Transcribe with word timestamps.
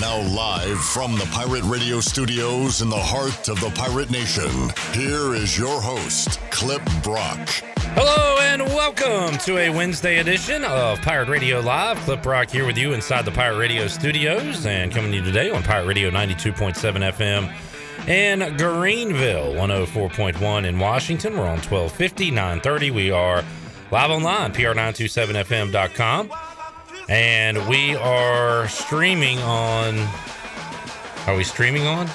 Now, 0.00 0.20
live 0.20 0.78
from 0.78 1.14
the 1.14 1.26
Pirate 1.32 1.64
Radio 1.64 2.00
studios 2.00 2.82
in 2.82 2.90
the 2.90 2.98
heart 2.98 3.48
of 3.48 3.58
the 3.60 3.70
Pirate 3.70 4.10
Nation, 4.10 4.50
here 4.92 5.34
is 5.34 5.56
your 5.56 5.80
host, 5.80 6.38
Clip 6.50 6.82
Brock. 7.02 7.38
Hello 7.94 8.36
and 8.42 8.60
welcome 8.62 9.38
to 9.38 9.56
a 9.56 9.70
Wednesday 9.70 10.18
edition 10.18 10.64
of 10.64 11.00
Pirate 11.00 11.30
Radio 11.30 11.60
Live. 11.60 11.96
Clip 12.00 12.22
Brock 12.22 12.50
here 12.50 12.66
with 12.66 12.76
you 12.76 12.92
inside 12.92 13.24
the 13.24 13.30
Pirate 13.30 13.56
Radio 13.56 13.88
studios 13.88 14.66
and 14.66 14.92
coming 14.92 15.12
to 15.12 15.16
you 15.16 15.24
today 15.24 15.48
on 15.48 15.62
Pirate 15.62 15.86
Radio 15.86 16.10
92.7 16.10 16.74
FM 17.14 17.50
in 18.06 18.54
Greenville, 18.58 19.54
104.1 19.54 20.66
in 20.66 20.78
Washington. 20.78 21.38
We're 21.38 21.44
on 21.44 21.60
1250, 21.60 22.32
930. 22.32 22.90
We 22.90 23.10
are 23.12 23.42
live 23.90 24.10
online, 24.10 24.52
pr927fm.com. 24.52 26.30
And 27.08 27.66
we 27.68 27.94
are 27.96 28.68
streaming 28.68 29.38
on. 29.40 29.98
Are 31.26 31.36
we 31.36 31.44
streaming 31.44 31.86
on? 31.86 32.08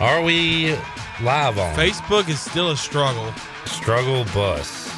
Are 0.00 0.22
we 0.22 0.74
live 1.22 1.58
on? 1.58 1.74
Facebook 1.74 2.28
is 2.28 2.40
still 2.40 2.70
a 2.70 2.76
struggle. 2.76 3.32
Struggle 3.66 4.24
bus. 4.32 4.90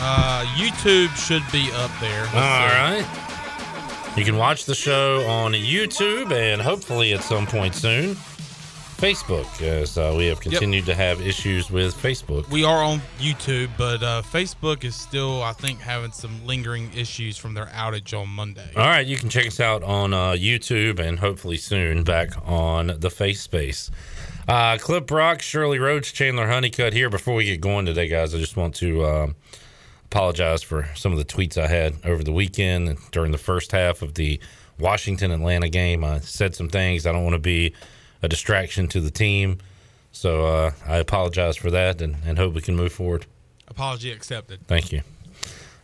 Uh, 0.00 0.44
YouTube 0.56 1.08
should 1.16 1.42
be 1.50 1.70
up 1.72 1.90
there. 2.00 2.22
Let's 2.22 2.34
All 2.34 2.68
see. 2.68 2.74
right. 3.04 4.14
You 4.16 4.24
can 4.24 4.36
watch 4.36 4.64
the 4.64 4.74
show 4.74 5.26
on 5.26 5.52
YouTube 5.52 6.32
and 6.32 6.60
hopefully 6.60 7.12
at 7.14 7.22
some 7.22 7.46
point 7.46 7.74
soon, 7.74 8.16
Facebook, 8.98 9.62
as 9.62 9.96
uh, 9.96 10.12
we 10.16 10.26
have 10.26 10.40
continued 10.40 10.84
to 10.84 10.94
have 10.94 11.20
issues 11.20 11.70
with 11.70 11.94
Facebook. 11.94 12.48
We 12.50 12.64
are 12.64 12.82
on 12.82 13.00
YouTube, 13.20 13.70
but 13.78 14.02
uh, 14.02 14.22
Facebook 14.22 14.82
is 14.82 14.96
still, 14.96 15.40
I 15.40 15.52
think, 15.52 15.78
having 15.78 16.10
some 16.10 16.44
lingering 16.44 16.90
issues 16.92 17.38
from 17.38 17.54
their 17.54 17.66
outage 17.66 18.12
on 18.12 18.28
Monday. 18.28 18.68
All 18.76 18.82
right, 18.82 19.06
you 19.06 19.16
can 19.16 19.28
check 19.28 19.46
us 19.46 19.60
out 19.60 19.84
on 19.84 20.12
uh, 20.12 20.32
YouTube 20.32 20.98
and 20.98 21.20
hopefully 21.20 21.58
soon 21.58 22.02
back 22.02 22.30
on 22.44 22.98
the 22.98 23.08
Face 23.08 23.40
Space. 23.40 23.88
Uh, 24.48 24.78
Clip 24.78 25.08
Rock, 25.08 25.42
Shirley 25.42 25.78
Roach, 25.78 26.12
Chandler 26.12 26.48
Honeycutt 26.48 26.92
here. 26.92 27.08
Before 27.08 27.34
we 27.36 27.44
get 27.44 27.60
going 27.60 27.86
today, 27.86 28.08
guys, 28.08 28.34
I 28.34 28.38
just 28.38 28.56
want 28.56 28.74
to 28.76 29.04
um, 29.04 29.36
apologize 30.06 30.64
for 30.64 30.88
some 30.96 31.12
of 31.12 31.18
the 31.18 31.24
tweets 31.24 31.56
I 31.56 31.68
had 31.68 31.94
over 32.04 32.24
the 32.24 32.32
weekend 32.32 32.98
during 33.12 33.30
the 33.30 33.38
first 33.38 33.70
half 33.70 34.02
of 34.02 34.14
the 34.14 34.40
Washington 34.80 35.30
Atlanta 35.30 35.68
game. 35.68 36.02
I 36.02 36.18
said 36.18 36.56
some 36.56 36.68
things. 36.68 37.06
I 37.06 37.12
don't 37.12 37.22
want 37.22 37.34
to 37.34 37.38
be 37.38 37.74
a 38.22 38.28
distraction 38.28 38.88
to 38.88 39.00
the 39.00 39.10
team. 39.10 39.58
So 40.12 40.46
uh, 40.46 40.72
I 40.86 40.96
apologize 40.96 41.56
for 41.56 41.70
that 41.70 42.00
and, 42.02 42.16
and 42.26 42.38
hope 42.38 42.54
we 42.54 42.60
can 42.60 42.76
move 42.76 42.92
forward. 42.92 43.26
Apology 43.68 44.10
accepted. 44.10 44.66
Thank 44.66 44.92
you. 44.92 45.02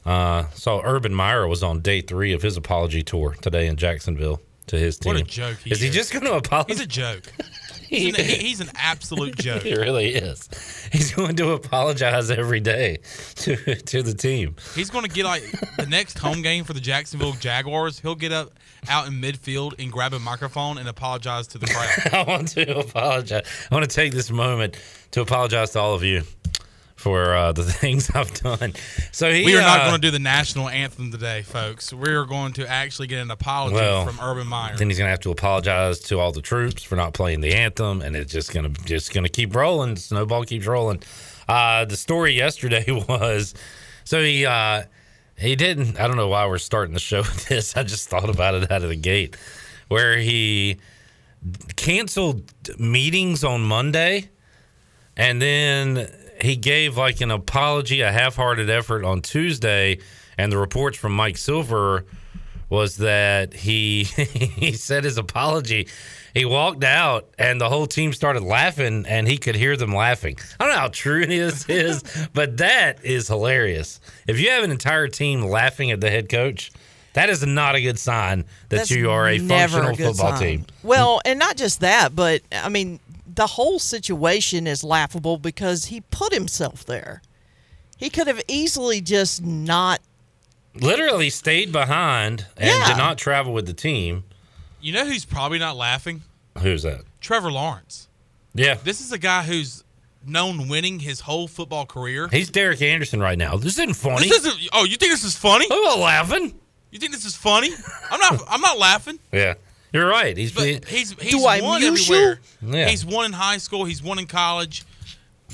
Uh, 0.05 0.49
saw 0.51 0.81
Urban 0.85 1.15
Meyer 1.15 1.47
was 1.49 1.63
on 1.63 1.81
day 1.81 2.01
three 2.01 2.33
of 2.33 2.43
his 2.43 2.57
apology 2.57 3.03
tour 3.03 3.37
today 3.41 3.67
in 3.67 3.77
Jacksonville 3.77 4.41
to 4.67 4.79
his 4.79 4.99
team. 4.99 5.15
What 5.15 5.23
a 5.23 5.25
joke 5.25 5.59
he 5.59 5.71
is 5.71 5.81
he 5.81 5.91
just 5.91 6.13
going 6.13 6.25
to 6.25 6.35
apologize? 6.35 6.79
He's 6.79 6.85
a 6.85 6.89
joke. 6.89 7.33
He's 7.89 8.19
an, 8.19 8.25
he's 8.41 8.61
an 8.61 8.71
absolute 8.75 9.37
joke. 9.37 9.63
He 9.63 9.75
really 9.75 10.15
is. 10.15 10.49
He's 10.93 11.13
going 11.13 11.37
to 11.37 11.53
apologize 11.53 12.31
every 12.31 12.61
day 12.61 12.99
to 13.37 13.57
to 13.77 14.03
the 14.03 14.15
team. 14.15 14.57
He's 14.75 14.91
going 14.91 15.05
to 15.05 15.11
get 15.11 15.25
like 15.25 15.45
the 15.77 15.87
next 15.87 16.19
home 16.19 16.43
game 16.43 16.65
for 16.65 16.73
the 16.73 16.81
Jacksonville 16.81 17.33
Jaguars. 17.33 18.01
He'll 18.01 18.15
get 18.15 18.33
up 18.33 18.53
out 18.89 19.07
in 19.07 19.15
midfield 19.15 19.75
and 19.79 19.91
grab 19.91 20.13
a 20.13 20.19
microphone 20.19 20.79
and 20.79 20.89
apologize 20.89 21.47
to 21.49 21.59
the 21.59 21.67
crowd. 21.67 22.13
I 22.13 22.23
want 22.23 22.49
to 22.49 22.79
apologize. 22.79 23.47
I 23.71 23.75
want 23.75 23.89
to 23.89 23.95
take 23.95 24.13
this 24.13 24.31
moment 24.31 24.77
to 25.13 25.21
apologize 25.21 25.71
to 25.71 25.81
all 25.81 25.95
of 25.95 26.03
you 26.03 26.23
for 27.05 27.35
uh, 27.35 27.53
the 27.53 27.63
things 27.83 28.11
I've 28.15 28.33
done. 28.33 28.73
So 29.13 29.31
he, 29.31 29.45
we 29.45 29.55
are 29.59 29.61
not 29.61 29.81
uh, 29.81 29.89
going 29.91 30.01
to 30.01 30.07
do 30.07 30.11
the 30.11 30.19
national 30.19 30.71
anthem 30.71 31.13
today, 31.13 31.43
folks. 31.43 31.93
We 31.93 32.09
are 32.09 32.25
going 32.25 32.55
to 32.55 32.67
actually 32.67 33.09
get 33.09 33.21
an 33.21 33.31
apology 33.31 33.77
Well, 33.77 34.07
from 34.07 34.19
Urban 34.27 34.47
Meyer. 34.47 34.75
Then 34.75 34.89
he's 34.89 34.97
gonna 34.97 35.11
have 35.11 35.21
to 35.21 35.31
apologize 35.31 36.01
to 36.05 36.19
all 36.19 36.33
the 36.33 36.41
troops 36.41 36.83
for 36.83 36.97
not 36.97 37.13
playing 37.13 37.43
the 37.43 37.53
anthem, 37.53 38.01
and 38.01 38.17
it's 38.17 38.33
just 38.33 38.55
gonna 38.55 38.71
just 38.71 39.13
gonna 39.13 39.29
keep 39.29 39.55
rolling. 39.55 39.97
Snowball 39.97 40.45
keeps 40.45 40.67
rolling. 40.67 41.03
Uh, 41.47 41.85
the 41.85 41.97
story 41.97 42.33
yesterday 42.33 42.85
was 43.09 43.53
so 44.05 44.23
he 44.23 44.47
uh, 44.47 44.85
he 45.37 45.57
didn't. 45.57 46.01
I 46.01 46.07
don't 46.07 46.17
know 46.17 46.29
why 46.29 46.47
we're 46.47 46.57
starting 46.57 46.95
the 46.95 47.01
show 47.01 47.19
with 47.19 47.49
this. 47.49 47.77
I 47.77 47.83
just 47.83 48.09
thought 48.09 48.31
about 48.31 48.55
it 48.55 48.71
out 48.71 48.83
of 48.83 48.89
the 48.89 48.97
gate, 48.97 49.37
where 49.89 50.17
he 50.17 50.79
canceled 51.77 52.51
meetings 52.79 53.45
on 53.45 53.61
Monday, 53.61 54.31
and 55.19 55.43
then 55.43 56.09
he 56.41 56.57
gave 56.57 56.97
like 56.97 57.21
an 57.21 57.31
apology, 57.31 58.01
a 58.01 58.13
half-hearted 58.13 58.69
effort 58.71 59.05
on 59.05 59.23
Tuesday, 59.23 59.99
and 60.39 60.51
the 60.51 60.59
reports 60.59 60.99
from 60.99 61.13
Mike 61.15 61.37
Silver 61.37 62.05
was 62.69 62.97
that 62.97 63.53
he 63.55 64.05
he 64.05 64.73
said 64.73 65.05
his 65.05 65.19
apology. 65.19 65.89
He 66.33 66.45
walked 66.45 66.83
out 66.83 67.29
and 67.39 67.61
the 67.61 67.69
whole 67.69 67.87
team 67.87 68.13
started 68.13 68.43
laughing 68.43 69.05
and 69.07 69.29
he 69.29 69.39
could 69.39 69.55
hear 69.55 69.77
them 69.77 69.95
laughing. 69.95 70.37
I 70.59 70.65
don't 70.65 70.75
know 70.75 70.81
how 70.81 70.89
true 70.89 71.25
this 71.27 71.65
is, 71.69 72.03
but 72.33 72.57
that 72.57 73.05
is 73.05 73.29
hilarious. 73.29 74.01
If 74.27 74.41
you 74.41 74.51
have 74.51 74.65
an 74.65 74.73
entire 74.73 75.07
team 75.07 75.43
laughing 75.43 75.93
at 75.93 76.01
the 76.01 76.11
head 76.11 76.29
coach, 76.29 76.73
that 77.13 77.31
is 77.31 77.47
not 77.47 77.77
a 77.77 77.81
good 77.81 78.01
sign 78.01 78.45
that 78.71 78.77
That's 78.79 78.91
you 78.91 79.11
are 79.11 79.29
a 79.29 79.39
functional 79.39 79.95
good 79.95 80.09
football 80.17 80.33
sign. 80.37 80.41
team. 80.41 80.67
Well, 80.83 81.21
and 81.25 81.39
not 81.39 81.57
just 81.57 81.81
that, 81.81 82.17
but 82.17 82.43
I 82.51 82.69
mean, 82.69 82.99
the 83.35 83.47
whole 83.49 83.79
situation 83.79 84.67
is 84.67 84.85
laughable 84.85 85.39
because 85.39 85.87
he 85.87 86.01
put 86.01 86.33
himself 86.33 86.85
there. 86.85 87.23
He 87.97 88.11
could 88.11 88.27
have 88.27 88.41
easily 88.49 89.01
just 89.01 89.43
not. 89.43 90.01
Literally 90.75 91.31
stayed 91.31 91.71
behind 91.73 92.47
and 92.57 92.67
Yeah. 92.69 92.89
did 92.89 92.97
not 92.97 93.17
travel 93.19 93.53
with 93.53 93.67
the 93.67 93.73
team. 93.73 94.25
You 94.81 94.93
know 94.93 95.07
who's 95.07 95.25
probably 95.25 95.59
not 95.59 95.77
laughing? 95.77 96.23
Who's 96.59 96.83
that? 96.83 97.03
Trevor 97.21 97.51
Lawrence. 97.53 98.09
Yeah. 98.55 98.75
This 98.83 99.01
is 99.01 99.13
a 99.13 99.19
guy 99.19 99.43
who's 99.45 99.85
known 100.27 100.69
winning 100.69 101.01
his 101.01 101.21
whole 101.21 101.49
football 101.49 101.87
career. 101.87 102.29
He's 102.31 102.51
Derek 102.51 102.83
Anderson 102.83 103.21
right 103.21 103.39
now. 103.39 103.57
This 103.57 103.75
isn't 103.75 103.95
funny. 103.95 104.29
This 104.29 104.45
isn't. 104.45 104.69
Oh, 104.73 104.85
you 104.85 104.97
think 104.97 105.13
this 105.13 105.25
is 105.25 105.37
funny? 105.37 105.67
I'm 105.71 105.83
not 105.83 105.99
laughing. 105.99 106.59
You 106.91 106.99
think 106.99 107.13
this 107.13 107.25
is 107.25 107.35
funny? 107.37 107.71
I'm 108.11 108.21
not. 108.21 108.43
I'm 108.49 108.61
not 108.61 108.79
laughing. 108.79 109.19
Yeah. 109.33 109.55
You're 109.95 110.09
right. 110.09 110.37
He's 110.37 110.51
But 110.51 110.85
he's 110.87 111.13
he's 111.13 111.31
Do 111.31 111.47
I 111.47 111.61
won 111.63 111.81
everywhere. 111.85 112.41
Yeah. 112.61 112.89
He's 112.89 113.07
won 113.07 113.27
in 113.27 113.33
high 113.33 113.59
school. 113.59 113.85
He's 113.85 114.03
won 114.03 114.19
in 114.19 114.27
college. 114.27 114.85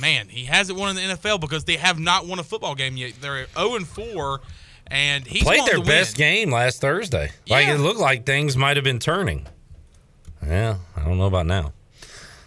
Man, 0.00 0.28
he 0.28 0.46
hasn't 0.46 0.78
won 0.78 0.96
in 0.96 1.08
the 1.08 1.14
NFL 1.14 1.40
because 1.40 1.64
they 1.64 1.76
have 1.76 1.98
not 1.98 2.26
won 2.26 2.38
a 2.38 2.42
football 2.42 2.74
game 2.74 2.96
yet. 2.96 3.12
They're 3.20 3.46
0 3.54 3.74
and 3.74 3.86
4, 3.86 4.40
and 4.86 5.26
he 5.26 5.42
played 5.42 5.66
their 5.66 5.82
best 5.82 6.16
game 6.16 6.50
last 6.50 6.80
Thursday. 6.80 7.32
Like 7.50 7.68
it 7.68 7.78
looked 7.80 8.00
like 8.00 8.24
things 8.24 8.56
might 8.56 8.78
have 8.78 8.84
been 8.84 8.98
turning. 8.98 9.46
Yeah, 10.42 10.78
I 10.96 11.04
don't 11.04 11.18
know 11.18 11.26
about 11.26 11.44
now. 11.46 11.74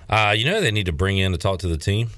Uh, 0.10 0.34
you 0.36 0.46
know 0.46 0.62
they 0.62 0.72
need 0.72 0.88
to 0.88 0.92
bring 0.92 1.20
in 1.20 1.32
to 1.32 1.38
talk 1.38 1.60
to 1.60 1.68
the 1.68 1.78
team. 1.78 2.10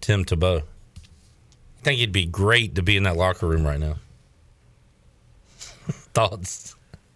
Tim 0.00 0.24
Tebow. 0.24 0.62
I 0.62 1.82
think 1.84 2.00
it'd 2.00 2.12
be 2.12 2.26
great 2.26 2.74
to 2.74 2.82
be 2.82 2.96
in 2.96 3.04
that 3.04 3.16
locker 3.16 3.46
room 3.46 3.64
right 3.64 3.78
now. 3.78 3.96
Thoughts? 6.12 6.74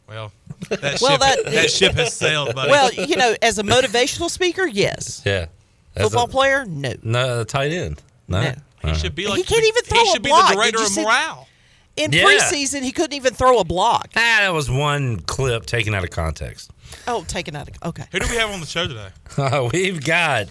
Well, 0.09 0.31
that 0.71 1.01
Well, 1.01 1.13
ship, 1.13 1.21
that- 1.21 1.45
that, 1.53 1.71
ship 1.71 1.93
has 1.95 2.15
sailed, 2.15 2.55
buddy. 2.55 2.71
Well, 2.71 2.93
you 2.93 3.17
know, 3.17 3.35
as 3.43 3.59
a 3.59 3.63
motivational 3.63 4.31
speaker, 4.31 4.67
yes. 4.67 5.23
Yeah. 5.25 5.47
That's 5.95 6.09
Football 6.09 6.25
a- 6.27 6.29
player, 6.29 6.65
no. 6.67 6.95
No, 7.03 7.45
tight 7.45 7.73
end. 7.73 8.03
No. 8.29 8.43
No. 8.43 8.55
he 8.93 8.95
should 8.99 9.15
be 9.15 9.27
like 9.27 9.39
He 9.39 9.45
can't 9.45 9.65
even 9.65 9.83
throw 9.85 9.99
He 10.03 10.09
a 10.09 10.13
should 10.13 10.23
be 10.23 10.31
the 10.31 10.53
director 10.55 10.83
of 10.83 10.89
see- 10.89 11.03
morale. 11.03 11.49
In 11.97 12.13
Yeah. 12.13 12.25
preseason, 12.25 12.83
he 12.83 12.93
couldn't 12.93 13.15
even 13.15 13.33
throw 13.33 13.59
a 13.59 13.65
block. 13.65 14.09
Ah, 14.17 14.39
that 14.43 14.53
was 14.53 14.71
one 14.71 15.21
clip 15.21 15.65
taken 15.65 15.95
out 15.95 16.05
of 16.05 16.11
context. 16.11 16.71
Oh, 17.09 17.25
taken 17.25 17.57
out 17.57 17.69
of. 17.69 17.75
Okay. 17.89 18.05
Who 18.13 18.19
do 18.19 18.27
we 18.29 18.37
have 18.37 18.51
on 18.51 18.61
the 18.61 18.67
show 18.67 18.87
today? 18.87 19.09
Uh, 19.39 19.69
we've 19.73 20.05
got 20.05 20.49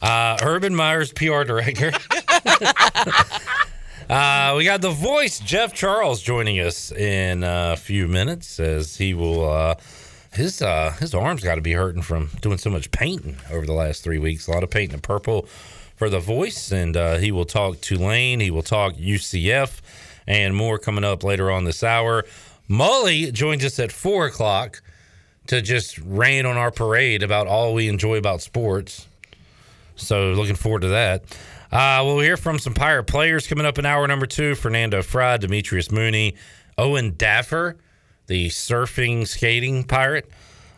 uh, 0.00 0.38
Urban 0.42 0.74
Meyer's 0.74 1.12
PR 1.12 1.42
director. 1.44 1.92
Uh, 4.08 4.54
we 4.56 4.64
got 4.64 4.80
the 4.80 4.90
voice, 4.90 5.38
Jeff 5.38 5.74
Charles, 5.74 6.22
joining 6.22 6.60
us 6.60 6.90
in 6.92 7.44
a 7.44 7.76
few 7.76 8.08
minutes 8.08 8.58
as 8.58 8.96
he 8.96 9.12
will. 9.12 9.50
Uh, 9.50 9.74
his 10.32 10.62
uh, 10.62 10.92
his 10.98 11.14
arms 11.14 11.44
got 11.44 11.56
to 11.56 11.60
be 11.60 11.74
hurting 11.74 12.00
from 12.00 12.30
doing 12.40 12.56
so 12.56 12.70
much 12.70 12.90
painting 12.90 13.36
over 13.50 13.66
the 13.66 13.74
last 13.74 14.02
three 14.02 14.16
weeks. 14.16 14.48
A 14.48 14.50
lot 14.50 14.62
of 14.62 14.70
painting 14.70 14.94
in 14.94 15.00
purple 15.02 15.42
for 15.96 16.08
the 16.08 16.20
voice, 16.20 16.72
and 16.72 16.96
uh, 16.96 17.18
he 17.18 17.30
will 17.30 17.44
talk 17.44 17.82
Tulane. 17.82 18.40
He 18.40 18.50
will 18.50 18.62
talk 18.62 18.94
UCF 18.94 19.80
and 20.26 20.56
more 20.56 20.78
coming 20.78 21.04
up 21.04 21.22
later 21.22 21.50
on 21.50 21.64
this 21.64 21.82
hour. 21.82 22.24
Molly 22.66 23.30
joins 23.30 23.62
us 23.62 23.78
at 23.78 23.92
four 23.92 24.24
o'clock 24.24 24.80
to 25.48 25.60
just 25.60 25.98
rain 25.98 26.46
on 26.46 26.56
our 26.56 26.70
parade 26.70 27.22
about 27.22 27.46
all 27.46 27.74
we 27.74 27.88
enjoy 27.88 28.16
about 28.16 28.40
sports. 28.40 29.06
So 29.96 30.32
looking 30.32 30.56
forward 30.56 30.80
to 30.82 30.88
that. 30.88 31.24
Uh, 31.70 32.02
we'll 32.04 32.20
hear 32.20 32.36
from 32.36 32.58
some 32.58 32.74
Pirate 32.74 33.04
players 33.04 33.46
coming 33.46 33.66
up 33.66 33.78
in 33.78 33.84
hour 33.84 34.06
number 34.06 34.26
two. 34.26 34.54
Fernando 34.54 35.02
Fry, 35.02 35.36
Demetrius 35.36 35.90
Mooney, 35.90 36.34
Owen 36.78 37.12
Daffer, 37.12 37.76
the 38.26 38.48
surfing 38.48 39.26
skating 39.26 39.84
pirate. 39.84 40.30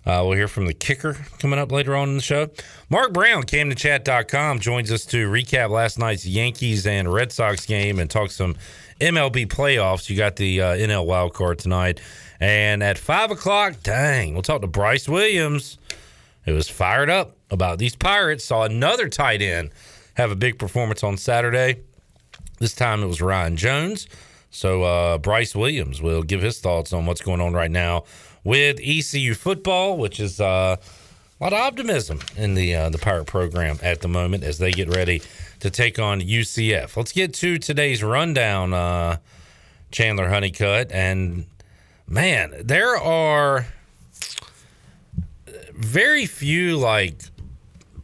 Uh, 0.06 0.22
we'll 0.24 0.32
hear 0.32 0.48
from 0.48 0.66
the 0.66 0.72
kicker 0.72 1.14
coming 1.38 1.58
up 1.58 1.70
later 1.70 1.94
on 1.94 2.08
in 2.08 2.16
the 2.16 2.22
show. 2.22 2.48
Mark 2.88 3.12
Brown, 3.12 3.42
CamdenChat.com, 3.42 4.58
joins 4.58 4.90
us 4.90 5.04
to 5.06 5.28
recap 5.28 5.68
last 5.70 5.98
night's 5.98 6.26
Yankees 6.26 6.86
and 6.86 7.12
Red 7.12 7.30
Sox 7.32 7.66
game 7.66 7.98
and 7.98 8.10
talk 8.10 8.30
some 8.30 8.56
MLB 9.00 9.46
playoffs. 9.46 10.08
You 10.08 10.16
got 10.16 10.36
the 10.36 10.60
uh, 10.60 10.76
NL 10.76 11.06
wild 11.06 11.34
card 11.34 11.58
tonight. 11.58 12.00
And 12.40 12.82
at 12.82 12.96
5 12.96 13.32
o'clock, 13.32 13.74
dang, 13.82 14.32
we'll 14.32 14.42
talk 14.42 14.62
to 14.62 14.66
Bryce 14.66 15.06
Williams, 15.06 15.76
who 16.44 16.54
was 16.54 16.68
fired 16.68 17.10
up 17.10 17.36
about 17.50 17.78
these 17.78 17.94
Pirates. 17.94 18.44
Saw 18.44 18.62
another 18.62 19.08
tight 19.08 19.42
end 19.42 19.70
have 20.20 20.30
a 20.30 20.36
big 20.36 20.58
performance 20.58 21.02
on 21.02 21.16
Saturday. 21.16 21.80
This 22.58 22.74
time 22.74 23.02
it 23.02 23.06
was 23.06 23.22
Ryan 23.22 23.56
Jones. 23.56 24.06
So 24.50 24.82
uh, 24.82 25.18
Bryce 25.18 25.54
Williams 25.54 26.02
will 26.02 26.22
give 26.22 26.42
his 26.42 26.60
thoughts 26.60 26.92
on 26.92 27.06
what's 27.06 27.22
going 27.22 27.40
on 27.40 27.54
right 27.54 27.70
now 27.70 28.04
with 28.44 28.78
ECU 28.82 29.34
football, 29.34 29.96
which 29.96 30.20
is 30.20 30.40
uh, 30.40 30.76
a 30.76 31.42
lot 31.42 31.54
of 31.54 31.58
optimism 31.58 32.20
in 32.36 32.54
the 32.54 32.74
uh, 32.74 32.90
the 32.90 32.98
Pirate 32.98 33.26
program 33.26 33.78
at 33.82 34.02
the 34.02 34.08
moment 34.08 34.44
as 34.44 34.58
they 34.58 34.72
get 34.72 34.94
ready 34.94 35.22
to 35.60 35.70
take 35.70 35.98
on 35.98 36.20
UCF. 36.20 36.96
Let's 36.96 37.12
get 37.12 37.32
to 37.34 37.58
today's 37.58 38.02
rundown, 38.02 38.74
uh, 38.74 39.16
Chandler 39.90 40.28
Honeycutt, 40.28 40.92
and 40.92 41.46
man, 42.06 42.54
there 42.62 42.96
are 42.96 43.66
very 45.72 46.26
few 46.26 46.76
like 46.76 47.22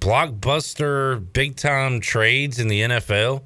blockbuster, 0.00 1.24
big 1.32 1.56
time 1.56 2.00
trades 2.00 2.58
in 2.58 2.68
the 2.68 2.82
NFL. 2.82 3.42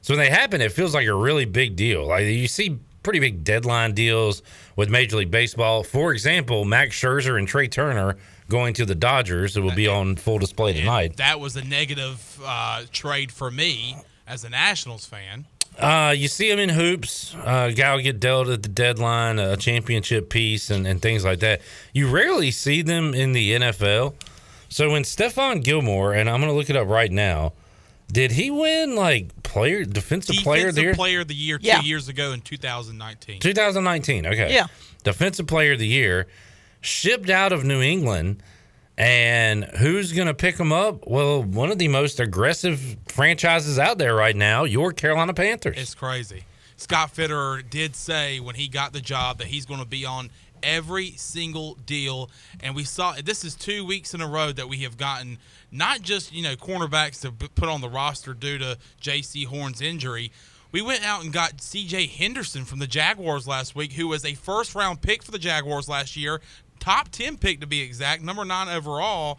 So 0.00 0.14
when 0.14 0.18
they 0.18 0.30
happen, 0.30 0.60
it 0.60 0.72
feels 0.72 0.94
like 0.94 1.06
a 1.06 1.14
really 1.14 1.44
big 1.44 1.76
deal. 1.76 2.06
Like 2.06 2.24
you 2.24 2.48
see 2.48 2.78
pretty 3.02 3.20
big 3.20 3.44
deadline 3.44 3.94
deals 3.94 4.42
with 4.76 4.90
Major 4.90 5.16
League 5.16 5.30
Baseball. 5.30 5.82
For 5.82 6.12
example, 6.12 6.64
Max 6.64 6.94
Scherzer 6.94 7.38
and 7.38 7.48
Trea 7.48 7.68
Turner 7.68 8.16
going 8.48 8.74
to 8.74 8.84
the 8.84 8.94
Dodgers. 8.94 9.56
It 9.56 9.60
will 9.60 9.74
be 9.74 9.88
on 9.88 10.16
full 10.16 10.38
display 10.38 10.72
tonight. 10.72 11.16
That 11.16 11.40
was 11.40 11.56
a 11.56 11.64
negative 11.64 12.40
uh, 12.44 12.84
trade 12.92 13.30
for 13.32 13.50
me 13.50 13.96
as 14.26 14.44
a 14.44 14.50
Nationals 14.50 15.06
fan. 15.06 15.46
Uh, 15.78 16.12
you 16.16 16.26
see 16.26 16.50
them 16.50 16.58
in 16.58 16.70
hoops. 16.70 17.34
Uh, 17.36 17.70
guy 17.70 17.94
will 17.94 18.02
get 18.02 18.18
dealt 18.18 18.48
at 18.48 18.62
the 18.62 18.68
deadline, 18.68 19.38
a 19.38 19.56
championship 19.56 20.28
piece, 20.28 20.70
and, 20.70 20.86
and 20.86 21.00
things 21.00 21.24
like 21.24 21.38
that. 21.38 21.60
You 21.92 22.10
rarely 22.10 22.50
see 22.50 22.82
them 22.82 23.14
in 23.14 23.32
the 23.32 23.52
NFL. 23.52 24.14
So 24.68 24.90
when 24.90 25.02
Stephon 25.02 25.62
Gilmore, 25.64 26.12
and 26.12 26.28
I'm 26.28 26.40
going 26.40 26.52
to 26.52 26.56
look 26.56 26.70
it 26.70 26.76
up 26.76 26.88
right 26.88 27.10
now, 27.10 27.52
did 28.10 28.32
he 28.32 28.50
win 28.50 28.96
like 28.96 29.42
player 29.42 29.84
defensive, 29.84 30.36
player 30.36 30.68
of 30.68 30.74
the 30.74 30.82
year? 30.82 30.94
player 30.94 31.20
of 31.20 31.28
the 31.28 31.34
year 31.34 31.58
two 31.58 31.86
years 31.86 32.08
ago 32.08 32.32
in 32.32 32.40
2019. 32.40 33.40
2019. 33.40 34.26
Okay. 34.26 34.54
Yeah. 34.54 34.66
Defensive 35.04 35.46
player 35.46 35.72
of 35.72 35.78
the 35.78 35.86
year, 35.86 36.26
shipped 36.80 37.30
out 37.30 37.52
of 37.52 37.64
New 37.64 37.82
England. 37.82 38.42
And 38.96 39.62
who's 39.64 40.12
going 40.12 40.26
to 40.26 40.34
pick 40.34 40.58
him 40.58 40.72
up? 40.72 41.06
Well, 41.06 41.40
one 41.44 41.70
of 41.70 41.78
the 41.78 41.86
most 41.86 42.18
aggressive 42.18 42.96
franchises 43.06 43.78
out 43.78 43.98
there 43.98 44.12
right 44.12 44.34
now, 44.34 44.64
your 44.64 44.92
Carolina 44.92 45.32
Panthers. 45.34 45.76
It's 45.78 45.94
crazy. 45.94 46.42
Scott 46.76 47.14
Fitterer 47.14 47.68
did 47.68 47.94
say 47.94 48.40
when 48.40 48.56
he 48.56 48.66
got 48.66 48.92
the 48.92 49.00
job 49.00 49.38
that 49.38 49.48
he's 49.48 49.66
going 49.66 49.80
to 49.80 49.86
be 49.86 50.04
on 50.04 50.30
every 50.62 51.12
single 51.12 51.74
deal, 51.86 52.30
and 52.60 52.74
we 52.74 52.84
saw 52.84 53.14
this 53.22 53.44
is 53.44 53.54
two 53.54 53.84
weeks 53.84 54.14
in 54.14 54.20
a 54.20 54.26
row 54.26 54.52
that 54.52 54.68
we 54.68 54.78
have 54.78 54.96
gotten 54.96 55.38
not 55.70 56.02
just 56.02 56.32
you 56.32 56.42
know 56.42 56.56
cornerbacks 56.56 57.20
to 57.22 57.32
put 57.32 57.68
on 57.68 57.80
the 57.80 57.88
roster 57.88 58.34
due 58.34 58.58
to 58.58 58.78
Jaycee 59.00 59.46
Horn's 59.46 59.80
injury. 59.80 60.30
We 60.70 60.82
went 60.82 61.04
out 61.04 61.24
and 61.24 61.32
got 61.32 61.62
C.J. 61.62 62.08
Henderson 62.08 62.66
from 62.66 62.78
the 62.78 62.86
Jaguars 62.86 63.48
last 63.48 63.74
week, 63.74 63.92
who 63.92 64.08
was 64.08 64.24
a 64.24 64.34
first 64.34 64.74
round 64.74 65.00
pick 65.00 65.22
for 65.22 65.30
the 65.30 65.38
Jaguars 65.38 65.88
last 65.88 66.16
year, 66.16 66.40
top 66.78 67.08
ten 67.08 67.38
pick 67.38 67.60
to 67.60 67.66
be 67.66 67.80
exact, 67.80 68.22
number 68.22 68.44
nine 68.44 68.68
overall, 68.68 69.38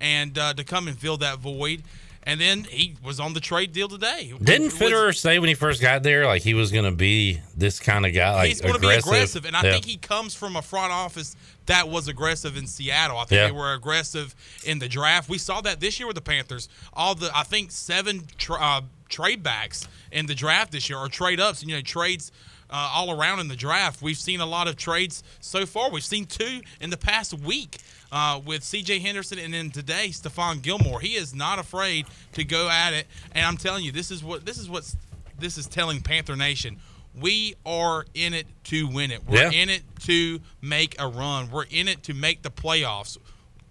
and 0.00 0.38
uh, 0.38 0.54
to 0.54 0.64
come 0.64 0.86
and 0.86 0.98
fill 0.98 1.16
that 1.16 1.38
void. 1.38 1.82
And 2.28 2.38
then 2.38 2.64
he 2.64 2.94
was 3.02 3.20
on 3.20 3.32
the 3.32 3.40
trade 3.40 3.72
deal 3.72 3.88
today. 3.88 4.34
Didn't 4.42 4.68
Fitterer 4.68 5.16
say 5.16 5.38
when 5.38 5.48
he 5.48 5.54
first 5.54 5.80
got 5.80 6.02
there, 6.02 6.26
like 6.26 6.42
he 6.42 6.52
was 6.52 6.70
going 6.70 6.84
to 6.84 6.92
be 6.92 7.40
this 7.56 7.80
kind 7.80 8.04
of 8.04 8.12
guy, 8.12 8.34
like 8.34 8.48
he's 8.48 8.60
going 8.60 8.74
to 8.74 8.80
be 8.80 8.86
aggressive? 8.88 9.06
aggressive, 9.08 9.44
and 9.46 9.56
I 9.56 9.62
Yeah. 9.62 9.72
think 9.72 9.86
he 9.86 9.96
comes 9.96 10.34
from 10.34 10.54
a 10.54 10.60
front 10.60 10.92
office 10.92 11.34
that 11.64 11.88
was 11.88 12.06
aggressive 12.06 12.58
in 12.58 12.66
Seattle. 12.66 13.16
I 13.16 13.20
think 13.24 13.36
Yeah. 13.38 13.46
they 13.46 13.52
were 13.52 13.72
aggressive 13.72 14.34
in 14.62 14.78
the 14.78 14.88
draft. 14.88 15.30
We 15.30 15.38
saw 15.38 15.62
that 15.62 15.80
this 15.80 15.98
year 15.98 16.06
with 16.06 16.16
the 16.16 16.20
Panthers. 16.22 16.68
All 16.92 17.14
the 17.14 17.30
I 17.34 17.44
think 17.44 17.72
seven 17.72 18.26
tra- 18.36 18.60
uh, 18.60 18.80
trade 19.08 19.42
backs 19.42 19.88
in 20.12 20.26
the 20.26 20.34
draft 20.34 20.72
this 20.72 20.90
year, 20.90 20.98
or 20.98 21.08
trade 21.08 21.40
ups, 21.40 21.62
you 21.64 21.74
know, 21.74 21.80
trades. 21.80 22.30
Uh, 22.70 22.90
all 22.92 23.10
around 23.18 23.40
in 23.40 23.48
the 23.48 23.56
draft, 23.56 24.02
we've 24.02 24.18
seen 24.18 24.42
a 24.42 24.44
lot 24.44 24.68
of 24.68 24.76
trades 24.76 25.22
so 25.40 25.64
far. 25.64 25.90
We've 25.90 26.04
seen 26.04 26.26
two 26.26 26.60
in 26.82 26.90
the 26.90 26.98
past 26.98 27.32
week 27.32 27.78
uh, 28.12 28.40
with 28.44 28.62
C.J. 28.64 28.98
Henderson, 29.00 29.38
and 29.38 29.52
then 29.54 29.70
today 29.70 30.08
Stephon 30.08 30.62
Gilmore. 30.62 31.00
He 31.00 31.14
is 31.16 31.34
not 31.34 31.58
afraid 31.58 32.06
to 32.32 32.44
go 32.44 32.68
at 32.68 32.92
it, 32.94 33.06
and 33.32 33.44
I'm 33.44 33.56
telling 33.56 33.84
you, 33.84 33.92
this 33.92 34.10
is 34.10 34.22
what 34.24 34.44
this 34.46 34.58
is 34.58 34.68
what 34.68 34.92
this 35.38 35.58
is 35.58 35.66
telling 35.66 36.00
Panther 36.00 36.36
Nation. 36.36 36.78
We 37.18 37.54
are 37.66 38.06
in 38.14 38.32
it 38.34 38.46
to 38.64 38.86
win 38.88 39.10
it. 39.10 39.22
We're 39.26 39.50
Yeah. 39.50 39.62
in 39.62 39.68
it 39.70 39.82
to 40.04 40.40
make 40.60 40.94
a 41.00 41.08
run. 41.08 41.50
We're 41.50 41.64
in 41.64 41.88
it 41.88 42.02
to 42.04 42.14
make 42.14 42.42
the 42.42 42.50
playoffs. 42.50 43.16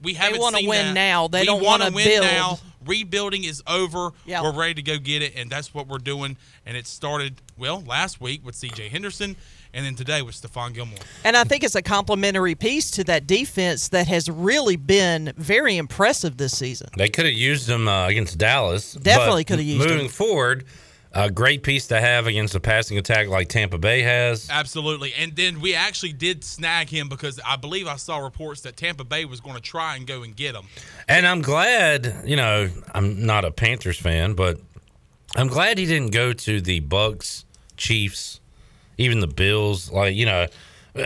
We 0.02 0.14
haven't 0.14 0.40
wanna 0.40 0.60
win 0.62 0.88
that. 0.88 0.94
now. 0.94 1.28
They 1.28 1.42
we 1.42 1.46
don't 1.46 1.64
wanna 1.64 1.86
wanna 1.86 1.96
win 1.96 2.06
build. 2.08 2.26
now. 2.26 2.60
Rebuilding 2.86 3.44
is 3.44 3.64
over. 3.66 4.12
Yeah. 4.26 4.44
We're 4.44 4.54
ready 4.54 4.76
to 4.76 4.82
go 4.82 4.98
get 4.98 5.22
it, 5.24 5.34
and 5.36 5.50
that's 5.50 5.74
what 5.74 5.88
we're 5.88 5.98
doing. 5.98 6.38
And 6.66 6.78
it 6.78 6.86
started 6.88 7.42
well 7.58 7.82
last 7.82 8.22
week 8.22 8.46
with 8.46 8.56
C.J. 8.56 8.90
Henderson, 8.90 9.36
and 9.74 9.86
then 9.86 9.96
today 9.96 10.22
with 10.22 10.36
Stephon 10.36 10.74
Gilmore. 10.74 11.00
And 11.24 11.36
I 11.38 11.44
think 11.44 11.64
it's 11.64 11.76
a 11.76 11.82
complementary 11.82 12.56
piece 12.56 12.92
to 12.92 13.04
that 13.06 13.28
defense 13.28 13.90
that 13.90 14.08
has 14.08 14.30
really 14.30 14.76
been 14.76 15.34
very 15.38 15.78
impressive 15.78 16.38
this 16.38 16.58
season. 16.58 16.90
They 16.98 17.10
could 17.10 17.26
have 17.26 17.34
used 17.34 17.70
him 17.70 17.88
uh, 17.88 18.08
against 18.08 18.38
Dallas. 18.38 18.94
Definitely 18.94 19.44
could 19.44 19.60
have 19.60 19.68
used 19.68 19.82
him. 19.82 19.90
Moving 19.90 20.06
him. 20.06 20.12
forward, 20.12 20.66
a 21.14 21.32
great 21.32 21.64
piece 21.64 21.88
to 21.88 22.00
have 22.00 22.28
against 22.28 22.54
a 22.56 22.60
passing 22.60 22.98
attack 22.98 23.28
like 23.28 23.50
Tampa 23.50 23.78
Bay 23.78 24.02
has. 24.02 24.50
Absolutely. 24.50 25.14
And 25.18 25.36
then 25.36 25.62
we 25.62 25.74
actually 25.74 26.14
did 26.14 26.44
snag 26.44 26.90
him 26.90 27.10
because 27.10 27.40
I 27.46 27.56
believe 27.56 27.88
I 27.88 27.96
saw 27.96 28.20
reports 28.20 28.62
that 28.62 28.78
Tampa 28.78 29.04
Bay 29.04 29.26
was 29.26 29.42
going 29.42 29.56
to 29.56 29.62
try 29.62 29.96
and 29.96 30.06
go 30.06 30.24
and 30.24 30.36
get 30.36 30.56
him. 30.56 30.66
And 31.08 31.26
I'm 31.26 31.42
glad, 31.42 32.24
you 32.26 32.36
know, 32.36 32.70
I'm 32.94 33.26
not 33.26 33.46
a 33.46 33.52
Panthers 33.52 33.98
fan, 33.98 34.34
but 34.34 34.60
I'm 35.36 35.48
glad 35.48 35.78
he 35.78 35.86
didn't 35.86 36.12
go 36.12 36.34
to 36.34 36.62
the 36.62 36.80
Bucks, 36.82 37.46
Chiefs, 37.78 38.40
even 38.98 39.20
the 39.20 39.28
Bills, 39.28 39.92
like, 39.92 40.16
you 40.16 40.26
know, 40.26 40.48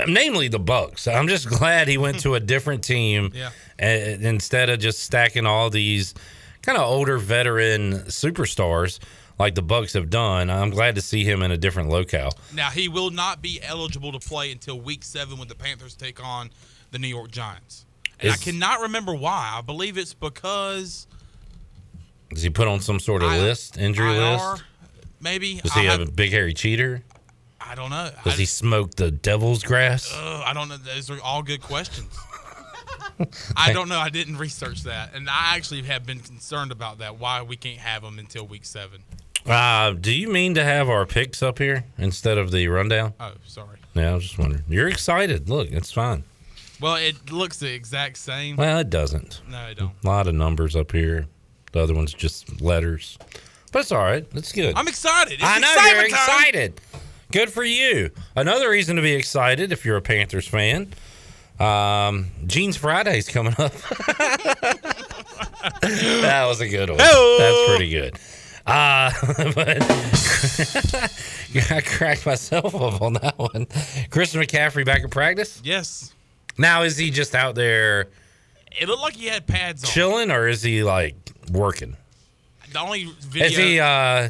namely 0.07 0.47
the 0.47 0.59
Bucks. 0.59 1.07
I'm 1.07 1.27
just 1.27 1.47
glad 1.57 1.87
he 1.87 1.97
went 1.97 2.19
to 2.21 2.35
a 2.35 2.39
different 2.39 2.83
team 2.83 3.31
Yeah. 3.33 3.49
uh, 3.81 3.85
instead 3.85 4.69
of 4.69 4.79
just 4.79 4.99
stacking 5.03 5.45
all 5.45 5.69
these 5.69 6.13
kind 6.61 6.77
of 6.77 6.83
older 6.85 7.17
veteran 7.17 7.93
superstars 8.03 8.99
like 9.39 9.55
the 9.55 9.61
Bucks 9.63 9.93
have 9.93 10.09
done. 10.09 10.49
I'm 10.49 10.69
glad 10.69 10.95
to 10.95 11.01
see 11.01 11.23
him 11.23 11.41
in 11.41 11.51
a 11.51 11.57
different 11.57 11.89
locale. 11.89 12.31
Now, 12.53 12.69
he 12.69 12.87
will 12.87 13.09
not 13.09 13.41
be 13.41 13.59
eligible 13.63 14.11
to 14.11 14.19
play 14.19 14.51
until 14.51 14.79
week 14.79 15.03
seven 15.03 15.37
when 15.39 15.47
the 15.47 15.55
Panthers 15.55 15.95
take 15.95 16.23
on 16.23 16.51
the 16.91 16.99
New 16.99 17.07
York 17.07 17.31
Giants. 17.31 17.85
And 18.19 18.31
I 18.31 18.37
cannot 18.37 18.81
remember 18.81 19.15
why. 19.15 19.55
I 19.57 19.61
believe 19.61 19.97
it's 19.97 20.13
because 20.13 21.07
Does 22.29 22.43
he 22.43 22.51
put 22.51 22.67
on 22.67 22.79
some 22.81 22.99
sort 22.99 23.23
of 23.23 23.29
I- 23.31 23.39
list, 23.39 23.77
injury 23.79 24.15
IR, 24.15 24.37
list? 24.37 24.63
Maybe. 25.19 25.55
Does 25.55 25.73
he 25.73 25.81
I, 25.87 25.91
have 25.91 26.01
a 26.01 26.11
big 26.11 26.31
hairy 26.31 26.53
cheater? 26.53 27.01
I 27.65 27.75
don't 27.75 27.89
know. 27.89 28.09
Does 28.23 28.33
I, 28.33 28.37
he 28.37 28.45
smoke 28.45 28.95
the 28.95 29.11
devil's 29.11 29.63
grass? 29.63 30.11
Ugh, 30.15 30.43
I 30.45 30.53
don't 30.53 30.67
know. 30.69 30.77
Those 30.77 31.09
are 31.09 31.19
all 31.21 31.43
good 31.43 31.61
questions. 31.61 32.13
I 33.55 33.71
don't 33.73 33.87
know. 33.89 33.99
I 33.99 34.09
didn't 34.09 34.37
research 34.37 34.83
that, 34.83 35.13
and 35.13 35.29
I 35.29 35.55
actually 35.55 35.83
have 35.83 36.05
been 36.05 36.19
concerned 36.19 36.71
about 36.71 36.99
that. 36.99 37.17
Why 37.19 37.41
we 37.41 37.55
can't 37.55 37.79
have 37.79 38.01
them 38.01 38.19
until 38.19 38.45
week 38.47 38.65
seven? 38.65 39.03
Uh, 39.45 39.91
do 39.91 40.11
you 40.11 40.29
mean 40.29 40.53
to 40.55 40.63
have 40.63 40.89
our 40.89 41.05
picks 41.05 41.41
up 41.41 41.57
here 41.59 41.83
instead 41.97 42.37
of 42.37 42.51
the 42.51 42.67
rundown? 42.67 43.13
Oh, 43.19 43.33
sorry. 43.45 43.77
Yeah, 43.93 44.11
I 44.11 44.13
was 44.15 44.23
just 44.23 44.37
wondering. 44.37 44.63
You're 44.69 44.87
excited. 44.87 45.49
Look, 45.49 45.71
it's 45.71 45.91
fine. 45.91 46.23
Well, 46.79 46.95
it 46.95 47.31
looks 47.31 47.57
the 47.59 47.71
exact 47.73 48.17
same. 48.17 48.55
Well, 48.55 48.79
it 48.79 48.89
doesn't. 48.89 49.41
No, 49.49 49.57
I 49.57 49.73
don't. 49.73 49.91
A 50.03 50.07
lot 50.07 50.27
of 50.27 50.33
numbers 50.35 50.75
up 50.75 50.91
here. 50.91 51.27
The 51.71 51.79
other 51.79 51.93
one's 51.93 52.13
just 52.13 52.61
letters. 52.61 53.17
but 53.71 53.79
it's 53.79 53.91
all 53.91 54.03
right. 54.03 54.25
It's 54.33 54.51
good. 54.51 54.75
I'm 54.75 54.87
excited. 54.87 55.33
It's 55.33 55.43
I 55.43 55.59
know 55.59 55.73
you're 55.73 55.95
time. 55.95 56.05
excited. 56.05 56.81
Good 57.31 57.49
for 57.51 57.63
you. 57.63 58.11
Another 58.35 58.69
reason 58.69 58.95
to 58.97 59.01
be 59.01 59.13
excited 59.13 59.71
if 59.71 59.85
you're 59.85 59.97
a 59.97 60.01
Panthers 60.01 60.47
fan. 60.47 60.93
Um, 61.59 62.31
Jeans 62.47 62.75
Friday's 62.77 63.29
coming 63.29 63.53
up. 63.57 63.71
that 65.81 66.45
was 66.47 66.61
a 66.61 66.67
good 66.67 66.89
one. 66.89 66.97
That's 66.97 67.69
pretty 67.69 67.89
good. 67.91 68.15
Uh, 68.65 69.11
but 69.55 69.77
I 71.71 71.81
cracked 71.81 72.25
myself 72.25 72.73
up 72.75 73.01
on 73.01 73.13
that 73.13 73.37
one. 73.37 73.67
Christian 74.09 74.41
McCaffrey 74.41 74.85
back 74.85 75.03
in 75.03 75.09
practice. 75.09 75.61
Yes. 75.63 76.13
Now 76.57 76.83
is 76.83 76.97
he 76.97 77.11
just 77.11 77.33
out 77.35 77.55
there 77.55 78.07
It 78.79 78.87
looked 78.87 79.01
like 79.01 79.15
he 79.15 79.27
had 79.27 79.47
pads 79.47 79.83
on. 79.83 79.89
chilling, 79.89 80.31
or 80.31 80.47
is 80.47 80.61
he 80.61 80.83
like 80.83 81.15
working? 81.51 81.97
The 82.71 82.79
only 82.79 83.05
video. 83.21 83.47
Is 83.47 83.57
he 83.57 83.79
uh 83.79 84.29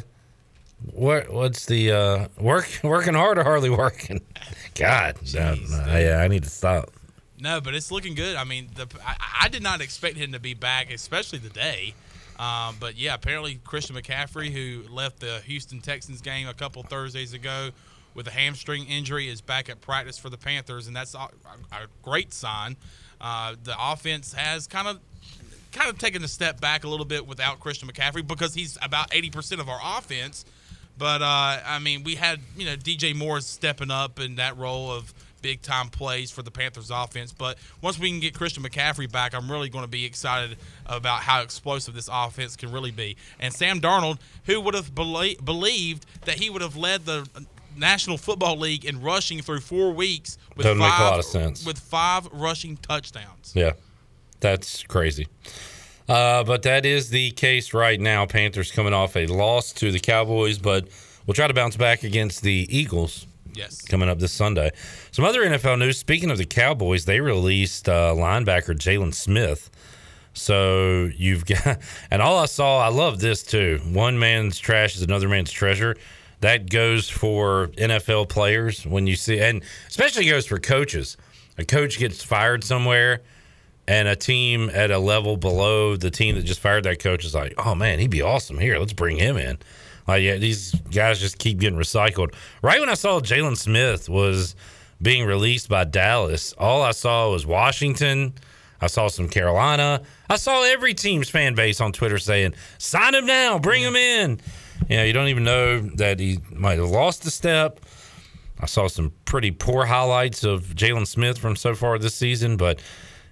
what 0.90 1.30
what's 1.30 1.66
the 1.66 1.92
uh 1.92 2.28
work 2.38 2.68
working 2.82 3.14
hard 3.14 3.38
or 3.38 3.44
hardly 3.44 3.70
working? 3.70 4.20
God, 4.74 5.16
no, 5.34 5.54
Jeez, 5.54 5.86
no, 5.86 5.98
yeah, 5.98 6.18
I 6.18 6.28
need 6.28 6.44
to 6.44 6.50
stop. 6.50 6.90
No, 7.38 7.60
but 7.60 7.74
it's 7.74 7.90
looking 7.90 8.14
good. 8.14 8.36
I 8.36 8.44
mean, 8.44 8.70
the, 8.74 8.86
I, 9.04 9.16
I 9.42 9.48
did 9.48 9.62
not 9.62 9.80
expect 9.80 10.16
him 10.16 10.32
to 10.32 10.38
be 10.38 10.54
back, 10.54 10.92
especially 10.92 11.40
today. 11.40 11.94
Um, 12.38 12.76
but 12.78 12.96
yeah, 12.96 13.14
apparently 13.14 13.60
Christian 13.64 13.96
McCaffrey, 13.96 14.50
who 14.50 14.88
left 14.92 15.20
the 15.20 15.40
Houston 15.44 15.80
Texans 15.80 16.20
game 16.20 16.48
a 16.48 16.54
couple 16.54 16.82
Thursdays 16.82 17.34
ago 17.34 17.70
with 18.14 18.26
a 18.28 18.30
hamstring 18.30 18.86
injury, 18.86 19.28
is 19.28 19.40
back 19.40 19.68
at 19.68 19.80
practice 19.80 20.18
for 20.18 20.30
the 20.30 20.36
Panthers, 20.36 20.86
and 20.86 20.94
that's 20.94 21.14
a, 21.14 21.18
a 21.18 21.86
great 22.02 22.32
sign. 22.32 22.76
Uh, 23.20 23.56
the 23.64 23.74
offense 23.78 24.32
has 24.32 24.66
kind 24.66 24.88
of 24.88 25.00
kind 25.72 25.88
of 25.88 25.98
taken 25.98 26.22
a 26.22 26.28
step 26.28 26.60
back 26.60 26.84
a 26.84 26.88
little 26.88 27.06
bit 27.06 27.26
without 27.26 27.58
Christian 27.60 27.88
McCaffrey 27.88 28.26
because 28.26 28.54
he's 28.54 28.76
about 28.82 29.10
80% 29.10 29.58
of 29.58 29.68
our 29.68 29.80
offense. 29.98 30.44
But 30.98 31.22
uh, 31.22 31.60
I 31.66 31.78
mean, 31.80 32.04
we 32.04 32.14
had 32.16 32.40
you 32.56 32.66
know 32.66 32.76
DJ 32.76 33.14
Moore 33.14 33.40
stepping 33.40 33.90
up 33.90 34.20
in 34.20 34.36
that 34.36 34.56
role 34.56 34.90
of 34.90 35.12
big 35.40 35.60
time 35.60 35.88
plays 35.88 36.30
for 36.30 36.42
the 36.42 36.50
Panthers 36.52 36.90
offense. 36.90 37.32
But 37.32 37.58
once 37.80 37.98
we 37.98 38.08
can 38.10 38.20
get 38.20 38.32
Christian 38.34 38.62
McCaffrey 38.62 39.10
back, 39.10 39.34
I'm 39.34 39.50
really 39.50 39.68
going 39.68 39.82
to 39.84 39.90
be 39.90 40.04
excited 40.04 40.56
about 40.86 41.22
how 41.22 41.42
explosive 41.42 41.94
this 41.94 42.08
offense 42.12 42.54
can 42.56 42.70
really 42.70 42.92
be. 42.92 43.16
And 43.40 43.52
Sam 43.52 43.80
Darnold, 43.80 44.18
who 44.46 44.60
would 44.60 44.74
have 44.74 44.94
belie- 44.94 45.36
believed 45.44 46.06
that 46.26 46.38
he 46.38 46.48
would 46.48 46.62
have 46.62 46.76
led 46.76 47.06
the 47.06 47.28
National 47.76 48.18
Football 48.18 48.56
League 48.58 48.84
in 48.84 49.00
rushing 49.02 49.40
through 49.42 49.60
four 49.60 49.90
weeks 49.92 50.38
with 50.56 50.64
Doesn't 50.64 50.78
make 50.78 50.90
five 50.90 51.00
a 51.00 51.04
lot 51.10 51.18
of 51.18 51.24
sense. 51.24 51.66
with 51.66 51.78
five 51.78 52.28
rushing 52.32 52.76
touchdowns. 52.76 53.52
Yeah, 53.54 53.72
that's 54.40 54.84
crazy. 54.84 55.26
Uh, 56.12 56.44
but 56.44 56.62
that 56.62 56.84
is 56.84 57.08
the 57.10 57.30
case 57.32 57.72
right 57.72 57.98
now. 57.98 58.26
Panthers 58.26 58.70
coming 58.70 58.92
off 58.92 59.16
a 59.16 59.26
loss 59.26 59.72
to 59.74 59.90
the 59.90 59.98
Cowboys, 59.98 60.58
but 60.58 60.86
we'll 61.26 61.34
try 61.34 61.46
to 61.46 61.54
bounce 61.54 61.76
back 61.76 62.02
against 62.02 62.42
the 62.42 62.66
Eagles 62.68 63.26
Yes. 63.54 63.80
coming 63.82 64.08
up 64.08 64.18
this 64.18 64.32
Sunday. 64.32 64.72
Some 65.10 65.24
other 65.24 65.42
NFL 65.42 65.78
news. 65.78 65.98
Speaking 65.98 66.30
of 66.30 66.36
the 66.38 66.44
Cowboys, 66.44 67.06
they 67.06 67.20
released 67.20 67.88
uh, 67.88 68.12
linebacker 68.14 68.76
Jaylon 68.76 69.14
Smith. 69.14 69.70
So 70.34 71.10
you've 71.16 71.46
got, 71.52 71.78
and 72.10 72.20
all 72.20 72.38
I 72.38 72.46
saw, 72.46 72.78
I 72.80 72.88
love 72.88 73.20
this 73.20 73.42
too. 73.42 73.80
One 73.90 74.18
man's 74.18 74.58
trash 74.58 74.96
is 74.96 75.02
another 75.02 75.28
man's 75.28 75.50
treasure. 75.50 75.96
That 76.40 76.68
goes 76.70 77.08
for 77.08 77.68
NFL 77.78 78.28
players 78.28 78.84
when 78.84 79.06
you 79.06 79.14
see, 79.16 79.38
and 79.40 79.62
especially 79.88 80.26
goes 80.26 80.44
for 80.46 80.58
coaches. 80.58 81.16
A 81.56 81.64
coach 81.64 81.98
gets 81.98 82.22
fired 82.22 82.64
somewhere, 82.64 83.22
and 83.88 84.08
a 84.08 84.16
team 84.16 84.70
at 84.72 84.90
a 84.90 84.98
level 84.98 85.36
below 85.36 85.96
the 85.96 86.10
team 86.10 86.36
that 86.36 86.44
just 86.44 86.60
fired 86.60 86.84
that 86.84 87.00
coach 87.00 87.24
is 87.24 87.34
like, 87.34 87.54
oh 87.58 87.74
man, 87.74 87.98
he'd 87.98 88.10
be 88.10 88.22
awesome 88.22 88.58
here. 88.58 88.78
Let's 88.78 88.92
bring 88.92 89.16
him 89.16 89.36
in. 89.36 89.58
Like, 90.06 90.22
yeah, 90.22 90.36
these 90.36 90.72
guys 90.92 91.20
just 91.20 91.38
keep 91.38 91.58
getting 91.58 91.78
recycled. 91.78 92.34
Right 92.62 92.80
when 92.80 92.88
I 92.88 92.94
saw 92.94 93.20
Jaylon 93.20 93.56
Smith 93.56 94.08
was 94.08 94.56
being 95.00 95.26
released 95.26 95.68
by 95.68 95.84
Dallas, 95.84 96.52
all 96.58 96.82
I 96.82 96.92
saw 96.92 97.30
was 97.30 97.46
Washington. 97.46 98.34
I 98.80 98.88
saw 98.88 99.06
some 99.06 99.28
Carolina. 99.28 100.02
I 100.28 100.36
saw 100.36 100.64
every 100.64 100.92
team's 100.92 101.28
fan 101.28 101.54
base 101.54 101.80
on 101.80 101.92
Twitter 101.92 102.18
saying, 102.18 102.54
sign 102.78 103.14
him 103.14 103.26
now, 103.26 103.60
bring 103.60 103.82
him 103.82 103.94
in. 103.94 104.40
You 104.88 104.96
know, 104.96 105.04
you 105.04 105.12
don't 105.12 105.28
even 105.28 105.44
know 105.44 105.80
that 105.80 106.18
he 106.18 106.40
might 106.50 106.78
have 106.78 106.90
lost 106.90 107.24
a 107.24 107.30
step. 107.30 107.78
I 108.58 108.66
saw 108.66 108.88
some 108.88 109.12
pretty 109.24 109.52
poor 109.52 109.84
highlights 109.86 110.42
of 110.42 110.62
Jaylon 110.74 111.06
Smith 111.06 111.38
from 111.38 111.54
so 111.54 111.74
far 111.74 111.98
this 111.98 112.14
season, 112.14 112.56
but 112.56 112.80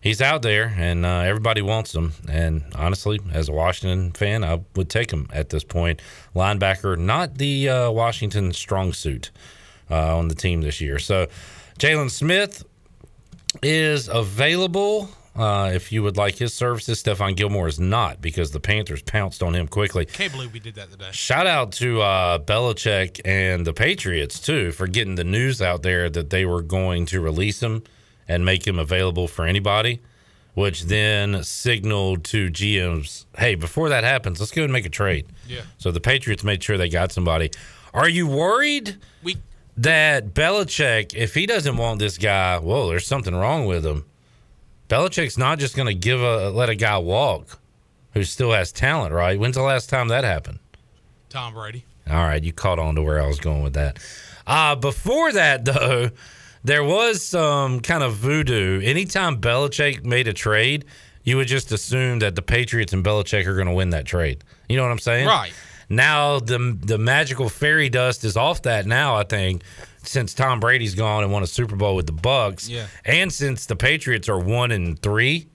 he's 0.00 0.21
out 0.21 0.42
there 0.42 0.75
and 0.76 1.04
uh, 1.04 1.21
everybody 1.21 1.62
wants 1.62 1.95
him. 1.95 2.12
And 2.28 2.64
honestly, 2.75 3.21
as 3.33 3.49
a 3.49 3.52
Washington 3.52 4.12
fan, 4.12 4.45
I 4.45 4.61
would 4.76 4.88
take 4.88 5.12
him 5.12 5.28
at 5.33 5.50
this 5.50 5.64
point. 5.64 6.00
Linebacker, 6.35 6.99
not 6.99 7.37
the 7.38 7.69
uh, 7.69 7.90
Washington 7.90 8.52
strong 8.52 8.92
suit 8.92 9.30
uh, 9.90 10.16
on 10.16 10.28
the 10.28 10.35
team 10.35 10.62
this 10.62 10.80
year. 10.80 10.99
So 10.99 11.26
Jaylon 11.78 12.11
Smith 12.11 12.64
is 13.62 14.09
available. 14.09 15.11
Uh, 15.37 15.71
if 15.73 15.92
you 15.92 16.02
would 16.02 16.16
like 16.16 16.37
his 16.37 16.52
services, 16.52 17.02
Stephon 17.02 17.37
Gilmore 17.37 17.69
is 17.69 17.78
not 17.78 18.21
because 18.21 18.50
the 18.50 18.61
Panthers 18.61 19.00
pounced 19.00 19.42
on 19.42 19.54
him 19.54 19.69
quickly. 19.69 20.04
Can't 20.04 20.33
believe 20.33 20.52
we 20.52 20.59
did 20.59 20.75
that 20.75 20.90
today. 20.90 21.09
Shout 21.12 21.47
out 21.47 21.73
to 21.73 22.02
uh, 22.02 22.38
Belichick 22.40 23.21
and 23.25 23.64
the 23.64 23.73
Patriots 23.73 24.40
too 24.40 24.73
for 24.73 24.88
getting 24.88 25.14
the 25.14 25.25
news 25.25 25.62
out 25.62 25.83
there 25.83 26.11
that 26.11 26.30
they 26.30 26.45
were 26.45 26.62
going 26.62 27.07
to 27.07 27.21
release 27.21 27.62
him 27.62 27.85
and 28.30 28.44
make 28.44 28.64
him 28.66 28.78
available 28.78 29.26
for 29.26 29.44
anybody, 29.44 30.00
which 30.54 30.84
then 30.84 31.42
signaled 31.42 32.22
to 32.25 32.49
GMs, 32.49 33.26
"Hey, 33.37 33.56
before 33.56 33.88
that 33.88 34.04
happens, 34.04 34.38
let's 34.38 34.52
go 34.52 34.62
and 34.62 34.72
make 34.72 34.87
a 34.87 34.90
trade." 34.90 35.26
Yeah. 35.49 35.62
So 35.78 35.90
the 35.90 36.00
Patriots 36.00 36.44
made 36.44 36.62
sure 36.62 36.78
they 36.78 36.88
got 36.88 37.10
somebody. 37.12 37.50
Are 37.92 38.08
you 38.08 38.28
worried 38.28 38.96
We 39.22 39.37
that 39.76 40.32
Belichick, 40.32 41.12
if 41.14 41.34
he 41.34 41.44
doesn't 41.46 41.76
want 41.76 41.99
this 41.99 42.18
guy, 42.18 42.58
well, 42.58 42.88
there's 42.88 43.06
something 43.06 43.34
wrong 43.34 43.66
with 43.66 43.84
him. 43.84 44.04
Belichick's 44.88 45.37
not 45.38 45.58
just 45.58 45.75
going 45.75 45.88
to 45.88 45.94
give 45.94 46.20
a 46.20 46.50
let 46.50 46.68
a 46.68 46.75
guy 46.76 46.99
walk 46.99 47.58
who 48.14 48.22
still 48.25 48.52
has 48.52 48.70
talent, 48.72 49.12
right? 49.12 49.38
When's 49.38 49.56
the 49.56 49.62
last 49.62 49.88
time 49.88 50.08
that 50.08 50.22
happened? 50.25 50.60
Tom 51.28 51.54
Brady. 51.54 51.84
All 52.08 52.25
right, 52.25 52.42
you 52.42 52.52
caught 52.52 52.78
on 52.78 52.94
to 52.96 53.02
where 53.02 53.22
I 53.22 53.26
was 53.26 53.38
going 53.38 53.62
with 53.62 53.75
that. 53.75 53.99
Uh, 54.46 54.75
before 54.75 55.32
that, 55.32 55.64
though, 55.64 56.10
there 56.64 56.84
was 56.84 57.24
some 57.24 57.80
kind 57.80 58.02
of 58.02 58.14
voodoo. 58.14 58.80
Anytime 58.82 59.40
Belichick 59.40 60.04
made 60.04 60.28
a 60.28 60.32
trade, 60.32 60.84
you 61.24 61.36
would 61.36 61.48
just 61.48 61.72
assume 61.72 62.18
that 62.20 62.34
the 62.34 62.42
Patriots 62.42 62.92
and 62.92 63.04
Belichick 63.04 63.46
are 63.46 63.54
going 63.54 63.66
to 63.68 63.72
win 63.74 63.90
that 63.90 64.04
trade. 64.06 64.42
You 64.68 64.76
know 64.76 64.82
what 64.82 64.92
I'm 64.92 64.98
saying? 64.98 65.26
Right. 65.26 65.52
Now 65.88 66.38
the 66.38 66.76
the 66.80 66.98
magical 66.98 67.48
fairy 67.48 67.88
dust 67.88 68.24
is 68.24 68.36
off 68.36 68.62
that 68.62 68.86
now. 68.86 69.16
I 69.16 69.24
think 69.24 69.62
since 70.04 70.34
Tom 70.34 70.60
Brady's 70.60 70.94
gone 70.94 71.24
and 71.24 71.32
won 71.32 71.42
a 71.42 71.46
Super 71.48 71.74
Bowl 71.76 71.96
with 71.96 72.06
the 72.06 72.12
Bucks, 72.12 72.68
Yeah. 72.68 72.86
and 73.04 73.32
since 73.32 73.66
the 73.66 73.74
Patriots 73.76 74.28
are 74.28 74.38
one 74.38 74.70
and 74.70 75.00
three 75.02 75.48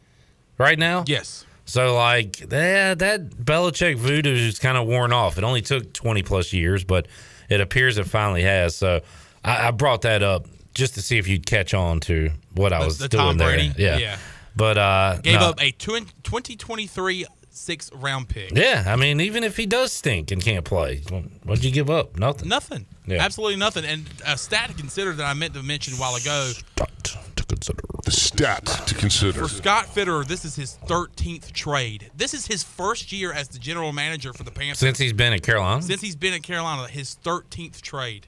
right 0.57 0.77
now, 0.77 1.05
Yes. 1.07 1.45
so 1.63 1.95
like 1.95 2.35
that 2.49 2.99
that 2.99 3.29
Belichick 3.29 3.95
voodoo 3.97 4.33
is 4.35 4.59
kind 4.59 4.77
of 4.77 4.85
worn 4.87 5.13
off. 5.13 5.37
It 5.37 5.45
only 5.45 5.61
took 5.61 5.93
twenty 5.93 6.21
plus 6.21 6.51
years, 6.51 6.83
but 6.83 7.07
it 7.49 7.61
appears 7.61 7.97
it 7.97 8.05
finally 8.05 8.41
has. 8.43 8.75
So 8.75 9.01
I, 9.43 9.69
I 9.69 9.71
brought 9.71 10.01
that 10.01 10.21
up 10.21 10.47
just 10.75 10.93
to 10.93 11.01
see 11.01 11.17
if 11.17 11.27
you'd 11.27 11.45
catch 11.47 11.73
on 11.73 11.99
to 12.01 12.29
what 12.53 12.71
I 12.73 12.79
The- 12.81 12.85
was 12.85 12.97
the 12.99 13.07
doing 13.07 13.23
Tom 13.25 13.37
there. 13.37 13.47
Brady? 13.55 13.73
Yeah. 13.77 13.97
Yeah. 13.97 14.17
But 14.55 14.77
uh 14.77 15.17
Gave 15.23 15.39
no. 15.39 15.49
up 15.49 15.61
a 15.61 15.71
twen- 15.71 16.05
2023 16.23 17.25
sixth 17.49 17.91
round 17.93 18.27
pick. 18.29 18.51
Yeah, 18.55 18.83
I 18.85 18.95
mean, 18.95 19.19
even 19.21 19.43
if 19.43 19.57
he 19.57 19.65
does 19.65 19.91
stink 19.93 20.29
and 20.31 20.41
can't 20.43 20.63
play, 20.65 20.97
what'd 21.43 21.63
you 21.63 21.71
give 21.71 21.89
up? 21.89 22.17
Nothing. 22.19 22.49
Nothing. 22.49 22.85
Yeah. 23.07 23.23
Absolutely 23.23 23.55
nothing. 23.57 23.85
And 23.85 24.05
a 24.25 24.37
stat 24.37 24.69
to 24.69 24.75
consider 24.75 25.13
that 25.13 25.23
I 25.25 25.33
meant 25.33 25.53
to 25.55 25.63
mention 25.63 25.93
a 25.93 25.97
while 25.97 26.15
ago 26.15 26.51
Stat 26.53 27.15
to 27.35 27.43
consider. 27.45 27.79
The 28.03 28.11
stat 28.11 28.65
to 28.87 28.95
consider. 28.95 29.39
for 29.39 29.47
Scott 29.47 29.85
Fitterer, 29.93 30.25
this 30.27 30.43
is 30.45 30.55
his 30.55 30.77
13th 30.87 31.51
trade. 31.53 32.11
This 32.15 32.33
is 32.33 32.45
his 32.47 32.63
first 32.63 33.11
year 33.11 33.31
as 33.31 33.47
the 33.49 33.59
general 33.59 33.91
manager 33.93 34.31
for 34.33 34.43
the 34.43 34.51
Panthers. 34.51 34.79
Since 34.79 34.99
he's 34.99 35.13
been 35.13 35.33
at 35.33 35.41
Carolina. 35.43 35.81
Since 35.81 36.01
he's 36.01 36.15
been 36.15 36.33
at 36.33 36.43
Carolina, 36.43 36.87
his 36.87 37.17
13th 37.23 37.81
trade. 37.81 38.27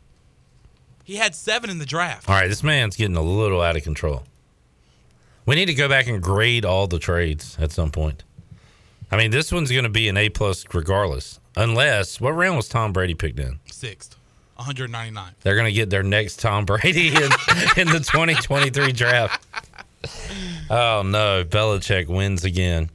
He 1.07 1.15
had 1.15 1.35
seven 1.35 1.69
in 1.69 1.77
the 1.77 1.85
draft. 1.85 2.27
All 2.27 2.35
right, 2.35 2.49
this 2.49 2.63
man's 2.63 2.97
getting 2.97 3.15
a 3.15 3.21
little 3.21 3.61
out 3.61 3.77
of 3.77 3.83
control. 3.83 4.23
We 5.45 5.55
need 5.55 5.67
to 5.67 5.73
go 5.73 5.87
back 5.87 6.07
and 6.07 6.21
grade 6.21 6.65
all 6.65 6.85
the 6.85 6.99
trades 6.99 7.55
at 7.61 7.71
some 7.71 7.91
point. 7.91 8.25
I 9.09 9.15
mean, 9.15 9.31
this 9.31 9.49
one's 9.49 9.71
going 9.71 9.85
to 9.85 9.89
be 9.89 10.09
an 10.09 10.17
A 10.17 10.27
plus 10.27 10.65
regardless, 10.73 11.39
unless 11.55 12.19
what 12.19 12.31
round 12.31 12.57
was 12.57 12.67
Tom 12.67 12.91
Brady 12.91 13.13
picked 13.13 13.39
in? 13.39 13.61
Sixth, 13.71 14.17
199. 14.55 15.31
They're 15.43 15.55
going 15.55 15.67
to 15.67 15.71
get 15.71 15.89
their 15.89 16.03
next 16.03 16.41
Tom 16.41 16.65
Brady 16.65 17.07
in, 17.07 17.15
in 17.77 17.87
the 17.87 18.03
2023 18.05 18.91
draft. 18.91 19.47
Oh 20.69 21.03
no, 21.05 21.45
Belichick 21.45 22.07
wins 22.07 22.43
again. 22.43 22.89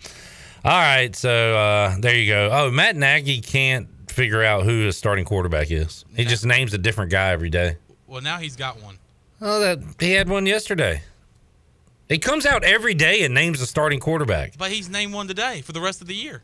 All 0.66 0.70
right, 0.70 1.16
so 1.16 1.56
uh, 1.56 1.96
there 1.98 2.14
you 2.14 2.30
go. 2.30 2.50
Oh, 2.52 2.70
Matt 2.70 2.94
Nagy 2.94 3.40
can't 3.40 3.88
figure 4.10 4.42
out 4.44 4.64
who 4.64 4.84
his 4.84 4.98
starting 4.98 5.24
quarterback 5.24 5.70
is. 5.70 6.04
He 6.14 6.26
just 6.26 6.44
names 6.44 6.74
a 6.74 6.78
different 6.78 7.10
guy 7.10 7.30
every 7.30 7.48
day. 7.48 7.78
Well, 8.12 8.20
now 8.20 8.36
he's 8.36 8.56
got 8.56 8.82
one. 8.82 8.98
Oh, 9.40 9.58
that 9.60 9.78
he 9.98 10.12
had 10.12 10.28
one 10.28 10.44
yesterday. 10.44 11.00
He 12.10 12.18
comes 12.18 12.44
out 12.44 12.62
every 12.62 12.92
day 12.92 13.24
and 13.24 13.32
names 13.32 13.60
the 13.60 13.64
starting 13.64 14.00
quarterback. 14.00 14.58
But 14.58 14.70
he's 14.70 14.90
named 14.90 15.14
one 15.14 15.28
today 15.28 15.62
for 15.62 15.72
the 15.72 15.80
rest 15.80 16.02
of 16.02 16.08
the 16.08 16.14
year. 16.14 16.42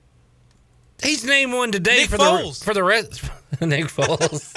He's 1.03 1.27
named 1.27 1.53
one 1.53 1.71
today 1.71 1.99
Nick 1.99 2.09
for 2.09 2.17
Foles. 2.17 2.61
the 2.61 2.65
for 2.65 2.73
the 2.73 2.83
rest. 2.83 3.23
Nick 3.61 3.85
Foles. 3.85 4.57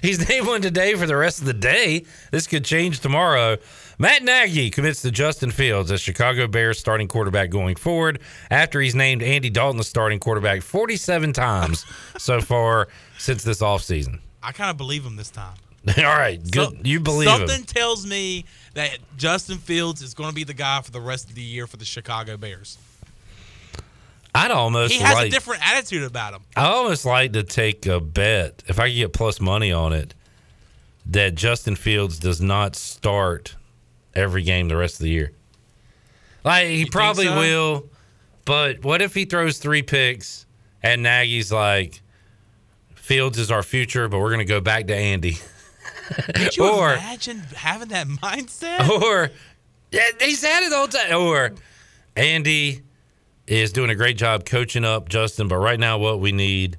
He's 0.02 0.26
named 0.26 0.46
one 0.46 0.62
today 0.62 0.94
for 0.94 1.06
the 1.06 1.16
rest 1.16 1.40
of 1.40 1.44
the 1.44 1.52
day. 1.52 2.06
This 2.32 2.46
could 2.46 2.64
change 2.64 3.00
tomorrow. 3.00 3.58
Matt 3.98 4.22
Nagy 4.24 4.70
commits 4.70 5.02
to 5.02 5.10
Justin 5.10 5.50
Fields 5.50 5.92
as 5.92 6.00
Chicago 6.00 6.46
Bears 6.46 6.78
starting 6.78 7.08
quarterback 7.08 7.50
going 7.50 7.76
forward 7.76 8.20
after 8.50 8.80
he's 8.80 8.94
named 8.94 9.22
Andy 9.22 9.50
Dalton 9.50 9.76
the 9.76 9.84
starting 9.84 10.18
quarterback 10.18 10.62
47 10.62 11.34
times 11.34 11.84
so 12.18 12.40
far 12.40 12.88
since 13.18 13.44
this 13.44 13.60
offseason. 13.60 14.20
I 14.42 14.52
kind 14.52 14.70
of 14.70 14.78
believe 14.78 15.04
him 15.04 15.16
this 15.16 15.30
time. 15.30 15.54
All 15.98 16.04
right, 16.04 16.40
good. 16.50 16.70
So- 16.70 16.76
you 16.84 17.00
believe 17.00 17.28
something 17.28 17.60
him. 17.60 17.64
tells 17.64 18.06
me 18.06 18.44
that 18.74 18.98
Justin 19.16 19.58
Fields 19.58 20.02
is 20.02 20.14
going 20.14 20.30
to 20.30 20.34
be 20.34 20.44
the 20.44 20.54
guy 20.54 20.80
for 20.82 20.90
the 20.90 21.00
rest 21.00 21.28
of 21.28 21.34
the 21.34 21.42
year 21.42 21.66
for 21.66 21.76
the 21.76 21.84
Chicago 21.84 22.36
Bears. 22.36 22.78
I'd 24.34 24.50
almost 24.50 24.92
He 24.92 25.00
has 25.00 25.14
like 25.14 25.28
a 25.28 25.30
different 25.30 25.66
attitude 25.66 26.02
about 26.04 26.34
him. 26.34 26.42
I 26.56 26.66
almost 26.66 27.04
like 27.04 27.32
to 27.32 27.42
take 27.42 27.86
a 27.86 27.98
bet 27.98 28.62
if 28.68 28.78
I 28.78 28.88
could 28.88 28.96
get 28.96 29.12
plus 29.12 29.40
money 29.40 29.72
on 29.72 29.92
it 29.92 30.14
that 31.06 31.34
Justin 31.34 31.74
Fields 31.74 32.18
does 32.18 32.40
not 32.40 32.76
start 32.76 33.56
every 34.14 34.42
game 34.42 34.68
the 34.68 34.76
rest 34.76 34.96
of 34.96 35.04
the 35.04 35.10
year. 35.10 35.32
Like 36.44 36.68
he 36.68 36.82
think 36.82 36.92
probably 36.92 37.26
so? 37.26 37.38
will, 37.38 37.88
but 38.44 38.84
what 38.84 39.02
if 39.02 39.14
he 39.14 39.24
throws 39.24 39.58
three 39.58 39.82
picks 39.82 40.46
and 40.82 41.02
Nagy's 41.02 41.50
like, 41.50 42.00
Fields 42.94 43.38
is 43.38 43.50
our 43.50 43.62
future, 43.62 44.06
but 44.08 44.18
we're 44.18 44.28
going 44.28 44.38
to 44.38 44.44
go 44.44 44.60
back 44.60 44.86
to 44.88 44.94
Andy, 44.94 45.38
Could 46.34 46.56
you 46.56 46.64
Or- 46.68 46.94
imagine 46.94 47.40
having 47.54 47.88
that 47.88 48.06
mindset? 48.08 48.88
or 48.88 49.30
yeah, 49.90 50.02
he's 50.20 50.42
had 50.44 50.62
it 50.64 50.72
all 50.72 50.86
the 50.86 50.98
time, 50.98 51.16
or 51.16 51.52
Andy 52.16 52.82
is 53.46 53.72
doing 53.72 53.90
a 53.90 53.94
great 53.94 54.16
job 54.18 54.44
coaching 54.44 54.84
up 54.84 55.08
Justin, 55.08 55.48
but 55.48 55.56
right 55.56 55.80
now 55.80 55.98
what 55.98 56.20
we 56.20 56.32
need 56.32 56.76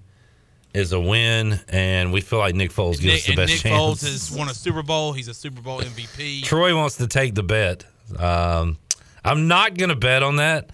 is 0.73 0.91
a 0.91 0.99
win, 0.99 1.59
and 1.69 2.13
we 2.13 2.21
feel 2.21 2.37
like 2.39 2.53
Nick 2.53 2.71
Foles 2.71 2.99
gives 3.01 3.05
Nick, 3.05 3.15
us 3.15 3.23
the 3.25 3.31
and 3.31 3.37
best 3.37 3.51
Nick 3.53 3.61
chance. 3.61 3.75
Foles 3.81 4.01
has 4.03 4.31
won 4.31 4.49
a 4.49 4.53
Super 4.53 4.83
Bowl. 4.83 5.13
He's 5.13 5.27
a 5.27 5.33
Super 5.33 5.61
Bowl 5.61 5.81
MVP. 5.81 6.43
Troy 6.43 6.75
wants 6.77 6.97
to 6.97 7.07
take 7.07 7.33
the 7.33 7.41
bet. 7.41 7.85
Um, 8.17 8.77
I'm 9.25 9.47
not 9.47 9.75
going 9.77 9.89
to 9.89 9.95
bet 9.95 10.21
on 10.21 10.35
that, 10.35 10.69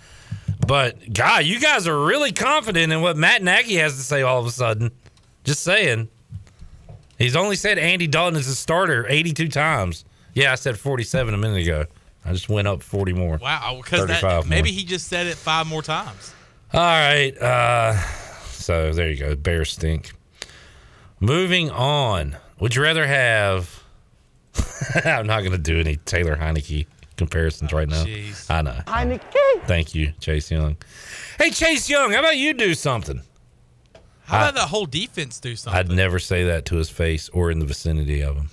but 0.68 1.14
God, 1.14 1.46
you 1.46 1.62
guys 1.62 1.88
are 1.88 1.98
really 2.06 2.34
confident 2.34 2.92
in 2.92 3.02
what 3.02 3.16
Matt 3.16 3.42
Nagy 3.42 3.76
has 3.76 3.96
to 3.96 4.02
say. 4.02 4.22
All 4.22 4.40
of 4.40 4.46
a 4.46 4.52
sudden, 4.52 4.92
just 5.46 5.64
saying, 5.64 6.10
he's 7.18 7.36
only 7.36 7.56
said 7.56 7.78
Andy 7.78 8.08
Dalton 8.08 8.40
is 8.40 8.48
a 8.48 8.56
starter 8.56 9.06
82 9.08 9.48
times. 9.50 10.06
Yeah, 10.34 10.52
I 10.52 10.56
said 10.56 10.78
47 10.78 11.34
a 11.34 11.38
minute 11.38 11.64
ago. 11.64 11.86
I 12.26 12.34
just 12.34 12.50
went 12.50 12.68
up 12.68 12.82
40 12.82 13.14
more. 13.14 13.38
Wow, 13.38 13.80
because 13.84 14.00
35 14.02 14.22
that 14.22 14.22
more. 14.22 14.44
maybe 14.46 14.72
he 14.72 14.84
just 14.84 15.08
said 15.08 15.28
it 15.28 15.36
five 15.36 15.68
more 15.68 15.82
times. 15.82 16.34
All 16.74 16.82
right. 16.82 17.38
Uh, 17.38 17.96
so 18.50 18.92
there 18.94 19.10
you 19.12 19.18
go. 19.18 19.36
Bears 19.36 19.72
stink. 19.72 20.12
Moving 21.20 21.70
on. 21.70 22.36
Would 22.60 22.76
you 22.76 22.82
rather 22.82 23.06
have? 23.06 23.84
I'm 25.06 25.28
not 25.28 25.42
going 25.42 25.52
to 25.52 25.58
do 25.58 25.80
any 25.80 25.98
Taylor 25.98 26.36
Heinicke 26.36 26.88
comparisons 27.18 27.72
right 27.72 27.88
now. 27.88 28.04
jeez. 28.04 28.50
I 28.50 28.62
know. 28.62 28.80
Heinicke. 28.88 29.62
Thank 29.66 29.96
you, 29.96 30.14
Chase 30.20 30.52
Young. 30.52 30.78
Hey, 31.38 31.52
Chase 31.52 31.90
Young, 31.90 32.12
how 32.12 32.20
about 32.20 32.38
you 32.38 32.54
do 32.54 32.74
something? 32.74 33.22
How 34.26 34.38
about 34.38 34.56
that 34.56 34.70
whole 34.70 34.86
defense 34.86 35.40
do 35.40 35.56
something? 35.56 35.78
I'd 35.78 35.90
never 35.90 36.18
say 36.18 36.46
that 36.46 36.66
to 36.66 36.76
his 36.76 36.90
face 36.90 37.30
or 37.30 37.52
in 37.52 37.60
the 37.60 37.66
vicinity 37.66 38.22
of 38.22 38.36
him. 38.36 38.50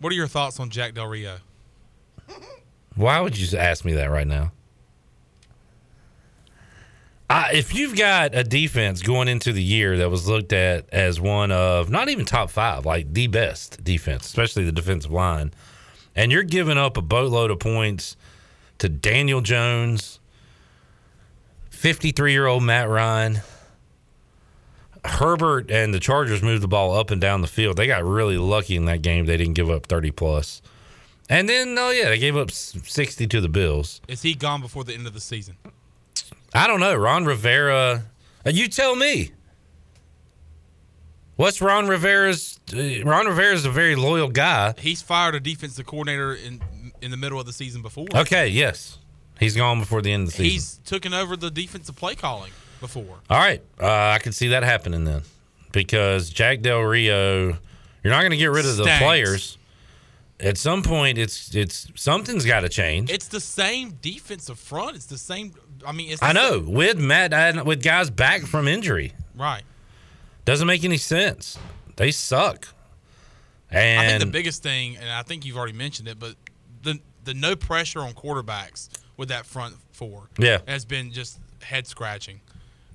what 0.00 0.12
are 0.12 0.16
your 0.16 0.26
thoughts 0.26 0.58
on 0.58 0.70
Jack 0.70 0.94
Del 0.94 1.06
Rio? 1.06 1.36
Why 2.94 3.20
would 3.20 3.38
you 3.38 3.58
ask 3.58 3.84
me 3.84 3.92
that 3.94 4.10
right 4.10 4.26
now? 4.26 4.52
I, 7.28 7.52
if 7.54 7.74
you've 7.74 7.96
got 7.96 8.34
a 8.34 8.44
defense 8.44 9.00
going 9.00 9.28
into 9.28 9.52
the 9.52 9.62
year 9.62 9.96
that 9.98 10.10
was 10.10 10.28
looked 10.28 10.52
at 10.52 10.86
as 10.92 11.18
one 11.18 11.50
of 11.50 11.88
not 11.88 12.10
even 12.10 12.26
top 12.26 12.50
five, 12.50 12.84
like 12.84 13.12
the 13.12 13.26
best 13.26 13.82
defense, 13.82 14.26
especially 14.26 14.64
the 14.64 14.72
defensive 14.72 15.10
line, 15.10 15.52
and 16.14 16.30
you're 16.30 16.42
giving 16.42 16.76
up 16.76 16.98
a 16.98 17.02
boatload 17.02 17.50
of 17.50 17.58
points 17.58 18.16
to 18.78 18.88
Daniel 18.88 19.40
Jones, 19.40 20.20
53 21.70 22.32
year 22.32 22.46
old 22.46 22.64
Matt 22.64 22.90
Ryan, 22.90 23.40
Herbert, 25.04 25.70
and 25.70 25.92
the 25.92 25.98
Chargers 26.00 26.42
moved 26.42 26.62
the 26.62 26.68
ball 26.68 26.96
up 26.96 27.10
and 27.10 27.20
down 27.20 27.40
the 27.40 27.48
field. 27.48 27.76
They 27.76 27.86
got 27.86 28.04
really 28.04 28.38
lucky 28.38 28.76
in 28.76 28.84
that 28.84 29.02
game. 29.02 29.26
They 29.26 29.36
didn't 29.36 29.54
give 29.54 29.68
up 29.68 29.86
30 29.86 30.12
plus. 30.12 30.62
And 31.28 31.48
then, 31.48 31.76
oh 31.78 31.90
yeah, 31.90 32.08
they 32.08 32.18
gave 32.18 32.36
up 32.36 32.50
60 32.50 33.26
to 33.26 33.40
the 33.40 33.48
Bills. 33.48 34.00
Is 34.06 34.22
he 34.22 34.34
gone 34.34 34.60
before 34.60 34.84
the 34.84 34.94
end 34.94 35.06
of 35.06 35.14
the 35.14 35.20
season? 35.20 35.56
I 36.54 36.66
don't 36.66 36.80
know. 36.80 36.94
Ron 36.94 37.24
Rivera, 37.24 38.04
uh, 38.44 38.50
you 38.50 38.68
tell 38.68 38.94
me. 38.94 39.32
What's 41.36 41.60
Ron 41.62 41.88
Rivera's? 41.88 42.60
Uh, 42.72 43.02
Ron 43.04 43.26
Rivera's 43.26 43.64
a 43.64 43.70
very 43.70 43.96
loyal 43.96 44.28
guy. 44.28 44.74
He's 44.78 45.02
fired 45.02 45.34
a 45.34 45.40
defensive 45.40 45.86
coordinator 45.86 46.34
in 46.34 46.60
in 47.00 47.10
the 47.10 47.16
middle 47.16 47.40
of 47.40 47.46
the 47.46 47.52
season 47.52 47.82
before. 47.82 48.06
Okay, 48.14 48.48
yes, 48.48 48.98
he's 49.40 49.56
gone 49.56 49.80
before 49.80 50.02
the 50.02 50.12
end 50.12 50.24
of 50.24 50.28
the 50.28 50.32
season. 50.34 50.52
He's 50.52 50.80
taken 50.84 51.14
over 51.14 51.36
the 51.36 51.50
defensive 51.50 51.96
play 51.96 52.14
calling 52.14 52.52
before. 52.82 53.18
All 53.30 53.38
right, 53.38 53.62
uh, 53.80 53.86
I 53.86 54.18
can 54.18 54.32
see 54.32 54.48
that 54.48 54.62
happening 54.62 55.04
then, 55.04 55.22
because 55.72 56.28
Jack 56.28 56.60
Del 56.60 56.80
Rio, 56.80 57.46
you're 58.02 58.12
not 58.12 58.20
going 58.20 58.32
to 58.32 58.36
get 58.36 58.50
rid 58.50 58.66
of 58.66 58.76
the 58.76 58.82
Stinks. 58.84 59.02
players. 59.02 59.58
At 60.40 60.58
some 60.58 60.82
point, 60.82 61.16
it's 61.18 61.54
it's 61.54 61.86
something's 61.94 62.44
got 62.44 62.60
to 62.60 62.68
change. 62.68 63.10
It's 63.10 63.28
the 63.28 63.40
same 63.40 63.96
defensive 64.02 64.58
front. 64.58 64.96
It's 64.96 65.06
the 65.06 65.16
same. 65.16 65.54
I 65.86 65.92
mean, 65.92 66.10
it's 66.10 66.22
I 66.22 66.32
know 66.32 66.62
same- 66.64 66.72
with 66.72 66.98
Matt 66.98 67.64
with 67.64 67.82
guys 67.82 68.10
back 68.10 68.42
from 68.42 68.68
injury. 68.68 69.12
right. 69.36 69.62
Doesn't 70.44 70.66
make 70.66 70.82
any 70.84 70.96
sense. 70.96 71.56
They 71.96 72.10
suck. 72.10 72.66
And 73.70 74.00
I 74.00 74.08
think 74.08 74.20
the 74.20 74.26
biggest 74.26 74.62
thing, 74.62 74.96
and 74.96 75.08
I 75.08 75.22
think 75.22 75.46
you've 75.46 75.56
already 75.56 75.72
mentioned 75.72 76.08
it, 76.08 76.18
but 76.18 76.34
the 76.82 76.98
the 77.24 77.32
no 77.34 77.54
pressure 77.54 78.00
on 78.00 78.12
quarterbacks 78.12 78.88
with 79.16 79.28
that 79.28 79.46
front 79.46 79.76
four, 79.92 80.28
Yeah. 80.38 80.58
has 80.66 80.84
been 80.84 81.12
just 81.12 81.38
head 81.62 81.86
scratching. 81.86 82.40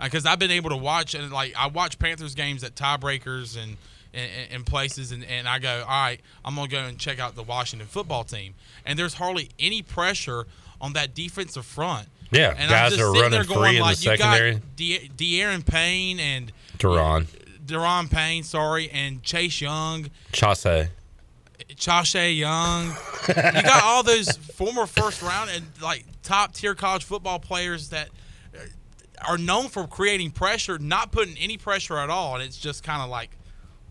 Because 0.01 0.25
I've 0.25 0.39
been 0.39 0.51
able 0.51 0.69
to 0.69 0.77
watch 0.77 1.15
and 1.15 1.31
like 1.31 1.53
I 1.57 1.67
watch 1.67 1.97
Panthers 1.97 2.36
games 2.36 2.63
at 2.63 2.75
tiebreakers 2.75 3.62
and 3.62 3.77
and, 4.13 4.31
and 4.51 4.65
places, 4.65 5.12
and, 5.12 5.23
and 5.23 5.47
I 5.47 5.60
go, 5.60 5.81
all 5.81 5.88
right, 6.03 6.19
I'm 6.43 6.55
gonna 6.55 6.67
go 6.67 6.79
and 6.79 6.97
check 6.97 7.19
out 7.19 7.36
the 7.36 7.43
Washington 7.43 7.88
football 7.88 8.23
team, 8.23 8.55
and 8.86 8.97
there's 8.97 9.15
hardly 9.15 9.49
any 9.60 9.81
pressure 9.81 10.45
on 10.81 10.93
that 10.93 11.13
defensive 11.13 11.65
front. 11.65 12.07
Yeah, 12.31 12.53
and 12.57 12.69
guys 12.69 12.99
are 12.99 13.12
running 13.12 13.43
free 13.43 13.55
going 13.55 13.69
in 13.75 13.75
the 13.75 13.81
like, 13.81 13.97
you 14.03 14.17
secondary. 14.17 14.53
got 14.53 14.75
De- 14.75 15.10
De'Aaron 15.15 15.65
Payne 15.65 16.19
and 16.19 16.51
Teron, 16.77 17.25
Deron 17.65 18.12
Payne, 18.12 18.43
sorry, 18.43 18.89
and 18.89 19.23
Chase 19.23 19.62
Young. 19.62 20.10
Chase. 20.31 20.89
Chashay 21.75 22.38
Young. 22.38 22.88
you 23.27 23.33
got 23.33 23.83
all 23.83 24.03
those 24.03 24.36
former 24.38 24.86
first 24.86 25.21
round 25.21 25.49
and 25.49 25.65
like 25.81 26.05
top 26.23 26.53
tier 26.53 26.75
college 26.75 27.03
football 27.03 27.39
players 27.39 27.89
that 27.89 28.07
uh, 28.07 28.12
are 29.25 29.38
known 29.38 29.67
for 29.69 29.88
creating 29.88 30.32
pressure, 30.32 30.77
not 30.80 31.12
putting 31.12 31.38
any 31.38 31.58
pressure 31.58 31.97
at 31.97 32.10
all, 32.10 32.36
and 32.36 32.43
it's 32.43 32.58
just 32.58 32.84
kind 32.84 33.01
of 33.01 33.10
like, 33.10 33.32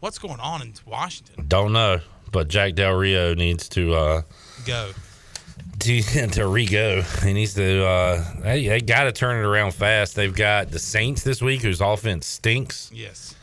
what's 0.00 0.18
going 0.18 0.40
on 0.40 0.62
in 0.62 0.74
Washington? 0.84 1.44
Don't 1.48 1.72
know, 1.72 2.00
but 2.32 2.48
Jack 2.48 2.74
Del 2.74 2.92
Rio 2.92 3.34
needs 3.34 3.68
to 3.70 3.94
uh 3.94 4.22
Go. 4.64 4.92
to, 5.80 6.02
to 6.02 6.46
re-go. 6.46 7.02
He 7.22 7.32
needs 7.32 7.54
to. 7.54 7.84
uh 7.84 8.24
They, 8.40 8.66
they 8.66 8.80
got 8.80 9.04
to 9.04 9.12
turn 9.12 9.36
it 9.38 9.46
around 9.46 9.72
fast. 9.74 10.14
They've 10.16 10.34
got 10.34 10.70
the 10.70 10.78
Saints 10.78 11.22
this 11.22 11.40
week, 11.40 11.62
whose 11.62 11.80
offense 11.80 12.26
stinks. 12.26 12.90
Yes. 12.92 13.34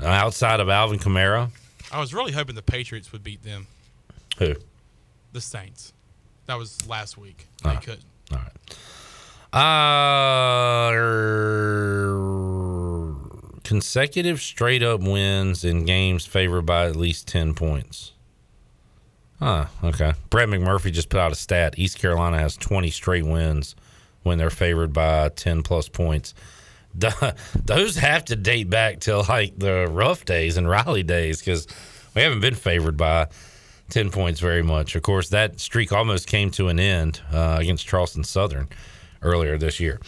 Uh, 0.00 0.06
outside 0.06 0.60
of 0.60 0.68
Alvin 0.68 0.98
Kamara, 0.98 1.50
I 1.90 1.98
was 1.98 2.12
really 2.14 2.32
hoping 2.32 2.54
the 2.54 2.62
Patriots 2.62 3.10
would 3.12 3.22
beat 3.24 3.42
them, 3.42 3.66
who 4.38 4.54
the 5.32 5.40
Saints. 5.40 5.92
That 6.46 6.58
was 6.58 6.86
last 6.86 7.16
week. 7.16 7.46
They 7.64 7.70
Ah. 7.70 7.76
couldn't. 7.80 8.04
All 8.32 8.38
right. 8.38 8.76
Uh, 9.52 10.90
consecutive 13.64 14.40
straight 14.40 14.82
up 14.82 15.00
wins 15.00 15.64
in 15.64 15.84
games 15.84 16.24
favored 16.26 16.62
by 16.62 16.86
at 16.86 16.96
least 16.96 17.28
10 17.28 17.54
points. 17.54 18.12
Huh, 19.38 19.66
okay. 19.82 20.12
Brett 20.30 20.48
McMurphy 20.48 20.92
just 20.92 21.08
put 21.08 21.20
out 21.20 21.32
a 21.32 21.34
stat. 21.34 21.74
East 21.76 21.98
Carolina 21.98 22.38
has 22.38 22.56
20 22.56 22.90
straight 22.90 23.26
wins 23.26 23.74
when 24.22 24.38
they're 24.38 24.50
favored 24.50 24.92
by 24.92 25.28
10 25.30 25.62
plus 25.62 25.88
points. 25.88 26.34
The- 26.94 27.34
those 27.64 27.96
have 27.96 28.26
to 28.26 28.36
date 28.36 28.68
back 28.68 29.00
to 29.00 29.20
like 29.20 29.58
the 29.58 29.88
rough 29.90 30.26
days 30.26 30.58
and 30.58 30.68
Raleigh 30.68 31.02
days 31.02 31.40
because 31.40 31.66
we 32.14 32.20
haven't 32.20 32.40
been 32.40 32.54
favored 32.54 32.98
by 32.98 33.28
10 33.88 34.10
points 34.10 34.40
very 34.40 34.62
much. 34.62 34.94
Of 34.94 35.02
course, 35.02 35.30
that 35.30 35.58
streak 35.58 35.90
almost 35.90 36.26
came 36.26 36.50
to 36.50 36.68
an 36.68 36.78
end 36.78 37.22
uh, 37.32 37.56
against 37.58 37.86
Charleston 37.86 38.24
Southern 38.24 38.68
earlier 39.22 39.58
this 39.58 39.80
year. 39.80 40.00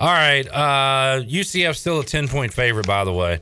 All 0.00 0.08
right. 0.12 0.46
Uh, 0.48 1.22
UCF 1.22 1.76
still 1.76 2.00
a 2.00 2.04
10 2.04 2.28
point 2.28 2.52
favorite, 2.52 2.86
by 2.86 3.04
the 3.04 3.12
way, 3.12 3.40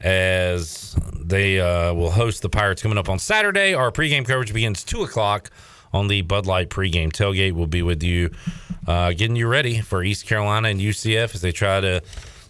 as 0.00 0.96
they 1.20 1.60
uh, 1.60 1.94
will 1.94 2.10
host 2.10 2.42
the 2.42 2.48
Pirates 2.48 2.82
coming 2.82 2.98
up 2.98 3.08
on 3.08 3.18
Saturday. 3.18 3.74
Our 3.74 3.90
pregame 3.90 4.26
coverage 4.26 4.52
begins 4.52 4.82
2 4.84 5.02
o'clock 5.02 5.50
on 5.92 6.08
the 6.08 6.22
Bud 6.22 6.46
Light 6.46 6.68
pregame 6.68 7.12
tailgate. 7.12 7.52
We'll 7.52 7.66
be 7.66 7.82
with 7.82 8.02
you, 8.02 8.30
uh, 8.86 9.12
getting 9.12 9.36
you 9.36 9.46
ready 9.46 9.80
for 9.80 10.02
East 10.02 10.26
Carolina 10.26 10.68
and 10.68 10.80
UCF 10.80 11.34
as 11.34 11.40
they 11.40 11.52
try 11.52 11.80
to 11.80 12.02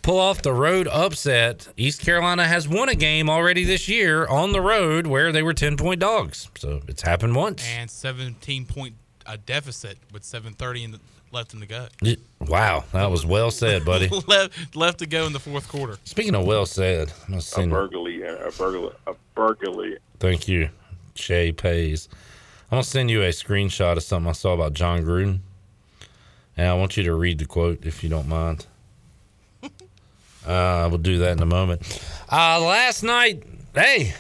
pull 0.03 0.19
off 0.19 0.43
the 0.43 0.53
road 0.53 0.89
upset. 0.89 1.69
East 1.77 2.01
Carolina 2.01 2.47
has 2.47 2.67
won 2.67 2.89
a 2.89 2.95
game 2.95 3.29
already 3.29 3.65
this 3.65 3.89
year 3.89 4.27
on 4.27 4.53
the 4.53 4.61
road 4.61 5.07
where 5.07 5.33
they 5.33 5.43
were 5.43 5.55
10 5.55 5.77
point 5.77 6.01
dogs. 6.01 6.49
So 6.57 6.81
it's 6.89 7.03
happened 7.03 7.35
once. 7.37 7.63
And 7.69 7.91
17 7.91 8.65
point 8.65 8.95
a 9.29 9.37
deficit 9.37 9.99
with 10.11 10.23
7:30 10.23 10.85
in 10.85 10.91
the, 10.93 11.01
left 11.33 11.55
in 11.55 11.61
the 11.61 11.67
go. 11.67 11.87
Y- 12.03 12.17
Wow, 12.41 12.85
that 12.93 13.11
was 13.11 13.27
well 13.27 13.51
said, 13.51 13.85
buddy. 13.85 14.09
left 14.29 14.75
left 14.77 14.99
to 15.01 15.07
go 15.07 15.27
in 15.27 15.33
the 15.33 15.41
fourth 15.41 15.69
quarter. 15.69 15.99
Speaking 16.05 16.35
of 16.35 16.45
well 16.47 16.65
said, 16.67 17.11
I'm 17.25 17.27
gonna 17.29 17.39
A 17.39 17.43
send, 17.43 17.71
burglary 17.73 18.23
a 18.23 18.51
burglary. 18.57 18.93
A 19.07 19.15
burglary. 19.35 19.99
thank 20.21 20.47
you, 20.49 20.71
Shay 21.15 21.53
Pays. 21.53 22.09
I'm 22.71 22.77
gonna 22.77 22.85
send 22.85 23.11
you 23.11 23.23
a 23.23 23.29
screenshot 23.31 23.97
of 23.97 24.03
something 24.03 24.29
I 24.29 24.33
saw 24.33 24.53
about 24.55 24.73
Jon 24.75 25.03
Gruden, 25.03 25.41
and 26.57 26.69
I 26.69 26.75
want 26.75 26.97
you 26.97 27.03
to 27.05 27.15
read 27.15 27.39
the 27.39 27.47
quote 27.47 27.85
if 27.85 28.03
you 28.03 28.09
don't 28.09 28.29
mind. 28.29 28.67
Uh, 30.47 30.85
I 30.85 30.87
will 30.87 30.97
do 30.99 31.19
that 31.19 31.33
in 31.33 31.43
a 31.43 31.47
moment. 31.47 31.83
Uh, 32.33 32.59
last 32.61 33.03
night, 33.03 33.43
hey, 33.75 34.15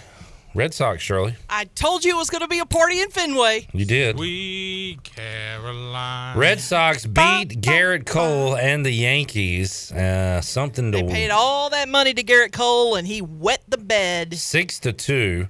Red 0.54 0.74
Sox, 0.74 1.02
Shirley, 1.02 1.36
I 1.48 1.66
told 1.66 2.04
you 2.04 2.14
it 2.14 2.18
was 2.18 2.30
going 2.30 2.40
to 2.40 2.48
be 2.48 2.58
a 2.58 2.66
party 2.66 3.00
in 3.00 3.10
Fenway. 3.10 3.68
you 3.72 3.84
did. 3.84 4.18
We 4.18 4.98
Caroline. 5.04 6.36
Red 6.38 6.60
Sox 6.60 7.06
beat 7.06 7.60
Gerrit 7.60 8.06
Cole 8.06 8.56
and 8.56 8.84
the 8.84 8.90
Yankees. 8.90 9.92
Uh, 9.92 10.40
something 10.40 10.90
to 10.92 10.98
They 10.98 11.04
paid 11.04 11.30
all 11.30 11.70
that 11.70 11.88
money 11.88 12.14
to 12.14 12.22
Gerrit 12.24 12.52
Cole, 12.52 12.94
and 12.96 13.06
he 13.06 13.20
wet 13.20 13.62
the 13.68 13.78
bed. 13.78 14.34
six 14.34 14.78
to 14.80 14.92
two 14.92 15.48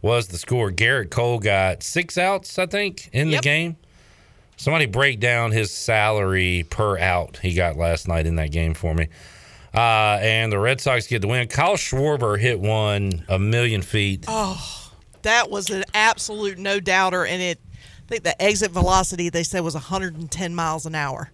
was 0.00 0.28
the 0.28 0.38
score. 0.38 0.70
Gerrit 0.70 1.10
Cole 1.10 1.38
got 1.38 1.82
six 1.82 2.16
outs, 2.16 2.58
I 2.58 2.66
think, 2.66 3.10
in 3.12 3.30
the 3.30 3.38
game. 3.38 3.76
Somebody 4.56 4.86
break 4.86 5.20
down 5.20 5.50
his 5.50 5.70
salary 5.70 6.64
per 6.70 6.98
out 6.98 7.38
he 7.42 7.52
got 7.52 7.76
last 7.76 8.08
night 8.08 8.26
in 8.26 8.36
that 8.36 8.52
game 8.52 8.72
for 8.72 8.94
me. 8.94 9.08
Uh, 9.76 10.18
and 10.22 10.50
the 10.50 10.58
Red 10.58 10.80
Sox 10.80 11.06
get 11.06 11.20
the 11.20 11.28
win. 11.28 11.48
Kyle 11.48 11.76
Schwarber 11.76 12.40
hit 12.40 12.58
one 12.58 13.24
a 13.28 13.38
million 13.38 13.82
feet. 13.82 14.24
Oh, 14.26 14.90
that 15.22 15.50
was 15.50 15.68
an 15.68 15.84
absolute 15.92 16.58
no 16.58 16.80
doubter, 16.80 17.26
and 17.26 17.42
it. 17.42 17.60
I 17.74 18.08
think 18.08 18.22
the 18.22 18.40
exit 18.40 18.70
velocity 18.70 19.30
they 19.30 19.42
said 19.42 19.60
was 19.60 19.74
110 19.74 20.54
miles 20.54 20.86
an 20.86 20.94
hour. 20.94 21.32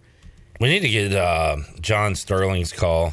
We 0.58 0.70
need 0.70 0.80
to 0.80 0.88
get 0.88 1.12
uh, 1.12 1.58
John 1.80 2.14
Sterling's 2.14 2.72
call 2.72 3.12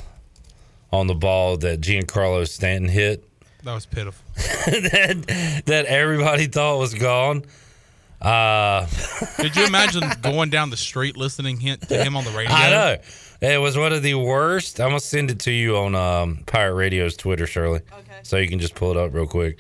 on 0.94 1.08
the 1.08 1.16
ball 1.16 1.58
that 1.58 1.82
Giancarlo 1.82 2.48
Stanton 2.48 2.90
hit. 2.90 3.26
That 3.64 3.74
was 3.74 3.86
pitiful. 3.86 4.24
that, 4.36 5.64
that 5.66 5.86
everybody 5.88 6.48
thought 6.48 6.78
was 6.78 6.94
gone. 6.94 7.44
Uh, 8.22 8.88
Could 9.36 9.56
you 9.56 9.66
imagine 9.66 10.04
going 10.22 10.50
down 10.50 10.70
the 10.70 10.78
street 10.78 11.18
listening 11.18 11.60
to 11.60 12.04
him 12.04 12.16
on 12.16 12.24
the 12.24 12.32
radio? 12.32 12.54
I 12.54 12.70
know. 12.70 12.98
It 13.42 13.62
was 13.62 13.78
one 13.78 13.94
of 13.94 14.04
the 14.04 14.16
worst. 14.16 14.80
I'm 14.82 14.90
gonna 14.90 15.00
send 15.00 15.32
it 15.32 15.40
to 15.42 15.52
you 15.52 15.78
on 15.78 15.96
um, 15.96 16.44
Pirate 16.46 16.74
Radio's 16.76 17.16
Twitter, 17.16 17.48
Shirley. 17.48 17.80
Okay. 17.92 18.20
So 18.24 18.38
you 18.38 18.48
can 18.50 18.60
just 18.60 18.76
pull 18.76 18.92
it 18.92 18.98
up 18.98 19.14
real 19.14 19.28
quick. 19.28 19.60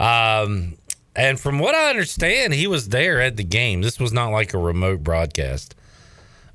Um, 0.00 0.76
and 1.14 1.38
from 1.38 1.58
what 1.58 1.74
I 1.74 1.88
understand, 1.90 2.52
he 2.52 2.66
was 2.66 2.88
there 2.88 3.20
at 3.20 3.36
the 3.36 3.44
game. 3.44 3.80
This 3.80 3.98
was 4.00 4.12
not 4.12 4.28
like 4.30 4.54
a 4.54 4.58
remote 4.58 5.02
broadcast. 5.04 5.74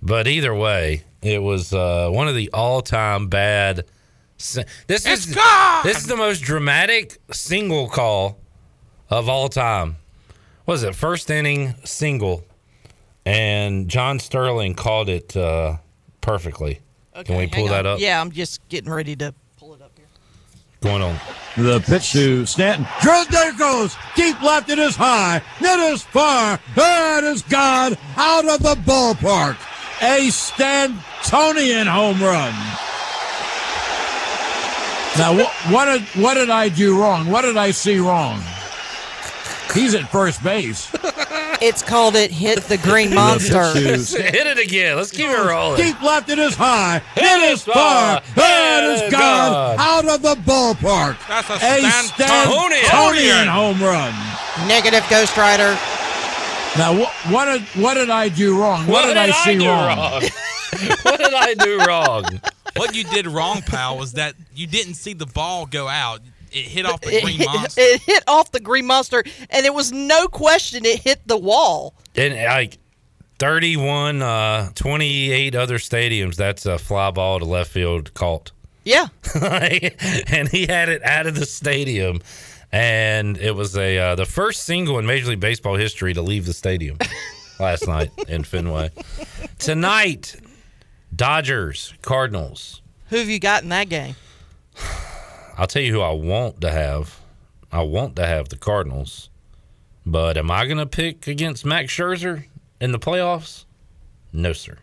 But 0.02 0.28
either 0.28 0.54
way, 0.54 1.04
it 1.22 1.42
was 1.42 1.74
uh, 1.74 2.10
one 2.12 2.28
of 2.28 2.36
the 2.36 2.50
all-time 2.54 3.28
bad. 3.28 3.86
This 4.38 4.58
It's 4.88 5.06
is 5.28 5.36
gone! 5.36 5.82
this 5.84 5.98
is 5.98 6.08
the 6.08 6.18
most 6.18 6.42
dramatic 6.42 7.20
single 7.32 7.88
call 7.88 8.40
of 9.10 9.30
all 9.30 9.48
time. 9.50 9.98
What 10.66 10.74
was 10.74 10.84
it 10.84 10.96
first 10.96 11.30
inning 11.30 11.76
single, 11.86 12.44
and 13.26 13.88
John 13.88 14.18
Sterling 14.20 14.74
called 14.74 15.10
it 15.10 15.38
uh, 15.38 15.78
perfectly. 16.21 16.79
Can 17.25 17.36
we 17.36 17.41
hang 17.41 17.49
pull 17.49 17.67
that 17.67 17.86
up? 17.86 17.99
Yeah, 17.99 18.21
I'm 18.21 18.31
just 18.31 18.67
getting 18.69 18.89
ready 18.91 19.15
to 19.17 19.34
pull 19.60 19.73
it 19.73 19.81
up 19.81 19.91
here. 19.97 20.05
Going 20.81 21.01
on. 21.01 21.17
The 21.57 21.79
pitch 21.81 22.12
to 22.13 22.45
Stanton. 22.45 22.88
Drill, 23.01 23.25
there 23.29 23.49
it 23.49 23.57
goes. 23.60 23.95
Deep 24.15 24.41
left, 24.41 24.69
it 24.69 24.79
is 24.79 24.95
high. 24.95 25.41
It 25.60 25.93
is 25.93 26.03
far. 26.03 26.60
It 26.75 27.23
is 27.25 27.41
gone 27.43 27.97
out 28.15 28.47
of 28.47 28.63
the 28.63 28.75
ballpark. 28.89 29.57
A 30.01 30.29
Stantonian 30.29 31.86
home 31.88 32.19
run. 32.21 32.53
Now, 35.17 35.34
wh- 35.43 35.71
what 35.73 35.86
did 35.86 36.01
what 36.23 36.36
did 36.36 36.49
I 36.49 36.69
do 36.69 36.99
wrong? 36.99 37.27
What 37.29 37.41
did 37.41 37.57
I 37.57 37.71
see 37.71 37.99
wrong? 37.99 38.41
He's 39.73 39.95
at 39.95 40.10
first 40.12 40.43
base. 40.43 40.91
It's 41.63 41.84
called 41.84 42.15
it 42.15 42.31
hit 42.31 42.57
the 42.63 42.77
green 42.79 43.13
monster. 43.21 43.71
Hit 43.75 44.12
it 44.47 44.57
again. 44.57 44.95
Let's 44.97 45.12
keep 45.12 45.27
it 45.29 45.38
rolling. 45.38 45.77
Deep 45.79 46.01
left, 46.01 46.27
it 46.29 46.39
is 46.39 46.55
high. 46.55 47.03
It 47.15 47.21
It 47.21 47.51
is 47.53 47.60
is 47.60 47.65
far. 47.65 48.19
far. 48.19 48.36
It 48.36 49.03
is 49.03 49.12
gone 49.12 49.75
out 49.79 50.07
of 50.07 50.23
the 50.23 50.34
ballpark. 50.41 51.17
That's 51.27 51.49
a 51.51 51.53
A 51.53 51.81
Stantonian. 51.88 52.79
Stantonian 52.81 53.45
home 53.47 53.79
run. 53.79 54.12
Negative 54.67 55.05
Ghost 55.07 55.38
Rider. 55.38 55.77
Now, 56.79 56.95
wh- 57.05 57.31
what 57.31 57.45
did 57.45 57.62
what 57.79 57.93
did 57.93 58.10
I 58.10 58.29
do 58.29 58.60
wrong? 58.60 58.88
What, 58.88 59.05
did, 59.05 59.17
I 59.17 59.29
see 59.29 59.60
do 59.60 59.67
wrong? 59.67 60.23
what 61.03 61.19
did 61.19 61.34
I 61.36 61.53
do 61.53 61.77
wrong? 61.86 62.41
What 62.75 62.95
you 62.95 63.03
did 63.03 63.27
wrong, 63.27 63.62
pal, 63.62 63.99
was 63.99 64.13
that 64.13 64.34
you 64.55 64.65
didn't 64.65 64.95
see 64.95 65.13
the 65.13 65.27
ball 65.27 65.67
go 65.67 65.88
out. 65.88 66.21
It 66.52 66.66
hit 66.66 66.86
off 66.86 67.02
the 67.02 67.16
It, 67.16 67.24
green 67.24 67.38
hit- 67.38 67.46
monster. 67.48 67.82
it 67.82 68.02
hit 68.02 68.24
off 68.28 68.52
the 68.52 68.60
green 68.60 68.86
monster, 68.86 69.24
and 69.50 69.66
it 69.66 69.74
was 69.74 69.92
no 69.92 70.28
question 70.28 70.86
it 70.86 71.00
hit 71.00 71.22
the 71.28 71.38
wall. 71.38 71.94
In 72.16 72.34
like 72.36 72.78
31, 73.40 74.22
uh, 74.22 74.70
28 74.76 75.56
other 75.56 75.78
stadiums, 75.78 76.36
that's 76.36 76.66
a 76.66 76.78
fly 76.78 77.10
ball 77.12 77.40
to 77.40 77.46
left 77.46 77.72
field 77.72 78.14
caught. 78.14 78.52
Yeah. 78.84 79.08
and 79.42 80.48
he 80.50 80.66
had 80.68 80.90
it 80.90 81.04
out 81.04 81.28
of 81.28 81.36
the 81.36 81.46
stadium. 81.46 82.22
And 82.72 83.38
it 83.38 83.52
was 83.56 83.76
a 83.78 83.98
uh, 83.98 84.16
the 84.16 84.26
first 84.26 84.64
single 84.64 84.98
in 84.98 85.06
Major 85.06 85.28
League 85.30 85.40
Baseball 85.40 85.76
history 85.76 86.14
to 86.14 86.22
leave 86.22 86.46
the 86.46 86.54
stadium 86.54 86.98
last 87.60 87.86
night 87.88 88.10
in 88.30 88.44
Fenway. 88.44 88.92
Tonight, 89.60 90.36
Dodgers, 91.16 91.94
Cardinals. 92.02 92.82
Who 93.10 93.18
have 93.18 93.28
you 93.30 93.40
got 93.40 93.64
in 93.64 93.70
that 93.70 93.90
game? 93.90 94.16
I'll 95.62 95.67
tell 95.67 95.84
you 95.84 95.93
who 95.93 96.02
I 96.02 96.10
want 96.12 96.60
to 96.62 96.71
have. 96.71 97.19
I 97.71 97.84
want 97.84 98.15
to 98.15 98.26
have 98.26 98.50
the 98.50 98.58
Cardinals. 98.58 99.30
But 100.08 100.36
am 100.36 100.50
I 100.50 100.65
going 100.65 100.80
to 100.80 100.88
pick 100.88 101.28
against 101.28 101.63
Max 101.67 101.93
Scherzer 101.95 102.45
in 102.80 102.91
the 102.91 102.97
playoffs? 102.97 103.65
No, 104.34 104.54
sir. 104.54 104.80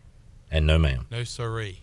And 0.52 0.68
no, 0.68 0.78
ma'am. 0.78 1.06
No 1.10 1.24
siree. 1.24 1.80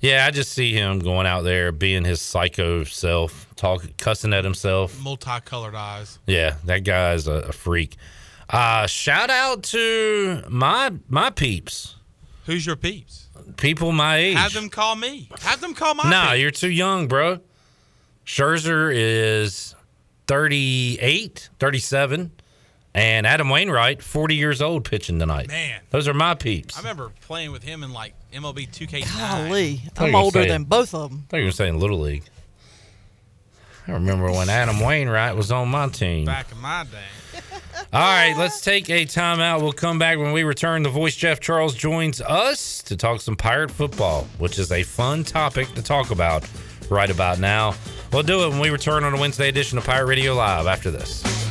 Yeah, 0.00 0.26
I 0.26 0.32
just 0.32 0.52
see 0.52 0.74
him 0.74 0.98
going 0.98 1.26
out 1.26 1.44
there 1.44 1.72
being 1.72 2.04
his 2.04 2.20
psycho 2.20 2.84
self, 2.84 3.46
talk, 3.56 3.86
cussing 3.96 4.34
at 4.34 4.44
himself. 4.44 5.00
Multicolored 5.00 5.74
eyes. 5.74 6.18
Yeah, 6.26 6.56
that 6.64 6.84
guy's 6.84 7.26
a, 7.26 7.32
a 7.32 7.52
freak. 7.52 7.96
Uh, 8.50 8.86
shout 8.86 9.30
out 9.30 9.62
to 9.62 10.42
my 10.50 10.90
my 11.08 11.30
peeps, 11.30 11.96
Who's 12.44 12.66
your 12.66 12.76
peeps? 12.76 13.28
people 13.56 13.92
my 13.92 14.16
age. 14.18 14.36
Have 14.36 14.52
them 14.52 14.68
call 14.68 14.94
me. 14.96 15.30
Have 15.40 15.62
them 15.62 15.72
call 15.72 15.94
my 15.94 16.10
Nah, 16.10 16.30
peeps. 16.32 16.40
you're 16.42 16.50
too 16.50 16.70
young, 16.70 17.08
bro. 17.08 17.40
Scherzer 18.30 18.92
is 18.94 19.74
38, 20.28 21.48
37, 21.58 22.30
and 22.94 23.26
Adam 23.26 23.50
Wainwright, 23.50 24.04
40 24.04 24.36
years 24.36 24.62
old, 24.62 24.84
pitching 24.84 25.18
tonight. 25.18 25.48
Man. 25.48 25.80
Those 25.90 26.06
are 26.06 26.14
my 26.14 26.36
peeps. 26.36 26.76
I 26.76 26.78
remember 26.78 27.10
playing 27.22 27.50
with 27.50 27.64
him 27.64 27.82
in 27.82 27.92
like 27.92 28.14
MLB 28.32 28.70
2K9. 28.70 29.18
Golly, 29.18 29.82
I'm 29.96 30.14
older 30.14 30.42
saying- 30.42 30.48
than 30.48 30.62
both 30.62 30.94
of 30.94 31.10
them. 31.10 31.24
I 31.26 31.28
thought 31.28 31.36
you 31.38 31.46
were 31.46 31.50
saying 31.50 31.80
Little 31.80 31.98
League. 31.98 32.22
I 33.88 33.92
remember 33.94 34.30
when 34.30 34.48
Adam 34.48 34.78
Wainwright 34.78 35.34
was 35.34 35.50
on 35.50 35.68
my 35.68 35.88
team. 35.88 36.26
Back 36.26 36.52
in 36.52 36.58
my 36.60 36.84
day. 36.84 37.40
All 37.92 38.00
right, 38.00 38.36
let's 38.38 38.60
take 38.60 38.88
a 38.90 39.06
timeout. 39.06 39.60
We'll 39.60 39.72
come 39.72 39.98
back 39.98 40.18
when 40.18 40.30
we 40.32 40.44
return. 40.44 40.84
The 40.84 40.88
voice 40.88 41.16
Jeff 41.16 41.40
Charles 41.40 41.74
joins 41.74 42.20
us 42.20 42.80
to 42.84 42.96
talk 42.96 43.22
some 43.22 43.34
pirate 43.34 43.72
football, 43.72 44.28
which 44.38 44.56
is 44.60 44.70
a 44.70 44.84
fun 44.84 45.24
topic 45.24 45.74
to 45.74 45.82
talk 45.82 46.12
about 46.12 46.48
right 46.88 47.10
about 47.10 47.40
now. 47.40 47.74
We'll 48.12 48.22
do 48.24 48.44
it 48.44 48.48
when 48.48 48.58
we 48.58 48.70
return 48.70 49.04
on 49.04 49.14
a 49.14 49.20
Wednesday 49.20 49.48
edition 49.48 49.78
of 49.78 49.84
Pirate 49.84 50.06
Radio 50.06 50.34
Live 50.34 50.66
after 50.66 50.90
this. 50.90 51.49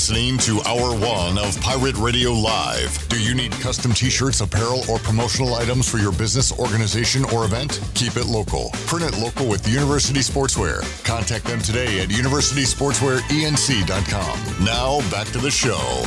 Listening 0.00 0.38
to 0.38 0.62
Hour 0.62 0.96
One 0.96 1.36
of 1.36 1.60
Pirate 1.60 1.98
Radio 1.98 2.32
Live. 2.32 3.06
Do 3.10 3.22
you 3.22 3.34
need 3.34 3.52
custom 3.52 3.92
t 3.92 4.08
shirts, 4.08 4.40
apparel, 4.40 4.82
or 4.88 4.98
promotional 4.98 5.56
items 5.56 5.86
for 5.86 5.98
your 5.98 6.10
business, 6.10 6.58
organization, 6.58 7.26
or 7.26 7.44
event? 7.44 7.82
Keep 7.92 8.16
it 8.16 8.24
local. 8.24 8.70
Print 8.86 9.12
it 9.12 9.18
local 9.20 9.46
with 9.46 9.68
University 9.68 10.20
Sportswear. 10.20 10.80
Contact 11.04 11.44
them 11.44 11.60
today 11.60 12.00
at 12.00 12.08
universitysportswearenc.com. 12.08 14.64
Now, 14.64 15.00
back 15.10 15.26
to 15.32 15.38
the 15.38 15.50
show. 15.50 16.02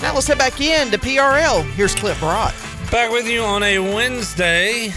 Now 0.00 0.14
let's 0.14 0.28
head 0.28 0.38
back 0.38 0.60
in 0.60 0.92
to 0.92 0.98
PRL. 0.98 1.64
Here's 1.72 1.94
Clip 1.94 2.18
Brock. 2.18 2.54
Back 2.90 3.10
with 3.10 3.28
you 3.28 3.42
on 3.42 3.62
a 3.64 3.78
Wednesday. 3.78 4.92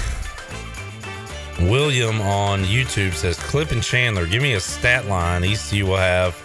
William 1.61 2.21
on 2.21 2.63
YouTube 2.63 3.13
says 3.13 3.37
Clip 3.39 3.71
and 3.71 3.83
Chandler, 3.83 4.25
give 4.25 4.41
me 4.41 4.53
a 4.53 4.59
stat 4.59 5.05
line 5.07 5.43
ECU 5.43 5.85
will 5.85 5.97
have 5.97 6.35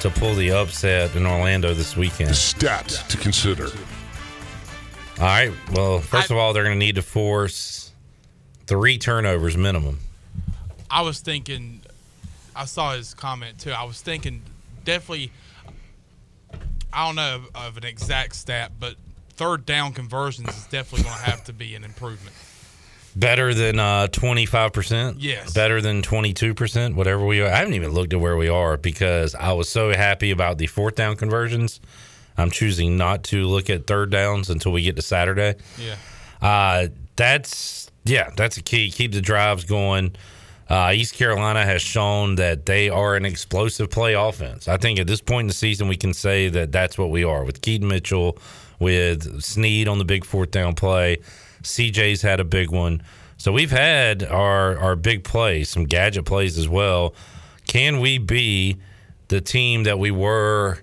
to 0.00 0.10
pull 0.10 0.34
the 0.34 0.50
upset 0.50 1.14
in 1.16 1.26
Orlando 1.26 1.74
this 1.74 1.96
weekend. 1.96 2.36
Stat 2.36 2.88
to 3.08 3.16
consider. 3.16 3.68
All 5.18 5.24
right. 5.24 5.52
Well, 5.72 6.00
first 6.00 6.30
of 6.30 6.36
all, 6.36 6.52
they're 6.52 6.64
going 6.64 6.78
to 6.78 6.84
need 6.84 6.96
to 6.96 7.02
force 7.02 7.90
three 8.66 8.98
turnovers 8.98 9.56
minimum. 9.56 10.00
I 10.90 11.00
was 11.02 11.20
thinking, 11.20 11.80
I 12.54 12.66
saw 12.66 12.92
his 12.94 13.14
comment 13.14 13.58
too. 13.58 13.70
I 13.70 13.84
was 13.84 14.00
thinking 14.02 14.42
definitely, 14.84 15.32
I 16.92 17.06
don't 17.06 17.16
know 17.16 17.36
of, 17.36 17.56
of 17.56 17.76
an 17.78 17.84
exact 17.84 18.36
stat, 18.36 18.72
but 18.78 18.96
third 19.30 19.64
down 19.64 19.92
conversions 19.92 20.48
is 20.50 20.66
definitely 20.66 21.04
going 21.04 21.16
to 21.16 21.24
have 21.24 21.44
to 21.44 21.52
be 21.52 21.74
an 21.74 21.84
improvement. 21.84 22.36
Better 23.14 23.54
than 23.54 23.78
uh, 23.78 24.08
25%? 24.08 25.16
Yes. 25.18 25.54
Better 25.54 25.80
than 25.80 26.02
22%, 26.02 26.94
whatever 26.94 27.24
we 27.24 27.40
are. 27.40 27.46
I 27.46 27.56
haven't 27.56 27.72
even 27.72 27.92
looked 27.92 28.12
at 28.12 28.20
where 28.20 28.36
we 28.36 28.48
are 28.48 28.76
because 28.76 29.34
I 29.34 29.54
was 29.54 29.70
so 29.70 29.94
happy 29.94 30.30
about 30.30 30.58
the 30.58 30.66
fourth 30.66 30.96
down 30.96 31.16
conversions. 31.16 31.80
I'm 32.36 32.50
choosing 32.50 32.96
not 32.96 33.24
to 33.24 33.46
look 33.46 33.70
at 33.70 33.86
third 33.86 34.10
downs 34.10 34.50
until 34.50 34.72
we 34.72 34.82
get 34.82 34.96
to 34.96 35.02
Saturday. 35.02 35.54
Yeah. 35.78 35.96
Uh, 36.40 36.88
that's, 37.16 37.90
yeah, 38.04 38.30
that's 38.36 38.56
a 38.56 38.62
key. 38.62 38.90
Keep 38.90 39.12
the 39.12 39.20
drives 39.20 39.64
going. 39.64 40.14
Uh, 40.68 40.92
East 40.94 41.14
Carolina 41.14 41.64
has 41.64 41.80
shown 41.80 42.34
that 42.36 42.66
they 42.66 42.88
are 42.88 43.14
an 43.14 43.24
explosive 43.24 43.90
play 43.90 44.14
offense. 44.14 44.66
I 44.66 44.76
think 44.76 44.98
at 44.98 45.06
this 45.06 45.20
point 45.20 45.44
in 45.44 45.48
the 45.48 45.54
season, 45.54 45.86
we 45.88 45.96
can 45.96 46.12
say 46.12 46.48
that 46.48 46.72
that's 46.72 46.98
what 46.98 47.10
we 47.10 47.22
are 47.22 47.44
with 47.44 47.62
Keaton 47.62 47.86
Mitchell, 47.86 48.38
with 48.80 49.40
Sneed 49.42 49.88
on 49.88 49.98
the 49.98 50.04
big 50.04 50.24
fourth 50.24 50.50
down 50.50 50.74
play. 50.74 51.18
CJ's 51.62 52.22
had 52.22 52.40
a 52.40 52.44
big 52.44 52.70
one. 52.70 53.02
So 53.38 53.52
we've 53.52 53.70
had 53.70 54.24
our, 54.24 54.76
our 54.78 54.96
big 54.96 55.22
plays, 55.22 55.68
some 55.68 55.84
gadget 55.84 56.24
plays 56.24 56.58
as 56.58 56.68
well. 56.68 57.14
Can 57.66 58.00
we 58.00 58.18
be 58.18 58.78
the 59.28 59.40
team 59.40 59.84
that 59.84 59.98
we 59.98 60.10
were 60.10 60.78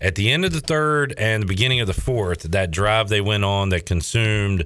at 0.00 0.14
the 0.14 0.30
end 0.30 0.44
of 0.44 0.52
the 0.52 0.60
third 0.60 1.14
and 1.18 1.42
the 1.42 1.46
beginning 1.46 1.80
of 1.80 1.86
the 1.86 1.94
fourth? 1.94 2.42
That 2.42 2.70
drive 2.70 3.08
they 3.08 3.20
went 3.20 3.44
on 3.44 3.68
that 3.70 3.86
consumed 3.86 4.64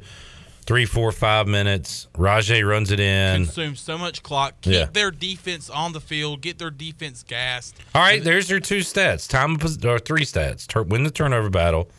three, 0.64 0.84
four, 0.86 1.10
five 1.10 1.48
minutes. 1.48 2.06
Rajay 2.16 2.62
runs 2.62 2.90
it 2.92 3.00
in. 3.00 3.44
Consume 3.46 3.74
so 3.76 3.98
much 3.98 4.22
clock. 4.22 4.60
Keep 4.60 4.72
Yeah. 4.74 4.86
their 4.92 5.10
defense 5.10 5.68
on 5.68 5.92
the 5.92 6.00
field. 6.00 6.40
Get 6.40 6.58
their 6.58 6.70
defense 6.70 7.24
gassed. 7.26 7.76
All 7.94 8.02
right, 8.02 8.22
there's 8.22 8.48
your 8.48 8.60
two 8.60 8.78
stats. 8.80 9.28
Time 9.28 9.56
of 9.56 9.84
or 9.84 9.98
three 9.98 10.24
stats. 10.24 10.66
Tur- 10.66 10.82
win 10.84 11.02
the 11.02 11.10
turnover 11.10 11.50
battle, 11.50 11.90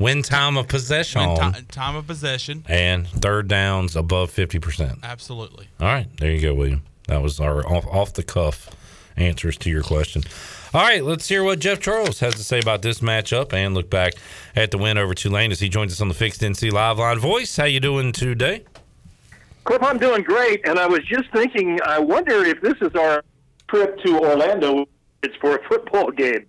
win 0.00 0.22
time 0.22 0.56
of 0.56 0.66
possession, 0.66 1.20
Win 1.20 1.52
ti- 1.52 1.62
time 1.70 1.94
of 1.94 2.06
possession. 2.08 2.64
and 2.68 3.06
third 3.06 3.46
downs 3.46 3.94
above 3.94 4.30
fifty 4.32 4.58
percent. 4.58 4.98
Absolutely. 5.04 5.68
All 5.80 5.86
right, 5.86 6.08
there 6.18 6.32
you 6.32 6.40
go, 6.40 6.54
William. 6.54 6.82
That 7.06 7.22
was 7.22 7.38
our 7.38 7.64
off, 7.66 7.86
off 7.86 8.14
the 8.14 8.22
cuff 8.24 8.68
answers 9.16 9.56
to 9.58 9.70
your 9.70 9.82
question. 9.82 10.24
All 10.74 10.80
right, 10.80 11.04
let's 11.04 11.28
hear 11.28 11.44
what 11.44 11.58
Jeff 11.58 11.80
Charles 11.80 12.20
has 12.20 12.34
to 12.36 12.42
say 12.42 12.58
about 12.58 12.80
this 12.80 13.00
matchup 13.00 13.52
and 13.52 13.74
look 13.74 13.90
back 13.90 14.14
at 14.56 14.70
the 14.70 14.78
win 14.78 14.96
over 14.96 15.12
Tulane 15.12 15.52
as 15.52 15.60
he 15.60 15.68
joins 15.68 15.92
us 15.92 16.00
on 16.00 16.08
the 16.08 16.14
Fixed 16.14 16.40
NC 16.40 16.72
Live 16.72 16.96
Line. 16.96 17.18
Voice, 17.18 17.58
how 17.58 17.66
you 17.66 17.78
doing 17.78 18.10
today? 18.10 18.64
Cliff, 19.64 19.82
I'm 19.82 19.98
doing 19.98 20.22
great, 20.22 20.66
and 20.66 20.78
I 20.78 20.86
was 20.86 21.00
just 21.00 21.30
thinking, 21.30 21.78
I 21.84 21.98
wonder 21.98 22.42
if 22.46 22.62
this 22.62 22.76
is 22.80 22.94
our 22.94 23.22
trip 23.68 23.98
to 23.98 24.18
Orlando. 24.18 24.86
It's 25.22 25.36
for 25.42 25.56
a 25.56 25.62
football 25.68 26.10
game. 26.10 26.46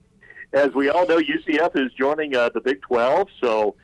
As 0.53 0.73
we 0.73 0.87
all 0.87 1.05
know, 1.05 1.19
UCF 1.19 1.75
is 1.75 1.91
joining 1.91 2.33
uh, 2.33 2.47
the 2.53 2.61
Big 2.61 2.81
12, 2.83 3.27
so 3.41 3.75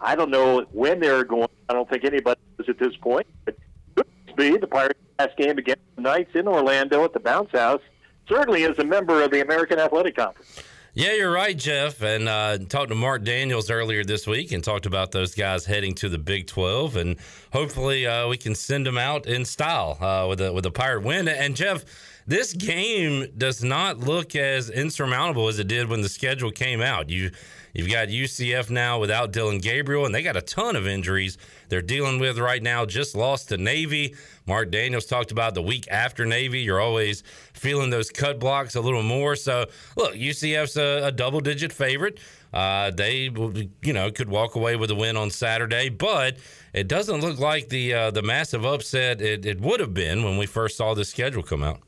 I 0.00 0.16
don't 0.16 0.30
know 0.32 0.66
when 0.72 0.98
they're 0.98 1.22
going. 1.22 1.46
I 1.68 1.72
don't 1.72 1.88
think 1.88 2.04
anybody 2.04 2.40
knows 2.58 2.68
at 2.68 2.80
this 2.80 2.96
point. 2.96 3.28
But 3.44 3.56
could 3.94 4.06
be 4.34 4.56
the 4.56 4.66
Pirates' 4.66 4.98
last 5.20 5.36
game 5.36 5.56
against 5.56 5.82
the 5.94 6.02
Knights 6.02 6.34
in 6.34 6.48
Orlando 6.48 7.04
at 7.04 7.12
the 7.12 7.20
Bounce 7.20 7.52
House. 7.52 7.80
Certainly, 8.28 8.64
as 8.64 8.78
a 8.78 8.84
member 8.84 9.22
of 9.22 9.30
the 9.30 9.42
American 9.42 9.78
Athletic 9.78 10.16
Conference. 10.16 10.62
Yeah, 10.96 11.14
you're 11.14 11.32
right, 11.32 11.56
Jeff. 11.56 12.02
And 12.02 12.28
uh, 12.28 12.56
talked 12.68 12.90
to 12.90 12.94
Mark 12.94 13.24
Daniels 13.24 13.68
earlier 13.68 14.04
this 14.04 14.28
week 14.28 14.52
and 14.52 14.62
talked 14.62 14.86
about 14.86 15.10
those 15.10 15.34
guys 15.34 15.64
heading 15.64 15.92
to 15.96 16.08
the 16.08 16.18
Big 16.18 16.46
12, 16.46 16.96
and 16.96 17.16
hopefully 17.52 18.06
uh, 18.06 18.28
we 18.28 18.36
can 18.36 18.54
send 18.54 18.86
them 18.86 18.96
out 18.96 19.26
in 19.26 19.44
style 19.44 19.98
uh, 20.00 20.28
with 20.28 20.40
a 20.40 20.52
with 20.52 20.64
a 20.66 20.70
pirate 20.70 21.02
win. 21.02 21.26
And 21.26 21.56
Jeff, 21.56 21.84
this 22.26 22.52
game 22.52 23.26
does 23.36 23.62
not 23.62 23.98
look 23.98 24.34
as 24.34 24.70
insurmountable 24.70 25.48
as 25.48 25.58
it 25.58 25.68
did 25.68 25.88
when 25.88 26.00
the 26.00 26.08
schedule 26.08 26.50
came 26.50 26.80
out. 26.80 27.10
You 27.10 27.30
you've 27.74 27.90
got 27.90 28.08
UCF 28.08 28.70
now 28.70 28.98
without 28.98 29.32
Dillon 29.32 29.58
Gabriel, 29.58 30.06
and 30.06 30.14
they 30.14 30.22
got 30.22 30.36
a 30.36 30.42
ton 30.42 30.76
of 30.76 30.86
injuries 30.86 31.36
they're 31.68 31.82
dealing 31.82 32.18
with 32.18 32.38
right 32.38 32.62
now. 32.62 32.86
Just 32.86 33.14
lost 33.14 33.50
to 33.50 33.58
Navy. 33.58 34.14
Mark 34.46 34.70
Daniels 34.70 35.06
talked 35.06 35.32
about 35.32 35.54
the 35.54 35.62
week 35.62 35.86
after 35.90 36.24
Navy. 36.24 36.60
You're 36.60 36.80
always 36.80 37.22
feeling 37.52 37.90
those 37.90 38.10
cut 38.10 38.38
blocks 38.38 38.74
a 38.74 38.80
little 38.80 39.02
more. 39.02 39.36
So 39.36 39.66
look, 39.96 40.14
UCF's 40.14 40.76
a, 40.76 41.06
a 41.06 41.12
double 41.12 41.40
digit 41.40 41.72
favorite. 41.72 42.18
Uh, 42.54 42.90
they, 42.90 43.30
you 43.82 43.92
know, 43.92 44.10
could 44.12 44.28
walk 44.28 44.54
away 44.54 44.76
with 44.76 44.90
a 44.90 44.94
win 44.94 45.16
on 45.16 45.28
Saturday, 45.28 45.88
but 45.88 46.36
it 46.72 46.88
doesn't 46.88 47.20
look 47.20 47.38
like 47.38 47.68
the 47.68 47.92
uh, 47.92 48.10
the 48.12 48.22
massive 48.22 48.64
upset 48.64 49.20
it, 49.20 49.44
it 49.44 49.60
would 49.60 49.80
have 49.80 49.92
been 49.92 50.22
when 50.22 50.38
we 50.38 50.46
first 50.46 50.76
saw 50.76 50.94
the 50.94 51.04
schedule 51.04 51.42
come 51.42 51.62
out. 51.62 51.80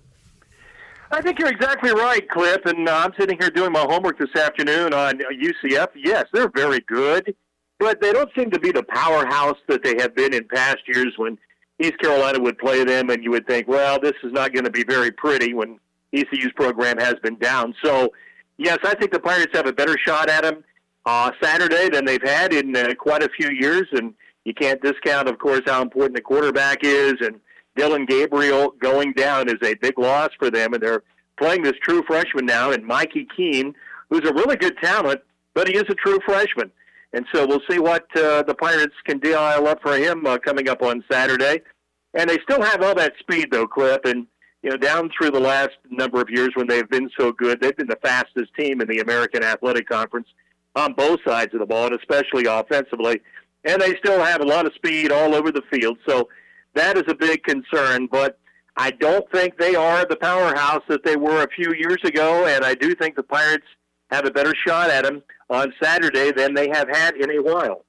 I 1.11 1.23
think 1.23 1.39
you're 1.39 1.51
exactly 1.51 1.93
right, 1.93 2.29
Cliff. 2.31 2.61
And 2.65 2.89
uh, 2.89 3.03
I'm 3.05 3.13
sitting 3.19 3.39
here 3.39 3.51
doing 3.51 3.73
my 3.73 3.87
homework 3.89 4.19
this 4.19 4.35
afternoon 4.35 4.93
on 4.93 5.19
UCF. 5.19 5.89
Yes, 5.95 6.25
they're 6.33 6.51
very 6.51 6.81
good, 6.81 7.35
but 7.79 8.01
they 8.01 8.13
don't 8.13 8.31
seem 8.37 8.51
to 8.51 8.59
be 8.59 8.73
the 8.73 8.83
powerhouse 8.83 9.59
that 9.69 9.85
they 9.85 9.95
have 10.01 10.17
been 10.17 10.35
in 10.35 10.47
past 10.49 10.79
years 10.87 11.15
when 11.17 11.39
East 11.81 11.99
Carolina 11.99 12.41
would 12.41 12.59
play 12.59 12.85
them, 12.85 13.11
and 13.11 13.23
you 13.23 13.31
would 13.31 13.47
think, 13.47 13.69
well, 13.69 14.01
this 14.01 14.15
is 14.25 14.33
not 14.33 14.53
going 14.53 14.65
to 14.65 14.71
be 14.71 14.83
very 14.83 15.11
pretty 15.13 15.55
when 15.55 15.79
ECU's 16.13 16.53
program 16.57 16.99
has 16.99 17.15
been 17.23 17.37
down. 17.37 17.75
So, 17.85 18.11
yes, 18.57 18.79
I 18.83 18.95
think 18.95 19.13
the 19.13 19.21
Pirates 19.21 19.53
have 19.55 19.67
a 19.67 19.73
better 19.73 19.97
shot 19.99 20.29
at 20.29 20.43
them 20.43 20.65
uh, 21.05 21.31
Saturday 21.41 21.89
than 21.91 22.05
they've 22.05 22.23
had 22.23 22.53
in 22.53 22.75
uh, 22.75 22.95
quite 22.99 23.23
a 23.23 23.29
few 23.29 23.51
years, 23.51 23.87
and 23.93 24.15
you 24.45 24.55
can't 24.55 24.81
discount, 24.83 25.29
of 25.29 25.39
course, 25.39 25.63
how 25.67 25.83
important 25.83 26.17
the 26.17 26.23
quarterback 26.23 26.79
is, 26.83 27.15
and 27.21 27.41
Dillon 27.77 28.07
Gabriel 28.07 28.75
going 28.81 29.13
down 29.13 29.49
is 29.49 29.57
a 29.63 29.75
big 29.75 29.99
loss 29.99 30.31
for 30.39 30.51
them, 30.51 30.75
and 30.75 30.83
they're 30.83 31.03
playing 31.39 31.63
this 31.63 31.75
true 31.83 32.03
freshman 32.07 32.47
now, 32.47 32.73
and 32.73 32.85
Mikey 32.85 33.29
Keene, 33.37 33.75
who's 34.11 34.29
a 34.29 34.33
really 34.33 34.57
good 34.57 34.77
talent, 34.79 35.21
but 35.55 35.69
he 35.69 35.77
is 35.77 35.85
a 35.89 35.95
true 35.95 36.19
freshman. 36.25 36.71
And 37.13 37.25
so 37.33 37.47
we'll 37.47 37.63
see 37.71 37.79
what 37.79 38.05
uh, 38.17 38.43
the 38.43 38.55
Pirates 38.55 38.95
can 39.05 39.19
dial 39.21 39.67
up 39.69 39.81
for 39.83 39.97
him 39.97 40.27
uh, 40.27 40.39
coming 40.39 40.69
up 40.69 40.83
on 40.83 41.05
Saturday. 41.11 41.63
And 42.15 42.29
they 42.29 42.39
still 42.43 42.63
have 42.63 42.83
all 42.83 42.95
that 42.95 43.15
speed, 43.21 43.49
though, 43.51 43.67
Clip. 43.67 44.05
And, 44.05 44.27
you 44.63 44.71
know, 44.71 44.77
down 44.77 45.11
through 45.17 45.31
the 45.31 45.41
last 45.41 45.77
number 45.91 46.21
of 46.21 46.29
years 46.29 46.51
when 46.55 46.67
they've 46.67 46.89
been 46.89 47.09
so 47.19 47.33
good, 47.33 47.61
they've 47.61 47.77
been 47.77 47.87
the 47.87 47.99
fastest 48.03 48.53
team 48.59 48.81
in 48.81 48.89
the 48.89 48.99
American 49.01 49.43
Athletic 49.43 49.89
Conference 49.89 50.29
on 50.75 50.93
both 50.93 51.21
sides 51.27 51.55
of 51.55 51.61
the 51.61 51.67
ball, 51.67 51.87
and 51.87 51.97
especially 51.97 52.45
offensively. 52.47 53.21
And 53.65 53.81
they 53.81 53.97
still 53.97 54.23
have 54.23 54.41
a 54.41 54.47
lot 54.47 54.67
of 54.67 54.75
speed 54.75 55.11
all 55.11 55.35
over 55.35 55.51
the 55.51 55.63
field. 55.73 55.99
So 56.07 56.29
that 56.77 56.97
is 56.97 57.05
a 57.09 57.15
big 57.15 57.43
concern. 57.43 58.07
But 58.11 58.39
I 58.77 58.93
don't 58.93 59.31
think 59.33 59.59
they 59.59 59.75
are 59.75 60.05
the 60.05 60.17
powerhouse 60.17 60.83
that 60.89 61.05
they 61.05 61.17
were 61.17 61.43
a 61.43 61.49
few 61.49 61.75
years 61.75 61.99
ago. 62.05 62.47
And 62.47 62.65
I 62.65 62.75
do 62.75 62.95
think 62.95 63.17
the 63.17 63.23
Pirates 63.23 63.67
have 64.11 64.25
a 64.27 64.31
better 64.31 64.53
shot 64.67 64.91
at 64.91 65.05
them 65.05 65.23
on 65.51 65.73
Saturday 65.83 66.33
than 66.33 66.55
they 66.55 66.69
have 66.69 66.89
had 66.89 67.17
in 67.17 67.31
a 67.31 67.43
while. 67.43 67.85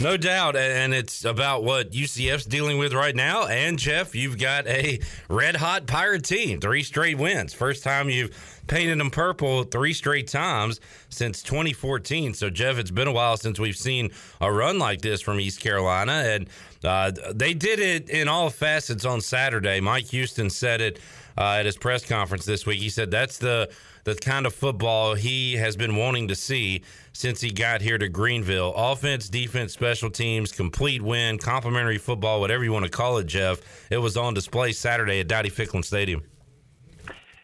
No 0.00 0.16
doubt, 0.16 0.54
and 0.54 0.94
it's 0.94 1.24
about 1.24 1.64
what 1.64 1.90
UCF's 1.90 2.46
dealing 2.46 2.78
with 2.78 2.92
right 2.92 3.16
now. 3.16 3.46
And 3.46 3.78
Jeff, 3.78 4.14
you've 4.14 4.38
got 4.38 4.66
a 4.68 5.00
red 5.28 5.56
hot 5.56 5.86
pirate 5.86 6.24
team, 6.24 6.60
three 6.60 6.84
straight 6.84 7.18
wins. 7.18 7.52
First 7.52 7.82
time 7.82 8.08
you've 8.08 8.57
painted 8.68 9.00
them 9.00 9.10
purple 9.10 9.64
three 9.64 9.92
straight 9.92 10.28
times 10.28 10.80
since 11.08 11.42
2014. 11.42 12.34
So, 12.34 12.50
Jeff, 12.50 12.78
it's 12.78 12.90
been 12.90 13.08
a 13.08 13.12
while 13.12 13.36
since 13.36 13.58
we've 13.58 13.76
seen 13.76 14.10
a 14.40 14.52
run 14.52 14.78
like 14.78 15.00
this 15.00 15.20
from 15.20 15.40
East 15.40 15.60
Carolina. 15.60 16.12
And 16.12 16.48
uh, 16.84 17.12
they 17.34 17.54
did 17.54 17.80
it 17.80 18.08
in 18.08 18.28
all 18.28 18.50
facets 18.50 19.04
on 19.04 19.20
Saturday. 19.20 19.80
Mike 19.80 20.06
Houston 20.06 20.50
said 20.50 20.80
it 20.80 20.98
uh, 21.36 21.56
at 21.58 21.66
his 21.66 21.76
press 21.76 22.04
conference 22.04 22.44
this 22.44 22.66
week. 22.66 22.80
He 22.80 22.90
said 22.90 23.10
that's 23.10 23.38
the 23.38 23.70
the 24.04 24.14
kind 24.14 24.46
of 24.46 24.54
football 24.54 25.14
he 25.14 25.56
has 25.56 25.76
been 25.76 25.94
wanting 25.94 26.28
to 26.28 26.34
see 26.34 26.82
since 27.12 27.42
he 27.42 27.50
got 27.50 27.82
here 27.82 27.98
to 27.98 28.08
Greenville. 28.08 28.72
Offense, 28.74 29.28
defense, 29.28 29.74
special 29.74 30.08
teams, 30.08 30.50
complete 30.50 31.02
win, 31.02 31.36
complimentary 31.36 31.98
football, 31.98 32.40
whatever 32.40 32.64
you 32.64 32.72
want 32.72 32.86
to 32.86 32.90
call 32.90 33.18
it, 33.18 33.26
Jeff. 33.26 33.60
It 33.90 33.98
was 33.98 34.16
on 34.16 34.32
display 34.32 34.72
Saturday 34.72 35.20
at 35.20 35.28
Dowdy 35.28 35.50
Ficklen 35.50 35.84
Stadium. 35.84 36.22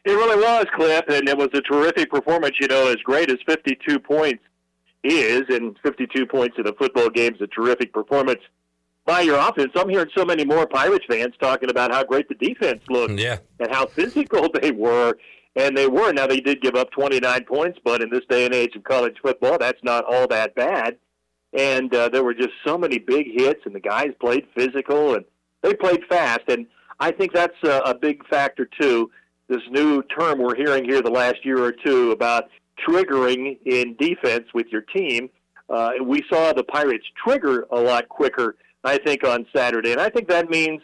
It 0.05 0.13
really 0.13 0.37
was, 0.37 0.67
Clip, 0.75 1.09
and 1.09 1.29
it 1.29 1.37
was 1.37 1.49
a 1.55 1.63
terrific 1.63 2.11
performance. 2.11 2.57
You 2.61 2.69
know, 2.69 2.89
as 2.89 2.97
great 2.97 3.31
as 3.31 3.39
52 3.47 3.99
points 3.99 4.43
is, 5.03 5.43
and 5.49 5.79
52 5.83 6.27
points 6.27 6.57
in 6.59 6.67
a 6.67 6.73
football 6.75 7.09
game 7.09 7.35
is 7.35 7.41
a 7.41 7.47
terrific 7.47 7.93
performance 7.93 8.41
by 9.05 9.21
your 9.21 9.39
offense. 9.39 9.73
I'm 9.77 9.89
hearing 9.89 10.11
so 10.17 10.25
many 10.25 10.45
more 10.45 10.67
Pirates 10.67 11.05
fans 11.09 11.35
talking 11.41 11.71
about 11.71 11.93
how 11.93 12.05
great 12.05 12.29
the 12.29 12.35
defense 12.35 12.83
looked 12.89 13.19
yeah. 13.19 13.39
and 13.61 13.73
how 13.73 13.87
physical 13.87 14.49
they 14.61 14.71
were. 14.71 15.15
And 15.57 15.77
they 15.77 15.87
were. 15.87 16.13
Now, 16.13 16.27
they 16.27 16.41
did 16.41 16.61
give 16.61 16.75
up 16.75 16.91
29 16.91 17.45
points, 17.45 17.79
but 17.85 18.03
in 18.03 18.11
this 18.11 18.25
day 18.29 18.45
and 18.45 18.53
age 18.53 18.75
of 18.75 18.83
college 18.83 19.17
football, 19.23 19.57
that's 19.57 19.83
not 19.85 20.05
all 20.05 20.27
that 20.29 20.55
bad. 20.57 20.97
And 21.53 21.95
uh, 21.95 22.09
there 22.09 22.25
were 22.25 22.35
just 22.35 22.51
so 22.67 22.77
many 22.77 22.99
big 22.99 23.27
hits, 23.33 23.61
and 23.65 23.73
the 23.73 23.81
guys 23.81 24.09
played 24.21 24.49
physical, 24.57 25.15
and 25.15 25.25
they 25.63 25.73
played 25.73 26.01
fast. 26.09 26.41
And 26.49 26.67
I 26.99 27.13
think 27.13 27.33
that's 27.33 27.57
a, 27.63 27.79
a 27.87 27.95
big 27.95 28.27
factor, 28.27 28.69
too. 28.81 29.13
This 29.49 29.63
new 29.71 30.03
term 30.03 30.39
we're 30.39 30.57
hearing 30.57 30.85
here 30.85 31.03
the 31.03 31.11
last 31.11 31.45
year 31.45 31.63
or 31.63 31.73
two 31.73 32.13
about 32.13 32.45
triggering 32.89 33.59
in 33.67 33.95
defense 33.97 34.47
with 34.55 34.67
your 34.71 34.83
team. 34.83 35.29
Uh, 35.69 35.93
we 36.03 36.23
saw 36.31 36.53
the 36.53 36.65
Pirates 36.65 37.05
trigger 37.27 37.67
a 37.71 37.81
lot 37.81 38.09
quicker, 38.09 38.57
I 38.85 38.99
think, 38.99 39.25
on 39.25 39.47
Saturday. 39.55 39.93
And 39.93 40.01
I 40.01 40.09
think 40.09 40.29
that 40.29 40.49
means 40.49 40.81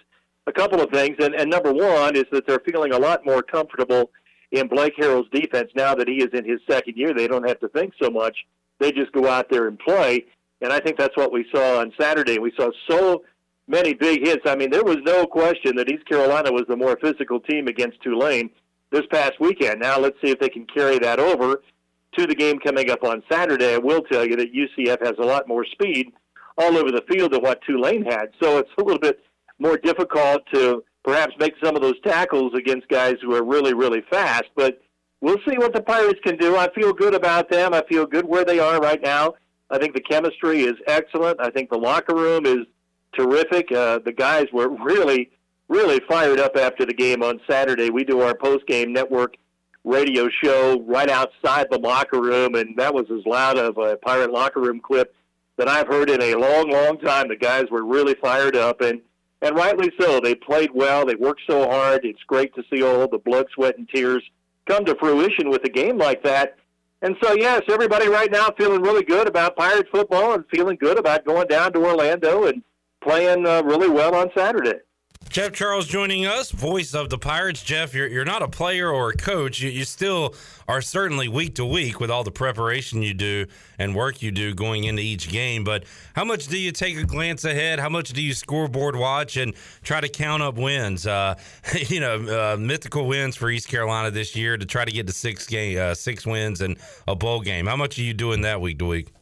a 0.47 0.53
couple 0.53 0.81
of 0.81 0.91
things. 0.91 1.17
And, 1.21 1.35
and 1.35 1.51
number 1.51 1.73
one 1.73 2.17
is 2.17 2.25
that 2.33 2.47
they're 2.47 2.63
feeling 2.71 2.93
a 2.93 2.99
lot 2.99 3.25
more 3.25 3.43
comfortable 3.43 4.11
in 4.53 4.69
Blake 4.69 4.95
Harrell's 4.99 5.29
defense 5.33 5.71
now 5.75 5.95
that 5.95 6.09
he 6.09 6.17
is 6.17 6.29
in 6.33 6.45
his 6.45 6.61
second 6.69 6.97
year. 6.97 7.15
They 7.15 7.29
don't 7.29 7.47
have 7.49 7.61
to 7.61 7.69
think 7.69 7.95
so 8.01 8.11
much. 8.11 8.37
They 8.79 8.93
just 8.93 9.13
go 9.13 9.29
out 9.29 9.49
there 9.51 9.69
and 9.69 9.79
play. 9.79 10.27
And 10.61 10.73
I 10.73 10.81
think 10.81 10.99
that's 10.99 11.17
what 11.17 11.33
we 11.33 11.47
saw 11.55 11.81
on 11.81 11.93
Saturday. 11.99 12.39
We 12.39 12.53
saw 12.57 12.71
so 12.91 13.23
many 13.71 13.95
big 13.95 14.27
hits. 14.27 14.43
I 14.45 14.57
mean, 14.57 14.71
there 14.71 14.85
was 14.85 14.99
no 15.05 15.27
question 15.27 15.77
that 15.77 15.91
East 15.91 16.07
Carolina 16.07 16.53
was 16.53 16.65
the 16.69 16.77
more 16.77 16.99
physical 17.01 17.41
team 17.41 17.69
against 17.69 18.03
Tulane 18.03 18.51
this 18.91 19.07
past 19.11 19.35
weekend. 19.39 19.81
Now 19.81 19.99
let's 19.99 20.17
see 20.23 20.31
if 20.31 20.41
they 20.41 20.49
can 20.49 20.67
carry 20.67 20.99
that 20.99 21.21
over 21.21 21.63
to 22.19 22.27
the 22.27 22.35
game 22.35 22.59
coming 22.59 22.91
up 22.91 23.05
on 23.05 23.23
Saturday. 23.31 23.75
I 23.75 23.79
will 23.79 24.03
tell 24.03 24.27
you 24.27 24.37
that 24.37 24.53
UCF 24.53 25.07
has 25.07 25.15
a 25.19 25.25
lot 25.25 25.47
more 25.47 25.65
speed 25.65 26.13
all 26.59 26.77
over 26.77 26.91
the 26.91 27.05
field 27.09 27.33
than 27.33 27.43
what 27.43 27.63
Tulane 27.63 28.05
had. 28.05 28.31
So 28.43 28.59
it's 28.59 28.71
a 28.77 28.83
little 28.83 28.99
bit 28.99 29.21
more 29.61 29.77
difficult 29.77 30.43
to 30.53 30.83
perhaps 31.05 31.33
make 31.39 31.55
some 31.63 31.77
of 31.77 31.83
those 31.83 32.01
tackles 32.05 32.53
against 32.55 32.89
guys 32.89 33.15
who 33.23 33.35
are 33.35 33.45
really, 33.45 33.73
really 33.73 34.03
fast. 34.11 34.47
But 34.57 34.83
we'll 35.21 35.39
see 35.49 35.57
what 35.57 35.73
the 35.73 35.83
Pirates 35.83 36.19
can 36.25 36.37
do. 36.37 36.57
I 36.57 36.69
feel 36.75 36.93
good 36.93 37.15
about 37.15 37.49
them. 37.49 37.73
I 37.73 37.85
feel 37.89 38.05
good 38.05 38.27
where 38.27 38.45
they 38.45 38.59
are 38.59 38.81
right 38.81 39.01
now. 39.01 39.35
I 39.71 39.79
think 39.79 39.95
the 39.95 40.01
chemistry 40.01 40.63
is 40.63 40.75
excellent. 40.89 41.41
I 41.41 41.51
think 41.51 41.71
the 41.71 41.79
locker 41.79 42.17
room 42.17 42.45
is 42.45 42.67
terrific. 43.17 43.71
Uh, 43.73 43.99
the 44.05 44.13
guys 44.13 44.47
were 44.53 44.69
really, 44.69 45.31
really 45.69 46.01
fired 46.09 46.41
up 46.41 46.57
after 46.57 46.85
the 46.85 46.95
game 46.95 47.23
on 47.23 47.41
Saturday. 47.49 47.91
We 47.91 48.05
do 48.05 48.21
our 48.21 48.35
post 48.35 48.67
game 48.67 48.93
network 48.93 49.37
radio 49.85 50.29
show 50.43 50.83
right 50.87 51.09
outside 51.09 51.67
the 51.71 51.79
locker 51.79 52.21
room, 52.21 52.55
and 52.55 52.77
that 52.77 52.93
was 52.93 53.07
as 53.11 53.25
loud 53.27 53.59
of 53.59 53.79
a 53.79 53.97
pirate 53.97 54.31
locker 54.31 54.61
room 54.61 54.81
clip 54.81 55.15
that 55.57 55.69
I've 55.69 55.87
heard 55.87 56.11
in 56.11 56.23
a 56.23 56.35
long, 56.35 56.71
long 56.71 56.99
time. 56.99 57.29
The 57.29 57.37
guys 57.37 57.65
were 57.71 57.85
really 57.85 58.15
fired 58.15 58.57
up, 58.57 58.81
and 58.81 59.01
and 59.43 59.57
rightly 59.57 59.91
so. 59.99 60.21
They 60.21 60.35
played 60.35 60.71
well. 60.75 61.07
They 61.07 61.15
worked 61.15 61.43
so 61.49 61.69
hard. 61.69 62.05
It's 62.05 62.23
great 62.27 62.55
to 62.55 62.63
see 62.73 62.83
all 62.83 63.09
the 63.09 63.19
blood, 63.19 63.47
sweat, 63.55 63.79
and 63.79 63.89
tears 63.89 64.23
come 64.67 64.85
to 64.85 64.95
fruition 64.97 65.49
with 65.49 65.65
a 65.65 65.71
game 65.71 65.97
like 65.97 66.23
that. 66.25 66.57
And 67.03 67.17
so, 67.23 67.33
yes, 67.33 67.63
everybody 67.71 68.09
right 68.09 68.31
now 68.31 68.51
feeling 68.59 68.83
really 68.83 69.05
good 69.05 69.27
about 69.27 69.57
Pirate 69.57 69.89
football 69.91 70.35
and 70.35 70.45
feeling 70.51 70.77
good 70.77 70.99
about 70.99 71.25
going 71.25 71.47
down 71.47 71.73
to 71.73 71.85
Orlando 71.85 72.45
and 72.45 72.63
playing 73.03 73.47
uh, 73.47 73.63
really 73.63 73.89
well 73.89 74.15
on 74.15 74.31
Saturday. 74.35 74.81
Jeff 75.29 75.53
Charles 75.53 75.87
joining 75.87 76.27
us, 76.27 76.51
voice 76.51 76.93
of 76.93 77.09
the 77.09 77.17
Pirates. 77.17 77.63
Jeff, 77.63 77.95
you're, 77.95 78.09
you're 78.09 78.25
not 78.25 78.43
a 78.43 78.49
player 78.49 78.91
or 78.91 79.11
a 79.11 79.17
coach. 79.17 79.61
You, 79.61 79.71
you 79.71 79.85
still 79.85 80.35
are 80.67 80.83
certainly 80.83 81.29
week 81.29 81.55
to 81.55 81.65
week 81.65 82.01
with 82.01 82.11
all 82.11 82.25
the 82.25 82.33
preparation 82.33 83.01
you 83.01 83.15
do 83.15 83.47
and 83.79 83.95
work 83.95 84.23
you 84.23 84.33
do 84.33 84.55
going 84.55 84.85
into 84.85 85.03
each 85.03 85.29
game. 85.29 85.63
But 85.63 85.85
how 86.17 86.25
much 86.25 86.49
do 86.49 86.59
you 86.59 86.73
take 86.73 86.97
a 86.97 87.05
glance 87.05 87.45
ahead? 87.45 87.79
How 87.79 87.89
much 87.89 88.13
do 88.13 88.21
you 88.21 88.35
scoreboard 88.35 88.97
watch 88.97 89.37
and 89.37 89.55
try 89.85 90.01
to 90.01 90.09
count 90.09 90.43
up 90.43 90.57
wins? 90.57 91.07
Uh, 91.07 91.37
you 91.87 92.01
know, 92.01 92.17
uh, 92.17 92.57
mythical 92.57 93.07
wins 93.07 93.37
for 93.37 93.51
East 93.51 93.69
Carolina 93.69 94.11
this 94.11 94.35
year 94.35 94.57
to 94.57 94.67
try 94.67 94.85
to 94.85 94.91
get 94.91 95.07
to 95.07 95.13
six 95.13 95.47
game, 95.47 95.79
uh, 95.79 95.95
six 95.95 96.27
wins 96.27 96.61
and 96.61 96.77
a 97.07 97.15
bowl 97.15 97.41
game. 97.41 97.67
How 97.67 97.77
much 97.77 98.01
are 98.01 98.03
you 98.03 98.15
doing 98.15 98.41
that 98.41 98.61
week 98.61 98.81
to 98.81 98.87
week? 98.87 99.13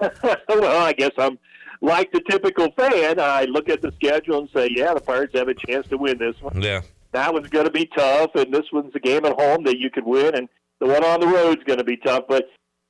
well, 0.48 0.82
I 0.84 0.92
guess 0.92 1.12
I'm 1.16 1.38
like 1.82 2.12
the 2.12 2.22
typical 2.30 2.70
fan, 2.78 3.18
I 3.20 3.44
look 3.44 3.68
at 3.68 3.82
the 3.82 3.92
schedule 3.92 4.38
and 4.38 4.48
say, 4.54 4.68
yeah, 4.74 4.94
the 4.94 5.00
Pirates 5.00 5.36
have 5.36 5.48
a 5.48 5.54
chance 5.54 5.86
to 5.88 5.98
win 5.98 6.16
this 6.16 6.40
one. 6.40 6.62
Yeah. 6.62 6.82
That 7.10 7.34
one's 7.34 7.48
going 7.48 7.66
to 7.66 7.72
be 7.72 7.86
tough, 7.86 8.30
and 8.34 8.54
this 8.54 8.66
one's 8.72 8.94
a 8.94 9.00
game 9.00 9.26
at 9.26 9.38
home 9.38 9.64
that 9.64 9.78
you 9.78 9.90
could 9.90 10.06
win, 10.06 10.34
and 10.34 10.48
the 10.80 10.86
one 10.86 11.04
on 11.04 11.20
the 11.20 11.26
road 11.26 11.58
is 11.58 11.64
going 11.64 11.78
to 11.78 11.84
be 11.84 11.98
tough. 11.98 12.24
But, 12.28 12.44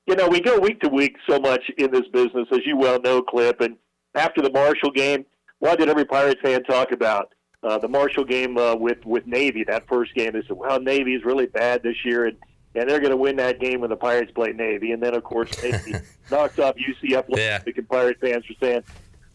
you 0.07 0.15
know, 0.15 0.29
we 0.29 0.41
go 0.41 0.61
week 0.61 0.81
to 0.83 0.89
week 0.89 1.17
so 1.29 1.41
much 1.41 1.63
in 1.79 1.91
this 1.91 2.07
business, 2.13 2.47
as 2.53 2.61
you 2.65 2.77
well 2.77 3.01
know, 3.01 3.23
Clip. 3.23 3.61
And 3.61 3.77
after 4.15 4.43
the 4.43 4.51
Marshall 4.51 4.93
game, 4.93 5.25
what 5.59 5.79
did 5.79 5.89
every 5.89 6.05
Pirates 6.05 6.41
fan 6.43 6.63
talk 6.65 6.93
about? 6.93 7.33
Uh, 7.63 7.79
the 7.79 7.89
Marshall 7.89 8.25
game 8.25 8.59
uh, 8.59 8.75
with 8.75 8.99
with 9.05 9.25
Navy, 9.27 9.65
that 9.69 9.89
first 9.89 10.15
game. 10.15 10.33
They 10.33 10.43
said, 10.43 10.57
well, 10.57 10.81
Navy 10.81 11.15
is 11.15 11.25
really 11.25 11.47
bad 11.47 11.83
this 11.83 11.97
year, 12.05 12.27
and 12.27 12.37
and 12.75 12.89
they're 12.89 13.01
going 13.01 13.11
to 13.11 13.17
win 13.17 13.37
that 13.37 13.61
game 13.61 13.81
when 13.81 13.91
the 13.91 13.97
Pirates 13.97 14.33
play 14.33 14.53
Navy. 14.53 14.93
And 14.93 15.03
then, 15.03 15.15
of 15.15 15.25
course, 15.25 15.51
Navy 15.63 15.95
knocks 16.31 16.59
off 16.59 16.77
UCF. 16.77 17.25
Yeah. 17.29 17.61
And 17.65 17.89
Pirate 17.89 18.19
fans 18.21 18.45
are 18.49 18.55
saying, 18.61 18.83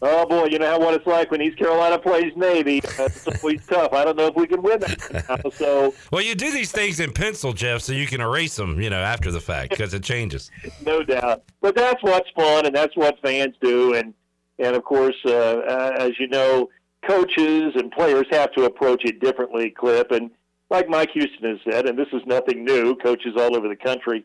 "Oh 0.02 0.26
boy, 0.26 0.46
you 0.46 0.58
know 0.58 0.78
what 0.78 0.94
it's 0.94 1.06
like 1.06 1.30
when 1.30 1.40
East 1.40 1.58
Carolina 1.58 1.98
plays 1.98 2.32
Navy. 2.36 2.80
It's 2.82 3.26
always 3.42 3.64
tough. 3.66 3.92
I 3.92 4.04
don't 4.04 4.16
know 4.16 4.26
if 4.26 4.34
we 4.34 4.46
can 4.46 4.62
win 4.62 4.80
that." 4.80 5.52
so, 5.54 5.94
well, 6.10 6.22
you 6.22 6.34
do 6.34 6.52
these 6.52 6.72
things 6.72 7.00
in 7.00 7.12
pencil, 7.12 7.52
Jeff, 7.52 7.82
so 7.82 7.92
you 7.92 8.06
can 8.06 8.20
erase 8.20 8.56
them, 8.56 8.80
you 8.80 8.90
know, 8.90 9.00
after 9.00 9.30
the 9.30 9.40
fact 9.40 9.70
because 9.70 9.94
it 9.94 10.02
changes. 10.02 10.50
no 10.84 11.02
doubt. 11.02 11.44
But 11.60 11.76
that's 11.76 12.02
what's 12.02 12.30
fun, 12.34 12.66
and 12.66 12.74
that's 12.74 12.96
what 12.96 13.18
fans 13.22 13.54
do. 13.60 13.94
And 13.94 14.14
and 14.58 14.74
of 14.74 14.84
course, 14.84 15.16
uh, 15.24 15.30
uh, 15.30 15.96
as 15.98 16.18
you 16.18 16.28
know, 16.28 16.68
coaches 17.06 17.72
and 17.76 17.92
players 17.92 18.26
have 18.30 18.52
to 18.54 18.64
approach 18.64 19.04
it 19.04 19.20
differently. 19.20 19.70
Clip 19.70 20.10
and 20.10 20.30
like 20.70 20.88
Mike 20.88 21.10
Houston 21.12 21.50
has 21.50 21.58
said, 21.70 21.88
and 21.88 21.98
this 21.98 22.08
is 22.12 22.22
nothing 22.26 22.64
new, 22.64 22.94
coaches 22.96 23.34
all 23.36 23.56
over 23.56 23.68
the 23.68 23.76
country 23.76 24.24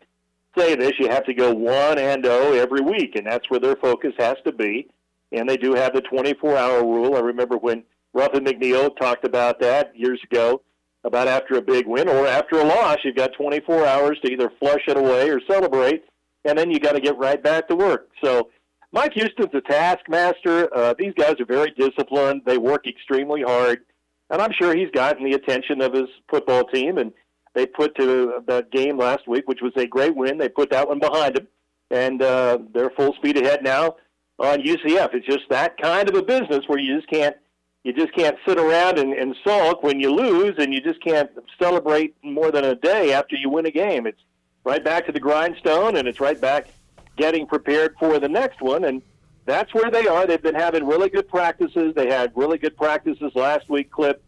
say 0.58 0.76
this, 0.76 0.94
you 1.00 1.08
have 1.10 1.26
to 1.26 1.34
go 1.34 1.54
1 1.54 2.00
and 2.00 2.26
0 2.26 2.54
every 2.54 2.82
week, 2.82 3.16
and 3.16 3.26
that's 3.26 3.50
where 3.50 3.60
their 3.60 3.76
focus 3.76 4.14
has 4.18 4.38
to 4.46 4.52
be. 4.52 4.88
And 5.32 5.50
they 5.50 5.58
do 5.58 5.74
have 5.74 5.94
the 5.94 6.02
24 6.02 6.58
hour 6.58 6.84
rule. 6.84 7.16
I 7.16 7.20
remember 7.20 7.58
when 7.58 7.84
Ruffin 8.14 8.46
McNeill 8.46 8.96
talked 8.98 9.26
about 9.26 9.60
that 9.62 9.98
years 9.98 10.20
ago, 10.24 10.62
about 11.04 11.28
after 11.28 11.56
a 11.56 11.62
big 11.62 11.88
win 11.88 12.08
or 12.08 12.28
after 12.28 12.60
a 12.60 12.64
loss, 12.64 12.98
you've 13.04 13.16
got 13.16 13.34
24 13.34 13.86
hours 13.86 14.20
to 14.24 14.32
either 14.32 14.52
flush 14.60 14.84
it 14.88 14.96
away 14.96 15.30
or 15.30 15.42
celebrate, 15.50 16.04
and 16.46 16.58
then 16.58 16.72
you 16.72 16.80
got 16.80 16.94
to 16.94 17.02
get 17.02 17.18
right 17.18 17.44
back 17.44 17.68
to 17.68 17.76
work. 17.76 18.10
So 18.24 18.50
Mike 18.92 19.14
Houston's 19.14 19.54
a 19.54 19.62
taskmaster. 19.62 20.74
Uh, 20.74 20.94
these 20.98 21.14
guys 21.18 21.36
are 21.40 21.46
very 21.46 21.72
disciplined. 21.72 22.44
They 22.46 22.58
work 22.58 22.88
extremely 22.88 23.42
hard 23.42 23.84
and 24.34 24.42
I'm 24.42 24.52
sure 24.52 24.76
he's 24.76 24.90
gotten 24.90 25.24
the 25.24 25.36
attention 25.36 25.80
of 25.80 25.94
his 25.94 26.10
football 26.28 26.64
team. 26.66 26.98
And 26.98 27.14
they 27.54 27.68
put 27.68 27.96
to 27.98 28.44
that 28.48 28.72
game 28.72 28.98
last 28.98 29.28
week, 29.28 29.48
which 29.48 29.62
was 29.62 29.74
a 29.76 29.86
great 29.86 30.16
win. 30.16 30.40
They 30.40 30.50
put 30.50 30.72
that 30.72 30.88
one 30.88 31.00
behind 31.00 31.36
them, 31.36 31.48
and 31.92 32.20
uh, 32.22 32.58
they're 32.74 32.90
full 32.90 33.14
speed 33.14 33.38
ahead 33.38 33.64
now 33.64 33.96
on 34.40 34.64
UCF. 34.64 35.14
It's 35.14 35.28
just 35.28 35.48
that 35.52 35.78
kind 35.80 36.10
of 36.10 36.16
a 36.16 36.24
business 36.24 36.62
where 36.68 36.80
you 36.80 36.98
just 36.98 37.10
can't 37.10 37.36
you 37.84 37.92
just 37.92 38.14
can't 38.16 38.38
sit 38.48 38.58
around 38.58 38.98
and, 38.98 39.14
and 39.14 39.36
sulk 39.44 39.84
when 39.84 40.00
you 40.00 40.10
lose, 40.10 40.56
and 40.58 40.74
you 40.74 40.80
just 40.80 41.04
can't 41.04 41.30
celebrate 41.62 42.16
more 42.24 42.50
than 42.50 42.64
a 42.64 42.76
day 42.76 43.12
after 43.12 43.36
you 43.36 43.50
win 43.50 43.66
a 43.66 43.72
game. 43.72 44.08
It's 44.08 44.22
right 44.64 44.84
back 44.84 45.06
to 45.08 45.12
the 45.12 45.20
grindstone, 45.20 45.98
and 45.98 46.08
it's 46.08 46.22
right 46.22 46.40
back 46.40 46.70
getting 47.18 47.46
prepared 47.46 47.94
for 48.00 48.20
the 48.20 48.30
next 48.30 48.62
one. 48.62 48.86
And 48.86 49.02
that's 49.46 49.74
where 49.74 49.92
they 49.92 50.08
are. 50.08 50.26
They've 50.26 50.42
been 50.42 50.56
having 50.56 50.86
really 50.86 51.10
good 51.10 51.28
practices. 51.28 51.94
They 51.96 52.10
had 52.10 52.32
really 52.36 52.58
good 52.58 52.78
practices 52.78 53.32
last 53.36 53.70
week, 53.70 53.92
Clip, 53.92 54.24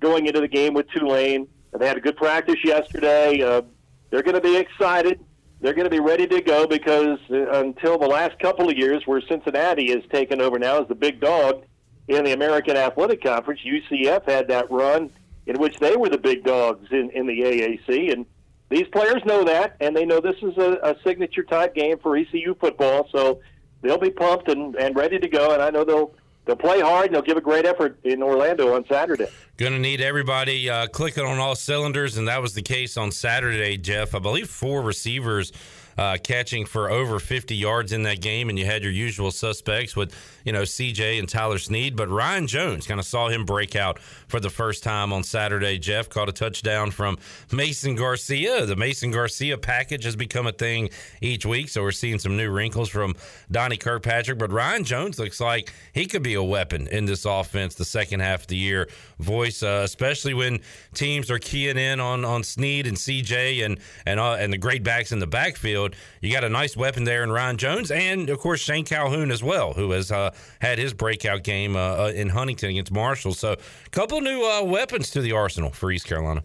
going 0.00 0.26
into 0.26 0.40
the 0.40 0.48
game 0.48 0.74
with 0.74 0.88
Tulane. 0.90 1.48
And 1.72 1.82
They 1.82 1.88
had 1.88 1.96
a 1.96 2.00
good 2.00 2.16
practice 2.16 2.62
yesterday. 2.64 3.42
Uh, 3.42 3.62
they're 4.10 4.22
going 4.22 4.34
to 4.34 4.40
be 4.40 4.56
excited. 4.56 5.20
They're 5.60 5.74
going 5.74 5.84
to 5.84 5.90
be 5.90 6.00
ready 6.00 6.26
to 6.26 6.40
go 6.40 6.66
because 6.66 7.18
uh, 7.30 7.50
until 7.60 7.98
the 7.98 8.06
last 8.06 8.38
couple 8.38 8.68
of 8.68 8.76
years, 8.76 9.06
where 9.06 9.20
Cincinnati 9.22 9.90
has 9.90 10.04
taken 10.12 10.40
over 10.40 10.58
now 10.58 10.82
as 10.82 10.88
the 10.88 10.94
big 10.94 11.20
dog 11.20 11.64
in 12.06 12.24
the 12.24 12.32
American 12.32 12.76
Athletic 12.76 13.22
Conference, 13.22 13.60
UCF 13.66 14.24
had 14.26 14.48
that 14.48 14.70
run 14.70 15.10
in 15.46 15.58
which 15.58 15.78
they 15.78 15.96
were 15.96 16.08
the 16.08 16.18
big 16.18 16.44
dogs 16.44 16.86
in, 16.92 17.10
in 17.10 17.26
the 17.26 17.40
AAC. 17.40 18.12
And 18.12 18.26
these 18.68 18.86
players 18.88 19.22
know 19.24 19.44
that, 19.44 19.76
and 19.80 19.96
they 19.96 20.04
know 20.04 20.20
this 20.20 20.36
is 20.42 20.56
a, 20.58 20.78
a 20.82 20.96
signature 21.02 21.42
type 21.42 21.74
game 21.74 21.98
for 21.98 22.16
ECU 22.16 22.54
football. 22.54 23.08
So 23.10 23.40
they'll 23.82 23.98
be 23.98 24.10
pumped 24.10 24.48
and, 24.48 24.74
and 24.76 24.96
ready 24.96 25.18
to 25.18 25.28
go. 25.28 25.52
And 25.52 25.62
I 25.62 25.70
know 25.70 25.84
they'll 25.84 26.14
they'll 26.44 26.56
play 26.56 26.80
hard 26.80 27.06
and 27.06 27.14
they'll 27.14 27.22
give 27.22 27.36
a 27.36 27.42
great 27.42 27.66
effort 27.66 27.98
in 28.04 28.22
Orlando 28.22 28.74
on 28.74 28.84
Saturday. 28.86 29.28
Going 29.56 29.72
to 29.72 29.78
need 29.78 30.00
everybody 30.00 30.70
uh, 30.70 30.86
clicking 30.86 31.24
on 31.24 31.38
all 31.38 31.54
cylinders, 31.54 32.16
and 32.16 32.28
that 32.28 32.40
was 32.40 32.54
the 32.54 32.62
case 32.62 32.96
on 32.96 33.10
Saturday, 33.10 33.76
Jeff. 33.76 34.14
I 34.14 34.18
believe 34.20 34.48
four 34.48 34.82
receivers 34.82 35.52
uh, 35.98 36.16
catching 36.22 36.64
for 36.64 36.88
over 36.88 37.18
50 37.18 37.56
yards 37.56 37.92
in 37.92 38.04
that 38.04 38.20
game, 38.20 38.48
and 38.48 38.58
you 38.58 38.64
had 38.64 38.84
your 38.84 38.92
usual 38.92 39.32
suspects 39.32 39.96
with, 39.96 40.14
you 40.44 40.52
know, 40.52 40.62
CJ 40.62 41.18
and 41.18 41.28
Tyler 41.28 41.58
Snead. 41.58 41.96
But 41.96 42.08
Ryan 42.08 42.46
Jones 42.46 42.86
kind 42.86 43.00
of 43.00 43.06
saw 43.06 43.28
him 43.28 43.44
break 43.44 43.74
out 43.74 43.98
for 44.28 44.40
the 44.40 44.50
first 44.50 44.82
time 44.82 45.12
on 45.12 45.22
Saturday. 45.22 45.78
Jeff 45.78 46.08
caught 46.08 46.28
a 46.28 46.32
touchdown 46.32 46.90
from 46.90 47.18
Mason 47.52 47.94
Garcia. 47.94 48.66
The 48.66 48.76
Mason 48.76 49.10
Garcia 49.10 49.58
package 49.58 50.04
has 50.04 50.16
become 50.16 50.46
a 50.46 50.52
thing 50.52 50.90
each 51.20 51.44
week, 51.44 51.68
so 51.68 51.82
we're 51.82 51.92
seeing 51.92 52.18
some 52.18 52.36
new 52.36 52.50
wrinkles 52.50 52.88
from 52.88 53.16
Donnie 53.50 53.76
Kirkpatrick. 53.76 54.38
But 54.38 54.52
Ryan 54.52 54.84
Jones 54.84 55.18
looks 55.18 55.40
like 55.40 55.72
he 55.92 56.06
could 56.06 56.22
be 56.22 56.34
a 56.34 56.42
weapon 56.42 56.86
in 56.88 57.06
this 57.06 57.24
offense 57.24 57.74
the 57.74 57.84
second 57.84 58.20
half 58.20 58.42
of 58.42 58.46
the 58.48 58.56
year. 58.56 58.88
Voice, 59.18 59.62
uh, 59.62 59.82
especially 59.84 60.34
when 60.34 60.60
teams 60.94 61.30
are 61.30 61.38
keying 61.38 61.78
in 61.78 62.00
on 62.00 62.24
on 62.24 62.44
Snead 62.44 62.86
and 62.86 62.96
CJ 62.96 63.64
and 63.64 63.80
and 64.06 64.20
uh, 64.20 64.34
and 64.34 64.52
the 64.52 64.58
great 64.58 64.84
backs 64.84 65.12
in 65.12 65.18
the 65.18 65.26
backfield. 65.26 65.94
You 66.20 66.32
got 66.32 66.44
a 66.44 66.48
nice 66.48 66.76
weapon 66.76 67.04
there 67.04 67.22
in 67.24 67.32
Ryan 67.32 67.56
Jones, 67.56 67.90
and 67.90 68.30
of 68.30 68.38
course 68.38 68.60
Shane 68.60 68.84
Calhoun 68.84 69.30
as 69.30 69.42
well, 69.42 69.72
who 69.72 69.90
has 69.92 70.12
uh, 70.12 70.30
had 70.60 70.78
his 70.78 70.92
breakout 70.92 71.42
game 71.42 71.76
uh, 71.76 71.78
uh, 71.78 72.12
in 72.14 72.28
Huntington 72.28 72.70
against 72.70 72.92
Marshall. 72.92 73.34
So, 73.34 73.52
a 73.52 73.90
couple 73.90 74.17
new 74.20 74.44
uh, 74.44 74.62
weapons 74.62 75.10
to 75.10 75.20
the 75.20 75.32
arsenal 75.32 75.70
for 75.70 75.90
East 75.90 76.06
Carolina. 76.06 76.42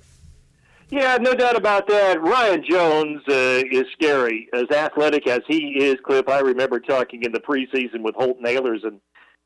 Yeah, 0.90 1.18
no 1.20 1.34
doubt 1.34 1.56
about 1.56 1.88
that. 1.88 2.22
Ryan 2.22 2.64
Jones 2.70 3.22
uh, 3.28 3.64
is 3.72 3.86
scary. 3.94 4.48
As 4.54 4.70
athletic 4.70 5.28
as 5.28 5.42
he 5.48 5.84
is, 5.84 5.96
Cliff, 6.06 6.30
I 6.30 6.40
remember 6.40 6.80
talking 6.80 7.24
in 7.24 7.32
the 7.32 7.40
preseason 7.40 8.02
with 8.02 8.14
Holton 8.14 8.46
Ahlers, 8.46 8.86
and 8.86 9.00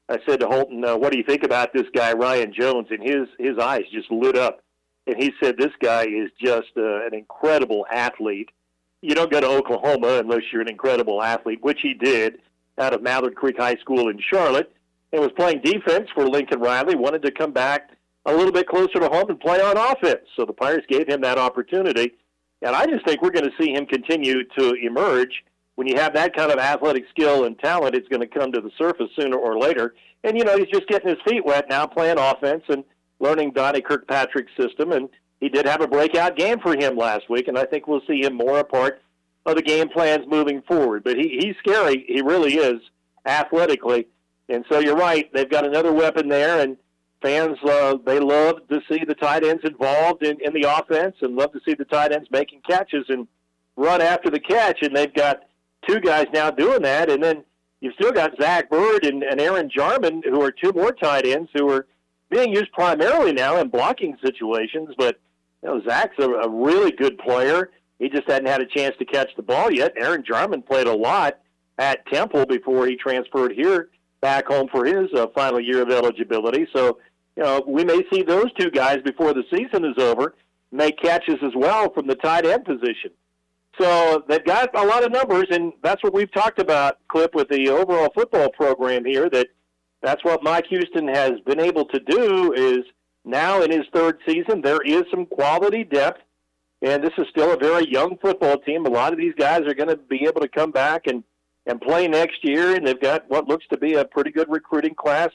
I 0.10 0.18
said 0.28 0.42
to 0.42 0.48
Holton, 0.48 0.84
uh, 0.84 0.98
"What 0.98 1.14
do 1.14 1.18
you 1.18 1.24
think 1.24 1.44
about 1.44 1.72
this 1.74 1.86
guy, 1.94 2.12
Ryan 2.12 2.54
Jones?" 2.54 2.88
And 2.90 3.02
his 3.02 3.30
his 3.40 3.58
eyes 3.58 3.84
just 3.94 4.12
lit 4.12 4.36
up, 4.38 4.62
and 5.06 5.16
he 5.16 5.32
said, 5.42 5.58
"This 5.58 5.72
guy 5.82 6.04
is 6.04 6.32
just 6.38 6.72
uh, 6.76 7.06
an 7.06 7.14
incredible 7.14 7.86
athlete." 7.90 8.50
You 9.02 9.16
don't 9.16 9.32
go 9.32 9.40
to 9.40 9.48
Oklahoma 9.48 10.20
unless 10.20 10.42
you're 10.52 10.62
an 10.62 10.70
incredible 10.70 11.24
athlete, 11.24 11.60
which 11.62 11.80
he 11.82 11.94
did 11.94 12.40
out 12.78 12.94
of 12.94 13.02
Mallard 13.02 13.36
Creek 13.36 13.58
High 13.58 13.78
School 13.78 14.10
in 14.10 14.20
Charlotte, 14.20 14.76
and 15.14 15.22
was 15.22 15.32
playing 15.38 15.62
defense 15.62 16.10
for 16.14 16.28
Lincoln 16.28 16.60
Riley. 16.60 16.96
Wanted 16.96 17.22
to 17.22 17.32
come 17.32 17.52
back 17.52 17.92
a 18.28 18.34
little 18.34 18.52
bit 18.52 18.68
closer 18.68 19.00
to 19.00 19.10
home 19.10 19.30
and 19.30 19.40
play 19.40 19.60
on 19.60 19.78
offense, 19.78 20.22
so 20.36 20.46
the 20.46 20.54
Pirates 20.54 20.86
gave 20.88 21.08
him 21.08 21.22
that 21.22 21.40
opportunity. 21.40 22.14
And 22.62 22.76
I 22.76 22.86
just 22.86 23.06
think 23.06 23.22
we're 23.22 23.32
going 23.32 23.50
to 23.50 23.64
see 23.64 23.72
him 23.74 23.86
continue 23.86 24.44
to 24.58 24.74
emerge 24.74 25.44
when 25.78 25.88
you 25.88 25.96
have 25.98 26.16
that 26.16 26.36
kind 26.36 26.52
of 26.52 26.58
athletic 26.58 27.06
skill 27.12 27.46
and 27.46 27.58
talent, 27.60 27.94
it's 27.94 28.08
going 28.08 28.20
to 28.20 28.28
come 28.28 28.52
to 28.52 28.60
the 28.60 28.72
surface 28.80 29.10
sooner 29.16 29.38
or 29.38 29.60
later. 29.60 29.94
And 30.24 30.36
you 30.36 30.44
know, 30.44 30.58
he's 30.58 30.70
just 30.74 30.88
getting 30.88 31.10
his 31.10 31.20
feet 31.24 31.46
wet 31.46 31.70
now, 31.70 31.86
playing 31.86 32.18
offense 32.18 32.64
and 32.68 32.84
learning 33.20 33.52
Donnie 33.52 33.82
Kirkpatrick's 33.82 34.52
system. 34.60 34.92
And 34.92 35.08
he 35.40 35.50
did 35.50 35.68
have 35.68 35.82
a 35.82 35.88
breakout 35.88 36.36
game 36.36 36.60
for 36.60 36.76
him 36.76 36.98
last 36.98 37.30
week, 37.30 37.48
and 37.48 37.60
I 37.60 37.66
think 37.66 37.86
we'll 37.86 38.02
see 38.08 38.26
him 38.26 38.34
more 38.34 38.58
a 38.58 38.64
part 38.64 39.04
of 39.46 39.56
the 39.56 39.62
game 39.62 39.88
plans 39.88 40.26
moving 40.28 40.64
forward. 40.64 41.04
But 41.04 41.18
he, 41.18 41.38
he's 41.40 41.56
scary. 41.60 42.06
He 42.08 42.24
really 42.24 42.56
is 42.56 42.82
athletically. 43.28 44.08
And 44.50 44.66
so 44.72 44.80
you're 44.80 44.96
right. 44.98 45.32
They've 45.32 45.50
got 45.50 45.64
another 45.64 45.94
weapon 45.94 46.28
there, 46.28 46.60
and 46.60 46.76
fans 47.22 47.58
uh, 47.64 47.96
they 48.06 48.20
love 48.20 48.68
to 48.70 48.82
see 48.90 49.04
the 49.06 49.16
tight 49.16 49.44
ends 49.44 49.64
involved 49.64 50.24
in, 50.24 50.38
in 50.42 50.54
the 50.54 50.64
offense, 50.64 51.16
and 51.22 51.36
love 51.36 51.52
to 51.54 51.60
see 51.66 51.74
the 51.74 51.86
tight 51.86 52.12
ends 52.12 52.28
making 52.32 52.62
catches 52.68 53.06
and 53.10 53.28
run 53.76 54.02
after 54.02 54.30
the 54.30 54.40
catch. 54.40 54.82
And 54.82 54.96
they've 54.96 55.14
got 55.14 55.42
two 55.88 56.00
guys 56.00 56.28
now 56.34 56.52
doing 56.52 56.82
that, 56.84 57.10
and 57.10 57.24
then 57.24 57.44
you've 57.82 57.96
still 57.96 58.12
got 58.12 58.40
Zach 58.40 58.70
Bird 58.70 59.06
and, 59.06 59.24
and 59.24 59.40
Aaron 59.40 59.70
Jarman, 59.74 60.22
who 60.24 60.42
are 60.42 60.52
two 60.52 60.72
more 60.74 60.92
tight 60.92 61.26
ends 61.26 61.50
who 61.54 61.70
are 61.70 61.88
being 62.30 62.54
used 62.54 62.72
primarily 62.74 63.34
now 63.34 63.60
in 63.60 63.70
blocking 63.70 64.18
situations. 64.24 64.94
But 64.98 65.20
you 65.64 65.70
know, 65.70 65.82
Zach's 65.88 66.16
a, 66.20 66.30
a 66.30 66.50
really 66.50 66.92
good 66.92 67.18
player. 67.18 67.72
He 68.00 68.10
just 68.10 68.30
hadn't 68.30 68.48
had 68.48 68.62
a 68.62 68.66
chance 68.66 68.96
to 69.00 69.06
catch 69.06 69.30
the 69.36 69.44
ball 69.44 69.72
yet. 69.72 69.94
Aaron 69.98 70.24
Jarman 70.24 70.62
played 70.62 70.88
a 70.88 70.96
lot 70.96 71.40
at 71.80 72.06
Temple 72.08 72.46
before 72.46 72.86
he 72.86 72.96
transferred 72.96 73.54
here 73.54 73.90
back 74.22 74.48
home 74.48 74.68
for 74.72 74.86
his 74.86 75.12
uh, 75.16 75.28
final 75.36 75.60
year 75.60 75.82
of 75.82 75.90
eligibility. 75.90 76.68
So, 76.76 77.00
you 77.36 77.44
know, 77.44 77.64
we 77.68 77.84
may 77.84 78.02
see 78.12 78.24
those 78.24 78.52
two 78.60 78.72
guys 78.72 78.98
before 79.04 79.34
the 79.34 79.44
season 79.52 79.86
is 79.86 79.98
over 79.98 80.36
make 80.72 81.00
catches 81.00 81.38
as 81.44 81.54
well 81.56 81.92
from 81.94 82.08
the 82.08 82.16
tight 82.16 82.46
end 82.46 82.66
position. 82.66 83.12
So 83.80 84.24
they've 84.28 84.44
got 84.44 84.76
a 84.76 84.86
lot 84.86 85.04
of 85.04 85.12
numbers, 85.12 85.46
and 85.52 85.72
that's 85.84 86.04
what 86.04 86.14
we've 86.14 86.32
talked 86.32 86.60
about, 86.60 86.98
Clip, 87.10 87.34
with 87.36 87.48
the 87.50 87.70
overall 87.70 88.10
football 88.14 88.50
program 88.50 89.06
here. 89.06 89.30
That 89.30 89.48
that's 90.02 90.24
what 90.24 90.44
Mike 90.44 90.66
Houston 90.68 91.08
has 91.08 91.34
been 91.46 91.60
able 91.60 91.86
to 91.86 92.00
do. 92.00 92.54
Is 92.54 92.86
now 93.24 93.62
in 93.62 93.72
his 93.72 93.86
third 93.94 94.20
season, 94.28 94.62
there 94.62 94.82
is 94.84 95.04
some 95.12 95.28
quality 95.28 95.84
depth, 95.84 96.22
and 96.82 97.04
this 97.04 97.14
is 97.18 97.28
still 97.30 97.54
a 97.54 97.58
very 97.58 97.90
young 97.90 98.18
football 98.18 98.58
team. 98.58 98.86
A 98.86 98.90
lot 98.90 99.14
of 99.14 99.20
these 99.20 99.36
guys 99.38 99.62
are 99.62 99.76
going 99.76 99.90
to 99.90 99.98
be 99.98 100.26
able 100.28 100.42
to 100.42 100.48
come 100.50 100.72
back 100.72 101.06
and 101.06 101.24
and 101.68 101.80
play 101.82 102.08
next 102.08 102.44
year, 102.44 102.76
and 102.76 102.88
they've 102.88 103.00
got 103.00 103.30
what 103.30 103.48
looks 103.48 103.66
to 103.72 103.78
be 103.78 103.94
a 103.94 104.06
pretty 104.06 104.32
good 104.32 104.50
recruiting 104.50 104.96
class 104.96 105.30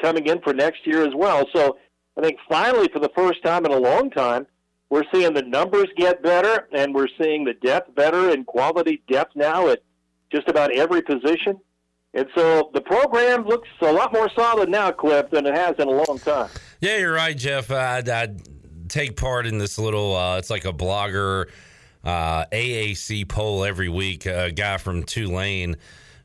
coming 0.00 0.26
in 0.26 0.40
for 0.40 0.54
next 0.54 0.86
year 0.86 1.06
as 1.06 1.14
well. 1.14 1.46
So 1.54 1.76
I 2.16 2.22
think 2.22 2.38
finally, 2.48 2.88
for 2.92 3.00
the 3.00 3.10
first 3.14 3.42
time 3.44 3.66
in 3.66 3.72
a 3.72 3.78
long 3.78 4.10
time, 4.10 4.46
we're 4.88 5.04
seeing 5.12 5.34
the 5.34 5.42
numbers 5.42 5.88
get 5.96 6.22
better, 6.22 6.68
and 6.72 6.94
we're 6.94 7.08
seeing 7.20 7.44
the 7.44 7.54
depth 7.54 7.94
better 7.94 8.30
and 8.30 8.46
quality 8.46 9.02
depth 9.10 9.34
now 9.34 9.68
at 9.68 9.82
just 10.30 10.48
about 10.48 10.72
every 10.72 11.02
position. 11.02 11.58
And 12.14 12.26
so 12.34 12.70
the 12.74 12.80
program 12.82 13.46
looks 13.46 13.68
a 13.80 13.90
lot 13.90 14.12
more 14.12 14.30
solid 14.36 14.68
now, 14.68 14.90
Cliff, 14.90 15.30
than 15.30 15.46
it 15.46 15.54
has 15.54 15.74
in 15.78 15.88
a 15.88 15.90
long 15.90 16.18
time. 16.18 16.50
Yeah, 16.80 16.98
you're 16.98 17.14
right, 17.14 17.36
Jeff. 17.36 17.70
I, 17.70 18.02
I 18.06 18.28
take 18.88 19.16
part 19.16 19.46
in 19.46 19.56
this 19.56 19.78
little, 19.78 20.14
uh, 20.14 20.36
it's 20.36 20.50
like 20.50 20.66
a 20.66 20.72
blogger 20.72 21.48
uh, 22.04 22.44
AAC 22.46 23.28
poll 23.28 23.64
every 23.64 23.88
week. 23.88 24.26
A 24.26 24.50
guy 24.50 24.78
from 24.78 25.04
Tulane 25.04 25.76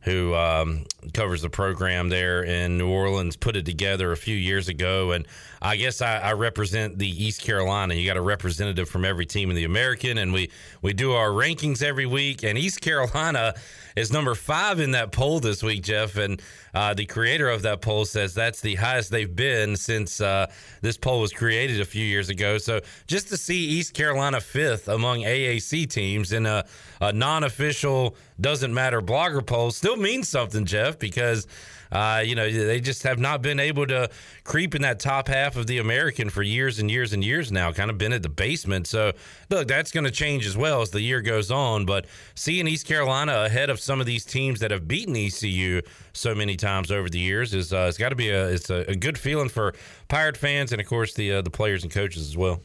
who 0.08 0.34
um, 0.36 0.86
covers 1.14 1.42
the 1.42 1.50
program 1.50 2.08
there 2.08 2.42
in 2.42 2.78
New 2.78 2.90
Orleans, 2.90 3.36
put 3.36 3.58
it 3.58 3.66
together 3.66 4.14
a 4.14 4.18
few 4.18 4.36
years 4.36 4.70
ago. 4.70 5.12
And 5.12 5.28
I 5.62 5.76
guess 5.76 6.02
I, 6.02 6.18
I, 6.18 6.34
represent 6.34 6.98
the 7.00 7.08
East 7.08 7.42
Carolina. 7.42 7.94
You 7.94 8.06
got 8.06 8.18
a 8.18 8.22
representative 8.22 8.90
from 8.90 9.06
every 9.06 9.26
team 9.26 9.50
in 9.50 9.56
the 9.56 9.64
American, 9.64 10.18
and 10.18 10.34
we 10.34 10.52
we 10.82 10.94
do 10.94 11.14
our 11.14 11.30
rankings 11.30 11.82
every 11.82 12.06
week. 12.06 12.44
And 12.44 12.58
East 12.58 12.82
Carolina 12.82 13.56
is 13.96 14.12
number 14.12 14.36
five 14.36 14.80
in 14.80 14.92
that 14.92 15.12
poll 15.12 15.40
this 15.40 15.64
week, 15.64 15.84
Jeff. 15.84 16.18
And 16.18 16.42
uh, 16.74 16.94
the 16.94 17.06
creator 17.06 17.50
of 17.50 17.64
that 17.64 17.82
poll 17.82 18.06
says 18.06 18.34
that's 18.36 18.62
the 18.62 18.76
highest 18.76 19.10
they've 19.10 19.36
been 19.36 19.76
since 19.76 20.22
uh, 20.22 20.46
this 20.82 20.98
poll 20.98 21.22
was 21.22 21.34
created 21.34 21.82
a 21.82 21.86
few 21.86 22.06
years 22.06 22.30
ago. 22.30 22.60
So 22.60 22.82
just 23.08 23.30
to 23.30 23.38
see 23.38 23.58
East 23.58 23.96
Carolina 23.96 24.40
fifth 24.40 24.88
among 24.88 25.22
AAC 25.22 25.90
teams 25.90 26.32
in 26.32 26.46
a, 26.46 26.66
a 27.02 27.12
non-official 27.12 28.16
doesn't 28.40 28.74
matter 28.74 29.02
blogger 29.02 29.46
poll 29.46 29.72
still 29.72 29.98
means 29.98 30.30
something, 30.30 30.66
Jeff, 30.66 31.00
because 31.00 31.48
uh, 31.92 32.24
you 32.26 32.36
know, 32.36 32.52
they 32.52 32.80
just 32.80 33.04
have 33.04 33.20
not 33.20 33.42
been 33.42 33.60
able 33.60 33.88
to 33.88 34.10
creep 34.44 34.76
in 34.76 34.82
that 34.82 35.00
top 35.00 35.28
half 35.28 35.56
of 35.56 35.68
the 35.68 35.78
American 35.78 36.30
for 36.30 36.44
years 36.44 36.80
and 36.80 36.90
years 36.90 37.14
and 37.14 37.24
years 37.24 37.52
now, 37.52 37.72
kind 37.72 37.90
of 37.90 37.98
been 37.98 38.14
at 38.14 38.24
the 38.24 38.30
basement. 38.30 38.88
So, 38.88 39.14
look, 39.50 39.68
that's 39.68 39.92
going 39.92 40.04
to 40.04 40.12
change 40.12 40.46
as 40.46 40.58
well 40.58 40.82
as 40.82 40.90
the 40.92 41.02
year 41.02 41.22
goes 41.22 41.52
on. 41.52 41.86
But 41.86 42.06
seeing 42.36 42.68
East 42.68 42.86
Carolina 42.86 43.44
ahead 43.44 43.70
of 43.70 43.80
some 43.80 44.00
of 44.00 44.06
these 44.06 44.26
teams 44.26 44.60
that 44.60 44.72
have 44.72 44.88
beaten 44.88 45.16
ECU 45.16 45.82
so 46.14 46.34
many 46.34 46.56
times 46.56 46.92
over 46.92 47.10
the 47.10 47.20
years 47.20 47.54
is 47.54 47.74
uh, 47.74 47.86
it's 47.88 47.98
got 47.98 48.10
to 48.10 48.16
be 48.16 48.30
a 48.30 48.48
it's 48.48 48.70
a, 48.70 48.90
a, 48.90 48.96
good 48.96 49.18
feeling 49.18 49.50
for 49.50 49.74
Pirate 50.08 50.38
fans 50.38 50.72
and 50.72 50.82
of 50.82 50.88
course 50.88 51.14
the 51.14 51.34
uh, 51.34 51.42
the 51.42 51.50
players 51.50 51.84
and 51.84 51.92
coaches 51.92 52.28
as 52.28 52.38
well. 52.38 52.62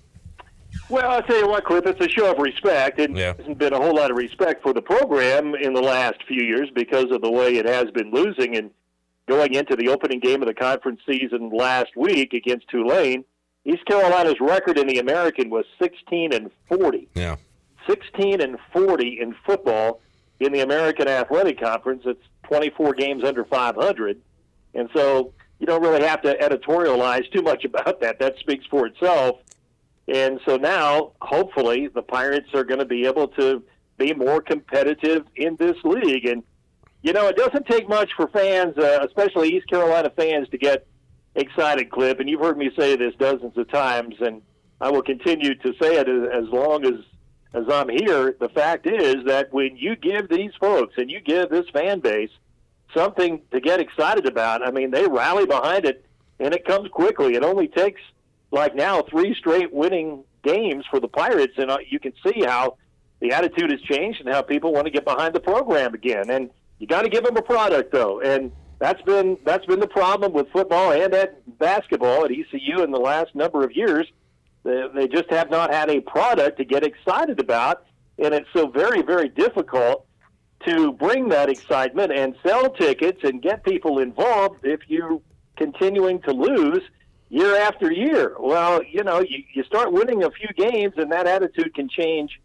Well, 0.88 1.10
I'll 1.10 1.22
tell 1.22 1.38
you 1.38 1.48
what, 1.48 1.64
Cliff, 1.64 1.84
it's 1.86 2.00
a 2.00 2.08
show 2.08 2.32
of 2.32 2.38
respect. 2.38 2.98
It 2.98 3.14
yeah. 3.14 3.34
hasn't 3.36 3.58
been 3.58 3.74
a 3.74 3.76
whole 3.76 3.94
lot 3.94 4.10
of 4.10 4.16
respect 4.16 4.62
for 4.62 4.72
the 4.72 4.82
program 4.82 5.54
in 5.54 5.74
the 5.74 5.82
last 5.82 6.16
few 6.26 6.42
years 6.42 6.70
because 6.74 7.10
of 7.10 7.20
the 7.20 7.30
way 7.30 7.56
it 7.56 7.66
has 7.66 7.90
been 7.90 8.10
losing. 8.10 8.56
And 8.56 8.70
going 9.28 9.54
into 9.54 9.76
the 9.76 9.88
opening 9.88 10.20
game 10.20 10.42
of 10.42 10.48
the 10.48 10.54
conference 10.54 11.00
season 11.06 11.50
last 11.50 11.96
week 11.96 12.32
against 12.32 12.68
Tulane, 12.68 13.24
East 13.64 13.84
Carolina's 13.86 14.40
record 14.40 14.78
in 14.78 14.86
the 14.86 14.98
American 14.98 15.48
was 15.50 15.64
16 15.80 16.32
and 16.32 16.50
40. 16.68 17.08
Yeah. 17.14 17.36
16 17.88 18.40
and 18.40 18.58
40 18.72 19.20
in 19.20 19.34
football 19.46 20.00
in 20.40 20.52
the 20.52 20.60
American 20.60 21.08
Athletic 21.08 21.60
Conference. 21.60 22.02
It's 22.04 22.22
24 22.44 22.94
games 22.94 23.24
under 23.24 23.44
500. 23.44 24.20
And 24.74 24.88
so 24.94 25.32
you 25.58 25.66
don't 25.66 25.82
really 25.82 26.04
have 26.04 26.22
to 26.22 26.34
editorialize 26.34 27.30
too 27.32 27.42
much 27.42 27.64
about 27.64 28.00
that. 28.00 28.18
That 28.18 28.36
speaks 28.38 28.66
for 28.66 28.86
itself. 28.86 29.38
And 30.08 30.40
so 30.44 30.56
now, 30.56 31.12
hopefully, 31.20 31.86
the 31.86 32.02
Pirates 32.02 32.48
are 32.54 32.64
going 32.64 32.80
to 32.80 32.84
be 32.84 33.06
able 33.06 33.28
to 33.28 33.62
be 33.98 34.12
more 34.14 34.42
competitive 34.42 35.24
in 35.36 35.54
this 35.56 35.76
league. 35.84 36.26
And 36.26 36.42
you 37.02 37.12
know, 37.12 37.28
it 37.28 37.36
doesn't 37.36 37.66
take 37.66 37.88
much 37.88 38.12
for 38.16 38.28
fans, 38.28 38.76
uh, 38.78 39.04
especially 39.06 39.50
East 39.56 39.68
Carolina 39.68 40.10
fans, 40.16 40.48
to 40.50 40.58
get 40.58 40.86
excited, 41.34 41.90
Clip. 41.90 42.20
And 42.20 42.28
you've 42.28 42.40
heard 42.40 42.56
me 42.56 42.70
say 42.78 42.96
this 42.96 43.14
dozens 43.18 43.56
of 43.56 43.68
times, 43.70 44.14
and 44.20 44.42
I 44.80 44.90
will 44.90 45.02
continue 45.02 45.54
to 45.56 45.74
say 45.80 45.96
it 45.96 46.08
as, 46.08 46.44
as 46.44 46.48
long 46.50 46.84
as 46.84 46.94
as 47.54 47.64
I'm 47.68 47.88
here, 47.88 48.34
the 48.40 48.48
fact 48.48 48.86
is 48.86 49.24
that 49.26 49.52
when 49.52 49.76
you 49.76 49.94
give 49.94 50.28
these 50.28 50.52
folks 50.58 50.94
and 50.96 51.10
you 51.10 51.20
give 51.20 51.50
this 51.50 51.68
fan 51.68 52.00
base 52.00 52.30
something 52.94 53.42
to 53.50 53.60
get 53.60 53.78
excited 53.78 54.26
about, 54.26 54.66
I 54.66 54.70
mean, 54.70 54.90
they 54.90 55.06
rally 55.06 55.44
behind 55.44 55.84
it 55.84 56.06
and 56.40 56.54
it 56.54 56.64
comes 56.64 56.88
quickly. 56.88 57.34
It 57.34 57.44
only 57.44 57.68
takes, 57.68 58.00
like 58.50 58.74
now, 58.74 59.02
three 59.02 59.34
straight 59.34 59.72
winning 59.72 60.24
games 60.42 60.86
for 60.90 60.98
the 60.98 61.08
Pirates, 61.08 61.54
and 61.58 61.70
uh, 61.70 61.78
you 61.88 62.00
can 62.00 62.12
see 62.26 62.42
how 62.44 62.78
the 63.20 63.32
attitude 63.32 63.70
has 63.70 63.80
changed 63.82 64.20
and 64.20 64.32
how 64.32 64.42
people 64.42 64.72
want 64.72 64.86
to 64.86 64.90
get 64.90 65.04
behind 65.04 65.34
the 65.34 65.40
program 65.40 65.94
again. 65.94 66.30
And 66.30 66.50
you 66.82 66.88
got 66.88 67.02
to 67.02 67.08
give 67.08 67.22
them 67.22 67.36
a 67.36 67.42
product, 67.42 67.92
though. 67.92 68.20
And 68.20 68.50
that's 68.80 69.00
been 69.02 69.38
that's 69.44 69.64
been 69.66 69.78
the 69.78 69.86
problem 69.86 70.32
with 70.32 70.50
football 70.50 70.90
and 70.90 71.14
at 71.14 71.58
basketball 71.60 72.24
at 72.24 72.32
ECU 72.32 72.82
in 72.82 72.90
the 72.90 72.98
last 72.98 73.36
number 73.36 73.62
of 73.62 73.70
years. 73.70 74.08
They, 74.64 74.86
they 74.92 75.06
just 75.06 75.30
have 75.30 75.48
not 75.48 75.72
had 75.72 75.90
a 75.90 76.00
product 76.00 76.58
to 76.58 76.64
get 76.64 76.82
excited 76.82 77.38
about, 77.38 77.84
and 78.18 78.34
it's 78.34 78.48
so 78.52 78.66
very 78.66 79.00
very 79.02 79.28
difficult 79.28 80.06
to 80.66 80.92
bring 80.94 81.28
that 81.28 81.48
excitement 81.48 82.10
and 82.10 82.34
sell 82.44 82.68
tickets 82.70 83.20
and 83.22 83.40
get 83.40 83.62
people 83.62 84.00
involved 84.00 84.58
if 84.64 84.80
you're 84.88 85.20
continuing 85.56 86.20
to 86.22 86.32
lose 86.32 86.82
year 87.28 87.58
after 87.58 87.92
year. 87.92 88.34
Well, 88.40 88.82
you 88.82 89.04
know, 89.04 89.20
you, 89.20 89.44
you 89.54 89.62
start 89.62 89.92
winning 89.92 90.24
a 90.24 90.32
few 90.32 90.48
games, 90.56 90.94
and 90.96 91.12
that 91.12 91.28
attitude 91.28 91.76
can 91.76 91.88
change 91.88 92.40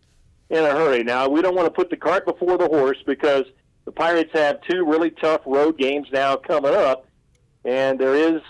in 0.51 0.63
a 0.63 0.73
hurry. 0.73 1.03
Now, 1.03 1.27
we 1.27 1.41
don't 1.41 1.55
want 1.55 1.65
to 1.65 1.71
put 1.71 1.89
the 1.89 1.97
cart 1.97 2.27
before 2.27 2.59
the 2.59 2.67
horse 2.67 2.97
because 3.07 3.45
the 3.87 3.93
Pirates 3.93 4.31
have 4.33 4.59
two 4.69 4.85
really 4.85 5.11
tough 5.11 5.39
road 5.45 5.77
games 5.77 6.09
now 6.11 6.35
coming 6.35 6.75
up, 6.75 7.05
and 7.63 7.97
there 7.97 8.15
is 8.15 8.41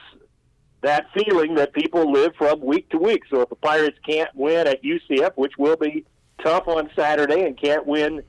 that 0.82 1.06
feeling 1.14 1.54
that 1.54 1.74
people 1.74 2.12
live 2.12 2.32
from 2.36 2.60
week 2.60 2.90
to 2.90 2.98
week. 2.98 3.22
So 3.30 3.42
if 3.42 3.50
the 3.50 3.56
Pirates 3.56 4.00
can't 4.04 4.34
win 4.34 4.66
at 4.66 4.84
UCF, 4.84 5.34
which 5.36 5.54
will 5.60 5.78
be 5.78 6.06
tough 6.44 6.68
on 6.68 6.90
Saturday, 6.96 7.46
and 7.46 7.56
can't 7.56 7.86
win 7.86 8.24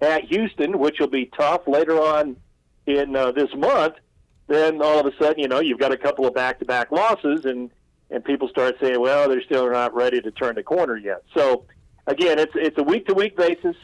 at 0.00 0.26
Houston, 0.26 0.78
which 0.78 1.00
will 1.00 1.08
be 1.08 1.32
tough 1.36 1.62
later 1.66 2.00
on 2.00 2.36
in 2.86 3.16
uh, 3.16 3.32
this 3.32 3.52
month, 3.56 3.94
then 4.46 4.80
all 4.80 5.00
of 5.00 5.06
a 5.06 5.16
sudden, 5.16 5.40
you 5.40 5.48
know, 5.48 5.58
you've 5.58 5.80
got 5.80 5.90
a 5.90 5.96
couple 5.96 6.26
of 6.26 6.34
back-to-back 6.34 6.92
losses, 6.92 7.44
and 7.44 7.72
and 8.12 8.24
people 8.24 8.48
start 8.48 8.76
saying, 8.80 9.00
well, 9.00 9.28
they're 9.28 9.42
still 9.42 9.68
not 9.68 9.92
ready 9.96 10.20
to 10.20 10.30
turn 10.30 10.54
the 10.54 10.62
corner 10.62 10.96
yet. 10.96 11.24
So 11.36 11.64
again, 12.06 12.38
it's 12.38 12.52
it's 12.54 12.78
a 12.78 12.84
week-to-week 12.84 13.36
basis. 13.36 13.74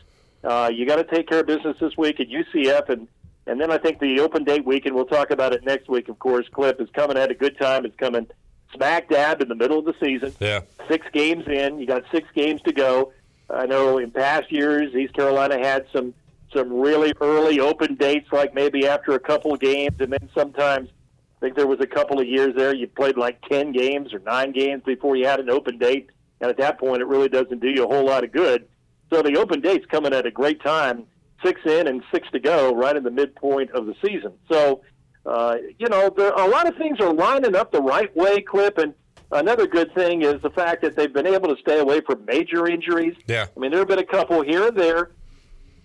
Uh, 0.48 0.70
you 0.70 0.86
got 0.86 0.96
to 0.96 1.04
take 1.04 1.28
care 1.28 1.40
of 1.40 1.46
business 1.46 1.76
this 1.78 1.94
week 1.98 2.20
at 2.20 2.28
UCF, 2.28 2.88
and 2.88 3.06
and 3.46 3.60
then 3.60 3.70
I 3.70 3.76
think 3.76 4.00
the 4.00 4.20
open 4.20 4.44
date 4.44 4.64
week, 4.64 4.86
and 4.86 4.94
we'll 4.94 5.04
talk 5.04 5.30
about 5.30 5.52
it 5.52 5.62
next 5.62 5.90
week. 5.90 6.08
Of 6.08 6.18
course, 6.18 6.46
Clip 6.50 6.80
is 6.80 6.88
coming 6.94 7.18
at 7.18 7.30
a 7.30 7.34
good 7.34 7.58
time. 7.58 7.84
It's 7.84 7.96
coming 7.96 8.26
smack 8.74 9.10
dab 9.10 9.42
in 9.42 9.48
the 9.48 9.54
middle 9.54 9.78
of 9.78 9.84
the 9.84 9.94
season. 10.00 10.34
Yeah, 10.40 10.60
six 10.88 11.06
games 11.12 11.46
in. 11.46 11.78
You 11.78 11.86
got 11.86 12.04
six 12.10 12.26
games 12.34 12.62
to 12.62 12.72
go. 12.72 13.12
I 13.50 13.66
know 13.66 13.98
in 13.98 14.10
past 14.10 14.50
years, 14.50 14.94
East 14.94 15.12
Carolina 15.12 15.58
had 15.58 15.84
some 15.92 16.14
some 16.54 16.72
really 16.72 17.12
early 17.20 17.60
open 17.60 17.96
dates, 17.96 18.32
like 18.32 18.54
maybe 18.54 18.86
after 18.86 19.12
a 19.12 19.20
couple 19.20 19.52
of 19.52 19.60
games, 19.60 19.96
and 20.00 20.10
then 20.10 20.30
sometimes 20.34 20.88
I 21.36 21.40
think 21.40 21.56
there 21.56 21.66
was 21.66 21.80
a 21.80 21.86
couple 21.86 22.20
of 22.20 22.26
years 22.26 22.54
there 22.56 22.74
you 22.74 22.86
played 22.86 23.18
like 23.18 23.46
ten 23.50 23.72
games 23.72 24.14
or 24.14 24.20
nine 24.20 24.52
games 24.52 24.82
before 24.86 25.14
you 25.14 25.26
had 25.26 25.40
an 25.40 25.50
open 25.50 25.76
date, 25.76 26.08
and 26.40 26.48
at 26.48 26.56
that 26.56 26.80
point, 26.80 27.02
it 27.02 27.06
really 27.06 27.28
doesn't 27.28 27.60
do 27.60 27.68
you 27.68 27.84
a 27.84 27.86
whole 27.86 28.06
lot 28.06 28.24
of 28.24 28.32
good. 28.32 28.66
So 29.10 29.22
the 29.22 29.36
open 29.38 29.60
date's 29.60 29.86
coming 29.86 30.12
at 30.12 30.26
a 30.26 30.30
great 30.30 30.62
time 30.62 31.06
six 31.44 31.60
in 31.64 31.86
and 31.86 32.02
six 32.12 32.28
to 32.32 32.40
go, 32.40 32.74
right 32.74 32.96
in 32.96 33.02
the 33.02 33.10
midpoint 33.10 33.70
of 33.72 33.86
the 33.86 33.94
season. 34.04 34.32
So, 34.50 34.82
uh, 35.24 35.56
you 35.78 35.88
know, 35.88 36.12
there, 36.16 36.32
a 36.32 36.48
lot 36.48 36.66
of 36.66 36.76
things 36.76 37.00
are 37.00 37.12
lining 37.12 37.54
up 37.54 37.72
the 37.72 37.82
right 37.82 38.14
way, 38.16 38.40
Clip. 38.40 38.78
And 38.78 38.94
another 39.30 39.66
good 39.66 39.94
thing 39.94 40.22
is 40.22 40.40
the 40.42 40.50
fact 40.50 40.82
that 40.82 40.96
they've 40.96 41.12
been 41.12 41.26
able 41.26 41.54
to 41.54 41.60
stay 41.60 41.78
away 41.78 42.00
from 42.00 42.24
major 42.24 42.66
injuries. 42.66 43.16
Yeah. 43.26 43.46
I 43.56 43.60
mean, 43.60 43.70
there 43.70 43.80
have 43.80 43.88
been 43.88 43.98
a 43.98 44.06
couple 44.06 44.42
here 44.42 44.68
and 44.68 44.76
there, 44.76 45.12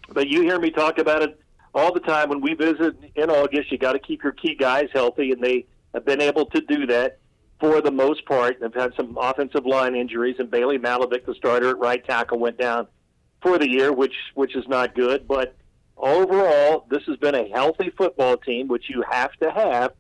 but 0.10 0.28
you 0.28 0.42
hear 0.42 0.60
me 0.60 0.72
talk 0.72 0.98
about 0.98 1.22
it 1.22 1.40
all 1.76 1.94
the 1.94 2.00
time. 2.00 2.30
When 2.30 2.42
we 2.42 2.54
visit 2.54 2.96
in 3.16 3.30
August, 3.30 3.72
you 3.72 3.78
got 3.78 3.94
to 3.94 4.00
keep 4.00 4.24
your 4.24 4.34
key 4.34 4.56
guys 4.56 4.90
healthy, 4.94 5.32
and 5.32 5.44
they 5.44 5.66
have 5.94 6.06
been 6.06 6.22
able 6.22 6.46
to 6.48 6.62
do 6.62 6.88
that 6.88 7.20
for 7.60 7.80
the 7.82 7.92
most 7.92 8.26
part. 8.26 8.60
They've 8.60 8.74
had 8.74 8.94
some 8.96 9.18
offensive 9.20 9.66
line 9.66 9.96
injuries, 9.96 10.38
and 10.40 10.50
Bailey 10.50 10.80
Malovic, 10.80 11.26
the 11.26 11.36
starter 11.36 11.70
at 11.70 11.78
right 11.78 12.04
tackle, 12.04 12.40
went 12.40 12.58
down 12.58 12.88
for 13.44 13.60
the 13.60 13.70
year, 13.70 13.94
which 13.94 14.16
which 14.34 14.56
is 14.56 14.68
not 14.68 14.96
good. 14.96 15.28
But 15.28 15.56
overall, 15.98 16.88
this 16.90 17.04
has 17.04 17.18
been 17.18 17.36
a 17.36 17.48
healthy 17.50 17.92
football 17.96 18.38
team, 18.38 18.68
which 18.68 18.90
you 18.90 19.04
have 19.12 19.34
to 19.34 19.52
have 19.52 19.94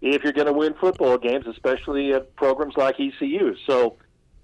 if 0.00 0.24
you're 0.24 0.32
going 0.32 0.46
to 0.46 0.52
win 0.52 0.74
football 0.80 1.18
games, 1.18 1.46
especially 1.46 2.12
at 2.12 2.34
programs 2.36 2.76
like 2.76 2.96
ECU. 2.98 3.54
So, 3.66 3.96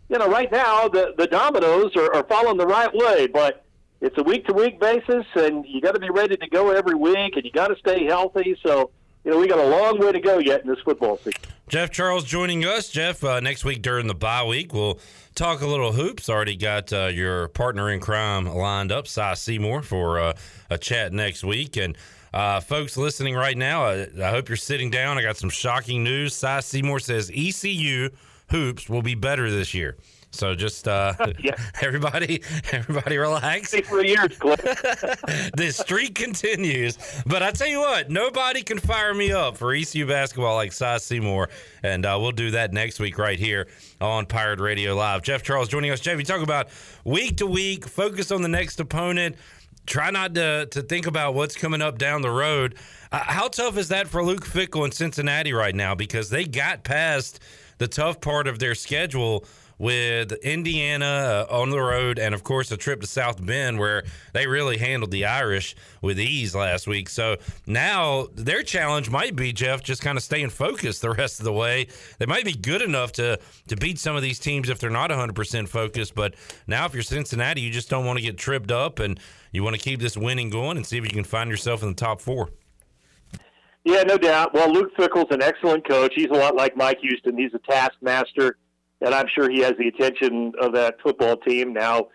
you 0.08 0.18
know, 0.18 0.28
right 0.28 0.50
now 0.52 0.88
the 0.88 1.14
the 1.16 1.26
dominoes 1.26 1.96
are, 1.96 2.14
are 2.14 2.24
falling 2.24 2.58
the 2.58 2.66
right 2.66 2.94
way, 2.94 3.26
but 3.26 3.64
it's 4.00 4.16
a 4.18 4.22
week 4.22 4.46
to 4.46 4.52
week 4.52 4.80
basis, 4.80 5.24
and 5.34 5.64
you 5.66 5.80
got 5.80 5.94
to 5.94 6.00
be 6.00 6.10
ready 6.10 6.36
to 6.36 6.48
go 6.48 6.70
every 6.70 6.94
week, 6.94 7.36
and 7.36 7.44
you 7.44 7.50
got 7.50 7.68
to 7.68 7.76
stay 7.76 8.04
healthy. 8.04 8.56
So, 8.64 8.90
you 9.24 9.30
know, 9.30 9.38
we 9.38 9.46
got 9.46 9.58
a 9.58 9.66
long 9.66 9.98
way 9.98 10.12
to 10.12 10.20
go 10.20 10.38
yet 10.38 10.62
in 10.62 10.68
this 10.68 10.80
football 10.80 11.16
season. 11.18 11.40
Jeff 11.68 11.90
Charles 11.90 12.24
joining 12.24 12.64
us. 12.64 12.88
Jeff, 12.88 13.22
uh, 13.24 13.40
next 13.40 13.64
week 13.64 13.82
during 13.82 14.06
the 14.06 14.14
bye 14.14 14.44
week, 14.44 14.74
we'll 14.74 14.98
talk 15.34 15.62
a 15.62 15.66
little 15.66 15.92
hoops. 15.92 16.28
Already 16.28 16.56
got 16.56 16.92
uh, 16.92 17.06
your 17.06 17.48
partner 17.48 17.90
in 17.90 18.00
crime 18.00 18.46
lined 18.46 18.92
up, 18.92 19.06
Cy 19.06 19.34
Seymour, 19.34 19.82
for 19.82 20.18
uh, 20.18 20.32
a 20.70 20.76
chat 20.76 21.12
next 21.12 21.44
week. 21.44 21.76
And 21.76 21.96
uh, 22.34 22.60
folks 22.60 22.96
listening 22.96 23.34
right 23.34 23.56
now, 23.56 23.84
I, 23.84 24.08
I, 24.22 24.30
hope 24.30 24.48
you're 24.48 24.56
sitting 24.56 24.90
down. 24.90 25.18
I 25.18 25.22
got 25.22 25.36
some 25.36 25.50
shocking 25.50 26.02
news. 26.02 26.34
Cy 26.34 26.60
Seymour 26.60 26.98
says 26.98 27.30
ECU 27.34 28.10
hoops 28.50 28.88
will 28.88 29.02
be 29.02 29.14
better 29.14 29.50
this 29.50 29.72
year. 29.72 29.96
So 30.32 30.54
just 30.54 30.88
uh, 30.88 31.12
yeah. 31.38 31.54
everybody, 31.82 32.42
everybody 32.72 33.18
relax. 33.18 33.74
For 33.74 34.02
years, 34.02 34.36
the 34.38 35.70
streak 35.72 36.14
continues, 36.14 36.98
but 37.26 37.42
I 37.42 37.50
tell 37.50 37.68
you 37.68 37.80
what, 37.80 38.10
nobody 38.10 38.62
can 38.62 38.78
fire 38.78 39.14
me 39.14 39.30
up 39.30 39.58
for 39.58 39.74
ECU 39.74 40.06
basketball 40.06 40.54
like 40.54 40.72
Cy 40.72 40.96
Seymour, 40.96 41.50
and 41.82 42.06
uh, 42.06 42.16
we'll 42.20 42.32
do 42.32 42.50
that 42.52 42.72
next 42.72 42.98
week 42.98 43.18
right 43.18 43.38
here 43.38 43.68
on 44.00 44.24
Pirate 44.24 44.58
Radio 44.58 44.96
Live. 44.96 45.22
Jeff 45.22 45.42
Charles 45.42 45.68
joining 45.68 45.90
us. 45.90 46.00
Jeff, 46.00 46.18
you 46.18 46.24
talk 46.24 46.42
about 46.42 46.68
week 47.04 47.36
to 47.36 47.46
week, 47.46 47.86
focus 47.86 48.32
on 48.32 48.40
the 48.40 48.48
next 48.48 48.80
opponent. 48.80 49.36
Try 49.84 50.10
not 50.10 50.34
to 50.36 50.66
to 50.70 50.82
think 50.82 51.06
about 51.06 51.34
what's 51.34 51.56
coming 51.56 51.82
up 51.82 51.98
down 51.98 52.22
the 52.22 52.30
road. 52.30 52.76
Uh, 53.10 53.18
how 53.18 53.48
tough 53.48 53.76
is 53.76 53.88
that 53.88 54.08
for 54.08 54.24
Luke 54.24 54.46
Fickell 54.46 54.86
in 54.86 54.92
Cincinnati 54.92 55.52
right 55.52 55.74
now? 55.74 55.94
Because 55.94 56.30
they 56.30 56.44
got 56.46 56.84
past 56.84 57.40
the 57.78 57.88
tough 57.88 58.20
part 58.20 58.46
of 58.46 58.60
their 58.60 58.74
schedule 58.76 59.44
with 59.82 60.30
Indiana 60.44 61.46
uh, 61.50 61.52
on 61.52 61.70
the 61.70 61.80
road, 61.80 62.16
and 62.20 62.36
of 62.36 62.44
course 62.44 62.70
a 62.70 62.76
trip 62.76 63.00
to 63.00 63.06
South 63.08 63.44
Bend 63.44 63.80
where 63.80 64.04
they 64.32 64.46
really 64.46 64.78
handled 64.78 65.10
the 65.10 65.24
Irish 65.24 65.74
with 66.00 66.20
ease 66.20 66.54
last 66.54 66.86
week. 66.86 67.08
So 67.08 67.36
now 67.66 68.28
their 68.32 68.62
challenge 68.62 69.10
might 69.10 69.34
be 69.34 69.52
Jeff 69.52 69.82
just 69.82 70.00
kind 70.00 70.16
of 70.16 70.22
staying 70.22 70.50
focused 70.50 71.02
the 71.02 71.10
rest 71.18 71.40
of 71.40 71.44
the 71.44 71.52
way. 71.52 71.88
They 72.20 72.26
might 72.26 72.44
be 72.44 72.52
good 72.52 72.80
enough 72.80 73.10
to 73.14 73.40
to 73.66 73.76
beat 73.76 73.98
some 73.98 74.14
of 74.14 74.22
these 74.22 74.38
teams 74.38 74.68
if 74.68 74.78
they're 74.78 74.88
not 74.88 75.10
100 75.10 75.34
percent 75.34 75.68
focused. 75.68 76.14
But 76.14 76.36
now 76.68 76.86
if 76.86 76.94
you're 76.94 77.02
Cincinnati, 77.02 77.60
you 77.60 77.72
just 77.72 77.90
don't 77.90 78.06
want 78.06 78.20
to 78.20 78.24
get 78.24 78.38
tripped 78.38 78.70
up, 78.70 79.00
and 79.00 79.18
you 79.50 79.64
want 79.64 79.74
to 79.74 79.82
keep 79.82 79.98
this 79.98 80.16
winning 80.16 80.48
going 80.48 80.76
and 80.76 80.86
see 80.86 80.96
if 80.96 81.02
you 81.02 81.10
can 81.10 81.24
find 81.24 81.50
yourself 81.50 81.82
in 81.82 81.88
the 81.88 81.96
top 81.96 82.20
four. 82.20 82.50
Yeah, 83.82 84.04
no 84.04 84.16
doubt. 84.16 84.54
Well, 84.54 84.72
Luke 84.72 84.92
Fickell's 84.96 85.26
an 85.32 85.42
excellent 85.42 85.88
coach. 85.88 86.12
He's 86.14 86.30
a 86.30 86.34
lot 86.34 86.54
like 86.54 86.76
Mike 86.76 86.98
Houston. 87.00 87.36
He's 87.36 87.52
a 87.52 87.58
taskmaster 87.58 88.58
and 89.04 89.14
I'm 89.14 89.26
sure 89.34 89.50
he 89.50 89.60
has 89.60 89.74
the 89.78 89.88
attention 89.88 90.52
of 90.60 90.72
that 90.74 90.96
football 91.02 91.36
team. 91.36 91.72
Now, 91.72 92.08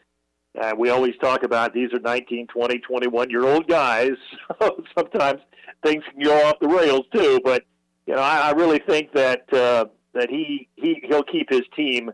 uh, 0.60 0.74
we 0.78 0.90
always 0.90 1.14
talk 1.22 1.44
about 1.44 1.74
these 1.74 1.92
are 1.94 2.00
19, 2.00 2.48
20, 2.48 2.80
21 2.80 3.30
year 3.30 3.46
old 3.46 3.68
guys. 3.68 4.14
Sometimes 4.98 5.42
things 5.84 6.04
can 6.12 6.24
go 6.24 6.48
off 6.48 6.60
the 6.60 6.68
rails 6.68 7.06
too, 7.14 7.40
but 7.44 7.64
you 8.06 8.16
know, 8.16 8.22
I, 8.22 8.50
I 8.50 8.52
really 8.52 8.80
think 8.80 9.12
that 9.14 9.54
uh, 9.54 9.86
that 10.14 10.30
he 10.30 10.70
he 10.76 11.04
he'll 11.08 11.24
keep 11.24 11.50
his 11.50 11.64
team 11.76 12.12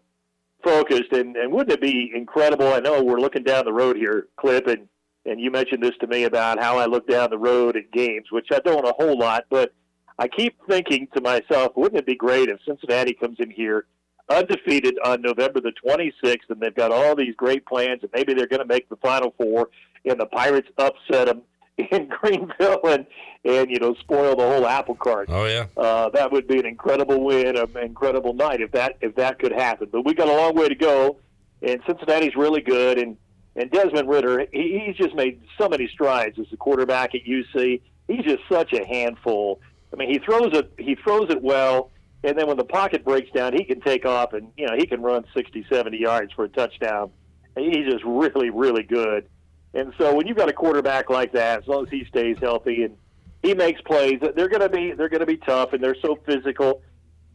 focused. 0.63 1.13
And, 1.13 1.35
and 1.37 1.51
wouldn't 1.51 1.71
it 1.71 1.81
be 1.81 2.11
incredible? 2.13 2.67
I 2.67 2.79
know 2.79 3.03
we're 3.03 3.19
looking 3.19 3.43
down 3.43 3.65
the 3.65 3.73
road 3.73 3.95
here, 3.95 4.27
Clip, 4.37 4.67
and 4.67 4.87
and 5.25 5.39
you 5.39 5.51
mentioned 5.51 5.83
this 5.83 5.95
to 6.01 6.07
me 6.07 6.23
about 6.23 6.61
how 6.61 6.77
I 6.77 6.85
look 6.85 7.07
down 7.07 7.29
the 7.29 7.37
road 7.37 7.77
at 7.77 7.91
games, 7.91 8.25
which 8.31 8.47
I 8.51 8.59
don't 8.59 8.85
a 8.85 8.93
whole 8.97 9.17
lot, 9.17 9.45
but 9.49 9.73
I 10.19 10.27
keep 10.27 10.57
thinking 10.67 11.07
to 11.15 11.21
myself, 11.21 11.71
wouldn't 11.77 11.99
it 11.99 12.05
be 12.05 12.15
great 12.15 12.49
if 12.49 12.59
Cincinnati 12.65 13.13
comes 13.13 13.37
in 13.39 13.49
here 13.49 13.85
undefeated 14.29 14.97
on 15.05 15.21
November 15.21 15.61
the 15.61 15.73
26th, 15.85 16.49
and 16.49 16.59
they've 16.59 16.75
got 16.75 16.91
all 16.91 17.15
these 17.15 17.35
great 17.35 17.65
plans, 17.65 18.01
and 18.01 18.11
maybe 18.13 18.33
they're 18.33 18.47
going 18.47 18.61
to 18.61 18.67
make 18.67 18.89
the 18.89 18.95
Final 18.97 19.33
Four, 19.37 19.69
and 20.05 20.19
the 20.19 20.25
Pirates 20.25 20.69
upset 20.77 21.27
them 21.27 21.41
in 21.77 22.07
Greenville 22.07 22.81
and 22.85 23.05
and 23.45 23.69
you 23.69 23.79
know 23.79 23.95
spoil 23.95 24.35
the 24.35 24.43
whole 24.43 24.67
apple 24.67 24.95
cart. 24.95 25.27
Oh 25.31 25.45
yeah, 25.45 25.65
uh, 25.75 26.09
that 26.09 26.31
would 26.31 26.47
be 26.47 26.59
an 26.59 26.65
incredible 26.65 27.23
win, 27.23 27.57
an 27.57 27.77
incredible 27.77 28.33
night 28.33 28.61
if 28.61 28.71
that 28.73 28.97
if 29.01 29.15
that 29.15 29.39
could 29.39 29.51
happen. 29.51 29.89
But 29.91 30.05
we 30.05 30.13
got 30.13 30.27
a 30.27 30.33
long 30.33 30.55
way 30.55 30.69
to 30.69 30.75
go, 30.75 31.17
and 31.61 31.81
Cincinnati's 31.87 32.35
really 32.35 32.61
good, 32.61 32.99
and 32.99 33.17
and 33.55 33.71
Desmond 33.71 34.07
Ridder, 34.07 34.45
he, 34.51 34.83
he's 34.85 34.95
just 34.95 35.15
made 35.15 35.41
so 35.57 35.67
many 35.67 35.87
strides 35.87 36.37
as 36.39 36.45
a 36.51 36.57
quarterback 36.57 37.15
at 37.15 37.21
UC. 37.23 37.81
He's 38.07 38.23
just 38.23 38.43
such 38.49 38.73
a 38.73 38.85
handful. 38.85 39.59
I 39.91 39.95
mean, 39.95 40.09
he 40.09 40.19
throws 40.19 40.55
it 40.55 40.71
he 40.77 40.95
throws 40.95 41.31
it 41.31 41.41
well 41.41 41.89
and 42.23 42.37
then 42.37 42.47
when 42.47 42.57
the 42.57 42.63
pocket 42.63 43.03
breaks 43.03 43.31
down, 43.31 43.53
he 43.53 43.63
can 43.63 43.81
take 43.81 44.05
off 44.05 44.33
and 44.33 44.51
you 44.57 44.67
know 44.67 44.75
he 44.77 44.85
can 44.85 45.01
run 45.01 45.25
60, 45.35 45.65
70 45.69 45.97
yards 45.97 46.31
for 46.33 46.45
a 46.45 46.49
touchdown 46.49 47.11
He's 47.55 47.85
just 47.85 48.03
really, 48.03 48.49
really 48.49 48.83
good. 48.83 49.27
And 49.73 49.93
so 49.97 50.15
when 50.15 50.27
you've 50.27 50.37
got 50.37 50.49
a 50.49 50.53
quarterback 50.53 51.09
like 51.09 51.33
that, 51.33 51.61
as 51.63 51.67
long 51.67 51.85
as 51.85 51.91
he 51.91 52.05
stays 52.05 52.37
healthy 52.39 52.83
and 52.83 52.97
he 53.41 53.53
makes 53.53 53.81
plays, 53.81 54.19
they're 54.21 54.47
going 54.47 54.61
to 54.61 54.69
be 54.69 54.93
they're 54.93 55.09
going 55.09 55.19
to 55.19 55.25
be 55.25 55.37
tough, 55.37 55.73
and 55.73 55.83
they're 55.83 55.95
so 56.01 56.17
physical. 56.25 56.81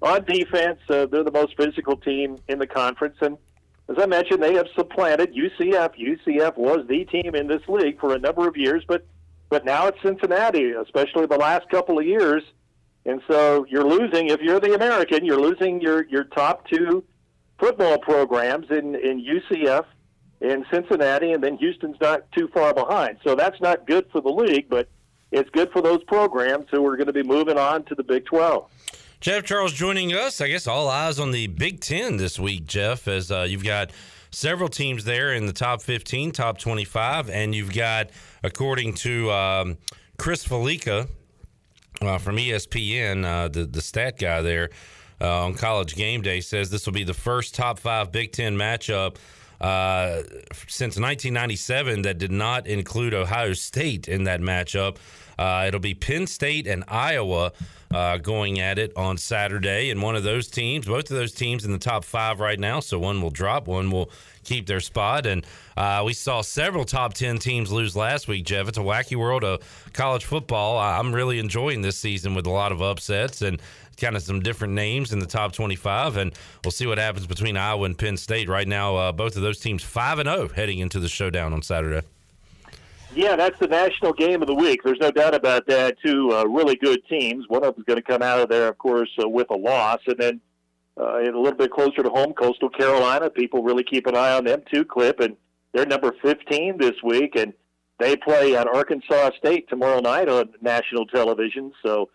On 0.00 0.24
defense, 0.24 0.78
uh, 0.88 1.06
they're 1.06 1.24
the 1.24 1.32
most 1.32 1.56
physical 1.56 1.96
team 1.96 2.38
in 2.48 2.58
the 2.58 2.66
conference, 2.66 3.16
and 3.20 3.36
as 3.88 3.96
I 3.98 4.06
mentioned, 4.06 4.42
they 4.42 4.54
have 4.54 4.68
supplanted 4.76 5.34
UCF. 5.34 5.94
UCF 5.98 6.56
was 6.56 6.86
the 6.88 7.04
team 7.06 7.34
in 7.34 7.48
this 7.48 7.62
league 7.68 7.98
for 7.98 8.14
a 8.14 8.18
number 8.18 8.46
of 8.46 8.56
years, 8.56 8.84
but 8.86 9.06
but 9.50 9.64
now 9.64 9.88
it's 9.88 10.00
Cincinnati, 10.02 10.72
especially 10.72 11.26
the 11.26 11.38
last 11.38 11.68
couple 11.68 11.98
of 11.98 12.06
years. 12.06 12.42
And 13.04 13.22
so 13.28 13.64
you're 13.68 13.86
losing 13.86 14.28
if 14.28 14.40
you're 14.40 14.60
the 14.60 14.74
American, 14.74 15.24
you're 15.24 15.40
losing 15.40 15.80
your 15.80 16.04
your 16.06 16.24
top 16.24 16.66
two 16.68 17.04
football 17.58 17.98
programs 17.98 18.66
in 18.70 18.94
in 18.94 19.24
UCF 19.24 19.84
and 20.40 20.64
Cincinnati, 20.72 21.32
and 21.32 21.42
then 21.42 21.56
Houston's 21.56 21.96
not 22.00 22.30
too 22.32 22.48
far 22.48 22.72
behind. 22.72 23.18
So 23.24 23.34
that's 23.34 23.60
not 23.60 23.86
good 23.86 24.06
for 24.12 24.20
the 24.20 24.28
league, 24.28 24.68
but 24.68 24.88
it's 25.32 25.50
good 25.50 25.70
for 25.72 25.82
those 25.82 26.02
programs 26.04 26.66
who 26.70 26.86
are 26.86 26.96
going 26.96 27.08
to 27.08 27.12
be 27.12 27.22
moving 27.22 27.58
on 27.58 27.84
to 27.84 27.94
the 27.94 28.04
Big 28.04 28.24
12. 28.26 28.70
Jeff 29.20 29.44
Charles 29.44 29.72
joining 29.72 30.12
us. 30.14 30.40
I 30.40 30.48
guess 30.48 30.66
all 30.66 30.88
eyes 30.88 31.18
on 31.18 31.32
the 31.32 31.48
Big 31.48 31.80
Ten 31.80 32.18
this 32.18 32.38
week, 32.38 32.66
Jeff, 32.66 33.08
as 33.08 33.32
uh, 33.32 33.46
you've 33.48 33.64
got 33.64 33.90
several 34.30 34.68
teams 34.68 35.04
there 35.04 35.34
in 35.34 35.46
the 35.46 35.52
top 35.52 35.82
15, 35.82 36.30
top 36.32 36.58
25, 36.58 37.28
and 37.28 37.54
you've 37.54 37.74
got, 37.74 38.10
according 38.44 38.94
to 38.94 39.30
um, 39.32 39.78
Chris 40.18 40.46
Fallica 40.46 41.08
uh, 42.00 42.18
from 42.18 42.36
ESPN, 42.36 43.24
uh, 43.24 43.48
the, 43.48 43.64
the 43.64 43.80
stat 43.80 44.18
guy 44.18 44.42
there 44.42 44.70
uh, 45.20 45.44
on 45.44 45.54
college 45.54 45.94
game 45.94 46.22
day, 46.22 46.40
says 46.40 46.70
this 46.70 46.86
will 46.86 46.92
be 46.92 47.04
the 47.04 47.14
first 47.14 47.54
top 47.54 47.78
five 47.78 48.12
Big 48.12 48.32
Ten 48.32 48.56
matchup. 48.56 49.16
Uh, 49.60 50.22
since 50.68 50.96
1997, 50.96 52.02
that 52.02 52.18
did 52.18 52.30
not 52.30 52.66
include 52.68 53.12
Ohio 53.12 53.52
State 53.54 54.06
in 54.06 54.24
that 54.24 54.40
matchup. 54.40 54.98
Uh, 55.38 55.64
it'll 55.68 55.80
be 55.80 55.94
Penn 55.94 56.26
State 56.26 56.66
and 56.66 56.84
Iowa 56.88 57.52
uh, 57.90 58.18
going 58.18 58.60
at 58.60 58.78
it 58.78 58.92
on 58.96 59.16
Saturday. 59.16 59.90
And 59.90 60.02
one 60.02 60.16
of 60.16 60.22
those 60.22 60.48
teams, 60.48 60.86
both 60.86 61.10
of 61.10 61.16
those 61.16 61.32
teams 61.32 61.64
in 61.64 61.72
the 61.72 61.78
top 61.78 62.04
five 62.04 62.40
right 62.40 62.58
now. 62.58 62.80
So 62.80 62.98
one 62.98 63.22
will 63.22 63.30
drop, 63.30 63.66
one 63.66 63.90
will 63.90 64.10
keep 64.44 64.66
their 64.66 64.80
spot. 64.80 65.26
And 65.26 65.46
uh, 65.76 66.02
we 66.04 66.12
saw 66.12 66.42
several 66.42 66.84
top 66.84 67.14
10 67.14 67.38
teams 67.38 67.70
lose 67.70 67.96
last 67.96 68.28
week, 68.28 68.44
Jeff. 68.44 68.68
It's 68.68 68.78
a 68.78 68.82
wacky 68.82 69.16
world 69.16 69.44
of 69.44 69.62
college 69.92 70.24
football. 70.24 70.78
I'm 70.78 71.14
really 71.14 71.38
enjoying 71.38 71.82
this 71.82 71.96
season 71.96 72.34
with 72.34 72.46
a 72.46 72.50
lot 72.50 72.72
of 72.72 72.82
upsets 72.82 73.42
and 73.42 73.60
kind 73.96 74.16
of 74.16 74.22
some 74.22 74.40
different 74.40 74.74
names 74.74 75.12
in 75.12 75.18
the 75.18 75.26
top 75.26 75.52
25. 75.52 76.16
And 76.16 76.32
we'll 76.64 76.70
see 76.72 76.86
what 76.86 76.98
happens 76.98 77.26
between 77.26 77.56
Iowa 77.56 77.84
and 77.84 77.98
Penn 77.98 78.16
State. 78.16 78.48
Right 78.48 78.68
now, 78.68 78.96
uh, 78.96 79.12
both 79.12 79.36
of 79.36 79.42
those 79.42 79.58
teams 79.58 79.82
5 79.82 80.20
and 80.20 80.28
0 80.28 80.48
heading 80.48 80.78
into 80.78 81.00
the 81.00 81.08
showdown 81.08 81.52
on 81.52 81.62
Saturday. 81.62 82.06
Yeah, 83.18 83.34
that's 83.34 83.58
the 83.58 83.66
national 83.66 84.12
game 84.12 84.42
of 84.42 84.46
the 84.46 84.54
week. 84.54 84.84
There's 84.84 85.00
no 85.00 85.10
doubt 85.10 85.34
about 85.34 85.66
that. 85.66 85.96
Two 86.00 86.30
uh, 86.32 86.44
really 86.44 86.76
good 86.76 87.00
teams. 87.08 87.46
One 87.48 87.64
of 87.64 87.74
them's 87.74 87.84
going 87.84 87.96
to 87.96 88.02
come 88.02 88.22
out 88.22 88.38
of 88.38 88.48
there, 88.48 88.68
of 88.68 88.78
course, 88.78 89.10
uh, 89.20 89.28
with 89.28 89.50
a 89.50 89.56
loss, 89.56 89.98
and 90.06 90.16
then 90.16 90.40
uh, 90.96 91.18
a 91.18 91.24
little 91.24 91.56
bit 91.56 91.72
closer 91.72 92.04
to 92.04 92.10
home, 92.10 92.32
Coastal 92.32 92.68
Carolina. 92.68 93.28
People 93.28 93.64
really 93.64 93.82
keep 93.82 94.06
an 94.06 94.14
eye 94.14 94.34
on 94.34 94.44
them 94.44 94.62
too, 94.72 94.84
Clip, 94.84 95.18
and 95.18 95.36
they're 95.74 95.84
number 95.84 96.14
15 96.22 96.78
this 96.78 96.94
week, 97.02 97.34
and 97.34 97.52
they 97.98 98.14
play 98.14 98.54
at 98.54 98.68
Arkansas 98.68 99.30
State 99.36 99.68
tomorrow 99.68 99.98
night 99.98 100.28
on 100.28 100.50
national 100.60 101.04
television. 101.06 101.72
So 101.84 102.10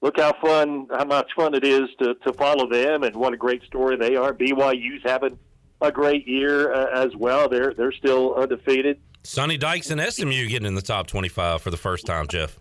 look 0.00 0.18
how 0.18 0.32
fun, 0.40 0.86
how 0.90 1.04
much 1.04 1.32
fun 1.36 1.52
it 1.52 1.64
is 1.64 1.90
to 1.98 2.14
to 2.24 2.32
follow 2.32 2.66
them, 2.66 3.02
and 3.02 3.14
what 3.14 3.34
a 3.34 3.36
great 3.36 3.62
story 3.64 3.98
they 3.98 4.16
are. 4.16 4.32
BYU's 4.32 5.02
having 5.04 5.38
a 5.82 5.92
great 5.92 6.26
year 6.26 6.72
uh, 6.72 7.04
as 7.04 7.14
well. 7.14 7.46
They're 7.46 7.74
they're 7.74 7.92
still 7.92 8.36
undefeated. 8.36 9.00
Sonny 9.26 9.58
Dykes 9.58 9.90
and 9.90 10.00
SMU 10.00 10.46
getting 10.46 10.66
in 10.66 10.74
the 10.74 10.82
top 10.82 11.08
25 11.08 11.60
for 11.60 11.70
the 11.70 11.76
first 11.76 12.06
time, 12.06 12.28
Jeff. 12.28 12.58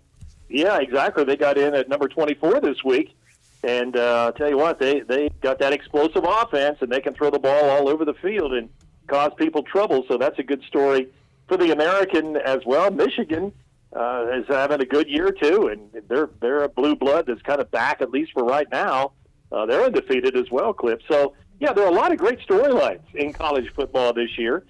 Yeah, 0.49 0.79
exactly. 0.79 1.23
They 1.23 1.37
got 1.37 1.57
in 1.57 1.75
at 1.75 1.87
number 1.87 2.07
24 2.07 2.59
this 2.59 2.83
week. 2.83 3.15
And 3.63 3.95
uh, 3.95 4.25
I'll 4.25 4.33
tell 4.33 4.49
you 4.49 4.57
what, 4.57 4.79
they, 4.79 5.01
they 5.01 5.29
got 5.41 5.59
that 5.59 5.73
explosive 5.73 6.23
offense, 6.23 6.77
and 6.81 6.91
they 6.91 7.01
can 7.01 7.13
throw 7.13 7.29
the 7.29 7.39
ball 7.39 7.69
all 7.69 7.89
over 7.89 8.03
the 8.03 8.13
field 8.15 8.53
and 8.53 8.69
cause 9.07 9.31
people 9.37 9.63
trouble. 9.63 10.05
So 10.07 10.17
that's 10.17 10.37
a 10.39 10.43
good 10.43 10.63
story 10.63 11.07
for 11.47 11.57
the 11.57 11.71
American 11.71 12.35
as 12.37 12.59
well. 12.65 12.91
Michigan 12.91 13.51
uh, 13.95 14.27
is 14.33 14.45
having 14.47 14.81
a 14.81 14.85
good 14.85 15.07
year, 15.07 15.31
too, 15.31 15.67
and 15.67 16.03
they're, 16.07 16.29
they're 16.41 16.63
a 16.63 16.69
blue 16.69 16.95
blood 16.95 17.25
that's 17.27 17.41
kind 17.41 17.61
of 17.61 17.69
back, 17.71 18.01
at 18.01 18.11
least 18.11 18.33
for 18.33 18.43
right 18.43 18.67
now. 18.71 19.13
Uh, 19.51 19.65
they're 19.65 19.83
undefeated 19.83 20.35
as 20.35 20.49
well, 20.51 20.73
Cliff. 20.73 20.99
So, 21.09 21.33
yeah, 21.59 21.73
there 21.73 21.85
are 21.85 21.91
a 21.91 21.95
lot 21.95 22.11
of 22.11 22.17
great 22.17 22.39
storylines 22.39 23.03
in 23.13 23.33
college 23.33 23.71
football 23.75 24.13
this 24.13 24.37
year. 24.37 24.63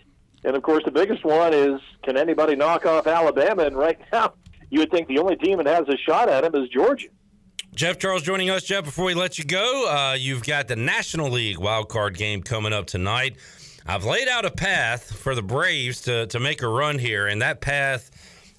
And 0.46 0.56
of 0.56 0.62
course, 0.62 0.84
the 0.86 0.92
biggest 0.92 1.26
one 1.26 1.54
is 1.54 1.82
can 2.04 2.18
anybody 2.18 2.56
knock 2.56 2.86
off 2.86 3.08
Alabama? 3.08 3.64
And 3.64 3.76
right 3.76 4.00
now, 4.14 4.34
you 4.70 4.80
would 4.80 4.92
think 4.92 5.08
the 5.08 5.20
only 5.20 5.36
team 5.36 5.58
that 5.58 5.66
has 5.66 5.88
a 5.90 5.98
shot 5.98 6.30
at 6.30 6.44
them 6.44 6.62
is 6.62 6.70
Georgia. 6.70 7.08
Jeff 7.74 7.98
Charles 7.98 8.22
joining 8.22 8.50
us, 8.50 8.64
Jeff. 8.64 8.86
Before 8.86 9.06
we 9.06 9.16
let 9.16 9.38
you 9.38 9.44
go, 9.44 9.90
uh, 9.90 10.14
you've 10.14 10.44
got 10.44 10.70
the 10.70 10.78
National 10.78 11.30
League 11.30 11.58
wild 11.58 11.90
card 11.90 12.16
game 12.16 12.42
coming 12.42 12.72
up 12.72 12.86
tonight. 12.86 13.36
I've 13.86 14.06
laid 14.06 14.30
out 14.30 14.46
a 14.46 14.52
path 14.52 15.12
for 15.12 15.36
the 15.36 15.42
Braves 15.42 16.02
to, 16.04 16.26
to 16.28 16.40
make 16.40 16.62
a 16.62 16.68
run 16.68 17.00
here, 17.00 17.28
and 17.28 17.42
that 17.42 17.60
path 17.60 18.10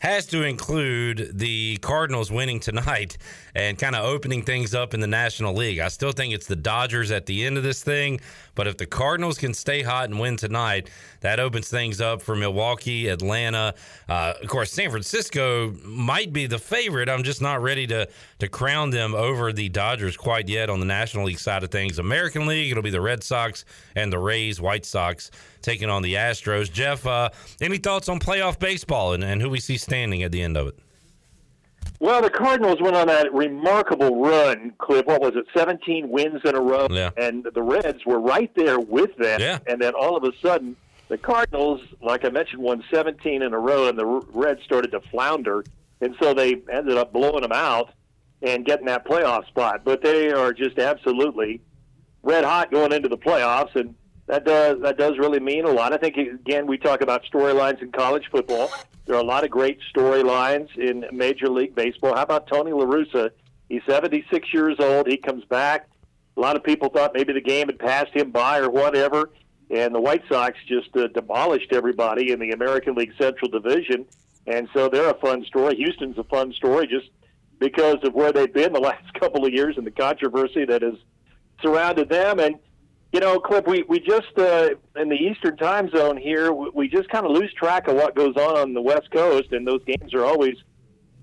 has 0.00 0.26
to 0.26 0.42
include 0.42 1.30
the 1.38 1.78
Cardinals 1.78 2.30
winning 2.30 2.60
tonight 2.60 3.16
and 3.56 3.78
kind 3.78 3.96
of 3.96 4.04
opening 4.04 4.42
things 4.42 4.74
up 4.74 4.92
in 4.92 5.00
the 5.00 5.06
National 5.06 5.54
League. 5.54 5.78
I 5.78 5.88
still 5.88 6.12
think 6.12 6.34
it's 6.34 6.46
the 6.46 6.56
Dodgers 6.56 7.10
at 7.10 7.24
the 7.24 7.46
end 7.46 7.56
of 7.56 7.62
this 7.62 7.82
thing, 7.82 8.20
but 8.54 8.66
if 8.66 8.76
the 8.76 8.84
Cardinals 8.84 9.38
can 9.38 9.54
stay 9.54 9.80
hot 9.80 10.10
and 10.10 10.20
win 10.20 10.36
tonight, 10.36 10.90
that 11.20 11.40
opens 11.40 11.70
things 11.70 11.98
up 12.02 12.20
for 12.20 12.36
Milwaukee, 12.36 13.08
Atlanta. 13.08 13.74
Uh, 14.10 14.34
of 14.42 14.46
course, 14.48 14.70
San 14.70 14.90
Francisco 14.90 15.70
might 15.82 16.34
be 16.34 16.46
the 16.46 16.58
favorite. 16.58 17.08
I'm 17.08 17.22
just 17.22 17.40
not 17.40 17.62
ready 17.62 17.86
to 17.86 18.06
to 18.40 18.48
crown 18.48 18.90
them 18.90 19.14
over 19.14 19.54
the 19.54 19.70
Dodgers 19.70 20.18
quite 20.18 20.50
yet 20.50 20.68
on 20.68 20.78
the 20.78 20.84
National 20.84 21.24
League 21.24 21.38
side 21.38 21.64
of 21.64 21.70
things. 21.70 21.98
American 21.98 22.46
League, 22.46 22.70
it'll 22.70 22.82
be 22.82 22.90
the 22.90 23.00
Red 23.00 23.24
Sox 23.24 23.64
and 23.94 24.12
the 24.12 24.18
Rays, 24.18 24.60
White 24.60 24.84
Sox 24.84 25.30
taking 25.62 25.88
on 25.88 26.02
the 26.02 26.12
Astros. 26.12 26.70
Jeff, 26.70 27.06
uh, 27.06 27.30
any 27.62 27.78
thoughts 27.78 28.10
on 28.10 28.20
playoff 28.20 28.58
baseball 28.58 29.14
and, 29.14 29.24
and 29.24 29.40
who 29.40 29.48
we 29.48 29.60
see 29.60 29.78
standing 29.78 30.22
at 30.22 30.30
the 30.30 30.42
end 30.42 30.58
of 30.58 30.66
it? 30.66 30.78
Well, 31.98 32.20
the 32.22 32.30
Cardinals 32.30 32.80
went 32.80 32.96
on 32.96 33.06
that 33.06 33.32
remarkable 33.32 34.20
run, 34.20 34.72
Cliff. 34.78 35.06
What 35.06 35.20
was 35.20 35.34
it, 35.34 35.46
17 35.54 36.08
wins 36.08 36.40
in 36.44 36.54
a 36.54 36.60
row? 36.60 36.86
Yeah. 36.90 37.10
And 37.16 37.46
the 37.54 37.62
Reds 37.62 38.04
were 38.04 38.20
right 38.20 38.50
there 38.54 38.78
with 38.78 39.16
them. 39.16 39.40
Yeah. 39.40 39.58
And 39.66 39.80
then 39.80 39.94
all 39.94 40.16
of 40.16 40.24
a 40.24 40.32
sudden, 40.42 40.76
the 41.08 41.16
Cardinals, 41.16 41.80
like 42.02 42.24
I 42.24 42.30
mentioned, 42.30 42.62
won 42.62 42.84
17 42.92 43.42
in 43.42 43.54
a 43.54 43.58
row, 43.58 43.88
and 43.88 43.98
the 43.98 44.06
Reds 44.06 44.62
started 44.64 44.90
to 44.92 45.00
flounder. 45.10 45.64
And 46.00 46.14
so 46.20 46.34
they 46.34 46.62
ended 46.70 46.98
up 46.98 47.12
blowing 47.12 47.42
them 47.42 47.52
out 47.52 47.90
and 48.42 48.66
getting 48.66 48.86
that 48.86 49.06
playoff 49.06 49.46
spot. 49.46 49.82
But 49.84 50.02
they 50.02 50.30
are 50.30 50.52
just 50.52 50.78
absolutely 50.78 51.62
red 52.22 52.44
hot 52.44 52.70
going 52.70 52.92
into 52.92 53.08
the 53.08 53.16
playoffs, 53.16 53.74
and 53.74 53.94
that 54.26 54.44
does 54.44 54.80
that 54.82 54.98
does 54.98 55.18
really 55.18 55.40
mean 55.40 55.64
a 55.64 55.70
lot. 55.70 55.92
I 55.92 55.96
think 55.96 56.16
again 56.16 56.66
we 56.66 56.78
talk 56.78 57.00
about 57.00 57.24
storylines 57.24 57.80
in 57.82 57.92
college 57.92 58.28
football. 58.30 58.70
There 59.06 59.14
are 59.14 59.20
a 59.20 59.24
lot 59.24 59.44
of 59.44 59.50
great 59.50 59.78
storylines 59.94 60.76
in 60.76 61.06
Major 61.12 61.48
League 61.48 61.74
Baseball. 61.74 62.16
How 62.16 62.22
about 62.22 62.48
Tony 62.48 62.72
La 62.72 62.84
Russa? 62.84 63.30
He's 63.68 63.82
76 63.86 64.52
years 64.52 64.76
old. 64.80 65.06
He 65.06 65.16
comes 65.16 65.44
back. 65.44 65.88
A 66.36 66.40
lot 66.40 66.56
of 66.56 66.64
people 66.64 66.88
thought 66.88 67.12
maybe 67.14 67.32
the 67.32 67.40
game 67.40 67.68
had 67.68 67.78
passed 67.78 68.12
him 68.12 68.30
by 68.30 68.58
or 68.58 68.68
whatever, 68.68 69.30
and 69.70 69.94
the 69.94 70.00
White 70.00 70.22
Sox 70.28 70.58
just 70.68 70.94
uh, 70.96 71.06
demolished 71.08 71.72
everybody 71.72 72.30
in 72.32 72.40
the 72.40 72.50
American 72.50 72.94
League 72.94 73.12
Central 73.18 73.50
Division. 73.50 74.06
And 74.46 74.68
so 74.74 74.88
they're 74.88 75.10
a 75.10 75.18
fun 75.18 75.44
story. 75.44 75.76
Houston's 75.76 76.18
a 76.18 76.24
fun 76.24 76.52
story 76.52 76.86
just 76.86 77.08
because 77.58 77.96
of 78.04 78.14
where 78.14 78.32
they've 78.32 78.52
been 78.52 78.72
the 78.72 78.80
last 78.92 79.12
couple 79.14 79.46
of 79.46 79.52
years 79.52 79.76
and 79.76 79.86
the 79.86 79.90
controversy 79.90 80.64
that 80.64 80.82
has 80.82 80.94
surrounded 81.62 82.08
them. 82.08 82.38
And 82.38 82.56
you 83.16 83.20
know, 83.20 83.40
Clip, 83.40 83.66
we, 83.66 83.82
we 83.88 83.98
just, 83.98 84.36
uh, 84.36 84.68
in 84.94 85.08
the 85.08 85.16
Eastern 85.16 85.56
time 85.56 85.88
zone 85.88 86.18
here, 86.18 86.52
we, 86.52 86.68
we 86.74 86.86
just 86.86 87.08
kind 87.08 87.24
of 87.24 87.32
lose 87.32 87.50
track 87.54 87.88
of 87.88 87.94
what 87.94 88.14
goes 88.14 88.36
on 88.36 88.58
on 88.58 88.74
the 88.74 88.82
West 88.82 89.10
Coast, 89.10 89.52
and 89.52 89.66
those 89.66 89.82
games 89.86 90.12
are 90.12 90.22
always 90.22 90.54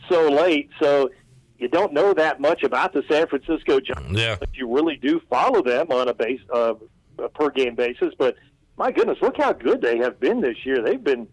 so 0.10 0.28
late. 0.28 0.72
So 0.82 1.12
you 1.60 1.68
don't 1.68 1.94
know 1.94 2.12
that 2.16 2.42
much 2.42 2.64
about 2.64 2.94
the 2.94 3.04
San 3.08 3.28
Francisco 3.28 3.80
Giants. 3.80 4.20
Yeah. 4.20 4.38
But 4.40 4.50
you 4.56 4.74
really 4.74 4.96
do 4.96 5.22
follow 5.30 5.62
them 5.62 5.92
on 5.92 6.08
a 6.08 6.16
base, 6.16 6.42
uh, 6.52 6.74
a 7.20 7.30
per 7.30 7.52
game 7.52 7.76
basis. 7.76 8.12
But 8.18 8.38
my 8.76 8.92
goodness, 8.92 9.20
look 9.22 9.38
how 9.38 9.54
good 9.54 9.80
they 9.80 10.00
have 10.00 10.20
been 10.20 10.42
this 10.42 10.58
year. 10.66 10.82
They've 10.82 11.04
been, 11.04 11.28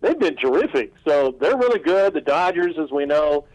they've 0.00 0.16
been 0.16 0.36
terrific. 0.36 0.92
So 1.04 1.36
they're 1.40 1.56
really 1.56 1.80
good. 1.80 2.14
The 2.14 2.20
Dodgers, 2.20 2.76
as 2.80 2.92
we 2.92 3.04
know, 3.04 3.46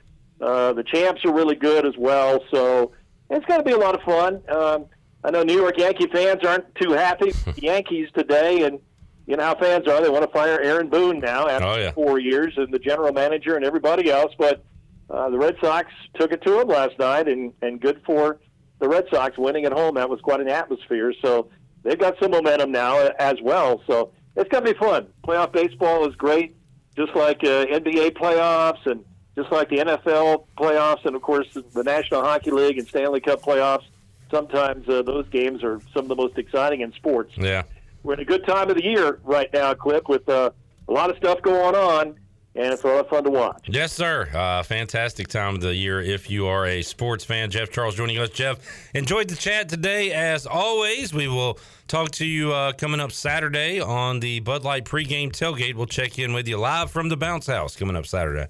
uh, 0.42 0.74
the 0.74 0.84
champs 0.84 1.24
are 1.24 1.34
really 1.34 1.56
good 1.56 1.86
as 1.86 1.96
well. 1.98 2.44
So 2.52 2.92
it's 3.30 3.46
going 3.46 3.62
to 3.62 3.66
be 3.66 3.72
a 3.72 3.78
lot 3.78 3.96
of 3.96 4.02
fun. 4.02 4.42
Um, 4.50 4.88
I 5.24 5.32
know 5.32 5.44
New 5.44 5.58
York 5.58 5.78
Yankee 5.78 6.08
fans 6.08 6.44
aren't 6.46 6.74
too 6.76 6.92
happy 6.94 7.26
with 7.46 7.56
the 7.56 7.62
Yankees 7.64 8.10
today, 8.16 8.64
and 8.64 8.80
you 9.28 9.36
know 9.38 9.44
how 9.44 9.56
fans 9.56 9.88
are. 9.88 10.02
They 10.02 10.10
want 10.10 10.24
to 10.26 10.32
fire 10.32 10.60
Aaron 10.62 10.90
Boone 10.90 11.20
now 11.20 11.48
after 11.48 11.68
Oh, 11.68 11.76
yeah. 11.78 11.92
four 11.92 12.20
years 12.20 12.54
and 12.58 12.74
the 12.74 12.80
general 12.80 13.12
manager 13.14 13.56
and 13.56 13.66
everybody 13.66 14.10
else. 14.10 14.34
But 14.38 14.64
uh, 15.10 15.30
the 15.30 15.38
Red 15.38 15.58
Sox 15.62 15.92
took 16.16 16.32
it 16.32 16.42
to 16.44 16.62
him 16.62 16.68
last 16.68 16.98
night, 17.00 17.28
and 17.28 17.54
and 17.62 17.80
good 17.82 18.02
for 18.06 18.40
the 18.80 18.88
Red 18.88 19.06
Sox 19.12 19.38
winning 19.38 19.66
at 19.66 19.74
home. 19.74 19.96
That 19.96 20.10
was 20.10 20.20
quite 20.22 20.40
an 20.40 20.48
atmosphere. 20.48 21.14
So 21.22 21.50
they've 21.84 22.00
got 22.00 22.16
some 22.22 22.32
momentum 22.32 22.72
now 22.72 22.98
uh, 22.98 23.12
as 23.20 23.36
well. 23.42 23.82
So 23.88 24.12
it's 24.38 24.50
going 24.50 24.64
to 24.64 24.74
be 24.74 24.80
fun. 24.80 25.08
Playoff 25.28 25.52
baseball 25.52 26.08
is 26.08 26.16
great, 26.16 26.56
just 26.96 27.14
like 27.16 27.44
uh, 27.44 27.66
NBA 27.66 28.12
playoffs 28.12 28.86
and 28.86 29.04
just 29.36 29.52
like 29.52 29.70
the 29.70 29.78
NFL 29.78 30.46
playoffs, 30.58 31.06
and 31.06 31.16
of 31.16 31.22
course 31.22 31.48
the 31.54 31.84
National 31.84 32.22
Hockey 32.22 32.52
League 32.52 32.78
and 32.80 32.88
Stanley 32.88 33.20
Cup 33.20 33.42
playoffs. 33.42 33.84
Sometimes 34.32 34.88
uh, 34.88 35.02
those 35.02 35.28
games 35.30 35.64
are 35.64 35.82
some 35.94 36.04
of 36.04 36.08
the 36.08 36.16
most 36.16 36.38
exciting 36.38 36.82
in 36.82 36.94
sports. 36.94 37.34
Yeah. 37.38 37.64
We're 38.04 38.14
in 38.14 38.20
a 38.20 38.26
good 38.26 38.46
time 38.46 38.70
of 38.70 38.78
the 38.78 38.84
year 38.84 39.20
right 39.24 39.52
now, 39.52 39.74
Clip, 39.74 40.08
with 40.08 40.28
uh, 40.30 40.52
a 40.88 40.92
lot 40.92 41.10
of 41.10 41.18
stuff 41.18 41.42
going 41.42 41.76
on, 41.76 42.16
and 42.56 42.74
it's 42.74 42.84
a 42.84 42.88
lot 42.88 43.00
of 43.00 43.10
fun 43.10 43.24
to 43.24 43.30
watch. 43.30 43.66
Yes, 43.68 43.92
sir. 43.92 44.30
Uh, 44.34 44.64
fantastic 44.64 45.28
time 45.28 45.56
of 45.56 45.62
the 45.62 45.74
year 45.74 46.00
if 46.02 46.30
you 46.30 46.48
are 46.48 46.66
a 46.66 46.82
sports 46.82 47.26
fan. 47.26 47.50
Jeff 47.50 47.72
Charles 47.72 47.96
joining 47.96 48.18
us. 48.20 48.30
Jeff, 48.30 48.60
enjoyed 48.94 49.30
the 49.30 49.36
chat 49.36 49.68
today 49.68 50.12
as 50.12 50.46
always. 50.46 51.14
We 51.14 51.28
will 51.28 51.60
talk 51.88 52.12
to 52.12 52.26
you 52.26 52.54
uh, 52.54 52.72
coming 52.74 53.00
up 53.00 53.12
Saturday 53.12 53.82
on 53.82 54.20
the 54.20 54.40
Bud 54.42 54.64
Light 54.64 54.86
pregame 54.86 55.32
tailgate. 55.32 55.76
We'll 55.76 55.86
check 55.88 56.20
in 56.20 56.34
with 56.34 56.48
you 56.48 56.58
live 56.58 56.92
from 56.92 57.10
the 57.10 57.18
Bounce 57.18 57.48
House 57.48 57.76
coming 57.76 57.96
up 57.96 58.06
Saturday. 58.06 58.48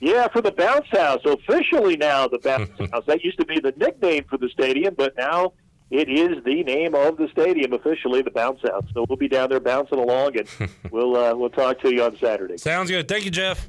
Yeah, 0.00 0.28
for 0.28 0.42
the 0.42 0.52
Bounce 0.52 0.86
House. 0.90 1.20
Officially 1.24 1.96
now, 1.96 2.28
the 2.28 2.38
Bounce 2.38 2.70
House. 2.92 3.04
That 3.06 3.24
used 3.24 3.38
to 3.38 3.46
be 3.46 3.60
the 3.60 3.72
nickname 3.76 4.24
for 4.28 4.36
the 4.36 4.48
stadium, 4.50 4.94
but 4.96 5.16
now 5.16 5.52
it 5.90 6.08
is 6.08 6.42
the 6.44 6.62
name 6.64 6.94
of 6.94 7.16
the 7.16 7.28
stadium 7.32 7.72
officially, 7.72 8.22
the 8.22 8.30
Bounce 8.30 8.60
House. 8.62 8.84
So 8.92 9.06
we'll 9.08 9.16
be 9.16 9.28
down 9.28 9.48
there 9.50 9.60
bouncing 9.60 9.98
along, 9.98 10.36
and 10.38 10.70
we'll 10.90 11.16
uh, 11.16 11.34
we'll 11.34 11.50
talk 11.50 11.80
to 11.80 11.94
you 11.94 12.02
on 12.02 12.16
Saturday. 12.18 12.58
Sounds 12.58 12.90
good. 12.90 13.08
Thank 13.08 13.24
you, 13.24 13.30
Jeff. 13.30 13.68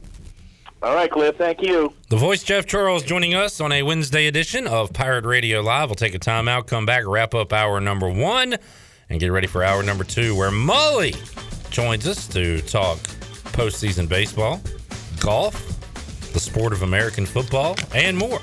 All 0.84 0.94
right, 0.94 1.10
Cliff. 1.10 1.36
Thank 1.38 1.64
you. 1.64 1.92
The 2.10 2.18
voice 2.18 2.44
Jeff 2.44 2.68
Charles 2.68 3.02
joining 3.04 3.34
us 3.34 3.60
on 3.60 3.72
a 3.72 3.82
Wednesday 3.82 4.28
edition 4.28 4.68
of 4.68 4.94
Pirate 4.94 5.26
Radio 5.26 5.62
Live. 5.62 5.90
We'll 5.90 5.96
take 5.96 6.14
a 6.14 6.20
timeout, 6.20 6.68
come 6.68 6.86
back, 6.86 7.06
wrap 7.08 7.34
up 7.34 7.52
hour 7.52 7.80
number 7.80 8.10
one, 8.10 8.58
and 9.10 9.20
get 9.20 9.32
ready 9.32 9.48
for 9.48 9.64
hour 9.64 9.82
number 9.82 10.04
two, 10.04 10.36
where 10.36 10.52
Mully 10.52 11.16
joins 11.72 12.08
us 12.08 12.28
to 12.28 12.62
talk 12.62 12.98
postseason 13.54 14.08
baseball, 14.08 14.62
golf, 15.20 15.77
the 16.38 16.44
sport 16.44 16.72
of 16.72 16.84
American 16.84 17.26
football, 17.26 17.76
and 17.96 18.16
more. 18.16 18.40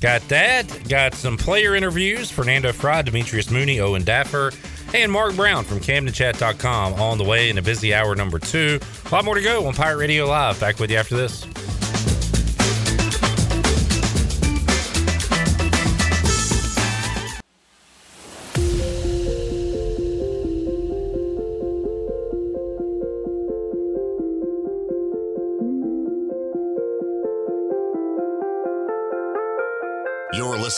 Got 0.00 0.26
that. 0.28 0.88
Got 0.88 1.14
some 1.14 1.36
player 1.36 1.74
interviews. 1.74 2.30
Fernando 2.30 2.72
Fry, 2.72 3.02
Demetrius 3.02 3.50
Mooney, 3.50 3.80
Owen 3.80 4.04
Daffer, 4.04 4.54
and 4.94 5.12
Mark 5.12 5.36
Brown 5.36 5.64
from 5.64 5.80
CamdenChat.com 5.80 6.94
on 6.94 7.18
the 7.18 7.24
way 7.24 7.50
in 7.50 7.58
a 7.58 7.62
busy 7.62 7.92
hour 7.92 8.14
number 8.14 8.38
two. 8.38 8.80
A 9.06 9.08
lot 9.10 9.24
more 9.24 9.34
to 9.34 9.42
go 9.42 9.66
on 9.66 9.74
Pirate 9.74 9.98
Radio 9.98 10.26
Live. 10.26 10.58
Back 10.58 10.78
with 10.78 10.90
you 10.90 10.96
after 10.96 11.16
this. 11.16 11.46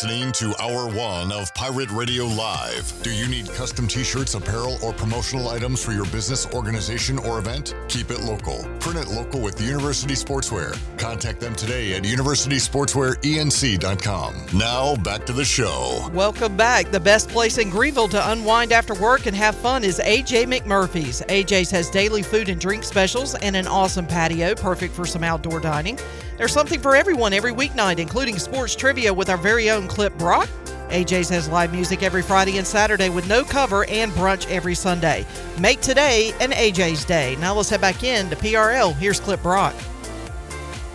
Listening 0.01 0.31
to 0.31 0.55
Hour 0.63 0.87
One 0.95 1.33
of 1.33 1.53
Pirate 1.55 1.91
Radio 1.91 2.25
Live. 2.25 2.93
Do 3.03 3.11
you 3.11 3.27
need 3.27 3.49
custom 3.49 3.89
t 3.89 4.05
shirts, 4.05 4.35
apparel, 4.35 4.79
or 4.81 4.93
promotional 4.93 5.49
items 5.49 5.85
for 5.85 5.91
your 5.91 6.05
business, 6.05 6.47
organization, 6.55 7.19
or 7.19 7.41
event? 7.41 7.75
Keep 7.89 8.13
it 8.13 8.21
local. 8.21 8.63
Print 8.79 9.01
it 9.01 9.09
local 9.09 9.41
with 9.41 9.61
University 9.61 10.15
Sportswear. 10.15 10.79
Contact 10.99 11.41
them 11.41 11.57
today 11.57 11.95
at 11.95 12.05
universitysportswearenc.com. 12.05 14.47
Now, 14.55 14.95
back 14.95 15.27
to 15.27 15.33
the 15.33 15.45
show. 15.45 16.09
Welcome 16.15 16.57
back. 16.57 16.93
The 16.93 17.01
best 17.01 17.29
place 17.29 17.59
in 17.59 17.69
Greenville 17.69 18.07
to 18.11 18.31
unwind 18.31 18.71
after 18.71 18.95
work 18.95 19.27
and 19.27 19.35
have 19.35 19.57
fun 19.57 19.83
is 19.83 19.99
AJ 19.99 20.47
McMurphy's. 20.47 21.23
AJ's 21.23 21.73
has 21.73 21.91
daily 21.91 22.23
food 22.23 22.49
and 22.49 22.61
drink 22.61 22.85
specials 22.85 23.35
and 23.35 23.57
an 23.57 23.67
awesome 23.67 24.07
patio, 24.07 24.55
perfect 24.55 24.95
for 24.95 25.07
some 25.07 25.25
outdoor 25.25 25.59
dining. 25.59 25.99
There's 26.39 26.53
something 26.53 26.79
for 26.79 26.95
everyone 26.95 27.33
every 27.33 27.53
weeknight, 27.53 27.99
including 27.99 28.39
sports 28.39 28.77
trivia 28.77 29.13
with 29.13 29.29
our 29.29 29.37
very 29.37 29.71
own 29.71 29.89
Clip 29.89 30.17
Brock. 30.17 30.49
AJ's 30.89 31.29
has 31.31 31.49
live 31.49 31.73
music 31.73 32.05
every 32.05 32.23
Friday 32.23 32.59
and 32.59 32.67
Saturday 32.67 33.09
with 33.09 33.29
no 33.29 33.43
cover 33.43 33.85
and 33.87 34.13
brunch 34.13 34.49
every 34.49 34.77
Sunday. 34.77 35.27
Make 35.59 35.81
today 35.81 36.33
an 36.41 36.53
AJ's 36.53 37.05
day. 37.05 37.35
Now 37.41 37.55
let's 37.55 37.69
head 37.69 37.81
back 37.81 38.05
in 38.05 38.31
to 38.31 38.37
PRL. 38.37 38.95
Here's 38.95 39.19
Clip 39.19 39.43
Brock. 39.43 39.75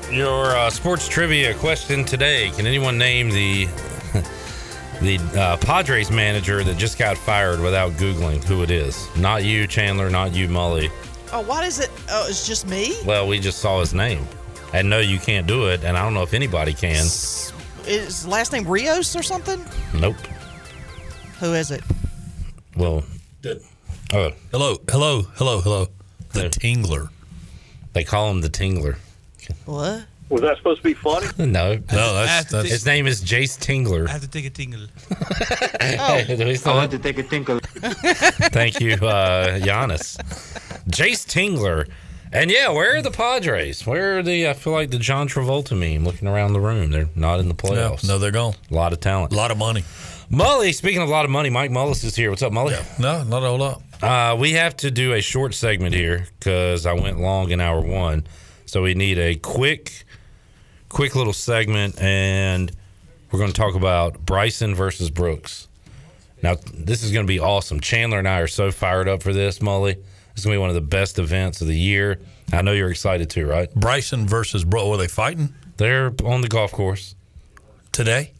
Your 0.09 0.55
uh, 0.55 0.69
sports 0.69 1.09
trivia 1.09 1.53
question 1.55 2.05
today: 2.05 2.49
Can 2.51 2.65
anyone 2.65 2.97
name 2.97 3.29
the 3.29 3.65
the 5.01 5.19
uh, 5.37 5.57
Padres 5.57 6.09
manager 6.09 6.63
that 6.63 6.77
just 6.77 6.97
got 6.97 7.17
fired 7.17 7.59
without 7.59 7.91
googling 7.93 8.41
who 8.45 8.63
it 8.63 8.71
is? 8.71 9.09
Not 9.17 9.43
you, 9.43 9.67
Chandler. 9.67 10.09
Not 10.09 10.33
you, 10.33 10.47
Mully. 10.47 10.89
Oh, 11.33 11.41
what 11.41 11.65
is 11.65 11.81
it? 11.81 11.89
Oh, 12.09 12.27
it's 12.29 12.47
just 12.47 12.65
me? 12.65 12.95
Well, 13.05 13.27
we 13.27 13.39
just 13.39 13.59
saw 13.59 13.81
his 13.81 13.93
name, 13.93 14.25
and 14.73 14.89
no, 14.89 14.99
you 14.99 15.19
can't 15.19 15.47
do 15.47 15.69
it. 15.69 15.83
And 15.83 15.97
I 15.97 16.01
don't 16.03 16.13
know 16.13 16.23
if 16.23 16.33
anybody 16.33 16.73
can. 16.73 17.05
Is 17.85 18.25
last 18.27 18.51
name 18.53 18.65
Rios 18.67 19.15
or 19.15 19.23
something? 19.23 19.63
Nope. 19.93 20.15
Who 21.39 21.53
is 21.53 21.71
it? 21.71 21.81
Well, 22.75 23.03
oh, 24.13 24.31
Hello, 24.51 24.77
hello, 24.89 25.21
hello, 25.35 25.61
hello. 25.61 25.87
The 26.31 26.49
Tingler. 26.49 27.09
they 27.93 28.03
call 28.03 28.31
him 28.31 28.41
the 28.41 28.49
Tingler. 28.49 28.95
What? 29.65 30.05
Was 30.29 30.41
that 30.41 30.57
supposed 30.57 30.79
to 30.79 30.83
be 30.83 30.93
funny? 30.95 31.27
No, 31.37 31.75
No, 31.75 32.13
that's 32.25 32.49
that's 32.51 32.69
his 32.69 32.85
name 32.85 33.05
is 33.05 33.21
Jayce 33.23 33.59
Tingler. 33.59 34.07
I 34.07 34.13
have 34.13 34.21
to 34.21 34.27
take 34.27 34.45
a 34.45 34.49
tingle. 34.49 34.87
Do 36.37 36.45
we 36.45 36.55
still 36.55 36.79
have- 36.79 36.89
to 36.89 36.97
take 36.97 37.19
a 37.19 37.23
tinkle. 37.23 37.59
Thank 38.51 38.79
you, 38.79 38.93
uh, 38.93 39.59
Giannis. 39.59 40.17
Jayce 40.89 41.25
Tingler. 41.27 41.87
And 42.33 42.49
yeah, 42.49 42.69
where 42.69 42.97
are 42.97 43.01
the 43.03 43.11
Padres? 43.11 43.85
Where 43.85 44.17
are 44.17 44.23
the, 44.23 44.49
I 44.49 44.53
feel 44.53 44.73
like 44.73 44.89
the 44.89 44.97
John 44.97 45.27
Travolta 45.27 45.77
meme 45.77 46.03
looking 46.03 46.27
around 46.27 46.53
the 46.53 46.59
room. 46.59 46.89
They're 46.89 47.07
not 47.15 47.39
in 47.39 47.47
the 47.47 47.53
no, 47.53 47.69
playoffs. 47.69 48.07
no, 48.07 48.17
they're 48.17 48.31
gone. 48.31 48.55
A 48.71 48.73
lot 48.73 48.91
of 48.91 48.99
talent. 48.99 49.33
A 49.33 49.35
lot 49.35 49.51
of 49.51 49.57
money. 49.59 49.83
Mully, 50.31 50.73
speaking 50.73 51.03
of 51.03 51.09
a 51.09 51.11
lot 51.11 51.25
of 51.25 51.31
money, 51.31 51.51
Mike 51.51 51.69
Mullis 51.69 52.03
is 52.03 52.15
here. 52.15 52.31
What's 52.31 52.41
up, 52.41 52.51
Mully? 52.51 52.99
No, 52.99 53.23
not 53.23 53.43
a 53.43 53.47
whole 53.47 53.59
lot. 53.59 53.83
Uh, 54.01 54.35
we 54.35 54.53
have 54.53 54.75
to 54.77 54.89
do 54.89 55.13
a 55.13 55.21
short 55.21 55.53
segment 55.53 55.93
here 55.93 56.25
because 56.39 56.87
I 56.87 56.93
went 56.93 57.19
long 57.19 57.51
in 57.51 57.61
hour 57.61 57.79
one. 57.79 58.25
So 58.65 58.81
we 58.81 58.95
need 58.95 59.19
a 59.19 59.35
quick, 59.35 60.03
quick 60.89 61.15
little 61.15 61.33
segment, 61.33 62.01
and 62.01 62.71
we're 63.31 63.37
going 63.37 63.51
to 63.51 63.55
talk 63.55 63.75
about 63.75 64.25
Bryson 64.25 64.73
versus 64.73 65.11
Brooks. 65.11 65.67
Now, 66.41 66.55
this 66.73 67.03
is 67.03 67.11
going 67.11 67.27
to 67.27 67.31
be 67.31 67.39
awesome. 67.39 67.79
Chandler 67.79 68.17
and 68.17 68.27
I 68.27 68.39
are 68.39 68.47
so 68.47 68.71
fired 68.71 69.07
up 69.07 69.21
for 69.21 69.33
this, 69.33 69.59
Mully. 69.59 70.01
It's 70.33 70.43
going 70.43 70.53
to 70.53 70.57
be 70.57 70.61
one 70.61 70.69
of 70.69 70.75
the 70.75 70.81
best 70.81 71.19
events 71.19 71.61
of 71.61 71.67
the 71.67 71.77
year. 71.77 72.19
I 72.51 72.61
know 72.61 72.71
you're 72.71 72.89
excited 72.91 73.29
too, 73.29 73.45
right? 73.45 73.73
Bryson 73.73 74.27
versus 74.27 74.63
Bro. 74.65 74.89
Were 74.89 74.97
they 74.97 75.07
fighting 75.07 75.53
They're 75.77 76.11
on 76.25 76.41
the 76.41 76.47
golf 76.47 76.71
course. 76.71 77.15
today? 77.91 78.31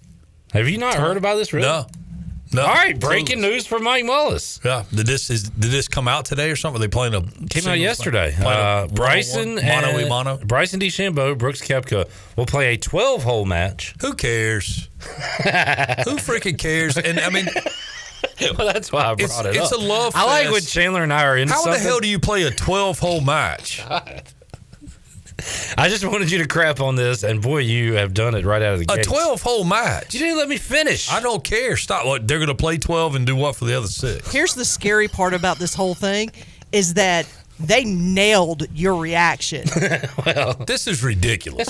Have 0.51 0.67
you 0.67 0.77
not 0.77 0.95
heard 0.95 1.17
about 1.17 1.35
this, 1.37 1.53
really? 1.53 1.67
No. 1.67 1.85
No. 2.53 2.61
All 2.61 2.73
right, 2.73 2.99
breaking 2.99 3.41
news 3.41 3.65
from 3.65 3.83
Mike 3.83 4.05
Mullis. 4.05 4.63
Yeah. 4.63 4.83
Did 4.93 5.07
this 5.07 5.31
is 5.31 5.49
did 5.49 5.71
this 5.71 5.87
come 5.87 6.07
out 6.07 6.25
today 6.25 6.51
or 6.51 6.55
something? 6.55 6.79
Are 6.79 6.85
they 6.85 6.87
playing 6.87 7.15
a 7.15 7.21
Came 7.49 7.67
out 7.67 7.79
yesterday. 7.79 8.35
Uh. 8.39 8.85
Bryson 8.87 9.55
mono 9.55 9.97
and 9.97 10.07
mono. 10.09 10.37
Bryson 10.37 10.79
DeChambeau, 10.79 11.35
Brooks 11.35 11.61
Koepka 11.61 12.07
will 12.35 12.45
play 12.45 12.75
a 12.75 12.77
12 12.77 13.23
hole 13.23 13.45
match. 13.45 13.95
Who 14.01 14.13
cares? 14.13 14.87
Who 14.99 16.17
freaking 16.17 16.59
cares? 16.59 16.95
And 16.95 17.19
I 17.19 17.29
mean, 17.31 17.47
well, 18.57 18.71
that's 18.73 18.91
why 18.91 19.01
I 19.01 19.15
brought 19.15 19.19
It's- 19.21 19.45
it 19.45 19.55
it's 19.55 19.71
up. 19.71 19.79
a 19.79 19.81
love 19.81 20.13
I 20.15 20.25
like 20.25 20.43
fest. 20.43 20.53
when 20.53 20.61
Chandler 20.63 21.03
and 21.03 21.13
I 21.13 21.23
are 21.25 21.37
in. 21.37 21.47
how 21.47 21.63
the 21.63 21.77
hell 21.79 21.99
do 21.99 22.07
you 22.07 22.19
play 22.19 22.43
a 22.43 22.51
twelve 22.51 22.99
hole 22.99 23.21
match? 23.21 23.81
I 25.77 25.89
just 25.89 26.05
wanted 26.05 26.31
you 26.31 26.37
to 26.37 26.47
crap 26.47 26.79
on 26.79 26.95
this, 26.95 27.23
and 27.23 27.41
boy, 27.41 27.57
you 27.59 27.93
have 27.95 28.13
done 28.13 28.33
it 28.35 28.45
right 28.45 28.61
out 28.61 28.73
of 28.75 28.79
the 28.79 28.85
gate. 28.85 28.99
A 28.99 29.03
twelve 29.03 29.41
hole 29.41 29.63
match. 29.65 30.13
You 30.13 30.19
didn't 30.21 30.37
let 30.37 30.47
me 30.47 30.57
finish. 30.57 31.11
I 31.11 31.19
don't 31.19 31.43
care. 31.43 31.75
Stop. 31.75 32.05
What 32.05 32.27
they're 32.27 32.37
going 32.37 32.47
to 32.49 32.55
play 32.55 32.77
twelve 32.77 33.15
and 33.15 33.25
do 33.25 33.35
what 33.35 33.55
for 33.55 33.65
the 33.65 33.73
other 33.77 33.87
six? 33.87 34.31
Here's 34.31 34.53
the 34.53 34.63
scary 34.63 35.07
part 35.07 35.33
about 35.33 35.57
this 35.57 35.73
whole 35.73 35.95
thing 35.95 36.31
is 36.71 36.93
that 36.93 37.27
they 37.59 37.83
nailed 37.83 38.67
your 38.73 38.95
reaction. 38.95 39.65
well, 40.25 40.53
this 40.65 40.87
is 40.87 41.03
ridiculous. 41.03 41.67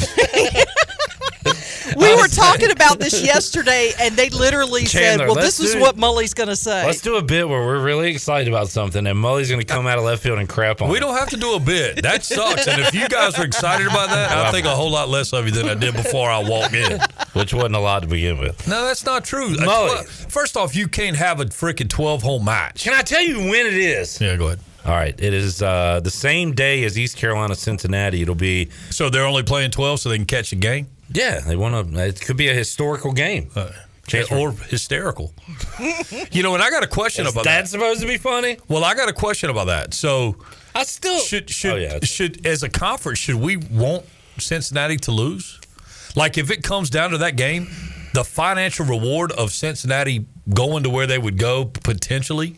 We 1.98 2.16
were 2.16 2.28
talking 2.28 2.72
about 2.72 3.00
this 3.00 3.24
yesterday, 3.24 3.92
and 4.00 4.16
they 4.16 4.30
literally 4.30 4.84
Chandler, 4.86 5.28
said, 5.28 5.36
"Well, 5.36 5.36
this 5.44 5.60
is 5.60 5.74
do- 5.74 5.80
what 5.82 5.98
Mully's 5.98 6.34
going 6.34 6.50
to 6.50 6.56
say." 6.56 6.86
Let's 6.86 7.02
do 7.02 7.16
a 7.18 7.22
bit 7.22 7.48
where 7.48 7.62
we're 7.66 7.80
really 7.84 8.12
excited 8.12 8.48
about 8.48 8.70
something, 8.70 9.06
and 9.06 9.18
Mully's 9.20 9.50
going 9.50 9.62
to 9.62 9.66
come 9.68 9.88
out 9.88 9.98
of 9.98 10.04
left 10.04 10.24
field 10.24 10.40
and 10.40 10.48
crap 10.50 10.82
on 10.82 10.90
We 10.90 10.98
it. 10.98 11.00
don't 11.02 11.16
have 11.18 11.30
to 11.30 11.38
do 11.38 11.56
a 11.56 11.60
bit. 11.60 12.02
That 12.04 12.24
sucks. 12.24 12.68
And 12.68 12.82
if 12.82 12.94
you 12.94 13.08
guys 13.10 13.38
are 13.40 13.46
excited 13.46 13.88
about 13.88 14.10
that, 14.10 14.32
I 14.32 14.52
think 14.52 14.66
a 14.66 14.76
whole 14.76 14.92
lot 14.92 15.10
less 15.10 15.34
of 15.34 15.46
you 15.46 15.52
than 15.52 15.70
I 15.70 15.76
did 15.76 15.94
before 15.96 16.30
I 16.30 16.40
walked 16.44 16.74
in. 16.74 17.00
Which 17.34 17.54
wasn't 17.54 17.76
a 17.76 17.80
lot 17.80 18.02
to 18.04 18.08
begin 18.08 18.38
with. 18.40 18.68
No, 18.68 18.86
that's 18.86 19.06
not 19.06 19.26
true. 19.26 19.48
A 19.54 19.58
Mully. 19.58 19.66
twelve- 19.66 20.08
First 20.08 20.56
off, 20.58 20.76
you 20.76 20.88
can't 20.88 21.16
have 21.18 21.40
a 21.40 21.46
freaking 21.46 21.90
12 21.90 22.22
hole 22.24 22.40
match. 22.40 22.84
Can 22.84 22.94
I 22.94 23.02
tell 23.02 23.22
you 23.22 23.38
when 23.50 23.66
it 23.66 23.74
is? 23.74 24.20
Yeah, 24.22 24.36
go 24.36 24.48
ahead. 24.48 24.60
All 24.86 24.92
right, 24.94 25.16
it 25.18 25.34
is 25.34 25.62
uh, 25.62 26.02
the 26.04 26.10
same 26.12 26.52
day 26.54 26.84
as 26.84 27.00
East 27.00 27.16
Carolina 27.18 27.56
Cincinnati. 27.56 28.22
It'll 28.22 28.36
be 28.36 28.70
So 28.90 29.10
they're 29.10 29.26
only 29.26 29.44
playing 29.44 29.72
12 29.72 30.00
so 30.02 30.10
they 30.10 30.18
can 30.18 30.26
catch 30.26 30.52
a 30.52 30.56
game? 30.58 30.88
Yeah. 31.14 31.40
They 31.42 31.56
want 31.56 31.94
to. 31.94 32.06
It 32.06 32.22
could 32.22 32.38
be 32.38 32.50
a 32.50 32.54
historical 32.54 33.12
game. 33.14 33.50
Uh, 33.56 33.70
or 34.32 34.52
hysterical. 34.52 35.34
you 36.32 36.44
know, 36.44 36.54
and 36.54 36.62
I 36.62 36.70
got 36.70 36.84
a 36.84 36.88
question 36.88 37.26
Is 37.26 37.32
about 37.32 37.46
that 37.46 37.62
that. 37.62 37.68
supposed 37.70 38.02
to 38.02 38.08
be 38.08 38.18
funny? 38.18 38.58
Well, 38.68 38.84
I 38.84 38.96
got 38.96 39.08
a 39.08 39.14
question 39.14 39.50
about 39.50 39.68
that. 39.68 39.94
So, 39.94 40.36
I 40.76 40.84
still 40.84 41.20
should 41.20 41.50
should 41.50 41.74
Oh, 41.74 41.76
yeah. 41.78 42.00
should 42.04 42.46
as 42.46 42.64
a 42.64 42.70
conference 42.70 43.20
should 43.20 43.36
we 43.36 43.56
want 43.58 44.06
Cincinnati 44.40 44.98
to 44.98 45.12
lose? 45.12 45.60
Like 46.16 46.38
if 46.38 46.52
it 46.52 46.64
comes 46.64 46.90
down 46.90 47.12
to 47.12 47.18
that 47.20 47.38
game, 47.38 47.68
the 48.14 48.24
financial 48.26 48.86
reward 48.86 49.32
of 49.32 49.52
Cincinnati 49.54 50.26
going 50.54 50.84
to 50.84 50.90
where 50.90 51.08
they 51.08 51.18
would 51.18 51.38
go 51.38 51.64
potentially. 51.66 52.58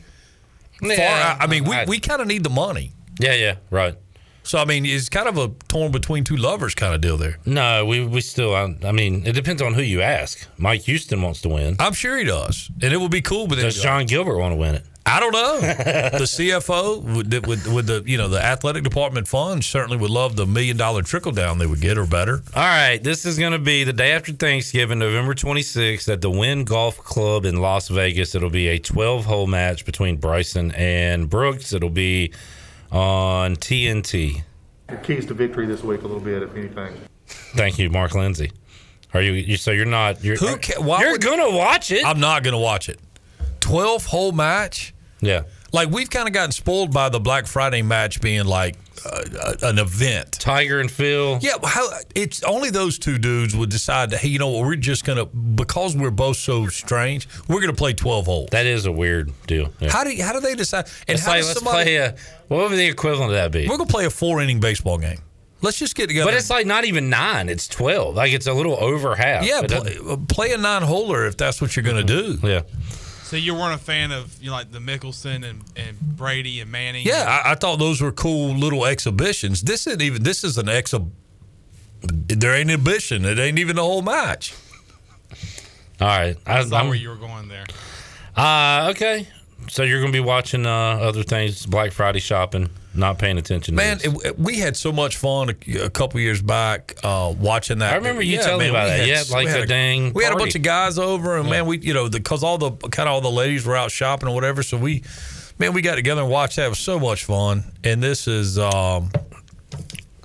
far 0.80 0.89
Yeah, 0.89 1.36
out- 1.39 1.43
I 1.43 1.47
mean, 1.47 1.64
we, 1.66 1.76
I- 1.76 1.86
we 1.86 1.99
kind 1.99 2.22
of 2.22 2.28
need 2.28 2.43
the 2.43 2.49
money. 2.49 2.91
Yeah, 3.20 3.34
yeah, 3.36 3.56
right. 3.70 3.95
So 4.46 4.60
I 4.60 4.66
mean, 4.66 4.86
it's 4.86 5.10
kind 5.10 5.28
of 5.28 5.38
a 5.38 5.50
torn 5.68 5.91
between 5.91 6.24
two 6.24 6.38
lovers 6.38 6.76
kind 6.76 6.93
of 6.93 7.02
deal 7.02 7.18
there. 7.18 7.38
No, 7.46 7.86
we 7.86 8.06
we 8.06 8.22
still. 8.22 8.56
I, 8.56 8.76
I 8.84 8.91
mean, 8.91 9.26
it 9.26 9.34
depends 9.34 9.62
on 9.62 9.74
who 9.74 9.82
you 9.82 10.02
ask. 10.02 10.48
Mike 10.58 10.82
Houston 10.84 11.22
wants 11.22 11.41
to 11.41 11.50
win. 11.50 11.76
I'm 11.80 11.93
sure 11.93 12.18
he 12.18 12.24
does, 12.24 12.70
and 12.82 12.93
it 12.93 12.98
would 13.02 13.12
be 13.12 13.22
cool. 13.22 13.48
But 13.48 13.60
Does 13.60 13.76
Sean 13.82 14.06
Gilbert 14.06 14.38
want 14.38 14.52
to 14.54 14.56
win 14.58 14.76
it? 14.76 14.86
I 15.08 15.20
don't 15.20 15.34
know. 15.34 15.60
the 15.62 16.26
CFO 16.26 17.04
with, 17.18 17.30
the- 17.30 17.41
with 17.48 17.68
with 17.72 17.86
the 17.88 18.04
you 18.06 18.18
know 18.18 18.28
the 18.28 18.43
athletic 18.43 18.84
department 18.84 19.28
funds 19.28 19.68
certainly 19.68 19.98
would 19.98 20.10
love 20.10 20.36
the 20.36 20.46
million 20.48 20.78
dollar 20.78 21.04
trickle 21.04 21.32
down 21.32 21.60
they 21.60 21.68
would 21.68 21.82
get 21.82 21.98
or 21.98 22.08
better. 22.08 22.41
All 22.56 22.64
right, 22.64 22.98
this 23.04 23.24
is 23.26 23.38
going 23.38 23.52
to 23.52 23.60
be 23.60 23.84
the 23.84 23.93
day 23.93 24.14
after 24.14 24.32
Thanksgiving, 24.32 24.98
November 25.00 25.36
26th, 25.36 26.12
at 26.12 26.22
the 26.22 26.32
Wynn 26.32 26.64
Golf 26.66 26.98
Club 26.98 27.46
in 27.46 27.58
Las 27.58 27.88
Vegas. 27.88 28.34
It'll 28.34 28.50
be 28.50 28.68
a 28.68 28.80
12 28.80 29.26
hole 29.26 29.46
match 29.48 29.86
between 29.86 30.18
Bryson 30.18 30.72
and 30.72 31.30
Brooks. 31.30 31.72
It'll 31.72 31.89
be 31.89 32.34
on 32.96 33.56
TNT. 33.58 34.43
The 34.88 34.96
keys 34.98 35.26
to 35.28 35.34
victory 35.34 35.66
this 35.66 35.84
week 35.84 36.02
a 36.02 36.08
little 36.08 36.22
bit, 36.22 36.41
if 36.41 36.56
anything. 36.56 36.96
Thank 37.28 37.78
you, 37.78 37.89
Mark 37.89 38.14
Lindsay. 38.16 38.52
Are 39.14 39.22
you, 39.22 39.34
you 39.34 39.58
so 39.58 39.72
you're 39.72 39.86
not 39.86 40.24
you're 40.24 40.36
Who 40.38 40.58
ca- 40.58 40.82
why 40.82 41.02
you're 41.02 41.14
would- 41.14 41.22
gonna 41.22 41.50
watch 41.52 41.91
it? 41.91 42.06
I'm 42.06 42.20
not 42.20 42.43
going 42.43 42.54
to 42.54 42.58
watch 42.60 42.89
it. 42.89 43.00
Twelve 43.60 44.06
whole 44.06 44.32
match. 44.32 44.93
Yeah. 45.22 45.43
Like 45.72 45.89
we've 45.89 46.10
kind 46.10 46.28
of 46.28 46.34
gotten 46.34 46.52
spoiled 46.52 46.93
by 46.93 47.10
the 47.10 47.20
Black 47.20 47.48
Friday 47.48 47.82
match 47.82 48.22
being 48.22 48.46
like 48.46 48.76
uh, 49.06 49.54
an 49.64 49.80
event. 49.80 50.34
Tiger 50.34 50.80
and 50.80 50.89
Phil. 50.91 51.39
Yeah, 51.41 51.54
how 51.64 51.88
it's 52.14 52.43
only 52.43 52.70
those 52.70 52.98
two 53.00 53.18
dudes 53.18 53.56
would 53.56 53.70
decide 53.70 54.12
to. 54.12 54.18
Hey, 54.18 54.28
you 54.30 54.39
know 54.39 54.50
what? 54.50 54.66
We're 54.66 54.76
just 54.76 55.06
gonna 55.06 55.26
because 55.26 55.96
we're 55.98 56.12
both 56.12 56.38
so 56.38 56.68
strange. 56.68 57.28
We're 57.48 57.62
gonna 57.62 57.74
play 57.74 57.93
twelve 57.93 58.26
holes. 58.26 58.50
That 58.52 58.66
is 58.66 58.86
a 58.86 58.91
weird 58.91 59.32
deal. 59.48 59.72
Yeah. 59.80 59.91
How 59.91 60.04
do 60.04 60.12
you, 60.12 60.24
how 60.24 60.34
do 60.34 60.39
they 60.39 60.56
decide? 60.56 60.86
And 61.08 61.16
It's 61.18 61.26
how 61.26 61.32
like, 61.32 61.39
does 61.41 61.48
let's 61.50 61.60
somebody? 61.60 61.84
play 61.84 61.96
a 61.98 62.16
what 62.48 62.70
would 62.70 62.78
the 62.78 62.86
equivalent 62.88 63.32
of 63.32 63.36
that 63.38 63.52
be? 63.52 63.68
we're 63.68 63.78
gonna 63.78 63.89
play 63.89 64.06
a 64.06 64.10
four 64.10 64.41
inning 64.41 64.60
baseball 64.60 64.98
game. 64.98 65.20
Let's 65.62 65.80
just 65.80 65.96
get 65.96 66.08
together. 66.08 66.30
But 66.30 66.36
it's 66.38 66.50
like 66.50 66.68
not 66.68 66.86
even 66.86 67.10
nine; 67.10 67.50
it's 67.50 67.68
twelve. 67.68 68.16
Like 68.16 68.34
it's 68.34 68.46
a 68.46 68.54
little 68.54 68.76
over 68.76 69.16
half. 69.16 69.46
yeah, 69.46 69.62
play, 69.62 69.98
play 70.30 70.52
a 70.54 70.58
nine 70.58 70.84
holer 70.84 71.28
if 71.28 71.38
that's 71.38 71.60
what 71.62 71.76
you're 71.76 71.84
gonna 71.86 72.04
do. 72.04 72.38
yeah. 72.43 72.62
So 73.26 73.38
you 73.38 73.55
weren't 73.55 73.73
a 73.73 73.84
fan 73.84 74.11
of 74.11 74.38
you 74.39 74.51
know, 74.51 74.55
like 74.55 74.71
the 74.71 74.78
Mickelson 74.80 75.43
and, 75.43 75.63
and 75.76 75.99
Brady 75.99 76.59
and 76.61 76.71
Manning? 76.71 77.05
Yeah, 77.07 77.41
I, 77.43 77.53
I 77.53 77.55
thought 77.55 77.80
those 77.80 77.99
were 77.99 78.11
cool 78.11 78.53
little 78.53 78.86
exhibitions. 78.86 79.63
This 79.63 79.88
isn't 79.88 80.01
even. 80.01 80.21
This 80.21 80.43
is 80.43 80.59
an 80.59 80.67
exhib. 80.67 81.09
There 82.03 82.53
ain't 82.53 82.69
an 82.69 82.76
exhibition. 82.76 83.26
It 83.26 83.39
ain't 83.39 83.57
even 83.57 83.78
the 83.78 83.82
whole 83.82 84.03
match. 84.03 84.53
All 85.99 86.07
right. 86.07 86.38
I, 86.45 86.59
I 86.59 86.63
saw 86.65 86.78
I'm- 86.78 86.88
where 86.88 86.95
you 86.97 87.09
were 87.09 87.15
going 87.15 87.47
there. 87.47 87.65
Uh, 88.36 88.89
okay. 88.91 89.28
So 89.69 89.82
you're 89.82 90.01
going 90.01 90.11
to 90.11 90.15
be 90.15 90.23
watching 90.23 90.67
uh, 90.67 90.69
other 90.69 91.23
things, 91.23 91.65
Black 91.65 91.91
Friday 91.93 92.19
shopping, 92.19 92.69
not 92.96 93.18
paying 93.20 93.38
attention. 93.38 93.74
to 93.74 93.76
Man, 93.76 94.00
it, 94.04 94.38
we 94.39 94.60
had 94.60 94.76
so 94.78 94.91
much 94.91 95.18
fun 95.18 95.50
a, 95.50 95.86
a 95.86 95.89
couple 95.89 96.20
years 96.20 96.41
back 96.41 96.96
uh, 97.04 97.34
watching 97.38 97.80
that. 97.80 97.93
I 97.93 97.96
remember 97.98 98.22
you 98.22 98.38
Yeah, 98.38 98.43
telling 98.43 98.60
me 98.66 98.70
about 98.70 98.88
that. 98.88 99.08
You 99.08 99.34
like, 99.34 99.46
we 99.48 99.52
a 99.52 99.66
dang 99.66 100.14
We 100.14 100.24
had 100.24 100.34
a 100.34 100.38
bunch 100.38 100.56
of 100.56 100.62
guys 100.62 100.98
over, 100.98 101.38
and 101.38 101.50
man, 101.50 101.66
we 101.66 101.78
you 101.80 101.93
know 101.93 102.10
because 102.10 102.43
all 102.43 102.58
the 102.58 102.72
kind 102.72 103.08
of 103.10 103.16
all 103.16 103.22
the 103.22 103.32
ladies 103.32 103.66
were 103.66 103.76
out 103.76 103.91
shopping 103.91 104.30
or 104.30 104.36
whatever. 104.36 104.64
So 104.64 104.78
we, 104.78 105.04
man, 105.60 105.74
we 105.74 105.82
got 105.82 105.96
together 105.96 106.22
and 106.22 106.30
watched 106.30 106.56
that. 106.58 106.66
It 106.66 106.70
was 106.70 106.80
so 106.80 107.00
much 107.00 107.26
fun. 107.26 107.64
And 107.84 108.02
this 108.02 108.28
is, 108.28 108.58
um, 108.58 109.12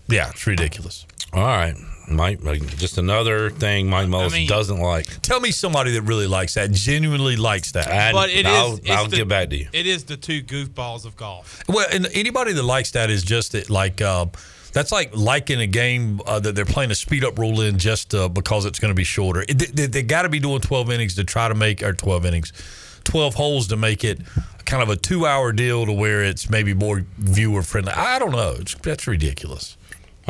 yeah, 0.09 0.31
it's 0.31 0.47
ridiculous. 0.47 1.07
All 1.33 1.43
right. 1.43 1.77
Mike, 2.09 2.41
just 2.77 2.99
another 2.99 3.51
thing 3.51 3.89
Mike 3.89 4.09
Mullis 4.09 4.33
mean- 4.33 4.49
doesn't 4.49 4.79
like. 4.81 5.07
Tell 5.23 5.41
me 5.41 5.51
somebody 5.53 5.93
that 5.93 6.03
really 6.03 6.27
likes 6.27 6.55
that, 6.55 6.73
genuinely 6.73 7.37
likes 7.37 7.73
that. 7.73 7.89
And 7.89 8.15
But 8.15 8.31
it 8.31 8.47
is. 8.47 8.47
I'll, 8.47 8.75
it's 8.77 8.91
I'll 8.91 9.07
the- 9.07 9.17
get 9.17 9.29
back 9.29 9.51
to 9.51 9.57
you. 9.57 9.69
It 9.73 9.87
is 9.87 10.05
the 10.05 10.17
two 10.17 10.43
goofballs 10.43 11.05
of 11.05 11.17
golf. 11.17 11.63
Well, 11.69 11.87
and 11.93 12.07
anybody 12.13 12.53
that 12.53 12.63
likes 12.65 12.91
that 12.93 13.11
is 13.11 13.23
just 13.23 13.53
that, 13.53 13.71
like 13.71 14.01
uh, 14.01 14.27
that's 14.73 14.91
like 14.93 15.15
liking 15.17 15.61
a 15.61 15.67
game 15.67 16.21
uh, 16.27 16.41
that 16.41 16.55
they're 16.55 16.65
playing 16.65 16.91
a 16.91 16.95
speed 16.95 17.25
up 17.25 17.39
rule 17.39 17.61
in 17.61 17.79
just 17.79 18.15
uh, 18.15 18.29
because 18.29 18.65
it's 18.65 18.79
going 18.79 18.91
to 18.91 18.97
be 18.97 19.05
shorter. 19.05 19.45
It, 19.49 19.59
they 19.77 19.87
they 19.87 20.03
got 20.03 20.23
to 20.23 20.29
be 20.29 20.41
doing 20.41 20.61
twelve 20.61 20.91
innings 20.91 21.15
to 21.17 21.25
try 21.25 21.49
to 21.49 21.55
make 21.55 21.83
or 21.83 21.93
twelve 21.93 22.25
innings, 22.27 22.53
twelve 23.05 23.35
holes 23.35 23.69
to 23.69 23.77
make 23.77 24.05
it 24.05 24.21
kind 24.65 24.83
of 24.83 24.89
a 24.89 24.97
two 24.97 25.27
hour 25.27 25.53
deal 25.53 25.87
to 25.87 25.93
where 25.93 26.23
it's 26.23 26.49
maybe 26.51 26.75
more 26.75 27.05
viewer 27.19 27.63
friendly. 27.63 27.93
I 27.93 28.19
don't 28.21 28.33
know. 28.33 28.57
It's, 28.59 28.75
that's 28.77 29.07
ridiculous. 29.07 29.77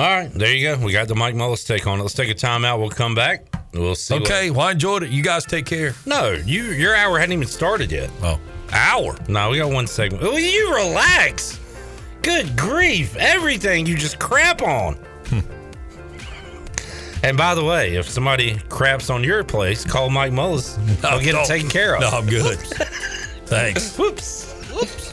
All 0.00 0.06
right. 0.08 0.32
There 0.32 0.50
you 0.54 0.74
go. 0.74 0.82
We 0.82 0.92
got 0.92 1.08
the 1.08 1.14
Mike 1.14 1.34
Mullis 1.34 1.66
take 1.66 1.86
on 1.86 1.98
it. 1.98 2.02
Let's 2.02 2.14
take 2.14 2.30
a 2.30 2.34
timeout. 2.34 2.78
We'll 2.78 2.88
come 2.88 3.14
back. 3.14 3.44
We'll 3.74 3.94
see. 3.94 4.14
what- 4.14 4.22
Okay, 4.22 4.50
well, 4.50 4.68
I 4.68 4.70
enjoyed 4.72 5.02
it. 5.02 5.10
You 5.10 5.22
guys 5.22 5.44
take 5.44 5.66
care. 5.66 5.94
no, 6.06 6.30
you 6.30 6.62
your 6.70 6.96
hour 6.96 7.18
hadn't 7.18 7.34
even 7.34 7.46
started 7.46 7.92
yet. 7.92 8.08
Oh, 8.22 8.40
hour. 8.72 9.14
No, 9.28 9.50
we 9.50 9.58
got 9.58 9.70
one 9.70 9.86
segment. 9.86 10.22
Oh, 10.24 10.38
you 10.38 10.74
relax. 10.74 11.60
Good 12.22 12.56
grief. 12.56 13.14
Everything 13.16 13.84
you 13.84 13.94
just 13.94 14.18
crap 14.18 14.62
on. 14.62 14.94
Hmm. 15.26 15.40
and 17.22 17.36
by 17.36 17.54
the 17.54 17.62
way, 17.62 17.96
if 17.96 18.08
somebody 18.08 18.58
craps 18.70 19.10
on 19.10 19.22
your 19.22 19.44
place, 19.44 19.84
call 19.84 20.08
Mike 20.08 20.32
Mullis. 20.32 20.78
I'll 21.04 21.20
get 21.20 21.34
no. 21.34 21.42
it 21.42 21.46
taken 21.46 21.68
care 21.68 21.96
of. 21.96 22.00
No, 22.00 22.08
I'm 22.08 22.24
good. 22.26 22.58
Thanks. 23.44 23.98
Whoops. 23.98 24.50
Whoops. 24.72 25.12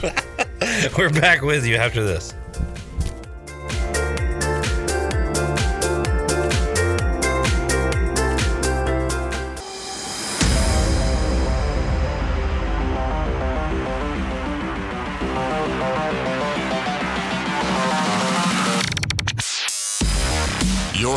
We're 0.96 1.10
back 1.10 1.42
with 1.42 1.66
you 1.66 1.74
after 1.74 2.04
this. 2.04 2.34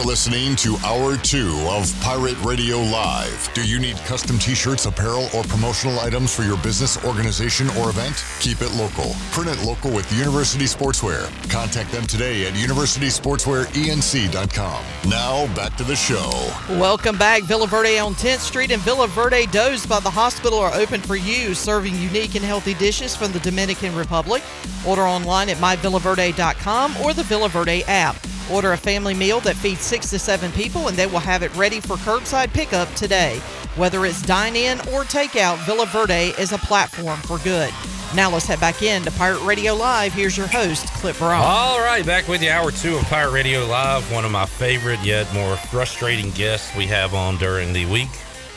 You're 0.01 0.09
listening 0.09 0.55
to 0.55 0.77
Hour 0.83 1.15
2 1.15 1.67
of 1.69 1.93
Pirate 2.01 2.43
Radio 2.43 2.79
Live. 2.79 3.53
Do 3.53 3.63
you 3.63 3.79
need 3.79 3.97
custom 3.97 4.39
t 4.39 4.55
shirts, 4.55 4.87
apparel, 4.87 5.29
or 5.31 5.43
promotional 5.43 5.99
items 5.99 6.35
for 6.35 6.41
your 6.41 6.57
business, 6.57 6.97
organization, 7.05 7.69
or 7.77 7.91
event? 7.91 8.25
Keep 8.39 8.63
it 8.63 8.71
local. 8.71 9.13
Print 9.31 9.51
it 9.51 9.63
local 9.63 9.91
with 9.91 10.11
University 10.11 10.65
Sportswear. 10.65 11.29
Contact 11.51 11.91
them 11.91 12.07
today 12.07 12.47
at 12.47 12.53
universitysportswearenc.com. 12.53 14.83
Now, 15.07 15.45
back 15.53 15.77
to 15.77 15.83
the 15.83 15.95
show. 15.95 16.31
Welcome 16.79 17.19
back. 17.19 17.43
Villa 17.43 17.67
Verde 17.67 17.99
on 17.99 18.15
10th 18.15 18.39
Street 18.39 18.71
and 18.71 18.81
Villa 18.81 19.07
Verde 19.07 19.45
Does 19.51 19.85
by 19.85 19.99
the 19.99 20.09
hospital 20.09 20.57
are 20.57 20.73
open 20.73 20.99
for 20.99 21.15
you, 21.15 21.53
serving 21.53 21.95
unique 21.97 22.33
and 22.33 22.43
healthy 22.43 22.73
dishes 22.73 23.15
from 23.15 23.31
the 23.33 23.39
Dominican 23.41 23.95
Republic. 23.95 24.41
Order 24.83 25.03
online 25.03 25.49
at 25.49 25.57
myvillaverde.com 25.57 26.97
or 26.97 27.13
the 27.13 27.21
Villa 27.21 27.49
Verde 27.49 27.83
app. 27.83 28.15
Order 28.51 28.73
a 28.73 28.77
family 28.77 29.13
meal 29.13 29.39
that 29.41 29.55
feeds 29.55 29.81
six 29.81 30.09
to 30.09 30.19
seven 30.19 30.51
people, 30.51 30.89
and 30.89 30.97
they 30.97 31.07
will 31.07 31.19
have 31.19 31.41
it 31.41 31.55
ready 31.55 31.79
for 31.79 31.95
curbside 31.95 32.53
pickup 32.53 32.93
today. 32.95 33.37
Whether 33.77 34.05
it's 34.05 34.21
dine 34.21 34.55
in 34.55 34.79
or 34.81 35.03
takeout, 35.03 35.57
Villa 35.65 35.85
Verde 35.85 36.33
is 36.37 36.51
a 36.51 36.57
platform 36.57 37.19
for 37.21 37.37
good. 37.39 37.73
Now 38.13 38.29
let's 38.29 38.45
head 38.45 38.59
back 38.59 38.81
in 38.81 39.03
to 39.03 39.11
Pirate 39.11 39.41
Radio 39.45 39.73
Live. 39.73 40.13
Here's 40.13 40.35
your 40.35 40.47
host, 40.47 40.87
Clip 40.95 41.17
Brown. 41.17 41.41
All 41.45 41.79
right, 41.79 42.05
back 42.05 42.27
with 42.27 42.43
you, 42.43 42.49
hour 42.49 42.71
two 42.71 42.97
of 42.97 43.03
Pirate 43.03 43.31
Radio 43.31 43.65
Live. 43.65 44.11
One 44.11 44.25
of 44.25 44.31
my 44.31 44.45
favorite 44.45 44.99
yet 45.01 45.33
more 45.33 45.55
frustrating 45.55 46.31
guests 46.31 46.75
we 46.75 46.87
have 46.87 47.13
on 47.13 47.37
during 47.37 47.71
the 47.71 47.85
week. 47.85 48.09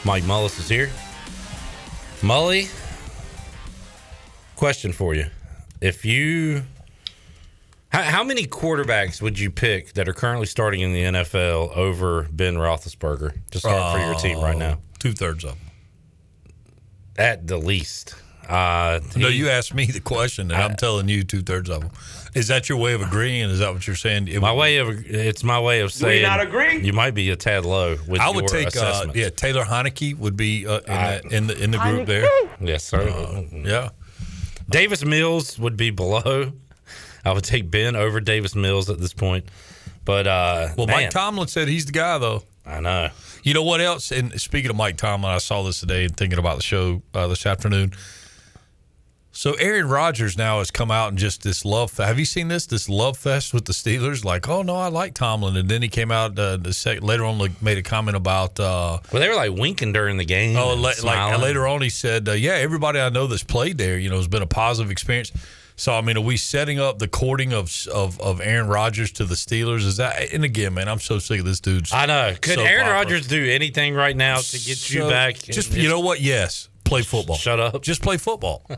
Mike 0.04 0.24
Mullis 0.24 0.58
is 0.58 0.68
here. 0.68 0.90
Mully, 2.20 2.68
question 4.56 4.92
for 4.92 5.14
you. 5.14 5.26
If 5.80 6.04
you. 6.04 6.64
How, 7.94 8.02
how 8.02 8.24
many 8.24 8.44
quarterbacks 8.44 9.22
would 9.22 9.38
you 9.38 9.52
pick 9.52 9.92
that 9.92 10.08
are 10.08 10.12
currently 10.12 10.46
starting 10.46 10.80
in 10.80 10.92
the 10.92 11.02
NFL 11.20 11.76
over 11.76 12.24
Ben 12.32 12.56
Roethlisberger 12.56 13.38
to 13.52 13.58
start 13.60 13.96
for 13.96 14.04
your 14.04 14.16
team 14.16 14.42
right 14.42 14.56
now? 14.58 14.78
Two 14.98 15.12
thirds 15.12 15.44
of 15.44 15.50
them. 15.50 15.60
At 17.16 17.46
the 17.46 17.56
least. 17.56 18.16
Uh, 18.48 18.98
No, 19.14 19.28
he- 19.28 19.36
you 19.36 19.48
asked 19.48 19.74
me 19.74 19.84
the 19.86 20.00
question, 20.00 20.50
and 20.50 20.60
I'm 20.60 20.74
telling 20.74 21.08
you 21.08 21.22
two 21.22 21.40
thirds 21.42 21.70
of 21.70 21.82
them. 21.82 21.90
Is 22.34 22.48
that 22.48 22.68
your 22.68 22.78
way 22.78 22.94
of 22.94 23.00
agreeing? 23.00 23.48
Is 23.48 23.60
that 23.60 23.72
what 23.72 23.86
you're 23.86 23.94
saying? 23.94 24.26
It 24.26 24.40
My 24.40 24.50
would- 24.50 24.58
way 24.58 24.78
of 24.78 24.88
it's 25.06 25.44
my 25.44 25.60
way 25.60 25.78
of 25.80 25.92
Do 25.92 26.04
we 26.06 26.10
saying 26.14 26.22
not 26.24 26.40
agree? 26.40 26.80
you 26.80 26.92
might 26.92 27.14
be 27.14 27.30
a 27.30 27.36
tad 27.36 27.64
low 27.64 27.96
with 28.08 28.20
I 28.20 28.28
would 28.28 28.50
your 28.50 28.64
take, 28.64 28.76
uh, 28.76 29.06
yeah, 29.14 29.28
Taylor 29.30 29.64
Heinicke 29.64 30.18
would 30.18 30.36
be 30.36 30.66
uh, 30.66 30.80
in, 30.80 30.92
I- 30.92 31.18
the, 31.20 31.36
in 31.36 31.46
the 31.46 31.62
in 31.62 31.70
the 31.70 31.78
group 31.78 32.06
there. 32.08 32.26
Yes, 32.60 32.82
sir. 32.82 33.08
Uh, 33.08 33.42
yeah. 33.52 33.90
Davis 34.68 35.04
Mills 35.04 35.60
would 35.60 35.76
be 35.76 35.90
below. 35.90 36.52
I 37.24 37.32
would 37.32 37.44
take 37.44 37.70
Ben 37.70 37.96
over 37.96 38.20
Davis 38.20 38.54
Mills 38.54 38.90
at 38.90 38.98
this 39.00 39.12
point. 39.12 39.46
But 40.04 40.26
uh 40.26 40.68
Well, 40.76 40.86
man, 40.86 40.96
Mike 41.04 41.10
Tomlin 41.10 41.48
said 41.48 41.68
he's 41.68 41.86
the 41.86 41.92
guy, 41.92 42.18
though. 42.18 42.42
I 42.66 42.80
know. 42.80 43.10
You 43.42 43.52
know 43.54 43.62
what 43.62 43.80
else? 43.80 44.10
And 44.10 44.40
speaking 44.40 44.70
of 44.70 44.76
Mike 44.76 44.96
Tomlin, 44.96 45.30
I 45.32 45.38
saw 45.38 45.62
this 45.62 45.80
today 45.80 46.04
and 46.04 46.16
thinking 46.16 46.38
about 46.38 46.56
the 46.56 46.62
show 46.62 47.02
uh, 47.12 47.26
this 47.26 47.44
afternoon. 47.44 47.92
So 49.36 49.54
Aaron 49.54 49.88
Rodgers 49.88 50.38
now 50.38 50.58
has 50.60 50.70
come 50.70 50.92
out 50.92 51.08
and 51.08 51.18
just 51.18 51.42
this 51.42 51.64
love. 51.64 51.96
Have 51.96 52.20
you 52.20 52.24
seen 52.24 52.46
this? 52.46 52.66
This 52.66 52.88
love 52.88 53.18
fest 53.18 53.52
with 53.52 53.64
the 53.64 53.72
Steelers. 53.72 54.24
Like, 54.24 54.48
oh 54.48 54.62
no, 54.62 54.76
I 54.76 54.86
like 54.86 55.12
Tomlin, 55.12 55.56
and 55.56 55.68
then 55.68 55.82
he 55.82 55.88
came 55.88 56.12
out 56.12 56.38
uh, 56.38 56.56
the 56.56 56.72
sec- 56.72 57.02
later 57.02 57.24
on, 57.24 57.38
like, 57.38 57.60
made 57.60 57.76
a 57.76 57.82
comment 57.82 58.16
about. 58.16 58.60
Uh, 58.60 59.00
well, 59.12 59.20
they 59.20 59.28
were 59.28 59.34
like 59.34 59.50
winking 59.50 59.92
during 59.92 60.18
the 60.18 60.24
game. 60.24 60.56
Oh, 60.56 60.74
like 60.74 61.02
later 61.02 61.66
on, 61.66 61.82
he 61.82 61.90
said, 61.90 62.28
uh, 62.28 62.32
"Yeah, 62.32 62.52
everybody 62.52 63.00
I 63.00 63.08
know 63.08 63.26
that's 63.26 63.42
played 63.42 63.76
there, 63.76 63.98
you 63.98 64.08
know, 64.08 64.18
has 64.18 64.28
been 64.28 64.42
a 64.42 64.46
positive 64.46 64.92
experience." 64.92 65.32
So, 65.76 65.92
I 65.92 66.00
mean, 66.02 66.16
are 66.16 66.20
we 66.20 66.36
setting 66.36 66.78
up 66.78 66.98
the 66.98 67.08
courting 67.08 67.52
of 67.52 67.86
of, 67.92 68.20
of 68.20 68.40
Aaron 68.40 68.68
Rodgers 68.68 69.10
to 69.12 69.24
the 69.24 69.34
Steelers? 69.34 69.84
Is 69.84 69.96
that? 69.96 70.32
And 70.32 70.44
again, 70.44 70.74
man, 70.74 70.88
I'm 70.88 71.00
so 71.00 71.18
sick 71.18 71.40
of 71.40 71.46
this 71.46 71.60
dude's. 71.60 71.92
I 71.92 72.06
know. 72.06 72.34
Could 72.40 72.58
Aaron. 72.58 72.86
Rodgers 72.86 73.26
do 73.26 73.50
anything 73.50 73.94
right 73.94 74.16
now 74.16 74.36
to 74.36 74.58
get 74.58 74.90
you 74.90 75.08
back? 75.08 75.36
Just 75.36 75.72
you 75.72 75.88
know 75.88 76.00
what? 76.00 76.20
Yes, 76.20 76.68
play 76.84 77.02
football. 77.02 77.36
Shut 77.36 77.58
up. 77.58 77.82
Just 77.82 78.02
play 78.02 78.16
football. 78.16 78.64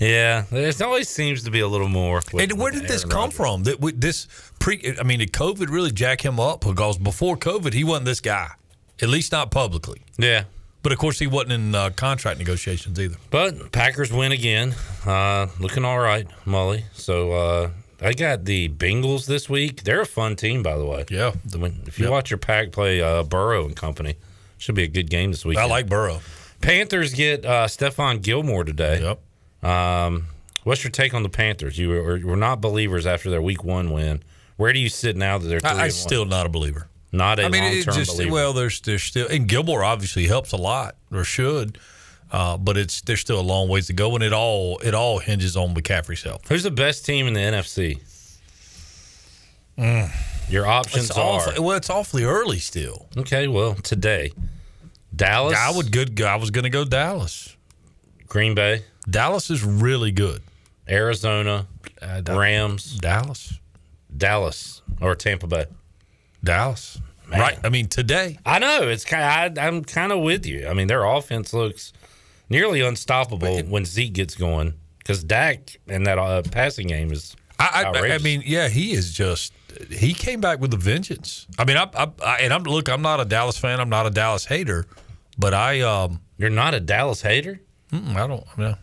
Yeah, 0.00 0.44
there 0.50 0.72
always 0.82 1.08
seems 1.08 1.42
to 1.42 1.50
be 1.50 1.58
a 1.58 1.66
little 1.66 1.88
more. 1.88 2.22
and 2.38 2.52
where 2.52 2.70
did 2.70 2.84
this 2.84 3.02
Aaron 3.02 3.10
come 3.10 3.20
Rodgers. 3.20 3.36
from? 3.36 3.62
That 3.64 4.00
this 4.00 4.28
pre? 4.60 4.94
I 4.98 5.02
mean, 5.02 5.18
did 5.18 5.32
COVID 5.32 5.70
really 5.70 5.90
jack 5.90 6.24
him 6.24 6.38
up? 6.38 6.60
Because 6.60 6.98
before 6.98 7.36
COVID, 7.36 7.72
he 7.72 7.82
wasn't 7.82 8.06
this 8.06 8.20
guy. 8.20 8.50
At 9.02 9.08
least 9.08 9.32
not 9.32 9.50
publicly. 9.50 10.02
Yeah. 10.16 10.44
But 10.88 10.94
of 10.94 11.00
course, 11.00 11.18
he 11.18 11.26
wasn't 11.26 11.52
in 11.52 11.74
uh, 11.74 11.90
contract 11.90 12.38
negotiations 12.38 12.98
either. 12.98 13.16
But 13.28 13.72
Packers 13.72 14.10
win 14.10 14.32
again. 14.32 14.74
Uh, 15.04 15.48
looking 15.60 15.84
all 15.84 15.98
right, 15.98 16.26
Molly. 16.46 16.84
So 16.94 17.32
uh, 17.32 17.70
I 18.00 18.14
got 18.14 18.46
the 18.46 18.70
Bengals 18.70 19.26
this 19.26 19.50
week. 19.50 19.82
They're 19.82 20.00
a 20.00 20.06
fun 20.06 20.34
team, 20.34 20.62
by 20.62 20.78
the 20.78 20.86
way. 20.86 21.04
Yeah. 21.10 21.32
If 21.44 21.98
you 21.98 22.06
Yep. 22.06 22.10
watch 22.10 22.30
your 22.30 22.38
pack 22.38 22.72
play 22.72 23.02
uh, 23.02 23.22
Burrow 23.22 23.66
and 23.66 23.76
company, 23.76 24.14
should 24.56 24.76
be 24.76 24.84
a 24.84 24.88
good 24.88 25.10
game 25.10 25.30
this 25.30 25.44
week. 25.44 25.58
I 25.58 25.66
like 25.66 25.90
Burrow. 25.90 26.20
Panthers 26.62 27.12
get 27.12 27.44
uh, 27.44 27.66
Stephon 27.66 28.22
Gilmore 28.22 28.64
today. 28.64 29.02
Yep. 29.62 29.70
Um, 29.70 30.28
what's 30.64 30.82
your 30.84 30.90
take 30.90 31.12
on 31.12 31.22
the 31.22 31.28
Panthers? 31.28 31.76
You 31.76 31.90
were, 31.90 32.18
were 32.24 32.34
not 32.34 32.62
believers 32.62 33.04
after 33.04 33.28
their 33.28 33.42
week 33.42 33.62
one 33.62 33.90
win. 33.90 34.22
Where 34.56 34.72
do 34.72 34.78
you 34.78 34.88
sit 34.88 35.16
now 35.16 35.36
that 35.36 35.48
they're 35.48 35.60
I, 35.64 35.74
one? 35.82 35.90
still 35.90 36.24
not 36.24 36.46
a 36.46 36.48
believer. 36.48 36.88
Not 37.12 37.38
a 37.38 37.44
I 37.44 37.48
mean, 37.48 37.62
long 37.62 37.72
it 37.72 37.84
term 37.84 37.94
just 37.94 38.16
believer. 38.16 38.32
well, 38.32 38.52
there's 38.52 38.80
there's 38.80 39.02
still 39.02 39.28
and 39.28 39.48
Gilmore 39.48 39.82
obviously 39.84 40.26
helps 40.26 40.52
a 40.52 40.56
lot 40.56 40.96
or 41.12 41.24
should, 41.24 41.78
uh, 42.30 42.56
but 42.58 42.76
it's 42.76 43.00
there's 43.02 43.20
still 43.20 43.40
a 43.40 43.42
long 43.42 43.68
ways 43.68 43.86
to 43.88 43.92
go, 43.92 44.14
and 44.14 44.22
it 44.24 44.32
all 44.32 44.78
it 44.78 44.94
all 44.94 45.18
hinges 45.18 45.56
on 45.56 45.74
McCaffrey's 45.74 46.22
health. 46.22 46.46
Who's 46.48 46.62
the 46.62 46.70
best 46.70 47.04
team 47.06 47.26
in 47.26 47.32
the 47.34 47.40
NFC? 47.40 48.00
Your 50.50 50.66
options 50.66 51.10
It's 51.10 51.16
are 51.18 51.20
awfully, 51.24 51.60
well, 51.60 51.76
it's 51.76 51.90
awfully 51.90 52.24
early 52.24 52.58
still. 52.58 53.06
okay. 53.16 53.48
Well, 53.48 53.74
today, 53.74 54.32
Dallas, 55.14 55.56
I 55.56 55.70
would 55.76 55.92
good. 55.92 56.22
I 56.22 56.36
was 56.36 56.50
going 56.50 56.64
to 56.64 56.70
go 56.70 56.84
Dallas. 56.84 57.54
Green 58.26 58.54
Bay, 58.54 58.82
Dallas 59.08 59.50
is 59.50 59.62
really 59.64 60.10
good. 60.10 60.42
Arizona, 60.88 61.66
Uh, 62.00 62.22
Rams, 62.28 62.96
Dallas, 62.98 63.54
Dallas, 64.16 64.80
or 65.00 65.14
Tampa 65.14 65.46
Bay. 65.46 65.66
Dallas. 66.42 67.00
Man. 67.28 67.40
Right. 67.40 67.58
I 67.62 67.68
mean, 67.68 67.88
today. 67.88 68.38
I 68.46 68.58
know 68.58 68.88
it's 68.88 69.04
kind. 69.04 69.58
I, 69.58 69.66
I'm 69.66 69.84
kind 69.84 70.12
of 70.12 70.20
with 70.22 70.46
you. 70.46 70.66
I 70.66 70.72
mean, 70.72 70.86
their 70.86 71.04
offense 71.04 71.52
looks 71.52 71.92
nearly 72.48 72.80
unstoppable 72.80 73.60
when 73.64 73.84
Zeke 73.84 74.14
gets 74.14 74.34
going 74.34 74.74
because 74.98 75.22
Dak 75.24 75.78
and 75.88 76.06
that 76.06 76.18
uh, 76.18 76.42
passing 76.50 76.86
game 76.86 77.12
is. 77.12 77.36
I, 77.60 77.84
I, 77.84 78.14
I 78.14 78.18
mean, 78.18 78.42
yeah, 78.46 78.68
he 78.68 78.92
is 78.92 79.12
just. 79.12 79.52
He 79.90 80.14
came 80.14 80.40
back 80.40 80.58
with 80.60 80.72
a 80.72 80.76
vengeance. 80.76 81.46
I 81.58 81.64
mean, 81.64 81.76
I, 81.76 81.88
I, 81.94 82.08
I 82.24 82.36
and 82.38 82.54
I'm 82.54 82.62
look. 82.62 82.88
I'm 82.88 83.02
not 83.02 83.20
a 83.20 83.24
Dallas 83.24 83.58
fan. 83.58 83.78
I'm 83.78 83.90
not 83.90 84.06
a 84.06 84.10
Dallas 84.10 84.46
hater, 84.46 84.86
but 85.38 85.52
I. 85.52 85.80
um 85.82 86.20
You're 86.38 86.50
not 86.50 86.72
a 86.72 86.80
Dallas 86.80 87.20
hater. 87.20 87.60
I 87.92 88.26
don't. 88.26 88.44
Yeah. 88.56 88.76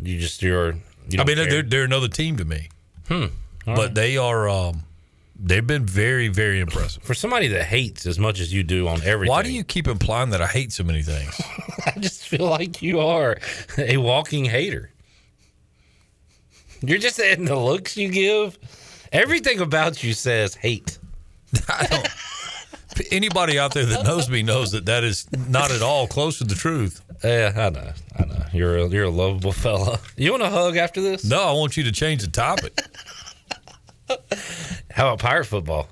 You 0.00 0.18
just 0.18 0.42
you're. 0.42 0.74
You 1.08 1.20
I 1.20 1.24
mean, 1.24 1.36
care. 1.36 1.46
they're 1.48 1.62
they're 1.62 1.84
another 1.84 2.08
team 2.08 2.36
to 2.38 2.44
me. 2.44 2.68
Hmm. 3.06 3.26
All 3.66 3.76
but 3.76 3.78
right. 3.78 3.94
they 3.94 4.16
are. 4.16 4.48
um 4.48 4.82
They've 5.44 5.66
been 5.66 5.84
very 5.84 6.28
very 6.28 6.60
impressive. 6.60 7.02
for 7.02 7.14
somebody 7.14 7.48
that 7.48 7.64
hates 7.64 8.06
as 8.06 8.18
much 8.18 8.38
as 8.40 8.52
you 8.52 8.62
do 8.62 8.86
on 8.86 9.02
everything. 9.02 9.32
Why 9.32 9.42
do 9.42 9.52
you 9.52 9.64
keep 9.64 9.88
implying 9.88 10.30
that 10.30 10.40
I 10.40 10.46
hate 10.46 10.72
so 10.72 10.84
many 10.84 11.02
things? 11.02 11.40
I 11.86 11.98
just 11.98 12.28
feel 12.28 12.48
like 12.48 12.80
you 12.80 13.00
are 13.00 13.36
a 13.76 13.96
walking 13.96 14.44
hater. 14.44 14.90
You're 16.80 16.98
just 16.98 17.18
in 17.18 17.44
the 17.44 17.56
looks 17.58 17.96
you 17.96 18.08
give. 18.08 18.58
Everything 19.12 19.60
about 19.60 20.02
you 20.02 20.14
says 20.14 20.54
hate. 20.54 20.98
I 21.68 21.86
don't. 21.86 22.08
Anybody 23.10 23.58
out 23.58 23.72
there 23.72 23.86
that 23.86 24.04
knows 24.04 24.28
me 24.28 24.42
knows 24.42 24.72
that 24.72 24.86
that 24.86 25.02
is 25.02 25.26
not 25.48 25.70
at 25.70 25.82
all 25.82 26.06
close 26.06 26.38
to 26.38 26.44
the 26.44 26.54
truth. 26.54 27.02
Yeah, 27.24 27.52
I 27.56 27.70
know. 27.70 27.92
I 28.18 28.24
know. 28.24 28.44
You're 28.52 28.76
a, 28.78 28.88
you're 28.88 29.04
a 29.04 29.10
lovable 29.10 29.52
fella. 29.52 29.98
You 30.16 30.32
want 30.32 30.42
a 30.42 30.50
hug 30.50 30.76
after 30.76 31.00
this? 31.00 31.24
No, 31.24 31.42
I 31.42 31.52
want 31.52 31.76
you 31.76 31.84
to 31.84 31.92
change 31.92 32.22
the 32.22 32.30
topic. 32.30 32.78
How 34.90 35.08
about 35.08 35.18
pirate 35.20 35.44
football? 35.44 35.88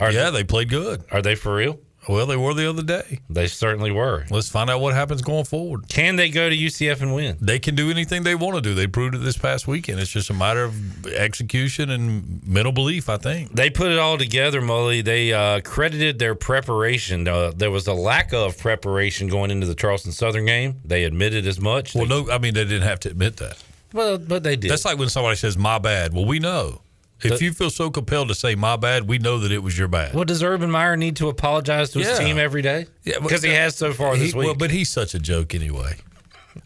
Are 0.00 0.10
yeah, 0.10 0.30
they 0.30 0.44
played 0.44 0.68
good. 0.68 1.04
Are 1.10 1.22
they 1.22 1.34
for 1.34 1.54
real? 1.54 1.78
Well, 2.08 2.26
they 2.26 2.36
were 2.36 2.52
the 2.52 2.68
other 2.68 2.82
day. 2.82 3.20
They 3.30 3.46
certainly 3.46 3.90
were. 3.90 4.26
Let's 4.30 4.48
find 4.48 4.68
out 4.68 4.80
what 4.80 4.94
happens 4.94 5.22
going 5.22 5.44
forward. 5.44 5.88
Can 5.88 6.16
they 6.16 6.28
go 6.28 6.50
to 6.50 6.56
UCF 6.56 7.00
and 7.00 7.14
win? 7.14 7.38
They 7.40 7.58
can 7.58 7.74
do 7.74 7.90
anything 7.90 8.24
they 8.24 8.34
want 8.34 8.56
to 8.56 8.60
do. 8.60 8.74
They 8.74 8.86
proved 8.86 9.14
it 9.14 9.18
this 9.18 9.36
past 9.36 9.66
weekend. 9.66 10.00
It's 10.00 10.10
just 10.10 10.30
a 10.30 10.34
matter 10.34 10.64
of 10.64 11.06
execution 11.06 11.90
and 11.90 12.46
mental 12.46 12.72
belief, 12.72 13.08
I 13.08 13.16
think. 13.16 13.52
They 13.52 13.70
put 13.70 13.90
it 13.90 13.98
all 13.98 14.18
together, 14.18 14.60
Molly. 14.60 15.00
They 15.00 15.32
uh, 15.32 15.60
credited 15.62 16.18
their 16.18 16.34
preparation. 16.34 17.26
Uh, 17.26 17.52
there 17.56 17.70
was 17.70 17.86
a 17.86 17.94
lack 17.94 18.32
of 18.32 18.58
preparation 18.58 19.28
going 19.28 19.50
into 19.50 19.66
the 19.66 19.74
Charleston 19.74 20.12
Southern 20.12 20.44
game. 20.44 20.80
They 20.84 21.04
admitted 21.04 21.46
as 21.46 21.60
much. 21.60 21.94
Well, 21.94 22.06
no, 22.06 22.30
I 22.30 22.38
mean, 22.38 22.54
they 22.54 22.64
didn't 22.64 22.82
have 22.82 23.00
to 23.00 23.10
admit 23.10 23.38
that. 23.38 23.62
Well, 23.92 24.18
but 24.18 24.42
they 24.42 24.56
did. 24.56 24.70
That's 24.70 24.84
like 24.84 24.98
when 24.98 25.08
somebody 25.08 25.36
says, 25.36 25.56
my 25.56 25.78
bad. 25.78 26.12
Well, 26.12 26.24
we 26.24 26.40
know. 26.40 26.82
If 27.24 27.30
But- 27.30 27.40
you 27.40 27.52
feel 27.52 27.70
so 27.70 27.90
compelled 27.90 28.28
to 28.28 28.34
say 28.34 28.54
my 28.54 28.76
bad, 28.76 29.08
we 29.08 29.18
know 29.18 29.38
that 29.38 29.50
it 29.50 29.62
was 29.62 29.78
your 29.78 29.88
bad. 29.88 30.12
Well, 30.14 30.24
does 30.24 30.42
Urban 30.42 30.70
Meyer 30.70 30.96
need 30.96 31.16
to 31.16 31.28
apologize 31.28 31.90
to 31.92 31.98
his 32.00 32.08
Yeah. 32.08 32.18
team 32.18 32.38
every 32.38 32.60
day? 32.62 32.86
Yeah, 33.04 33.18
because 33.20 33.42
he 33.42 33.50
has 33.50 33.74
so 33.76 33.92
far 33.92 34.16
this 34.16 34.32
He- 34.32 34.38
week. 34.38 34.46
Well, 34.46 34.54
but 34.54 34.70
he's 34.70 34.90
such 34.90 35.14
a 35.14 35.18
joke 35.18 35.54
anyway. 35.54 35.96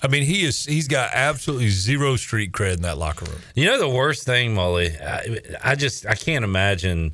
I 0.02 0.08
mean, 0.08 0.24
he 0.24 0.44
is. 0.44 0.64
He's 0.66 0.86
got 0.88 1.10
absolutely 1.14 1.68
zero 1.70 2.16
street 2.16 2.52
cred 2.52 2.74
in 2.74 2.82
that 2.82 2.98
locker 2.98 3.24
room. 3.24 3.40
You 3.54 3.64
know 3.66 3.78
the 3.78 3.88
worst 3.88 4.24
thing, 4.24 4.52
Molly. 4.54 4.92
I, 5.00 5.38
I 5.62 5.74
just 5.76 6.04
I 6.06 6.14
can't 6.14 6.44
imagine 6.44 7.12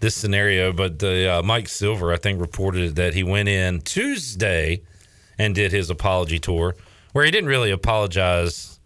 this 0.00 0.16
scenario. 0.16 0.72
But 0.72 0.98
the 0.98 1.30
uh, 1.34 1.42
Mike 1.42 1.68
Silver, 1.68 2.12
I 2.12 2.16
think, 2.16 2.40
reported 2.40 2.96
that 2.96 3.14
he 3.14 3.22
went 3.22 3.48
in 3.48 3.82
Tuesday 3.82 4.80
and 5.38 5.54
did 5.54 5.70
his 5.70 5.90
apology 5.90 6.40
tour, 6.40 6.74
where 7.12 7.24
he 7.24 7.30
didn't 7.30 7.48
really 7.50 7.70
apologize, 7.70 8.80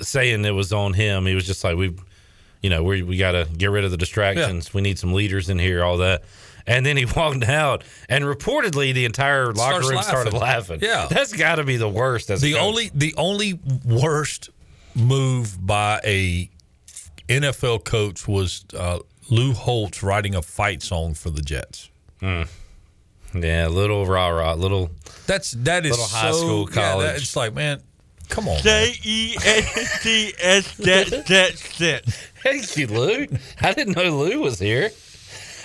saying 0.00 0.44
it 0.44 0.52
was 0.54 0.72
on 0.72 0.92
him. 0.94 1.26
He 1.26 1.34
was 1.34 1.46
just 1.46 1.64
like, 1.64 1.76
we, 1.76 1.94
you 2.62 2.70
know, 2.70 2.82
we 2.82 3.02
we 3.02 3.16
got 3.16 3.32
to 3.32 3.46
get 3.56 3.70
rid 3.70 3.84
of 3.84 3.90
the 3.90 3.96
distractions. 3.96 4.72
We 4.74 4.80
need 4.82 4.98
some 4.98 5.12
leaders 5.12 5.48
in 5.48 5.58
here, 5.58 5.82
all 5.84 5.98
that. 5.98 6.22
And 6.66 6.84
then 6.84 6.96
he 6.96 7.04
walked 7.16 7.44
out, 7.44 7.84
and 8.08 8.24
reportedly 8.24 8.92
the 8.94 9.04
entire 9.06 9.46
locker 9.52 9.82
Starts 9.82 9.90
room 9.90 10.02
started 10.02 10.32
laughing. 10.34 10.80
Yeah. 10.82 11.06
that's 11.10 11.32
got 11.32 11.56
to 11.56 11.64
be 11.64 11.76
the 11.76 11.88
worst. 11.88 12.30
As 12.30 12.40
The 12.42 12.56
only 12.56 12.90
the 12.94 13.14
only 13.16 13.58
worst 13.84 14.50
move 14.94 15.64
by 15.64 16.00
a 16.04 16.50
NFL 17.28 17.84
coach 17.84 18.26
was 18.28 18.64
uh, 18.76 18.98
Lou 19.30 19.52
Holtz 19.52 20.02
writing 20.02 20.34
a 20.34 20.42
fight 20.42 20.82
song 20.82 21.14
for 21.14 21.30
the 21.30 21.42
Jets. 21.42 21.88
Hmm. 22.20 22.42
Yeah, 23.32 23.68
little 23.68 24.06
rah 24.06 24.28
rah, 24.28 24.54
little. 24.54 24.90
That's 25.26 25.52
that 25.52 25.86
is 25.86 25.92
Little 25.92 26.06
high 26.06 26.32
so- 26.32 26.36
school, 26.38 26.60
yeah, 26.70 26.74
that- 26.74 26.92
college. 26.92 27.22
it's 27.22 27.36
like 27.36 27.54
man, 27.54 27.80
come 28.28 28.48
on. 28.48 28.54
man. 28.54 28.62
J 28.64 28.94
E 29.04 29.36
S 29.44 30.02
T 30.02 30.34
S 30.40 30.76
Jet 30.76 31.26
Jet 31.26 31.70
Jet. 31.76 32.29
Thank 32.42 32.76
you, 32.76 32.86
Lou. 32.86 33.26
I 33.60 33.72
didn't 33.72 33.96
know 33.96 34.16
Lou 34.18 34.40
was 34.40 34.58
here. 34.58 34.90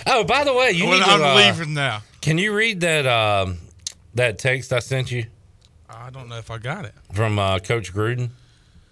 Oh, 0.06 0.24
by 0.24 0.44
the 0.44 0.54
way, 0.54 0.70
you 0.72 0.86
Well, 0.86 0.98
need 0.98 1.04
to, 1.04 1.10
I'm 1.10 1.22
uh, 1.22 1.34
leaving 1.36 1.74
now. 1.74 2.02
Can 2.20 2.38
you 2.38 2.54
read 2.54 2.80
that 2.80 3.06
um, 3.06 3.58
that 4.14 4.38
text 4.38 4.72
I 4.72 4.78
sent 4.80 5.10
you 5.10 5.26
I 5.88 6.10
don't 6.10 6.28
know 6.28 6.38
if 6.38 6.50
I 6.50 6.58
got 6.58 6.84
it. 6.84 6.94
from 7.12 7.38
uh, 7.38 7.58
Coach 7.58 7.92
Gruden? 7.94 8.30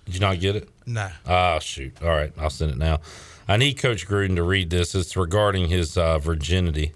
Did 0.07 0.15
you 0.15 0.21
not 0.21 0.41
get 0.41 0.57
it? 0.57 0.69
No. 0.87 1.09
Ah, 1.27 1.59
shoot. 1.59 1.97
All 2.03 2.09
right, 2.11 2.33
I'll 2.39 2.51
send 2.51 2.71
it 2.73 2.79
now. 2.79 3.01
I 3.49 3.57
need 3.57 3.75
Coach 3.75 4.07
Gruden 4.07 4.37
to 4.37 4.43
read 4.43 4.71
this. 4.71 4.95
It's 4.95 5.17
regarding 5.17 5.69
his 5.69 5.97
uh, 5.99 6.19
virginity 6.19 6.93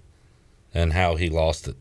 and 0.74 0.92
how 0.92 1.16
he 1.16 1.28
lost 1.28 1.68
it. 1.68 1.76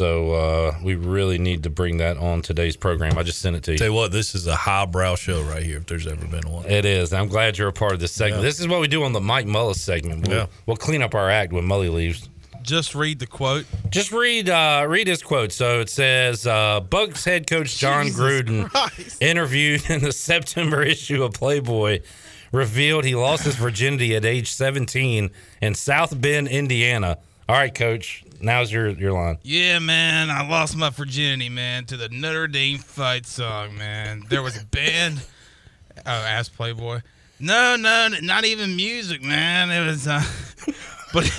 So 0.00 0.32
uh, 0.32 0.78
we 0.82 0.94
really 0.94 1.36
need 1.36 1.64
to 1.64 1.68
bring 1.68 1.98
that 1.98 2.16
on 2.16 2.40
today's 2.40 2.74
program. 2.74 3.18
I 3.18 3.22
just 3.22 3.42
sent 3.42 3.54
it 3.54 3.62
to 3.64 3.72
you. 3.72 3.76
Tell 3.76 3.88
you 3.88 3.92
what, 3.92 4.10
this 4.12 4.34
is 4.34 4.46
a 4.46 4.56
highbrow 4.56 5.14
show 5.16 5.42
right 5.42 5.62
here. 5.62 5.76
If 5.76 5.84
there's 5.88 6.06
ever 6.06 6.26
been 6.26 6.50
one, 6.50 6.64
It 6.64 6.86
is. 6.86 7.12
I'm 7.12 7.28
glad 7.28 7.58
you're 7.58 7.68
a 7.68 7.72
part 7.74 7.92
of 7.92 8.00
this 8.00 8.10
segment. 8.10 8.40
Yeah. 8.40 8.48
This 8.48 8.60
is 8.60 8.66
what 8.66 8.80
we 8.80 8.88
do 8.88 9.04
on 9.04 9.12
the 9.12 9.20
Mike 9.20 9.44
Mullis 9.44 9.76
segment. 9.76 10.26
We'll, 10.26 10.38
Yeah. 10.38 10.46
we'll 10.64 10.78
clean 10.78 11.02
up 11.02 11.14
our 11.14 11.28
act 11.28 11.52
when 11.52 11.64
Mully 11.66 11.92
leaves. 11.92 12.30
Just 12.62 12.94
read 12.94 13.18
the 13.18 13.26
quote. 13.26 13.66
Just 13.90 14.10
read 14.10 14.48
uh, 14.48 14.86
read 14.88 15.06
his 15.06 15.22
quote. 15.22 15.52
So 15.52 15.80
it 15.80 15.90
says, 15.90 16.46
uh, 16.46 16.80
"Bucks 16.80 17.22
head 17.26 17.46
coach 17.46 17.76
Jon 17.76 18.06
Jesus 18.06 18.18
Gruden, 18.20 18.70
Christ. 18.70 19.20
interviewed 19.22 19.82
in 19.90 20.00
the 20.00 20.12
September 20.30 20.82
issue 20.82 21.22
of 21.24 21.34
Playboy, 21.34 22.00
revealed 22.52 23.04
he 23.04 23.14
lost 23.14 23.44
his 23.44 23.56
virginity 23.56 24.16
at 24.16 24.24
age 24.24 24.50
17 24.50 25.30
in 25.60 25.74
South 25.74 26.18
Bend, 26.18 26.48
Indiana, 26.48 27.18
All 27.50 27.56
right, 27.56 27.74
coach. 27.74 28.24
Now's 28.40 28.72
your 28.72 28.88
your 28.88 29.12
line. 29.12 29.38
Yeah, 29.42 29.78
man, 29.78 30.30
I 30.30 30.46
lost 30.48 30.76
my 30.76 30.90
virginity, 30.90 31.48
man, 31.48 31.84
to 31.86 31.96
the 31.96 32.08
Notre 32.08 32.48
Dame 32.48 32.78
fight 32.78 33.26
song, 33.26 33.76
man. 33.76 34.24
There 34.28 34.42
was 34.42 34.60
a 34.60 34.64
band. 34.66 35.20
Oh, 36.06 36.12
ask 36.12 36.54
Playboy. 36.54 37.00
No, 37.40 37.76
no, 37.76 38.08
not 38.22 38.46
even 38.46 38.74
music, 38.74 39.22
man. 39.22 39.70
It 39.70 39.84
was, 39.84 40.08
uh, 40.08 40.22
but, 41.12 41.30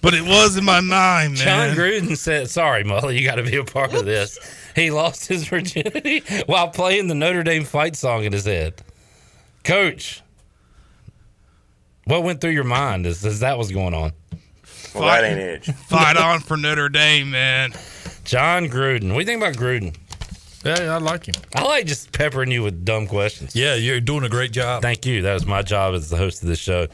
but 0.00 0.14
it 0.14 0.22
was 0.22 0.56
in 0.56 0.64
my 0.64 0.80
mind, 0.80 1.34
John. 1.36 1.74
Gruden 1.74 2.16
said, 2.16 2.48
"Sorry, 2.48 2.84
Mully, 2.84 3.18
you 3.18 3.26
got 3.26 3.36
to 3.36 3.42
be 3.42 3.56
a 3.56 3.64
part 3.64 3.92
of 3.92 4.04
this." 4.04 4.38
He 4.76 4.92
lost 4.92 5.26
his 5.26 5.48
virginity 5.48 6.22
while 6.46 6.68
playing 6.68 7.08
the 7.08 7.14
Notre 7.16 7.42
Dame 7.42 7.64
fight 7.64 7.96
song 7.96 8.22
in 8.22 8.32
his 8.32 8.44
head. 8.44 8.82
Coach, 9.64 10.22
what 12.04 12.22
went 12.22 12.40
through 12.40 12.52
your 12.52 12.62
mind 12.64 13.04
as, 13.06 13.24
as 13.24 13.40
that 13.40 13.58
was 13.58 13.72
going 13.72 13.94
on? 13.94 14.12
Well, 14.98 15.08
that 15.08 15.24
ain't 15.24 15.38
it. 15.38 15.64
Fight 15.88 16.16
on 16.16 16.40
for 16.40 16.56
Notre 16.56 16.88
Dame, 16.88 17.30
man. 17.30 17.72
Jon 18.24 18.66
Gruden. 18.68 19.08
What 19.14 19.14
do 19.14 19.18
you 19.20 19.24
think 19.24 19.42
about 19.42 19.54
Gruden? 19.54 19.96
Yeah, 20.64 20.94
I 20.94 20.98
like 20.98 21.26
him. 21.26 21.34
I 21.54 21.62
like 21.62 21.86
just 21.86 22.12
peppering 22.12 22.50
you 22.50 22.62
with 22.62 22.84
dumb 22.84 23.06
questions. 23.06 23.54
Yeah, 23.54 23.74
you're 23.74 24.00
doing 24.00 24.24
a 24.24 24.28
great 24.28 24.50
job. 24.52 24.82
Thank 24.82 25.06
you. 25.06 25.22
That 25.22 25.34
was 25.34 25.46
my 25.46 25.62
job 25.62 25.94
as 25.94 26.10
the 26.10 26.16
host 26.16 26.42
of 26.42 26.48
this 26.48 26.58
show. 26.58 26.88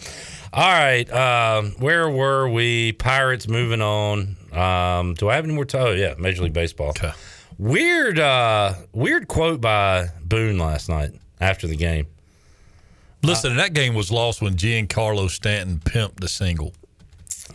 All 0.52 0.70
right, 0.70 1.10
um, 1.12 1.72
where 1.80 2.08
were 2.08 2.48
we? 2.48 2.92
Pirates 2.92 3.48
moving 3.48 3.80
on. 3.80 4.36
Um, 4.52 5.14
do 5.14 5.28
I 5.28 5.34
have 5.34 5.44
any 5.44 5.54
more? 5.54 5.64
T- 5.64 5.78
oh 5.78 5.90
yeah, 5.90 6.14
Major 6.18 6.44
League 6.44 6.52
Baseball. 6.52 6.90
Okay. 6.90 7.10
Weird, 7.58 8.18
uh, 8.18 8.74
weird 8.92 9.26
quote 9.26 9.60
by 9.60 10.08
Boone 10.22 10.58
last 10.58 10.88
night 10.88 11.12
after 11.40 11.66
the 11.66 11.76
game. 11.76 12.06
Listen, 13.22 13.56
that 13.56 13.72
game 13.72 13.94
was 13.94 14.12
lost 14.12 14.42
when 14.42 14.54
Giancarlo 14.54 15.30
Stanton 15.30 15.80
pimped 15.84 16.20
the 16.20 16.28
single. 16.28 16.74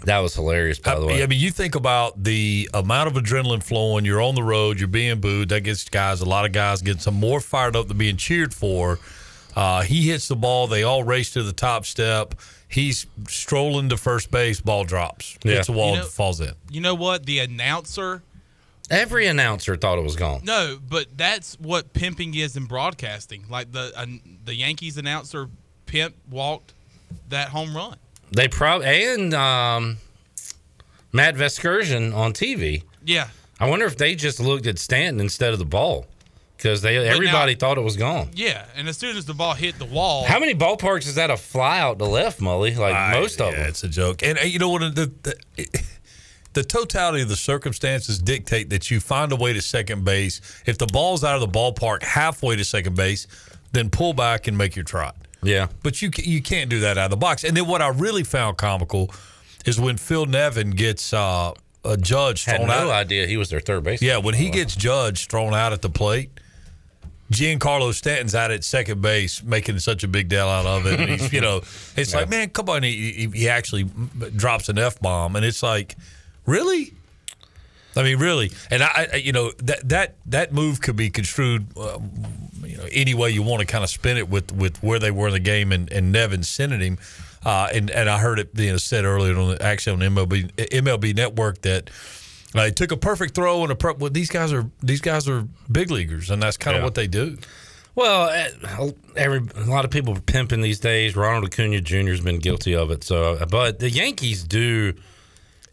That 0.05 0.19
was 0.19 0.33
hilarious, 0.35 0.79
by 0.79 0.97
the 0.99 1.05
way. 1.05 1.21
I 1.21 1.27
mean, 1.27 1.39
you 1.39 1.51
think 1.51 1.75
about 1.75 2.23
the 2.23 2.69
amount 2.73 3.07
of 3.15 3.21
adrenaline 3.21 3.61
flowing. 3.63 4.05
You're 4.05 4.21
on 4.21 4.35
the 4.35 4.43
road. 4.43 4.79
You're 4.79 4.87
being 4.87 5.19
booed. 5.19 5.49
That 5.49 5.61
gets 5.61 5.87
guys. 5.89 6.21
A 6.21 6.25
lot 6.25 6.45
of 6.45 6.51
guys 6.51 6.81
get 6.81 7.01
some 7.01 7.15
more 7.15 7.39
fired 7.41 7.75
up 7.75 7.87
than 7.87 7.97
being 7.97 8.15
cheered 8.17 8.53
for. 8.53 8.99
Uh, 9.55 9.81
he 9.81 10.09
hits 10.09 10.27
the 10.27 10.35
ball. 10.35 10.67
They 10.67 10.83
all 10.83 11.03
race 11.03 11.31
to 11.31 11.43
the 11.43 11.51
top 11.51 11.85
step. 11.85 12.35
He's 12.67 13.07
strolling 13.27 13.89
to 13.89 13.97
first 13.97 14.31
base. 14.31 14.61
Ball 14.61 14.85
drops. 14.85 15.37
Yeah. 15.43 15.53
Hits 15.55 15.67
the 15.67 15.73
wall. 15.73 15.95
You 15.95 16.01
know- 16.01 16.05
falls 16.05 16.39
in. 16.39 16.53
You 16.69 16.81
know 16.81 16.95
what? 16.95 17.25
The 17.25 17.39
announcer. 17.39 18.21
Every 18.91 19.27
announcer 19.27 19.75
thought 19.75 19.99
it 19.99 20.03
was 20.03 20.15
gone. 20.15 20.41
No, 20.43 20.79
but 20.87 21.15
that's 21.15 21.55
what 21.59 21.93
pimping 21.93 22.33
is 22.35 22.55
in 22.57 22.65
broadcasting. 22.65 23.45
Like 23.49 23.71
the 23.71 23.91
uh, 23.95 24.05
the 24.45 24.55
Yankees 24.55 24.97
announcer 24.97 25.47
pimp 25.85 26.15
walked 26.29 26.73
that 27.29 27.49
home 27.49 27.75
run. 27.75 27.97
They 28.32 28.47
probably 28.47 28.88
and 28.88 29.34
um, 29.34 29.97
Matt 31.11 31.36
Vasgersian 31.36 32.15
on 32.15 32.34
TV. 32.34 32.84
Yeah. 33.05 33.30
I 33.59 33.69
wonder 33.69 33.86
if 33.86 33.97
they 33.97 34.15
just 34.15 34.39
looked 34.39 34.67
at 34.67 34.80
Stanton 34.80 35.19
instead 35.19 35.53
of 35.53 35.59
the 35.59 35.65
ball 35.65 36.05
because 36.59 36.82
they 36.82 36.97
everybody 36.97 37.55
thought 37.55 37.77
it 37.77 37.82
was 37.82 37.97
gone. 37.97 38.30
Yeah, 38.34 38.65
and 38.75 38.88
as 38.88 38.97
soon 38.97 39.17
as 39.17 39.25
the 39.25 39.34
ball 39.34 39.53
hit 39.53 39.80
the 39.80 39.86
wall, 39.86 40.25
How 40.25 40.39
many 40.39 40.53
ballparks 40.53 41.07
is 41.07 41.15
that 41.15 41.30
a 41.30 41.38
fly 41.38 41.80
out 41.80 41.99
to 41.99 42.05
left, 42.05 42.39
Mully? 42.39 42.77
Like 42.77 42.95
I- 42.95 43.19
most 43.19 43.41
of 43.41 43.51
yeah, 43.53 43.59
them. 43.59 43.69
It's 43.69 43.84
a 43.84 43.89
joke. 43.89 44.23
And 44.23 44.38
uh, 44.38 44.43
you 44.43 44.59
know 44.59 44.69
what? 44.69 44.95
The, 44.95 45.11
the, 45.23 45.84
the 46.53 46.63
totality 46.63 47.21
of 47.21 47.30
the 47.30 47.36
circumstances 47.36 48.19
dictate 48.19 48.69
that 48.69 48.91
you 48.91 48.99
find 48.99 49.32
a 49.32 49.36
way 49.36 49.53
to 49.53 49.61
second 49.61 50.03
base. 50.03 50.41
If 50.65 50.77
the 50.77 50.88
ball's 50.88 51.23
out 51.23 51.36
of 51.36 51.41
the 51.41 51.47
ballpark 51.47 52.03
halfway 52.03 52.55
to 52.55 52.63
second 52.63 52.95
base, 52.95 53.27
then 53.71 53.89
pull 53.89 54.13
back 54.13 54.47
and 54.47 54.57
make 54.57 54.75
your 54.75 54.86
trot. 54.86 55.15
Yeah. 55.41 55.67
But 55.83 56.01
you 56.01 56.11
you 56.17 56.41
can't 56.41 56.69
do 56.69 56.79
that 56.81 56.97
out 56.97 57.05
of 57.05 57.11
the 57.11 57.17
box. 57.17 57.43
And 57.43 57.55
then 57.55 57.67
what 57.67 57.81
I 57.81 57.89
really 57.89 58.23
found 58.23 58.57
comical 58.57 59.09
is 59.65 59.79
when 59.79 59.97
Phil 59.97 60.25
Nevin 60.25 60.71
gets 60.71 61.13
uh, 61.13 61.53
a 61.85 61.97
judge 61.97 62.45
Had 62.45 62.57
thrown 62.57 62.67
no 62.67 62.73
out. 62.73 62.91
idea 62.91 63.25
he 63.27 63.37
was 63.37 63.49
their 63.49 63.59
third 63.59 63.83
base. 63.83 64.01
Yeah, 64.01 64.17
when 64.17 64.35
he 64.35 64.49
gets 64.49 64.75
Judge 64.75 65.27
thrown 65.27 65.53
out 65.53 65.71
at 65.73 65.81
the 65.81 65.89
plate, 65.89 66.29
Giancarlo 67.31 67.93
Stanton's 67.93 68.33
out 68.35 68.51
at 68.51 68.63
second 68.63 69.01
base 69.01 69.43
making 69.43 69.79
such 69.79 70.03
a 70.03 70.07
big 70.07 70.29
deal 70.29 70.47
out 70.47 70.65
of 70.65 70.85
it. 70.87 70.99
And 70.99 71.09
he's, 71.09 71.31
you 71.31 71.41
know, 71.41 71.57
it's 71.95 72.13
like, 72.13 72.29
man, 72.29 72.49
come 72.49 72.69
on. 72.69 72.83
He, 72.83 73.11
he, 73.11 73.27
he 73.27 73.49
actually 73.49 73.83
drops 74.35 74.67
an 74.67 74.79
F 74.79 74.99
bomb. 74.99 75.35
And 75.35 75.45
it's 75.45 75.61
like, 75.61 75.95
really? 76.45 76.93
I 77.95 78.03
mean, 78.03 78.17
really? 78.17 78.51
And 78.71 78.81
I, 78.83 79.07
I 79.13 79.15
you 79.17 79.31
know, 79.31 79.51
that 79.63 79.87
that 79.89 80.15
that 80.27 80.53
move 80.53 80.81
could 80.81 80.95
be 80.95 81.09
construed, 81.09 81.67
uh, 81.77 81.97
you 82.70 82.78
know, 82.78 82.86
any 82.91 83.13
way 83.13 83.30
you 83.32 83.41
want 83.41 83.61
to 83.61 83.65
kind 83.65 83.84
of 83.84 83.89
spin 83.89 84.17
it 84.17 84.30
with 84.30 84.51
with 84.51 84.82
where 84.84 84.99
they 84.99 85.11
were 85.11 85.28
in 85.28 85.34
the 85.34 85.39
game 85.39 85.72
and, 85.72 85.91
and 85.91 86.11
Nevin 86.11 86.43
sending 86.43 86.82
him. 86.82 86.97
Uh, 87.43 87.70
and 87.74 87.89
and 87.89 88.09
I 88.09 88.20
heard 88.20 88.38
it 88.38 88.53
being 88.53 88.78
said 88.78 89.05
earlier 89.05 89.36
on 89.38 89.51
the 89.51 89.63
actually 89.63 90.05
on 90.05 90.13
MLB 90.13 90.51
MLB 90.55 91.15
Network 91.15 91.61
that 91.61 91.89
uh, 92.53 92.65
he 92.65 92.72
took 92.72 92.91
a 92.91 92.97
perfect 92.97 93.34
throw 93.34 93.63
and 93.63 93.72
a 93.72 93.76
per- 93.76 93.93
well, 93.93 94.09
these 94.09 94.30
guys 94.30 94.51
are 94.53 94.70
these 94.82 95.01
guys 95.01 95.28
are 95.28 95.47
big 95.72 95.89
leaguers 95.89 96.30
and 96.30 96.43
that's 96.43 96.57
kind 96.57 96.78
of 96.78 96.84
what 96.84 96.95
they 96.95 97.07
do. 97.07 97.38
Well, 97.95 98.30
eh, 98.30 98.91
every 99.15 99.41
a 99.55 99.65
lot 99.65 99.84
of 99.84 99.91
people 99.91 100.15
are 100.15 100.22
pimping 100.22 100.61
these 100.61 100.80
days. 100.80 101.15
Ronald 101.15 101.45
Acuna 101.45 101.82
Jr. 101.82 102.09
has 102.09 102.22
been 102.22 102.39
guilty 102.39 102.76
of 102.76 102.91
it. 102.91 103.03
So, 103.03 103.43
but 103.49 103.80
the 103.80 103.89
Yankees 103.89 104.43
do 104.43 104.93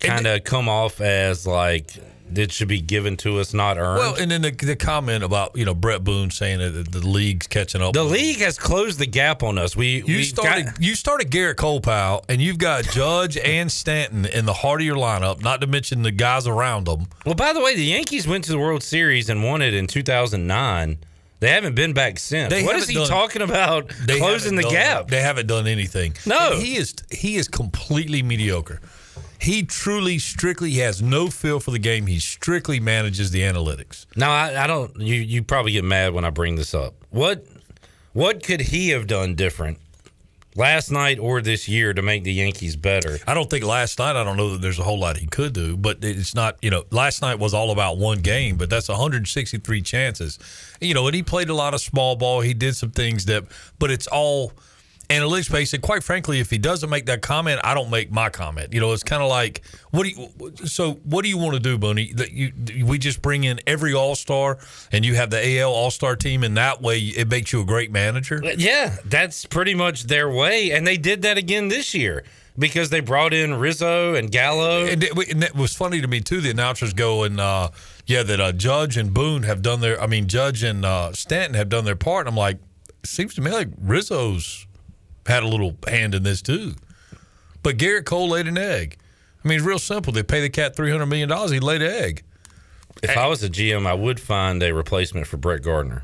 kind 0.01 0.27
of 0.27 0.45
come 0.45 0.69
off 0.69 1.01
as 1.01 1.47
like 1.47 1.93
it 2.35 2.53
should 2.53 2.69
be 2.69 2.81
given 2.81 3.17
to 3.19 3.39
us, 3.39 3.55
not 3.55 3.79
earned. 3.79 3.99
Well, 3.99 4.15
and 4.17 4.31
then 4.31 4.43
the, 4.43 4.51
the 4.51 4.77
comment 4.77 5.23
about 5.25 5.57
you 5.57 5.65
know 5.65 5.75
Brett 5.75 6.03
Boone 6.05 6.31
saying 6.31 6.59
that 6.59 6.91
the 6.93 7.07
league's 7.07 7.47
catching 7.47 7.81
up. 7.83 7.93
the 7.95 8.03
league 8.05 8.39
has 8.39 8.59
closed 8.59 8.99
the 8.99 9.07
gap 9.07 9.43
on 9.43 9.59
us. 9.59 9.77
We 9.77 9.99
You 10.03 10.17
we 10.19 10.23
started 10.25 10.67
got- 10.67 10.83
you 10.83 10.95
started 10.95 11.31
Gerrit 11.31 11.57
Cole, 11.57 11.81
pal, 11.81 12.25
and 12.29 12.41
you've 12.43 12.59
got 12.59 12.85
Judge 12.85 13.37
and 13.45 13.71
Stanton 13.71 14.27
in 14.27 14.45
the 14.47 14.53
heart 14.53 14.81
of 14.81 14.87
your 14.87 14.97
lineup. 14.97 15.43
Not 15.43 15.61
to 15.61 15.67
mention 15.67 16.03
the 16.03 16.11
guys 16.11 16.47
around 16.47 16.87
them. 16.87 17.07
Well, 17.25 17.35
by 17.35 17.53
the 17.53 17.61
way, 17.61 17.77
the 17.77 17.85
Yankees 17.85 18.27
went 18.27 18.45
to 18.45 18.51
the 18.53 18.59
World 18.59 18.83
Series 18.83 19.29
and 19.29 19.45
won 19.45 19.63
it 19.63 19.73
in 19.75 19.87
2009. 19.87 20.99
They 21.39 21.51
haven't 21.51 21.75
been 21.75 21.93
back 21.93 22.19
since. 22.19 22.51
They 22.51 22.65
what 22.65 22.77
is 22.77 22.89
he 22.89 22.95
done- 22.95 23.09
talking 23.09 23.43
about? 23.43 23.93
They 24.07 24.19
closing 24.19 24.57
the 24.57 24.63
done- 24.63 24.73
gap. 24.73 25.09
They 25.09 25.21
haven't 25.21 25.47
done 25.47 25.67
anything. 25.67 26.15
No. 26.25 26.57
He 26.59 26.77
is 26.77 26.95
he 27.11 27.37
is 27.37 27.47
completely 27.47 28.23
mediocre. 28.23 28.81
He 29.39 29.63
truly, 29.63 30.19
strictly 30.19 30.73
has 30.75 31.03
no 31.03 31.29
feel 31.29 31.61
for 31.61 31.71
the 31.71 31.79
game. 31.79 32.07
He 32.07 32.19
strictly 32.19 32.81
manages 32.81 33.31
the 33.31 33.43
analytics. 33.43 34.07
No, 34.17 34.29
I, 34.29 34.65
I 34.65 34.67
don't. 34.67 34.99
You 34.99 35.17
you 35.17 35.43
probably 35.43 35.73
get 35.73 35.85
mad 35.85 36.15
when 36.15 36.25
I 36.25 36.31
bring 36.31 36.57
this 36.57 36.75
up. 36.75 36.95
What 37.11 37.47
what 38.13 38.43
could 38.43 38.61
he 38.61 38.91
have 38.91 39.07
done 39.07 39.35
different 39.35 39.79
last 40.55 40.91
night 40.91 41.19
or 41.19 41.43
this 41.43 41.69
year 41.69 41.93
to 41.93 42.01
make 42.01 42.25
the 42.25 42.33
Yankees 42.33 42.77
better? 42.77 43.19
I 43.27 43.35
don't 43.35 43.51
think 43.51 43.63
last 43.63 43.99
night. 43.99 44.17
I 44.17 44.25
don't 44.25 44.39
know 44.39 44.53
that 44.53 44.63
there's 44.63 44.79
a 44.79 44.85
whole 44.85 44.99
lot 44.99 45.19
he 45.19 45.27
could 45.27 45.53
do, 45.53 45.77
but 45.77 45.99
it's 46.03 46.35
not. 46.35 46.57
You 46.63 46.71
know, 46.71 46.85
last 46.91 47.21
night 47.21 47.39
was 47.39 47.53
all 47.53 47.71
about 47.71 47.99
one 47.99 48.21
game, 48.21 48.57
but 48.57 48.71
that's 48.71 48.89
163 48.89 49.83
chances. 49.83 50.39
You 50.81 50.95
know, 50.95 51.07
and 51.07 51.15
he 51.15 51.23
played 51.23 51.51
a 51.51 51.55
lot 51.55 51.75
of 51.75 51.81
small 51.81 52.17
ball. 52.17 52.41
He 52.41 52.55
did 52.55 52.75
some 52.75 52.91
things 52.91 53.27
that, 53.27 53.45
but 53.79 53.91
it's 53.91 54.07
all 54.07 54.53
analytics 55.09 55.51
based. 55.51 55.75
And 55.75 55.83
quite 55.83 56.03
frankly, 56.03 56.41
if 56.41 56.51
he 56.51 56.59
doesn't 56.59 56.91
make 56.91 57.07
that 57.07 57.23
comment, 57.23 57.61
I 57.65 57.75
don't 57.75 57.91
make 57.91 58.11
my 58.11 58.29
comment. 58.29 58.73
You 58.73 58.81
know, 58.81 58.93
it's 58.93 59.03
kind 59.03 59.23
of 59.23 59.29
like, 59.29 59.63
what 59.91 60.05
do 60.05 60.11
you? 60.11 60.67
So, 60.67 60.95
what 61.05 61.23
do 61.23 61.29
you 61.29 61.39
want 61.39 61.55
to 61.55 61.61
do, 61.61 61.79
Booney? 61.79 62.17
That 62.17 62.33
you 62.33 62.53
we 62.85 62.99
just 62.99 63.23
bring 63.23 63.45
in 63.45 63.61
every 63.67 63.95
All 63.95 64.15
Star, 64.15 64.59
and 64.93 65.05
you 65.05 65.15
have 65.15 65.31
the 65.31 65.59
AL 65.61 65.73
All 65.73 65.91
Star 65.91 66.17
team, 66.17 66.43
and 66.43 66.57
that 66.57 66.83
way 66.83 66.99
it 66.99 67.29
makes 67.29 67.53
you 67.53 67.61
a 67.61 67.65
great 67.65 67.91
manager. 67.91 68.41
Yeah, 68.57 68.97
that's 69.05 69.45
pretty 69.45 69.75
much 69.75 70.05
their 70.05 70.31
way, 70.31 70.73
and 70.73 70.87
they 70.87 70.97
did 70.97 71.23
that 71.23 71.39
again 71.39 71.69
this 71.69 71.95
year 71.95 72.25
because 72.59 72.91
they 72.91 73.01
brought 73.01 73.35
in 73.35 73.55
Rizzo 73.55 74.15
and 74.15 74.31
Gallo. 74.31 74.87
And 74.87 75.03
it, 75.03 75.13
and 75.31 75.45
it 75.45 75.55
was 75.55 75.75
funny 75.75 76.01
to 76.01 76.09
me 76.09 76.21
too. 76.21 76.41
The 76.41 76.51
announcers 76.51 76.93
go 76.93 77.25
and 77.25 77.41
uh, 77.41 77.71
yeah, 78.07 78.23
that 78.23 78.41
uh, 78.41 78.53
Judge 78.53 78.97
and 78.97 79.13
Boone 79.13 79.43
have 79.45 79.63
done 79.63 79.81
their. 79.81 80.01
I 80.01 80.07
mean, 80.07 80.27
Judge 80.29 80.63
and 80.63 80.85
uh, 80.85 81.13
Stanton 81.13 81.55
have 81.55 81.69
done 81.69 81.85
their 81.85 81.97
part. 81.97 82.27
And 82.27 82.35
I'm 82.35 82.39
like, 82.39 82.59
seems 83.05 83.35
to 83.35 83.41
me 83.41 83.51
like 83.51 83.69
Rizzo's 83.81 84.67
had 85.27 85.43
a 85.43 85.49
little 85.49 85.77
hand 85.87 86.15
in 86.15 86.23
this 86.23 86.43
too. 86.43 86.75
But 87.63 87.77
Gerrit 87.79 88.05
Cole 88.05 88.29
laid 88.31 88.47
an 88.47 88.59
egg. 88.59 88.97
I 89.45 89.49
mean, 89.49 89.59
it's 89.59 89.67
real 89.67 89.79
simple. 89.79 90.13
They 90.13 90.23
pay 90.23 90.41
the 90.41 90.51
cat 90.51 90.77
three 90.77 90.91
hundred 90.91 91.07
million 91.07 91.29
dollars. 91.29 91.51
He 91.51 91.61
laid 91.61 91.83
an 91.83 91.91
egg. 91.91 92.23
If 93.03 93.17
I 93.17 93.27
was 93.27 93.43
a 93.43 93.51
GM, 93.51 93.87
I 93.87 93.95
would 93.95 94.19
find 94.19 94.63
a 94.63 94.73
replacement 94.73 95.27
for 95.27 95.37
Brett 95.37 95.63
Gardner. 95.63 96.03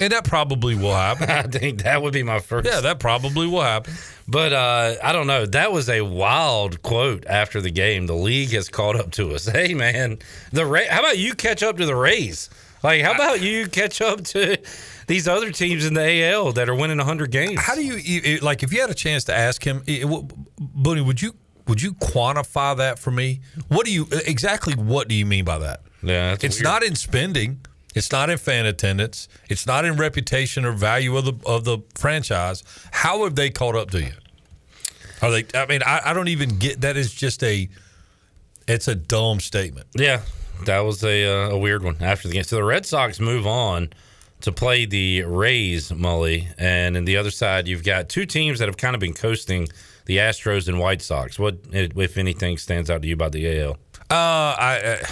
And 0.00 0.12
that 0.12 0.24
probably 0.24 0.74
will 0.74 0.94
happen. 0.94 1.30
I 1.30 1.42
think 1.42 1.82
that 1.84 2.02
would 2.02 2.12
be 2.12 2.22
my 2.24 2.40
first. 2.40 2.66
Yeah, 2.66 2.80
that 2.80 2.98
probably 2.98 3.46
will 3.46 3.62
happen. 3.62 3.94
But 4.26 4.52
uh, 4.52 4.96
I 5.02 5.12
don't 5.12 5.28
know. 5.28 5.46
That 5.46 5.72
was 5.72 5.88
a 5.88 6.00
wild 6.00 6.82
quote 6.82 7.24
after 7.26 7.60
the 7.60 7.70
game. 7.70 8.06
The 8.06 8.14
league 8.14 8.50
has 8.50 8.68
caught 8.68 8.96
up 8.96 9.12
to 9.12 9.34
us. 9.34 9.48
Hey, 9.54 9.72
man, 9.72 10.18
the 10.52 10.66
Ra- 10.66 10.80
how 10.90 10.98
about 11.00 11.16
you 11.18 11.34
catch 11.34 11.62
up 11.62 11.76
to 11.76 11.86
the 11.86 11.94
Rays? 11.94 12.50
Like, 12.82 13.02
how 13.02 13.12
about 13.14 13.40
you 13.40 13.68
catch 13.68 14.00
up 14.00 14.24
to 14.24 14.58
these 15.06 15.28
other 15.28 15.50
teams 15.50 15.84
in 15.86 15.94
the 15.94 16.24
AL 16.24 16.52
that 16.52 16.68
are 16.68 16.74
winning 16.74 16.98
100 16.98 17.30
games? 17.30 17.60
How 17.60 17.74
do 17.74 17.82
you 17.84 17.94
you- 17.96 18.38
like 18.38 18.62
if 18.62 18.72
you 18.72 18.80
had 18.80 18.90
a 18.90 18.94
chance 18.94 19.24
to 19.24 19.34
ask 19.34 19.64
him, 19.64 19.80
Booney? 19.82 21.04
Would 21.04 21.20
you 21.22 21.34
would 21.66 21.80
you 21.80 21.94
quantify 21.94 22.76
that 22.76 22.98
for 22.98 23.10
me? 23.10 23.40
What 23.68 23.86
do 23.86 23.92
you 23.92 24.06
exactly? 24.26 24.74
What 24.74 25.08
do 25.08 25.14
you 25.14 25.26
mean 25.26 25.44
by 25.44 25.58
that? 25.58 25.80
Yeah, 26.02 26.30
that's 26.30 26.44
it's 26.44 26.56
weird. 26.56 26.64
not 26.64 26.82
in 26.82 26.94
spending. 26.94 27.60
It's 27.94 28.10
not 28.10 28.28
in 28.28 28.38
fan 28.38 28.66
attendance. 28.66 29.28
It's 29.48 29.66
not 29.66 29.84
in 29.84 29.96
reputation 29.96 30.64
or 30.64 30.72
value 30.72 31.16
of 31.16 31.24
the 31.24 31.34
of 31.46 31.64
the 31.64 31.78
franchise. 31.94 32.62
How 32.90 33.24
have 33.24 33.34
they 33.36 33.50
caught 33.50 33.76
up 33.76 33.90
to 33.92 34.00
you? 34.02 34.12
Are 35.22 35.30
they? 35.30 35.44
I 35.54 35.66
mean, 35.66 35.80
I, 35.86 36.00
I 36.06 36.12
don't 36.12 36.28
even 36.28 36.58
get 36.58 36.80
that. 36.82 36.96
Is 36.96 37.14
just 37.14 37.42
a. 37.44 37.68
It's 38.66 38.88
a 38.88 38.94
dumb 38.94 39.40
statement. 39.40 39.86
Yeah, 39.94 40.22
that 40.64 40.80
was 40.80 41.04
a, 41.04 41.24
uh, 41.26 41.50
a 41.50 41.58
weird 41.58 41.82
one 41.84 41.96
after 42.00 42.28
the 42.28 42.34
game. 42.34 42.44
So 42.44 42.56
the 42.56 42.64
Red 42.64 42.84
Sox 42.86 43.20
move 43.20 43.46
on 43.46 43.90
to 44.44 44.52
play 44.52 44.84
the 44.84 45.22
Rays, 45.22 45.90
Mully, 45.90 46.52
and 46.58 46.98
in 46.98 47.06
the 47.06 47.16
other 47.16 47.30
side, 47.30 47.66
you've 47.66 47.82
got 47.82 48.10
two 48.10 48.26
teams 48.26 48.58
that 48.58 48.68
have 48.68 48.76
kind 48.76 48.94
of 48.94 49.00
been 49.00 49.14
coasting 49.14 49.68
the 50.04 50.18
Astros 50.18 50.68
and 50.68 50.78
White 50.78 51.00
Sox. 51.00 51.38
What, 51.38 51.56
if 51.72 52.18
anything, 52.18 52.58
stands 52.58 52.90
out 52.90 53.00
to 53.00 53.08
you 53.08 53.14
about 53.14 53.32
the 53.32 53.60
AL? 53.60 53.78
Uh, 54.10 54.14
I. 54.58 54.80
Uh, 54.84 55.06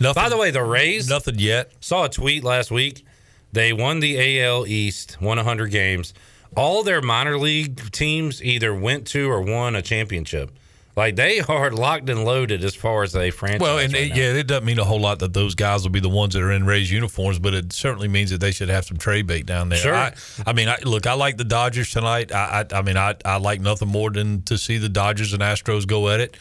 nothing. 0.00 0.22
By 0.22 0.28
the 0.28 0.36
way, 0.36 0.50
the 0.50 0.62
Rays 0.62 1.08
nothing 1.08 1.38
yet. 1.38 1.70
Saw 1.80 2.06
a 2.06 2.08
tweet 2.08 2.42
last 2.42 2.72
week. 2.72 3.06
They 3.52 3.72
won 3.72 4.00
the 4.00 4.40
AL 4.40 4.66
East, 4.66 5.18
won 5.20 5.36
100 5.36 5.70
games. 5.70 6.12
All 6.56 6.82
their 6.82 7.00
minor 7.00 7.38
league 7.38 7.92
teams 7.92 8.42
either 8.42 8.74
went 8.74 9.06
to 9.08 9.30
or 9.30 9.40
won 9.40 9.76
a 9.76 9.82
championship. 9.82 10.50
Like 10.96 11.14
they 11.14 11.40
are 11.40 11.70
locked 11.70 12.08
and 12.08 12.24
loaded 12.24 12.64
as 12.64 12.74
far 12.74 13.02
as 13.02 13.14
a 13.14 13.30
franchise. 13.30 13.60
Well, 13.60 13.78
and 13.78 13.92
right 13.92 14.10
it, 14.10 14.16
yeah, 14.16 14.32
it 14.32 14.46
doesn't 14.46 14.64
mean 14.64 14.78
a 14.78 14.84
whole 14.84 14.98
lot 14.98 15.18
that 15.18 15.34
those 15.34 15.54
guys 15.54 15.82
will 15.82 15.90
be 15.90 16.00
the 16.00 16.08
ones 16.08 16.32
that 16.32 16.42
are 16.42 16.52
in 16.52 16.64
Rays 16.64 16.90
uniforms, 16.90 17.38
but 17.38 17.52
it 17.52 17.74
certainly 17.74 18.08
means 18.08 18.30
that 18.30 18.40
they 18.40 18.50
should 18.50 18.70
have 18.70 18.86
some 18.86 18.96
trade 18.96 19.26
bait 19.26 19.44
down 19.44 19.68
there. 19.68 19.78
Sure. 19.78 19.94
I, 19.94 20.14
I 20.46 20.54
mean, 20.54 20.70
I, 20.70 20.78
look, 20.84 21.06
I 21.06 21.12
like 21.12 21.36
the 21.36 21.44
Dodgers 21.44 21.90
tonight. 21.90 22.32
I, 22.32 22.64
I, 22.72 22.78
I 22.78 22.82
mean, 22.82 22.96
I, 22.96 23.14
I 23.26 23.36
like 23.36 23.60
nothing 23.60 23.88
more 23.88 24.10
than 24.10 24.42
to 24.44 24.56
see 24.56 24.78
the 24.78 24.88
Dodgers 24.88 25.34
and 25.34 25.42
Astros 25.42 25.86
go 25.86 26.08
at 26.08 26.20
it. 26.20 26.38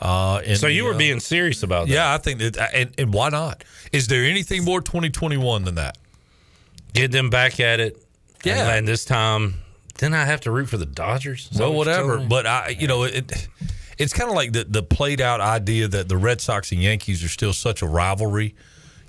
Uh, 0.00 0.40
and 0.46 0.56
so 0.56 0.68
you 0.68 0.84
were 0.84 0.94
uh, 0.94 0.98
being 0.98 1.20
serious 1.20 1.62
about 1.62 1.88
that. 1.88 1.92
Yeah, 1.92 2.14
I 2.14 2.16
think 2.16 2.38
that, 2.38 2.70
and, 2.72 2.90
and 2.96 3.12
why 3.12 3.28
not? 3.28 3.62
Is 3.92 4.06
there 4.06 4.24
anything 4.24 4.64
more 4.64 4.80
2021 4.80 5.64
than 5.64 5.74
that? 5.74 5.98
Get 6.94 7.12
them 7.12 7.28
back 7.28 7.60
at 7.60 7.78
it. 7.80 8.02
Yeah. 8.42 8.68
And, 8.68 8.78
and 8.78 8.88
this 8.88 9.04
time, 9.04 9.56
didn't 9.98 10.14
I 10.14 10.24
have 10.24 10.40
to 10.42 10.50
root 10.50 10.70
for 10.70 10.78
the 10.78 10.86
Dodgers? 10.86 11.50
Well, 11.58 11.74
whatever. 11.74 12.18
But 12.18 12.46
I, 12.46 12.68
you 12.68 12.86
know, 12.86 13.02
it 13.02 13.48
it's 13.98 14.12
kind 14.12 14.28
of 14.30 14.36
like 14.36 14.52
the 14.52 14.64
the 14.64 14.82
played 14.82 15.20
out 15.20 15.40
idea 15.40 15.88
that 15.88 16.08
the 16.08 16.16
Red 16.16 16.40
Sox 16.40 16.72
and 16.72 16.82
Yankees 16.82 17.22
are 17.24 17.28
still 17.28 17.52
such 17.52 17.82
a 17.82 17.86
rivalry. 17.86 18.54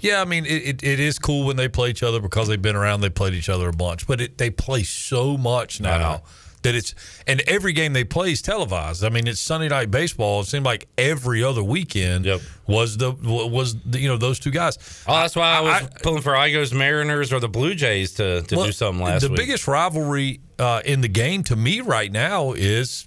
Yeah, 0.02 0.22
I 0.22 0.26
mean, 0.26 0.46
it, 0.46 0.50
it, 0.64 0.84
it 0.84 1.00
is 1.02 1.20
cool 1.20 1.46
when 1.46 1.58
they 1.58 1.68
play 1.68 1.90
each 1.90 2.04
other 2.04 2.22
because 2.22 2.48
they've 2.48 2.62
been 2.62 2.78
around. 2.78 3.02
They 3.02 3.10
played 3.10 3.34
each 3.34 3.50
other 3.50 3.68
a 3.68 3.74
bunch, 3.74 4.08
but 4.08 4.22
it, 4.22 4.38
they 4.38 4.50
play 4.50 4.84
so 4.84 5.36
much 5.38 5.82
now 5.82 6.22
that 6.62 6.74
it's 6.74 6.96
and 7.28 7.42
every 7.48 7.74
game 7.74 7.92
they 7.92 8.06
play 8.06 8.32
is 8.32 8.42
televised. 8.42 9.04
I 9.04 9.10
mean, 9.10 9.28
it's 9.28 9.42
Sunday 9.42 9.68
night 9.68 9.92
baseball. 9.92 10.40
It 10.42 10.46
seemed 10.46 10.64
like 10.66 10.88
every 10.98 11.44
other 11.44 11.62
weekend 11.64 12.28
was 12.66 12.96
the 12.96 13.12
was 13.12 13.76
the, 13.84 14.00
you 14.00 14.08
know 14.08 14.16
those 14.18 14.40
two 14.40 14.52
guys. 14.52 14.78
Oh, 15.06 15.16
that's 15.16 15.36
why 15.36 15.58
I 15.58 15.60
was 15.62 15.90
pulling 16.02 16.22
for 16.22 16.32
Igos 16.32 16.74
Mariners 16.74 17.34
or 17.34 17.42
the 17.42 17.50
Blue 17.50 17.76
Jays 17.76 18.14
to, 18.14 18.42
to 18.44 18.56
Well, 18.56 18.66
do 18.68 18.72
something 18.72 19.04
last 19.04 19.16
week. 19.16 19.22
the 19.24 19.30
week. 19.32 19.38
biggest 19.38 19.68
rivalry 19.68 20.40
uh, 20.58 20.82
in 20.86 21.02
the 21.02 21.08
game 21.10 21.44
to 21.44 21.58
me 21.58 21.82
right 21.82 22.12
now 22.12 22.54
is 22.54 23.06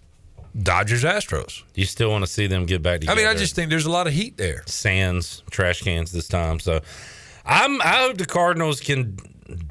Dodgers 0.60 1.04
Astros. 1.04 1.62
You 1.74 1.86
still 1.86 2.10
want 2.10 2.24
to 2.24 2.30
see 2.30 2.46
them 2.46 2.66
get 2.66 2.82
back 2.82 3.00
together. 3.00 3.18
I 3.18 3.22
mean, 3.22 3.30
I 3.30 3.38
just 3.38 3.54
think 3.54 3.70
there's 3.70 3.86
a 3.86 3.90
lot 3.90 4.06
of 4.06 4.12
heat 4.12 4.36
there. 4.36 4.62
Sands 4.66 5.42
trash 5.50 5.82
cans 5.82 6.12
this 6.12 6.28
time. 6.28 6.60
So 6.60 6.80
I'm 7.44 7.80
I 7.80 8.02
hope 8.02 8.18
the 8.18 8.26
Cardinals 8.26 8.80
can 8.80 9.16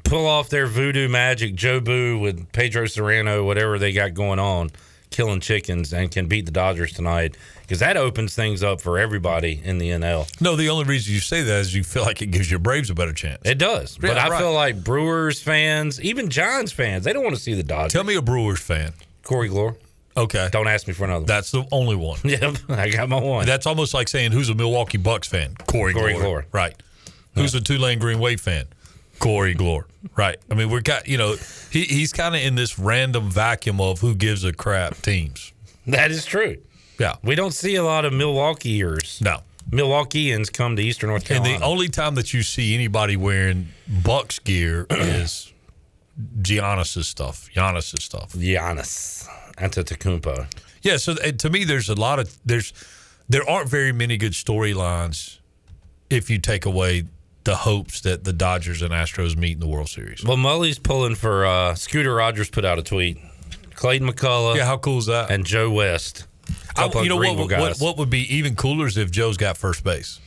pull 0.04 0.26
off 0.26 0.48
their 0.48 0.66
voodoo 0.66 1.08
magic, 1.08 1.54
Joe 1.54 1.80
Boo 1.80 2.18
with 2.18 2.50
Pedro 2.52 2.86
Serrano, 2.86 3.44
whatever 3.44 3.78
they 3.78 3.92
got 3.92 4.14
going 4.14 4.38
on, 4.38 4.70
killing 5.10 5.40
chickens, 5.40 5.92
and 5.92 6.10
can 6.10 6.26
beat 6.26 6.46
the 6.46 6.52
Dodgers 6.52 6.92
tonight 6.92 7.36
because 7.62 7.78
that 7.78 7.96
opens 7.96 8.34
things 8.34 8.62
up 8.62 8.80
for 8.80 8.98
everybody 8.98 9.60
in 9.64 9.78
the 9.78 9.90
NL. 9.90 10.28
No, 10.40 10.56
the 10.56 10.68
only 10.68 10.84
reason 10.84 11.14
you 11.14 11.20
say 11.20 11.42
that 11.42 11.60
is 11.60 11.74
you 11.74 11.84
feel 11.84 12.02
like 12.02 12.20
it 12.22 12.26
gives 12.26 12.50
your 12.50 12.60
Braves 12.60 12.90
a 12.90 12.94
better 12.94 13.12
chance. 13.12 13.40
It 13.44 13.58
does, 13.58 13.96
but 13.98 14.18
I 14.18 14.28
right. 14.28 14.38
feel 14.38 14.52
like 14.52 14.82
Brewers 14.82 15.40
fans, 15.40 16.00
even 16.00 16.28
Giants 16.28 16.72
fans, 16.72 17.04
they 17.04 17.12
don't 17.12 17.22
want 17.22 17.36
to 17.36 17.40
see 17.40 17.54
the 17.54 17.62
Dodgers. 17.62 17.92
Tell 17.92 18.04
me 18.04 18.16
a 18.16 18.22
Brewers 18.22 18.60
fan. 18.60 18.92
Corey 19.22 19.48
Glore. 19.48 19.76
Okay. 20.16 20.48
Don't 20.52 20.68
ask 20.68 20.86
me 20.86 20.92
for 20.94 21.04
another. 21.04 21.24
That's 21.24 21.50
the 21.50 21.64
only 21.72 21.96
one. 21.96 22.18
Yep, 22.24 22.56
I 22.68 22.88
got 22.88 23.08
my 23.08 23.20
one. 23.20 23.46
That's 23.46 23.66
almost 23.66 23.94
like 23.94 24.08
saying 24.08 24.32
who's 24.32 24.48
a 24.48 24.54
Milwaukee 24.54 24.98
Bucks 24.98 25.28
fan? 25.28 25.54
Corey, 25.66 25.92
Corey 25.92 26.14
Glore. 26.14 26.22
Glore. 26.22 26.44
Right. 26.52 26.82
Who's 27.34 27.54
a 27.54 27.60
Tulane 27.60 27.98
Green 27.98 28.18
Wave 28.18 28.40
fan? 28.40 28.66
Corey 29.18 29.54
Glore. 29.54 29.84
Right. 30.16 30.36
I 30.50 30.54
mean, 30.54 30.70
we're 30.70 30.80
got 30.80 31.08
you 31.08 31.18
know 31.18 31.36
he, 31.70 31.82
he's 31.82 32.12
kind 32.12 32.34
of 32.34 32.42
in 32.42 32.54
this 32.54 32.78
random 32.78 33.30
vacuum 33.30 33.80
of 33.80 34.00
who 34.00 34.14
gives 34.14 34.44
a 34.44 34.52
crap 34.52 34.96
teams. 35.02 35.52
That 35.86 36.10
is 36.10 36.24
true. 36.24 36.56
Yeah. 36.98 37.16
We 37.22 37.34
don't 37.34 37.52
see 37.52 37.74
a 37.76 37.82
lot 37.82 38.04
of 38.04 38.12
Milwaukeeers. 38.12 39.20
No. 39.20 39.40
Milwaukeeans 39.70 40.52
come 40.52 40.76
to 40.76 40.82
Eastern 40.82 41.10
North 41.10 41.24
Carolina. 41.24 41.54
And 41.54 41.62
the 41.62 41.66
only 41.66 41.88
time 41.88 42.14
that 42.16 42.34
you 42.34 42.42
see 42.42 42.74
anybody 42.74 43.16
wearing 43.16 43.68
Bucks 44.04 44.38
gear 44.38 44.86
is 44.90 45.52
Giannis's 46.42 47.08
stuff. 47.08 47.48
Giannis's 47.54 48.04
stuff. 48.04 48.32
Giannis 48.32 49.26
Antetokounmpo. 49.62 50.46
Yeah, 50.82 50.96
so 50.96 51.12
uh, 51.12 51.32
to 51.32 51.50
me, 51.50 51.64
there's 51.64 51.88
a 51.88 51.94
lot 51.94 52.18
of 52.18 52.36
there's 52.44 52.72
there 53.28 53.48
aren't 53.48 53.68
very 53.68 53.92
many 53.92 54.16
good 54.16 54.32
storylines 54.32 55.38
if 56.10 56.28
you 56.28 56.38
take 56.38 56.66
away 56.66 57.04
the 57.44 57.56
hopes 57.56 58.00
that 58.02 58.24
the 58.24 58.32
Dodgers 58.32 58.82
and 58.82 58.92
Astros 58.92 59.36
meet 59.36 59.52
in 59.52 59.60
the 59.60 59.66
World 59.68 59.88
Series. 59.88 60.24
Well, 60.24 60.36
Mully's 60.36 60.78
pulling 60.78 61.14
for 61.14 61.44
uh, 61.46 61.74
Scooter 61.74 62.14
Rogers 62.14 62.50
put 62.50 62.64
out 62.64 62.78
a 62.78 62.82
tweet. 62.82 63.18
Clayton 63.74 64.08
McCullough. 64.08 64.56
Yeah, 64.56 64.66
how 64.66 64.76
cool 64.76 64.98
is 64.98 65.06
that? 65.06 65.30
And 65.30 65.44
Joe 65.44 65.70
West. 65.70 66.26
I- 66.76 66.90
you 67.02 67.08
know 67.08 67.16
what, 67.16 67.36
what? 67.58 67.78
What 67.78 67.96
would 67.98 68.10
be 68.10 68.20
even 68.34 68.54
cooler 68.56 68.86
is 68.86 68.96
if 68.96 69.10
Joe's 69.10 69.36
got 69.36 69.56
first 69.56 69.82
base. 69.84 70.20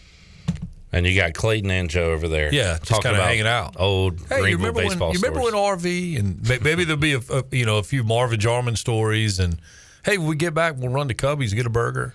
And 0.96 1.06
you 1.06 1.14
got 1.14 1.34
Clayton 1.34 1.70
and 1.72 1.90
Joe 1.90 2.12
over 2.12 2.30
there. 2.30 2.54
Yeah, 2.54 2.78
just 2.82 3.04
kind 3.04 3.18
of 3.18 3.22
hanging 3.22 3.46
out. 3.46 3.76
Old 3.78 4.18
Hey, 4.30 4.38
you 4.38 4.42
Greenville 4.58 4.58
remember 4.58 4.78
when 4.78 4.88
baseball 4.88 5.14
you 5.14 5.20
remember 5.20 5.50
stories. 5.50 5.54
when 5.54 5.80
RV 5.80 6.20
and 6.20 6.64
maybe 6.64 6.86
there'll 6.86 6.96
be 7.00 7.14
a, 7.14 7.20
a 7.30 7.44
you 7.52 7.66
know 7.66 7.80
a 7.80 7.84
few 7.84 8.02
Marvin 8.06 8.40
Jarman 8.40 8.78
stories 8.78 9.40
and 9.40 9.58
hey, 10.06 10.18
when 10.18 10.28
we 10.28 10.38
get 10.38 10.54
back, 10.54 10.76
we'll 10.78 10.90
run 10.92 11.10
to 11.10 11.14
Cubbies 11.14 11.48
and 11.50 11.56
get 11.58 11.66
a 11.66 11.70
burger. 11.70 12.14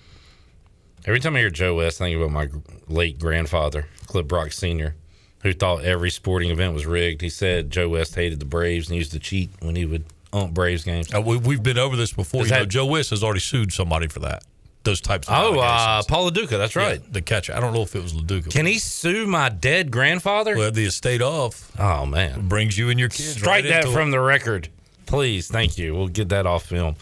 Every 1.05 1.19
time 1.19 1.35
I 1.35 1.39
hear 1.39 1.51
Joe 1.51 1.75
West, 1.75 2.01
I 2.01 2.05
think 2.05 2.17
about 2.17 2.31
my 2.31 2.47
late 2.87 3.19
grandfather, 3.19 3.85
Clip 4.07 4.27
Brock 4.27 4.51
Sr., 4.51 4.95
who 5.43 5.53
thought 5.53 5.83
every 5.83 6.09
sporting 6.09 6.49
event 6.49 6.73
was 6.73 6.87
rigged. 6.87 7.21
He 7.21 7.29
said 7.29 7.69
Joe 7.69 7.89
West 7.89 8.15
hated 8.15 8.39
the 8.39 8.45
Braves 8.45 8.89
and 8.89 8.97
used 8.97 9.11
to 9.11 9.19
cheat 9.19 9.51
when 9.59 9.75
he 9.75 9.85
would 9.85 10.05
ump 10.33 10.53
Braves 10.53 10.83
games. 10.83 11.13
Uh, 11.13 11.21
we, 11.21 11.37
we've 11.37 11.63
been 11.63 11.77
over 11.77 11.95
this 11.95 12.13
before. 12.13 12.41
Is 12.43 12.49
You 12.49 12.57
know, 12.57 12.65
Joe 12.65 12.85
West 12.87 13.11
has 13.11 13.23
already 13.23 13.41
sued 13.41 13.73
somebody 13.73 14.07
for 14.07 14.19
that. 14.21 14.43
Those 14.83 14.99
types 15.01 15.27
of 15.29 15.35
Oh, 15.35 15.59
uh. 15.59 16.01
Paul 16.07 16.23
Lo 16.23 16.29
Duca, 16.31 16.57
that's 16.57 16.75
Yeah, 16.75 16.83
right. 16.83 17.13
the 17.13 17.21
catcher. 17.21 17.53
I 17.55 17.59
don't 17.59 17.71
know 17.73 17.83
if 17.83 17.95
it 17.95 18.01
was 18.01 18.15
Lo 18.15 18.23
Duca. 18.23 18.49
Can 18.49 18.65
he 18.65 18.79
sue 18.79 19.27
my 19.27 19.49
dead 19.49 19.91
grandfather? 19.91 20.55
Well, 20.57 20.71
the 20.71 20.85
estate 20.85 21.21
off. 21.21 21.71
oh 21.79 22.05
man 22.07 22.47
brings 22.47 22.77
you 22.77 22.89
and 22.89 22.99
your 22.99 23.09
kids. 23.09 23.33
Strike 23.33 23.65
right 23.65 23.69
that 23.83 23.85
from 23.89 24.09
it. 24.09 24.11
the 24.11 24.19
record, 24.19 24.69
please. 25.05 25.47
Thank 25.47 25.77
you. 25.77 25.93
We'll 25.95 26.07
get 26.07 26.29
that 26.29 26.45
off 26.47 26.63
film. 26.65 26.95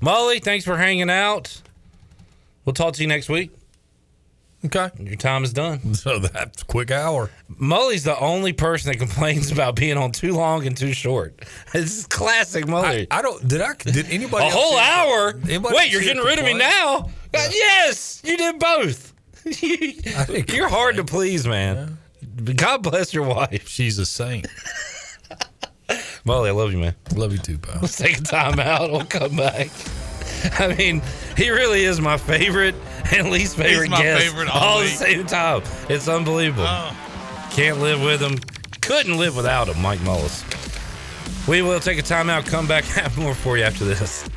Molly, 0.00 0.38
thanks 0.38 0.64
for 0.64 0.76
hanging 0.76 1.10
out. 1.10 1.60
We'll 2.64 2.74
talk 2.74 2.94
to 2.94 3.02
you 3.02 3.08
next 3.08 3.28
week. 3.28 3.50
Okay. 4.64 4.88
Your 4.98 5.16
time 5.16 5.44
is 5.44 5.52
done. 5.52 5.80
So 5.94 6.18
that's 6.18 6.62
a 6.62 6.64
quick 6.64 6.90
hour. 6.90 7.30
Mully's 7.58 8.04
the 8.04 8.18
only 8.18 8.52
person 8.54 8.90
that 8.92 8.98
complains 8.98 9.50
about 9.52 9.74
being 9.76 9.98
on 9.98 10.10
too 10.12 10.32
long 10.34 10.66
and 10.66 10.74
too 10.76 10.92
short. 10.94 11.34
This 11.72 11.98
is 11.98 12.06
classic 12.06 12.64
Mully. 12.66 13.06
I 13.10 13.20
don't. 13.22 13.46
Did 13.46 13.60
I? 13.60 13.74
Did 13.74 14.08
anybody? 14.08 14.46
a 14.46 14.50
whole 14.50 14.78
hour? 14.78 15.34
Wait, 15.44 15.90
you're 15.92 16.00
getting 16.00 16.22
rid 16.22 16.38
of 16.38 16.44
me 16.46 16.54
now? 16.54 17.10
Uh, 17.34 17.48
yes, 17.50 18.22
you 18.24 18.36
did 18.36 18.58
both. 18.58 19.12
you're 20.52 20.68
hard 20.68 20.96
to 20.96 21.04
please, 21.04 21.46
man. 21.46 21.98
God 22.56 22.82
bless 22.82 23.12
your 23.12 23.24
wife. 23.24 23.68
She's 23.68 23.98
a 23.98 24.06
saint. 24.06 24.46
Molly, 26.24 26.50
I 26.50 26.52
love 26.52 26.72
you, 26.72 26.78
man. 26.78 26.94
Love 27.14 27.32
you 27.32 27.38
too, 27.38 27.58
pal. 27.58 27.80
Let's 27.82 27.96
take 27.96 28.18
a 28.18 28.22
time 28.22 28.58
out. 28.58 28.90
We'll 28.90 29.04
come 29.04 29.36
back. 29.36 29.68
I 30.58 30.74
mean, 30.74 31.02
he 31.36 31.50
really 31.50 31.84
is 31.84 32.00
my 32.00 32.16
favorite 32.16 32.74
and 33.12 33.30
least 33.30 33.56
favorite 33.56 33.90
my 33.90 34.02
guest 34.02 34.24
favorite 34.24 34.48
all 34.48 34.62
all 34.62 34.80
at 34.80 34.84
the 34.84 34.88
same 34.88 35.26
time. 35.26 35.62
It's 35.88 36.08
unbelievable. 36.08 36.66
Can't 37.50 37.80
live 37.80 38.00
with 38.02 38.20
him. 38.20 38.38
Couldn't 38.80 39.16
live 39.16 39.36
without 39.36 39.68
him, 39.68 39.80
Mike 39.80 40.00
Mullis. 40.00 40.42
We 41.46 41.62
will 41.62 41.80
take 41.80 41.98
a 41.98 42.02
time 42.02 42.30
out, 42.30 42.46
come 42.46 42.66
back, 42.66 42.84
have 42.84 43.18
more 43.18 43.34
for 43.34 43.58
you 43.58 43.64
after 43.64 43.84
this. 43.84 44.28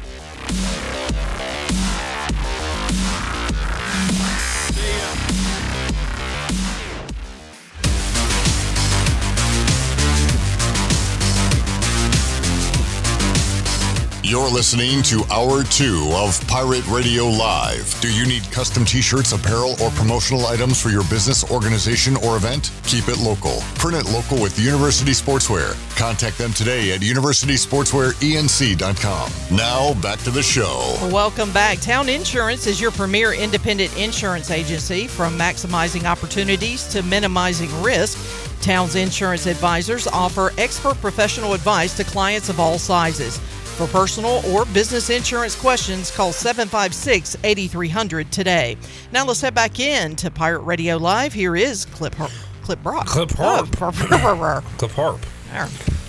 You're 14.28 14.50
listening 14.50 15.04
to 15.04 15.24
Hour 15.32 15.64
2 15.64 16.12
of 16.16 16.46
Pirate 16.50 16.86
Radio 16.88 17.28
Live. 17.28 17.98
Do 18.02 18.14
you 18.14 18.26
need 18.26 18.44
custom 18.52 18.84
t 18.84 19.00
shirts, 19.00 19.32
apparel, 19.32 19.82
or 19.82 19.90
promotional 19.92 20.48
items 20.48 20.82
for 20.82 20.90
your 20.90 21.06
business, 21.06 21.50
organization, 21.50 22.18
or 22.18 22.36
event? 22.36 22.74
Keep 22.84 23.08
it 23.08 23.20
local. 23.20 23.62
Print 23.76 24.06
it 24.06 24.12
local 24.12 24.42
with 24.42 24.60
University 24.60 25.12
Sportswear. 25.12 25.78
Contact 25.98 26.38
them 26.38 26.52
today 26.52 26.92
at 26.92 27.00
universitysportswearenc.com. 27.00 29.32
Now, 29.56 29.94
back 30.02 30.20
to 30.20 30.32
the 30.32 30.44
show. 30.44 30.98
Welcome 31.04 31.54
back. 31.54 31.80
Town 31.80 32.10
Insurance 32.10 32.68
is 32.68 32.82
your 32.82 32.92
premier 32.92 33.34
independent 33.34 33.98
insurance 33.98 34.52
agency. 34.52 35.08
From 35.08 35.40
maximizing 35.40 36.04
opportunities 36.04 36.86
to 36.90 37.02
minimizing 37.02 37.70
risk, 37.82 38.18
Town's 38.62 38.96
insurance 38.96 39.46
advisors 39.46 40.08
offer 40.08 40.52
expert 40.58 41.00
professional 41.00 41.54
advice 41.54 41.96
to 41.96 42.04
clients 42.04 42.50
of 42.50 42.60
all 42.60 42.78
sizes. 42.78 43.40
For 43.78 43.86
personal 43.88 44.42
or 44.52 44.66
business 44.66 45.12
insurance 45.12 45.56
questions, 45.56 46.10
call 46.10 46.32
756 46.34 47.38
8300 47.44 48.32
today. 48.32 48.76
Now 49.12 49.24
let's 49.24 49.40
head 49.40 49.54
back 49.54 49.80
in 49.80 50.16
to 50.16 50.32
Pirate 50.32 50.62
Radio 50.62 50.98
Live. 50.98 51.32
Here 51.32 51.56
is 51.56 51.86
Clip, 51.86 52.16
Har- 52.16 52.30
Clip 52.64 52.82
Brock. 52.82 53.06
Oh, 53.10 53.12
Clip 53.28 53.32
Harp. 53.34 53.68
Oh, 53.70 54.64
Clip 54.78 54.92
Harp. 54.92 55.22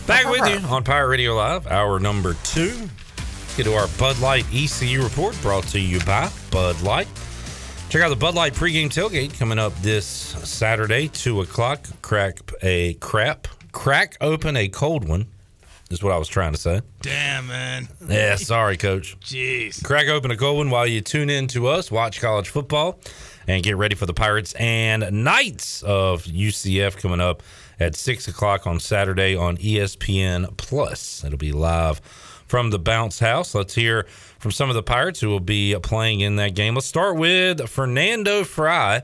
Back 0.07 0.25
with 0.31 0.49
you 0.49 0.67
on 0.69 0.83
Pirate 0.83 1.09
Radio 1.09 1.35
Live, 1.35 1.67
hour 1.67 2.01
number 2.01 2.35
two. 2.43 2.89
Get 3.59 3.65
to 3.65 3.75
our 3.75 3.89
Bud 3.99 4.19
Light 4.21 4.47
ECU 4.51 5.03
report 5.03 5.39
brought 5.43 5.65
to 5.65 5.79
you 5.79 6.01
by 6.07 6.31
Bud 6.51 6.81
Light. 6.81 7.09
Check 7.91 8.01
out 8.01 8.09
the 8.09 8.17
Bud 8.17 8.35
Light 8.35 8.55
pregame 8.55 8.87
tailgate 8.87 9.39
coming 9.39 9.59
up 9.59 9.75
this 9.83 10.07
Saturday, 10.07 11.09
2 11.09 11.43
o'clock. 11.43 11.87
Crack 12.01 12.39
a 12.63 12.95
crap, 12.95 13.47
crack 13.73 14.17
open 14.23 14.57
a 14.57 14.69
cold 14.69 15.07
one, 15.07 15.27
is 15.91 16.03
what 16.03 16.13
I 16.13 16.19
was 16.19 16.29
trying 16.29 16.53
to 16.53 16.59
say. 16.59 16.83
Damn, 17.01 17.47
man. 17.49 17.89
Yeah, 18.09 18.37
sorry, 18.37 18.77
coach. 18.77 19.19
Jeez. 19.21 19.83
Crack 19.83 20.09
open 20.09 20.31
a 20.31 20.37
cold 20.37 20.59
one 20.59 20.71
while 20.71 20.87
you 20.87 21.01
tune 21.01 21.31
in 21.31 21.47
to 21.49 21.69
us, 21.69 21.91
watch 21.91 22.21
college 22.21 22.49
football, 22.49 23.01
and 23.47 23.63
get 23.63 23.77
ready 23.77 23.95
for 23.95 24.07
the 24.07 24.15
Pirates 24.15 24.53
and 24.55 25.25
Knights 25.25 25.83
of 25.83 26.25
UCF 26.25 26.97
coming 26.99 27.21
up 27.21 27.43
at 27.81 27.95
6 27.95 28.29
o'clock 28.29 28.67
on 28.67 28.81
Saturday 28.81 29.37
on 29.37 29.57
ESPN 29.57 30.57
Plus. 30.57 31.25
It'll 31.25 31.39
be 31.39 31.53
live 31.53 32.01
from 32.47 32.71
the 32.71 32.79
Bounce 32.79 33.19
House. 33.19 33.55
Let's 33.55 33.75
hear 33.75 34.05
from 34.39 34.51
some 34.51 34.69
of 34.69 34.75
the 34.75 34.83
Pirates 34.83 35.21
who 35.21 35.29
will 35.29 35.41
be 35.41 35.77
playing 35.83 36.21
in 36.21 36.37
that 36.37 36.55
game. 36.55 36.75
Let's 36.75 36.87
start 36.87 37.17
with 37.17 37.69
Fernando 37.69 38.45
Fry, 38.45 39.03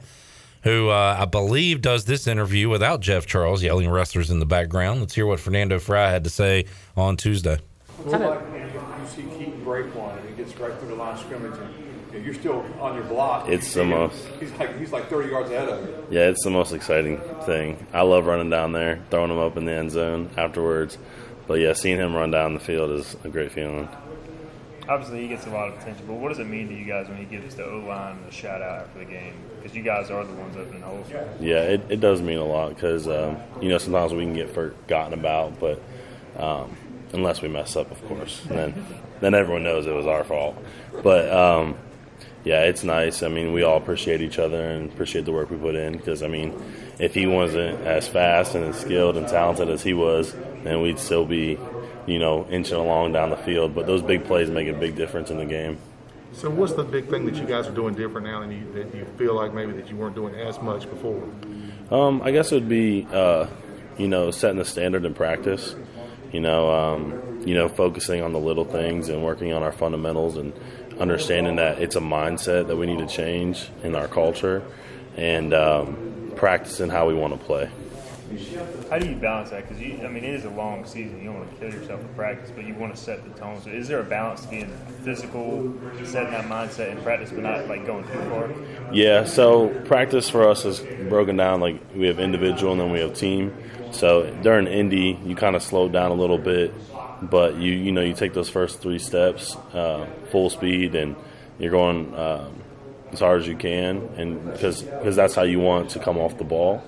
who 0.65 0.89
uh, 0.89 1.17
I 1.21 1.27
believe 1.27 1.81
does 1.83 2.07
this 2.07 2.27
interview 2.27 2.69
without 2.69 3.01
Jeff 3.01 3.27
Charles 3.27 3.63
yelling 3.63 3.89
wrestlers 3.89 4.31
in 4.31 4.41
the 4.41 4.47
background. 4.47 5.01
Let's 5.01 5.15
hear 5.15 5.27
what 5.27 5.39
Fernando 5.41 5.79
Fry 5.79 6.11
had 6.11 6.25
to 6.25 6.31
say 6.31 6.65
on 6.97 7.17
Tuesday. 7.17 7.59
What's 7.99 8.21
like 8.21 8.41
you, 8.53 8.81
you 9.01 9.09
see 9.31 9.39
Keaton 9.39 9.63
break 9.63 9.95
one 9.95 10.19
and 10.19 10.29
he 10.29 10.35
gets 10.35 10.59
right 10.59 10.77
through 10.79 10.89
the 10.89 10.95
line 10.95 11.15
of 11.15 11.21
scrimmage 11.21 11.57
and 11.59 11.75
you 12.13 12.19
know, 12.19 12.25
you're 12.25 12.35
still 12.35 12.65
on 12.81 12.95
your 12.97 13.05
block? 13.05 13.49
It's 13.49 13.73
the 13.75 13.85
most- 13.85 14.27
He's 14.41 14.51
like 14.53 14.79
he's 14.79 14.91
like 14.93 15.09
30 15.09 15.29
yards 15.29 15.51
ahead 15.51 15.69
of 15.69 15.87
you. 15.87 16.07
Yeah, 16.11 16.29
it's 16.29 16.43
the 16.43 16.51
most 16.51 16.73
exciting 16.73 17.21
thing. 17.45 17.87
I 17.93 18.03
love 18.03 18.27
running 18.27 18.51
down 18.51 18.73
there, 18.73 19.01
throwing 19.11 19.31
him 19.31 19.39
up 19.39 19.57
in 19.57 19.67
the 19.67 19.73
end 19.73 19.91
zone 19.93 20.31
afterwards. 20.37 20.99
But 21.47 21.55
yeah, 21.61 21.75
seeing 21.75 21.99
him 21.99 22.15
run 22.15 22.31
down 22.31 22.55
the 22.55 22.61
field 22.61 22.91
is 22.91 23.17
a 23.23 23.29
great 23.29 23.53
feeling. 23.53 23.87
Obviously, 24.89 25.21
he 25.23 25.29
gets 25.29 25.47
a 25.47 25.51
lot 25.51 25.69
of 25.69 25.79
attention, 25.79 26.07
but 26.07 26.15
what 26.15 26.31
does 26.31 26.39
it 26.39 26.47
mean 26.47 26.69
to 26.69 26.75
you 26.75 26.85
guys 26.87 27.07
when 27.09 27.19
he 27.19 27.25
gives 27.25 27.55
the 27.55 27.65
O 27.67 27.81
line 27.81 28.19
a 28.29 28.33
shout 28.33 28.63
out 28.63 28.81
after 28.87 28.99
the 29.01 29.05
game? 29.05 29.35
Because 29.65 29.79
you 29.79 29.83
guys 29.83 30.11
are 30.11 30.23
the 30.27 30.35
ones 30.35 30.55
opening 30.59 30.83
the 30.83 30.87
holes. 30.87 31.07
Yeah, 31.41 31.63
it, 31.63 31.87
it 31.89 31.99
does 31.99 32.21
mean 32.21 32.37
a 32.37 32.45
lot 32.45 32.75
because 32.75 33.09
um, 33.09 33.39
you 33.63 33.71
know 33.71 33.79
sometimes 33.79 34.13
we 34.13 34.23
can 34.23 34.35
get 34.35 34.51
forgotten 34.51 35.15
about, 35.15 35.59
but 35.59 35.81
um, 36.37 36.77
unless 37.15 37.41
we 37.41 37.49
mess 37.49 37.75
up, 37.75 37.91
of 37.91 38.07
course, 38.07 38.43
and 38.51 38.59
then 38.59 38.87
then 39.21 39.35
everyone 39.35 39.63
knows 39.63 39.87
it 39.87 39.95
was 39.95 40.05
our 40.05 40.23
fault. 40.23 40.63
But 41.03 41.33
um, 41.33 41.79
yeah, 42.45 42.65
it's 42.65 42.85
nice. 42.85 43.23
I 43.23 43.29
mean, 43.29 43.55
we 43.55 43.63
all 43.63 43.79
appreciate 43.79 44.21
each 44.21 44.39
other 44.39 44.61
and 44.69 44.93
appreciate 44.93 45.25
the 45.25 45.33
work 45.33 45.49
we 45.49 45.57
put 45.57 45.77
in 45.77 45.97
because 45.97 46.23
I 46.23 46.29
mean, 46.29 46.63
if 46.99 47.15
he 47.15 47.27
wasn't 47.27 47.81
as 47.87 48.07
fast 48.07 48.55
and 48.55 48.67
as 48.67 48.79
skilled 48.79 49.17
and 49.17 49.27
talented 49.27 49.71
as 49.71 49.83
he 49.83 49.95
was, 49.95 50.35
then 50.63 50.83
we'd 50.83 50.99
still 50.99 51.25
be 51.25 51.59
you 52.07 52.19
know 52.19 52.47
inching 52.51 52.77
along 52.77 53.15
down 53.15 53.31
the 53.31 53.39
field. 53.39 53.75
But 53.75 53.87
those 53.87 54.03
big 54.03 54.27
plays 54.27 54.51
make 54.51 54.69
a 54.69 54.75
big 54.75 54.95
difference 54.95 55.31
in 55.31 55.39
the 55.39 55.47
game. 55.47 55.79
So 56.35 56.51
what's 56.51 56.73
the 56.73 56.83
big 56.83 57.09
thing 57.09 57.27
that 57.27 57.37
you 57.37 57.45
guys 57.45 57.69
are 57.69 57.73
doing 57.73 57.95
different 57.95 58.27
now 58.27 58.43
and 58.43 58.53
you, 58.53 58.73
that 58.73 58.95
you 58.95 59.07
feel 59.17 59.35
like 59.35 59.55
maybe 59.55 59.73
that 59.73 59.89
you 59.89 59.97
weren't 59.97 60.17
doing 60.17 60.35
as 60.35 60.61
much 60.61 60.89
before? 60.91 61.23
Um, 61.91 62.23
I 62.23 62.33
guess 62.33 62.51
it 62.51 62.57
would 62.57 62.69
be, 62.69 63.07
uh, 63.13 63.47
you 63.99 64.09
know, 64.09 64.31
setting 64.33 64.59
the 64.59 64.65
standard 64.65 65.05
in 65.05 65.15
practice. 65.15 65.77
You 66.33 66.41
know, 66.41 66.71
um, 66.71 67.43
you 67.47 67.55
know, 67.55 67.69
focusing 67.69 68.21
on 68.21 68.33
the 68.33 68.41
little 68.41 68.65
things 68.65 69.09
and 69.09 69.23
working 69.23 69.53
on 69.53 69.63
our 69.63 69.71
fundamentals 69.71 70.37
and 70.37 70.53
understanding 70.99 71.57
that 71.57 71.81
it's 71.81 71.95
a 71.95 72.01
mindset 72.01 72.67
that 72.67 72.77
we 72.77 72.87
need 72.87 72.99
to 72.99 73.07
change 73.07 73.69
in 73.85 73.95
our 73.95 74.09
culture 74.09 74.65
and 75.17 75.55
um, 75.55 76.33
practicing 76.35 76.91
how 76.91 77.07
we 77.07 77.15
want 77.15 77.39
to 77.39 77.47
play. 77.47 77.71
How 78.91 78.99
do 78.99 79.09
you 79.09 79.17
balance 79.17 79.51
that? 79.51 79.69
Because 79.69 79.83
I 79.83 80.09
mean, 80.09 80.25
it 80.25 80.35
is 80.35 80.45
a 80.45 80.51
long 80.51 80.85
season. 80.85 81.19
You 81.19 81.27
don't 81.27 81.41
want 81.41 81.51
to 81.51 81.57
kill 81.57 81.73
yourself 81.73 82.01
in 82.01 82.09
practice, 82.15 82.51
but 82.55 82.65
you 82.65 82.75
want 82.75 82.95
to 82.95 83.01
set 83.01 83.25
the 83.25 83.39
tone. 83.39 83.61
So, 83.63 83.71
is 83.71 83.89
there 83.89 84.01
a 84.01 84.05
balance 84.05 84.43
to 84.43 84.49
being 84.49 84.71
physical, 85.03 85.75
setting 86.05 86.33
that 86.33 86.45
mindset 86.47 86.93
in 86.93 87.03
practice, 87.03 87.31
but 87.31 87.43
not 87.43 87.69
like 87.69 87.87
going 87.87 88.05
too 88.05 88.19
far? 88.31 88.51
Yeah, 88.93 89.25
so 89.25 89.69
practice 89.85 90.29
for 90.29 90.49
us 90.49 90.65
is 90.65 90.81
broken 91.09 91.37
down 91.37 91.61
like 91.61 91.81
we 91.95 92.07
have 92.07 92.19
individual 92.19 92.73
and 92.73 92.81
then 92.81 92.91
we 92.91 93.01
have 93.01 93.15
team. 93.15 93.55
So 93.93 94.31
during 94.43 94.67
Indy, 94.67 95.19
you 95.25 95.37
kind 95.37 95.55
of 95.55 95.63
slow 95.63 95.89
down 95.89 96.11
a 96.11 96.15
little 96.15 96.39
bit, 96.39 96.75
but 97.23 97.57
you 97.57 97.73
you 97.73 97.93
know 97.93 98.03
you 98.03 98.15
take 98.15 98.35
those 98.35 98.49
first 98.49 98.81
three 98.81 98.99
steps 98.99 99.57
uh, 99.73 100.07
full 100.31 100.51
speed 100.51 100.95
and 100.95 101.17
you're 101.59 101.71
going 101.71 102.15
um, 102.15 102.63
as 103.13 103.21
hard 103.21 103.41
as 103.41 103.47
you 103.47 103.57
can, 103.57 104.09
and 104.17 104.53
because 104.53 104.83
because 104.83 105.17
that's 105.17 105.35
how 105.35 105.43
you 105.43 105.61
want 105.61 105.91
to 105.91 105.99
come 105.99 106.19
off 106.19 106.37
the 106.39 106.45
ball. 106.45 106.83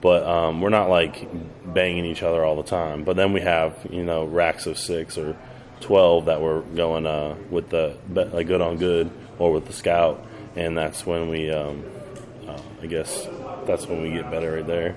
But 0.00 0.22
um, 0.24 0.60
we're 0.60 0.70
not 0.70 0.88
like 0.88 1.28
banging 1.64 2.06
each 2.06 2.22
other 2.22 2.44
all 2.44 2.56
the 2.56 2.68
time. 2.68 3.04
But 3.04 3.16
then 3.16 3.32
we 3.32 3.40
have 3.40 3.86
you 3.90 4.02
know 4.02 4.24
racks 4.24 4.66
of 4.66 4.78
six 4.78 5.18
or 5.18 5.36
twelve 5.80 6.26
that 6.26 6.40
we're 6.40 6.60
going 6.60 7.06
uh, 7.06 7.36
with 7.50 7.68
the 7.70 7.96
like 8.08 8.46
good 8.46 8.60
on 8.60 8.76
good 8.76 9.10
or 9.38 9.52
with 9.52 9.66
the 9.66 9.72
scout, 9.72 10.24
and 10.56 10.76
that's 10.76 11.04
when 11.04 11.28
we 11.28 11.50
um, 11.50 11.84
uh, 12.46 12.60
I 12.82 12.86
guess 12.86 13.26
that's 13.66 13.86
when 13.86 14.02
we 14.02 14.12
get 14.12 14.30
better 14.30 14.52
right 14.52 14.66
there. 14.66 14.92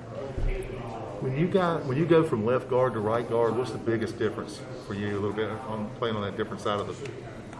When 1.19 1.37
you 1.37 1.47
got 1.47 1.85
when 1.85 1.97
you 1.97 2.05
go 2.05 2.23
from 2.23 2.45
left 2.45 2.69
guard 2.69 2.93
to 2.93 2.99
right 2.99 3.27
guard, 3.27 3.55
what's 3.55 3.71
the 3.71 3.77
biggest 3.77 4.19
difference 4.19 4.59
for 4.87 4.93
you? 4.93 5.11
A 5.11 5.19
little 5.19 5.33
bit 5.33 5.49
on 5.49 5.89
playing 5.97 6.15
on 6.15 6.21
that 6.23 6.37
different 6.37 6.61
side 6.61 6.79
of 6.79 6.87
the. 6.87 7.09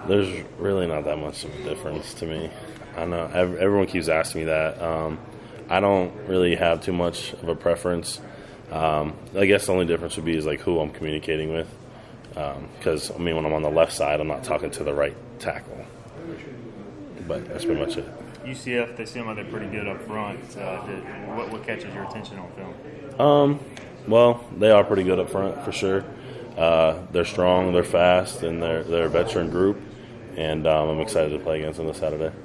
There's 0.08 0.44
really 0.58 0.86
not 0.86 1.06
that 1.06 1.18
much 1.18 1.46
of 1.46 1.56
a 1.56 1.64
difference 1.64 2.14
to 2.16 2.26
me. 2.26 2.52
I 2.98 3.06
know 3.06 3.26
everyone 3.34 3.88
keeps 3.88 4.10
asking 4.10 4.42
me 4.42 4.46
that. 4.46 4.82
Um, 4.82 5.18
I 5.70 5.80
don't 5.80 6.14
really 6.28 6.56
have 6.56 6.84
too 6.84 6.94
much 6.94 7.34
of 7.34 7.48
a 7.48 7.56
preference. 7.56 8.20
Um, 8.72 9.14
I 9.36 9.46
guess 9.46 9.68
the 9.68 9.74
only 9.74 9.86
difference 9.86 10.16
would 10.16 10.26
be 10.26 10.36
is 10.36 10.46
like 10.46 10.62
who 10.62 10.80
I'm 10.80 10.92
communicating 10.92 11.54
with. 11.54 11.70
Because 12.30 13.12
I 13.12 13.18
mean, 13.18 13.36
when 13.36 13.46
I'm 13.46 13.54
on 13.54 13.62
the 13.62 13.70
left 13.70 13.94
side, 13.94 14.20
I'm 14.20 14.28
not 14.28 14.44
talking 14.44 14.72
to 14.72 14.84
the 14.84 14.94
right 14.94 15.16
tackle. 15.40 15.86
But 17.28 17.48
that's 17.48 17.66
pretty 17.66 17.80
much 17.80 17.98
it. 17.98 18.06
UCF, 18.44 18.98
they 18.98 19.06
seem 19.06 19.26
like 19.26 19.38
they're 19.38 19.46
pretty 19.46 19.68
good 19.70 19.88
up 19.88 20.02
front. 20.02 20.40
Uh, 20.58 20.86
did, 20.86 21.04
what, 21.30 21.50
what 21.50 21.66
catches 21.66 21.94
your 21.94 22.04
attention 22.04 22.38
on 22.38 22.52
film? 22.52 23.22
Um, 23.22 23.60
well, 24.08 24.44
they 24.58 24.70
are 24.70 24.84
pretty 24.84 25.04
good 25.04 25.20
up 25.20 25.30
front 25.30 25.64
for 25.64 25.72
sure. 25.72 26.04
Uh, 26.58 27.00
they're 27.12 27.26
strong, 27.26 27.72
they're 27.74 27.84
fast, 27.84 28.44
and 28.44 28.62
they're 28.62 28.84
they're 28.84 29.06
a 29.06 29.10
veteran 29.10 29.50
group. 29.50 29.80
And 30.36 30.68
um, 30.68 30.90
I'm 30.90 31.00
excited 31.00 31.30
to 31.38 31.44
play 31.44 31.60
against 31.60 31.78
them 31.78 31.88
this 31.88 31.98
Saturday. 31.98 32.36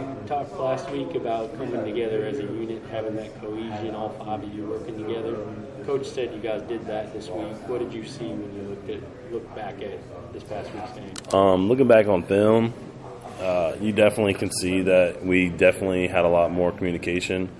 You 0.00 0.16
talked 0.26 0.52
last 0.54 0.90
week 0.90 1.14
about 1.14 1.56
coming 1.58 1.84
together 1.84 2.24
as 2.24 2.38
a 2.38 2.44
unit, 2.44 2.82
having 2.90 3.16
that 3.16 3.38
cohesion, 3.40 3.94
all 3.94 4.08
five 4.10 4.42
of 4.42 4.54
you 4.54 4.64
working 4.64 4.96
together. 4.96 5.36
Coach 5.84 6.06
said 6.06 6.32
you 6.32 6.40
guys 6.40 6.62
did 6.62 6.86
that 6.86 7.12
this 7.12 7.28
week. 7.28 7.52
What 7.68 7.80
did 7.80 7.92
you 7.92 8.06
see 8.06 8.28
when 8.28 8.54
you 8.54 8.62
looked 8.62 8.88
at 8.88 9.32
looked 9.32 9.54
back 9.54 9.82
at 9.82 9.98
this 10.32 10.42
past 10.42 10.72
week's 10.72 10.92
game? 10.92 11.38
Um, 11.38 11.68
looking 11.68 11.86
back 11.86 12.06
on 12.06 12.22
film, 12.22 12.72
uh, 13.40 13.74
you 13.78 13.92
definitely 13.92 14.34
can 14.34 14.50
see 14.50 14.80
that 14.82 15.24
we 15.24 15.50
definitely 15.50 16.06
had 16.06 16.24
a 16.24 16.28
lot 16.28 16.50
more 16.50 16.72
communication 16.72 17.50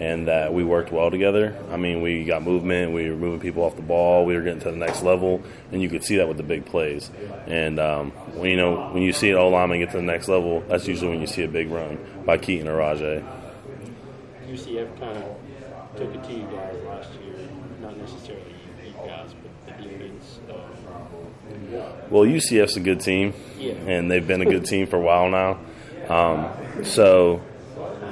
and 0.00 0.26
that 0.28 0.52
we 0.52 0.64
worked 0.64 0.90
well 0.90 1.10
together. 1.10 1.56
I 1.70 1.76
mean, 1.76 2.00
we 2.00 2.24
got 2.24 2.42
movement, 2.42 2.92
we 2.92 3.08
were 3.10 3.16
moving 3.16 3.38
people 3.38 3.62
off 3.62 3.76
the 3.76 3.82
ball, 3.82 4.24
we 4.24 4.34
were 4.34 4.40
getting 4.42 4.60
to 4.60 4.70
the 4.70 4.76
next 4.76 5.02
level, 5.02 5.42
and 5.70 5.80
you 5.82 5.88
could 5.90 6.02
see 6.04 6.16
that 6.16 6.26
with 6.26 6.38
the 6.38 6.42
big 6.42 6.64
plays. 6.64 7.10
And 7.46 7.78
um, 7.78 8.10
when 8.34 8.50
you 8.50 8.56
know 8.56 8.88
when 8.92 9.02
you 9.02 9.12
see 9.12 9.30
an 9.30 9.36
O 9.36 9.48
lineman 9.48 9.78
get 9.80 9.90
to 9.90 9.98
the 9.98 10.02
next 10.02 10.26
level, 10.28 10.62
that's 10.68 10.88
usually 10.88 11.10
when 11.10 11.20
you 11.20 11.26
see 11.26 11.42
a 11.44 11.48
big 11.48 11.70
run 11.70 11.98
by 12.24 12.38
Keaton 12.38 12.66
or 12.66 12.78
Rahjai. 12.78 13.22
UCF 14.48 14.98
kind 14.98 15.16
of 15.18 15.36
took 15.96 16.14
it 16.14 16.24
to 16.24 16.32
you 16.32 16.42
guys 16.46 16.76
last 16.86 17.10
year, 17.22 17.36
not 17.80 17.96
necessarily 17.96 18.42
you 18.84 18.92
guys, 19.06 19.30
but 19.66 19.78
the 19.78 19.82
defense. 19.88 20.40
Uh, 20.48 20.56
Well, 22.10 22.24
UCF's 22.24 22.76
a 22.76 22.80
good 22.80 23.00
team, 23.00 23.34
Yeah. 23.58 23.74
and 23.86 24.10
they've 24.10 24.26
been 24.26 24.40
a 24.40 24.46
good 24.46 24.64
team 24.72 24.86
for 24.86 24.96
a 24.96 25.00
while 25.00 25.28
now. 25.30 25.58
Um, 26.08 26.48
so 26.84 27.40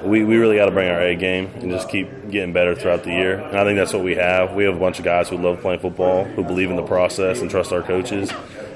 we, 0.05 0.25
we 0.25 0.37
really 0.37 0.57
got 0.57 0.67
to 0.67 0.73
bring 0.73 0.89
our 0.89 1.01
A 1.01 1.17
game 1.17 1.47
and 1.57 1.71
just 1.71 1.89
keep 1.89 2.31
getting 2.31 2.53
better 2.53 2.75
throughout 2.75 3.05
the 3.05 3.11
year. 3.11 3.39
And 3.39 3.57
I 3.59 3.65
think 3.65 3.77
that's 3.77 3.93
what 3.93 4.05
we 4.05 4.15
have. 4.15 4.55
We 4.55 4.65
have 4.65 4.77
a 4.77 4.79
bunch 4.79 4.99
of 4.99 5.05
guys 5.05 5.29
who 5.29 5.37
love 5.37 5.61
playing 5.61 5.81
football, 5.81 6.25
who 6.25 6.45
believe 6.45 6.71
in 6.71 6.77
the 6.77 6.83
process 6.83 7.41
and 7.41 7.51
trust 7.51 7.73
our 7.73 7.83
coaches. 7.83 8.33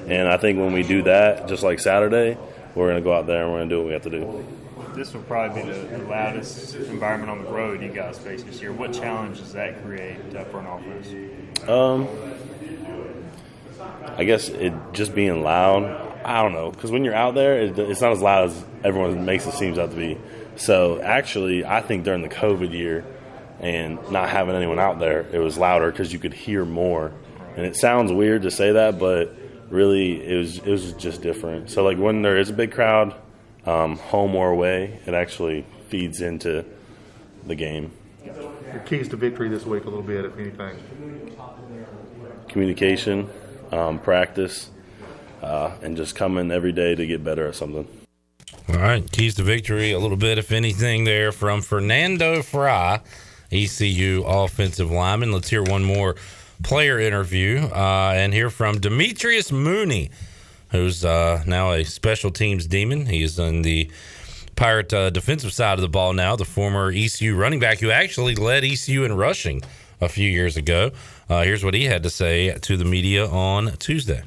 And 0.07 0.27
I 0.27 0.37
think 0.37 0.59
when 0.59 0.73
we 0.73 0.83
do 0.83 1.03
that, 1.03 1.47
just 1.47 1.63
like 1.63 1.79
Saturday, 1.79 2.37
we're 2.75 2.89
going 2.89 3.01
to 3.01 3.03
go 3.03 3.13
out 3.13 3.27
there 3.27 3.43
and 3.43 3.51
we're 3.51 3.59
going 3.59 3.69
to 3.69 3.75
do 3.75 3.79
what 3.79 3.87
we 3.87 3.93
have 3.93 4.03
to 4.03 4.09
do. 4.09 4.45
This 4.95 5.13
will 5.13 5.21
probably 5.21 5.63
be 5.63 5.71
the, 5.71 5.79
the 5.97 6.03
loudest 6.03 6.75
environment 6.75 7.31
on 7.31 7.43
the 7.43 7.49
road 7.49 7.81
you 7.81 7.89
guys 7.89 8.19
face 8.19 8.43
this 8.43 8.61
year. 8.61 8.71
What 8.71 8.93
challenge 8.93 9.39
does 9.39 9.53
that 9.53 9.83
create 9.83 10.17
uh, 10.35 10.43
for 10.45 10.59
an 10.59 10.67
offense? 10.67 11.67
Um, 11.67 12.07
I 14.17 14.23
guess 14.23 14.49
it 14.49 14.73
just 14.91 15.15
being 15.15 15.41
loud. 15.41 15.83
I 16.23 16.41
don't 16.41 16.53
know 16.53 16.71
because 16.71 16.91
when 16.91 17.03
you're 17.03 17.15
out 17.15 17.33
there, 17.33 17.59
it, 17.59 17.77
it's 17.79 18.01
not 18.01 18.11
as 18.11 18.21
loud 18.21 18.49
as 18.49 18.65
everyone 18.83 19.25
makes 19.25 19.45
it 19.45 19.53
seems 19.53 19.79
out 19.79 19.89
to 19.89 19.95
be. 19.95 20.17
So 20.55 21.01
actually, 21.01 21.65
I 21.65 21.81
think 21.81 22.03
during 22.03 22.21
the 22.21 22.29
COVID 22.29 22.71
year 22.71 23.05
and 23.59 23.99
not 24.11 24.29
having 24.29 24.55
anyone 24.55 24.79
out 24.79 24.99
there, 24.99 25.27
it 25.31 25.39
was 25.39 25.57
louder 25.57 25.91
because 25.91 26.13
you 26.13 26.19
could 26.19 26.33
hear 26.33 26.65
more. 26.65 27.11
And 27.55 27.65
it 27.65 27.75
sounds 27.75 28.11
weird 28.11 28.43
to 28.43 28.51
say 28.51 28.71
that, 28.73 28.99
but 28.99 29.35
really 29.69 30.23
it 30.23 30.37
was 30.37 30.57
it 30.59 30.67
was 30.67 30.93
just 30.93 31.21
different. 31.21 31.69
So 31.69 31.83
like 31.83 31.97
when 31.97 32.21
there 32.21 32.37
is 32.37 32.49
a 32.49 32.53
big 32.53 32.71
crowd, 32.71 33.15
um, 33.65 33.97
home 33.97 34.35
or 34.35 34.51
away, 34.51 34.99
it 35.05 35.13
actually 35.13 35.65
feeds 35.87 36.21
into 36.21 36.65
the 37.45 37.55
game. 37.55 37.91
Your 38.23 38.81
keys 38.85 39.07
to 39.09 39.17
victory 39.17 39.49
this 39.49 39.65
week, 39.65 39.83
a 39.83 39.89
little 39.89 40.01
bit, 40.01 40.25
if 40.25 40.37
anything. 40.37 41.37
Communication, 42.47 43.29
um, 43.71 43.99
practice, 43.99 44.69
uh, 45.41 45.75
and 45.81 45.95
just 45.95 46.15
coming 46.15 46.51
every 46.51 46.71
day 46.71 46.95
to 46.95 47.05
get 47.05 47.23
better 47.23 47.47
at 47.47 47.55
something. 47.55 47.87
All 48.69 48.79
right, 48.79 49.11
keys 49.11 49.35
to 49.35 49.43
victory, 49.43 49.91
a 49.91 49.99
little 49.99 50.17
bit, 50.17 50.37
if 50.37 50.51
anything, 50.51 51.03
there 51.03 51.31
from 51.31 51.61
Fernando 51.61 52.41
Fry, 52.41 53.01
ECU 53.51 54.23
offensive 54.25 54.89
lineman. 54.89 55.31
Let's 55.31 55.49
hear 55.49 55.61
one 55.61 55.83
more 55.83 56.15
player 56.63 56.99
interview 56.99 57.67
uh, 57.73 58.13
and 58.15 58.33
hear 58.33 58.49
from 58.49 58.79
Demetrius 58.79 59.51
Mooney, 59.51 60.11
who's 60.69 61.03
uh, 61.03 61.43
now 61.45 61.71
a 61.71 61.83
special 61.83 62.31
teams 62.31 62.65
demon. 62.65 63.05
He's 63.05 63.37
in 63.37 63.61
the 63.63 63.91
Pirate 64.55 64.93
uh, 64.93 65.09
defensive 65.09 65.51
side 65.51 65.79
of 65.79 65.81
the 65.81 65.89
ball 65.89 66.13
now, 66.13 66.35
the 66.35 66.45
former 66.45 66.91
ECU 66.91 67.35
running 67.35 67.59
back 67.59 67.79
who 67.79 67.89
actually 67.89 68.35
led 68.35 68.63
ECU 68.63 69.03
in 69.03 69.15
rushing 69.15 69.63
a 69.99 70.07
few 70.07 70.29
years 70.29 70.57
ago. 70.57 70.91
Uh, 71.29 71.41
here's 71.41 71.63
what 71.63 71.73
he 71.73 71.85
had 71.85 72.03
to 72.03 72.09
say 72.09 72.55
to 72.59 72.77
the 72.77 72.85
media 72.85 73.27
on 73.27 73.75
Tuesday. 73.77 74.21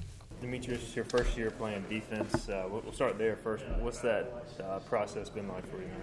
Demetrius, 0.56 0.84
it's 0.84 0.96
your 0.96 1.04
first 1.04 1.36
year 1.36 1.50
playing 1.50 1.84
defense. 1.90 2.48
Uh, 2.48 2.64
we'll 2.70 2.90
start 2.90 3.18
there 3.18 3.36
first. 3.36 3.62
What's 3.78 3.98
that 3.98 4.32
uh, 4.64 4.78
process 4.80 5.28
been 5.28 5.48
like 5.48 5.70
for 5.70 5.76
you, 5.76 5.86
man? 5.86 6.00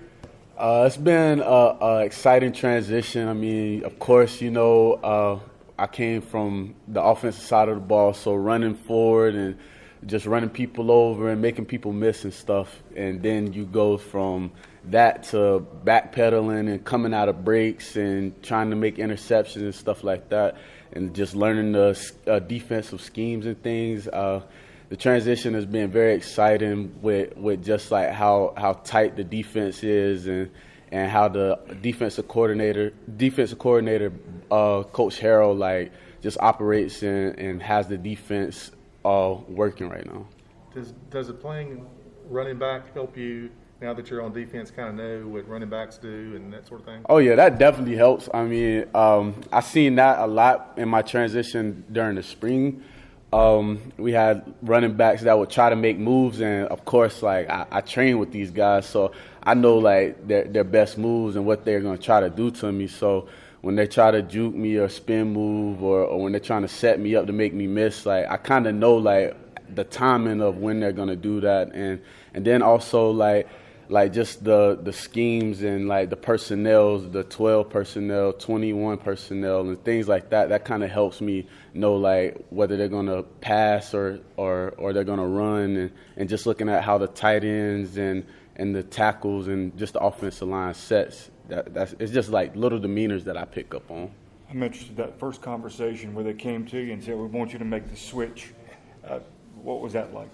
Uh, 0.56 0.84
it's 0.86 0.96
been 0.96 1.42
an 1.42 2.02
exciting 2.04 2.54
transition. 2.54 3.28
I 3.28 3.34
mean, 3.34 3.84
of 3.84 3.98
course, 3.98 4.42
you 4.42 4.52
know, 4.52 4.94
uh, 4.94 5.40
I 5.80 5.88
came 5.88 6.22
from 6.22 6.76
the 6.88 7.02
offensive 7.02 7.44
side 7.44 7.68
of 7.68 7.76
the 7.76 7.82
ball, 7.82 8.14
so 8.14 8.36
running 8.36 8.76
forward 8.76 9.34
and 9.34 9.58
just 10.06 10.28
running 10.28 10.50
people 10.50 10.92
over 10.92 11.32
and 11.32 11.42
making 11.42 11.66
people 11.66 11.92
miss 11.92 12.24
and 12.24 12.34
stuff. 12.34 12.84
And 12.96 13.24
then 13.24 13.54
you 13.54 13.66
go 13.66 13.98
from 13.98 14.52
that 14.86 15.24
to 15.24 15.66
backpedaling 15.84 16.72
and 16.72 16.86
coming 16.86 17.16
out 17.16 17.28
of 17.28 17.44
breaks 17.44 17.96
and 17.96 18.40
trying 18.44 18.70
to 18.70 18.76
make 18.76 18.98
interceptions 18.98 19.62
and 19.62 19.74
stuff 19.74 20.04
like 20.04 20.30
that, 20.30 20.58
and 20.94 21.14
just 21.14 21.36
learning 21.36 21.72
the 21.74 22.12
uh, 22.28 22.40
defensive 22.40 23.02
schemes 23.02 23.46
and 23.46 23.62
things. 23.62 24.08
Uh, 24.08 24.42
the 24.90 24.98
transition 24.98 25.54
has 25.56 25.66
been 25.66 25.90
very 25.92 26.14
exciting 26.14 26.94
with 27.02 27.36
with 27.36 27.64
just 27.64 27.92
like 27.92 28.12
how 28.12 28.54
how 28.58 28.74
tight 28.74 29.16
the 29.16 29.24
defense 29.24 29.84
is 29.84 30.28
and 30.28 30.52
and 30.92 31.10
how 31.10 31.28
the 31.28 31.60
defensive 31.82 32.28
coordinator 32.28 32.94
defensive 33.18 33.58
coordinator 33.58 34.14
uh, 34.52 34.84
coach 34.84 35.20
Harrell 35.20 35.58
like 35.58 35.92
just 36.22 36.38
operates 36.40 37.02
and, 37.02 37.38
and 37.40 37.62
has 37.62 37.88
the 37.88 37.98
defense 37.98 38.72
all 39.04 39.44
working 39.50 39.90
right 39.90 40.06
now. 40.06 40.28
Does 40.74 40.92
does 41.10 41.30
it 41.30 41.42
playing 41.42 41.86
running 42.30 42.60
back 42.60 42.94
help 42.94 43.18
you 43.18 43.50
now 43.84 43.94
that 43.94 44.10
you're 44.10 44.22
on 44.22 44.34
defense? 44.34 44.72
Kind 44.72 44.90
of 44.90 44.96
know 44.96 45.28
what 45.28 45.48
running 45.48 45.70
backs 45.70 45.98
do 45.98 46.34
and 46.36 46.52
that 46.54 46.66
sort 46.66 46.80
of 46.80 46.86
thing. 46.88 47.06
Oh 47.08 47.18
yeah, 47.18 47.36
that 47.36 47.60
definitely 47.60 47.96
helps. 47.96 48.30
I 48.34 48.44
mean, 48.46 48.86
um, 48.96 49.36
I 49.52 49.60
seen 49.60 49.96
that 49.96 50.20
a 50.20 50.26
lot 50.26 50.74
in 50.78 50.90
my 50.90 51.02
transition 51.02 51.84
during 51.92 52.16
the 52.16 52.24
spring. 52.24 52.84
Um, 53.34 53.92
we 53.98 54.12
had 54.12 54.54
running 54.62 54.94
backs 54.94 55.24
that 55.24 55.38
would 55.38 55.50
try 55.50 55.70
to 55.70 55.76
make 55.76 55.98
moves, 55.98 56.40
and 56.40 56.68
of 56.70 56.86
course, 56.86 57.22
like 57.22 57.50
I, 57.50 57.66
I 57.72 57.82
train 57.82 58.20
with 58.20 58.32
these 58.32 58.52
guys, 58.52 58.88
so 58.88 59.12
I 59.44 59.54
know 59.54 59.78
like 59.78 60.28
their 60.28 60.46
their 60.46 60.64
best 60.64 60.98
moves 60.98 61.36
and 61.36 61.46
what 61.46 61.66
they're 61.66 61.82
gonna 61.82 61.98
try 61.98 62.22
to 62.22 62.30
do 62.30 62.52
to 62.52 62.72
me. 62.72 62.88
So 62.88 63.28
when 63.62 63.76
they 63.76 63.88
try 63.88 64.12
to 64.12 64.22
juke 64.22 64.54
me 64.54 64.78
or 64.78 64.88
spin 64.90 65.34
move 65.34 65.84
or, 65.84 66.04
or 66.04 66.22
when 66.22 66.32
they're 66.32 66.42
trying 66.42 66.62
to 66.62 66.68
set 66.68 67.00
me 67.00 67.16
up 67.16 67.26
to 67.28 67.34
make 67.34 67.54
me 67.54 67.66
miss, 67.66 68.06
like 68.06 68.30
I 68.30 68.38
kind 68.38 68.68
of 68.68 68.76
know 68.76 68.96
like 68.96 69.36
the 69.74 69.84
timing 69.84 70.42
of 70.42 70.58
when 70.58 70.80
they're 70.80 70.94
gonna 70.94 71.16
do 71.16 71.42
that, 71.42 71.74
and 71.74 72.00
and 72.34 72.46
then 72.46 72.62
also 72.62 73.10
like 73.10 73.50
like 73.94 74.12
just 74.12 74.44
the 74.44 74.80
the 74.82 74.92
schemes 74.92 75.62
and 75.62 75.88
like 75.88 76.10
the 76.10 76.16
personnel, 76.16 76.98
the 76.98 77.24
12 77.24 77.70
personnel, 77.70 78.34
21 78.34 78.98
personnel, 78.98 79.62
and 79.62 79.84
things 79.84 80.08
like 80.08 80.32
that. 80.32 80.50
That 80.50 80.66
kind 80.66 80.84
of 80.84 80.90
helps 80.90 81.22
me 81.22 81.48
know 81.76 81.94
like 81.94 82.44
whether 82.50 82.76
they're 82.76 82.88
gonna 82.88 83.22
pass 83.22 83.94
or 83.94 84.20
or 84.36 84.74
or 84.80 84.94
they're 84.94 85.04
gonna 85.04 85.28
run, 85.28 85.78
and, 85.78 85.92
and 86.18 86.28
just 86.28 86.48
looking 86.48 86.70
at 86.70 86.84
how 86.84 86.98
the 86.98 87.06
tight 87.06 87.44
ends 87.44 87.98
and 87.98 88.26
and 88.56 88.76
the 88.76 88.82
tackles 88.82 89.48
and 89.48 89.78
just 89.78 89.94
the 89.94 90.00
offensive 90.00 90.48
line 90.48 90.74
sets 90.74 91.30
that, 91.50 91.72
that's 91.72 91.94
it's 92.00 92.12
just 92.12 92.30
like 92.30 92.56
little 92.56 92.80
demeanors 92.80 93.24
that 93.26 93.38
I 93.38 93.46
pick 93.46 93.76
up 93.76 93.92
on. 93.92 94.10
I'm 94.50 94.64
interested 94.64 94.98
that 94.98 95.20
first 95.20 95.44
conversation 95.44 96.16
where 96.16 96.24
they 96.24 96.34
came 96.34 96.66
to 96.66 96.80
you 96.80 96.94
and 96.94 97.04
said, 97.04 97.16
"We 97.16 97.28
want 97.28 97.54
you 97.54 97.60
to 97.60 97.66
make 97.66 97.88
the 97.92 97.96
switch." 97.96 98.54
Uh, 99.08 99.20
what 99.62 99.82
was 99.82 99.94
that 99.94 100.16
like? 100.16 100.30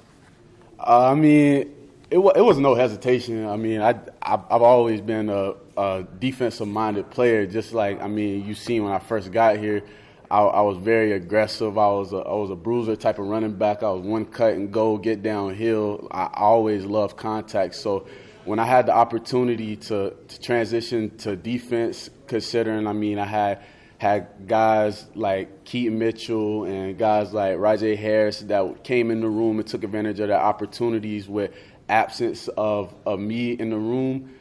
Uh, 0.79 1.11
I 1.11 1.15
mean, 1.15 1.75
it, 2.11 2.17
it 2.17 2.41
was 2.41 2.57
no 2.57 2.75
hesitation. 2.75 3.47
I 3.47 3.55
mean, 3.55 3.81
I 3.81 3.89
I've, 4.21 4.41
I've 4.49 4.61
always 4.61 5.01
been 5.01 5.29
a, 5.29 5.53
a 5.77 6.05
defensive 6.19 6.67
minded 6.67 7.09
player. 7.09 7.45
Just 7.45 7.73
like 7.73 8.01
I 8.01 8.07
mean, 8.07 8.45
you 8.45 8.55
seen 8.55 8.83
when 8.83 8.93
I 8.93 8.99
first 8.99 9.31
got 9.31 9.57
here. 9.57 9.83
I, 10.31 10.41
I, 10.41 10.61
was 10.61 10.77
very 10.77 11.13
aggressive. 11.13 11.75
I 11.79 11.87
was 11.87 12.13
a, 12.13 12.17
I 12.17 12.35
was 12.35 12.51
a 12.51 12.55
bruiser 12.55 12.95
type 12.95 13.17
of 13.17 13.25
running 13.25 13.53
back. 13.53 13.81
I 13.81 13.89
was 13.89 14.05
one 14.05 14.25
cut 14.25 14.53
and 14.53 14.71
go, 14.71 14.95
get 14.95 15.23
downhill. 15.23 16.07
I 16.11 16.29
always 16.35 16.85
loved 16.85 17.17
contact. 17.17 17.73
So 17.73 18.05
when 18.45 18.59
I 18.59 18.65
had 18.65 18.85
the 18.85 18.93
opportunity 18.93 19.75
to, 19.75 20.13
to 20.27 20.39
transition 20.39 21.17
to 21.17 21.35
defense, 21.35 22.11
considering 22.27 22.85
I 22.85 22.93
mean 22.93 23.17
I 23.17 23.25
had 23.25 23.63
had 23.99 24.47
guys 24.47 25.05
like 25.13 25.65
Keaton 25.65 25.99
Mitchell 25.99 26.63
and 26.63 26.97
guys 26.97 27.33
like 27.33 27.57
Rahjai 27.57 27.97
Harris 27.97 28.39
that 28.41 28.83
came 28.83 29.11
in 29.11 29.19
the 29.19 29.27
room 29.27 29.59
and 29.59 29.67
took 29.67 29.83
advantage 29.83 30.21
of 30.21 30.29
their 30.29 30.39
opportunities 30.39 31.27
with 31.27 31.51
absence 31.89 32.47
of, 32.49 32.93
of 33.05 33.19
me 33.19 33.51
in 33.53 33.69
the 33.69 33.77
room. 33.77 34.33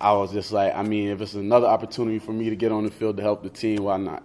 I 0.00 0.12
was 0.12 0.32
just 0.32 0.52
like, 0.52 0.74
I 0.74 0.82
mean, 0.82 1.08
if 1.08 1.20
it's 1.20 1.34
another 1.34 1.66
opportunity 1.66 2.18
for 2.18 2.32
me 2.32 2.50
to 2.50 2.56
get 2.56 2.70
on 2.70 2.84
the 2.84 2.90
field 2.90 3.16
to 3.16 3.22
help 3.22 3.42
the 3.42 3.50
team, 3.50 3.84
why 3.84 3.96
not? 3.96 4.22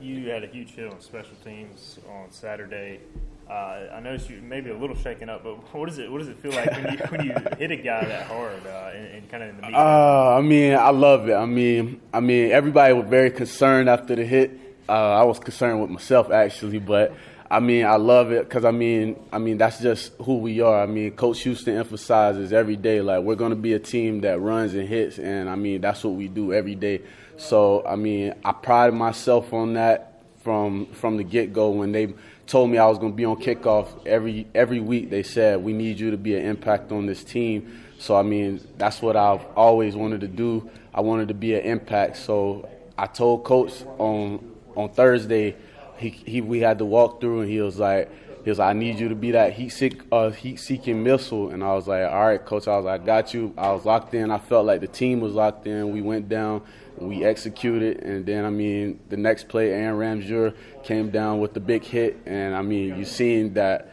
You 0.00 0.28
had 0.28 0.44
a 0.44 0.46
huge 0.46 0.72
hit 0.72 0.92
on 0.92 1.00
special 1.00 1.34
teams 1.42 1.98
on 2.10 2.30
Saturday. 2.30 3.00
Uh, 3.48 3.88
I 3.92 4.00
noticed 4.00 4.28
you 4.28 4.42
maybe 4.42 4.70
a 4.70 4.76
little 4.76 4.96
shaken 4.96 5.28
up, 5.28 5.44
but 5.44 5.72
what 5.72 5.88
does 5.88 5.98
it 5.98 6.10
what 6.10 6.18
does 6.18 6.28
it 6.28 6.36
feel 6.38 6.50
like 6.50 6.70
when 6.72 6.92
you 6.92 6.98
when 7.08 7.24
you 7.26 7.32
hit 7.58 7.70
a 7.70 7.76
guy 7.76 8.04
that 8.04 8.26
hard 8.26 8.66
uh, 8.66 8.90
and, 8.92 9.06
and 9.06 9.30
kind 9.30 9.42
of 9.44 9.50
in 9.50 9.56
the 9.56 9.62
meat? 9.62 9.74
Uh, 9.74 10.36
I 10.36 10.40
mean, 10.40 10.74
I 10.74 10.90
love 10.90 11.28
it. 11.28 11.34
I 11.34 11.46
mean, 11.46 12.00
I 12.12 12.18
mean, 12.18 12.50
everybody 12.50 12.92
was 12.92 13.08
very 13.08 13.30
concerned 13.30 13.88
after 13.88 14.16
the 14.16 14.24
hit. 14.24 14.50
Uh, 14.88 14.92
I 14.92 15.22
was 15.22 15.38
concerned 15.38 15.80
with 15.80 15.90
myself 15.90 16.30
actually, 16.30 16.80
but 16.80 17.14
I 17.50 17.60
mean, 17.60 17.86
I 17.86 17.96
love 17.96 18.32
it 18.32 18.48
because 18.48 18.64
I 18.64 18.72
mean, 18.72 19.20
I 19.32 19.38
mean 19.38 19.58
that's 19.58 19.80
just 19.80 20.12
who 20.22 20.38
we 20.38 20.60
are. 20.60 20.82
I 20.82 20.86
mean, 20.86 21.12
Coach 21.12 21.42
Houston 21.42 21.76
emphasizes 21.76 22.52
every 22.52 22.76
day 22.76 23.00
like 23.00 23.22
we're 23.22 23.36
going 23.36 23.50
to 23.50 23.56
be 23.56 23.74
a 23.74 23.78
team 23.78 24.22
that 24.22 24.40
runs 24.40 24.74
and 24.74 24.88
hits, 24.88 25.18
and 25.18 25.48
I 25.48 25.54
mean 25.54 25.80
that's 25.80 26.02
what 26.02 26.14
we 26.14 26.28
do 26.28 26.52
every 26.52 26.74
day. 26.74 27.02
So 27.36 27.86
I 27.86 27.96
mean, 27.96 28.34
I 28.44 28.52
pride 28.52 28.94
myself 28.94 29.52
on 29.52 29.74
that 29.74 30.22
from 30.42 30.86
from 30.86 31.16
the 31.16 31.24
get 31.24 31.52
go 31.52 31.70
when 31.70 31.92
they 31.92 32.14
told 32.46 32.70
me 32.70 32.78
I 32.78 32.86
was 32.86 32.98
going 32.98 33.12
to 33.12 33.16
be 33.16 33.24
on 33.24 33.36
kickoff 33.36 34.06
every 34.06 34.46
every 34.54 34.80
week. 34.80 35.10
They 35.10 35.22
said 35.22 35.62
we 35.62 35.72
need 35.72 36.00
you 36.00 36.10
to 36.10 36.16
be 36.16 36.36
an 36.36 36.44
impact 36.44 36.90
on 36.90 37.06
this 37.06 37.22
team. 37.22 37.82
So 37.98 38.16
I 38.16 38.22
mean, 38.22 38.60
that's 38.76 39.00
what 39.00 39.16
I've 39.16 39.44
always 39.56 39.94
wanted 39.94 40.20
to 40.22 40.28
do. 40.28 40.68
I 40.92 41.00
wanted 41.00 41.28
to 41.28 41.34
be 41.34 41.54
an 41.54 41.62
impact. 41.62 42.16
So 42.16 42.68
I 42.98 43.06
told 43.06 43.44
coach 43.44 43.82
on 43.98 44.52
on 44.74 44.90
Thursday, 44.90 45.56
he, 45.98 46.10
he 46.10 46.40
we 46.40 46.60
had 46.60 46.78
to 46.78 46.84
walk 46.84 47.20
through, 47.20 47.42
and 47.42 47.50
he 47.50 47.60
was 47.60 47.78
like. 47.78 48.10
He 48.44 48.50
was 48.50 48.60
like, 48.60 48.76
I 48.76 48.78
need 48.78 49.00
you 49.00 49.08
to 49.08 49.16
be 49.16 49.32
that 49.32 49.54
heat 49.54 49.70
seek, 49.70 50.02
uh, 50.12 50.30
heat 50.30 50.60
seeking 50.60 51.02
missile, 51.02 51.50
and 51.50 51.64
I 51.64 51.74
was 51.74 51.88
like, 51.88 52.08
all 52.08 52.26
right, 52.26 52.44
coach. 52.44 52.68
I 52.68 52.76
was 52.76 52.84
like, 52.84 53.00
I 53.00 53.04
got 53.04 53.34
you. 53.34 53.52
I 53.58 53.72
was 53.72 53.84
locked 53.84 54.14
in. 54.14 54.30
I 54.30 54.38
felt 54.38 54.66
like 54.66 54.80
the 54.80 54.86
team 54.86 55.18
was 55.18 55.32
locked 55.32 55.66
in. 55.66 55.90
We 55.90 56.00
went 56.00 56.28
down 56.28 56.62
we 56.98 57.24
executed, 57.24 58.02
and 58.02 58.24
then 58.24 58.44
I 58.44 58.50
mean 58.50 59.00
the 59.08 59.16
next 59.16 59.48
play, 59.48 59.70
Aaron 59.70 59.96
Ramseur 59.96 60.54
came 60.82 61.10
down 61.10 61.40
with 61.40 61.54
the 61.54 61.60
big 61.60 61.84
hit, 61.84 62.18
and 62.26 62.54
I 62.54 62.62
mean 62.62 62.96
you 62.96 63.04
seen 63.04 63.54
that 63.54 63.92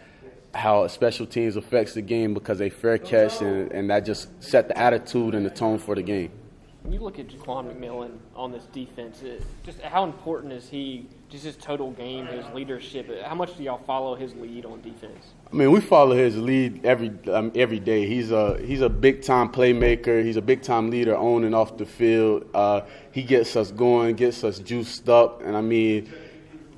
how 0.54 0.88
special 0.88 1.26
teams 1.26 1.56
affects 1.56 1.94
the 1.94 2.02
game 2.02 2.34
because 2.34 2.60
they 2.60 2.70
fair 2.70 2.98
catch, 2.98 3.42
and, 3.42 3.72
and 3.72 3.90
that 3.90 4.06
just 4.06 4.30
set 4.42 4.68
the 4.68 4.78
attitude 4.78 5.36
and 5.36 5.46
the 5.46 5.50
tone 5.50 5.80
for 5.80 5.96
the 5.96 6.04
game. 6.04 6.32
When 6.84 6.92
you 6.92 7.00
look 7.00 7.18
at 7.18 7.30
Ja'Quan 7.30 7.74
McMillian 7.74 8.18
on 8.36 8.52
this 8.52 8.66
defense, 8.66 9.22
it, 9.22 9.42
just 9.64 9.80
how 9.80 10.04
important 10.04 10.52
is 10.52 10.68
he? 10.68 11.08
Just 11.30 11.46
his 11.46 11.56
total 11.56 11.92
game, 11.92 12.28
his 12.28 12.46
leadership. 12.54 13.10
How 13.24 13.36
much 13.36 13.58
do 13.58 13.64
y'all 13.64 13.82
follow 13.88 14.16
his 14.16 14.36
lead 14.36 14.66
on 14.66 14.82
defense? 14.82 15.34
I 15.52 15.56
mean, 15.56 15.72
we 15.72 15.80
follow 15.80 16.16
his 16.16 16.36
lead 16.38 16.86
every 16.86 17.12
um, 17.32 17.54
every 17.56 17.80
day. 17.80 18.06
He's 18.06 18.32
a 18.32 18.60
he's 18.62 18.82
a 18.82 18.90
big 18.90 19.22
time 19.22 19.50
playmaker. 19.50 20.24
He's 20.24 20.36
a 20.36 20.42
big 20.42 20.62
time 20.62 20.90
leader 20.90 21.16
on 21.16 21.46
and 21.46 21.56
off 21.56 21.78
the 21.78 21.86
field. 21.86 22.50
Uh, 22.54 22.82
he 23.12 23.24
gets 23.24 23.56
us 23.56 23.72
going, 23.72 24.16
gets 24.16 24.44
us 24.44 24.60
juiced 24.60 25.08
up, 25.08 25.42
and 25.42 25.56
I 25.56 25.62
mean 25.62 26.12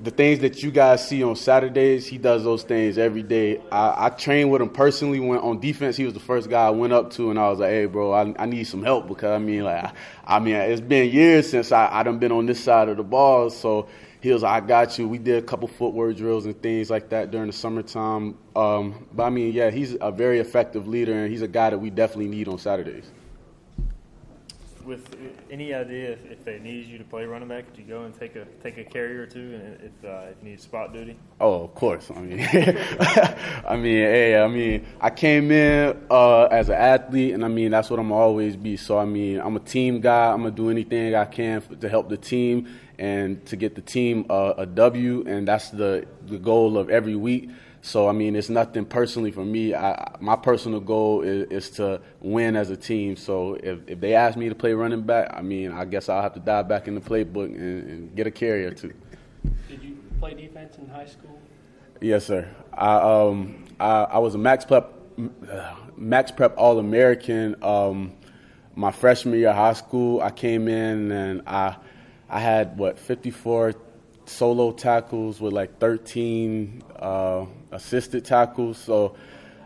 the 0.02 0.10
things 0.10 0.40
that 0.40 0.62
you 0.62 0.70
guys 0.70 1.06
see 1.06 1.22
on 1.22 1.36
Saturdays, 1.36 2.06
he 2.06 2.18
does 2.18 2.44
those 2.44 2.62
things 2.62 2.98
every 2.98 3.22
day. 3.22 3.60
I, 3.72 4.06
I 4.06 4.08
trained 4.10 4.50
with 4.50 4.60
him 4.60 4.68
personally. 4.68 5.20
When 5.20 5.38
on 5.38 5.60
defense, 5.60 5.96
he 5.96 6.04
was 6.04 6.14
the 6.14 6.20
first 6.20 6.50
guy 6.50 6.66
I 6.66 6.70
went 6.70 6.92
up 6.92 7.10
to, 7.12 7.30
and 7.30 7.38
I 7.38 7.48
was 7.48 7.58
like, 7.58 7.70
"Hey, 7.70 7.86
bro, 7.86 8.12
I, 8.12 8.34
I 8.38 8.46
need 8.46 8.64
some 8.64 8.82
help 8.82 9.08
because 9.08 9.30
I 9.30 9.38
mean, 9.38 9.64
like, 9.64 9.84
I, 9.84 9.92
I 10.36 10.38
mean, 10.38 10.54
it's 10.54 10.80
been 10.80 11.10
years 11.10 11.50
since 11.50 11.72
I 11.72 11.88
I 11.90 12.02
done 12.02 12.18
been 12.18 12.32
on 12.32 12.46
this 12.46 12.62
side 12.62 12.88
of 12.88 12.96
the 12.98 13.02
ball, 13.02 13.50
so 13.50 13.88
he 14.20 14.32
was 14.32 14.42
like, 14.42 14.62
I 14.62 14.66
got 14.66 14.98
you. 14.98 15.08
We 15.08 15.18
did 15.18 15.42
a 15.42 15.46
couple 15.46 15.68
footwork 15.68 16.16
drills 16.16 16.46
and 16.46 16.60
things 16.60 16.90
like 16.90 17.10
that 17.10 17.30
during 17.30 17.46
the 17.46 17.52
summertime. 17.52 18.36
Um, 18.54 19.06
but 19.12 19.24
I 19.24 19.30
mean, 19.30 19.52
yeah, 19.52 19.70
he's 19.70 19.96
a 20.00 20.10
very 20.10 20.40
effective 20.40 20.86
leader, 20.86 21.12
and 21.12 21.30
he's 21.30 21.42
a 21.42 21.48
guy 21.48 21.70
that 21.70 21.78
we 21.78 21.90
definitely 21.90 22.28
need 22.28 22.48
on 22.48 22.58
Saturdays. 22.58 23.04
With 24.86 25.16
any 25.50 25.74
idea 25.74 26.12
if, 26.12 26.24
if 26.30 26.44
they 26.44 26.60
needed 26.60 26.86
you 26.86 26.96
to 26.98 27.04
play 27.04 27.24
running 27.24 27.48
back, 27.48 27.66
could 27.66 27.76
you 27.76 27.84
go 27.84 28.04
and 28.04 28.14
take 28.18 28.36
a 28.36 28.44
take 28.62 28.78
a 28.78 28.84
carry 28.84 29.18
or 29.18 29.26
two, 29.26 29.40
and 29.40 29.80
if 29.82 30.04
uh, 30.08 30.30
if 30.30 30.36
you 30.40 30.50
need 30.50 30.60
spot 30.60 30.92
duty? 30.92 31.18
Oh, 31.40 31.64
of 31.64 31.74
course. 31.74 32.08
I 32.14 32.20
mean, 32.20 32.40
I 33.66 33.74
mean, 33.74 33.96
hey, 33.96 34.40
I 34.40 34.46
mean, 34.46 34.86
I 35.00 35.10
came 35.10 35.50
in 35.50 36.06
uh, 36.08 36.44
as 36.44 36.68
an 36.68 36.76
athlete, 36.76 37.34
and 37.34 37.44
I 37.44 37.48
mean 37.48 37.72
that's 37.72 37.90
what 37.90 37.98
I'm 37.98 38.12
always 38.12 38.54
be. 38.54 38.76
So 38.76 38.96
I 38.96 39.04
mean, 39.04 39.40
I'm 39.40 39.56
a 39.56 39.60
team 39.60 40.00
guy. 40.00 40.30
I'm 40.30 40.42
gonna 40.42 40.52
do 40.52 40.70
anything 40.70 41.16
I 41.16 41.24
can 41.24 41.62
to 41.80 41.88
help 41.88 42.08
the 42.08 42.16
team 42.16 42.68
and 42.96 43.44
to 43.46 43.56
get 43.56 43.74
the 43.74 43.82
team 43.82 44.24
uh, 44.30 44.54
a 44.56 44.66
W, 44.66 45.24
and 45.26 45.48
that's 45.48 45.70
the 45.70 46.06
the 46.26 46.38
goal 46.38 46.78
of 46.78 46.90
every 46.90 47.16
week. 47.16 47.50
So 47.86 48.08
I 48.08 48.12
mean, 48.12 48.34
it's 48.34 48.48
nothing 48.48 48.84
personally 48.84 49.30
for 49.30 49.44
me. 49.44 49.72
I, 49.72 50.16
my 50.18 50.34
personal 50.34 50.80
goal 50.80 51.22
is, 51.22 51.46
is 51.50 51.70
to 51.76 52.00
win 52.20 52.56
as 52.56 52.68
a 52.68 52.76
team. 52.76 53.14
So 53.14 53.54
if, 53.62 53.78
if 53.86 54.00
they 54.00 54.14
ask 54.14 54.36
me 54.36 54.48
to 54.48 54.56
play 54.56 54.72
running 54.72 55.02
back, 55.02 55.30
I 55.32 55.40
mean, 55.40 55.70
I 55.70 55.84
guess 55.84 56.08
I'll 56.08 56.20
have 56.20 56.34
to 56.34 56.40
dive 56.40 56.66
back 56.66 56.88
in 56.88 56.96
the 56.96 57.00
playbook 57.00 57.44
and, 57.44 57.88
and 57.88 58.16
get 58.16 58.26
a 58.26 58.32
carry 58.32 58.66
or 58.66 58.72
two. 58.72 58.92
Did 59.68 59.84
you 59.84 59.98
play 60.18 60.34
defense 60.34 60.78
in 60.78 60.88
high 60.88 61.06
school? 61.06 61.38
Yes, 62.00 62.26
sir. 62.26 62.48
I 62.74 62.96
um 62.96 63.64
I, 63.78 64.02
I 64.02 64.18
was 64.18 64.34
a 64.34 64.38
max 64.38 64.64
prep 64.64 64.92
max 65.96 66.32
prep 66.32 66.54
All 66.58 66.80
American. 66.80 67.54
Um, 67.62 68.14
my 68.74 68.90
freshman 68.90 69.38
year 69.38 69.50
of 69.50 69.56
high 69.56 69.74
school, 69.74 70.20
I 70.20 70.32
came 70.32 70.66
in 70.66 71.12
and 71.12 71.42
I 71.46 71.76
I 72.28 72.40
had 72.40 72.78
what 72.78 72.98
54 72.98 73.74
solo 74.26 74.72
tackles 74.72 75.40
with 75.40 75.52
like 75.52 75.78
13 75.78 76.82
uh, 76.96 77.46
assisted 77.72 78.24
tackles. 78.24 78.78
So, 78.78 79.16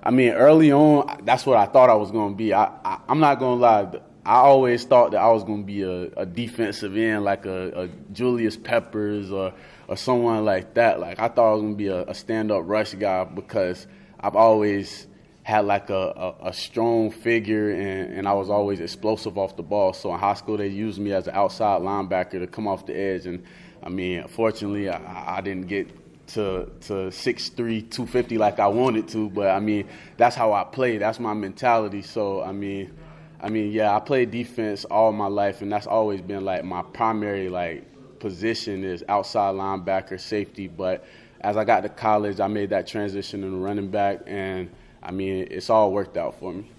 I 0.03 0.11
mean, 0.11 0.32
early 0.32 0.73
on, 0.73 1.23
that's 1.24 1.45
what 1.45 1.57
I 1.57 1.66
thought 1.66 1.91
I 1.91 1.95
was 1.95 2.11
going 2.11 2.32
to 2.32 2.37
be. 2.37 2.55
I, 2.55 2.65
I 2.85 3.01
I'm 3.09 3.20
not 3.20 3.39
going 3.39 3.59
to 3.59 3.62
lie. 3.62 4.01
I 4.24 4.37
always 4.37 4.85
thought 4.85 5.12
that 5.12 5.20
I 5.20 5.31
was 5.31 5.45
going 5.45 5.62
to 5.62 5.66
be 5.66 5.82
a, 5.82 6.03
a 6.19 6.27
defensive 6.27 6.97
end, 6.97 7.24
like 7.24 7.47
a, 7.47 7.85
a 7.85 7.89
Julius 8.12 8.57
Peppers 8.57 9.32
or 9.32 9.53
or 9.89 9.97
someone 9.97 10.45
like 10.45 10.74
that. 10.74 11.01
Like 11.01 11.19
I 11.19 11.28
thought 11.28 11.51
I 11.51 11.53
was 11.53 11.62
going 11.62 11.74
to 11.74 11.78
be 11.78 11.89
a, 11.89 12.05
a 12.05 12.15
stand 12.15 12.53
up 12.53 12.62
rush 12.65 12.95
guy 12.95 13.24
because 13.24 13.87
I've 14.20 14.37
always 14.37 15.09
had 15.43 15.65
like 15.65 15.91
a, 15.91 16.35
a, 16.43 16.49
a 16.49 16.53
strong 16.53 17.11
figure 17.11 17.70
and, 17.70 18.12
and 18.12 18.28
I 18.28 18.35
was 18.35 18.51
always 18.51 18.78
explosive 18.78 19.37
off 19.37 19.57
the 19.57 19.62
ball. 19.62 19.93
So 19.93 20.12
in 20.12 20.20
high 20.20 20.35
school, 20.35 20.57
they 20.57 20.69
used 20.69 21.01
me 21.01 21.12
as 21.12 21.27
an 21.27 21.35
outside 21.35 21.81
linebacker 21.82 22.39
to 22.39 22.47
come 22.47 22.69
off 22.69 22.87
the 22.87 22.97
edge. 22.97 23.27
And 23.27 23.45
I 23.82 23.89
mean, 23.89 24.27
fortunately, 24.28 24.89
I, 24.89 25.39
I 25.39 25.40
didn't 25.40 25.66
get 25.66 25.89
to 26.28 26.70
to 26.82 26.93
6'3", 27.11 27.57
250 27.57 28.39
like 28.39 28.59
I 28.59 28.69
wanted 28.69 29.09
to, 29.09 29.28
but 29.31 29.48
I 29.48 29.61
mean, 29.61 29.89
that's 30.16 30.36
how 30.36 30.52
I 30.52 30.65
play. 30.65 30.98
That's 30.98 31.19
my 31.19 31.35
mentality. 31.35 32.02
So 32.02 32.43
I 32.43 32.52
mean, 32.52 32.93
I 33.40 33.48
mean, 33.48 33.73
yeah, 33.73 33.97
I 33.97 34.01
played 34.01 34.31
defense 34.31 34.85
all 34.85 35.12
my 35.12 35.27
life, 35.27 35.62
and 35.62 35.73
that's 35.73 35.86
always 35.86 36.20
been 36.20 36.44
like 36.44 36.65
my 36.65 36.82
primary 36.82 37.48
like 37.48 37.85
position 38.20 38.85
is 38.85 39.02
outside 39.09 39.55
linebacker, 39.55 40.20
safety. 40.20 40.69
But 40.69 41.05
as 41.40 41.57
I 41.57 41.65
got 41.65 41.82
to 41.82 41.89
college, 41.89 42.39
I 42.39 42.47
made 42.47 42.70
that 42.70 42.86
transition 42.86 43.43
into 43.43 43.57
running 43.57 43.90
back, 43.90 44.20
and 44.27 44.70
I 45.02 45.11
mean, 45.11 45.48
it's 45.51 45.70
all 45.70 45.93
worked 45.93 46.16
out 46.16 46.39
for 46.39 46.52
me. 46.52 46.70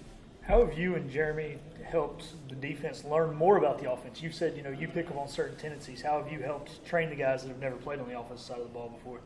How 0.42 0.64
have 0.64 0.78
you 0.78 0.94
and 0.94 1.10
Jeremy 1.10 1.58
helped 1.92 2.48
the 2.48 2.54
defense 2.56 3.04
learn 3.04 3.36
more 3.36 3.58
about 3.58 3.80
the 3.80 3.92
offense? 3.92 4.22
You 4.22 4.32
said 4.32 4.56
you 4.56 4.62
know 4.62 4.70
you 4.70 4.88
pick 4.88 5.08
up 5.10 5.16
on 5.18 5.28
certain 5.28 5.56
tendencies. 5.56 6.02
How 6.02 6.20
have 6.20 6.32
you 6.32 6.40
helped 6.40 6.84
train 6.84 7.10
the 7.10 7.16
guys 7.16 7.42
that 7.42 7.48
have 7.48 7.60
never 7.60 7.76
played 7.76 8.00
on 8.00 8.08
the 8.08 8.18
offensive 8.18 8.44
side 8.44 8.58
of 8.58 8.64
the 8.64 8.70
ball 8.70 8.88
before? 8.88 9.20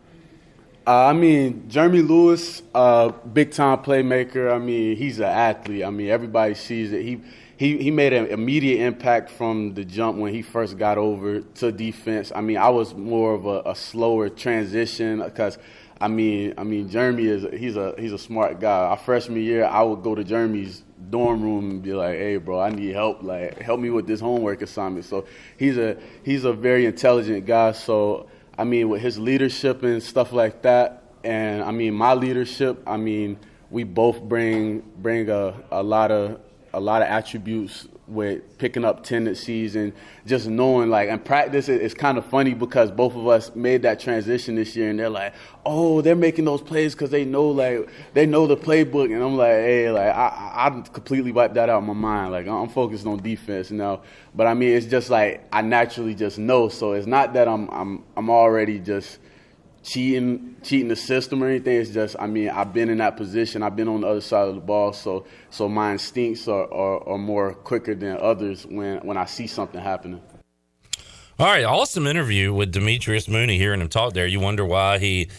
Uh, 0.87 1.07
I 1.07 1.13
mean, 1.15 1.69
Jeremy 1.69 2.03
Lewis, 2.03 2.63
uh, 2.75 3.09
big 3.09 3.53
time 3.53 3.79
playmaker. 3.79 4.53
I 4.53 4.59
mean, 4.59 4.97
he's 4.97 5.19
an 5.19 5.25
athlete. 5.25 5.85
I 5.85 5.91
mean, 5.91 6.09
everybody 6.09 6.55
sees 6.55 6.93
it. 6.93 7.03
He 7.03 7.23
he 7.57 7.79
he 7.79 7.91
made 7.91 8.13
an 8.13 8.27
immediate 8.27 8.85
impact 8.85 9.31
from 9.31 9.75
the 9.75 9.85
jump 9.85 10.19
when 10.19 10.35
he 10.35 10.43
first 10.43 10.77
got 10.77 10.99
over 10.99 11.41
to 11.41 11.73
defense. 11.73 12.33
I 12.35 12.41
mean, 12.41 12.59
I 12.59 12.69
was 12.69 12.95
more 12.95 13.35
of 13.35 13.47
a, 13.47 13.63
a 13.65 13.75
slower 13.75 14.29
transition 14.29 15.23
because. 15.23 15.59
I 15.99 16.09
mean, 16.09 16.53
I 16.59 16.63
mean, 16.63 16.91
Jeremy 16.91 17.25
is 17.25 17.47
he's 17.59 17.75
a 17.77 17.95
he's 17.97 18.13
a 18.13 18.19
smart 18.19 18.61
guy. 18.61 18.81
Our 18.81 18.99
freshman 18.99 19.41
year, 19.41 19.65
I 19.65 19.83
would 19.83 20.03
go 20.03 20.15
to 20.15 20.23
Jeremy's 20.23 20.83
dorm 21.11 21.43
room 21.43 21.71
and 21.71 21.83
be 21.83 21.93
like, 21.93 22.19
"Hey, 22.19 22.37
bro, 22.37 22.61
I 22.61 22.71
need 22.71 22.93
help. 22.95 23.23
Like, 23.23 23.59
help 23.61 23.81
me 23.81 23.91
with 23.91 24.07
this 24.07 24.21
homework 24.21 24.63
assignment." 24.63 25.05
So 25.05 25.27
he's 25.57 25.77
a 25.79 25.97
he's 26.23 26.45
a 26.45 26.53
very 26.53 26.87
intelligent 26.87 27.47
guy. 27.47 27.73
So 27.73 28.29
I 28.59 28.65
mean, 28.65 28.89
with 28.89 29.03
his 29.03 29.19
leadership 29.19 29.83
and 29.83 30.03
stuff 30.03 30.33
like 30.33 30.63
that, 30.63 31.03
and 31.25 31.63
I 31.63 31.71
mean 31.71 31.95
my 31.95 32.15
leadership, 32.15 32.83
I 32.87 32.97
mean 32.97 33.39
we 33.71 33.85
both 33.85 34.23
bring 34.23 34.83
bring 34.99 35.29
a, 35.29 35.55
a 35.71 35.83
lot 35.83 36.11
of 36.11 36.41
a 36.73 36.81
lot 36.81 37.03
of 37.03 37.09
attributes 37.09 37.89
with 38.09 38.57
picking 38.59 38.85
up 38.85 39.03
tendencies 39.03 39.75
and 39.75 39.93
just 40.27 40.47
knowing 40.47 40.89
like 40.89 41.09
and 41.09 41.25
practice 41.25 41.69
it, 41.69 41.83
it's 41.83 41.95
kind 41.95 42.17
of 42.17 42.25
funny 42.27 42.55
because 42.55 42.91
both 42.91 43.17
of 43.17 43.27
us 43.27 43.55
made 43.57 43.83
that 43.83 43.99
transition 43.99 44.55
this 44.55 44.77
year 44.77 44.91
and 44.91 44.99
they're 44.99 45.11
like 45.11 45.35
oh 45.65 46.01
they're 46.01 46.15
making 46.15 46.45
those 46.45 46.63
plays 46.63 46.95
because 46.95 47.11
they 47.11 47.25
know 47.25 47.49
like 47.49 47.89
they 48.15 48.25
know 48.25 48.47
the 48.47 48.57
playbook. 48.57 49.13
And 49.13 49.23
i'm 49.23 49.37
like 49.37 49.51
hey 49.51 49.91
like 49.91 50.15
i 50.15 50.53
i 50.55 50.81
completely 50.93 51.33
wiped 51.33 51.55
that 51.55 51.69
out 51.69 51.79
of 51.79 51.85
my 51.85 51.95
mind. 51.95 52.31
Like 52.31 52.47
i'm 52.47 52.69
focused 52.69 53.07
on 53.07 53.19
defense 53.19 53.71
now 53.71 54.03
but 54.35 54.47
i 54.47 54.55
mean 54.55 54.71
it's 54.71 54.87
just 54.87 55.11
like 55.11 55.45
i 55.53 55.61
naturally 55.61 56.15
just 56.15 56.39
know. 56.39 56.69
So 56.69 56.93
it's 56.93 57.07
not 57.07 57.33
that 57.35 57.49
i'm 57.49 57.69
i'm 57.71 58.05
i'm 58.17 58.31
already 58.31 58.79
just 58.79 59.19
cheating 59.87 60.57
cheating 60.63 60.89
the 60.89 60.97
system 60.97 61.43
or 61.43 61.49
anything. 61.49 61.81
It's 61.81 61.91
just 61.91 62.17
I 62.19 62.27
mean 62.27 62.51
I've 62.51 62.75
been 62.75 62.91
in 62.91 62.99
that 62.99 63.17
position. 63.17 63.63
I've 63.63 63.77
been 63.77 63.89
on 63.89 64.03
the 64.03 64.09
other 64.09 64.21
side 64.21 64.49
of 64.49 64.57
the 64.57 64.61
ball, 64.61 64.93
so 64.93 65.25
so 65.51 65.69
my 65.69 65.93
instincts 65.93 66.49
are, 66.49 66.71
are, 66.73 67.09
are 67.09 67.19
more 67.19 67.55
quicker 67.55 67.95
than 67.95 68.19
others 68.19 68.67
when 68.67 68.99
when 69.07 69.17
I 69.17 69.25
see 69.25 69.47
something 69.47 69.81
happening. 69.81 70.21
All 71.39 71.47
right, 71.47 71.65
awesome 71.65 72.07
interview 72.07 72.53
with 72.53 72.73
Demetrius 72.73 73.29
Mooney. 73.29 73.59
Hearing 73.59 73.81
him 73.81 73.89
talk 73.89 74.15
there, 74.15 74.27
you 74.27 74.41
wonder 74.41 74.65
why 74.65 74.99
he 74.99 75.31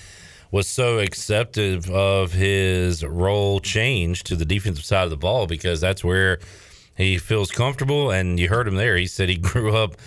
was 0.50 0.68
so 0.68 1.00
acceptive 1.00 1.90
of 1.90 2.32
his 2.32 3.04
role 3.04 3.60
change 3.60 4.24
to 4.24 4.36
the 4.36 4.46
defensive 4.46 4.86
side 4.86 5.04
of 5.04 5.10
the 5.10 5.18
ball 5.18 5.46
because 5.46 5.82
that's 5.82 6.04
where 6.04 6.40
he 6.96 7.18
feels 7.18 7.52
comfortable. 7.52 8.12
And 8.12 8.40
you 8.40 8.48
heard 8.48 8.68
him 8.68 8.76
there. 8.76 8.96
He 8.96 9.08
said 9.08 9.28
he 9.28 9.38
grew 9.38 9.76
up 9.76 9.98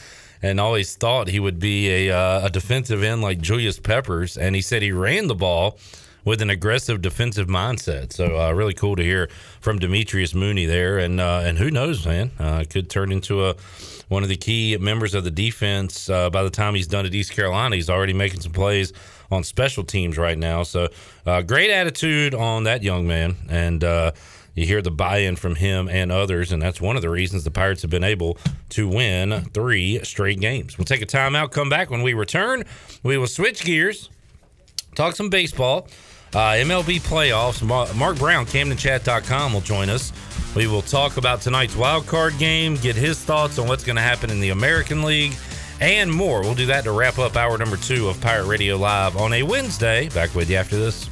and 0.42 0.60
always 0.60 0.94
thought 0.94 1.28
he 1.28 1.40
would 1.40 1.58
be 1.58 2.08
a, 2.08 2.16
uh, 2.16 2.46
a 2.46 2.50
defensive 2.50 3.02
end 3.02 3.22
like 3.22 3.40
Julius 3.40 3.78
Peppers. 3.78 4.36
And 4.36 4.54
he 4.54 4.62
said 4.62 4.82
he 4.82 4.92
ran 4.92 5.26
the 5.26 5.34
ball 5.34 5.78
with 6.24 6.42
an 6.42 6.50
aggressive 6.50 7.00
defensive 7.02 7.48
mindset. 7.48 8.12
So 8.12 8.38
uh, 8.38 8.52
really 8.52 8.74
cool 8.74 8.96
to 8.96 9.02
hear 9.02 9.28
from 9.60 9.78
Demetrius 9.78 10.34
Mooney 10.34 10.66
there. 10.66 10.98
And 10.98 11.20
uh, 11.20 11.42
and 11.44 11.58
who 11.58 11.70
knows, 11.70 12.06
man, 12.06 12.30
uh, 12.38 12.64
could 12.68 12.90
turn 12.90 13.12
into 13.12 13.46
a 13.46 13.54
one 14.08 14.22
of 14.22 14.28
the 14.28 14.36
key 14.36 14.76
members 14.76 15.14
of 15.14 15.24
the 15.24 15.30
defense 15.30 16.10
uh, 16.10 16.30
by 16.30 16.42
the 16.42 16.50
time 16.50 16.74
he's 16.74 16.88
done 16.88 17.06
at 17.06 17.14
East 17.14 17.32
Carolina. 17.32 17.76
He's 17.76 17.88
already 17.88 18.12
making 18.12 18.40
some 18.40 18.52
plays 18.52 18.92
on 19.30 19.44
special 19.44 19.84
teams 19.84 20.18
right 20.18 20.36
now. 20.36 20.64
So 20.64 20.88
uh, 21.24 21.42
great 21.42 21.70
attitude 21.70 22.34
on 22.34 22.64
that 22.64 22.82
young 22.82 23.06
man. 23.06 23.36
And 23.48 23.84
uh, 23.84 24.12
you 24.54 24.66
hear 24.66 24.82
the 24.82 24.90
buy-in 24.90 25.36
from 25.36 25.54
him 25.56 25.88
and 25.88 26.10
others, 26.10 26.52
and 26.52 26.60
that's 26.60 26.80
one 26.80 26.96
of 26.96 27.02
the 27.02 27.10
reasons 27.10 27.44
the 27.44 27.50
Pirates 27.50 27.82
have 27.82 27.90
been 27.90 28.04
able 28.04 28.38
to 28.70 28.88
win 28.88 29.44
three 29.52 30.02
straight 30.04 30.40
games. 30.40 30.76
We'll 30.78 30.84
take 30.84 31.02
a 31.02 31.06
timeout, 31.06 31.52
come 31.52 31.68
back 31.68 31.90
when 31.90 32.02
we 32.02 32.14
return. 32.14 32.64
We 33.02 33.16
will 33.16 33.26
switch 33.26 33.64
gears, 33.64 34.10
talk 34.94 35.16
some 35.16 35.30
baseball, 35.30 35.88
uh, 36.34 36.52
MLB 36.52 37.00
playoffs. 37.00 37.62
Mark 37.96 38.18
Brown, 38.18 38.46
CamdenChat.com 38.46 39.52
will 39.52 39.60
join 39.60 39.88
us. 39.88 40.12
We 40.54 40.66
will 40.66 40.82
talk 40.82 41.16
about 41.16 41.40
tonight's 41.40 41.76
wild 41.76 42.06
card 42.06 42.36
game, 42.38 42.74
get 42.76 42.96
his 42.96 43.22
thoughts 43.22 43.58
on 43.58 43.68
what's 43.68 43.84
going 43.84 43.96
to 43.96 44.02
happen 44.02 44.30
in 44.30 44.40
the 44.40 44.50
American 44.50 45.02
League, 45.02 45.34
and 45.80 46.12
more. 46.12 46.42
We'll 46.42 46.54
do 46.54 46.66
that 46.66 46.84
to 46.84 46.92
wrap 46.92 47.18
up 47.18 47.36
hour 47.36 47.56
number 47.56 47.76
two 47.76 48.08
of 48.08 48.20
Pirate 48.20 48.46
Radio 48.46 48.76
Live 48.76 49.16
on 49.16 49.32
a 49.32 49.42
Wednesday. 49.42 50.08
Back 50.08 50.34
with 50.34 50.50
you 50.50 50.56
after 50.56 50.76
this. 50.76 51.08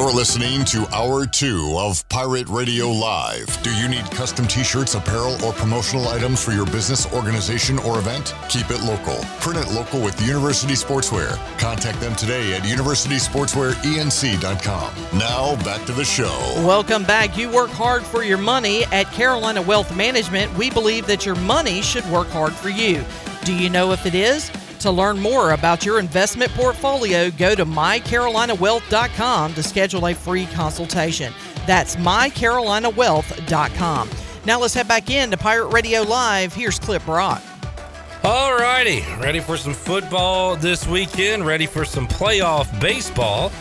You're 0.00 0.10
listening 0.10 0.64
to 0.64 0.88
Hour 0.94 1.26
2 1.26 1.74
of 1.76 2.08
Pirate 2.08 2.48
Radio 2.48 2.88
Live. 2.88 3.62
Do 3.62 3.70
you 3.74 3.86
need 3.86 4.06
custom 4.06 4.48
t 4.48 4.64
shirts, 4.64 4.94
apparel, 4.94 5.36
or 5.44 5.52
promotional 5.52 6.08
items 6.08 6.42
for 6.42 6.52
your 6.52 6.64
business, 6.64 7.06
organization, 7.12 7.78
or 7.80 7.98
event? 7.98 8.34
Keep 8.48 8.70
it 8.70 8.82
local. 8.82 9.16
Print 9.40 9.58
it 9.58 9.70
local 9.74 10.00
with 10.00 10.18
University 10.26 10.72
Sportswear. 10.72 11.36
Contact 11.58 12.00
them 12.00 12.16
today 12.16 12.54
at 12.54 12.62
universitysportswearenc.com. 12.62 15.18
Now, 15.18 15.62
back 15.64 15.84
to 15.84 15.92
the 15.92 16.06
show. 16.06 16.54
Welcome 16.64 17.04
back. 17.04 17.36
You 17.36 17.50
work 17.50 17.68
hard 17.68 18.02
for 18.02 18.22
your 18.22 18.38
money. 18.38 18.84
At 18.84 19.12
Carolina 19.12 19.60
Wealth 19.60 19.94
Management, 19.94 20.56
we 20.56 20.70
believe 20.70 21.06
that 21.08 21.26
your 21.26 21.36
money 21.36 21.82
should 21.82 22.06
work 22.06 22.28
hard 22.28 22.54
for 22.54 22.70
you. 22.70 23.04
Do 23.44 23.54
you 23.54 23.68
know 23.68 23.92
if 23.92 24.06
it 24.06 24.14
is? 24.14 24.50
To 24.80 24.90
learn 24.90 25.20
more 25.20 25.52
about 25.52 25.84
your 25.84 25.98
investment 25.98 26.50
portfolio, 26.52 27.30
go 27.30 27.54
to 27.54 27.66
mycarolinawealth.com 27.66 29.54
to 29.54 29.62
schedule 29.62 30.06
a 30.06 30.14
free 30.14 30.46
consultation. 30.46 31.34
That's 31.66 31.96
mycarolinawealth.com. 31.96 34.10
Now 34.46 34.58
let's 34.58 34.72
head 34.72 34.88
back 34.88 35.10
in 35.10 35.30
to 35.32 35.36
Pirate 35.36 35.68
Radio 35.68 36.00
Live. 36.00 36.54
Here's 36.54 36.78
Clip 36.78 37.06
Rock. 37.06 37.42
All 38.24 38.54
righty, 38.54 39.04
ready 39.20 39.40
for 39.40 39.58
some 39.58 39.74
football 39.74 40.56
this 40.56 40.86
weekend, 40.86 41.46
ready 41.46 41.66
for 41.66 41.84
some 41.84 42.08
playoff 42.08 42.80
baseball. 42.80 43.52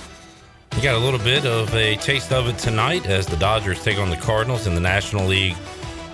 We 0.77 0.81
got 0.81 0.95
a 0.95 0.99
little 0.99 1.19
bit 1.19 1.45
of 1.45 1.75
a 1.75 1.97
taste 1.97 2.31
of 2.31 2.47
it 2.47 2.57
tonight 2.57 3.07
as 3.07 3.25
the 3.25 3.35
Dodgers 3.35 3.83
take 3.83 3.97
on 3.97 4.09
the 4.09 4.15
Cardinals 4.15 4.67
in 4.67 4.75
the 4.75 4.79
National 4.79 5.25
League 5.25 5.57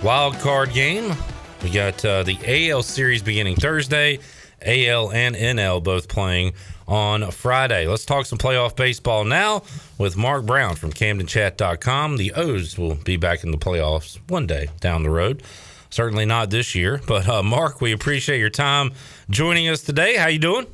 wild 0.02 0.36
card 0.40 0.72
game. 0.72 1.14
We 1.62 1.70
got 1.70 2.04
uh, 2.04 2.24
the 2.24 2.70
AL 2.70 2.82
series 2.82 3.22
beginning 3.22 3.54
Thursday. 3.54 4.18
AL 4.62 5.12
and 5.12 5.36
NL 5.36 5.82
both 5.82 6.08
playing 6.08 6.54
on 6.88 7.30
Friday. 7.30 7.86
Let's 7.86 8.04
talk 8.04 8.26
some 8.26 8.38
playoff 8.38 8.76
baseball 8.76 9.24
now 9.24 9.62
with 9.98 10.16
Mark 10.16 10.46
Brown 10.46 10.76
from 10.76 10.92
CamdenChat.com. 10.92 12.16
The 12.16 12.32
O's 12.32 12.78
will 12.78 12.94
be 12.94 13.16
back 13.16 13.44
in 13.44 13.50
the 13.50 13.58
playoffs 13.58 14.18
one 14.28 14.46
day 14.46 14.68
down 14.80 15.02
the 15.02 15.10
road. 15.10 15.42
Certainly 15.90 16.26
not 16.26 16.50
this 16.50 16.74
year, 16.74 17.00
but 17.06 17.28
uh, 17.28 17.42
Mark, 17.42 17.80
we 17.80 17.92
appreciate 17.92 18.38
your 18.38 18.50
time 18.50 18.92
joining 19.30 19.68
us 19.68 19.82
today. 19.82 20.16
How 20.16 20.28
you 20.28 20.38
doing? 20.38 20.66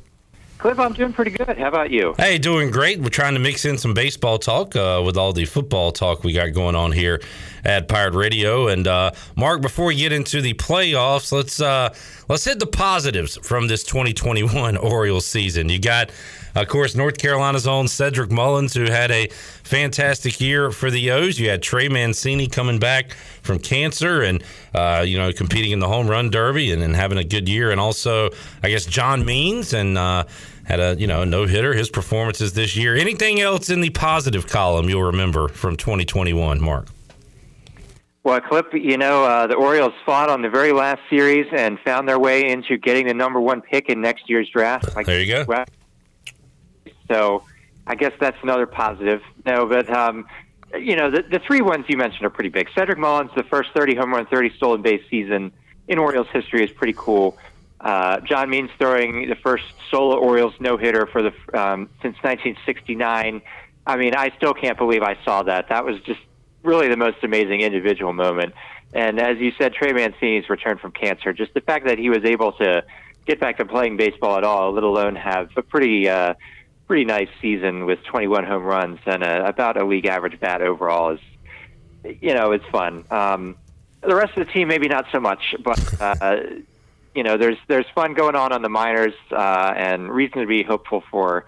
Cliff, 0.63 0.79
I'm 0.79 0.93
doing 0.93 1.11
pretty 1.11 1.31
good. 1.31 1.57
How 1.57 1.67
about 1.67 1.91
you? 1.91 2.15
Hey, 2.17 2.37
doing 2.37 2.71
great. 2.71 3.01
We're 3.01 3.09
trying 3.09 3.33
to 3.33 3.39
mix 3.41 3.65
in 3.65 3.77
some 3.77 3.93
baseball 3.93 4.39
talk 4.39 4.77
uh, 4.77 5.03
with 5.05 5.17
all 5.17 5.33
the 5.33 5.43
football 5.43 5.91
talk 5.91 6.23
we 6.23 6.31
got 6.31 6.53
going 6.53 6.73
on 6.73 6.93
here 6.93 7.21
at 7.65 7.89
Pirate 7.89 8.13
Radio. 8.13 8.69
And 8.69 8.87
uh, 8.87 9.11
Mark, 9.35 9.61
before 9.61 9.87
we 9.87 9.95
get 9.95 10.13
into 10.13 10.39
the 10.39 10.53
playoffs, 10.53 11.33
let's 11.33 11.59
uh, 11.59 11.93
let's 12.29 12.45
hit 12.45 12.59
the 12.59 12.65
positives 12.65 13.37
from 13.43 13.67
this 13.67 13.83
2021 13.83 14.77
Orioles 14.77 15.27
season. 15.27 15.67
You 15.67 15.79
got, 15.79 16.11
of 16.55 16.69
course, 16.69 16.95
North 16.95 17.17
Carolina's 17.17 17.67
own 17.67 17.89
Cedric 17.89 18.31
Mullins, 18.31 18.73
who 18.73 18.85
had 18.85 19.11
a 19.11 19.27
fantastic 19.63 20.39
year 20.39 20.71
for 20.71 20.89
the 20.89 21.11
O's. 21.11 21.39
You 21.39 21.49
had 21.49 21.61
Trey 21.61 21.89
Mancini 21.89 22.47
coming 22.47 22.79
back 22.79 23.11
from 23.41 23.59
cancer 23.59 24.21
and 24.21 24.41
uh, 24.73 25.03
you 25.05 25.17
know 25.17 25.33
competing 25.33 25.71
in 25.71 25.79
the 25.79 25.89
home 25.89 26.07
run 26.07 26.29
derby 26.29 26.71
and, 26.71 26.81
and, 26.81 26.95
having 26.95 27.17
a 27.17 27.23
good 27.23 27.49
year. 27.49 27.71
And 27.71 27.81
also, 27.81 28.29
I 28.63 28.69
guess 28.69 28.85
John 28.85 29.25
Means 29.25 29.73
and 29.73 29.97
uh, 29.97 30.23
had 30.65 30.79
a 30.79 30.95
you 30.97 31.07
know 31.07 31.23
no 31.23 31.45
hitter. 31.45 31.73
His 31.73 31.89
performances 31.89 32.53
this 32.53 32.75
year. 32.75 32.95
Anything 32.95 33.39
else 33.39 33.69
in 33.69 33.81
the 33.81 33.89
positive 33.89 34.47
column 34.47 34.89
you'll 34.89 35.03
remember 35.03 35.47
from 35.47 35.75
2021, 35.75 36.61
Mark? 36.61 36.87
Well, 38.23 38.39
Clip, 38.39 38.73
you 38.73 38.97
know, 38.97 39.25
uh, 39.25 39.47
the 39.47 39.55
Orioles 39.55 39.93
fought 40.05 40.29
on 40.29 40.41
the 40.41 40.49
very 40.49 40.71
last 40.71 41.01
series 41.09 41.45
and 41.51 41.77
found 41.81 42.07
their 42.07 42.17
way 42.17 42.49
into 42.49 42.77
getting 42.77 43.07
the 43.07 43.13
number 43.13 43.41
one 43.41 43.61
pick 43.61 43.89
in 43.89 43.99
next 43.99 44.29
year's 44.29 44.49
draft. 44.49 44.95
Like 44.95 45.05
there 45.05 45.19
you 45.19 45.45
go. 45.45 45.65
So 47.09 47.43
I 47.85 47.95
guess 47.95 48.13
that's 48.21 48.37
another 48.41 48.65
positive. 48.65 49.21
No, 49.45 49.65
but, 49.65 49.89
um, 49.89 50.25
you 50.73 50.95
know, 50.95 51.11
the, 51.11 51.23
the 51.23 51.39
three 51.39 51.61
ones 51.61 51.85
you 51.89 51.97
mentioned 51.97 52.25
are 52.25 52.29
pretty 52.29 52.49
big. 52.49 52.69
Cedric 52.73 52.97
Mullins, 52.97 53.31
the 53.35 53.43
first 53.43 53.71
30 53.75 53.95
home 53.95 54.13
run, 54.13 54.25
30 54.25 54.55
stolen 54.55 54.81
base 54.81 55.03
season 55.09 55.51
in 55.89 55.97
Orioles 55.97 56.27
history 56.31 56.63
is 56.63 56.71
pretty 56.71 56.93
cool. 56.95 57.37
Uh, 57.83 58.21
John 58.21 58.49
Means 58.49 58.69
throwing 58.77 59.27
the 59.27 59.35
first 59.35 59.65
solo 59.91 60.17
Orioles 60.17 60.53
no 60.59 60.77
hitter 60.77 61.05
for 61.05 61.21
the 61.21 61.33
um, 61.53 61.89
since 62.01 62.15
1969. 62.23 63.41
I 63.85 63.97
mean, 63.97 64.15
I 64.15 64.31
still 64.37 64.53
can't 64.53 64.77
believe 64.77 65.03
I 65.03 65.17
saw 65.25 65.43
that. 65.43 65.67
That 65.67 65.83
was 65.83 65.99
just 66.01 66.21
really 66.63 66.87
the 66.87 66.97
most 66.97 67.17
amazing 67.23 67.59
individual 67.59 68.13
moment. 68.13 68.53
And 68.93 69.19
as 69.19 69.37
you 69.39 69.51
said, 69.57 69.73
Trey 69.73 69.91
Mancini's 69.91 70.49
return 70.49 70.77
from 70.77 70.91
cancer, 70.91 71.33
just 71.33 71.53
the 71.53 71.61
fact 71.61 71.85
that 71.87 71.99
he 71.99 72.09
was 72.09 72.23
able 72.23 72.53
to 72.53 72.85
get 73.25 73.41
back 73.41 73.57
to 73.57 73.65
playing 73.65 73.97
baseball 73.97 74.37
at 74.37 74.45
all, 74.45 74.71
let 74.71 74.83
alone 74.83 75.15
have 75.17 75.49
a 75.57 75.61
pretty 75.61 76.07
uh, 76.07 76.35
pretty 76.87 77.03
nice 77.03 77.29
season 77.41 77.85
with 77.85 78.01
21 78.03 78.45
home 78.45 78.63
runs 78.63 78.99
and 79.05 79.23
a, 79.23 79.45
about 79.45 79.81
a 79.81 79.85
league 79.85 80.05
average 80.05 80.39
bat 80.39 80.61
overall 80.61 81.11
is, 81.11 81.19
you 82.21 82.33
know, 82.33 82.51
it's 82.51 82.65
fun. 82.71 83.03
Um, 83.09 83.55
the 84.01 84.15
rest 84.15 84.37
of 84.37 84.45
the 84.45 84.53
team 84.53 84.67
maybe 84.67 84.87
not 84.87 85.05
so 85.11 85.19
much, 85.19 85.55
but 85.63 86.01
uh, 86.01 86.37
you 87.15 87.23
know, 87.23 87.37
there's 87.37 87.57
there's 87.67 87.85
fun 87.93 88.13
going 88.13 88.35
on 88.35 88.51
on 88.51 88.61
the 88.61 88.69
minors 88.69 89.13
uh, 89.31 89.73
and 89.75 90.11
reason 90.11 90.41
to 90.41 90.47
be 90.47 90.63
hopeful 90.63 91.03
for 91.11 91.45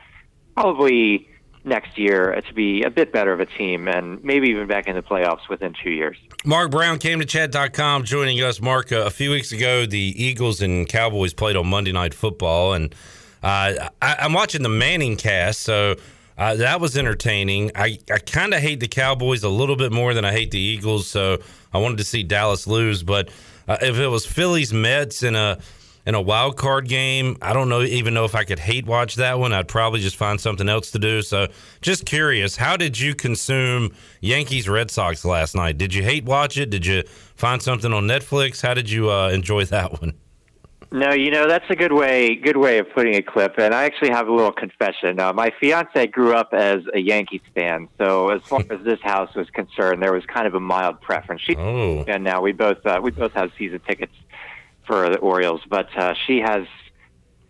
probably 0.55 1.27
next 1.65 1.97
year 1.97 2.39
to 2.47 2.53
be 2.53 2.83
a 2.83 2.89
bit 2.89 3.11
better 3.11 3.33
of 3.33 3.39
a 3.39 3.45
team 3.45 3.87
and 3.87 4.23
maybe 4.23 4.49
even 4.49 4.67
back 4.67 4.87
in 4.87 4.95
the 4.95 5.01
playoffs 5.01 5.49
within 5.49 5.73
two 5.83 5.89
years. 5.89 6.17
Mark 6.45 6.69
Brown 6.71 6.99
CamdenChat.com 6.99 8.03
joining 8.03 8.41
us. 8.41 8.61
Mark, 8.61 8.91
uh, 8.91 8.97
a 8.97 9.09
few 9.09 9.31
weeks 9.31 9.51
ago, 9.51 9.85
the 9.85 10.13
Eagles 10.15 10.61
and 10.61 10.87
Cowboys 10.87 11.33
played 11.33 11.55
on 11.55 11.67
Monday 11.67 11.91
Night 11.91 12.13
Football, 12.13 12.73
and 12.73 12.93
uh, 13.41 13.89
I, 14.01 14.25
am 14.25 14.33
watching 14.33 14.61
the 14.61 14.69
ManningCast, 14.69 15.55
so 15.55 15.95
uh, 16.37 16.55
that 16.55 16.79
was 16.79 16.97
entertaining. 16.97 17.71
I, 17.75 17.97
I 18.11 18.19
kind 18.19 18.53
of 18.53 18.61
hate 18.61 18.79
the 18.79 18.87
Cowboys 18.87 19.43
a 19.43 19.49
little 19.49 19.75
bit 19.75 19.91
more 19.91 20.13
than 20.13 20.23
I 20.23 20.31
hate 20.31 20.51
the 20.51 20.59
Eagles, 20.59 21.07
so 21.07 21.39
I 21.73 21.79
wanted 21.79 21.97
to 21.97 22.03
see 22.03 22.23
Dallas 22.23 22.67
lose. 22.67 23.03
But 23.03 23.29
uh, 23.67 23.77
if 23.81 23.97
it 23.97 24.07
was 24.07 24.25
Phillies 24.25 24.73
Mets 24.73 25.23
in 25.23 25.35
a 25.35 25.59
in 26.05 26.13
a 26.15 26.21
wild 26.21 26.55
card 26.55 26.87
game. 26.87 27.37
I 27.41 27.53
don't 27.53 27.69
know 27.69 27.81
even 27.81 28.13
know 28.13 28.25
if 28.25 28.35
I 28.35 28.43
could 28.43 28.59
hate 28.59 28.85
watch 28.85 29.15
that 29.15 29.39
one. 29.39 29.53
I'd 29.53 29.67
probably 29.67 29.99
just 29.99 30.15
find 30.15 30.39
something 30.39 30.69
else 30.69 30.91
to 30.91 30.99
do. 30.99 31.21
So, 31.21 31.47
just 31.81 32.05
curious, 32.05 32.55
how 32.55 32.77
did 32.77 32.99
you 32.99 33.15
consume 33.15 33.93
Yankees 34.21 34.69
Red 34.69 34.91
Sox 34.91 35.25
last 35.25 35.55
night? 35.55 35.77
Did 35.77 35.93
you 35.93 36.03
hate 36.03 36.25
watch 36.25 36.57
it? 36.57 36.69
Did 36.69 36.85
you 36.85 37.03
find 37.35 37.61
something 37.61 37.91
on 37.91 38.03
Netflix? 38.03 38.61
How 38.61 38.73
did 38.73 38.89
you 38.89 39.09
uh, 39.09 39.29
enjoy 39.29 39.65
that 39.75 39.99
one? 40.01 40.13
No, 40.95 41.11
you 41.11 41.29
know 41.29 41.45
that's 41.45 41.69
a 41.69 41.75
good 41.75 41.91
way 41.91 42.37
good 42.37 42.55
way 42.55 42.77
of 42.77 42.89
putting 42.93 43.15
a 43.15 43.21
clip. 43.21 43.55
And 43.57 43.75
I 43.75 43.83
actually 43.83 44.11
have 44.11 44.29
a 44.29 44.31
little 44.31 44.53
confession. 44.53 45.19
Uh, 45.19 45.33
my 45.33 45.51
fiance 45.59 46.07
grew 46.07 46.33
up 46.33 46.53
as 46.53 46.83
a 46.93 46.99
Yankees 46.99 47.41
fan, 47.53 47.89
so 47.97 48.29
as 48.29 48.41
far 48.43 48.61
as 48.69 48.81
this 48.85 49.01
house 49.01 49.35
was 49.35 49.49
concerned, 49.49 50.01
there 50.01 50.13
was 50.13 50.23
kind 50.25 50.47
of 50.47 50.55
a 50.55 50.59
mild 50.61 51.01
preference. 51.01 51.41
She 51.41 51.53
oh. 51.57 52.05
and 52.07 52.23
now 52.23 52.41
we 52.41 52.53
both 52.53 52.77
uh, 52.85 53.01
we 53.03 53.11
both 53.11 53.33
have 53.33 53.51
season 53.57 53.81
tickets 53.85 54.13
for 54.87 55.09
the 55.09 55.17
Orioles, 55.17 55.59
but 55.69 55.89
uh, 55.97 56.13
she 56.25 56.39
has. 56.39 56.65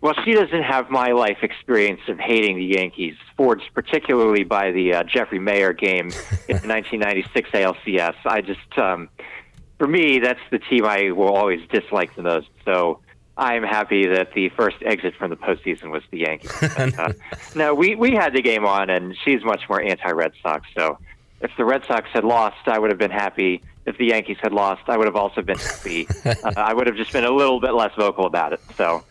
Well, 0.01 0.15
she 0.23 0.33
doesn't 0.33 0.63
have 0.63 0.89
my 0.89 1.11
life 1.11 1.39
experience 1.43 2.01
of 2.07 2.19
hating 2.19 2.57
the 2.57 2.65
Yankees, 2.65 3.15
forged 3.37 3.69
particularly 3.75 4.43
by 4.43 4.71
the 4.71 4.95
uh, 4.95 5.03
Jeffrey 5.03 5.39
Maier 5.39 5.77
game 5.77 6.07
in 6.47 6.57
the 6.57 6.67
1996 6.67 7.49
ALCS. 7.51 8.15
I 8.25 8.41
just, 8.41 8.77
um, 8.77 9.09
for 9.79 9.87
me, 9.87 10.19
that's 10.19 10.41
the 10.51 10.59
team 10.59 10.85
I 10.85 11.11
will 11.11 11.33
always 11.33 11.61
dislike 11.69 12.15
the 12.15 12.21
most. 12.21 12.49
So 12.65 12.99
I'm 13.37 13.63
happy 13.63 14.07
that 14.07 14.33
the 14.33 14.49
first 14.49 14.77
exit 14.81 15.15
from 15.15 15.29
the 15.29 15.35
postseason 15.35 15.91
was 15.91 16.03
the 16.09 16.19
Yankees. 16.19 16.51
But, 16.77 16.97
uh, 16.99 17.13
no, 17.53 17.73
we 17.73 17.95
we 17.95 18.11
had 18.11 18.33
the 18.33 18.41
game 18.41 18.65
on, 18.65 18.89
and 18.89 19.15
she's 19.23 19.43
much 19.43 19.67
more 19.67 19.81
anti-Red 19.81 20.33
Sox. 20.41 20.67
So 20.77 20.97
if 21.41 21.51
the 21.57 21.65
Red 21.65 21.83
Sox 21.85 22.09
had 22.13 22.23
lost, 22.23 22.67
I 22.67 22.79
would 22.79 22.91
have 22.91 22.99
been 22.99 23.11
happy 23.11 23.61
if 23.85 23.97
the 23.97 24.05
Yankees 24.05 24.37
had 24.41 24.51
lost, 24.51 24.83
I 24.87 24.97
would 24.97 25.05
have 25.05 25.15
also 25.15 25.41
been 25.41 25.57
happy. 25.57 26.07
uh, 26.25 26.53
I 26.57 26.73
would 26.73 26.87
have 26.87 26.95
just 26.95 27.13
been 27.13 27.23
a 27.23 27.31
little 27.31 27.59
bit 27.59 27.73
less 27.73 27.93
vocal 27.95 28.25
about 28.25 28.53
it. 28.53 28.59
So, 28.75 29.03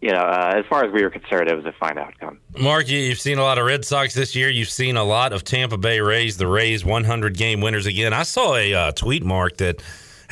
you 0.00 0.10
know, 0.10 0.20
uh, 0.20 0.54
as 0.56 0.64
far 0.66 0.84
as 0.84 0.92
we 0.92 1.02
were 1.02 1.10
concerned, 1.10 1.48
it 1.48 1.56
was 1.56 1.66
a 1.66 1.72
fine 1.72 1.98
outcome. 1.98 2.38
Mark, 2.58 2.88
you've 2.88 3.20
seen 3.20 3.38
a 3.38 3.42
lot 3.42 3.58
of 3.58 3.66
Red 3.66 3.84
Sox 3.84 4.14
this 4.14 4.34
year. 4.36 4.48
You've 4.48 4.70
seen 4.70 4.96
a 4.96 5.04
lot 5.04 5.32
of 5.32 5.44
Tampa 5.44 5.76
Bay 5.76 6.00
Rays, 6.00 6.36
the 6.36 6.46
Rays 6.46 6.84
100 6.84 7.36
game 7.36 7.60
winners 7.60 7.86
again. 7.86 8.12
I 8.12 8.22
saw 8.22 8.54
a 8.54 8.72
uh, 8.74 8.92
tweet, 8.92 9.24
Mark, 9.24 9.56
that 9.58 9.82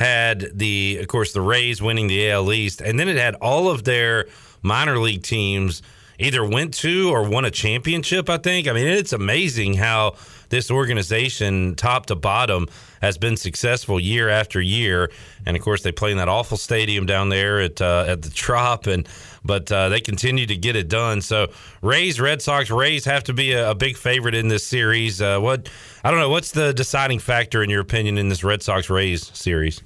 had 0.01 0.57
the, 0.57 0.97
of 0.99 1.07
course, 1.07 1.31
the 1.31 1.41
Rays 1.41 1.79
winning 1.79 2.07
the 2.07 2.31
AL 2.31 2.51
East, 2.51 2.81
and 2.81 2.99
then 2.99 3.07
it 3.07 3.17
had 3.17 3.35
all 3.35 3.69
of 3.69 3.83
their 3.83 4.25
minor 4.63 4.97
league 4.97 5.21
teams 5.21 5.83
either 6.17 6.43
went 6.43 6.73
to 6.73 7.09
or 7.09 7.27
won 7.27 7.45
a 7.45 7.51
championship, 7.51 8.27
I 8.27 8.37
think. 8.37 8.67
I 8.67 8.73
mean, 8.73 8.87
it's 8.87 9.13
amazing 9.13 9.75
how 9.75 10.15
this 10.49 10.71
organization, 10.71 11.75
top 11.75 12.07
to 12.07 12.15
bottom, 12.15 12.67
has 13.01 13.17
been 13.17 13.37
successful 13.37 13.99
year 13.99 14.27
after 14.27 14.59
year. 14.59 15.11
And 15.45 15.55
of 15.55 15.63
course, 15.63 15.83
they 15.83 15.91
play 15.91 16.11
in 16.11 16.17
that 16.17 16.27
awful 16.27 16.57
stadium 16.57 17.05
down 17.05 17.29
there 17.29 17.61
at 17.61 17.79
uh, 17.79 18.05
at 18.07 18.23
the 18.23 18.29
Trop, 18.31 18.87
and 18.87 19.07
but 19.45 19.71
uh, 19.71 19.89
they 19.89 20.01
continue 20.01 20.47
to 20.47 20.55
get 20.55 20.75
it 20.75 20.89
done. 20.89 21.21
So 21.21 21.51
Rays, 21.81 22.19
Red 22.19 22.41
Sox, 22.41 22.71
Rays 22.71 23.05
have 23.05 23.23
to 23.25 23.33
be 23.33 23.53
a, 23.53 23.71
a 23.71 23.75
big 23.75 23.97
favorite 23.97 24.35
in 24.35 24.47
this 24.47 24.65
series. 24.65 25.21
Uh, 25.21 25.39
what 25.39 25.69
I 26.03 26.09
don't 26.09 26.19
know, 26.19 26.29
what's 26.29 26.51
the 26.51 26.73
deciding 26.73 27.19
factor 27.19 27.63
in 27.63 27.69
your 27.69 27.81
opinion 27.81 28.17
in 28.17 28.29
this 28.29 28.43
Red 28.43 28.63
Sox 28.63 28.89
Rays 28.89 29.31
series? 29.35 29.81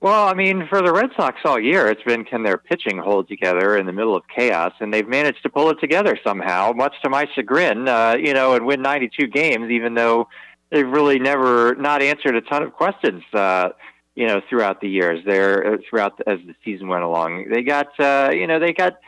Well, 0.00 0.28
I 0.28 0.34
mean, 0.34 0.66
for 0.68 0.82
the 0.82 0.92
Red 0.92 1.10
Sox 1.16 1.40
all 1.44 1.58
year, 1.58 1.88
it's 1.88 2.02
been 2.02 2.24
can 2.24 2.42
their 2.42 2.58
pitching 2.58 2.98
hold 2.98 3.28
together 3.28 3.76
in 3.78 3.86
the 3.86 3.92
middle 3.92 4.14
of 4.14 4.24
chaos, 4.28 4.74
and 4.80 4.92
they've 4.92 5.08
managed 5.08 5.42
to 5.44 5.48
pull 5.48 5.70
it 5.70 5.80
together 5.80 6.18
somehow, 6.22 6.72
much 6.72 6.94
to 7.02 7.08
my 7.08 7.26
chagrin. 7.34 7.88
Uh, 7.88 8.14
you 8.18 8.34
know, 8.34 8.54
and 8.54 8.66
win 8.66 8.82
92 8.82 9.26
games, 9.28 9.70
even 9.70 9.94
though 9.94 10.28
they've 10.70 10.86
really 10.86 11.18
never 11.18 11.74
not 11.76 12.02
answered 12.02 12.36
a 12.36 12.42
ton 12.42 12.62
of 12.62 12.74
questions. 12.74 13.22
Uh, 13.32 13.70
you 14.14 14.26
know, 14.26 14.40
throughout 14.48 14.80
the 14.80 14.88
years, 14.88 15.24
there 15.24 15.74
uh, 15.74 15.76
throughout 15.88 16.18
the, 16.18 16.28
as 16.28 16.40
the 16.46 16.54
season 16.64 16.88
went 16.88 17.02
along, 17.02 17.48
they 17.50 17.62
got 17.62 17.88
uh, 17.98 18.30
you 18.32 18.46
know 18.46 18.58
they 18.58 18.74
got 18.74 18.98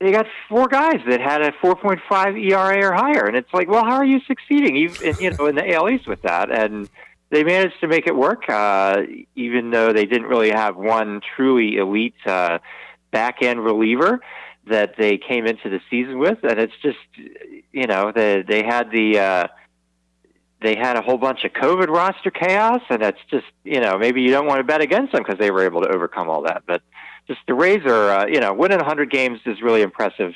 they 0.00 0.10
got 0.10 0.26
four 0.48 0.66
guys 0.66 1.00
that 1.08 1.20
had 1.20 1.40
a 1.40 1.52
4.5 1.52 2.50
ERA 2.50 2.84
or 2.84 2.92
higher, 2.92 3.26
and 3.26 3.36
it's 3.36 3.52
like, 3.54 3.68
well, 3.68 3.84
how 3.84 3.94
are 3.94 4.04
you 4.04 4.20
succeeding? 4.26 4.76
You 4.76 4.92
you 5.20 5.30
know 5.30 5.46
in 5.46 5.54
the 5.54 5.72
AL 5.72 5.88
East 5.88 6.08
with 6.08 6.22
that, 6.22 6.50
and 6.50 6.88
they 7.34 7.42
managed 7.42 7.80
to 7.80 7.88
make 7.88 8.06
it 8.06 8.14
work, 8.14 8.48
uh, 8.48 9.02
even 9.34 9.70
though 9.70 9.92
they 9.92 10.06
didn't 10.06 10.28
really 10.28 10.50
have 10.50 10.76
one 10.76 11.20
truly 11.34 11.76
elite 11.76 12.14
uh, 12.26 12.58
back 13.10 13.42
end 13.42 13.64
reliever 13.64 14.20
that 14.68 14.94
they 14.96 15.18
came 15.18 15.44
into 15.44 15.68
the 15.68 15.80
season 15.90 16.18
with, 16.20 16.38
and 16.44 16.60
it's 16.60 16.72
just 16.80 16.98
you 17.72 17.86
know 17.86 18.12
they 18.14 18.42
they 18.42 18.62
had 18.64 18.90
the. 18.90 19.18
Uh, 19.18 19.46
they 20.62 20.76
had 20.76 20.96
a 20.96 21.02
whole 21.02 21.18
bunch 21.18 21.44
of 21.44 21.52
COVID 21.52 21.88
roster 21.88 22.30
chaos, 22.30 22.80
and 22.88 23.02
it's 23.02 23.18
just 23.30 23.44
you 23.64 23.80
know 23.80 23.98
maybe 23.98 24.22
you 24.22 24.30
don't 24.30 24.46
want 24.46 24.60
to 24.60 24.64
bet 24.64 24.80
against 24.80 25.12
them 25.12 25.22
because 25.22 25.38
they 25.38 25.50
were 25.50 25.62
able 25.62 25.82
to 25.82 25.88
overcome 25.88 26.30
all 26.30 26.42
that. 26.44 26.62
But 26.66 26.80
just 27.26 27.40
the 27.46 27.52
Rays 27.52 27.84
are 27.84 28.10
uh, 28.10 28.26
you 28.26 28.40
know 28.40 28.54
winning 28.54 28.78
100 28.78 29.10
games 29.10 29.40
is 29.44 29.60
really 29.60 29.82
impressive. 29.82 30.32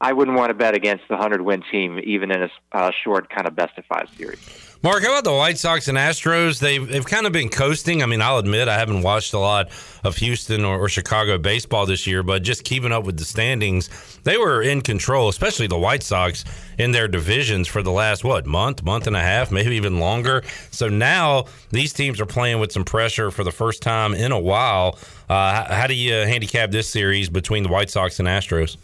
I 0.00 0.12
wouldn't 0.12 0.36
want 0.36 0.50
to 0.50 0.54
bet 0.54 0.76
against 0.76 1.08
the 1.08 1.14
100 1.14 1.40
win 1.40 1.64
team 1.72 1.98
even 2.04 2.30
in 2.30 2.42
a 2.44 2.50
uh, 2.70 2.90
short 3.02 3.28
kind 3.28 3.48
of 3.48 3.56
best 3.56 3.76
of 3.76 3.84
five 3.86 4.08
series. 4.16 4.61
Mark, 4.84 5.04
how 5.04 5.10
about 5.10 5.22
the 5.22 5.32
White 5.32 5.58
Sox 5.58 5.86
and 5.86 5.96
Astros? 5.96 6.58
They've 6.58 6.88
they've 6.88 7.06
kind 7.06 7.24
of 7.24 7.32
been 7.32 7.48
coasting. 7.48 8.02
I 8.02 8.06
mean, 8.06 8.20
I'll 8.20 8.38
admit 8.38 8.66
I 8.66 8.76
haven't 8.76 9.02
watched 9.02 9.32
a 9.32 9.38
lot 9.38 9.70
of 10.02 10.16
Houston 10.16 10.64
or, 10.64 10.76
or, 10.76 10.88
Chicago 10.88 11.38
baseball 11.38 11.86
this 11.86 12.04
year, 12.04 12.24
but 12.24 12.42
just 12.42 12.64
keeping 12.64 12.90
up 12.90 13.04
with 13.04 13.16
the 13.16 13.24
standings, 13.24 13.88
they 14.24 14.36
were 14.36 14.60
in 14.60 14.80
control, 14.80 15.28
especially 15.28 15.68
the 15.68 15.78
White 15.78 16.02
Sox 16.02 16.44
in 16.78 16.90
their 16.90 17.06
divisions 17.06 17.68
for 17.68 17.80
the 17.80 17.92
last 17.92 18.24
what 18.24 18.44
month, 18.44 18.82
month 18.82 19.06
and 19.06 19.14
a 19.14 19.20
half, 19.20 19.52
maybe 19.52 19.76
even 19.76 20.00
longer. 20.00 20.42
So 20.72 20.88
now 20.88 21.44
these 21.70 21.92
teams 21.92 22.20
are 22.20 22.26
playing 22.26 22.58
with 22.58 22.72
some 22.72 22.84
pressure 22.84 23.30
for 23.30 23.44
the 23.44 23.52
first 23.52 23.82
time 23.82 24.14
in 24.14 24.32
a 24.32 24.40
while. 24.40 24.98
Uh, 25.28 25.64
how, 25.64 25.74
how 25.74 25.86
do 25.86 25.94
you 25.94 26.12
handicap 26.12 26.72
this 26.72 26.88
series 26.88 27.28
between 27.30 27.62
the 27.62 27.68
White 27.68 27.88
Sox 27.88 28.18
and 28.18 28.26
Astros? 28.26 28.78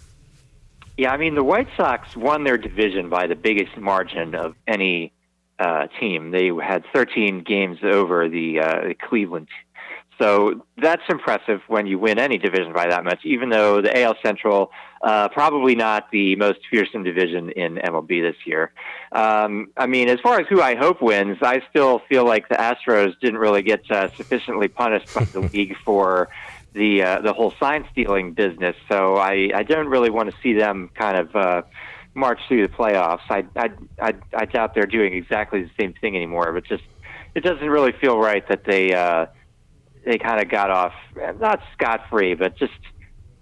Yeah, 0.97 1.11
I 1.11 1.17
mean 1.17 1.35
the 1.35 1.43
White 1.43 1.69
Sox 1.77 2.17
won 2.17 2.45
their 2.45 2.57
division 2.57 3.09
by 3.09 3.27
the 3.27 3.35
biggest 3.35 3.77
margin 3.77 4.37
of 4.37 4.55
any 4.69 5.13
uh, 5.59 5.87
team. 6.01 6.31
They 6.31 6.51
had 6.63 6.85
13 6.93 7.43
games 7.43 7.79
over 7.83 8.29
the, 8.29 8.61
uh, 8.61 8.89
the 8.89 8.95
Cleveland. 8.95 9.49
So 10.21 10.65
that's 10.77 11.03
impressive 11.09 11.61
when 11.69 11.87
you 11.87 11.99
win 11.99 12.19
any 12.19 12.39
division 12.39 12.73
by 12.73 12.89
that 12.89 13.05
much, 13.05 13.21
even 13.25 13.51
though 13.51 13.81
the 13.81 14.03
AL 14.03 14.17
Central, 14.21 14.73
uh, 15.01 15.29
probably 15.29 15.77
not 15.77 16.11
the 16.11 16.35
most 16.35 16.59
fearsome 16.69 17.05
division 17.05 17.51
in 17.51 17.77
MLB 17.77 18.21
this 18.21 18.37
year. 18.45 18.73
Um, 19.13 19.69
I 19.77 19.87
mean, 19.87 20.09
as 20.09 20.19
far 20.21 20.41
as 20.41 20.47
who 20.49 20.61
I 20.61 20.75
hope 20.75 21.01
wins, 21.01 21.39
I 21.41 21.63
still 21.71 22.01
feel 22.09 22.25
like 22.25 22.49
the 22.49 22.57
Astros 22.57 23.19
didn't 23.21 23.39
really 23.39 23.63
get 23.63 23.89
uh, 23.91 24.11
sufficiently 24.17 24.67
punished 24.67 25.15
by 25.15 25.23
the 25.25 25.41
league 25.53 25.77
for 25.85 26.29
the 26.75 27.03
uh, 27.03 27.21
the 27.21 27.33
whole 27.33 27.55
sign 27.61 27.87
stealing 27.93 28.33
business. 28.33 28.77
So 28.89 29.17
I, 29.17 29.51
I 29.55 29.63
don't 29.63 29.89
really 29.89 30.11
want 30.11 30.31
to 30.31 30.37
see 30.43 30.53
them 30.53 30.91
kind 30.95 31.17
of 31.17 31.37
uh, 31.37 31.63
march 32.19 32.41
through 32.49 32.67
the 32.67 32.73
playoffs. 32.73 33.21
I, 33.31 33.45
I, 33.57 33.71
I, 34.01 34.15
I 34.35 34.45
doubt 34.45 34.75
they're 34.75 34.87
doing 34.87 35.15
exactly 35.15 35.63
the 35.63 35.71
same 35.81 35.95
thing 36.01 36.17
anymore. 36.17 36.53
But 36.53 36.65
just 36.65 36.85
it 37.35 37.43
doesn't 37.43 37.69
really 37.69 37.93
feel 38.01 38.19
right 38.19 38.47
that 38.49 38.65
they 38.65 38.93
uh, 38.93 39.27
they 40.05 40.19
kind 40.19 40.41
of 40.41 40.51
got 40.51 40.71
off 40.71 40.95
not 41.41 41.61
scot 41.73 42.03
free, 42.11 42.35
but 42.35 42.57
just 42.57 42.73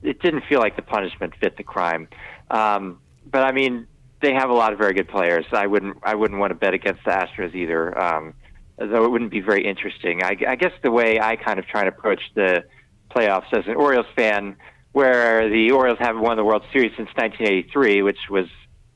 it 0.03 0.21
didn't 0.21 0.45
feel 0.49 0.61
like 0.61 0.77
the 0.77 0.83
punishment 0.83 1.35
fit 1.41 1.57
the 1.57 1.63
crime. 1.63 2.09
Um, 2.51 3.01
but 3.31 3.43
I 3.43 3.53
mean, 3.53 3.87
they 4.23 4.35
have 4.35 4.51
a 4.51 4.55
lot 4.55 4.73
of 4.73 4.79
very 4.79 4.95
good 4.95 5.09
players. 5.09 5.47
I 5.53 5.67
wouldn't 5.67 5.99
I 6.03 6.15
wouldn't 6.15 6.39
want 6.41 6.51
to 6.51 6.55
bet 6.55 6.75
against 6.75 7.05
the 7.05 7.11
Astros 7.11 7.55
either. 7.55 7.99
Um, 7.99 8.35
though 8.79 9.05
it 9.05 9.11
wouldn't 9.11 9.31
be 9.31 9.41
very 9.41 9.65
interesting. 9.65 10.23
I, 10.23 10.37
I 10.47 10.57
guess 10.57 10.73
the 10.83 10.91
way 10.91 11.19
I 11.19 11.37
kind 11.37 11.59
of 11.59 11.67
try 11.67 11.83
to 11.83 11.89
approach 11.89 12.21
the 12.35 12.65
playoffs 13.11 13.53
as 13.53 13.67
an 13.67 13.75
Orioles 13.75 14.07
fan, 14.15 14.57
where 14.93 15.49
the 15.49 15.71
Orioles 15.71 15.99
haven't 15.99 16.23
won 16.23 16.37
the 16.37 16.45
World 16.45 16.63
Series 16.73 16.93
since 16.97 17.09
1983, 17.15 18.03
which 18.03 18.19
was 18.31 18.47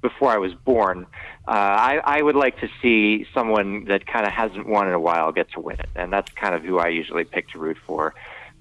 before 0.01 0.31
I 0.31 0.39
was 0.39 0.55
born. 0.55 1.07
Uh, 1.47 1.51
I, 1.51 2.01
I 2.05 2.23
would 2.23 2.37
like 2.37 2.61
to 2.61 2.69
see 2.81 3.27
someone 3.35 3.85
that 3.87 4.07
kind 4.07 4.27
of 4.27 4.33
hasn't 4.33 4.67
won 4.67 4.89
in 4.89 4.95
a 4.95 5.01
while 5.01 5.33
get 5.33 5.51
to 5.53 5.61
win 5.61 5.79
it, 5.81 5.89
and 5.95 6.13
that's 6.13 6.31
kind 6.33 6.55
of 6.55 6.63
who 6.63 6.79
I 6.79 6.89
usually 6.89 7.25
pick 7.25 7.49
to 7.51 7.59
root 7.59 7.79
for. 7.87 8.15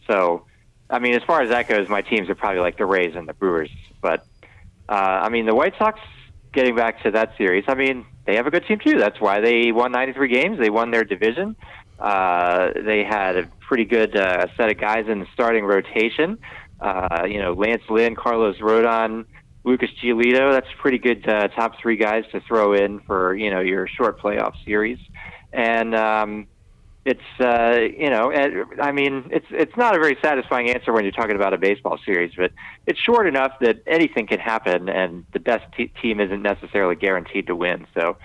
So, 0.07 0.45
I 0.89 0.99
mean, 0.99 1.13
as 1.15 1.23
far 1.23 1.41
as 1.41 1.49
that 1.49 1.67
goes, 1.67 1.87
my 1.87 2.01
teams 2.01 2.29
are 2.29 2.35
probably 2.35 2.61
like 2.61 2.77
the 2.77 2.85
Rays 2.85 3.15
and 3.15 3.27
the 3.27 3.33
Brewers. 3.33 3.69
But 4.01 4.25
uh, 4.87 4.93
I 4.93 5.29
mean, 5.29 5.45
the 5.45 5.55
White 5.55 5.75
Sox 5.77 5.99
getting 6.51 6.75
back 6.75 7.03
to 7.03 7.11
that 7.11 7.37
series. 7.37 7.65
I 7.67 7.75
mean, 7.75 8.05
they 8.25 8.35
have 8.35 8.47
a 8.47 8.51
good 8.51 8.65
team 8.65 8.79
too. 8.79 8.97
That's 8.97 9.19
why 9.19 9.39
they 9.39 9.71
won 9.71 9.91
93 9.91 10.27
games. 10.29 10.59
They 10.59 10.69
won 10.69 10.91
their 10.91 11.03
division. 11.03 11.55
Uh, 11.99 12.69
they 12.75 13.03
had 13.03 13.35
a 13.35 13.45
pretty 13.59 13.85
good 13.85 14.15
uh, 14.15 14.47
set 14.55 14.71
of 14.71 14.79
guys 14.79 15.07
in 15.07 15.19
the 15.19 15.27
starting 15.33 15.65
rotation. 15.65 16.39
Uh, 16.79 17.25
you 17.29 17.39
know, 17.39 17.53
Lance 17.53 17.83
Lynn, 17.89 18.15
Carlos 18.15 18.57
Rodon, 18.57 19.25
Lucas 19.63 19.89
Giolito. 20.01 20.51
That's 20.51 20.67
pretty 20.79 20.97
good 20.97 21.27
uh, 21.27 21.49
top 21.49 21.79
three 21.81 21.97
guys 21.97 22.23
to 22.31 22.39
throw 22.41 22.73
in 22.73 22.99
for 23.01 23.35
you 23.35 23.51
know 23.51 23.59
your 23.59 23.87
short 23.87 24.19
playoff 24.19 24.53
series, 24.65 24.99
and 25.51 25.95
um, 25.95 26.47
it's 27.05 27.21
uh, 27.39 27.79
you 27.97 28.09
know 28.09 28.31
I 28.81 28.91
mean 28.91 29.29
it's 29.31 29.45
it's 29.49 29.75
not 29.75 29.95
a 29.95 29.99
very 29.99 30.17
satisfying 30.21 30.69
answer 30.69 30.93
when 30.93 31.03
you're 31.03 31.11
talking 31.11 31.35
about 31.35 31.53
a 31.53 31.57
baseball 31.57 31.97
series, 32.05 32.33
but 32.37 32.51
it's 32.85 32.99
short 32.99 33.27
enough 33.27 33.53
that 33.61 33.81
anything 33.87 34.27
can 34.27 34.39
happen, 34.39 34.89
and 34.89 35.25
the 35.33 35.39
best 35.39 35.65
t- 35.75 35.91
team 36.01 36.19
isn't 36.19 36.41
necessarily 36.41 36.95
guaranteed 36.95 37.47
to 37.47 37.55
win. 37.55 37.87
So, 37.93 38.17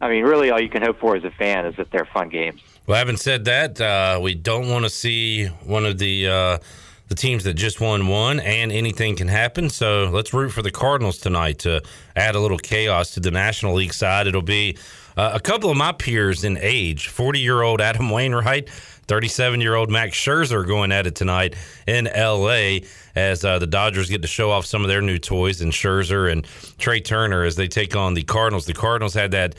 I 0.00 0.08
mean, 0.08 0.24
really, 0.24 0.50
all 0.50 0.60
you 0.60 0.68
can 0.68 0.82
hope 0.82 0.98
for 1.00 1.16
as 1.16 1.24
a 1.24 1.30
fan 1.30 1.66
is 1.66 1.76
that 1.76 1.90
they're 1.90 2.08
fun 2.12 2.28
games. 2.28 2.60
Well, 2.86 2.98
having 2.98 3.16
said 3.16 3.44
that, 3.44 3.80
uh, 3.80 4.18
we 4.20 4.34
don't 4.34 4.68
want 4.68 4.84
to 4.84 4.90
see 4.90 5.46
one 5.46 5.86
of 5.86 5.98
the 5.98 6.26
uh, 6.26 6.58
the 7.08 7.14
teams 7.14 7.44
that 7.44 7.54
just 7.54 7.80
won 7.80 8.08
one, 8.08 8.40
and 8.40 8.72
anything 8.72 9.16
can 9.16 9.28
happen. 9.28 9.68
So 9.68 10.10
let's 10.12 10.32
root 10.32 10.50
for 10.50 10.62
the 10.62 10.70
Cardinals 10.70 11.18
tonight 11.18 11.58
to 11.60 11.82
add 12.16 12.34
a 12.34 12.40
little 12.40 12.58
chaos 12.58 13.12
to 13.12 13.20
the 13.20 13.30
National 13.30 13.74
League 13.74 13.92
side. 13.92 14.26
It'll 14.26 14.42
be 14.42 14.76
uh, 15.16 15.32
a 15.34 15.40
couple 15.40 15.70
of 15.70 15.76
my 15.76 15.92
peers 15.92 16.44
in 16.44 16.58
age 16.60 17.08
40 17.08 17.40
year 17.40 17.62
old 17.62 17.80
Adam 17.80 18.08
Wainwright, 18.08 18.70
37 18.70 19.60
year 19.60 19.74
old 19.74 19.90
Max 19.90 20.16
Scherzer 20.16 20.66
going 20.66 20.92
at 20.92 21.06
it 21.06 21.14
tonight 21.14 21.54
in 21.86 22.08
LA 22.16 22.78
as 23.14 23.44
uh, 23.44 23.58
the 23.58 23.66
Dodgers 23.66 24.08
get 24.08 24.22
to 24.22 24.28
show 24.28 24.50
off 24.50 24.64
some 24.64 24.82
of 24.82 24.88
their 24.88 25.02
new 25.02 25.18
toys 25.18 25.60
and 25.60 25.72
Scherzer 25.72 26.32
and 26.32 26.46
Trea 26.78 27.00
Turner 27.00 27.44
as 27.44 27.56
they 27.56 27.68
take 27.68 27.94
on 27.94 28.14
the 28.14 28.22
Cardinals. 28.22 28.64
The 28.64 28.72
Cardinals 28.72 29.12
had 29.12 29.32
that 29.32 29.54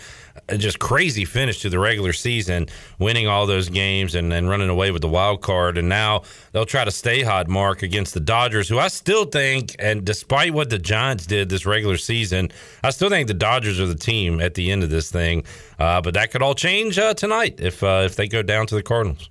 just 0.57 0.79
crazy 0.79 1.25
finish 1.25 1.61
to 1.61 1.69
the 1.69 1.79
regular 1.79 2.13
season, 2.13 2.67
winning 2.99 3.27
all 3.27 3.45
those 3.45 3.69
games 3.69 4.15
and, 4.15 4.33
and 4.33 4.49
running 4.49 4.69
away 4.69 4.91
with 4.91 5.01
the 5.01 5.07
wild 5.07 5.41
card. 5.41 5.77
And 5.77 5.87
now 5.87 6.23
they'll 6.51 6.65
try 6.65 6.83
to 6.83 6.91
stay 6.91 7.21
hot, 7.21 7.47
Mark, 7.47 7.83
against 7.83 8.13
the 8.13 8.19
Dodgers, 8.19 8.67
who 8.67 8.79
I 8.79 8.87
still 8.87 9.25
think, 9.25 9.75
and 9.79 10.05
despite 10.05 10.53
what 10.53 10.69
the 10.69 10.79
Giants 10.79 11.25
did 11.25 11.49
this 11.49 11.65
regular 11.65 11.97
season, 11.97 12.49
I 12.83 12.89
still 12.89 13.09
think 13.09 13.27
the 13.27 13.33
Dodgers 13.33 13.79
are 13.79 13.87
the 13.87 13.95
team 13.95 14.39
at 14.39 14.55
the 14.55 14.71
end 14.71 14.83
of 14.83 14.89
this 14.89 15.11
thing. 15.11 15.43
Uh, 15.79 16.01
but 16.01 16.13
that 16.13 16.31
could 16.31 16.41
all 16.41 16.55
change 16.55 16.97
uh, 16.97 17.13
tonight 17.13 17.59
if 17.59 17.83
uh, 17.83 18.03
if 18.05 18.15
they 18.15 18.27
go 18.27 18.41
down 18.41 18.67
to 18.67 18.75
the 18.75 18.83
Cardinals. 18.83 19.29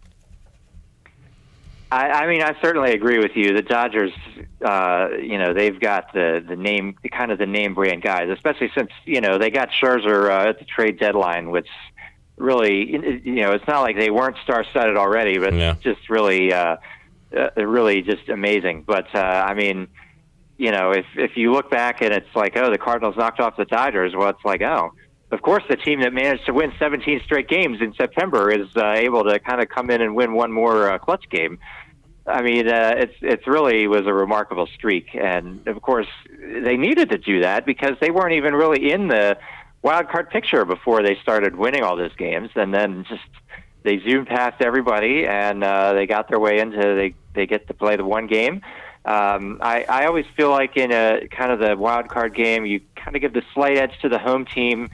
I, 1.93 2.24
I 2.24 2.27
mean, 2.27 2.43
I 2.43 2.56
certainly 2.62 2.93
agree 2.93 3.19
with 3.19 3.32
you. 3.35 3.52
The 3.55 3.60
Dodgers, 3.60 4.12
uh, 4.64 5.09
you 5.20 5.36
know, 5.36 5.52
they've 5.52 5.78
got 5.78 6.12
the 6.14 6.43
the 6.47 6.56
name, 6.56 6.97
kind 7.12 7.31
of 7.31 7.39
the 7.39 7.47
name 7.47 7.74
brand 7.74 8.02
guys, 8.02 8.31
especially 8.31 8.70
since 8.74 8.90
you 9.05 9.20
know 9.20 9.36
they 9.36 9.51
got 9.51 9.69
Scherzer 9.70 10.31
uh, 10.31 10.48
at 10.48 10.59
the 10.59 10.64
trade 10.64 10.98
deadline, 10.98 11.51
which 11.51 11.69
really, 12.39 12.90
you 13.24 13.43
know, 13.43 13.52
it's 13.52 13.66
not 13.69 13.82
like 13.82 13.98
they 13.98 14.10
weren't 14.10 14.36
star-studded 14.43 14.97
already, 14.97 15.39
but 15.39 15.52
yeah. 15.52 15.77
just 15.82 16.09
really, 16.09 16.51
uh, 16.51 16.77
uh, 17.36 17.51
really 17.56 18.01
just 18.01 18.27
amazing. 18.31 18.85
But 18.86 19.14
uh, 19.14 19.19
I 19.19 19.52
mean, 19.52 19.86
you 20.56 20.70
know, 20.70 20.93
if 20.93 21.05
if 21.14 21.36
you 21.36 21.52
look 21.52 21.70
back 21.70 22.01
and 22.01 22.14
it's 22.14 22.35
like, 22.35 22.56
oh, 22.56 22.70
the 22.70 22.78
Cardinals 22.78 23.16
knocked 23.19 23.39
off 23.39 23.59
the 23.59 23.66
Dodgers, 23.66 24.14
well, 24.16 24.31
it's 24.31 24.44
like, 24.47 24.62
oh, 24.62 24.93
of 25.32 25.40
course, 25.40 25.62
the 25.69 25.77
team 25.77 26.01
that 26.01 26.12
managed 26.12 26.44
to 26.44 26.52
win 26.52 26.73
17 26.78 27.23
straight 27.24 27.48
games 27.48 27.81
in 27.81 27.94
September 27.94 28.51
is 28.51 28.69
uh, 28.77 28.93
able 28.93 29.24
to 29.24 29.39
kind 29.40 29.62
of 29.62 29.69
come 29.70 29.90
in 29.90 30.02
and 30.02 30.14
win 30.14 30.35
one 30.35 30.52
more 30.52 30.90
uh, 30.90 30.98
clutch 30.98 31.28
game. 31.31 31.59
I 32.27 32.43
mean, 32.43 32.69
uh, 32.69 32.94
it's 32.97 33.15
it's 33.20 33.47
really 33.47 33.86
was 33.89 34.07
a 34.07 34.15
remarkable 34.15 34.69
streak, 34.74 35.09
and 35.15 35.66
of 35.66 35.82
course 35.82 36.07
they 36.39 36.77
needed 36.77 37.11
to 37.11 37.19
do 37.19 37.40
that 37.40 37.66
because 37.66 37.97
they 38.01 38.11
weren't 38.11 38.35
even 38.35 38.55
really 38.55 38.93
in 38.93 39.09
the 39.09 39.36
wild 39.82 40.09
card 40.09 40.31
picture 40.31 40.65
before 40.65 41.03
they 41.03 41.16
started 41.16 41.57
winning 41.57 41.82
all 41.82 41.97
those 41.97 42.15
games, 42.16 42.51
and 42.55 42.73
then 42.73 43.05
just 43.09 43.23
they 43.82 43.99
zoomed 44.01 44.28
past 44.28 44.62
everybody 44.62 45.27
and 45.27 45.65
uh, 45.65 45.93
they 45.93 46.07
got 46.07 46.28
their 46.28 46.39
way 46.39 46.61
into 46.61 46.78
they 46.78 47.15
they 47.35 47.47
get 47.47 47.66
to 47.66 47.74
play 47.74 47.97
the 47.97 48.05
one 48.05 48.27
game. 48.28 48.62
Um, 49.05 49.59
I 49.61 49.85
I 49.89 50.07
always 50.07 50.27
feel 50.36 50.51
like 50.51 50.77
in 50.77 50.93
a 50.93 51.27
kind 51.28 51.51
of 51.51 51.59
the 51.59 51.77
wild 51.77 52.09
card 52.09 52.35
game, 52.35 52.65
you 52.66 52.81
kind 52.94 53.16
of 53.16 53.23
give 53.23 53.32
the 53.32 53.43
slight 53.53 53.78
edge 53.78 53.99
to 54.03 54.09
the 54.09 54.19
home 54.19 54.44
team. 54.47 54.90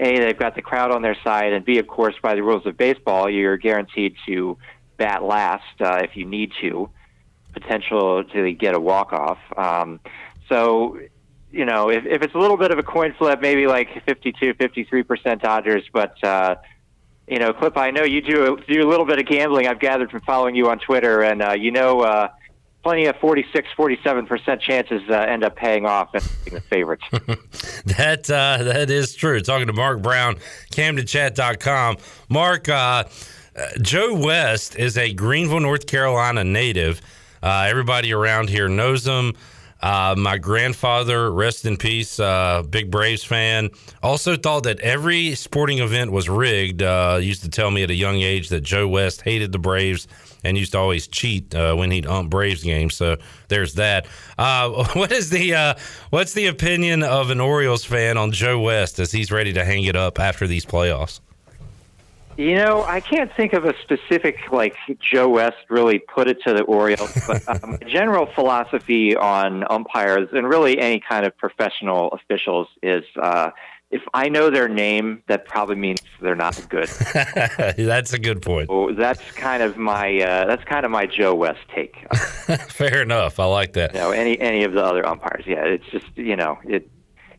A, 0.00 0.16
they've 0.20 0.38
got 0.38 0.54
the 0.54 0.62
crowd 0.62 0.92
on 0.92 1.02
their 1.02 1.16
side, 1.24 1.52
and 1.52 1.64
B, 1.64 1.78
of 1.78 1.88
course, 1.88 2.14
by 2.22 2.36
the 2.36 2.42
rules 2.44 2.64
of 2.66 2.76
baseball, 2.76 3.28
you're 3.28 3.56
guaranteed 3.56 4.14
to 4.26 4.56
bat 4.98 5.22
last 5.22 5.80
uh, 5.80 6.00
if 6.02 6.16
you 6.16 6.26
need 6.26 6.52
to, 6.60 6.90
potential 7.52 8.24
to 8.24 8.52
get 8.52 8.74
a 8.74 8.80
walk 8.80 9.12
off. 9.12 9.38
Um, 9.56 10.00
so, 10.48 10.98
you 11.50 11.64
know, 11.64 11.88
if, 11.90 12.04
if 12.04 12.22
it's 12.22 12.34
a 12.34 12.38
little 12.38 12.56
bit 12.56 12.70
of 12.70 12.78
a 12.78 12.82
coin 12.82 13.14
flip, 13.16 13.40
maybe 13.40 13.66
like 13.66 14.04
52, 14.04 14.54
53% 14.54 15.40
Dodgers, 15.40 15.84
but, 15.92 16.22
uh, 16.22 16.56
you 17.26 17.38
know, 17.38 17.52
Clip, 17.52 17.76
I 17.76 17.90
know 17.90 18.04
you 18.04 18.20
do, 18.20 18.58
do 18.68 18.86
a 18.86 18.88
little 18.88 19.06
bit 19.06 19.18
of 19.18 19.26
gambling. 19.26 19.66
I've 19.66 19.80
gathered 19.80 20.10
from 20.10 20.20
following 20.22 20.54
you 20.54 20.68
on 20.70 20.78
Twitter, 20.78 21.22
and, 21.22 21.42
uh, 21.42 21.52
you 21.52 21.70
know, 21.70 22.00
uh, 22.00 22.28
plenty 22.82 23.06
of 23.06 23.16
46, 23.16 23.68
47% 23.76 24.60
chances 24.60 25.02
uh, 25.10 25.14
end 25.14 25.44
up 25.44 25.56
paying 25.56 25.84
off 25.84 26.10
and 26.14 26.26
being 26.44 26.54
the 26.54 26.60
favorites. 26.60 27.04
That 27.96 28.30
uh, 28.30 28.64
that 28.64 28.90
is 28.90 29.14
true. 29.14 29.40
Talking 29.40 29.66
to 29.66 29.72
Mark 29.72 30.02
Brown, 30.02 30.36
CamdenChat.com. 30.72 31.96
Mark, 32.28 32.68
uh, 33.58 33.78
Joe 33.80 34.14
West 34.14 34.76
is 34.76 34.96
a 34.96 35.12
Greenville, 35.12 35.60
North 35.60 35.86
Carolina 35.86 36.44
native. 36.44 37.00
Uh, 37.42 37.66
everybody 37.68 38.12
around 38.12 38.48
here 38.48 38.68
knows 38.68 39.06
him. 39.06 39.34
Uh, 39.80 40.14
my 40.18 40.38
grandfather, 40.38 41.30
rest 41.30 41.64
in 41.64 41.76
peace, 41.76 42.18
uh, 42.18 42.62
big 42.68 42.90
Braves 42.90 43.22
fan, 43.22 43.70
also 44.02 44.36
thought 44.36 44.64
that 44.64 44.80
every 44.80 45.36
sporting 45.36 45.78
event 45.78 46.10
was 46.10 46.28
rigged. 46.28 46.82
Uh, 46.82 47.18
used 47.22 47.42
to 47.42 47.48
tell 47.48 47.70
me 47.70 47.84
at 47.84 47.90
a 47.90 47.94
young 47.94 48.16
age 48.16 48.48
that 48.48 48.62
Joe 48.62 48.88
West 48.88 49.22
hated 49.22 49.52
the 49.52 49.58
Braves 49.58 50.08
and 50.42 50.58
used 50.58 50.72
to 50.72 50.78
always 50.78 51.06
cheat 51.06 51.54
uh, 51.54 51.74
when 51.74 51.92
he'd 51.92 52.06
ump 52.06 52.28
Braves 52.28 52.64
games. 52.64 52.96
So 52.96 53.18
there's 53.46 53.74
that. 53.74 54.06
Uh, 54.36 54.84
what 54.94 55.12
is 55.12 55.30
the 55.30 55.76
what's 56.10 56.32
the 56.32 56.46
opinion 56.46 57.04
of 57.04 57.30
an 57.30 57.40
Orioles 57.40 57.84
fan 57.84 58.16
on 58.16 58.32
Joe 58.32 58.60
West 58.60 58.98
as 58.98 59.12
he's 59.12 59.30
ready 59.30 59.52
to 59.52 59.64
hang 59.64 59.84
it 59.84 59.94
up 59.94 60.18
after 60.18 60.48
these 60.48 60.66
playoffs? 60.66 61.20
You 62.38 62.54
know, 62.54 62.84
I 62.84 63.00
can't 63.00 63.34
think 63.34 63.52
of 63.52 63.64
a 63.64 63.74
specific 63.82 64.52
like 64.52 64.76
Joe 65.00 65.28
West 65.28 65.56
really 65.68 65.98
put 65.98 66.28
it 66.28 66.40
to 66.44 66.54
the 66.54 66.62
Orioles, 66.62 67.12
but 67.26 67.42
um, 67.64 67.80
general 67.88 68.26
philosophy 68.26 69.16
on 69.16 69.64
umpires 69.68 70.28
and 70.32 70.48
really 70.48 70.78
any 70.78 71.00
kind 71.00 71.26
of 71.26 71.36
professional 71.36 72.10
officials 72.12 72.68
is 72.80 73.02
uh, 73.20 73.50
if 73.90 74.02
I 74.14 74.28
know 74.28 74.50
their 74.50 74.68
name, 74.68 75.24
that 75.26 75.46
probably 75.46 75.74
means 75.74 75.98
they're 76.20 76.36
not 76.36 76.64
good. 76.68 76.86
that's 77.76 78.12
a 78.12 78.20
good 78.20 78.40
point. 78.40 78.68
So 78.68 78.92
that's 78.96 79.32
kind 79.32 79.60
of 79.60 79.76
my 79.76 80.20
uh, 80.20 80.46
that's 80.46 80.62
kind 80.62 80.84
of 80.84 80.92
my 80.92 81.06
Joe 81.06 81.34
West 81.34 81.62
take. 81.74 81.96
Fair 82.68 83.02
enough. 83.02 83.40
I 83.40 83.46
like 83.46 83.72
that. 83.72 83.94
You 83.94 83.98
know, 83.98 84.10
any 84.12 84.38
any 84.38 84.62
of 84.62 84.74
the 84.74 84.84
other 84.84 85.04
umpires, 85.04 85.42
yeah, 85.44 85.64
it's 85.64 85.86
just 85.86 86.06
you 86.14 86.36
know 86.36 86.60
it. 86.62 86.88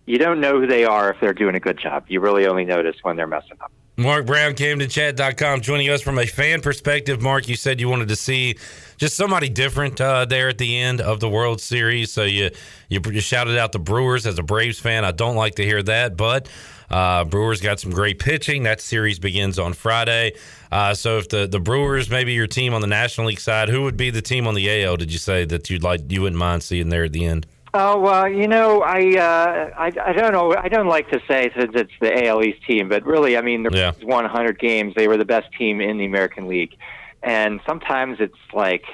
You 0.07 0.17
don't 0.17 0.41
know 0.41 0.59
who 0.59 0.67
they 0.67 0.83
are 0.83 1.09
if 1.09 1.21
they're 1.21 1.33
doing 1.33 1.55
a 1.55 1.59
good 1.61 1.79
job. 1.79 2.03
You 2.09 2.19
really 2.19 2.47
only 2.47 2.65
notice 2.65 2.97
when 3.01 3.15
they're 3.15 3.25
messing 3.25 3.57
up. 3.61 3.71
Mark 3.99 4.25
Brown, 4.25 4.53
CamdenChat.com, 4.53 5.59
joining 5.59 5.89
us 5.89 6.01
from 6.01 6.19
a 6.19 6.25
fan 6.25 6.61
perspective. 6.61 7.21
Mark, 7.21 7.49
you 7.49 7.57
said 7.57 7.81
you 7.81 7.89
wanted 7.89 8.07
to 8.07 8.15
see 8.15 8.55
just 8.95 9.17
somebody 9.17 9.49
different 9.49 9.99
uh, 9.99 10.23
there 10.23 10.47
at 10.47 10.57
the 10.57 10.79
end 10.79 11.01
of 11.01 11.19
the 11.19 11.27
World 11.27 11.59
Series. 11.59 12.09
So 12.09 12.23
you, 12.23 12.51
you 12.87 13.01
you 13.05 13.19
shouted 13.19 13.57
out 13.57 13.73
the 13.73 13.79
Brewers 13.79 14.25
as 14.25 14.39
a 14.39 14.43
Braves 14.43 14.79
fan. 14.79 15.03
I 15.03 15.11
don't 15.11 15.35
like 15.35 15.55
to 15.55 15.65
hear 15.65 15.83
that, 15.83 16.15
but 16.15 16.47
uh, 16.89 17.25
Brewers 17.25 17.59
got 17.59 17.81
some 17.81 17.91
great 17.91 18.19
pitching. 18.19 18.63
That 18.63 18.79
series 18.79 19.19
begins 19.19 19.59
on 19.59 19.73
Friday. 19.73 20.31
Uh, 20.71 20.93
so 20.93 21.17
if 21.17 21.27
the, 21.27 21.45
the 21.45 21.59
Brewers, 21.59 22.09
maybe 22.09 22.31
your 22.31 22.47
team 22.47 22.73
on 22.73 22.79
the 22.79 22.87
National 22.87 23.27
League 23.27 23.41
side, 23.41 23.67
who 23.67 23.83
would 23.83 23.97
be 23.97 24.11
the 24.11 24.21
team 24.21 24.47
on 24.47 24.53
the 24.53 24.83
AL? 24.85 24.95
Did 24.95 25.11
you 25.11 25.19
say 25.19 25.43
that 25.43 25.69
you'd 25.69 25.83
like 25.83 26.09
you 26.09 26.21
wouldn't 26.21 26.39
mind 26.39 26.63
seeing 26.63 26.87
there 26.87 27.03
at 27.03 27.11
the 27.11 27.25
end? 27.25 27.47
Oh 27.73 27.99
well, 27.99 28.27
you 28.27 28.47
know, 28.47 28.81
I, 28.81 29.15
uh, 29.17 29.69
I 29.77 29.91
I 30.03 30.13
don't 30.13 30.33
know. 30.33 30.55
I 30.57 30.69
don't 30.69 30.87
like 30.87 31.09
to 31.11 31.21
say 31.27 31.51
since 31.57 31.71
it's 31.75 31.91
the 32.01 32.25
AL 32.27 32.43
East 32.43 32.65
team, 32.65 32.89
but 32.89 33.05
really, 33.05 33.37
I 33.37 33.41
mean, 33.41 33.63
the 33.63 33.69
Yeah. 33.71 33.91
Rays 33.91 34.03
won 34.03 34.23
100 34.23 34.59
games. 34.59 34.95
They 34.95 35.07
were 35.07 35.17
the 35.17 35.25
best 35.25 35.51
team 35.57 35.79
in 35.79 35.97
the 35.97 36.05
American 36.05 36.47
League, 36.47 36.75
and 37.21 37.59
sometimes 37.67 38.17
it's 38.19 38.33
like 38.53 38.85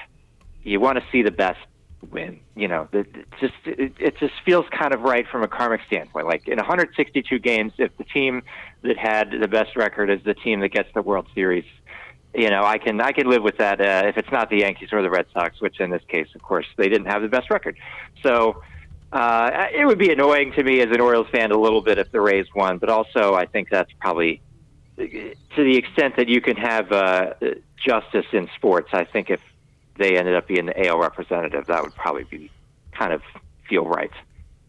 you 0.64 0.80
want 0.80 0.98
to 0.98 1.06
see 1.12 1.22
the 1.22 1.32
best 1.32 1.60
win. 2.12 2.40
You 2.56 2.68
know, 2.68 2.88
it 2.92 3.08
just 3.40 3.54
it, 3.66 3.94
it 3.98 4.18
just 4.18 4.34
feels 4.46 4.66
kind 4.72 4.94
of 4.94 5.02
right 5.02 5.26
from 5.28 5.44
a 5.44 5.48
karmic 5.48 5.82
standpoint. 5.88 6.28
Like 6.28 6.48
in 6.48 6.58
162 6.58 7.40
games, 7.40 7.72
if 7.78 7.96
the 7.98 8.04
team 8.04 8.44
that 8.82 8.98
had 8.98 9.32
the 9.40 9.48
best 9.48 9.76
record 9.78 10.10
is 10.10 10.22
the 10.24 10.34
team 10.34 10.60
that 10.60 10.70
gets 10.70 10.90
the 10.94 11.02
World 11.02 11.28
Series, 11.34 11.66
you 12.36 12.50
know, 12.50 12.64
I 12.64 12.78
can 12.78 13.00
I 13.02 13.12
can 13.12 13.30
live 13.30 13.44
with 13.44 13.58
that 13.58 13.80
uh, 13.80 14.08
if 14.08 14.18
it's 14.18 14.32
not 14.32 14.50
the 14.50 14.60
Yankees 14.60 14.90
or 14.92 15.02
the 15.02 15.10
Red 15.10 15.26
Sox, 15.34 15.62
which 15.62 15.80
in 15.80 15.90
this 15.90 16.04
case, 16.08 16.28
of 16.36 16.42
course, 16.42 16.66
they 16.78 16.90
didn't 16.90 17.08
have 17.08 17.22
the 17.22 17.28
best 17.28 17.50
record. 17.50 17.78
So 18.24 18.62
uh, 19.12 19.68
it 19.74 19.86
would 19.86 20.00
be 20.00 20.12
annoying 20.12 20.52
to 20.54 20.64
me 20.64 20.82
as 20.82 20.90
an 20.92 21.00
Orioles 21.00 21.28
fan 21.32 21.52
a 21.52 21.58
little 21.58 21.82
bit 21.82 21.98
if 21.98 22.12
the 22.12 22.22
Rays 22.22 22.48
won, 22.56 22.78
but 22.78 22.90
also 22.90 23.36
I 23.36 23.46
think 23.46 23.70
that's 23.70 23.92
probably 24.00 24.42
to 24.98 25.36
the 25.56 25.78
extent 25.78 26.16
that 26.18 26.28
you 26.30 26.42
can 26.42 26.56
have 26.56 26.92
uh, 26.92 27.34
justice 27.78 28.26
in 28.32 28.50
sports. 28.56 28.90
I 28.94 29.06
think 29.06 29.30
if 29.30 29.42
they 29.98 30.18
ended 30.18 30.36
up 30.36 30.48
being 30.48 30.66
the 30.66 30.88
AL 30.88 31.00
representative, 31.00 31.68
that 31.68 31.84
would 31.84 31.96
probably 31.96 32.24
be 32.24 32.52
kind 32.92 33.14
of 33.14 33.22
feel 33.70 33.86
right. 33.86 34.12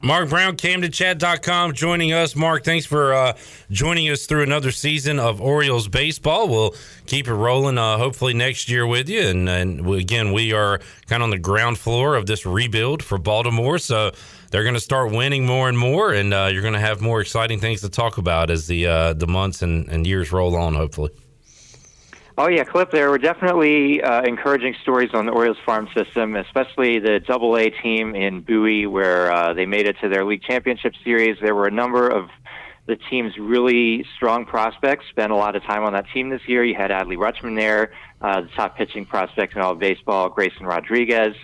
Mark 0.07 0.29
Brown, 0.29 0.57
CamdenChat.com, 0.57 1.73
joining 1.73 2.13
us. 2.13 2.37
Mark, 2.37 2.63
thanks 2.63 2.87
for 2.87 3.13
uh, 3.13 3.37
joining 3.73 4.09
us 4.09 4.27
through 4.27 4.45
another 4.45 4.71
season 4.71 5.19
of 5.19 5.41
Orioles 5.41 5.89
baseball. 5.89 6.49
We'll 6.49 6.77
keep 7.07 7.27
it 7.27 7.35
rolling, 7.35 7.77
uh, 7.77 7.99
hopefully 7.99 8.33
next 8.33 8.69
year 8.69 8.87
with 8.87 9.09
you. 9.09 9.23
And, 9.23 9.49
and 9.49 9.85
again, 9.85 10.33
we 10.33 10.53
are 10.53 10.79
kind 11.09 11.23
of 11.23 11.25
on 11.25 11.31
the 11.31 11.41
ground 11.41 11.79
floor 11.79 12.15
of 12.15 12.27
this 12.27 12.47
rebuild 12.47 13.03
for 13.03 13.19
Baltimore, 13.19 13.79
so 13.79 14.13
they're 14.53 14.63
going 14.63 14.75
to 14.75 14.81
start 14.81 15.11
winning 15.11 15.45
more 15.45 15.69
and 15.69 15.77
more, 15.77 16.13
and 16.13 16.33
uh, 16.33 16.51
you're 16.53 16.63
going 16.63 16.75
to 16.75 16.79
have 16.81 17.01
more 17.01 17.21
exciting 17.21 17.59
things 17.59 17.81
to 17.81 17.89
talk 17.89 18.17
about 18.17 18.49
as 18.49 18.69
the 18.69 18.87
uh, 18.87 19.13
the 19.13 19.27
months 19.27 19.61
and, 19.61 19.89
and 19.89 20.07
years 20.07 20.31
roll 20.31 20.55
on. 20.55 20.75
Hopefully. 20.75 21.11
Oh 22.39 22.49
yeah, 22.49 22.65
Clip. 22.65 22.91
There 22.91 23.09
were 23.09 23.17
definitely 23.17 24.03
uh, 24.03 24.21
encouraging 24.23 24.75
stories 24.83 25.09
on 25.15 25.25
the 25.25 25.33
Orioles 25.33 25.57
farm 25.65 25.89
system, 25.97 26.37
especially 26.37 26.99
the 26.99 27.19
Double 27.27 27.57
A 27.57 27.71
team 27.71 28.15
in 28.15 28.43
Bowie, 28.43 28.87
where 28.87 29.33
uh, 29.33 29.55
they 29.55 29.65
made 29.65 29.87
it 29.87 29.97
to 30.03 30.11
their 30.11 30.23
league 30.23 30.43
championship 30.43 30.93
series. 31.03 31.39
There 31.41 31.55
were 31.55 31.67
a 31.67 31.71
number 31.71 32.09
of 32.09 32.29
the 32.87 32.97
team's 32.97 33.39
really 33.39 34.05
strong 34.17 34.45
prospects. 34.45 35.07
Spent 35.09 35.33
a 35.33 35.35
lot 35.35 35.57
of 35.57 35.63
time 35.63 35.83
on 35.83 35.95
that 35.95 36.05
team 36.13 36.29
this 36.29 36.43
year. 36.47 36.63
You 36.63 36.75
had 36.75 36.91
Adley 36.91 37.17
Rutschman 37.17 37.57
there, 37.57 37.93
uh, 38.21 38.43
the 38.43 38.49
top 38.49 38.77
pitching 38.77 39.07
prospect 39.07 39.57
in 39.57 39.63
all 39.63 39.73
of 39.73 39.79
baseball, 39.79 40.29
Grayson 40.29 40.67
Rodriguez. 40.67 41.35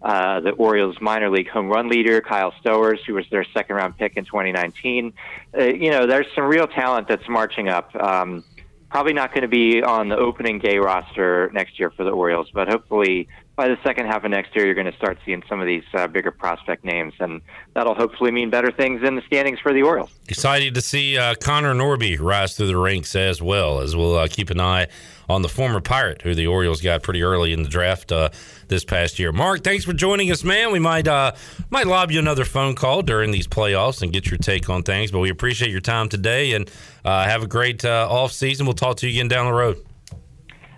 Uh, 0.00 0.40
the 0.40 0.52
Orioles 0.52 0.96
minor 1.00 1.28
league 1.28 1.48
home 1.48 1.68
run 1.68 1.90
leader, 1.90 2.22
Kyle 2.22 2.54
Stowers, 2.64 3.00
who 3.06 3.14
was 3.14 3.26
their 3.30 3.44
second 3.52 3.76
round 3.76 3.98
pick 3.98 4.16
in 4.16 4.24
2019. 4.24 5.12
Uh, 5.56 5.64
you 5.64 5.90
know, 5.90 6.06
there's 6.06 6.26
some 6.34 6.44
real 6.44 6.68
talent 6.68 7.06
that's 7.08 7.28
marching 7.28 7.68
up. 7.68 7.94
Um, 7.96 8.44
probably 8.90 9.12
not 9.12 9.32
going 9.32 9.42
to 9.42 9.48
be 9.48 9.82
on 9.82 10.08
the 10.08 10.16
opening 10.16 10.58
day 10.58 10.78
roster 10.78 11.50
next 11.52 11.78
year 11.78 11.90
for 11.90 12.04
the 12.04 12.10
Orioles, 12.10 12.48
but 12.52 12.68
hopefully 12.68 13.28
by 13.58 13.66
the 13.66 13.76
second 13.82 14.06
half 14.06 14.22
of 14.22 14.30
next 14.30 14.54
year, 14.54 14.64
you're 14.64 14.74
going 14.76 14.90
to 14.90 14.96
start 14.96 15.18
seeing 15.26 15.42
some 15.48 15.60
of 15.60 15.66
these 15.66 15.82
uh, 15.92 16.06
bigger 16.06 16.30
prospect 16.30 16.84
names, 16.84 17.12
and 17.18 17.42
that'll 17.74 17.96
hopefully 17.96 18.30
mean 18.30 18.50
better 18.50 18.70
things 18.70 19.02
in 19.02 19.16
the 19.16 19.22
standings 19.22 19.58
for 19.58 19.72
the 19.72 19.82
Orioles. 19.82 20.10
Excited 20.28 20.76
to 20.76 20.80
see 20.80 21.18
uh, 21.18 21.34
Connor 21.34 21.74
Norby 21.74 22.20
rise 22.20 22.56
through 22.56 22.68
the 22.68 22.76
ranks 22.76 23.16
as 23.16 23.42
well, 23.42 23.80
as 23.80 23.96
we'll 23.96 24.16
uh, 24.16 24.28
keep 24.28 24.50
an 24.50 24.60
eye 24.60 24.86
on 25.28 25.42
the 25.42 25.48
former 25.48 25.80
Pirate, 25.80 26.22
who 26.22 26.36
the 26.36 26.46
Orioles 26.46 26.80
got 26.80 27.02
pretty 27.02 27.20
early 27.24 27.52
in 27.52 27.64
the 27.64 27.68
draft 27.68 28.12
uh, 28.12 28.28
this 28.68 28.84
past 28.84 29.18
year. 29.18 29.32
Mark, 29.32 29.64
thanks 29.64 29.84
for 29.84 29.92
joining 29.92 30.30
us, 30.30 30.44
man. 30.44 30.70
We 30.70 30.78
might 30.78 31.08
uh, 31.08 31.32
might 31.68 31.88
lob 31.88 32.12
you 32.12 32.20
another 32.20 32.44
phone 32.44 32.76
call 32.76 33.02
during 33.02 33.32
these 33.32 33.48
playoffs 33.48 34.02
and 34.02 34.12
get 34.12 34.30
your 34.30 34.38
take 34.38 34.70
on 34.70 34.84
things, 34.84 35.10
but 35.10 35.18
we 35.18 35.30
appreciate 35.30 35.72
your 35.72 35.80
time 35.80 36.08
today 36.08 36.52
and 36.52 36.70
uh, 37.04 37.24
have 37.24 37.42
a 37.42 37.48
great 37.48 37.84
uh, 37.84 38.06
off 38.08 38.30
season. 38.30 38.66
We'll 38.66 38.74
talk 38.74 38.98
to 38.98 39.08
you 39.08 39.14
again 39.14 39.26
down 39.26 39.46
the 39.46 39.52
road. 39.52 39.84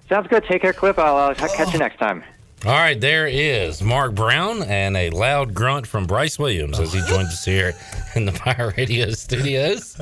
Sounds 0.09 0.29
good. 0.29 0.45
Take 0.47 0.63
care, 0.63 0.73
Clip. 0.73 0.99
I'll 0.99 1.17
uh, 1.17 1.35
catch 1.35 1.75
you 1.75 1.79
next 1.79 1.99
time. 1.99 2.25
All 2.67 2.73
right, 2.73 3.01
there 3.01 3.27
is 3.27 3.81
Mark 3.81 4.15
Brown 4.15 4.63
and 4.63 4.95
a 4.95 5.09
loud 5.09 5.55
grunt 5.55 5.87
from 5.87 6.07
Bryce 6.07 6.39
Williams 6.39 6.79
as 6.79 6.93
he 6.93 7.01
joins 7.09 7.29
us 7.29 7.43
here 7.43 7.73
in 8.15 8.27
the 8.27 8.33
Fire 8.33 8.75
Radio 8.77 9.13
studios. 9.13 9.97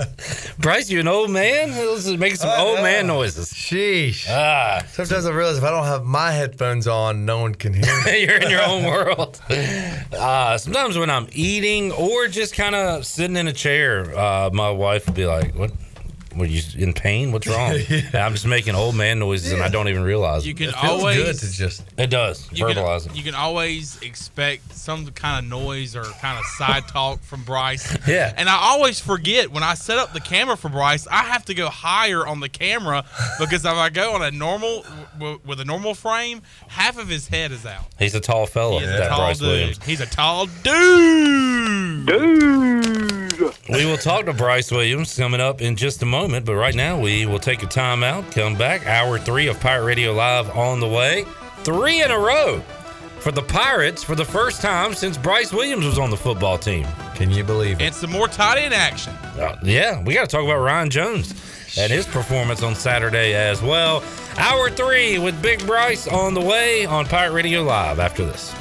Bryce, 0.58 0.90
you 0.90 0.98
an 0.98 1.06
old 1.06 1.30
man? 1.30 1.70
This 1.70 2.04
is 2.04 2.16
making 2.16 2.38
some 2.38 2.50
I 2.50 2.60
old 2.60 2.80
man 2.80 3.06
noises. 3.06 3.52
Sheesh. 3.52 4.26
Ah. 4.28 4.84
Sometimes 4.90 5.26
I 5.26 5.30
realize 5.30 5.58
if 5.58 5.62
I 5.62 5.70
don't 5.70 5.84
have 5.84 6.04
my 6.04 6.32
headphones 6.32 6.88
on, 6.88 7.24
no 7.24 7.38
one 7.40 7.54
can 7.54 7.74
hear 7.74 8.02
me. 8.04 8.22
You're 8.26 8.38
in 8.38 8.50
your 8.50 8.64
own 8.64 8.82
world. 8.90 9.40
Uh, 10.12 10.58
sometimes 10.58 10.98
when 10.98 11.10
I'm 11.10 11.28
eating 11.30 11.92
or 11.92 12.26
just 12.26 12.54
kind 12.54 12.74
of 12.74 13.06
sitting 13.06 13.36
in 13.36 13.46
a 13.46 13.52
chair, 13.52 14.18
uh, 14.18 14.50
my 14.52 14.70
wife 14.70 15.06
will 15.06 15.14
be 15.14 15.26
like, 15.26 15.54
"What? 15.54 15.70
Were 16.36 16.44
you 16.46 16.62
in 16.76 16.92
pain? 16.92 17.32
What's 17.32 17.46
wrong?" 17.46 17.72
And 17.88 18.14
I'm 18.16 18.32
just 18.32 18.46
making 18.46 18.74
old 18.74 18.94
man 18.94 19.18
noises, 19.18 19.52
and 19.52 19.62
I 19.62 19.68
don't 19.68 19.88
even 19.88 20.02
realize 20.02 20.46
You 20.46 20.52
it. 20.52 20.56
can 20.58 20.74
always 20.74 21.60
It 21.96 22.10
does 22.10 22.48
you 22.52 22.64
verbalize 22.64 23.02
can, 23.04 23.12
it. 23.12 23.16
you 23.16 23.22
can 23.24 23.34
always 23.34 24.00
expect 24.02 24.72
some 24.74 25.06
kind 25.12 25.44
of 25.44 25.50
noise 25.50 25.96
or 25.96 26.04
kind 26.04 26.38
of 26.38 26.44
side 26.44 26.86
talk 26.88 27.20
from 27.22 27.42
Bryce. 27.44 27.96
Yeah. 28.08 28.32
And 28.36 28.48
I 28.48 28.56
always 28.56 29.00
forget 29.00 29.50
when 29.50 29.62
I 29.62 29.74
set 29.74 29.98
up 29.98 30.12
the 30.12 30.20
camera 30.20 30.56
for 30.56 30.68
Bryce, 30.68 31.06
I 31.08 31.24
have 31.24 31.44
to 31.46 31.54
go 31.54 31.68
higher 31.68 32.26
on 32.26 32.40
the 32.40 32.48
camera 32.48 33.04
because 33.38 33.64
if 33.64 33.72
I 33.72 33.88
go 33.90 34.14
on 34.14 34.22
a 34.22 34.30
normal 34.30 34.84
w- 35.18 35.40
with 35.44 35.60
a 35.60 35.64
normal 35.64 35.94
frame, 35.94 36.42
half 36.68 36.98
of 36.98 37.08
his 37.08 37.28
head 37.28 37.52
is 37.52 37.66
out. 37.66 37.84
He's 37.98 38.14
a 38.14 38.20
tall 38.20 38.46
fella. 38.46 38.80
He 38.80 38.86
is 38.86 38.90
a 38.94 39.08
tall 39.08 39.18
Bryce 39.18 39.38
dude. 39.38 39.48
Williams. 39.48 39.84
He's 39.84 40.00
a 40.00 40.06
tall 40.06 40.46
dude. 40.62 42.06
Dude. 42.06 43.27
We 43.68 43.86
will 43.86 43.96
talk 43.96 44.26
to 44.26 44.32
Bryce 44.32 44.70
Williams 44.70 45.16
coming 45.16 45.40
up 45.40 45.60
in 45.60 45.76
just 45.76 46.02
a 46.02 46.06
moment, 46.06 46.44
but 46.46 46.54
right 46.56 46.74
now 46.74 46.98
we 46.98 47.26
will 47.26 47.38
take 47.38 47.62
a 47.62 47.66
timeout, 47.66 48.32
come 48.32 48.56
back. 48.56 48.86
Hour 48.86 49.18
three 49.18 49.46
of 49.48 49.60
Pirate 49.60 49.84
Radio 49.84 50.12
Live 50.12 50.50
on 50.56 50.80
the 50.80 50.88
way. 50.88 51.24
Three 51.58 52.02
in 52.02 52.10
a 52.10 52.18
row 52.18 52.60
for 53.20 53.32
the 53.32 53.42
Pirates 53.42 54.02
for 54.02 54.14
the 54.14 54.24
first 54.24 54.62
time 54.62 54.94
since 54.94 55.18
Bryce 55.18 55.52
Williams 55.52 55.84
was 55.84 55.98
on 55.98 56.10
the 56.10 56.16
football 56.16 56.56
team. 56.56 56.86
Can 57.14 57.30
you 57.30 57.44
believe 57.44 57.80
it? 57.80 57.84
And 57.84 57.94
some 57.94 58.10
more 58.10 58.28
tight 58.28 58.58
end 58.58 58.72
action. 58.74 59.12
Uh, 59.38 59.58
yeah, 59.62 60.02
we 60.02 60.14
got 60.14 60.28
to 60.28 60.36
talk 60.36 60.44
about 60.44 60.60
Ryan 60.60 60.88
Jones 60.88 61.34
and 61.76 61.92
his 61.92 62.06
performance 62.06 62.62
on 62.62 62.74
Saturday 62.74 63.34
as 63.34 63.60
well. 63.60 64.02
Hour 64.38 64.70
three 64.70 65.18
with 65.18 65.40
Big 65.42 65.66
Bryce 65.66 66.06
on 66.08 66.34
the 66.34 66.40
way 66.40 66.86
on 66.86 67.06
Pirate 67.06 67.32
Radio 67.32 67.62
Live 67.62 67.98
after 67.98 68.24
this. 68.24 68.54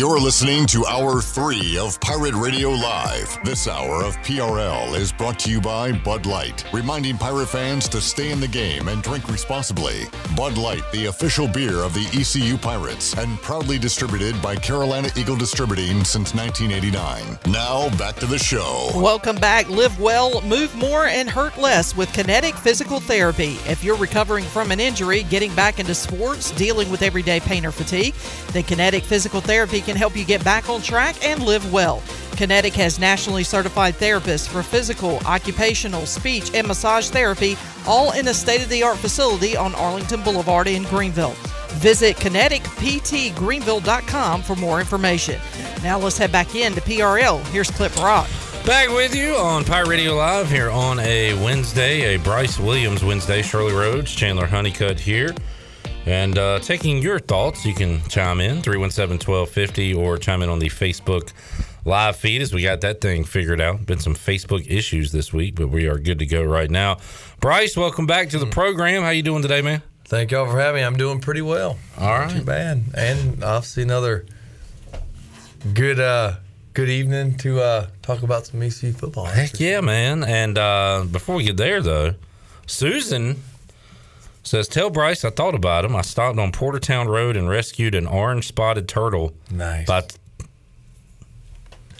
You're 0.00 0.18
listening 0.18 0.64
to 0.68 0.86
Hour 0.86 1.20
3 1.20 1.76
of 1.76 2.00
Pirate 2.00 2.34
Radio 2.34 2.70
Live. 2.70 3.38
This 3.44 3.68
hour 3.68 4.02
of 4.02 4.16
PRL 4.22 4.98
is 4.98 5.12
brought 5.12 5.38
to 5.40 5.50
you 5.50 5.60
by 5.60 5.92
Bud 5.92 6.24
Light, 6.24 6.64
reminding 6.72 7.18
Pirate 7.18 7.50
fans 7.50 7.86
to 7.90 8.00
stay 8.00 8.30
in 8.30 8.40
the 8.40 8.48
game 8.48 8.88
and 8.88 9.02
drink 9.02 9.28
responsibly. 9.28 10.04
Bud 10.34 10.56
Light, 10.56 10.90
the 10.92 11.04
official 11.04 11.46
beer 11.46 11.80
of 11.82 11.92
the 11.92 12.06
ECU 12.18 12.56
Pirates, 12.56 13.14
and 13.18 13.36
proudly 13.42 13.78
distributed 13.78 14.40
by 14.40 14.56
Carolina 14.56 15.10
Eagle 15.18 15.36
Distributing 15.36 16.02
since 16.02 16.34
1989. 16.34 17.52
Now, 17.52 17.94
back 17.98 18.16
to 18.20 18.26
the 18.26 18.38
show. 18.38 18.88
Welcome 18.94 19.36
back. 19.36 19.68
Live 19.68 20.00
well, 20.00 20.40
move 20.40 20.74
more, 20.74 21.08
and 21.08 21.28
hurt 21.28 21.58
less 21.58 21.94
with 21.94 22.10
Kinetic 22.14 22.54
Physical 22.54 23.00
Therapy. 23.00 23.58
If 23.66 23.84
you're 23.84 23.98
recovering 23.98 24.46
from 24.46 24.70
an 24.70 24.80
injury, 24.80 25.24
getting 25.24 25.54
back 25.54 25.78
into 25.78 25.94
sports, 25.94 26.52
dealing 26.52 26.90
with 26.90 27.02
everyday 27.02 27.40
pain 27.40 27.66
or 27.66 27.70
fatigue, 27.70 28.14
then 28.52 28.62
Kinetic 28.62 29.04
Physical 29.04 29.42
Therapy 29.42 29.82
can 29.90 29.98
help 29.98 30.16
you 30.16 30.24
get 30.24 30.44
back 30.44 30.70
on 30.70 30.80
track 30.80 31.26
and 31.26 31.44
live 31.44 31.72
well. 31.72 32.00
Kinetic 32.36 32.74
has 32.74 33.00
nationally 33.00 33.42
certified 33.42 33.94
therapists 33.94 34.46
for 34.46 34.62
physical, 34.62 35.18
occupational, 35.26 36.06
speech, 36.06 36.54
and 36.54 36.68
massage 36.68 37.08
therapy, 37.08 37.56
all 37.88 38.12
in 38.12 38.28
a 38.28 38.34
state 38.34 38.62
of 38.62 38.68
the 38.68 38.84
art 38.84 38.98
facility 38.98 39.56
on 39.56 39.74
Arlington 39.74 40.22
Boulevard 40.22 40.68
in 40.68 40.84
Greenville. 40.84 41.34
Visit 41.80 42.14
kineticptgreenville.com 42.18 44.42
for 44.42 44.54
more 44.54 44.78
information. 44.78 45.40
Now 45.82 45.98
let's 45.98 46.18
head 46.18 46.30
back 46.30 46.54
into 46.54 46.80
PRL. 46.82 47.44
Here's 47.48 47.72
Clip 47.72 47.92
Brock. 47.96 48.28
Back 48.64 48.90
with 48.90 49.12
you 49.12 49.34
on 49.34 49.64
Pirate 49.64 49.88
Radio 49.88 50.14
Live 50.14 50.48
here 50.48 50.70
on 50.70 51.00
a 51.00 51.34
Wednesday, 51.44 52.14
a 52.14 52.18
Bryce 52.20 52.60
Williams 52.60 53.02
Wednesday. 53.02 53.42
Shirley 53.42 53.72
Rhodes, 53.72 54.14
Chandler 54.14 54.46
Honeycutt 54.46 55.00
here. 55.00 55.34
And 56.10 56.36
uh, 56.36 56.58
taking 56.58 57.00
your 57.00 57.20
thoughts, 57.20 57.64
you 57.64 57.72
can 57.72 58.02
chime 58.08 58.40
in 58.40 58.62
317 58.62 59.18
1250 59.18 59.94
or 59.94 60.18
chime 60.18 60.42
in 60.42 60.48
on 60.48 60.58
the 60.58 60.68
Facebook 60.68 61.32
live 61.84 62.16
feed 62.16 62.42
as 62.42 62.52
we 62.52 62.64
got 62.64 62.80
that 62.80 63.00
thing 63.00 63.22
figured 63.22 63.60
out. 63.60 63.86
Been 63.86 64.00
some 64.00 64.16
Facebook 64.16 64.68
issues 64.68 65.12
this 65.12 65.32
week, 65.32 65.54
but 65.54 65.68
we 65.68 65.86
are 65.86 66.00
good 66.00 66.18
to 66.18 66.26
go 66.26 66.42
right 66.42 66.68
now. 66.68 66.96
Bryce, 67.38 67.76
welcome 67.76 68.08
back 68.08 68.30
to 68.30 68.40
the 68.40 68.46
program. 68.46 69.04
How 69.04 69.10
you 69.10 69.22
doing 69.22 69.40
today, 69.40 69.62
man? 69.62 69.82
Thank 70.04 70.32
y'all 70.32 70.50
for 70.50 70.58
having 70.58 70.80
me. 70.80 70.84
I'm 70.84 70.96
doing 70.96 71.20
pretty 71.20 71.42
well. 71.42 71.78
All 71.96 72.08
Not 72.08 72.18
right. 72.18 72.36
Too 72.38 72.42
bad. 72.42 72.82
And 72.92 73.44
obviously 73.44 73.84
another 73.84 74.26
good 75.72 76.00
uh 76.00 76.38
good 76.74 76.88
evening 76.88 77.36
to 77.38 77.60
uh 77.60 77.86
talk 78.02 78.24
about 78.24 78.46
some 78.46 78.60
ECU 78.60 78.92
football. 78.92 79.26
Heck 79.26 79.60
yeah, 79.60 79.80
man. 79.80 80.24
And 80.24 80.58
uh, 80.58 81.04
before 81.08 81.36
we 81.36 81.44
get 81.44 81.56
there, 81.56 81.80
though, 81.80 82.16
Susan 82.66 83.40
says, 84.42 84.68
Tell 84.68 84.90
Bryce 84.90 85.24
I 85.24 85.30
thought 85.30 85.54
about 85.54 85.84
him. 85.84 85.94
I 85.96 86.02
stopped 86.02 86.38
on 86.38 86.52
Portertown 86.52 87.08
Road 87.08 87.36
and 87.36 87.48
rescued 87.48 87.94
an 87.94 88.06
orange 88.06 88.46
spotted 88.48 88.88
turtle. 88.88 89.32
Nice. 89.50 89.86
By 89.86 90.02
t- 90.02 90.16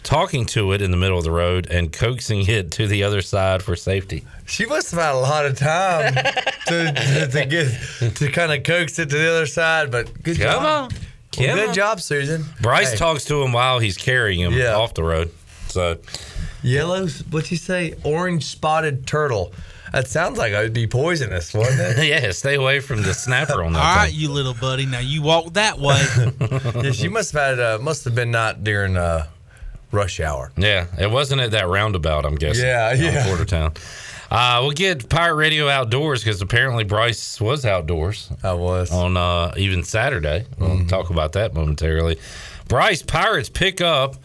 talking 0.03 0.45
to 0.47 0.71
it 0.73 0.81
in 0.81 0.91
the 0.91 0.97
middle 0.97 1.17
of 1.17 1.23
the 1.23 1.31
road 1.31 1.67
and 1.69 1.91
coaxing 1.91 2.47
it 2.47 2.71
to 2.71 2.87
the 2.87 3.03
other 3.03 3.21
side 3.21 3.61
for 3.61 3.75
safety. 3.75 4.25
She 4.47 4.65
must 4.65 4.91
have 4.91 4.99
had 4.99 5.13
a 5.15 5.19
lot 5.19 5.45
of 5.45 5.57
time 5.57 6.13
to, 6.67 6.91
to, 6.93 7.27
to 7.31 7.45
get 7.45 8.15
to 8.15 8.31
kind 8.31 8.51
of 8.51 8.63
coax 8.63 8.97
it 8.99 9.09
to 9.11 9.17
the 9.17 9.29
other 9.29 9.45
side, 9.45 9.91
but 9.91 10.07
good 10.23 10.37
Come 10.39 10.63
job. 10.63 10.63
on. 10.63 10.97
Well, 11.37 11.55
good 11.55 11.69
on. 11.69 11.73
job, 11.73 12.01
Susan. 12.01 12.43
Bryce 12.61 12.91
Hey, 12.91 12.97
talks 12.97 13.23
to 13.25 13.41
him 13.41 13.53
while 13.53 13.79
he's 13.79 13.97
carrying 13.97 14.39
him 14.41 14.53
Yeah. 14.53 14.73
off 14.75 14.93
the 14.95 15.03
road. 15.03 15.31
So, 15.67 15.97
yellow. 16.63 17.07
What'd 17.07 17.51
you 17.51 17.55
say? 17.57 17.93
Orange 18.03 18.43
spotted 18.43 19.07
turtle. 19.07 19.53
That 19.91 20.07
sounds 20.07 20.37
like 20.37 20.53
it 20.53 20.57
would 20.57 20.73
be 20.73 20.87
poisonous, 20.87 21.53
wouldn't 21.53 21.79
it? 21.79 22.05
yeah, 22.07 22.31
stay 22.31 22.55
away 22.55 22.79
from 22.79 23.01
the 23.01 23.13
snapper 23.13 23.63
on 23.63 23.73
that 23.73 23.79
All 23.79 23.95
right, 23.97 24.13
you 24.13 24.31
little 24.31 24.53
buddy. 24.53 24.85
Now 24.85 24.99
you 24.99 25.21
walk 25.21 25.53
that 25.53 25.79
way. 25.79 26.01
yeah, 26.83 26.91
she 26.91 27.09
must 27.09 27.33
have 27.33 27.57
had. 27.57 27.59
Uh, 27.59 27.79
must 27.81 28.05
have 28.05 28.15
been 28.15 28.31
not 28.31 28.63
during 28.63 28.95
uh, 28.95 29.27
rush 29.91 30.19
hour. 30.19 30.51
Yeah, 30.55 30.87
it 30.97 31.11
wasn't 31.11 31.41
at 31.41 31.51
that 31.51 31.67
roundabout, 31.67 32.25
I'm 32.25 32.35
guessing. 32.35 32.65
Yeah, 32.65 32.91
on 32.91 32.99
yeah. 32.99 33.25
Portertown. 33.27 33.73
Uh, 34.31 34.59
we'll 34.61 34.71
get 34.71 35.09
Pirate 35.09 35.35
Radio 35.35 35.67
outdoors 35.67 36.23
because 36.23 36.41
apparently 36.41 36.85
Bryce 36.85 37.41
was 37.41 37.65
outdoors. 37.65 38.31
I 38.41 38.53
was. 38.53 38.89
On 38.89 39.17
uh, 39.17 39.53
even 39.57 39.83
Saturday. 39.83 40.45
We'll 40.57 40.85
talk 40.85 41.09
about 41.09 41.33
that 41.33 41.53
momentarily. 41.53 42.17
Bryce, 42.69 43.01
Pirates 43.01 43.49
pick 43.49 43.81
up, 43.81 44.15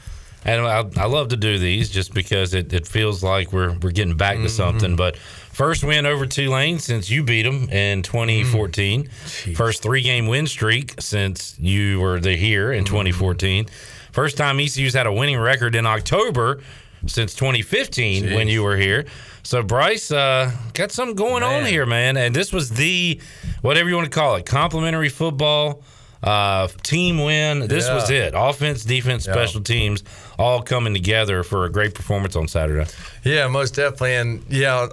and 0.45 0.65
I, 0.65 0.85
I 0.97 1.07
love 1.07 1.31
to 1.31 1.37
do 1.37 1.59
these 1.59 1.91
just 1.91 2.15
because 2.15 2.55
it, 2.55 2.73
it 2.73 2.87
feels 2.87 3.25
like 3.25 3.53
we're, 3.53 3.77
we're 3.83 3.91
getting 3.91 4.17
back 4.17 4.37
to 4.37 4.49
something. 4.49 4.95
But 4.95 5.19
first 5.57 5.83
win 5.83 6.05
over 6.05 6.27
Tulane 6.27 6.79
since 6.79 7.09
you 7.09 7.23
beat 7.23 7.45
them 7.45 7.71
in 7.71 8.03
2014. 8.03 9.09
First 9.55 9.83
three 9.83 10.03
game 10.03 10.27
win 10.27 10.47
streak 10.47 10.95
since 11.01 11.57
you 11.59 11.99
were 12.01 12.21
the 12.21 12.37
here 12.37 12.73
in 12.73 12.85
2014. 12.85 13.67
First 14.13 14.37
time 14.37 14.61
ECU's 14.61 14.93
had 14.95 15.07
a 15.07 15.13
winning 15.13 15.39
record 15.39 15.75
in 15.75 15.87
October 15.87 16.61
since 17.07 17.35
2015 17.35 18.35
when 18.35 18.49
you 18.49 18.63
were 18.63 18.77
here. 18.77 19.07
So 19.43 19.63
Bryce 19.63 20.11
uh, 20.11 20.51
got 20.75 20.93
something 20.93 21.17
going 21.17 21.43
on 21.43 21.65
here, 21.65 21.87
man. 21.87 22.17
And 22.17 22.35
this 22.37 22.53
was 22.53 22.69
the 22.71 23.19
whatever 23.63 23.89
you 23.89 23.95
want 23.97 24.11
to 24.11 24.15
call 24.19 24.35
it, 24.37 24.45
complimentary 24.45 25.09
football 25.09 25.83
uh, 26.23 26.67
team 26.83 27.23
win. 27.23 27.69
This 27.69 27.87
Yeah. 27.87 27.95
was 27.95 28.11
it. 28.11 28.33
Offense, 28.35 28.85
defense, 28.85 29.27
Yeah. 29.27 29.35
special 29.35 29.61
teams, 29.61 30.03
all 30.39 30.61
coming 30.63 30.93
together 30.95 31.43
for 31.43 31.65
a 31.65 31.71
great 31.71 31.95
performance 31.95 32.35
on 32.37 32.49
Saturday. 32.49 32.91
Yeah, 33.23 33.47
most 33.49 33.75
definitely. 33.77 34.15
And 34.17 34.43
yeah, 34.49 34.89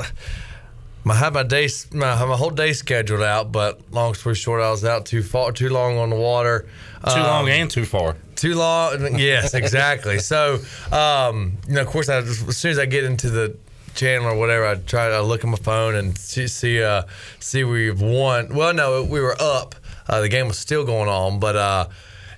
I 1.11 1.15
had 1.15 1.33
my 1.33 1.43
day, 1.43 1.67
my, 1.91 2.25
my 2.25 2.35
whole 2.35 2.49
day 2.49 2.73
scheduled 2.73 3.21
out, 3.21 3.51
but 3.51 3.81
long 3.91 4.13
story 4.13 4.35
short, 4.35 4.61
I 4.61 4.71
was 4.71 4.85
out 4.85 5.05
too 5.05 5.21
far, 5.23 5.51
too 5.51 5.69
long 5.69 5.97
on 5.97 6.09
the 6.09 6.15
water. 6.15 6.65
Too 7.05 7.19
Um, 7.19 7.23
long 7.23 7.49
and 7.49 7.69
too 7.69 7.85
far. 7.85 8.15
Too 8.35 8.55
long. 8.55 9.17
Yes, 9.19 9.53
exactly. 9.61 10.19
so, 10.19 10.59
um, 10.91 11.57
you 11.67 11.75
know, 11.75 11.81
of 11.81 11.87
course, 11.87 12.07
I, 12.09 12.17
as 12.19 12.57
soon 12.57 12.71
as 12.71 12.79
I 12.79 12.85
get 12.85 13.03
into 13.03 13.29
the 13.29 13.55
channel 13.95 14.27
or 14.29 14.35
whatever, 14.37 14.65
I 14.65 14.75
try 14.75 15.09
to 15.09 15.21
look 15.21 15.43
at 15.43 15.49
my 15.49 15.57
phone 15.57 15.95
and 15.95 16.17
see 16.17 16.47
see, 16.47 16.81
uh, 16.81 17.03
see 17.39 17.63
we've 17.63 18.01
won. 18.01 18.55
Well, 18.55 18.73
no, 18.73 19.03
we 19.03 19.19
were 19.19 19.35
up. 19.39 19.75
Uh, 20.07 20.21
the 20.21 20.29
game 20.29 20.47
was 20.47 20.57
still 20.57 20.85
going 20.85 21.09
on, 21.09 21.39
but 21.39 21.55
uh, 21.55 21.87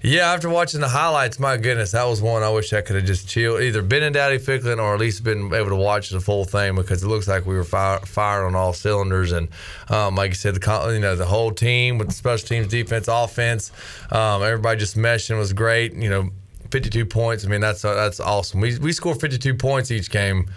yeah, 0.05 0.31
after 0.31 0.49
watching 0.49 0.81
the 0.81 0.87
highlights, 0.87 1.39
my 1.39 1.57
goodness, 1.57 1.91
that 1.91 2.03
was 2.05 2.21
one 2.21 2.43
I 2.43 2.49
wish 2.49 2.71
I 2.73 2.81
could 2.81 2.95
have 2.95 3.05
just 3.05 3.27
chilled, 3.27 3.61
either 3.61 3.81
been 3.81 4.03
in 4.03 4.13
Dowdy-Ficklen 4.13 4.77
or 4.77 4.93
at 4.93 4.99
least 4.99 5.23
been 5.23 5.51
able 5.51 5.69
to 5.69 5.75
watch 5.75 6.11
the 6.11 6.19
full 6.19 6.45
thing 6.45 6.75
because 6.75 7.01
it 7.01 7.07
looks 7.07 7.27
like 7.27 7.45
we 7.45 7.55
were 7.55 7.63
fire, 7.63 7.99
firing 7.99 8.47
on 8.47 8.55
all 8.55 8.71
cylinders. 8.71 9.31
And 9.31 9.49
um, 9.89 10.15
like 10.15 10.29
you 10.29 10.35
said, 10.35 10.53
the 10.53 10.91
you 10.93 10.99
know 10.99 11.15
the 11.15 11.25
whole 11.25 11.51
team 11.51 11.97
with 11.97 12.09
the 12.09 12.13
special 12.13 12.47
teams, 12.47 12.67
defense, 12.67 13.07
offense, 13.07 13.71
um, 14.11 14.43
everybody 14.43 14.79
just 14.79 14.95
meshing 14.95 15.39
was 15.39 15.53
great. 15.53 15.93
You 15.93 16.09
know, 16.09 16.29
52 16.69 17.05
points. 17.05 17.43
I 17.43 17.47
mean, 17.47 17.61
that's 17.61 17.83
uh, 17.83 17.95
that's 17.95 18.19
awesome. 18.19 18.61
We 18.61 18.77
we 18.77 18.93
score 18.93 19.15
52 19.15 19.55
points 19.55 19.89
each 19.91 20.11
game. 20.11 20.47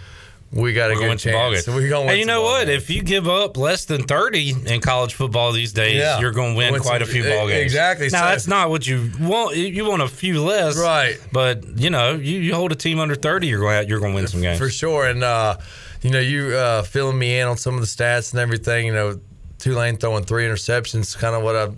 We 0.51 0.73
got 0.73 0.89
a 0.89 0.93
We're 0.95 0.99
good 1.01 1.05
going 1.05 1.17
to 1.19 1.31
ball 1.31 1.51
chance. 1.51 1.65
So 1.65 1.75
we're 1.75 1.89
going. 1.89 2.07
Hey, 2.07 2.19
you 2.19 2.25
know 2.25 2.41
what? 2.41 2.69
If 2.69 2.89
you 2.89 3.03
give 3.03 3.27
up 3.27 3.55
less 3.55 3.85
than 3.85 4.03
thirty 4.03 4.49
in 4.65 4.81
college 4.81 5.13
football 5.13 5.51
these 5.51 5.73
days, 5.73 5.97
Yeah. 5.97 6.19
you're 6.19 6.31
going 6.31 6.53
to 6.53 6.57
win 6.57 6.73
Win 6.73 6.81
quite 6.81 7.03
a 7.03 7.05
few 7.05 7.23
ball 7.23 7.47
games. 7.47 7.65
exactly. 7.65 8.07
Now 8.09 8.21
So- 8.21 8.25
that's 8.29 8.47
not 8.47 8.69
what 8.71 8.87
you 8.87 9.11
want. 9.19 9.55
You 9.55 9.85
want 9.85 10.01
a 10.01 10.07
few 10.07 10.43
less, 10.43 10.75
Right. 10.77 11.19
But 11.31 11.77
you 11.77 11.91
know, 11.91 12.15
you, 12.15 12.39
you 12.39 12.55
hold 12.55 12.71
a 12.71 12.75
team 12.75 12.99
under 12.99 13.13
thirty, 13.15 13.45
you're 13.47 13.59
going 13.59 13.87
you're 13.87 13.99
going 13.99 14.13
to 14.13 14.15
win 14.15 14.27
some 14.27 14.41
games. 14.41 14.57
For 14.57 14.69
sure. 14.71 15.05
And, 15.07 15.23
uh, 15.23 15.57
you 16.01 16.09
know, 16.09 16.19
you 16.19 16.55
uh, 16.55 16.81
filling 16.81 17.19
me 17.19 17.39
in 17.39 17.47
on 17.47 17.57
some 17.57 17.75
of 17.75 17.81
the 17.81 17.87
stats 17.87 18.31
and 18.31 18.39
everything. 18.39 18.87
You 18.87 18.93
know, 18.93 19.19
Tulane 19.59 19.97
throwing 19.97 20.23
three 20.23 20.45
interceptions, 20.45 21.15
kind 21.17 21.35
of 21.35 21.43
what 21.43 21.55
I 21.55 21.69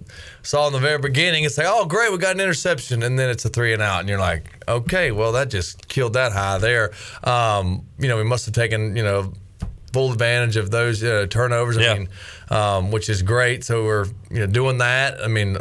saw 0.44 0.68
in 0.68 0.74
the 0.74 0.80
very 0.80 1.00
beginning. 1.00 1.44
It's 1.44 1.58
like, 1.58 1.68
oh, 1.70 1.86
great, 1.86 2.12
we 2.12 2.18
got 2.18 2.36
an 2.36 2.40
interception. 2.42 3.04
And 3.04 3.18
then 3.20 3.30
it's 3.30 3.44
a 3.44 3.50
three 3.50 3.74
and 3.74 3.82
out. 3.82 4.00
And 4.02 4.08
you're 4.10 4.20
like, 4.20 4.46
okay, 4.68 5.12
well, 5.12 5.32
that 5.34 5.50
just 5.50 5.88
killed 5.88 6.14
that 6.14 6.32
high 6.32 6.60
there. 6.60 6.92
Um, 7.24 7.86
you 8.00 8.08
know, 8.08 8.18
we 8.18 8.24
must 8.24 8.46
have 8.46 8.54
taken, 8.56 8.96
you 8.96 9.04
know, 9.04 9.34
full 9.94 10.12
advantage 10.14 10.56
of 10.56 10.72
those 10.72 11.04
uh, 11.04 11.26
turnovers. 11.30 11.78
I 11.78 11.82
Yeah. 11.82 11.94
mean, 11.96 12.10
um, 12.50 12.92
which 12.92 13.10
is 13.10 13.22
great. 13.24 13.64
So 13.66 13.84
we're, 13.84 14.06
you 14.30 14.40
know, 14.40 14.48
doing 14.48 14.78
that. 14.78 15.22
I 15.22 15.28
mean, 15.28 15.58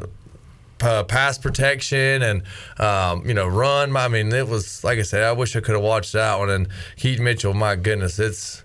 uh, 0.83 1.03
pass 1.05 1.37
protection 1.37 2.23
and 2.23 2.43
um, 2.79 3.27
you 3.27 3.35
know 3.35 3.47
run. 3.47 3.95
I 3.97 4.09
mean, 4.09 4.33
it 4.33 4.49
was 4.49 4.83
like 4.83 4.99
I 4.99 5.03
said. 5.03 5.23
I 5.25 5.33
wish 5.33 5.55
I 5.55 5.61
could 5.61 5.75
have 5.75 5.83
watched 5.85 6.13
that 6.15 6.39
one. 6.39 6.49
And 6.49 6.69
Keaton 6.97 7.23
Mitchell, 7.25 7.53
my 7.53 7.77
goodness, 7.77 8.19
it's 8.19 8.65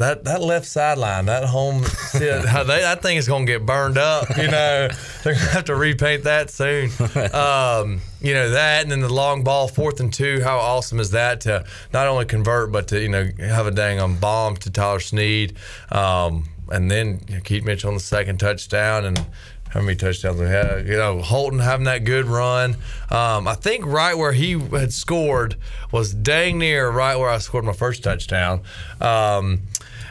that 0.00 0.24
that 0.24 0.40
left 0.40 0.66
sideline, 0.66 1.26
that 1.26 1.44
home, 1.44 1.82
they, 2.14 2.30
that 2.30 3.02
thing 3.02 3.18
is 3.18 3.28
going 3.28 3.44
to 3.44 3.52
get 3.52 3.66
burned 3.66 3.98
up. 3.98 4.30
You 4.30 4.48
know, 4.48 4.88
they're 5.22 5.34
going 5.34 5.46
to 5.46 5.52
have 5.52 5.64
to 5.66 5.76
repaint 5.76 6.24
that 6.24 6.50
soon. 6.50 6.90
Um, 7.30 8.00
you 8.20 8.34
know 8.34 8.50
that, 8.50 8.82
and 8.82 8.90
then 8.90 9.00
the 9.00 9.12
long 9.12 9.44
ball, 9.44 9.68
fourth 9.68 10.00
and 10.00 10.12
two. 10.12 10.40
How 10.42 10.58
awesome 10.58 11.00
is 11.00 11.10
that 11.10 11.42
to 11.42 11.64
not 11.92 12.06
only 12.06 12.24
convert, 12.24 12.72
but 12.72 12.88
to 12.88 13.00
you 13.00 13.08
know 13.08 13.28
have 13.38 13.66
a 13.66 13.70
dang 13.70 14.00
on 14.00 14.16
bomb 14.16 14.56
to 14.58 14.70
Tyler 14.70 15.00
Snead, 15.00 15.56
um, 15.90 16.48
and 16.70 16.90
then 16.90 17.20
you 17.28 17.36
know, 17.36 17.40
Keith 17.42 17.64
Mitchell 17.64 17.88
on 17.88 17.94
the 17.94 18.00
second 18.00 18.38
touchdown, 18.38 19.04
and 19.04 19.26
how 19.70 19.80
many 19.80 19.96
touchdowns 19.96 20.40
we 20.40 20.46
had. 20.46 20.86
You 20.86 20.96
know, 20.96 21.20
Holton 21.20 21.60
having 21.60 21.84
that 21.84 22.04
good 22.04 22.26
run. 22.26 22.76
Um, 23.10 23.46
I 23.46 23.54
think 23.54 23.86
right 23.86 24.14
where 24.14 24.32
he 24.32 24.58
had 24.58 24.92
scored 24.92 25.56
was 25.92 26.12
dang 26.12 26.58
near 26.58 26.90
right 26.90 27.16
where 27.16 27.30
I 27.30 27.38
scored 27.38 27.64
my 27.64 27.72
first 27.72 28.02
touchdown. 28.02 28.62
Um, 29.00 29.62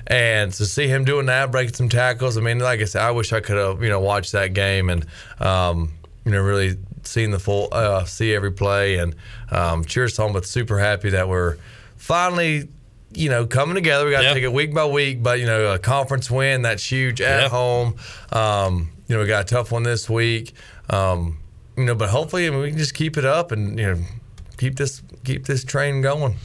and 0.10 0.52
to 0.54 0.66
see 0.66 0.88
him 0.88 1.06
doing 1.06 1.28
that, 1.28 1.52
breaking 1.52 1.76
some 1.76 1.90
tackles, 1.90 2.38
I 2.38 2.42
mean, 2.42 2.60
like 2.60 2.82
I 2.82 2.86
said, 2.86 3.02
I 3.04 3.12
wish 3.12 3.32
I 3.32 3.40
could 3.40 3.58
have 3.58 3.82
you 3.84 3.90
know 3.90 4.00
watched 4.00 4.32
that 4.34 4.54
game 4.54 4.90
and 4.90 5.06
um, 5.40 5.92
you 6.26 6.32
know 6.32 6.42
really 6.42 6.78
seen 7.04 7.32
the 7.32 7.40
full, 7.40 7.70
uh, 7.72 8.04
see 8.06 8.34
every 8.36 8.52
play 8.52 8.98
and 8.98 9.16
um, 9.52 9.86
cheers 9.86 10.18
home. 10.18 10.34
But 10.34 10.46
super 10.46 10.78
happy 10.80 11.12
that 11.12 11.30
we're 11.30 11.58
finally 11.98 12.68
you 13.12 13.28
know, 13.28 13.48
coming 13.48 13.74
together. 13.74 14.06
We 14.06 14.12
got 14.12 14.20
to 14.20 14.26
Yep. 14.26 14.34
take 14.36 14.44
it 14.44 14.54
week 14.54 14.72
by 14.72 14.86
week, 14.86 15.24
but 15.24 15.40
you 15.40 15.48
know, 15.48 15.74
a 15.74 15.80
conference 15.80 16.30
win 16.30 16.62
that's 16.62 16.84
huge 16.92 17.22
at 17.22 17.42
Yep. 17.42 17.52
home. 17.52 17.96
Um, 18.32 18.92
you 19.08 19.16
know, 19.16 19.22
we 19.24 19.28
got 19.28 19.42
a 19.42 19.48
tough 19.48 19.72
one 19.72 19.82
this 19.82 20.08
week. 20.08 20.54
Um, 20.92 21.40
you 21.76 21.86
know, 21.86 21.96
but 21.96 22.10
hopefully 22.10 22.46
I 22.46 22.52
mean, 22.52 22.60
we 22.62 22.70
can 22.70 22.78
just 22.78 22.94
keep 22.94 23.18
it 23.18 23.26
up 23.26 23.52
and 23.52 23.80
you 23.80 23.86
know, 23.88 23.98
keep 24.58 24.76
this 24.76 25.02
keep 25.26 25.48
this 25.48 25.64
train 25.64 26.02
going. 26.04 26.36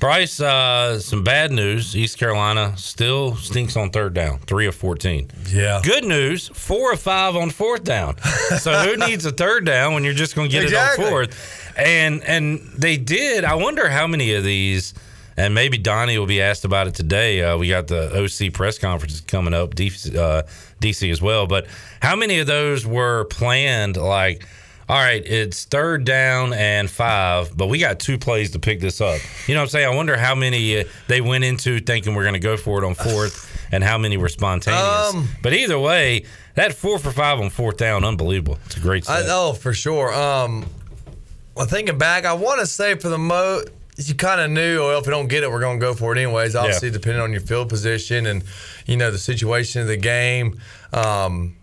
Bryce, 0.00 0.40
uh, 0.40 0.98
some 0.98 1.22
bad 1.22 1.52
news. 1.52 1.94
East 1.94 2.16
Carolina 2.18 2.72
still 2.78 3.36
stinks 3.36 3.76
on 3.76 3.90
third 3.90 4.14
down, 4.14 4.38
three 4.38 4.66
of 4.66 4.74
14. 4.74 5.30
Yeah. 5.50 5.82
Good 5.84 6.04
news, 6.06 6.48
four 6.48 6.92
of 6.94 7.00
five 7.00 7.36
on 7.36 7.50
fourth 7.50 7.84
down. 7.84 8.16
So 8.58 8.72
who 8.72 8.96
needs 9.06 9.24
a 9.26 9.30
third 9.30 9.64
down 9.64 9.94
when 9.94 10.02
you're 10.02 10.12
just 10.14 10.34
going 10.34 10.48
to 10.48 10.52
get 10.52 10.64
Exactly. 10.64 11.04
it 11.04 11.06
on 11.06 11.12
fourth? 11.12 11.72
And 11.76 12.24
and 12.24 12.58
they 12.76 12.96
did. 12.96 13.44
I 13.44 13.54
wonder 13.54 13.88
how 13.88 14.06
many 14.08 14.34
of 14.34 14.42
these. 14.42 14.92
And 15.36 15.54
maybe 15.54 15.78
Donnie 15.78 16.18
will 16.18 16.26
be 16.26 16.42
asked 16.42 16.64
about 16.64 16.86
it 16.88 16.94
today. 16.94 17.42
Uh, 17.42 17.56
we 17.56 17.68
got 17.68 17.86
the 17.86 18.10
OC 18.24 18.52
press 18.52 18.76
conference 18.78 19.20
coming 19.20 19.54
up, 19.54 19.74
DC, 19.74 20.14
uh, 20.16 20.42
DC 20.80 21.10
as 21.10 21.22
well. 21.22 21.46
But 21.46 21.66
how 22.02 22.16
many 22.16 22.40
of 22.40 22.46
those 22.46 22.84
were 22.86 23.24
planned? 23.26 23.96
Like, 23.96 24.44
all 24.90 24.96
right, 24.96 25.24
it's 25.24 25.66
third 25.66 26.04
down 26.04 26.52
and 26.52 26.90
five, 26.90 27.56
but 27.56 27.68
we 27.68 27.78
got 27.78 28.00
two 28.00 28.18
plays 28.18 28.50
to 28.50 28.58
pick 28.58 28.80
this 28.80 29.00
up. 29.00 29.20
You 29.46 29.54
know 29.54 29.60
what 29.60 29.66
I'm 29.66 29.68
saying? 29.68 29.86
I 29.86 29.94
wonder 29.94 30.16
how 30.16 30.34
many 30.34 30.80
uh, 30.80 30.84
they 31.06 31.20
went 31.20 31.44
into 31.44 31.78
thinking 31.78 32.16
we're 32.16 32.24
going 32.24 32.34
to 32.34 32.40
go 32.40 32.56
for 32.56 32.82
it 32.82 32.84
on 32.84 32.96
fourth, 32.96 33.68
and 33.70 33.84
how 33.84 33.98
many 33.98 34.16
were 34.16 34.28
spontaneous. 34.28 35.14
Um, 35.14 35.28
but 35.42 35.52
either 35.52 35.78
way, 35.78 36.24
that 36.56 36.74
four 36.74 36.98
for 36.98 37.12
five 37.12 37.38
on 37.38 37.50
fourth 37.50 37.76
down, 37.76 38.02
unbelievable. 38.02 38.58
It's 38.66 38.78
a 38.78 38.80
great 38.80 39.08
I 39.08 39.22
know 39.22 39.52
for 39.52 39.72
sure. 39.72 40.12
Um, 40.12 40.66
well, 41.54 41.66
thinking 41.66 41.96
back, 41.96 42.24
I 42.24 42.32
want 42.32 42.58
to 42.58 42.66
say 42.66 42.96
for 42.96 43.10
the 43.10 43.18
mo, 43.18 43.62
you 43.96 44.14
kind 44.16 44.40
of 44.40 44.50
knew, 44.50 44.80
well, 44.80 44.98
if 44.98 45.06
we 45.06 45.12
don't 45.12 45.28
get 45.28 45.44
it, 45.44 45.52
we're 45.52 45.60
going 45.60 45.78
to 45.78 45.86
go 45.86 45.94
for 45.94 46.16
it 46.16 46.18
anyways. 46.18 46.56
Obviously, 46.56 46.90
depending 46.90 47.22
on 47.22 47.30
your 47.30 47.42
field 47.42 47.68
position 47.68 48.26
and 48.26 48.42
you 48.86 48.96
know 48.96 49.12
the 49.12 49.18
situation 49.18 49.82
of 49.82 49.86
the 49.86 49.96
game, 49.96 50.58
um, 50.92 51.54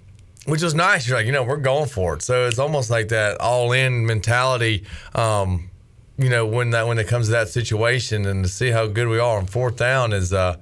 which 0.48 0.64
was 0.64 0.74
nice. 0.74 1.08
You're 1.08 1.18
like, 1.18 1.26
you 1.26 1.34
know, 1.34 1.44
we're 1.44 1.58
going 1.58 1.90
for 1.90 2.16
it. 2.16 2.22
So 2.22 2.48
it's 2.48 2.58
almost 2.58 2.90
like 2.90 3.10
that 3.10 3.40
all-in 3.40 4.06
mentality. 4.06 4.86
Um, 5.14 5.70
you 6.18 6.30
know, 6.30 6.46
when 6.48 6.72
that 6.72 6.88
when 6.88 6.98
it 6.98 7.08
comes 7.08 7.28
to 7.28 7.34
that 7.34 7.50
situation, 7.50 8.26
and 8.26 8.44
to 8.44 8.50
see 8.50 8.72
how 8.72 8.88
good 8.88 9.08
we 9.08 9.20
are 9.20 9.38
on 9.38 9.46
fourth 9.46 9.76
down 9.76 10.14
is 10.14 10.34
uh, 10.34 10.58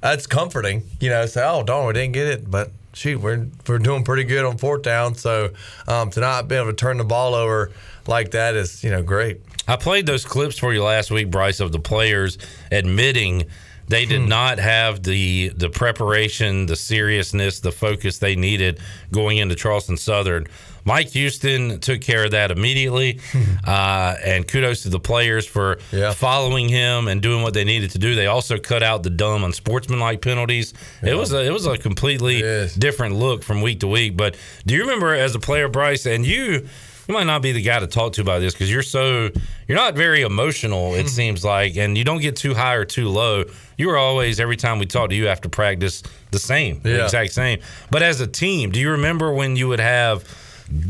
that's 0.00 0.26
comforting. 0.26 0.84
You 1.00 1.10
know, 1.10 1.26
say, 1.26 1.42
oh, 1.44 1.64
darn, 1.64 1.86
we 1.86 1.92
didn't 1.94 2.12
get 2.12 2.28
it, 2.28 2.48
but 2.48 2.70
shoot, 2.92 3.20
we're 3.20 3.46
we're 3.66 3.78
doing 3.78 4.04
pretty 4.04 4.24
good 4.24 4.44
on 4.44 4.58
fourth 4.58 4.82
down. 4.82 5.14
So 5.14 5.50
um, 5.88 6.10
to 6.10 6.20
not 6.20 6.46
be 6.46 6.54
able 6.54 6.68
to 6.68 6.74
turn 6.74 6.98
the 6.98 7.04
ball 7.04 7.34
over 7.34 7.72
like 8.06 8.32
that 8.32 8.54
is, 8.54 8.84
you 8.84 8.90
know, 8.90 9.02
great. 9.02 9.40
I 9.66 9.76
played 9.76 10.06
those 10.06 10.24
clips 10.24 10.58
for 10.58 10.72
you 10.72 10.82
last 10.82 11.10
week, 11.10 11.30
Bryce, 11.30 11.60
of 11.60 11.72
the 11.72 11.78
players 11.78 12.38
admitting 12.70 13.46
they 13.90 14.06
did 14.06 14.22
not 14.22 14.58
have 14.58 15.02
the 15.02 15.48
the 15.48 15.68
preparation, 15.68 16.66
the 16.66 16.76
seriousness, 16.76 17.60
the 17.60 17.72
focus 17.72 18.18
they 18.18 18.36
needed 18.36 18.78
going 19.10 19.38
into 19.38 19.56
Charleston 19.56 19.96
Southern. 19.96 20.46
Mike 20.84 21.08
Houston 21.10 21.78
took 21.80 22.00
care 22.00 22.24
of 22.24 22.30
that 22.30 22.50
immediately, 22.50 23.20
uh, 23.66 24.14
and 24.24 24.46
kudos 24.48 24.84
to 24.84 24.88
the 24.88 25.00
players 25.00 25.46
for 25.46 25.78
following 26.12 26.68
him 26.68 27.08
and 27.08 27.20
doing 27.20 27.42
what 27.42 27.52
they 27.52 27.64
needed 27.64 27.90
to 27.90 27.98
do. 27.98 28.14
They 28.14 28.26
also 28.26 28.58
cut 28.58 28.82
out 28.82 29.02
the 29.02 29.10
dumb, 29.10 29.44
unsportsmanlike 29.44 30.22
penalties. 30.22 30.72
It 31.02 31.14
was 31.14 31.32
a, 31.32 31.44
it 31.44 31.52
was 31.52 31.66
a 31.66 31.76
completely 31.76 32.40
different 32.78 33.16
look 33.16 33.42
from 33.42 33.60
week 33.60 33.80
to 33.80 33.88
week. 33.88 34.16
But 34.16 34.36
do 34.64 34.74
you 34.74 34.82
remember 34.82 35.14
as 35.14 35.34
a 35.34 35.40
player, 35.40 35.68
Bryce, 35.68 36.06
and 36.06 36.24
you? 36.24 36.68
You 37.10 37.14
might 37.14 37.26
not 37.26 37.42
be 37.42 37.50
the 37.50 37.60
guy 37.60 37.80
to 37.80 37.88
talk 37.88 38.12
to 38.12 38.20
about 38.20 38.38
this 38.38 38.54
because 38.54 38.70
you're 38.70 38.84
so 38.84 39.30
you're 39.66 39.76
not 39.76 39.96
very 39.96 40.22
emotional 40.22 40.92
Hmm. 40.92 41.00
it 41.00 41.08
seems 41.08 41.44
like 41.44 41.76
and 41.76 41.98
you 41.98 42.04
don't 42.04 42.20
get 42.20 42.36
too 42.36 42.54
high 42.54 42.74
or 42.74 42.84
too 42.84 43.08
low 43.08 43.44
you 43.76 43.88
were 43.88 43.96
always 43.96 44.38
every 44.38 44.56
time 44.56 44.78
we 44.78 44.86
talk 44.86 45.10
to 45.10 45.16
you 45.16 45.26
after 45.26 45.48
practice 45.48 46.04
the 46.30 46.38
same 46.38 46.80
the 46.82 47.02
exact 47.02 47.32
same 47.32 47.58
but 47.90 48.00
as 48.00 48.20
a 48.20 48.28
team 48.28 48.70
do 48.70 48.78
you 48.78 48.92
remember 48.92 49.32
when 49.32 49.56
you 49.56 49.66
would 49.66 49.80
have 49.80 50.22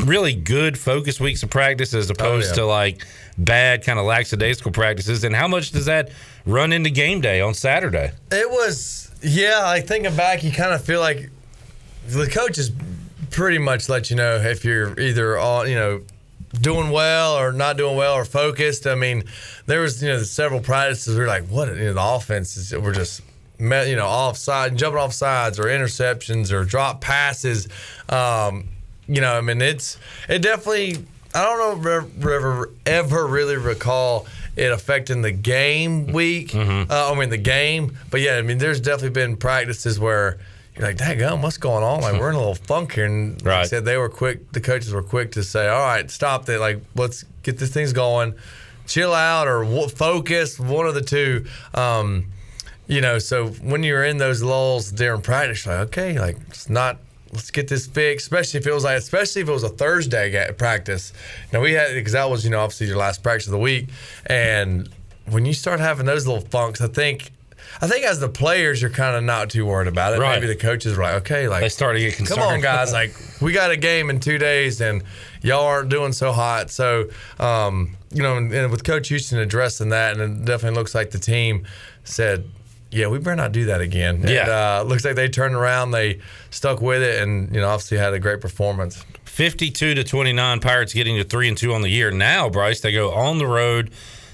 really 0.05 0.34
good 0.34 0.78
focus 0.78 1.18
weeks 1.18 1.42
of 1.42 1.48
practice 1.48 1.94
as 1.94 2.10
opposed 2.10 2.51
yeah. 2.51 2.56
to 2.56 2.66
like 2.66 3.06
bad 3.38 3.82
kind 3.82 3.98
of 3.98 4.05
lackadaisical 4.05 4.72
practices 4.72 5.24
and 5.24 5.34
how 5.34 5.48
much 5.48 5.70
does 5.70 5.86
that 5.86 6.10
run 6.44 6.70
into 6.70 6.90
game 6.90 7.22
day 7.22 7.40
on 7.40 7.55
saturday 7.55 8.12
It 8.30 8.51
was, 8.51 9.10
yeah. 9.22 9.60
Like 9.62 9.86
thinking 9.86 10.14
back, 10.16 10.44
you 10.44 10.52
kind 10.52 10.74
of 10.74 10.84
feel 10.84 11.01
like 11.01 11.30
the 12.09 12.26
coaches 12.26 12.70
pretty 13.30 13.59
much 13.59 13.88
let 13.88 14.10
you 14.10 14.16
know 14.16 14.36
if 14.36 14.64
you're 14.64 14.98
either 14.98 15.38
on, 15.38 15.68
you 15.68 15.74
know, 15.76 16.02
doing 16.59 16.90
well 16.90 17.35
or 17.35 17.52
not 17.52 17.77
doing 17.77 17.97
well 17.97 18.14
or 18.14 18.24
focused. 18.24 18.86
I 18.86 18.94
mean, 18.94 19.24
there 19.66 19.81
was, 19.81 20.02
you 20.02 20.09
know, 20.09 20.22
several 20.22 20.60
practices 20.60 21.14
we 21.14 21.20
were 21.20 21.28
like, 21.28 21.44
what, 21.44 21.68
you 21.68 21.85
know, 21.85 21.93
the 21.93 22.02
offenses 22.02 22.72
were 22.72 22.93
just, 22.93 23.22
met, 23.59 23.89
you 23.89 23.97
know, 23.97 24.06
offside, 24.06 24.70
and 24.70 24.78
jumping 24.78 24.98
off 24.98 25.12
sides 25.12 25.60
or 25.60 25.64
interceptions 25.64 26.51
or 26.51 26.64
drop 26.64 27.02
passes. 27.02 27.68
Um, 28.09 28.68
you 29.06 29.20
know, 29.20 29.36
I 29.36 29.43
mean, 29.43 29.60
it's, 29.60 29.98
it 30.31 30.40
definitely, 30.40 31.05
I 31.35 31.44
don't 31.44 31.82
know, 31.82 32.01
if 32.09 32.27
ever, 32.27 32.70
ever 32.86 33.27
really 33.27 33.59
recall 33.59 34.27
it 34.56 34.72
affecting 34.72 35.20
the 35.20 35.31
game 35.31 36.06
week. 36.06 36.55
Uh, 36.55 37.12
I 37.12 37.14
mean, 37.18 37.28
the 37.28 37.36
game. 37.36 37.98
But 38.10 38.22
yeah, 38.22 38.36
I 38.36 38.43
mean, 38.43 38.56
there's 38.56 38.81
definitely 38.81 39.10
been 39.10 39.36
practices 39.36 40.01
where 40.01 40.39
you're 40.81 40.89
like, 40.89 40.97
"Daggum, 40.97 41.43
what's 41.43 41.59
going 41.59 41.85
on? 41.85 42.01
Like, 42.01 42.19
we're 42.19 42.31
in 42.31 42.35
a 42.35 42.39
little 42.39 42.55
funk 42.55 42.94
here." 42.94 43.05
And 43.05 43.40
like 43.43 43.55
I 43.55 43.62
said, 43.65 43.85
they 43.85 43.97
were 43.97 44.09
quick. 44.09 44.52
The 44.52 44.61
coaches 44.61 44.93
were 44.93 45.02
quick 45.02 45.32
to 45.32 45.43
say, 45.44 45.69
"All 45.69 45.81
right, 45.81 46.11
stop 46.11 46.48
it. 46.48 46.59
Like, 46.59 46.81
let's 46.94 47.24
get 47.43 47.59
this 47.59 47.73
thing's 47.73 47.93
going. 47.93 48.35
Chill 48.86 49.12
out 49.12 49.47
or 49.47 49.62
w- 49.65 49.89
focus. 49.89 50.59
One 50.59 50.86
of 50.86 50.94
the 50.94 51.02
two. 51.02 51.44
Um, 51.74 52.27
you 52.86 53.01
know, 53.01 53.19
so 53.19 53.48
when 53.48 53.82
you're 53.82 54.05
in 54.05 54.16
those 54.16 54.43
lulls 54.43 54.90
during 54.90 55.23
practice, 55.23 55.66
like, 55.66 55.78
okay, 55.89 56.19
like 56.19 56.36
it's 56.48 56.69
not. 56.69 56.98
Let's 57.32 57.52
get 57.52 57.69
this 57.69 57.86
fixed, 57.86 58.27
especially 58.27 58.59
if 58.59 58.66
it 58.66 58.74
was 58.74 58.82
like, 58.82 58.98
especially 58.98 59.43
if 59.43 59.48
it 59.48 59.52
was 59.52 59.62
a 59.62 59.69
Thursday 59.69 60.51
practice. 60.59 61.12
Now 61.52 61.61
we 61.61 61.74
had 61.74 61.94
because 61.94 62.15
that 62.15 62.28
was, 62.28 62.43
you 62.44 62.51
know, 62.51 62.59
obviously 62.59 62.89
your 62.89 62.97
last 62.97 63.23
practice 63.23 63.47
of 63.47 63.52
the 63.52 63.59
week, 63.59 63.89
and 64.27 64.89
when 65.28 65.44
you 65.44 65.52
start 65.52 65.78
having 65.78 66.07
those 66.07 66.27
little 66.27 66.43
funks, 66.43 66.81
I 66.81 66.89
think, 66.89 67.31
I 67.80 67.86
think 67.86 68.05
as 68.05 68.20
the 68.20 68.28
players, 68.28 68.80
you're 68.80 68.90
kind 68.90 69.16
of 69.16 69.22
not 69.22 69.51
too 69.51 69.64
worried 69.66 69.88
about 69.88 70.14
it. 70.14 70.18
Right. 70.18 70.34
Maybe 70.40 70.47
the 70.47 70.59
coaches 70.60 70.97
were 70.97 71.02
like, 71.02 71.14
okay, 71.16 71.48
like 71.48 71.62
They 71.62 71.68
started 71.68 72.01
to 72.01 72.05
get 72.06 72.16
concerned. 72.16 72.40
Come 72.40 72.48
on, 72.48 72.60
guys, 72.60 72.92
like 72.92 73.14
we 73.40 73.52
got 73.52 73.70
a 73.70 73.76
game 73.76 74.10
in 74.10 74.20
two 74.20 74.38
days, 74.38 74.80
and 74.80 75.02
y'all 75.42 75.64
aren't 75.64 75.88
doing 75.88 76.12
so 76.12 76.32
hot. 76.32 76.70
So, 76.70 77.09
um, 77.38 77.97
you 78.12 78.22
know, 78.22 78.36
and, 78.36 78.52
and 78.52 78.70
with 78.70 78.84
Coach 78.84 79.09
Houston 79.09 79.38
addressing 79.38 79.90
that, 79.90 80.18
and 80.18 80.42
it 80.42 80.44
definitely 80.44 80.78
looks 80.78 80.94
like 80.94 81.10
the 81.10 81.18
team 81.18 81.66
said, 82.05 82.44
"Yeah, 82.90 83.06
we 83.09 83.18
better 83.18 83.36
not 83.36 83.52
do 83.52 83.66
that 83.66 83.80
again." 83.80 84.22
Yeah. 84.26 84.42
and, 84.42 84.51
uh, 84.51 84.84
looks 84.86 85.05
like 85.05 85.14
they 85.16 85.28
turned 85.28 85.55
around, 85.55 85.92
they 85.92 86.20
stuck 86.51 86.80
with 86.80 87.02
it, 87.02 87.22
and 87.22 87.55
you 87.55 87.60
know, 87.60 87.68
obviously 87.68 87.98
had 87.98 88.12
a 88.14 88.18
great 88.18 88.40
performance. 88.40 89.05
52 89.24 89.94
to 89.94 90.05
29 90.05 90.60
pirates 90.60 90.92
getting 90.92 91.16
to 91.16 91.24
3 91.24 91.48
and 91.48 91.56
2 91.56 91.72
on 91.72 91.80
the 91.82 91.88
year 91.88 92.10
now 92.10 92.51
bryce 92.51 92.80
they 92.80 92.92
go 92.92 93.12
on 93.12 93.38
the 93.38 93.47
road 93.47 93.90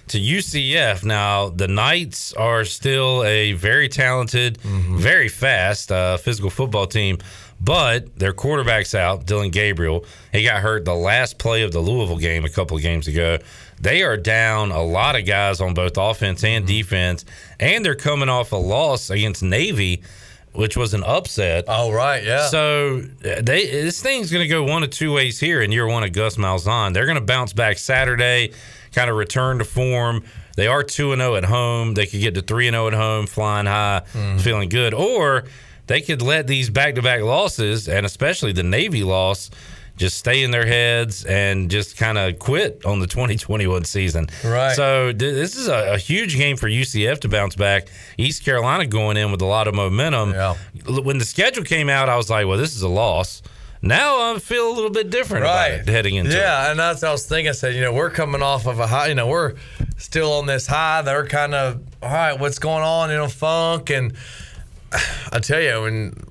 to 0.08 0.18
UCF 0.18 1.04
now 1.04 1.48
the 1.48 1.68
Knights 1.68 2.32
are 2.34 2.64
still 2.64 3.24
a 3.24 3.52
very 3.52 3.88
talented 3.88 4.56
very 4.58 5.28
fast 5.28 5.90
uh, 5.90 6.16
physical 6.16 6.50
football 6.50 6.86
team 6.86 7.18
but 7.60 8.16
their 8.18 8.32
quarterback's 8.32 8.94
out 8.94 9.26
Dillon 9.26 9.50
Gabriel 9.50 10.04
he 10.32 10.42
got 10.44 10.62
hurt 10.62 10.84
the 10.84 10.94
last 10.94 11.38
play 11.38 11.62
of 11.62 11.72
the 11.72 11.80
Louisville 11.80 12.18
game 12.18 12.44
a 12.44 12.48
couple 12.50 12.76
of 12.76 12.82
games 12.82 13.08
ago 13.08 13.38
they 13.80 14.02
are 14.02 14.16
down 14.16 14.70
a 14.70 14.82
lot 14.82 15.16
of 15.16 15.26
guys 15.26 15.60
on 15.60 15.74
both 15.74 15.96
offense 15.96 16.44
and 16.44 16.66
defense 16.66 17.24
and 17.58 17.84
they're 17.84 17.94
coming 17.94 18.28
off 18.28 18.52
a 18.52 18.56
loss 18.56 19.10
against 19.10 19.42
Navy 19.42 20.02
which 20.56 20.76
was 20.76 20.94
an 20.94 21.04
upset. 21.04 21.64
Oh 21.68 21.92
right, 21.92 22.24
yeah. 22.24 22.48
So 22.48 23.02
uh, 23.24 23.42
they 23.42 23.66
this 23.66 24.02
thing's 24.02 24.32
going 24.32 24.42
to 24.42 24.48
go 24.48 24.62
one 24.64 24.82
of 24.82 24.90
two 24.90 25.12
ways 25.12 25.38
here 25.38 25.60
in 25.60 25.70
year 25.70 25.86
one 25.86 26.02
of 26.02 26.12
Gus 26.12 26.36
Malzahn. 26.36 26.94
They're 26.94 27.04
going 27.04 27.16
to 27.18 27.24
bounce 27.24 27.52
back 27.52 27.78
Saturday, 27.78 28.52
kind 28.94 29.10
of 29.10 29.16
return 29.16 29.58
to 29.58 29.64
form. 29.64 30.22
They 30.56 30.66
are 30.66 30.82
two 30.82 31.12
and 31.12 31.20
zero 31.20 31.34
at 31.36 31.44
home. 31.44 31.94
They 31.94 32.06
could 32.06 32.20
get 32.20 32.34
to 32.34 32.42
three 32.42 32.66
and 32.68 32.74
zero 32.74 32.86
at 32.88 32.94
home, 32.94 33.26
flying 33.26 33.66
high, 33.66 34.02
Mm-hmm. 34.12 34.38
feeling 34.38 34.68
good, 34.68 34.94
or 34.94 35.44
they 35.86 36.00
could 36.00 36.22
let 36.22 36.46
these 36.46 36.70
back 36.70 36.94
to 36.96 37.02
back 37.02 37.20
losses, 37.22 37.88
and 37.88 38.04
especially 38.06 38.52
the 38.52 38.62
Navy 38.62 39.04
loss, 39.04 39.50
just 39.96 40.18
stay 40.18 40.42
in 40.42 40.50
their 40.50 40.66
heads 40.66 41.24
and 41.24 41.70
just 41.70 41.96
kind 41.96 42.18
of 42.18 42.38
quit 42.38 42.84
on 42.84 42.98
the 43.00 43.06
2021 43.06 43.84
season. 43.84 44.26
Right. 44.44 44.74
So 44.74 45.06
th- 45.12 45.18
this 45.18 45.56
is 45.56 45.68
a, 45.68 45.94
a 45.94 45.98
huge 45.98 46.36
game 46.36 46.56
for 46.58 46.68
UCF 46.68 47.20
to 47.20 47.28
bounce 47.30 47.54
back. 47.56 47.88
East 48.18 48.44
Carolina 48.44 48.84
going 48.86 49.16
in 49.16 49.30
with 49.30 49.40
a 49.40 49.46
lot 49.46 49.68
of 49.68 49.74
momentum. 49.74 50.34
L- 50.34 51.02
When 51.02 51.16
the 51.16 51.24
schedule 51.24 51.64
came 51.64 51.88
out, 51.88 52.10
I 52.10 52.16
was 52.16 52.28
like, 52.28 52.46
well, 52.46 52.58
this 52.58 52.76
is 52.76 52.82
a 52.82 52.88
loss. 52.88 53.40
Now 53.82 54.34
I 54.34 54.38
feel 54.38 54.70
a 54.70 54.74
little 54.74 54.90
bit 54.90 55.10
different 55.10 55.44
it 55.44 55.88
heading 55.88 56.14
into 56.16 56.30
it. 56.30 56.34
yeah, 56.34 56.70
and 56.70 56.78
that's 56.78 57.02
what 57.02 57.08
I 57.08 57.12
was 57.12 57.26
thinking. 57.26 57.50
I 57.50 57.52
said, 57.52 57.74
you 57.74 57.80
know, 57.80 57.92
we're 57.92 58.10
coming 58.10 58.42
off 58.42 58.66
of 58.66 58.78
a 58.80 58.86
high. 58.86 59.08
You 59.08 59.14
know, 59.14 59.26
we're 59.26 59.54
still 59.98 60.32
on 60.34 60.46
this 60.46 60.66
high. 60.66 61.02
They're 61.02 61.26
kind 61.26 61.54
of 61.54 61.82
all 62.02 62.10
right. 62.10 62.38
What's 62.38 62.58
going 62.58 62.82
on? 62.82 63.10
You 63.10 63.16
know, 63.16 63.28
funk 63.28 63.90
and 63.90 64.14
I 65.32 65.38
tell 65.40 65.60
you, 65.60 65.82
when 65.82 66.24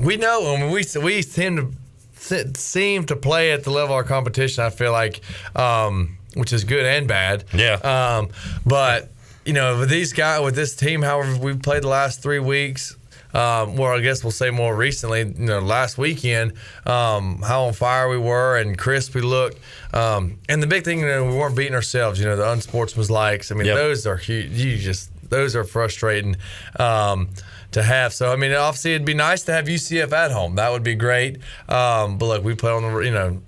we 0.00 0.16
know 0.16 0.42
when 0.42 0.70
we 0.70 0.84
we 1.00 1.22
seem 1.22 1.56
to 1.56 2.54
seem 2.54 3.04
to 3.06 3.16
play 3.16 3.52
at 3.52 3.64
the 3.64 3.70
level 3.70 3.86
of 3.86 3.90
our 3.92 4.04
competition, 4.04 4.64
I 4.64 4.70
feel 4.70 4.92
like, 4.92 5.20
um, 5.56 6.18
which 6.34 6.52
is 6.52 6.64
good 6.64 6.86
and 6.86 7.08
bad. 7.08 7.44
Yeah. 7.52 7.74
Um, 7.74 8.28
but 8.64 9.10
you 9.44 9.52
know, 9.52 9.80
with 9.80 9.90
these 9.90 10.12
guys, 10.12 10.42
with 10.42 10.54
this 10.54 10.76
team, 10.76 11.02
however 11.02 11.36
we've 11.36 11.60
played 11.60 11.82
the 11.82 11.88
last 11.88 12.22
three 12.22 12.38
weeks. 12.38 12.96
Um, 13.34 13.76
well, 13.76 13.92
I 13.92 14.00
guess 14.00 14.22
we'll 14.22 14.30
say 14.30 14.50
more 14.50 14.74
recently, 14.76 15.20
you 15.20 15.34
know, 15.46 15.60
last 15.60 15.96
weekend, 15.98 16.52
um, 16.86 17.40
how 17.42 17.64
on 17.64 17.72
fire 17.72 18.08
we 18.08 18.18
were 18.18 18.56
and 18.58 18.76
crisp 18.78 19.14
we 19.14 19.20
looked. 19.22 19.58
Um, 19.94 20.38
and 20.48 20.62
the 20.62 20.66
big 20.66 20.84
thing, 20.84 21.00
you 21.00 21.06
know, 21.06 21.24
we 21.24 21.36
weren't 21.36 21.56
beating 21.56 21.74
ourselves, 21.74 22.18
you 22.20 22.26
know, 22.26 22.36
the 22.36 22.44
unsportsmanlikes. 22.44 23.50
I 23.50 23.54
mean, 23.54 23.66
Yep. 23.66 23.76
those 23.76 24.06
are 24.06 24.16
huge. 24.16 24.50
You 24.52 24.76
just, 24.76 25.10
those 25.30 25.56
are 25.56 25.64
frustrating 25.64 26.36
um, 26.78 27.28
to 27.72 27.82
have. 27.82 28.12
So, 28.12 28.32
I 28.32 28.36
mean, 28.36 28.52
obviously, 28.52 28.94
it'd 28.94 29.06
be 29.06 29.14
nice 29.14 29.42
to 29.44 29.52
have 29.52 29.66
UCF 29.66 30.12
at 30.12 30.30
home. 30.30 30.56
That 30.56 30.70
would 30.72 30.82
be 30.82 30.94
great. 30.94 31.38
Um, 31.68 32.18
but 32.18 32.26
look, 32.26 32.44
we 32.44 32.54
play 32.54 32.70
on 32.72 32.82
the, 32.82 32.98
you 33.00 33.10
know, 33.12 33.40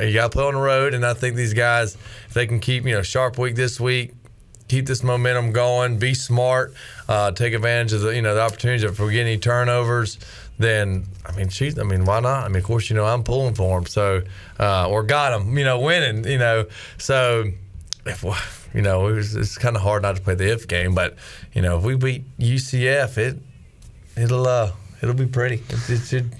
you 0.00 0.12
got 0.14 0.24
to 0.24 0.36
play 0.36 0.44
on 0.44 0.54
the 0.54 0.60
road. 0.60 0.94
And 0.94 1.04
I 1.06 1.14
think 1.14 1.36
these 1.36 1.54
guys, 1.54 1.94
if 2.26 2.34
they 2.34 2.46
can 2.46 2.58
keep, 2.60 2.84
you 2.84 2.92
know, 2.92 3.02
sharp 3.02 3.38
week 3.38 3.54
this 3.54 3.78
week, 3.80 4.12
keep 4.68 4.86
this 4.86 5.02
momentum 5.02 5.50
going, 5.52 5.98
be 5.98 6.12
smart, 6.14 6.74
uh, 7.08 7.30
take 7.32 7.54
advantage 7.54 7.92
of 7.92 8.02
the 8.02 8.14
you 8.14 8.22
know 8.22 8.34
the 8.34 8.42
opportunities. 8.42 8.84
If 8.84 9.00
we 9.00 9.12
get 9.12 9.22
any 9.22 9.38
turnovers, 9.38 10.18
then 10.58 11.06
I 11.24 11.32
mean, 11.32 11.48
shoot, 11.48 11.78
I 11.78 11.84
mean, 11.84 12.04
why 12.04 12.20
not? 12.20 12.44
I 12.44 12.48
mean, 12.48 12.56
of 12.56 12.64
course, 12.64 12.90
you 12.90 12.96
know, 12.96 13.04
I'm 13.04 13.22
pulling 13.24 13.54
for 13.54 13.78
them, 13.78 13.86
so 13.86 14.22
uh, 14.58 14.88
or 14.88 15.02
got 15.02 15.30
them, 15.30 15.56
you 15.56 15.64
know, 15.64 15.80
winning, 15.80 16.30
you 16.30 16.38
know, 16.38 16.66
so 16.98 17.44
if 18.04 18.24
you 18.74 18.82
know, 18.82 19.08
it 19.08 19.12
was, 19.12 19.34
it's 19.34 19.56
kind 19.56 19.76
of 19.76 19.82
hard 19.82 20.02
not 20.02 20.16
to 20.16 20.22
play 20.22 20.34
the 20.34 20.52
if 20.52 20.68
game, 20.68 20.94
but 20.94 21.16
you 21.54 21.62
know, 21.62 21.78
if 21.78 21.84
we 21.84 21.96
beat 21.96 22.38
UCF, 22.38 23.16
it 23.18 23.38
it'll 24.16 24.46
uh 24.46 24.72
it'll 25.02 25.14
be 25.14 25.26
pretty. 25.26 25.62
It, 25.68 25.90
it 25.90 25.98
should. 25.98 26.32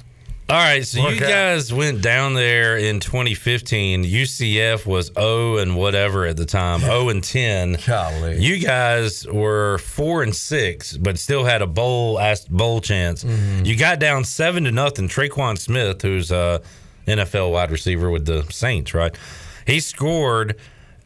All 0.50 0.56
right, 0.56 0.82
so 0.86 1.02
Work 1.02 1.16
you 1.20 1.26
out. 1.26 1.28
guys 1.30 1.74
went 1.74 2.00
down 2.00 2.32
there 2.32 2.78
in 2.78 3.00
2015. 3.00 4.02
UCF 4.04 4.86
was 4.86 5.08
0 5.12 5.58
and 5.58 5.76
whatever 5.76 6.24
at 6.24 6.38
the 6.38 6.46
time, 6.46 6.80
0 6.80 7.10
and 7.10 7.22
10. 7.22 7.76
Golly. 7.86 8.42
You 8.42 8.58
guys 8.58 9.26
were 9.26 9.76
4 9.76 10.22
and 10.22 10.34
6, 10.34 10.96
but 10.96 11.18
still 11.18 11.44
had 11.44 11.60
a 11.60 11.66
bowl 11.66 12.18
bowl 12.48 12.80
chance. 12.80 13.24
Mhm. 13.24 13.66
You 13.66 13.76
got 13.76 13.98
down 13.98 14.24
7 14.24 14.64
to 14.64 14.72
nothing. 14.72 15.06
Tre'Quan 15.06 15.58
Smith, 15.58 16.00
who's 16.00 16.30
a 16.30 16.62
NFL 17.06 17.50
wide 17.52 17.70
receiver 17.70 18.08
with 18.10 18.24
the 18.24 18.46
Saints, 18.50 18.94
right? 18.94 19.14
He 19.66 19.80
scored 19.80 20.56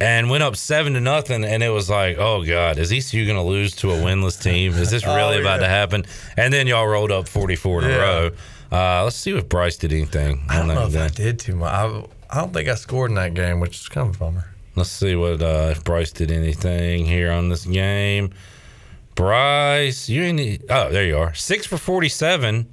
and 0.00 0.30
went 0.30 0.44
up 0.44 0.54
7 0.54 0.94
to 0.94 1.00
nothing 1.00 1.44
and 1.44 1.64
it 1.64 1.70
was 1.70 1.90
like, 1.90 2.16
"Oh 2.16 2.44
god, 2.44 2.78
is 2.78 2.92
ECU 2.92 3.24
going 3.26 3.36
to 3.36 3.42
lose 3.42 3.72
to 3.76 3.90
a 3.90 3.96
winless 3.96 4.40
team? 4.40 4.72
Is 4.74 4.90
this 4.90 5.04
really 5.06 5.38
Oh, 5.38 5.40
about 5.40 5.60
yeah. 5.60 5.66
to 5.66 5.68
happen?" 5.68 6.04
And 6.36 6.54
then 6.54 6.68
y'all 6.68 6.86
rolled 6.86 7.10
up 7.10 7.26
44 7.28 7.82
in 7.82 7.88
Yeah. 7.88 7.94
a 7.96 7.98
row. 8.00 8.30
Uh, 8.72 9.04
let's 9.04 9.16
see 9.16 9.36
if 9.36 9.48
Bryce 9.48 9.76
did 9.76 9.92
anything. 9.92 10.42
I 10.48 10.58
don't 10.58 10.70
on 10.70 10.76
know 10.76 10.86
if 10.86 10.96
I 10.96 11.08
did 11.14 11.38
too 11.38 11.56
much. 11.56 11.72
I, 11.72 12.04
I 12.30 12.40
don't 12.40 12.52
think 12.54 12.68
I 12.68 12.74
scored 12.74 13.10
in 13.10 13.16
that 13.16 13.34
game, 13.34 13.60
which 13.60 13.76
is 13.78 13.88
kind 13.88 14.08
of 14.08 14.16
a 14.16 14.18
bummer. 14.18 14.46
Let's 14.74 14.90
see 14.90 15.14
what 15.14 15.42
uh, 15.42 15.68
if 15.72 15.84
Bryce 15.84 16.10
did 16.12 16.30
anything 16.30 17.04
here 17.04 17.30
on 17.30 17.50
this 17.50 17.66
game. 17.66 18.32
Bryce, 19.14 20.08
you 20.08 20.22
ain't. 20.22 20.62
Oh, 20.70 20.90
there 20.90 21.04
you 21.04 21.18
are. 21.18 21.34
Six 21.34 21.66
for 21.66 21.76
forty-seven, 21.76 22.66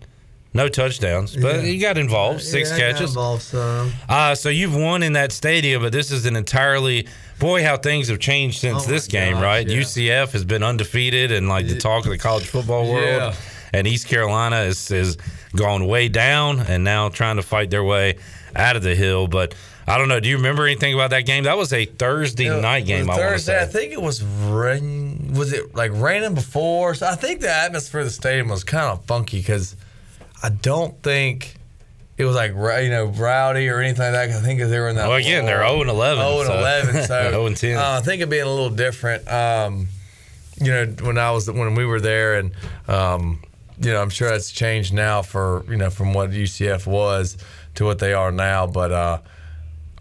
no 0.54 0.70
touchdowns, 0.70 1.36
but 1.36 1.58
Yeah. 1.58 1.62
you 1.64 1.82
got 1.82 1.98
involved. 1.98 2.42
Six 2.42 2.72
Yeah, 2.72 2.78
catches. 2.78 3.10
involved 3.12 3.42
some. 3.44 3.92
Uh, 4.08 4.34
so 4.36 4.48
you've 4.48 4.74
won 4.76 5.04
in 5.04 5.14
that 5.14 5.34
stadium, 5.34 5.82
but 5.82 5.92
this 5.92 6.12
is 6.12 6.26
an 6.26 6.38
entirely 6.38 7.08
boy 7.40 7.64
how 7.64 7.76
things 7.76 8.08
have 8.08 8.20
changed 8.20 8.60
since 8.60 8.86
Oh 8.88 8.90
this 8.90 9.08
game, 9.08 9.34
gosh, 9.34 9.44
right? 9.44 9.68
yeah. 9.68 9.80
UCF 9.82 10.32
has 10.32 10.46
been 10.46 10.64
undefeated 10.64 11.34
and 11.34 11.50
like 11.50 11.68
the 11.68 11.78
talk 11.78 12.06
of 12.06 12.12
the 12.12 12.18
college 12.18 12.46
football 12.48 12.90
world, 12.90 13.36
and 13.74 13.86
East 13.86 14.08
Carolina 14.08 14.62
is 14.62 14.90
is 14.92 15.18
gone 15.56 15.88
way 15.88 16.08
down 16.10 16.60
and 16.60 16.84
now 16.84 17.10
trying 17.10 17.38
to 17.38 17.44
fight 17.44 17.70
their 17.70 17.84
way 17.84 18.18
out 18.56 18.76
of 18.76 18.84
the 18.84 18.96
hill. 18.96 19.28
But 19.28 19.56
I 19.88 19.98
don't 19.98 20.08
know. 20.08 20.20
Do 20.20 20.30
you 20.30 20.38
remember 20.38 20.66
anything 20.66 20.94
about 20.94 21.10
that 21.12 21.26
game? 21.26 21.46
That 21.46 21.58
was 21.58 21.74
a 21.74 21.86
Thursday 21.86 22.50
night 22.62 22.86
game. 22.86 23.10
I 23.10 23.16
Thursday, 23.16 23.58
I 23.60 23.66
say. 23.66 23.72
think 23.72 23.94
it 23.94 24.02
was 24.02 24.24
rain. 24.24 25.34
Was 25.34 25.54
it 25.54 25.76
like 25.76 25.92
raining 25.94 26.34
before? 26.36 26.94
So 26.96 27.08
I 27.08 27.16
think 27.16 27.42
the 27.42 27.52
atmosphere 27.52 28.02
of 28.02 28.06
the 28.06 28.12
stadium 28.12 28.50
was 28.50 28.64
kind 28.64 28.86
of 28.88 29.04
funky 29.06 29.40
because 29.40 29.76
I 30.44 30.50
don't 30.50 31.02
think 31.02 31.56
it 32.18 32.26
was 32.26 32.36
like 32.36 32.52
you 32.52 32.90
know 32.90 33.06
rowdy 33.06 33.70
or 33.70 33.80
anything 33.80 34.04
like 34.12 34.30
that. 34.30 34.30
I 34.38 34.42
think 34.42 34.60
they 34.60 34.80
were 34.80 34.90
in 34.90 34.96
that. 34.98 35.08
Well, 35.08 35.18
again, 35.18 35.46
they're 35.46 35.66
0 35.68 35.82
and 35.82 35.90
11, 35.90 36.24
0 36.24 36.40
and 36.40 36.48
so- 36.48 36.60
11. 36.60 37.04
So 37.08 37.32
0 37.32 37.46
and 37.48 37.58
10. 37.58 37.78
Uh, 37.78 37.82
I 37.98 38.02
think 38.02 38.22
it 38.22 38.30
being 38.30 38.44
a 38.44 38.50
little 38.50 38.70
different. 38.70 39.28
Um, 39.28 39.88
you 40.62 40.72
know, 40.72 40.86
when 41.02 41.18
I 41.18 41.32
was 41.32 41.50
when 41.50 41.74
we 41.76 41.86
were 41.86 42.02
there, 42.02 42.36
and 42.36 42.52
um, 42.88 43.42
you 43.82 43.92
know, 43.94 44.02
I'm 44.02 44.10
sure 44.10 44.30
that's 44.30 44.52
changed 44.52 44.94
now 44.94 45.22
for 45.22 45.64
you 45.70 45.78
know 45.78 45.90
from 45.90 46.14
what 46.14 46.32
UCF 46.32 46.86
was 46.86 47.38
to 47.76 47.86
what 47.86 48.00
they 48.00 48.14
are 48.14 48.32
now. 48.32 48.68
But 48.68 48.92
uh, 48.92 49.20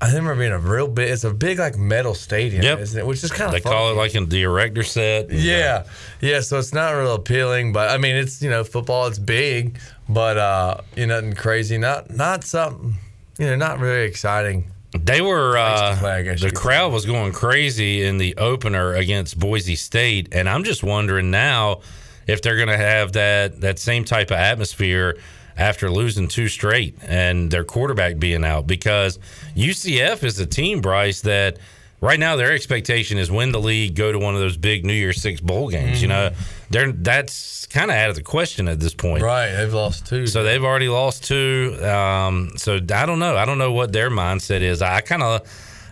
I 0.01 0.09
remember 0.09 0.37
being 0.37 0.53
a 0.53 0.59
real 0.59 0.89
big. 0.89 1.11
It's 1.11 1.25
a 1.25 1.33
big 1.33 1.59
like 1.59 1.77
metal 1.77 2.15
stadium, 2.15 2.63
Yep. 2.63 2.79
isn't 2.81 3.01
it? 3.01 3.07
Which 3.07 3.23
is 3.25 3.31
kind 3.33 3.49
of 3.49 3.53
They 3.53 3.61
call 3.69 3.91
it 3.91 3.95
like 3.95 4.15
in 4.15 4.29
the 4.29 4.43
erector 4.43 4.83
set. 4.83 5.31
yeah, 5.31 5.85
yeah. 6.21 6.41
So 6.41 6.59
it's 6.59 6.73
not 6.73 6.91
real 6.93 7.15
appealing, 7.15 7.73
but 7.73 7.91
I 7.91 7.99
mean, 7.99 8.17
it's 8.17 8.41
you 8.43 8.51
know, 8.51 8.65
football. 8.65 9.07
It's 9.07 9.19
big, 9.19 9.79
but 10.09 10.37
uh, 10.39 10.81
you 10.97 11.07
know, 11.07 11.17
nothing 11.21 11.35
crazy. 11.35 11.79
Not 11.79 12.11
not 12.11 12.45
something. 12.45 12.95
You 13.39 13.47
know, 13.47 13.57
not 13.57 13.79
really 13.79 14.05
exciting. 14.07 14.71
They 14.99 15.21
were 15.21 15.57
uh, 15.57 15.97
play, 15.99 16.11
I 16.13 16.23
guess 16.23 16.43
you 16.43 16.49
the 16.49 16.57
crowd 16.57 16.93
was 16.93 17.05
going 17.07 17.33
crazy 17.33 18.03
in 18.03 18.19
the 18.19 18.35
opener 18.39 18.95
against 18.95 19.39
Boise 19.39 19.77
State, 19.77 20.29
and 20.33 20.49
I'm 20.49 20.65
just 20.65 20.83
wondering 20.83 21.31
now 21.31 21.83
if 22.29 22.43
they're 22.43 22.57
going 22.57 22.69
to 22.69 22.77
have 22.77 23.15
that 23.15 23.61
that 23.61 23.81
same 23.81 24.05
type 24.05 24.31
of 24.31 24.37
atmosphere 24.37 25.19
after 25.57 25.91
losing 25.91 26.29
two 26.29 26.47
straight 26.47 26.97
and 27.03 27.51
their 27.51 27.65
quarterback 27.65 28.19
being 28.19 28.45
out 28.45 28.67
because 28.69 29.19
UCF 29.57 30.23
is 30.23 30.39
a 30.39 30.47
team, 30.47 30.81
Bryce, 30.81 31.23
that 31.23 31.59
right 32.01 32.21
now 32.21 32.37
their 32.37 32.53
expectation 32.53 33.19
is 33.19 33.31
win 33.31 33.51
the 33.51 33.61
league, 33.61 33.97
go 33.97 34.13
to 34.13 34.19
one 34.19 34.35
of 34.35 34.41
those 34.41 34.57
big 34.57 34.85
New 34.85 34.93
Year's 34.93 35.21
Six 35.21 35.41
bowl 35.41 35.69
games. 35.69 36.01
You 36.01 36.09
know, 36.09 36.31
they're 36.71 36.93
that's 36.93 37.67
kind 37.67 37.91
of 37.91 37.97
out 37.97 38.11
of 38.11 38.17
the 38.17 38.23
question 38.23 38.69
at 38.69 38.81
this 38.81 38.95
point. 38.95 39.23
Right, 39.23 39.51
they've 39.53 39.75
lost 39.75 40.07
two. 40.07 40.27
So 40.27 40.43
they've 40.43 40.63
already 40.63 40.89
lost 40.89 41.25
two. 41.25 41.77
Um, 41.83 42.53
so 42.57 42.77
I 42.77 43.07
don't 43.07 43.19
know. 43.19 43.37
I 43.37 43.45
don't 43.45 43.59
know 43.59 43.73
what 43.73 43.93
their 43.93 44.11
mindset 44.11 44.61
is. 44.61 44.81
I 44.81 45.01
kind 45.01 45.23
of, 45.23 45.43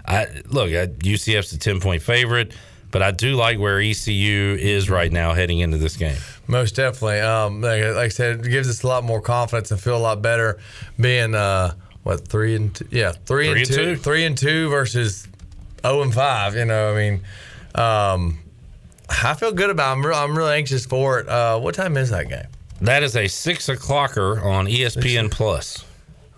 I 0.07 0.27
look 0.47 0.71
at 0.71 0.99
UCF's 1.01 1.53
a 1.53 1.59
ten 1.59 1.81
point 1.81 2.03
favorite, 2.03 2.55
but 2.91 3.03
I 3.03 3.11
do 3.11 3.35
like 3.37 3.59
where 3.59 3.81
ECU 3.81 4.57
is 4.59 4.89
right 4.91 5.11
now 5.13 5.35
heading 5.35 5.59
into 5.59 5.77
this 5.79 5.97
game. 5.97 6.17
Most 6.47 6.77
definitely. 6.77 7.21
Um, 7.21 7.61
like, 7.61 7.83
like 7.83 7.97
I 7.97 8.09
said, 8.09 8.47
it 8.47 8.51
gives 8.51 8.69
us 8.69 8.83
a 8.83 8.87
lot 8.87 9.05
more 9.05 9.21
confidence 9.21 9.71
and 9.71 9.81
feel 9.81 9.97
a 9.97 9.99
lot 9.99 10.23
better 10.23 10.59
being 11.01 11.35
uh, 11.35 11.75
what 12.05 12.27
three 12.29 12.55
and 12.55 12.75
two, 12.75 12.87
yeah 12.91 13.13
three, 13.13 13.49
Three 13.49 13.49
and, 13.49 13.59
and 13.59 13.67
two, 13.67 13.75
two. 13.77 13.97
three 13.97 14.25
and 14.25 14.39
two 14.39 14.69
versus 14.71 15.27
zero 15.83 16.03
and 16.03 16.15
five. 16.15 16.55
You 16.55 16.65
know, 16.65 16.93
I 16.93 16.97
mean, 16.97 17.21
um, 17.75 18.39
I 19.09 19.35
feel 19.35 19.53
good 19.53 19.71
about. 19.71 19.91
It. 19.91 19.99
I'm 19.99 20.07
real, 20.07 20.17
I'm 20.17 20.37
really 20.37 20.55
anxious 20.55 20.87
for 20.87 21.19
it. 21.21 21.29
Uh, 21.29 21.59
what 21.59 21.75
time 21.75 21.97
is 21.97 22.11
that 22.11 22.29
game? 22.29 22.47
That 22.81 23.03
is 23.03 23.17
a 23.17 23.27
six 23.27 23.69
o'clocker 23.69 24.43
on 24.45 24.67
ESPN 24.67 25.31
Plus. 25.31 25.85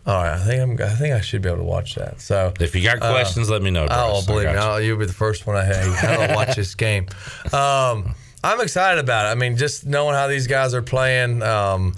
All 0.08 0.14
right, 0.22 0.32
I 0.32 0.38
think 0.38 0.60
I'm. 0.80 0.86
I 0.88 0.94
think 0.94 1.12
I 1.14 1.20
should 1.20 1.42
be 1.42 1.48
able 1.48 1.58
to 1.58 1.64
watch 1.64 1.94
that. 1.96 2.20
So 2.20 2.52
If 2.58 2.74
you 2.74 2.82
got 2.82 3.02
Uh, 3.02 3.10
questions, 3.12 3.50
let 3.50 3.60
me 3.62 3.70
know. 3.70 3.84
Oh, 3.84 3.86
Bryce. 3.86 4.22
I 4.22 4.26
believe 4.26 4.46
me, 4.48 4.52
you. 4.54 4.58
I'll, 4.58 4.80
you'll 4.80 4.98
be 4.98 5.04
the 5.06 5.12
first 5.12 5.46
one 5.46 5.54
I 5.56 5.64
hey, 5.66 6.28
I 6.30 6.34
watch 6.36 6.56
this 6.56 6.74
game? 6.74 7.06
Um, 7.52 8.14
I'm 8.42 8.60
excited 8.62 8.98
about 9.00 9.26
it. 9.26 9.30
I 9.30 9.34
mean, 9.34 9.56
just 9.58 9.84
knowing 9.84 10.14
how 10.14 10.26
these 10.26 10.46
guys 10.46 10.72
are 10.72 10.80
playing. 10.82 11.42
Um, 11.42 11.94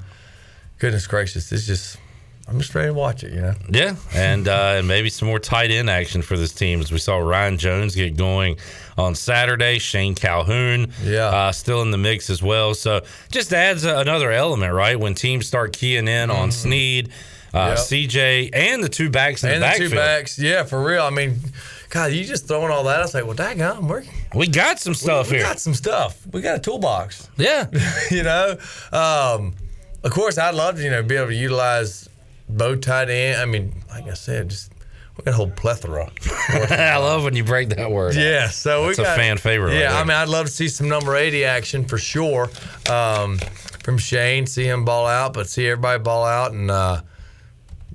goodness 0.78 1.06
gracious, 1.06 1.52
it's 1.52 1.66
just 1.66 1.98
I'm 2.48 2.58
just 2.58 2.74
ready 2.74 2.88
to 2.88 2.94
watch 2.94 3.22
it. 3.22 3.32
You 3.32 3.42
know. 3.42 3.54
Yeah, 3.70 3.94
and 4.12 4.48
uh, 4.48 4.74
and 4.78 4.88
maybe 4.88 5.08
some 5.08 5.28
more 5.28 5.38
tight 5.38 5.70
end 5.70 5.88
action 5.88 6.20
for 6.20 6.36
this 6.36 6.52
team 6.52 6.80
as 6.80 6.90
we 6.90 6.98
saw 6.98 7.18
Ryan 7.18 7.58
Jones 7.58 7.94
get 7.94 8.16
going 8.16 8.56
on 8.98 9.14
Saturday. 9.14 9.78
Shane 9.78 10.16
Calhoun, 10.16 10.92
Yeah. 11.04 11.26
uh, 11.26 11.52
still 11.52 11.80
in 11.82 11.92
the 11.92 11.98
mix 11.98 12.28
as 12.28 12.42
well. 12.42 12.74
So 12.74 13.02
just 13.30 13.52
adds 13.52 13.84
a, 13.84 13.98
another 13.98 14.32
element, 14.32 14.74
right? 14.74 14.98
When 14.98 15.14
teams 15.14 15.46
start 15.46 15.72
keying 15.74 16.08
in 16.08 16.28
on. 16.30 16.50
Snead, 16.50 17.10
uh, 17.54 17.74
Yep. 17.76 17.78
CJ, 17.78 18.50
and 18.52 18.82
the 18.84 18.88
two 18.88 19.10
backs 19.10 19.44
in 19.44 19.50
and 19.50 19.56
the 19.62 19.66
the 19.66 19.70
backfield. 19.70 19.90
two 19.90 19.96
backs. 19.96 20.38
Yeah, 20.38 20.64
for 20.64 20.82
real. 20.82 21.02
I 21.02 21.10
mean, 21.10 21.36
God, 21.90 22.12
you 22.12 22.24
just 22.24 22.46
throwing 22.46 22.70
all 22.70 22.84
that. 22.84 23.00
I 23.00 23.02
was 23.02 23.14
like, 23.14 23.24
well, 23.26 23.34
daggone, 23.36 23.88
we're 23.88 24.04
We 24.34 24.46
got 24.46 24.78
some 24.78 24.94
stuff 24.94 25.26
we, 25.28 25.32
we 25.32 25.38
here. 25.38 25.46
got 25.46 25.58
some 25.58 25.74
stuff. 25.74 26.24
We 26.32 26.40
got 26.40 26.56
a 26.56 26.60
toolbox. 26.60 27.28
Yeah. 27.36 27.66
you 28.10 28.22
know, 28.22 28.56
um, 28.92 29.54
of 30.04 30.10
course, 30.12 30.38
I'd 30.38 30.54
love 30.54 30.76
to, 30.76 30.82
you 30.82 30.90
know, 30.90 31.02
be 31.02 31.16
able 31.16 31.28
to 31.28 31.34
utilize 31.34 32.08
both 32.48 32.80
tight 32.82 33.10
end. 33.10 33.40
I 33.40 33.44
mean, 33.44 33.74
like 33.90 34.06
I 34.08 34.14
said, 34.14 34.50
just 34.50 34.72
we 35.16 35.24
got 35.24 35.32
a 35.32 35.36
whole 35.36 35.50
plethora. 35.50 36.10
I 36.48 36.96
love 36.98 37.24
when 37.24 37.34
you 37.36 37.44
break 37.44 37.68
that 37.70 37.90
word. 37.90 38.14
Yeah, 38.14 38.48
so 38.48 38.86
we 38.86 38.92
a 38.92 38.96
fan 38.96 39.36
favorite. 39.36 39.74
Yeah, 39.74 39.92
right 39.92 40.00
I 40.00 40.04
mean, 40.04 40.16
I'd 40.16 40.28
love 40.28 40.46
to 40.46 40.52
see 40.52 40.68
some 40.68 40.88
number 40.88 41.16
eighty 41.16 41.44
action 41.44 41.84
for 41.84 41.98
sure 41.98 42.48
um, 42.88 43.38
from 43.82 43.98
Shane. 43.98 44.46
See 44.46 44.64
him 44.64 44.84
ball 44.84 45.06
out, 45.06 45.34
but 45.34 45.48
see 45.48 45.66
everybody 45.68 46.02
ball 46.02 46.24
out 46.24 46.52
and 46.52 46.70
uh, 46.70 47.02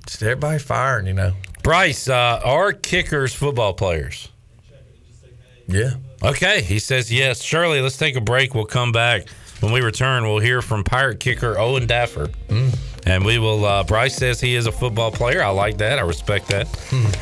just 0.06 0.22
everybody 0.22 0.58
firing. 0.58 1.06
You 1.06 1.14
know, 1.14 1.32
Bryce, 1.62 2.08
uh, 2.08 2.40
are 2.44 2.72
kickers 2.72 3.34
football 3.34 3.74
players? 3.74 4.28
Yeah. 5.68 5.94
Okay, 6.22 6.62
he 6.62 6.78
says 6.78 7.12
yes. 7.12 7.42
Shirley, 7.42 7.80
let's 7.80 7.98
take 7.98 8.16
a 8.16 8.20
break. 8.20 8.54
We'll 8.54 8.64
come 8.64 8.92
back. 8.92 9.28
When 9.60 9.72
we 9.72 9.80
return, 9.80 10.24
we'll 10.24 10.38
hear 10.38 10.62
from 10.62 10.84
Pirate 10.84 11.18
kicker 11.20 11.58
Owen 11.58 11.86
Daffer. 11.86 12.30
And 13.06 13.24
we 13.24 13.38
will, 13.38 13.64
uh, 13.64 13.84
Bryce 13.84 14.16
says 14.16 14.40
he 14.40 14.56
is 14.56 14.66
a 14.66 14.72
football 14.72 15.10
player. 15.12 15.42
I 15.42 15.48
like 15.50 15.78
that. 15.78 15.98
I 15.98 16.02
respect 16.02 16.48
that. 16.48 16.68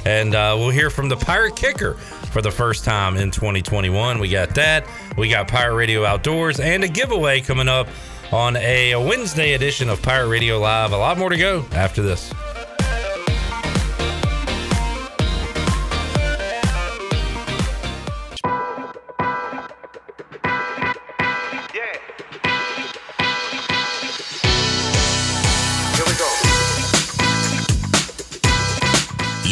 And 0.06 0.34
uh, 0.34 0.56
we'll 0.58 0.70
hear 0.70 0.90
from 0.90 1.08
the 1.08 1.16
Pirate 1.16 1.56
kicker 1.56 1.94
for 2.32 2.40
the 2.42 2.50
first 2.50 2.84
time 2.84 3.16
in 3.16 3.30
2021. 3.30 4.18
We 4.18 4.28
got 4.30 4.54
that. 4.54 4.86
We 5.16 5.28
got 5.28 5.46
Pirate 5.48 5.74
Radio 5.74 6.04
Outdoors 6.04 6.58
and 6.58 6.82
a 6.84 6.88
giveaway 6.88 7.40
coming 7.40 7.68
up 7.68 7.86
on 8.32 8.56
a 8.56 8.96
Wednesday 8.96 9.52
edition 9.54 9.88
of 9.88 10.02
Pirate 10.02 10.28
Radio 10.28 10.58
Live. 10.58 10.92
A 10.92 10.96
lot 10.96 11.18
more 11.18 11.28
to 11.30 11.36
go 11.36 11.64
after 11.72 12.02
this. 12.02 12.32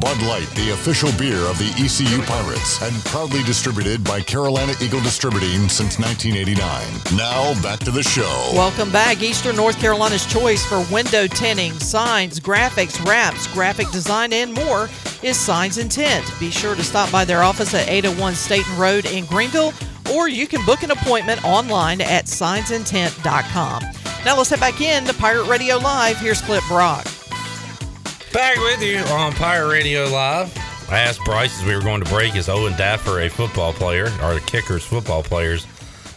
Bud 0.00 0.20
Light, 0.22 0.48
the 0.54 0.72
official 0.72 1.10
beer 1.18 1.38
of 1.38 1.58
the 1.58 1.70
ECU 1.78 2.22
Pirates, 2.22 2.82
and 2.82 2.94
proudly 3.06 3.42
distributed 3.44 4.04
by 4.04 4.20
Carolina 4.20 4.74
Eagle 4.80 5.00
Distributing 5.00 5.68
since 5.68 5.98
1989. 5.98 7.16
Now, 7.16 7.60
back 7.62 7.80
to 7.80 7.90
the 7.90 8.02
show. 8.02 8.50
Welcome 8.52 8.90
back. 8.92 9.22
Eastern 9.22 9.56
North 9.56 9.78
Carolina's 9.78 10.26
choice 10.26 10.64
for 10.64 10.84
window 10.92 11.26
tinting, 11.26 11.72
signs, 11.74 12.38
graphics, 12.38 13.04
wraps, 13.06 13.46
graphic 13.52 13.90
design, 13.90 14.32
and 14.32 14.52
more 14.52 14.88
is 15.22 15.38
Signs 15.38 15.78
Intent. 15.78 16.30
Be 16.38 16.50
sure 16.50 16.74
to 16.74 16.84
stop 16.84 17.10
by 17.10 17.24
their 17.24 17.42
office 17.42 17.74
at 17.74 17.88
801 17.88 18.34
Staten 18.34 18.76
Road 18.78 19.06
in 19.06 19.24
Greenville, 19.26 19.72
or 20.12 20.28
you 20.28 20.46
can 20.46 20.64
book 20.66 20.82
an 20.82 20.90
appointment 20.90 21.44
online 21.44 22.00
at 22.00 22.26
signsintent.com. 22.26 23.82
Now 24.24 24.36
let's 24.36 24.50
head 24.50 24.60
back 24.60 24.80
in 24.80 25.04
to 25.04 25.14
Pirate 25.14 25.48
Radio 25.48 25.76
Live. 25.78 26.18
Here's 26.18 26.40
Clip 26.42 26.62
Brock. 26.68 27.06
Back 28.36 28.58
with 28.58 28.82
you 28.82 28.98
on 29.14 29.32
Pirate 29.32 29.72
Radio 29.72 30.04
Live. 30.10 30.54
I 30.90 30.98
asked 30.98 31.24
Bryce 31.24 31.58
as 31.58 31.66
we 31.66 31.74
were 31.74 31.80
going 31.80 32.04
to 32.04 32.10
break, 32.10 32.36
is 32.36 32.50
Owen 32.50 32.74
Daffer 32.74 33.24
a 33.24 33.30
football 33.30 33.72
player? 33.72 34.12
or 34.22 34.34
the 34.34 34.42
kickers 34.44 34.84
football 34.84 35.22
players? 35.22 35.66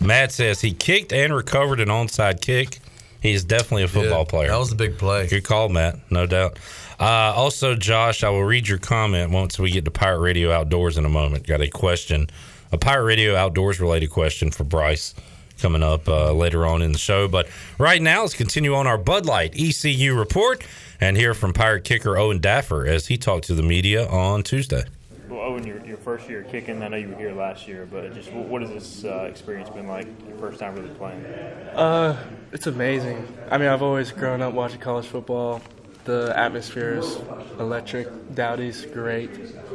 Matt 0.01 0.33
says 0.33 0.59
he 0.59 0.73
kicked 0.73 1.13
and 1.13 1.33
recovered 1.33 1.79
an 1.79 1.87
onside 1.87 2.41
kick. 2.41 2.79
He's 3.21 3.45
definitely 3.45 3.83
a 3.83 3.87
football 3.87 4.25
player. 4.25 4.49
that 4.49 4.57
was 4.57 4.73
a 4.73 4.75
big 4.75 4.97
play. 4.97 5.27
Good 5.27 5.45
call, 5.45 5.69
Matt. 5.69 5.97
No 6.11 6.25
doubt. 6.25 6.59
Uh, 6.99 7.31
also, 7.37 7.73
Josh, 7.73 8.21
I 8.21 8.29
will 8.29 8.43
read 8.43 8.67
your 8.67 8.79
comment 8.79 9.31
once 9.31 9.57
we 9.57 9.71
get 9.71 9.85
to 9.85 9.91
Pirate 9.91 10.19
Radio 10.19 10.51
Outdoors 10.51 10.97
in 10.97 11.05
a 11.05 11.09
moment. 11.09 11.47
Got 11.47 11.61
a 11.61 11.69
question, 11.69 12.29
a 12.73 12.77
Pirate 12.77 13.05
Radio 13.05 13.37
Outdoors 13.37 13.79
related 13.79 14.09
question 14.09 14.51
for 14.51 14.65
Bryce 14.65 15.15
coming 15.61 15.83
up 15.83 16.09
uh, 16.09 16.33
later 16.33 16.65
on 16.65 16.81
in 16.81 16.91
the 16.91 16.99
show. 16.99 17.29
But 17.29 17.47
right 17.77 18.01
now, 18.01 18.23
let's 18.23 18.33
continue 18.33 18.75
on 18.75 18.87
our 18.87 18.97
Bud 18.97 19.25
Light 19.25 19.53
ECU 19.57 20.15
report 20.15 20.65
and 20.99 21.17
hear 21.17 21.33
from 21.33 21.53
Pirate 21.53 21.83
kicker 21.83 22.17
Owen 22.17 22.39
Daffer 22.39 22.85
as 22.87 23.07
he 23.07 23.17
talked 23.17 23.45
to 23.45 23.55
the 23.55 23.63
media 23.63 24.07
on 24.07 24.43
Tuesday. 24.43 24.83
Well, 25.29 25.41
Owen, 25.41 25.65
your, 25.65 25.85
your 25.85 25.97
first 25.97 26.27
year 26.29 26.43
kicking, 26.43 26.81
I 26.81 26.87
know 26.87 26.97
you 26.97 27.09
were 27.09 27.15
here 27.15 27.33
last 27.33 27.67
year, 27.67 27.87
but 27.89 28.13
just 28.13 28.31
what, 28.31 28.47
what 28.47 28.61
has 28.61 28.71
this 28.71 29.05
uh, 29.05 29.27
experience 29.29 29.69
been 29.69 29.87
like? 29.87 30.07
Your 30.27 30.37
first 30.37 30.59
time 30.59 30.75
really 30.75 30.89
playing? 30.89 31.23
Uh, 31.25 32.17
it's 32.51 32.67
amazing. 32.67 33.27
I 33.51 33.57
mean, 33.57 33.67
I've 33.67 33.83
always 33.83 34.11
grown 34.11 34.41
up 34.41 34.53
watching 34.53 34.79
college 34.79 35.05
football. 35.05 35.61
The 36.05 36.33
atmosphere 36.35 36.95
is 36.95 37.19
electric. 37.59 38.33
Dowdy's 38.33 38.85
great. 38.85 39.29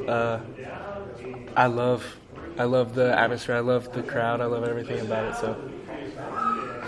Uh, 0.08 0.40
I 1.56 1.66
love, 1.66 2.16
I 2.58 2.64
love 2.64 2.96
the 2.96 3.16
atmosphere. 3.16 3.54
I 3.54 3.60
love 3.60 3.92
the 3.92 4.02
crowd. 4.02 4.40
I 4.40 4.46
love 4.46 4.64
everything 4.64 4.98
about 5.00 5.32
it. 5.32 5.36
So, 5.36 5.70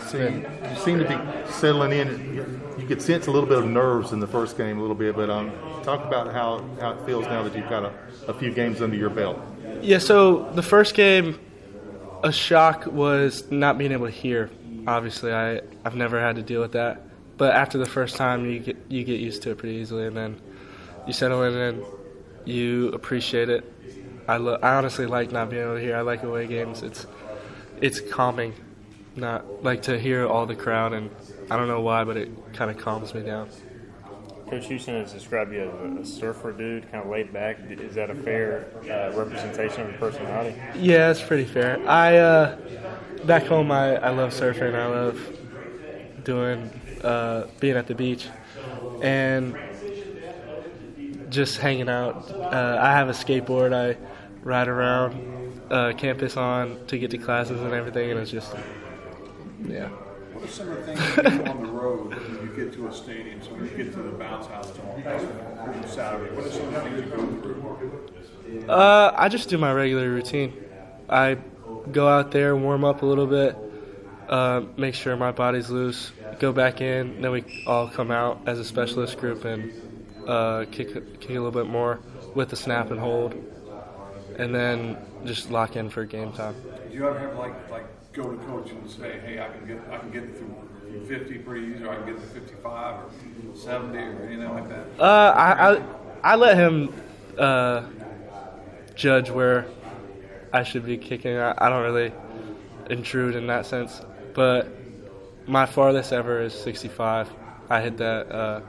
Seem, 0.07 0.43
you 0.71 0.77
seem 0.85 0.99
to 0.99 1.05
be 1.09 1.53
settling 1.53 1.93
in. 1.93 2.63
You 2.79 2.87
could 2.87 3.03
sense 3.03 3.27
a 3.27 3.31
little 3.31 3.49
bit 3.49 3.59
of 3.59 3.67
nerves 3.67 4.13
in 4.13 4.21
the 4.21 4.27
first 4.27 4.57
game, 4.57 4.79
a 4.79 4.81
little 4.81 4.95
bit, 4.97 5.17
but 5.17 5.29
um, 5.31 5.51
talk 5.83 6.05
about 6.05 6.33
how, 6.33 6.65
how 6.81 6.93
it 6.93 7.05
feels 7.07 7.25
now 7.27 7.43
that 7.43 7.55
you've 7.57 7.69
got 7.69 7.85
a, 7.85 7.93
a 8.29 8.35
few 8.35 8.53
games 8.53 8.81
under 8.83 8.97
your 8.97 9.11
belt. 9.11 9.39
yeah. 9.83 9.99
So 9.99 10.51
the 10.53 10.63
first 10.63 10.95
game, 10.95 11.39
a 12.23 12.31
shock 12.33 12.87
was 12.87 13.51
not 13.51 13.79
being 13.79 13.93
able 13.93 14.07
to 14.07 14.13
hear. 14.13 14.51
Obviously, 14.87 15.33
I 15.33 15.61
I've 15.85 15.97
never 15.97 16.21
had 16.21 16.37
to 16.37 16.43
deal 16.43 16.61
with 16.61 16.73
that. 16.73 17.03
But 17.37 17.55
after 17.55 17.77
the 17.79 17.87
first 17.87 18.17
time, 18.17 18.47
you 18.47 18.61
get 18.61 18.77
you 18.89 19.05
get 19.05 19.21
used 19.21 19.43
to 19.43 19.51
it 19.51 19.59
pretty 19.59 19.77
easily, 19.77 20.07
and 20.07 20.17
then 20.17 20.41
you 21.07 21.13
settle 21.13 21.43
in 21.43 21.55
and 21.55 21.85
you 22.45 22.89
appreciate 22.91 23.49
it. 23.49 23.65
I 24.29 24.37
lo- 24.39 24.59
I 24.63 24.75
honestly 24.75 25.07
like 25.07 25.33
not 25.33 25.51
being 25.51 25.63
able 25.63 25.75
to 25.75 25.81
hear. 25.81 25.97
I 25.97 26.03
like 26.03 26.23
away 26.23 26.47
games. 26.47 26.83
It's 26.83 27.07
it's 27.81 28.01
calming, 28.01 28.55
not 29.17 29.65
like 29.65 29.83
to 29.83 29.99
hear 29.99 30.27
all 30.27 30.47
the 30.47 30.55
crowd, 30.55 30.93
and 30.93 31.11
I 31.51 31.57
don't 31.57 31.69
know 31.69 31.81
why, 31.81 32.05
but 32.05 32.17
it 32.17 32.31
kind 32.53 32.71
of 32.71 32.79
calms 32.79 33.15
me 33.15 33.23
down. 33.23 33.49
Coach 34.49 34.67
Houston 34.67 34.95
has 34.95 35.13
described 35.13 35.53
you 35.53 35.99
as 36.01 36.09
a, 36.09 36.11
surfer 36.11 36.53
dude, 36.53 36.91
kind 36.93 37.03
of 37.03 37.11
laid 37.11 37.33
back. 37.33 37.59
Is 37.69 37.97
that 37.97 38.11
a 38.11 38.15
fair 38.15 38.69
uh, 38.85 39.17
representation 39.17 39.83
of 39.83 39.91
your 39.91 39.99
personality? 39.99 40.57
Yeah, 40.77 41.11
it's 41.11 41.23
pretty 41.23 41.45
fair. 41.45 41.81
I 41.89 42.17
uh, 42.19 42.57
back 43.25 43.45
home, 43.45 43.73
I, 43.73 43.97
I 43.97 44.11
love 44.11 44.33
surfing. 44.33 44.75
I 44.75 44.87
love 44.87 45.21
doing 46.23 46.71
uh, 47.03 47.49
being 47.59 47.77
at 47.77 47.89
the 47.89 47.95
beach 47.95 48.29
and 49.03 49.57
just 51.29 51.59
hanging 51.59 51.89
out. 51.89 52.31
Uh, 52.31 52.79
I 52.81 52.93
have 52.93 53.09
a 53.09 53.13
skateboard. 53.13 53.75
I 53.75 53.99
ride 54.43 54.69
around 54.69 55.61
uh, 55.71 55.93
campus 55.97 56.37
on 56.37 56.87
to 56.87 56.99
get 56.99 57.11
to 57.11 57.19
classes 57.19 57.61
and 57.61 57.73
everything, 57.73 58.13
and 58.13 58.21
it's 58.21 58.31
just 58.31 58.55
yeah. 59.71 59.89
What 59.89 60.45
are 60.45 60.49
some 60.49 60.69
of 60.69 60.85
the 60.85 60.95
things 60.95 61.17
you 61.17 61.23
do 61.23 61.45
on 61.51 61.63
the 61.63 61.71
road 61.71 62.15
when 62.15 62.49
you 62.49 62.65
get 62.65 62.75
to 62.75 62.89
a 62.89 62.93
stadium? 62.93 63.43
So 63.43 63.53
when 63.53 63.65
you 63.65 63.77
get 63.85 63.93
to 63.95 64.03
the 64.03 64.11
bounce 64.11 64.47
house 64.47 64.71
on 64.71 65.89
Saturday, 65.89 66.35
what 66.37 66.47
are 66.47 66.51
some 66.51 66.67
of 66.67 66.75
the 66.75 66.81
things 66.81 67.05
you 67.05 67.11
go 67.11 67.27
through? 67.41 68.69
Uh, 68.69 69.13
I 69.17 69.29
just 69.29 69.49
do 69.49 69.59
my 69.59 69.73
regular 69.73 70.11
routine. 70.11 70.53
I 71.09 71.39
go 71.91 72.09
out 72.09 72.33
there, 72.33 72.55
warm 72.57 72.85
up 72.85 73.03
a 73.03 73.07
little 73.07 73.27
bit, 73.27 73.57
uh, 74.29 74.63
make 74.77 74.95
sure 74.95 75.17
my 75.17 75.33
body's 75.33 75.71
loose, 75.71 76.13
go 76.39 76.53
back 76.53 76.81
in, 76.81 77.23
then 77.23 77.31
we 77.31 77.65
all 77.67 77.89
come 77.89 78.11
out 78.11 78.41
as 78.47 78.59
a 78.59 78.65
specialist 78.65 79.19
group 79.19 79.45
and 79.45 79.73
uh, 80.27 80.65
kick, 80.71 81.21
kick 81.21 81.31
a 81.31 81.33
little 81.33 81.51
bit 81.51 81.67
more 81.67 82.01
with 82.35 82.51
the 82.51 82.57
snap 82.57 82.91
and 82.91 83.01
hold, 83.01 83.35
and 84.37 84.55
then 84.55 84.97
just 85.25 85.51
lock 85.51 85.77
in 85.77 85.89
for 85.89 86.05
game 86.05 86.33
time. 86.33 86.55
Do 86.89 86.95
you 86.95 87.09
ever 87.09 87.19
have 87.19 87.37
like 87.37 87.71
like 87.71 87.85
go 88.17 88.31
to 88.31 88.37
coach 88.47 88.71
and 88.71 88.91
say, 88.91 89.21
hey, 89.25 89.41
I 89.41 89.49
can 89.49 89.67
get 89.67 89.79
I 89.91 89.99
can 89.99 90.11
get 90.11 90.37
through 90.37 91.05
50 91.07 91.39
pretty 91.39 91.67
easy, 91.67 91.85
or 91.85 91.91
I 91.91 91.97
can 91.97 92.07
get 92.07 92.17
to 92.17 92.27
55 92.27 92.95
or 92.95 93.11
70 93.57 93.99
or 93.99 94.23
anything 94.27 94.53
like 94.53 94.69
that? 94.69 94.87
Uh, 94.99 95.33
I, 95.37 95.73
I 95.73 95.83
I 96.33 96.37
let 96.37 96.57
him 96.57 96.93
uh, 97.39 97.85
judge 98.95 99.31
where 99.31 99.67
I 100.53 100.63
should 100.63 100.87
be 100.87 100.97
kicking. 100.97 101.37
I, 101.37 101.55
I 101.59 101.69
don't 101.69 101.83
really 101.83 102.13
intrude 102.89 103.37
in 103.37 103.47
that 103.49 103.67
sense, 103.67 104.01
but 104.35 104.69
my 105.47 105.67
farthest 105.67 106.13
ever 106.13 106.41
is 106.41 106.55
65. 106.55 107.31
I 107.69 107.81
hit 107.81 107.99
that 107.99 108.31
uh, 108.33 108.61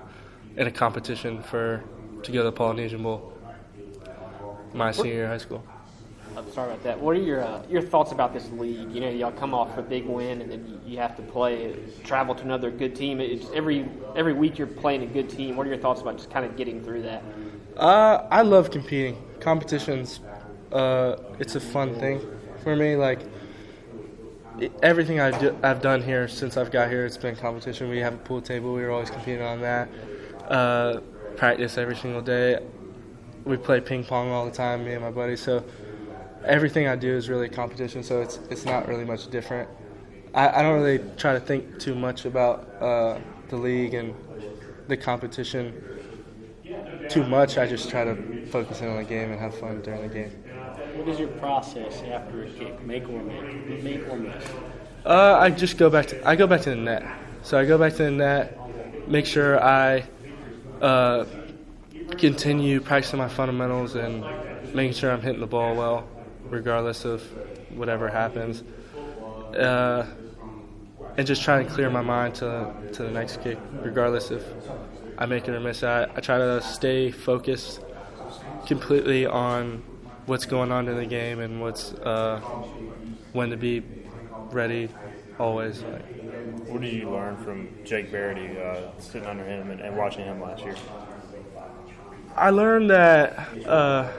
in 0.57 0.67
a 0.67 0.71
competition 0.71 1.41
for 1.41 1.83
to 2.23 2.31
go 2.31 2.39
to 2.39 2.43
the 2.43 2.51
Polynesian 2.51 3.03
Bowl 3.03 3.33
my 4.73 4.91
senior 4.91 5.13
year 5.13 5.23
of 5.25 5.29
high 5.29 5.37
school. 5.37 5.63
Sorry 6.51 6.71
about 6.71 6.83
that. 6.83 6.99
What 6.99 7.15
are 7.15 7.19
your 7.21 7.43
uh, 7.43 7.63
your 7.69 7.81
thoughts 7.81 8.11
about 8.11 8.33
this 8.33 8.49
league? 8.51 8.91
You 8.91 9.01
know, 9.01 9.09
y'all 9.09 9.31
come 9.31 9.53
off 9.53 9.77
a 9.77 9.81
big 9.81 10.05
win, 10.05 10.41
and 10.41 10.51
then 10.51 10.81
you 10.85 10.97
have 10.97 11.15
to 11.17 11.21
play, 11.21 11.75
travel 12.03 12.35
to 12.35 12.43
another 12.43 12.71
good 12.71 12.95
team. 12.95 13.19
It's 13.19 13.47
every 13.53 13.89
every 14.15 14.33
week 14.33 14.57
you're 14.57 14.67
playing 14.67 15.03
a 15.03 15.07
good 15.07 15.29
team. 15.29 15.55
What 15.55 15.67
are 15.67 15.69
your 15.69 15.79
thoughts 15.79 16.01
about 16.01 16.17
just 16.17 16.29
kind 16.29 16.45
of 16.45 16.55
getting 16.55 16.83
through 16.83 17.03
that? 17.03 17.23
Uh, 17.75 18.27
I 18.31 18.41
love 18.43 18.71
competing. 18.71 19.21
Competition's 19.39 20.19
Uh, 20.71 21.15
it's 21.39 21.55
a 21.55 21.59
fun 21.59 21.95
thing 21.95 22.21
for 22.63 22.75
me. 22.75 22.95
Like 22.95 23.21
everything 24.81 25.19
I've, 25.19 25.39
do, 25.39 25.57
I've 25.63 25.81
done 25.81 26.01
here 26.01 26.27
since 26.27 26.57
I've 26.57 26.71
got 26.71 26.89
here, 26.89 27.05
it's 27.05 27.17
been 27.17 27.35
competition. 27.35 27.89
We 27.89 27.99
have 27.99 28.15
a 28.15 28.17
pool 28.17 28.41
table. 28.41 28.73
We 28.73 28.81
were 28.81 28.91
always 28.91 29.09
competing 29.09 29.43
on 29.43 29.61
that. 29.61 29.87
Uh, 30.47 30.99
practice 31.35 31.77
every 31.77 31.95
single 31.95 32.21
day. 32.21 32.59
We 33.45 33.55
play 33.55 33.79
ping 33.79 34.03
pong 34.03 34.29
all 34.31 34.45
the 34.45 34.51
time, 34.51 34.83
me 34.83 34.93
and 34.93 35.03
my 35.03 35.11
buddy. 35.11 35.35
So 35.35 35.63
everything 36.43 36.87
I 36.87 36.95
do 36.95 37.15
is 37.15 37.29
really 37.29 37.49
competition. 37.49 38.03
So 38.03 38.21
it's 38.21 38.39
it's 38.49 38.65
not 38.65 38.87
really 38.87 39.05
much 39.05 39.29
different. 39.29 39.69
I, 40.33 40.59
I 40.59 40.61
don't 40.61 40.81
really 40.81 41.03
try 41.17 41.33
to 41.33 41.39
think 41.39 41.79
too 41.79 41.95
much 41.95 42.25
about 42.25 42.67
uh, 42.81 43.19
the 43.49 43.57
league 43.57 43.93
and 43.93 44.13
the 44.87 44.97
competition 44.97 45.73
too 47.09 47.23
much. 47.25 47.57
I 47.57 47.65
just 47.65 47.89
try 47.89 48.03
to 48.03 48.45
focus 48.47 48.81
in 48.81 48.87
on 48.87 48.97
the 48.97 49.03
game 49.03 49.31
and 49.31 49.39
have 49.39 49.57
fun 49.57 49.81
during 49.81 50.07
the 50.07 50.13
game. 50.13 50.31
What 50.95 51.07
is 51.07 51.19
your 51.19 51.29
process 51.29 52.01
after 52.03 52.43
a 52.43 52.49
kick? 52.49 52.83
Make 52.83 53.07
or 53.09 53.21
make? 53.23 53.83
Make 53.83 54.07
or 54.09 54.17
miss? 54.17 54.43
Uh, 55.05 55.37
I 55.39 55.49
just 55.51 55.77
go 55.77 55.89
back 55.89 56.07
to 56.07 56.27
I 56.27 56.35
go 56.35 56.47
back 56.47 56.61
to 56.61 56.71
the 56.71 56.75
net. 56.75 57.05
So 57.43 57.57
I 57.57 57.65
go 57.65 57.77
back 57.77 57.93
to 57.93 58.03
the 58.03 58.11
net, 58.11 59.07
make 59.07 59.25
sure 59.25 59.63
I 59.63 60.03
uh, 60.81 61.25
continue 62.17 62.81
practicing 62.81 63.19
my 63.19 63.29
fundamentals 63.29 63.95
and 63.95 64.25
making 64.73 64.93
sure 64.93 65.11
I'm 65.11 65.21
hitting 65.21 65.39
the 65.39 65.47
ball 65.47 65.75
well, 65.75 66.07
regardless 66.49 67.05
of 67.05 67.21
whatever 67.75 68.09
happens. 68.09 68.63
Uh, 69.55 70.05
and 71.17 71.25
just 71.25 71.41
trying 71.41 71.65
to 71.65 71.73
clear 71.73 71.89
my 71.89 72.01
mind 72.01 72.35
to 72.35 72.71
to 72.93 73.03
the 73.03 73.11
next 73.11 73.41
kick, 73.41 73.57
regardless 73.81 74.31
if 74.31 74.43
I 75.17 75.25
make 75.25 75.47
it 75.47 75.55
or 75.55 75.59
miss 75.59 75.83
it. 75.83 75.87
I, 75.87 76.03
I 76.03 76.19
try 76.21 76.37
to 76.37 76.61
stay 76.61 77.11
focused 77.11 77.81
completely 78.67 79.25
on 79.25 79.83
what's 80.27 80.45
going 80.45 80.71
on 80.71 80.87
in 80.87 80.95
the 80.95 81.05
game 81.05 81.39
and 81.39 81.61
what's 81.61 81.93
uh, 81.93 82.39
when 83.33 83.49
to 83.49 83.57
be 83.57 83.81
ready 84.51 84.89
always. 85.39 85.81
Like, 85.81 86.05
What 86.67 86.81
did 86.81 86.93
you 86.93 87.09
learn 87.09 87.37
from 87.37 87.69
Jake 87.83 88.09
Verity 88.09 88.59
uh, 88.59 88.91
sitting 88.99 89.27
under 89.27 89.43
him 89.43 89.71
and, 89.71 89.81
and 89.81 89.97
watching 89.97 90.25
him 90.25 90.41
last 90.41 90.63
year? 90.63 90.75
I 92.35 92.51
learned 92.51 92.91
that 92.91 93.49
uh, 93.65 94.11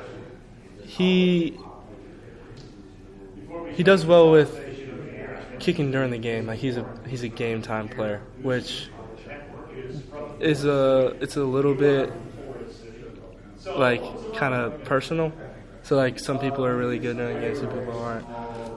he 0.85 1.57
he 3.75 3.83
does 3.83 4.05
well 4.07 4.31
with 4.31 4.65
kicking 5.59 5.91
during 5.91 6.11
the 6.11 6.19
game. 6.19 6.47
Like 6.47 6.59
he's 6.59 6.77
a 6.77 6.87
he's 7.07 7.23
a 7.23 7.29
game 7.29 7.63
time 7.63 7.89
player, 7.89 8.23
which 8.43 8.89
is 10.41 10.65
a 10.65 11.17
it's 11.21 11.37
a 11.37 11.45
little 11.45 11.75
bit 11.75 12.13
like 13.77 14.03
kind 14.35 14.55
of 14.55 14.85
personal. 14.85 15.33
So 15.83 15.97
like 15.97 16.19
some 16.19 16.39
people 16.39 16.65
are 16.65 16.77
really 16.77 16.99
good 16.99 17.17
during 17.17 17.35
the 17.35 17.41
game, 17.41 17.57
some 17.57 17.69
people 17.69 17.99
aren't. 17.99 18.27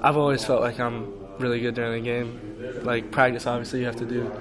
I've 0.01 0.17
always 0.17 0.43
felt 0.43 0.61
like 0.61 0.79
I'm 0.79 1.13
really 1.39 1.59
good 1.59 1.75
during 1.75 2.03
the 2.03 2.09
game. 2.09 2.83
Like 2.83 3.11
practice, 3.11 3.45
obviously 3.45 3.79
you 3.79 3.85
have 3.85 3.97
to 3.97 4.05
do 4.05 4.31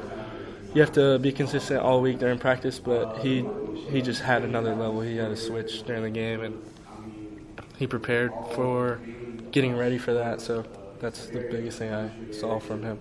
you 0.74 0.80
have 0.80 0.92
to 0.92 1.18
be 1.18 1.32
consistent 1.32 1.80
all 1.80 2.00
week 2.00 2.18
during 2.18 2.38
practice, 2.38 2.78
but 2.78 3.18
he 3.18 3.44
he 3.90 4.02
just 4.02 4.22
had 4.22 4.44
another 4.44 4.74
level. 4.74 5.00
He 5.00 5.16
had 5.16 5.30
a 5.30 5.36
switch 5.36 5.82
during 5.82 6.02
the 6.02 6.10
game, 6.10 6.42
and 6.42 6.62
he 7.76 7.86
prepared 7.86 8.32
for 8.52 9.00
getting 9.52 9.76
ready 9.76 9.98
for 9.98 10.14
that. 10.14 10.40
So 10.40 10.64
that's 11.00 11.26
the 11.26 11.40
biggest 11.40 11.78
thing 11.78 11.92
I 11.92 12.10
saw 12.32 12.58
from 12.58 12.82
him. 12.82 12.98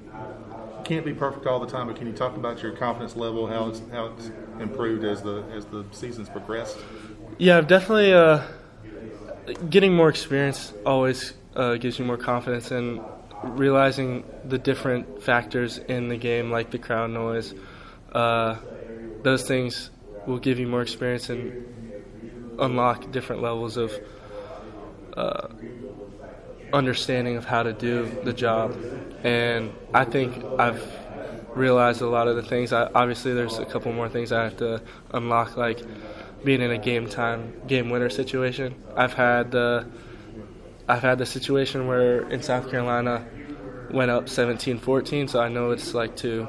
Can't 0.84 1.06
be 1.06 1.14
perfect 1.14 1.46
all 1.46 1.60
the 1.60 1.68
time, 1.68 1.88
but 1.88 1.96
can 1.96 2.08
you 2.08 2.14
talk 2.14 2.36
about 2.36 2.64
your 2.64 2.72
confidence 2.72 3.16
level, 3.16 3.46
how 3.48 3.68
it's 3.68 3.82
how 3.92 4.08
it's 4.08 4.32
improved 4.60 5.04
as 5.04 5.22
the 5.22 5.44
as 5.54 5.66
the 5.66 5.86
seasons 5.92 6.30
progressed? 6.30 6.78
Yeah, 7.38 7.58
I've 7.58 7.68
definitely 7.68 8.14
uh, 8.14 8.42
getting 9.70 9.96
more 9.96 10.10
experience 10.10 10.74
always 10.86 11.34
uh, 11.56 11.76
gives 11.76 12.00
you 12.00 12.06
more 12.06 12.18
confidence 12.18 12.72
and 12.72 13.02
realizing 13.44 14.24
the 14.46 14.58
different 14.58 15.22
factors 15.22 15.78
in 15.78 16.10
the 16.10 16.18
game, 16.18 16.52
like 16.52 16.72
the 16.72 16.80
crowd 16.80 17.12
noise. 17.12 17.54
Uh, 18.12 18.58
those 19.24 19.44
things 19.44 19.90
will 20.26 20.40
give 20.40 20.60
you 20.60 20.68
more 20.68 20.82
experience 20.82 21.30
and 21.30 21.54
unlock 22.60 23.12
different 23.12 23.42
levels 23.42 23.78
of 23.78 23.94
uh, 25.16 25.48
understanding 26.74 27.38
of 27.38 27.46
how 27.46 27.64
to 27.64 27.74
do 27.74 28.10
the 28.24 28.34
job. 28.34 28.76
And 29.24 29.74
I 29.94 30.06
think 30.06 30.44
I've 30.60 30.82
realized 31.56 32.02
a 32.02 32.08
lot 32.08 32.28
of 32.28 32.36
the 32.36 32.44
things. 32.44 32.74
I, 32.74 32.90
obviously, 32.94 33.34
there's 33.34 33.58
a 33.58 33.66
couple 33.66 33.91
more 33.91 34.10
things 34.10 34.32
I 34.32 34.44
have 34.44 34.58
to 34.58 34.82
unlock, 35.12 35.58
like 35.58 35.82
being 36.44 36.62
in 36.62 36.72
a 36.72 36.78
game 36.78 37.08
time, 37.10 37.54
game 37.68 37.90
winner 37.90 38.10
situation. 38.10 38.76
I've 38.96 39.14
had 39.14 39.52
the 39.52 39.88
I've 40.88 41.04
had 41.04 41.20
the 41.20 41.26
situation 41.26 41.88
where 41.88 42.28
in 42.30 42.41
South 42.41 42.72
Carolina 42.72 43.28
went 43.91 44.10
up 44.10 44.26
17-14, 44.26 45.30
so 45.30 45.40
I 45.40 45.48
know 45.48 45.70
it's 45.70 45.94
like 45.94 46.16
to 46.18 46.48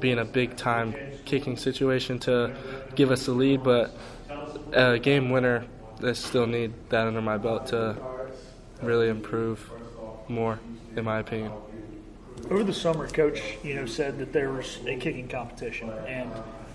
be 0.00 0.10
in 0.10 0.18
a 0.18 0.24
big 0.24 0.56
time 0.56 0.94
kicking 1.24 1.56
situation 1.56 2.18
to 2.20 2.56
give 2.96 3.12
us 3.12 3.26
the 3.26 3.32
lead, 3.32 3.62
but 3.62 3.94
a 4.72 4.98
game 4.98 5.30
winner, 5.30 5.64
I 6.02 6.12
still 6.12 6.46
need 6.46 6.72
that 6.90 7.06
under 7.06 7.22
my 7.22 7.38
belt 7.38 7.66
to 7.68 7.96
really 8.82 9.08
improve 9.08 9.70
more, 10.28 10.58
in 10.96 11.04
my 11.04 11.18
opinion. 11.18 11.52
Over 12.50 12.64
the 12.64 12.72
summer, 12.72 13.08
Coach, 13.08 13.40
you 13.62 13.74
know, 13.74 13.86
said 13.86 14.18
that 14.18 14.32
there 14.32 14.52
was 14.52 14.78
a 14.86 14.96
kicking 14.96 15.28
competition. 15.28 15.90
And 16.06 16.30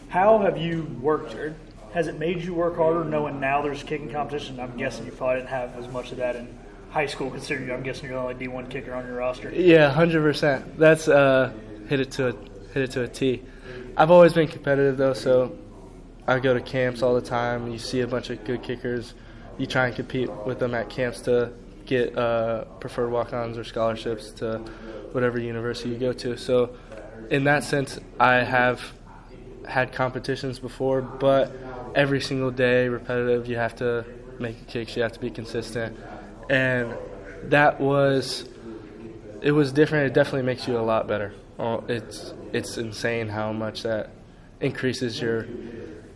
how 0.10 0.40
have 0.40 0.58
you 0.58 0.84
worked? 1.02 1.34
Or 1.36 1.56
has 1.94 2.08
it 2.08 2.18
made 2.20 2.42
you 2.42 2.54
work 2.54 2.78
harder 2.78 3.04
knowing 3.04 3.40
now 3.40 3.62
there's 3.62 3.82
a 3.82 3.86
kicking 3.86 4.10
competition? 4.10 4.60
I'm 4.60 4.76
guessing 4.78 5.06
you 5.06 5.12
probably 5.12 5.38
didn't 5.38 5.50
have 5.50 5.76
as 5.78 5.88
much 5.88 6.12
of 6.12 6.18
that 6.18 6.36
in 6.36 6.48
high 6.90 7.06
school, 7.06 7.30
considering 7.30 7.72
I'm 7.72 7.84
guessing 7.84 8.10
you're 8.10 8.16
the 8.16 8.34
only 8.34 8.48
D1 8.48 8.70
kicker 8.70 8.94
on 8.94 9.06
your 9.06 9.16
roster. 9.18 9.52
Yeah, 9.52 9.90
hundred 9.90 10.22
percent. 10.22 10.78
That's 10.78 11.08
uh, 11.08 11.54
hit 11.88 12.00
it 12.00 12.12
to 12.12 12.30
a 12.30 12.32
hit 12.74 12.84
it 12.84 12.92
to 12.92 13.04
a 13.04 13.08
T. 13.08 13.42
I've 13.96 14.12
always 14.12 14.34
been 14.34 14.48
competitive 14.48 14.98
though, 14.98 15.14
so 15.14 15.58
I 16.28 16.40
go 16.40 16.54
to 16.54 16.62
camps 16.62 17.02
all 17.02 17.16
the 17.16 17.22
time. 17.22 17.72
You 17.72 17.78
see 17.78 18.02
a 18.02 18.08
bunch 18.08 18.30
of 18.30 18.44
good 18.44 18.64
kickers. 18.64 19.14
You 19.58 19.68
try 19.68 19.88
and 19.88 19.96
compete 19.96 20.30
with 20.46 20.60
them 20.60 20.74
at 20.74 20.90
camps 20.90 21.22
to 21.22 21.54
get 21.92 22.18
uh, 22.18 22.64
preferred 22.80 23.12
walk-ons 23.12 23.58
or 23.58 23.66
scholarships 23.66 24.32
to 24.32 24.60
whatever 25.12 25.40
university 25.40 25.90
you 25.90 25.98
go 25.98 26.14
to. 26.14 26.38
So, 26.38 26.74
in 27.30 27.44
that 27.44 27.66
sense, 27.66 28.00
I 28.18 28.36
have 28.36 28.82
had 29.68 29.92
competitions 29.92 30.58
before, 30.58 31.02
but 31.02 31.52
every 31.94 32.22
single 32.22 32.50
day, 32.50 32.88
repetitive. 32.88 33.48
You 33.48 33.58
have 33.58 33.76
to 33.78 34.06
make 34.40 34.68
kicks. 34.68 34.96
You 34.96 35.04
have 35.04 35.12
to 35.12 35.20
be 35.20 35.30
consistent, 35.30 35.98
and 36.50 36.96
that 37.44 37.80
was 37.82 38.48
it 39.42 39.52
was 39.52 39.74
different. 39.74 40.08
It 40.08 40.14
definitely 40.14 40.44
makes 40.44 40.68
you 40.68 40.78
a 40.78 40.86
lot 40.94 41.08
better. 41.08 41.34
Oh, 41.60 41.84
it's 41.90 42.34
it's 42.54 42.78
insane 42.78 43.28
how 43.28 43.52
much 43.52 43.84
that 43.84 44.12
increases 44.62 45.20
your 45.20 45.46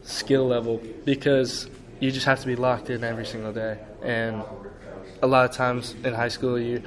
skill 0.03 0.47
level 0.47 0.81
because 1.03 1.67
you 1.99 2.11
just 2.11 2.25
have 2.25 2.39
to 2.39 2.47
be 2.47 2.55
locked 2.55 2.89
in 2.89 3.03
every 3.03 3.25
single 3.25 3.51
day. 3.51 3.77
And 4.01 4.43
a 5.21 5.27
lot 5.27 5.49
of 5.49 5.55
times 5.55 5.95
in 6.03 6.13
high 6.13 6.29
school, 6.29 6.59
you 6.59 6.81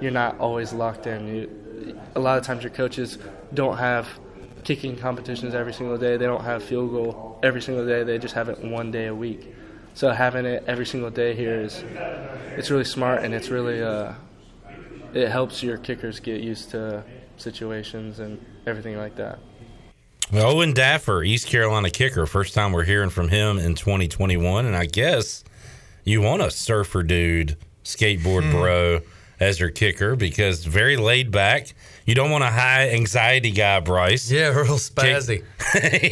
you're 0.00 0.10
not 0.10 0.38
always 0.38 0.72
locked 0.72 1.06
in. 1.06 1.26
You 1.26 2.00
a 2.14 2.20
lot 2.20 2.38
of 2.38 2.44
times 2.44 2.62
your 2.62 2.72
coaches 2.72 3.18
don't 3.54 3.76
have 3.78 4.08
kicking 4.64 4.96
competitions 4.96 5.54
every 5.54 5.72
single 5.72 5.96
day. 5.96 6.16
They 6.16 6.26
don't 6.26 6.44
have 6.44 6.62
field 6.62 6.90
goal 6.90 7.38
every 7.42 7.62
single 7.62 7.86
day. 7.86 8.02
They 8.02 8.18
just 8.18 8.34
have 8.34 8.48
it 8.48 8.62
one 8.62 8.90
day 8.90 9.06
a 9.06 9.14
week. 9.14 9.54
So 9.94 10.10
having 10.10 10.46
it 10.46 10.64
every 10.66 10.86
single 10.86 11.10
day 11.10 11.34
here 11.34 11.60
is 11.60 11.82
it's 12.56 12.70
really 12.70 12.84
smart 12.84 13.24
and 13.24 13.34
it's 13.34 13.48
really 13.48 13.82
uh, 13.82 14.12
it 15.14 15.28
helps 15.28 15.62
your 15.62 15.78
kickers 15.78 16.20
get 16.20 16.40
used 16.40 16.70
to 16.70 17.02
situations 17.36 18.18
and 18.20 18.44
everything 18.66 18.96
like 18.96 19.16
that. 19.16 19.38
Owen 20.32 20.72
Daffer, 20.72 21.26
East 21.26 21.48
Carolina 21.48 21.90
kicker. 21.90 22.24
First 22.24 22.54
time 22.54 22.72
we're 22.72 22.84
hearing 22.84 23.10
from 23.10 23.28
him 23.28 23.58
in 23.58 23.74
2021. 23.74 24.64
And 24.64 24.76
I 24.76 24.86
guess 24.86 25.42
you 26.04 26.20
want 26.20 26.42
a 26.42 26.50
surfer 26.50 27.02
dude, 27.02 27.56
skateboard 27.96 28.44
Hmm. 28.44 28.50
bro, 28.52 29.00
as 29.38 29.58
your 29.58 29.70
kicker 29.70 30.16
because 30.16 30.64
very 30.64 30.96
laid 30.96 31.30
back. 31.30 31.72
You 32.04 32.14
don't 32.14 32.30
want 32.30 32.44
a 32.44 32.48
high 32.48 32.90
anxiety 32.90 33.50
guy, 33.52 33.80
Bryce. 33.80 34.30
Yeah, 34.30 34.48
real 34.48 34.76
spazzy. 34.76 35.44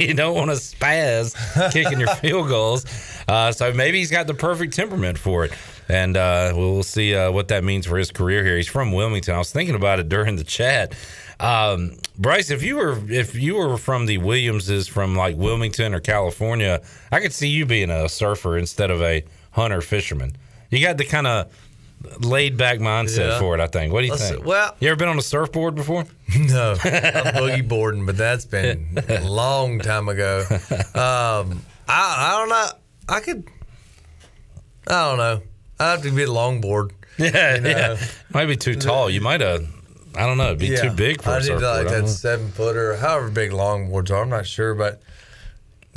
you 0.09 0.15
don't 0.15 0.35
want 0.35 0.51
to 0.51 0.57
spaz 0.57 1.35
kicking 1.73 1.99
your 2.01 2.15
field 2.17 2.49
goals. 2.49 2.87
Uh, 3.27 3.53
so 3.53 3.73
maybe 3.73 3.99
he's 3.99 4.11
got 4.11 4.27
the 4.27 4.35
perfect 4.35 4.75
temperament 4.75 5.19
for 5.19 5.45
it. 5.45 5.53
And 5.91 6.17
uh, 6.17 6.53
we'll 6.55 6.83
see 6.83 7.15
uh, 7.15 7.31
what 7.33 7.49
that 7.49 7.65
means 7.65 7.87
for 7.87 7.97
his 7.99 8.11
career 8.11 8.45
here. 8.45 8.57
He's 8.57 8.69
from 8.69 8.93
Wilmington. 8.93 9.35
I 9.35 9.39
was 9.39 9.51
thinking 9.51 9.75
about 9.75 9.99
it 9.99 10.09
during 10.09 10.37
the 10.37 10.45
chat. 10.45 10.95
Um, 11.41 11.97
Bryce, 12.19 12.51
if 12.51 12.63
you 12.63 12.77
were 12.77 12.99
if 13.11 13.35
you 13.35 13.57
were 13.57 13.77
from 13.77 14.07
the 14.07 14.19
Williamses 14.19 14.89
from 14.89 15.15
like 15.17 15.37
Wilmington 15.37 15.95
or 15.95 16.01
California, 16.01 16.83
I 17.13 17.21
could 17.21 17.33
see 17.33 17.49
you 17.49 17.65
being 17.67 17.91
a 17.91 18.09
surfer 18.09 18.59
instead 18.59 18.91
of 18.91 19.03
a 19.03 19.25
hunter 19.53 19.81
fisherman. 19.81 20.37
You 20.71 20.81
got 20.81 20.99
the 20.99 21.05
kind 21.05 21.27
of 21.27 21.51
laid 22.21 22.57
back 22.57 22.79
mindset 22.79 23.29
Yeah. 23.31 23.39
for 23.39 23.55
it. 23.55 23.61
I 23.61 23.67
think. 23.67 23.93
What 23.93 24.01
do 24.03 24.07
you 24.09 24.17
think? 24.17 24.45
well- 24.45 24.75
you 24.81 24.89
ever 24.89 24.97
been 24.97 25.09
on 25.09 25.19
a 25.19 25.23
surfboard 25.23 25.75
before? 25.75 26.05
No, 26.39 26.73
I'm 26.73 26.79
boogie 27.35 27.67
boarding, 27.67 28.05
but 28.05 28.17
that's 28.19 28.45
been 28.45 28.99
a 29.09 29.21
long 29.29 29.79
time 29.79 30.09
ago. 30.11 30.45
Um, 30.95 31.63
I 31.89 32.17
I 32.29 32.35
don't 32.39 32.49
know. 32.51 32.67
I 33.09 33.21
could. 33.21 33.49
I 34.87 35.09
don't 35.09 35.19
know. 35.19 35.43
I 35.81 35.91
have 35.93 36.03
to 36.03 36.11
be 36.11 36.25
a 36.25 36.27
longboard. 36.27 36.91
Yeah, 37.19 37.57
you 37.57 37.61
know? 37.63 37.69
yeah. 37.71 37.97
Might 38.33 38.47
be 38.47 38.57
too 38.57 38.77
tall. 38.77 39.11
You 39.11 39.21
might 39.21 39.41
have. 39.41 39.67
I 40.15 40.25
don't 40.27 40.39
know. 40.39 40.49
It'd 40.53 40.59
be 40.61 40.77
too 40.77 40.91
big 40.91 41.21
for 41.21 41.31
I 41.31 41.39
a 41.39 41.43
surfboard. 41.43 41.63
like 41.63 41.87
I 41.89 41.91
don't 41.91 42.03
that 42.05 42.09
seven 42.11 42.53
footer, 42.53 42.97
however 42.97 43.29
big 43.29 43.51
longboards 43.51 44.11
are. 44.13 44.23
I'm 44.23 44.29
not 44.29 44.47
sure, 44.47 44.75
but 44.77 45.03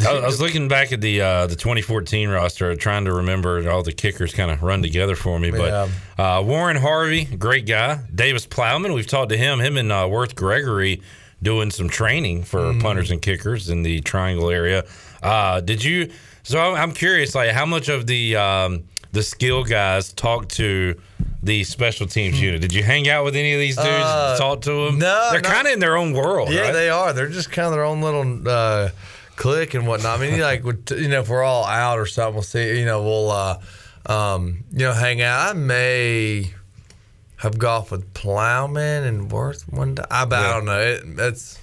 I, 0.08 0.18
I 0.18 0.26
was 0.26 0.40
looking 0.42 0.68
back 0.68 0.92
at 0.92 1.02
the 1.02 1.22
uh, 1.22 1.48
the 1.48 1.56
2014 1.56 2.30
roster, 2.30 2.76
trying 2.76 3.06
to 3.06 3.14
remember 3.14 3.70
all 3.70 3.84
the 3.84 3.92
kickers 3.94 4.34
kind 4.34 4.52
of 4.52 4.62
run 4.64 4.82
together 4.82 5.16
for 5.16 5.40
me. 5.40 5.52
But 5.52 5.90
uh, 6.18 6.42
Warren 6.44 6.78
Harvey, 6.78 7.26
great 7.26 7.66
guy. 7.66 8.00
Davis 8.14 8.46
Plowman, 8.46 8.94
we've 8.94 9.08
talked 9.08 9.30
to 9.30 9.38
him. 9.38 9.60
Him 9.60 9.78
and 9.78 9.92
uh, 9.92 10.08
Worth 10.10 10.36
Gregory 10.36 11.02
doing 11.44 11.72
some 11.72 11.90
training 11.90 12.44
for 12.44 12.60
Mm. 12.60 12.82
punters 12.82 13.10
and 13.12 13.22
kickers 13.22 13.70
in 13.70 13.82
the 13.84 14.00
Triangle 14.02 14.50
area. 14.50 14.86
Uh, 15.24 15.60
did 15.62 15.84
you? 15.84 16.12
So 16.44 16.60
I'm 16.60 16.76
I'm 16.76 16.92
curious, 16.92 17.36
like 17.36 17.52
how 17.52 17.66
much 17.66 17.90
of 17.90 18.08
the 18.08 18.36
um, 18.36 18.84
the 19.12 19.24
skill 19.24 19.64
guys 19.64 20.14
talk 20.14 20.48
to 20.50 20.96
the 21.44 21.64
special 21.64 22.06
teams 22.08 22.40
unit? 22.42 22.62
Did 22.62 22.74
you 22.74 22.84
hang 22.84 23.10
out 23.10 23.24
with 23.26 23.36
any 23.36 23.54
of 23.54 23.60
these 23.60 23.76
dudes? 23.76 23.88
Uh, 23.88 24.36
talk 24.38 24.62
to 24.62 24.86
them? 24.86 25.00
no, 25.00 25.30
they're 25.32 25.42
kind 25.42 25.68
of 25.68 25.74
in 25.74 25.80
their 25.80 25.98
own 25.98 26.14
world. 26.14 26.52
Yeah, 26.52 26.62
right? 26.62 26.72
they 26.72 26.90
are. 26.90 27.14
They're 27.14 27.30
just 27.30 27.52
kind 27.52 27.66
of 27.68 27.72
their 27.74 27.84
own 27.84 28.02
little 28.02 28.48
uh, 28.48 28.90
clique 29.42 29.74
and 29.74 29.88
whatnot. 29.88 30.20
I 30.20 30.22
mean, 30.22 30.36
you 30.36 30.44
like, 30.44 30.64
would- 30.64 30.90
you 30.92 31.08
know, 31.08 31.20
if 31.22 31.30
we're 31.30 31.44
all 31.44 31.66
out 31.66 31.98
or 32.00 32.06
something, 32.06 32.36
we'll 32.36 32.44
see. 32.44 32.80
You 32.80 32.86
know, 32.86 33.02
we'll, 33.04 33.32
uh, 33.32 33.60
um, 34.06 34.64
you 34.72 34.86
know, 34.86 34.94
hang 34.94 35.22
out. 35.22 35.50
I 35.50 35.54
may 35.54 36.54
have 37.38 37.58
golf 37.58 37.92
with 37.92 38.14
Plowman 38.14 39.04
and 39.04 39.32
Worth 39.32 39.64
one 39.68 39.96
day. 39.96 40.04
I, 40.12 40.26
but 40.26 40.40
I 40.40 40.54
don't 40.54 40.66
know. 40.66 40.80
It, 40.80 41.16
that's 41.16 41.60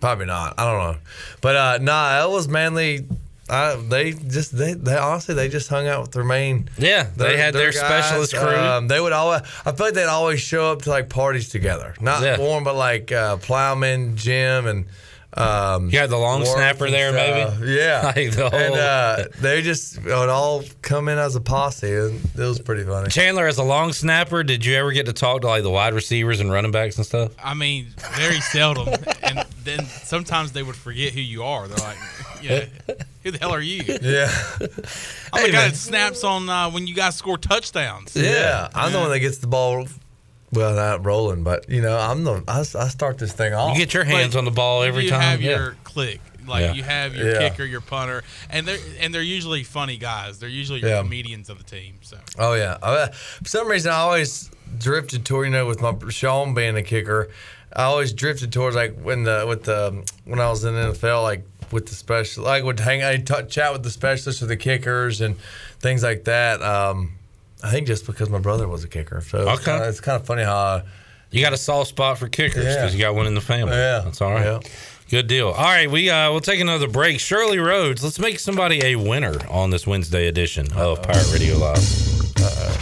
probably 0.00 0.26
not. 0.26 0.54
I 0.58 0.64
don't 0.70 0.92
know. 0.92 0.98
But 1.40 1.56
uh, 1.56 1.78
nah, 1.82 2.24
it 2.24 2.30
was 2.30 2.48
mainly. 2.48 3.06
I, 3.48 3.76
they 3.76 4.10
just 4.12 4.56
they, 4.58 4.72
they 4.72 4.96
honestly 4.96 5.32
they 5.36 5.48
just 5.48 5.68
hung 5.68 5.86
out 5.86 6.02
with 6.02 6.10
their 6.10 6.24
main 6.24 6.68
Yeah, 6.78 7.06
they 7.16 7.36
had 7.36 7.54
their 7.54 7.70
specialist 7.70 8.34
crew. 8.34 8.48
um, 8.56 8.88
they 8.88 9.00
would 9.00 9.12
always 9.12 9.42
I 9.64 9.70
feel 9.70 9.86
like 9.86 9.94
they'd 9.94 10.06
always 10.06 10.40
show 10.40 10.72
up 10.72 10.82
to 10.82 10.90
like 10.90 11.08
parties 11.08 11.48
together 11.48 11.94
not 12.00 12.24
Yeah. 12.24 12.38
Warren 12.40 12.64
but 12.64 12.74
like 12.74 13.12
uh, 13.12 13.36
Plowman 13.36 14.16
Jim 14.16 14.66
and 14.66 14.86
um, 15.36 15.90
You 15.90 15.98
had 15.98 16.10
the 16.10 16.16
long 16.16 16.44
snapper 16.44 16.90
there, 16.90 17.12
stuff. 17.12 17.58
maybe? 17.60 17.72
yeah 17.74 18.02
Like 18.16 18.30
the 18.32 18.44
and 18.46 18.74
whole- 18.74 18.74
uh, 18.76 19.24
they 19.40 19.62
just 19.62 20.02
would 20.02 20.28
all 20.28 20.62
come 20.82 21.08
in 21.08 21.18
as 21.18 21.36
a 21.36 21.40
posse 21.40 21.92
and 21.92 22.20
it 22.34 22.38
was 22.38 22.58
pretty 22.60 22.84
funny 22.84 23.08
Chandler, 23.10 23.46
as 23.46 23.58
a 23.58 23.62
long 23.64 23.92
snapper, 23.92 24.42
did 24.42 24.64
you 24.64 24.74
ever 24.76 24.92
get 24.92 25.06
to 25.06 25.12
talk 25.12 25.42
to 25.42 25.46
like 25.48 25.62
the 25.62 25.70
wide 25.70 25.94
receivers 25.94 26.40
and 26.40 26.50
running 26.50 26.70
backs 26.70 26.96
and 26.96 27.04
stuff? 27.06 27.32
I 27.42 27.54
mean, 27.54 27.88
very 28.14 28.40
seldom. 28.40 28.88
and 29.22 29.44
then 29.64 29.84
sometimes 29.86 30.52
they 30.52 30.62
would 30.62 30.76
forget 30.76 31.12
who 31.12 31.20
you 31.20 31.42
are. 31.42 31.66
They're 31.68 31.76
like, 31.86 31.98
yeah. 32.42 32.64
who 33.24 33.30
the 33.32 33.38
hell 33.38 33.52
are 33.52 33.60
you? 33.60 33.82
yeah 34.02 34.30
I'm 34.60 34.68
Hey, 35.40 35.46
the 35.46 35.52
guy 35.52 35.58
man. 35.58 35.70
that 35.70 35.76
snaps 35.76 36.24
on 36.24 36.48
uh, 36.48 36.70
when 36.70 36.86
you 36.86 36.94
guys 36.94 37.16
score 37.16 37.36
touchdowns. 37.38 38.14
yeah, 38.16 38.68
I'm 38.74 38.92
the 38.92 38.98
one 38.98 39.10
that 39.10 39.18
gets 39.20 39.38
the 39.38 39.46
ball 39.48 39.86
well 40.56 40.74
not 40.74 41.04
rolling 41.04 41.42
but 41.44 41.68
you 41.68 41.80
know 41.82 41.96
I'm 41.96 42.24
the 42.24 42.42
I, 42.48 42.60
I 42.60 42.88
start 42.88 43.18
this 43.18 43.32
thing 43.32 43.52
off 43.54 43.76
You 43.76 43.84
get 43.84 43.94
your 43.94 44.04
hands 44.04 44.34
on 44.34 44.44
the 44.44 44.50
ball 44.50 44.82
every 44.82 45.04
you 45.04 45.10
time. 45.10 45.20
You 45.20 45.26
have 45.26 45.40
yeah. 45.42 45.50
your 45.64 45.76
click. 45.84 46.20
Like 46.46 46.60
Yeah. 46.62 46.72
you 46.74 46.82
have 46.84 47.14
your 47.16 47.32
Yeah. 47.32 47.48
kicker, 47.48 47.64
your 47.64 47.80
punter, 47.80 48.22
and 48.50 48.66
they're 48.66 48.78
and 49.00 49.12
they're 49.14 49.20
usually 49.22 49.62
funny 49.64 49.96
guys. 49.96 50.38
They're 50.38 50.48
usually 50.48 50.80
Yeah. 50.80 50.88
your 50.94 51.02
comedians 51.02 51.50
of 51.50 51.58
the 51.58 51.64
team. 51.64 51.96
So 52.02 52.18
Oh 52.38 52.54
yeah. 52.54 52.78
Uh, 52.82 53.08
for 53.08 53.48
some 53.48 53.68
reason, 53.68 53.90
I 53.92 53.96
always 53.96 54.50
drifted 54.78 55.24
toward 55.24 55.46
you 55.46 55.52
know 55.52 55.66
with 55.66 55.80
my 55.80 55.94
Sean 56.08 56.54
being 56.54 56.76
a 56.76 56.82
kicker. 56.82 57.28
I 57.74 57.82
always 57.82 58.12
drifted 58.12 58.52
towards 58.52 58.76
like 58.76 58.98
when 59.00 59.24
the 59.24 59.44
with 59.46 59.64
the 59.64 60.04
when 60.24 60.38
I 60.40 60.48
was 60.48 60.64
in 60.64 60.74
the 60.74 60.92
NFL 60.92 61.22
like 61.24 61.44
with 61.72 61.86
the 61.86 61.94
special 61.96 62.44
like 62.44 62.62
would 62.62 62.78
hang 62.78 63.02
I 63.02 63.16
chat 63.18 63.72
with 63.72 63.82
the 63.82 63.90
specialists 63.90 64.40
or 64.40 64.46
the 64.46 64.56
kickers 64.56 65.20
and 65.20 65.36
things 65.80 66.02
like 66.04 66.24
that. 66.24 66.62
Um, 66.62 67.15
I 67.66 67.70
think 67.70 67.86
just 67.86 68.06
because 68.06 68.28
my 68.30 68.38
brother 68.38 68.68
was 68.68 68.84
a 68.84 68.88
kicker, 68.88 69.20
so 69.20 69.38
it's 69.38 69.48
Okay. 69.60 69.64
kind 69.64 69.82
of, 69.82 69.88
it's 69.88 70.00
kind 70.00 70.20
of 70.20 70.26
funny 70.26 70.42
how. 70.44 70.56
I, 70.56 70.82
You 71.30 71.42
got 71.42 71.52
a 71.52 71.56
soft 71.56 71.88
spot 71.90 72.18
for 72.18 72.28
kickers 72.28 72.64
Yeah. 72.64 72.74
because 72.76 72.94
you 72.94 73.00
got 73.00 73.14
one 73.14 73.26
in 73.26 73.34
the 73.34 73.40
family. 73.40 73.74
Yeah. 73.74 74.02
that's 74.04 74.20
all 74.22 74.32
right. 74.32 74.44
Yeah. 74.44 74.60
Good 75.08 75.28
deal. 75.28 75.50
All 75.50 75.62
right, 75.62 75.88
we 75.88 76.10
uh, 76.10 76.32
we'll 76.32 76.40
take 76.40 76.58
another 76.58 76.88
break. 76.88 77.20
Shirley 77.20 77.60
Rhodes, 77.60 78.02
let's 78.02 78.18
make 78.18 78.40
somebody 78.40 78.84
a 78.84 78.96
winner 78.96 79.38
on 79.48 79.70
this 79.70 79.86
Wednesday 79.86 80.26
edition 80.26 80.66
of 80.72 81.00
Pirate 81.00 81.32
Radio 81.32 81.56
Live. 81.56 81.78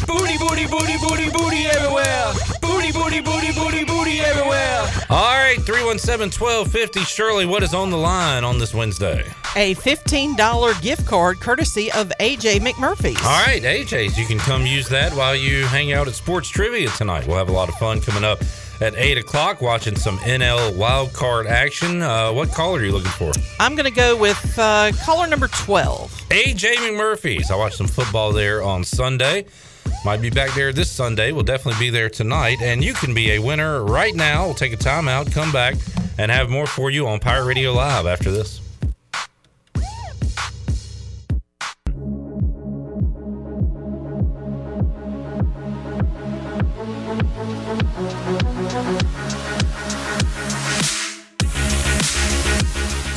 Booty, 0.07 0.39
booty, 0.39 0.67
booty, 0.67 0.97
booty, 1.07 1.29
booty 1.31 1.67
everywhere. 1.67 2.33
Booty, 2.63 2.93
booty, 2.93 3.21
booty, 3.21 3.53
booty, 3.53 3.85
booty 3.85 4.21
everywhere. 4.21 4.81
All 5.11 5.37
right, 5.37 5.59
317 5.67 6.31
1250. 6.41 7.01
Shirley, 7.01 7.45
what 7.45 7.63
is 7.63 7.75
on 7.75 7.91
the 7.91 7.99
line 7.99 8.43
on 8.43 8.59
this 8.59 8.73
Wednesday? 8.73 9.31
A 9.57 9.75
$15 9.75 10.81
gift 10.81 11.07
card 11.07 11.41
courtesy 11.41 11.93
of 11.93 12.11
AJ 12.21 12.61
McMurphy's. 12.61 13.23
All 13.23 13.45
right, 13.47 13.63
AJ's, 13.63 14.19
you 14.19 14.25
can 14.25 14.39
come 14.39 14.65
use 14.65 14.89
that 14.89 15.13
while 15.13 15.37
you 15.37 15.67
hang 15.67 15.93
out 15.93 16.09
at 16.09 16.15
Sports 16.15 16.49
Trivia 16.49 16.89
tonight. 16.91 17.27
We'll 17.27 17.37
have 17.37 17.51
a 17.51 17.53
lot 17.53 17.69
of 17.69 17.75
fun 17.75 18.01
coming 18.01 18.25
up 18.25 18.41
at 18.81 18.95
8 18.97 19.19
o'clock 19.19 19.61
watching 19.61 19.97
some 19.97 20.19
NL 20.19 20.77
wild 20.77 21.13
card 21.13 21.47
action. 21.47 22.03
Uh, 22.03 22.33
what 22.33 22.51
caller 22.51 22.81
are 22.81 22.85
you 22.85 22.93
looking 22.93 23.11
for? 23.13 23.33
I'm 23.61 23.75
going 23.75 23.85
to 23.85 23.95
go 23.95 24.17
with 24.17 24.59
uh, 24.59 24.93
caller 25.05 25.27
number 25.27 25.49
12. 25.49 26.11
AJ 26.31 26.75
McMurphy's. 26.77 27.51
I 27.51 27.57
watched 27.57 27.77
some 27.77 27.89
football 27.89 28.33
there 28.33 28.63
on 28.63 28.85
Sunday. 28.85 29.47
Might 30.05 30.21
be 30.21 30.31
back 30.31 30.55
there 30.55 30.73
this 30.73 30.91
Sunday. 30.91 31.33
We'll 31.33 31.45
definitely 31.45 31.81
be 31.81 31.91
there 31.91 32.11
tonight. 32.11 32.61
And 32.61 32.85
you 32.85 32.95
can 32.95 33.15
be 33.15 33.33
a 33.33 33.39
winner 33.39 33.83
right 33.85 34.15
now. 34.15 34.47
We'll 34.47 34.55
take 34.55 34.73
a 34.73 34.77
timeout, 34.77 35.33
come 35.33 35.51
back, 35.53 35.77
and 36.19 36.31
have 36.31 36.51
more 36.51 36.67
for 36.67 36.91
you 36.91 37.07
on 37.07 37.21
Pirate 37.21 37.47
Radio 37.47 37.73
Live 37.73 38.07
after 38.07 38.31
this. 38.31 38.61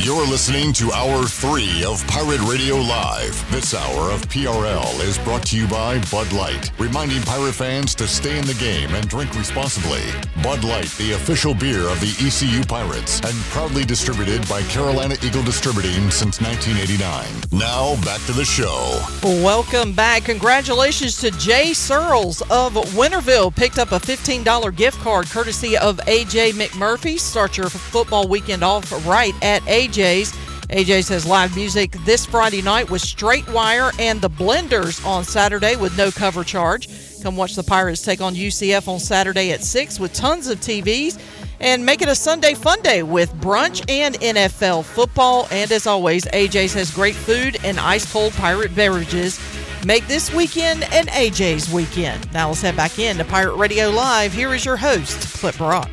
You're 0.07 0.25
listening 0.25 0.71
to 0.71 0.89
Hour 0.93 1.25
3 1.25 1.83
of 1.83 2.07
Pirate 2.07 2.39
Radio 2.43 2.77
Live. 2.77 3.51
This 3.51 3.73
hour 3.73 4.09
of 4.09 4.21
PRL 4.29 5.01
is 5.01 5.17
brought 5.17 5.45
to 5.47 5.57
you 5.57 5.67
by 5.67 5.99
Bud 6.09 6.31
Light, 6.31 6.71
reminding 6.79 7.21
pirate 7.23 7.51
fans 7.51 7.93
to 7.95 8.07
stay 8.07 8.39
in 8.39 8.45
the 8.45 8.53
game 8.53 8.89
and 8.95 9.09
drink 9.09 9.35
responsibly. 9.35 10.03
Bud 10.41 10.63
Light, 10.63 10.87
the 10.91 11.11
official 11.11 11.53
beer 11.53 11.89
of 11.89 11.99
the 11.99 12.15
ECU 12.25 12.63
Pirates, 12.63 13.19
and 13.19 13.35
proudly 13.51 13.83
distributed 13.83 14.47
by 14.47 14.61
Carolina 14.63 15.17
Eagle 15.21 15.43
Distributing 15.43 16.09
since 16.09 16.39
1989. 16.39 17.25
Now, 17.51 18.01
back 18.05 18.21
to 18.27 18.31
the 18.31 18.45
show. 18.45 19.01
Welcome 19.43 19.91
back. 19.91 20.23
Congratulations 20.23 21.19
to 21.19 21.31
Jay 21.31 21.73
Searles 21.73 22.39
of 22.43 22.75
Winterville. 22.95 23.53
Picked 23.53 23.77
up 23.77 23.91
a 23.91 23.99
$15 23.99 24.73
gift 24.73 24.99
card 24.99 25.29
courtesy 25.29 25.77
of 25.77 25.97
AJ 26.07 26.53
McMurphy. 26.53 27.19
Start 27.19 27.57
your 27.57 27.69
football 27.69 28.29
weekend 28.29 28.63
off 28.63 29.05
right 29.05 29.33
at 29.43 29.63
AJ's. 29.97 30.31
AJ 30.69 31.05
says 31.05 31.25
live 31.25 31.55
music 31.55 31.91
this 32.05 32.23
Friday 32.25 32.61
night 32.61 32.89
with 32.91 33.01
Straight 33.01 33.49
Wire 33.49 33.91
and 33.97 34.21
the 34.21 34.29
Blenders 34.29 35.03
on 35.03 35.23
Saturday 35.23 35.75
with 35.75 35.97
no 35.97 36.11
cover 36.11 36.43
charge. 36.43 36.87
Come 37.23 37.35
watch 37.35 37.55
the 37.55 37.63
Pirates 37.63 38.03
take 38.03 38.21
on 38.21 38.35
UCF 38.35 38.87
on 38.87 38.99
Saturday 38.99 39.51
at 39.51 39.63
6 39.63 39.99
with 39.99 40.13
tons 40.13 40.49
of 40.49 40.59
TVs. 40.59 41.19
And 41.59 41.83
make 41.83 42.03
it 42.03 42.07
a 42.07 42.13
Sunday 42.13 42.53
fun 42.53 42.79
day 42.81 43.01
with 43.01 43.33
brunch 43.35 43.83
and 43.89 44.13
NFL 44.15 44.83
football. 44.83 45.47
And 45.49 45.71
as 45.71 45.87
always, 45.87 46.25
AJ's 46.25 46.75
has 46.75 46.91
great 46.91 47.15
food 47.15 47.57
and 47.63 47.79
ice 47.79 48.11
cold 48.11 48.33
pirate 48.33 48.75
beverages. 48.75 49.39
Make 49.83 50.05
this 50.07 50.31
weekend 50.31 50.83
an 50.93 51.07
AJ's 51.07 51.73
weekend. 51.73 52.31
Now 52.33 52.49
let's 52.49 52.61
head 52.61 52.75
back 52.75 52.99
in 52.99 53.17
to 53.17 53.25
Pirate 53.25 53.55
Radio 53.55 53.89
Live. 53.89 54.31
Here 54.31 54.53
is 54.53 54.63
your 54.63 54.77
host, 54.77 55.39
Clip 55.39 55.57
Brock. 55.57 55.89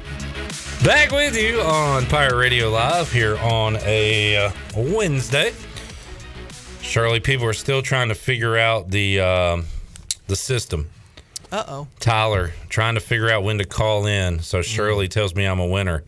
Back 0.84 1.12
with 1.12 1.34
you 1.36 1.60
on 1.62 2.04
Pirate 2.06 2.36
Radio 2.36 2.68
Live 2.68 3.10
here 3.10 3.38
on 3.38 3.76
a 3.82 4.36
uh, 4.36 4.50
Wednesday. 4.76 5.52
Shirley, 6.82 7.20
people 7.20 7.46
are 7.46 7.54
still 7.54 7.80
trying 7.80 8.08
to 8.10 8.14
figure 8.14 8.58
out 8.58 8.90
the 8.90 9.20
um, 9.20 9.64
the 10.26 10.36
system. 10.36 10.90
Uh 11.50 11.64
oh. 11.68 11.88
Tyler 12.00 12.52
trying 12.68 12.94
to 12.96 13.00
figure 13.00 13.30
out 13.30 13.44
when 13.44 13.58
to 13.58 13.64
call 13.64 14.04
in. 14.06 14.40
So 14.40 14.60
Shirley 14.60 15.08
tells 15.08 15.34
me 15.34 15.46
I'm 15.46 15.58
a 15.60 15.66
winner, 15.66 16.04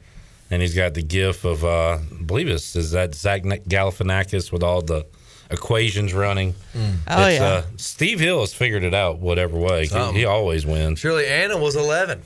and 0.50 0.60
he's 0.60 0.74
got 0.74 0.92
the 0.92 1.02
gif 1.02 1.44
of 1.46 1.64
uh, 1.64 1.98
I 1.98 2.22
believe 2.24 2.48
it's 2.48 2.76
is 2.76 2.90
that 2.90 3.14
Zach 3.14 3.44
Galifianakis 3.44 4.52
with 4.52 4.62
all 4.62 4.82
the 4.82 5.06
equations 5.50 6.12
running. 6.12 6.54
Oh, 6.74 7.26
It's, 7.28 7.38
yeah. 7.40 7.44
Uh, 7.46 7.62
Steve 7.76 8.20
Hill 8.20 8.40
has 8.40 8.52
figured 8.52 8.82
it 8.84 8.92
out 8.94 9.20
whatever 9.20 9.56
way. 9.58 9.82
He- 9.82 9.86
Something. 9.86 10.16
He 10.16 10.26
always 10.26 10.66
wins. 10.66 10.98
Surely 10.98 11.26
Anna 11.26 11.56
was 11.56 11.76
11. 11.76 12.20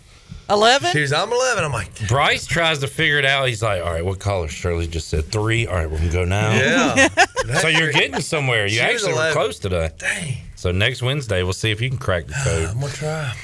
11? 0.51 0.91
She's 0.93 1.13
I'm 1.13 1.33
11. 1.33 1.65
I'm 1.65 1.73
like, 1.73 2.09
Bryce 2.09 2.47
tries 2.47 2.81
to 2.81 2.87
figure 2.89 3.19
it 3.19 3.25
out. 3.25 3.49
He's 3.49 3.63
like, 3.63 3.83
all 3.83 3.93
right, 3.93 4.05
what 4.05 4.19
color? 4.19 4.49
Shirley 4.49 4.87
just 4.87 5.09
said 5.09 5.27
three. 5.27 5.67
All 5.67 5.75
right, 5.75 5.91
we're 5.91 5.99
going 5.99 6.11
to 6.11 6.15
go 6.17 6.25
now. 6.25 6.53
Yeah. 6.55 7.09
so 7.61 7.69
you're 7.69 7.93
getting 7.93 8.21
somewhere. 8.21 8.65
You 8.65 8.77
She 8.77 8.81
actually 8.81 9.13
were 9.13 9.19
11. 9.21 9.33
close 9.35 9.59
today. 9.59 9.91
Dang. 9.99 10.37
So 10.57 10.73
next 10.73 11.03
Wednesday, 11.03 11.43
we'll 11.43 11.53
see 11.55 11.71
if 11.71 11.81
you 11.81 11.89
can 11.89 11.99
crack 11.99 12.27
the 12.27 12.35
code. 12.45 12.69
I'm 12.69 12.81
gonna 12.81 12.93
try. 12.93 13.35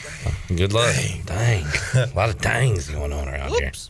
Good 0.54 0.74
luck. 0.74 0.94
Dang. 1.24 1.64
A 1.94 2.12
lot 2.14 2.28
of 2.28 2.38
dangs 2.42 2.90
going 2.90 3.10
on 3.12 3.26
around 3.28 3.52
Whoops. 3.52 3.88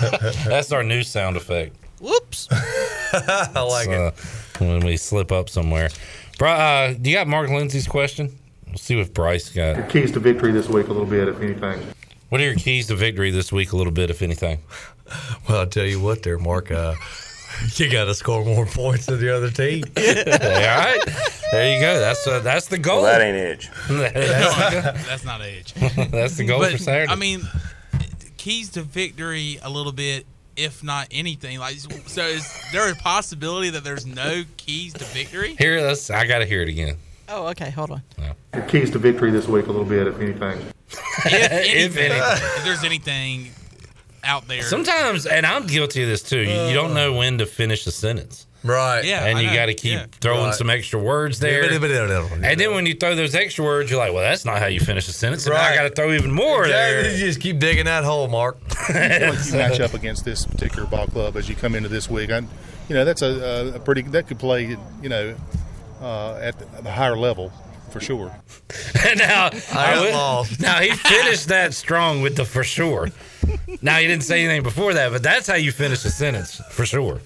here. 0.00 0.10
That's 0.44 0.72
our 0.72 0.82
new 0.82 1.04
sound 1.04 1.36
effect. 1.36 1.76
Whoops. 2.00 2.48
I 2.50 3.60
like 3.60 3.88
uh, 3.88 4.10
When 4.58 4.80
we 4.84 4.96
slip 4.96 5.30
up 5.30 5.48
somewhere. 5.48 5.90
Bro, 6.38 6.50
uh, 6.50 6.94
do 6.94 7.08
you 7.08 7.14
got 7.16 7.28
Mark 7.28 7.50
Lindsay's 7.50 7.86
question? 7.86 8.36
We'll 8.66 8.78
see 8.78 8.96
what 8.96 9.14
Bryce 9.14 9.50
got. 9.50 9.76
Your 9.76 9.86
keys 9.86 10.10
to 10.12 10.18
victory 10.18 10.50
this 10.50 10.68
week 10.68 10.88
a 10.88 10.92
little 10.92 11.06
bit, 11.06 11.28
if 11.28 11.40
anything. 11.40 11.80
What 12.34 12.40
are 12.40 12.46
your 12.46 12.56
keys 12.56 12.88
to 12.88 12.96
victory 12.96 13.30
this 13.30 13.52
week? 13.52 13.70
A 13.70 13.76
little 13.76 13.92
bit, 13.92 14.10
if 14.10 14.20
anything. 14.20 14.58
Well, 15.48 15.60
I'll 15.60 15.66
tell 15.68 15.84
you 15.84 16.00
what, 16.00 16.24
there, 16.24 16.36
Mark. 16.36 16.72
Uh, 16.72 16.96
you 17.76 17.88
got 17.88 18.06
to 18.06 18.14
score 18.16 18.44
more 18.44 18.66
points 18.66 19.06
than 19.06 19.20
the 19.20 19.32
other 19.32 19.52
team. 19.52 19.84
All 19.96 20.02
right, 20.02 20.98
there 21.52 21.72
you 21.76 21.80
go. 21.80 22.00
That's 22.00 22.26
uh, 22.26 22.40
that's 22.40 22.66
the 22.66 22.78
goal. 22.78 23.02
Well, 23.02 23.16
that 23.16 23.24
ain't 23.24 23.36
edge. 23.36 23.70
that's, 23.88 25.06
That's 25.06 25.24
not 25.24 25.42
age. 25.42 25.74
That's 25.74 26.36
the 26.36 26.44
goal 26.44 26.58
But, 26.58 26.72
for 26.72 26.78
Saturday. 26.78 27.12
I 27.12 27.14
mean, 27.14 27.42
keys 28.36 28.68
to 28.70 28.82
victory 28.82 29.60
a 29.62 29.70
little 29.70 29.92
bit, 29.92 30.26
if 30.56 30.82
not 30.82 31.06
anything. 31.12 31.60
Like, 31.60 31.76
so 32.06 32.26
is 32.26 32.52
there 32.72 32.90
a 32.90 32.96
possibility 32.96 33.70
that 33.70 33.84
there's 33.84 34.06
no 34.06 34.42
keys 34.56 34.92
to 34.94 35.04
victory? 35.04 35.54
Here, 35.56 35.80
let's. 35.82 36.10
I 36.10 36.26
got 36.26 36.40
to 36.40 36.46
hear 36.46 36.62
it 36.62 36.68
again. 36.68 36.96
Oh, 37.28 37.46
okay. 37.50 37.70
Hold 37.70 37.92
on. 37.92 38.02
Your 38.52 38.64
keys 38.64 38.90
to 38.90 38.98
victory 38.98 39.30
this 39.30 39.46
week 39.46 39.68
a 39.68 39.70
little 39.70 39.86
bit, 39.86 40.08
if 40.08 40.18
anything. 40.18 40.58
If, 41.26 41.32
anything, 41.96 42.12
anything. 42.12 42.48
if 42.56 42.64
there's 42.64 42.84
anything 42.84 43.50
out 44.22 44.46
there. 44.48 44.62
Sometimes, 44.62 45.26
and 45.26 45.46
I'm 45.46 45.66
guilty 45.66 46.02
of 46.02 46.08
this 46.08 46.22
too. 46.22 46.38
You, 46.40 46.62
you 46.68 46.74
don't 46.74 46.94
know 46.94 47.12
when 47.14 47.38
to 47.38 47.46
finish 47.46 47.86
a 47.86 47.90
sentence. 47.90 48.46
Right. 48.62 49.04
Yeah, 49.04 49.24
and 49.26 49.36
I 49.36 49.40
you 49.42 49.48
know. 49.48 49.54
got 49.54 49.66
to 49.66 49.74
keep 49.74 49.92
Yeah. 49.92 50.06
throwing 50.22 50.46
Right. 50.46 50.54
some 50.54 50.70
extra 50.70 50.98
words 50.98 51.38
there. 51.38 51.62
And 51.70 52.58
then 52.60 52.74
when 52.74 52.86
you 52.86 52.94
throw 52.94 53.14
those 53.14 53.34
extra 53.34 53.62
words, 53.62 53.90
you're 53.90 53.98
like, 54.00 54.14
well, 54.14 54.22
that's 54.22 54.46
not 54.46 54.58
how 54.58 54.66
you 54.66 54.80
finish 54.80 55.06
a 55.08 55.12
sentence. 55.12 55.44
And 55.46 55.54
now 55.54 55.60
I 55.62 55.74
got 55.74 55.82
to 55.82 55.90
throw 55.90 56.12
even 56.12 56.32
more 56.32 56.64
Exactly. 56.64 57.02
there. 57.02 57.12
You 57.18 57.26
just 57.26 57.40
keep 57.40 57.58
digging 57.58 57.84
that 57.84 58.04
hole, 58.04 58.26
Mark. 58.28 58.58
feel 58.70 59.34
you 59.34 59.52
match 59.52 59.80
up 59.80 59.92
against 59.92 60.24
this 60.24 60.46
particular 60.46 60.86
ball 60.88 61.06
club 61.06 61.36
as 61.36 61.48
you 61.48 61.54
come 61.54 61.74
into 61.74 61.90
this 61.90 62.08
week. 62.08 62.30
I, 62.30 62.38
you 62.88 62.94
know, 62.94 63.04
that's 63.04 63.20
a, 63.20 63.72
a 63.74 63.80
pretty 63.80 64.00
that 64.02 64.26
could 64.28 64.38
play, 64.38 64.76
you 65.02 65.08
know, 65.10 65.34
uh, 66.00 66.36
at 66.40 66.58
the 66.82 66.90
higher 66.90 67.16
level 67.16 67.52
for 67.94 68.00
sure. 68.00 68.26
now, 69.16 69.50
I 69.72 70.00
would- 70.00 70.12
lost. 70.12 70.60
now 70.68 70.80
he 70.80 70.90
finished 70.90 71.46
that 71.46 71.72
strong 71.74 72.22
with 72.22 72.34
the 72.34 72.44
for 72.44 72.64
sure. 72.64 73.08
Now 73.82 73.98
he 73.98 74.08
didn't 74.08 74.24
say 74.24 74.42
anything 74.44 74.64
before 74.64 74.94
that, 74.94 75.12
but 75.12 75.22
that's 75.22 75.46
how 75.46 75.54
you 75.54 75.70
finish 75.70 76.04
a 76.04 76.10
sentence 76.10 76.60
for 76.70 76.84
sure. 76.84 77.20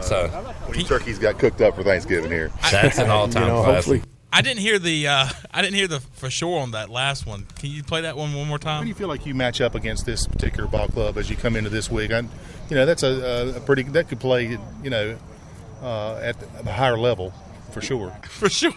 So 0.00 0.26
When 0.66 0.76
your 0.80 0.88
turkeys 0.88 1.20
got 1.20 1.38
cooked 1.38 1.60
up 1.60 1.76
for 1.76 1.84
Thanksgiving 1.84 2.32
here. 2.32 2.50
that's 2.72 2.98
an 2.98 3.10
all-time 3.16 3.62
classic. 3.62 4.02
I 4.32 4.42
didn't 4.42 4.58
hear 4.58 4.80
the 4.80 5.06
uh, 5.06 5.28
I 5.52 5.62
didn't 5.62 5.76
hear 5.76 5.86
the 5.86 6.00
for 6.00 6.28
sure 6.30 6.58
on 6.60 6.72
that 6.72 6.90
last 6.90 7.24
one. 7.24 7.46
Can 7.60 7.70
you 7.70 7.84
play 7.84 8.00
that 8.02 8.16
one 8.16 8.34
one 8.34 8.48
more 8.48 8.58
time? 8.58 8.78
How 8.78 8.82
do 8.82 8.88
you 8.88 8.94
feel 8.94 9.08
like 9.08 9.24
you 9.24 9.34
match 9.34 9.60
up 9.60 9.74
against 9.76 10.04
this 10.04 10.26
particular 10.26 10.68
ball 10.68 10.88
club 10.88 11.16
as 11.16 11.30
you 11.30 11.36
come 11.36 11.54
into 11.54 11.70
this 11.70 11.90
week? 11.90 12.10
I, 12.12 12.18
you 12.68 12.76
know, 12.76 12.84
that's 12.84 13.04
a, 13.04 13.54
a 13.56 13.60
pretty 13.60 13.84
that 13.84 14.08
could 14.08 14.20
play, 14.20 14.58
you 14.82 14.90
know, 14.90 15.16
uh, 15.80 16.16
at 16.16 16.36
the 16.64 16.72
higher 16.72 16.98
level 16.98 17.32
for 17.70 17.80
sure. 17.80 18.10
For 18.28 18.48
sure. 18.50 18.72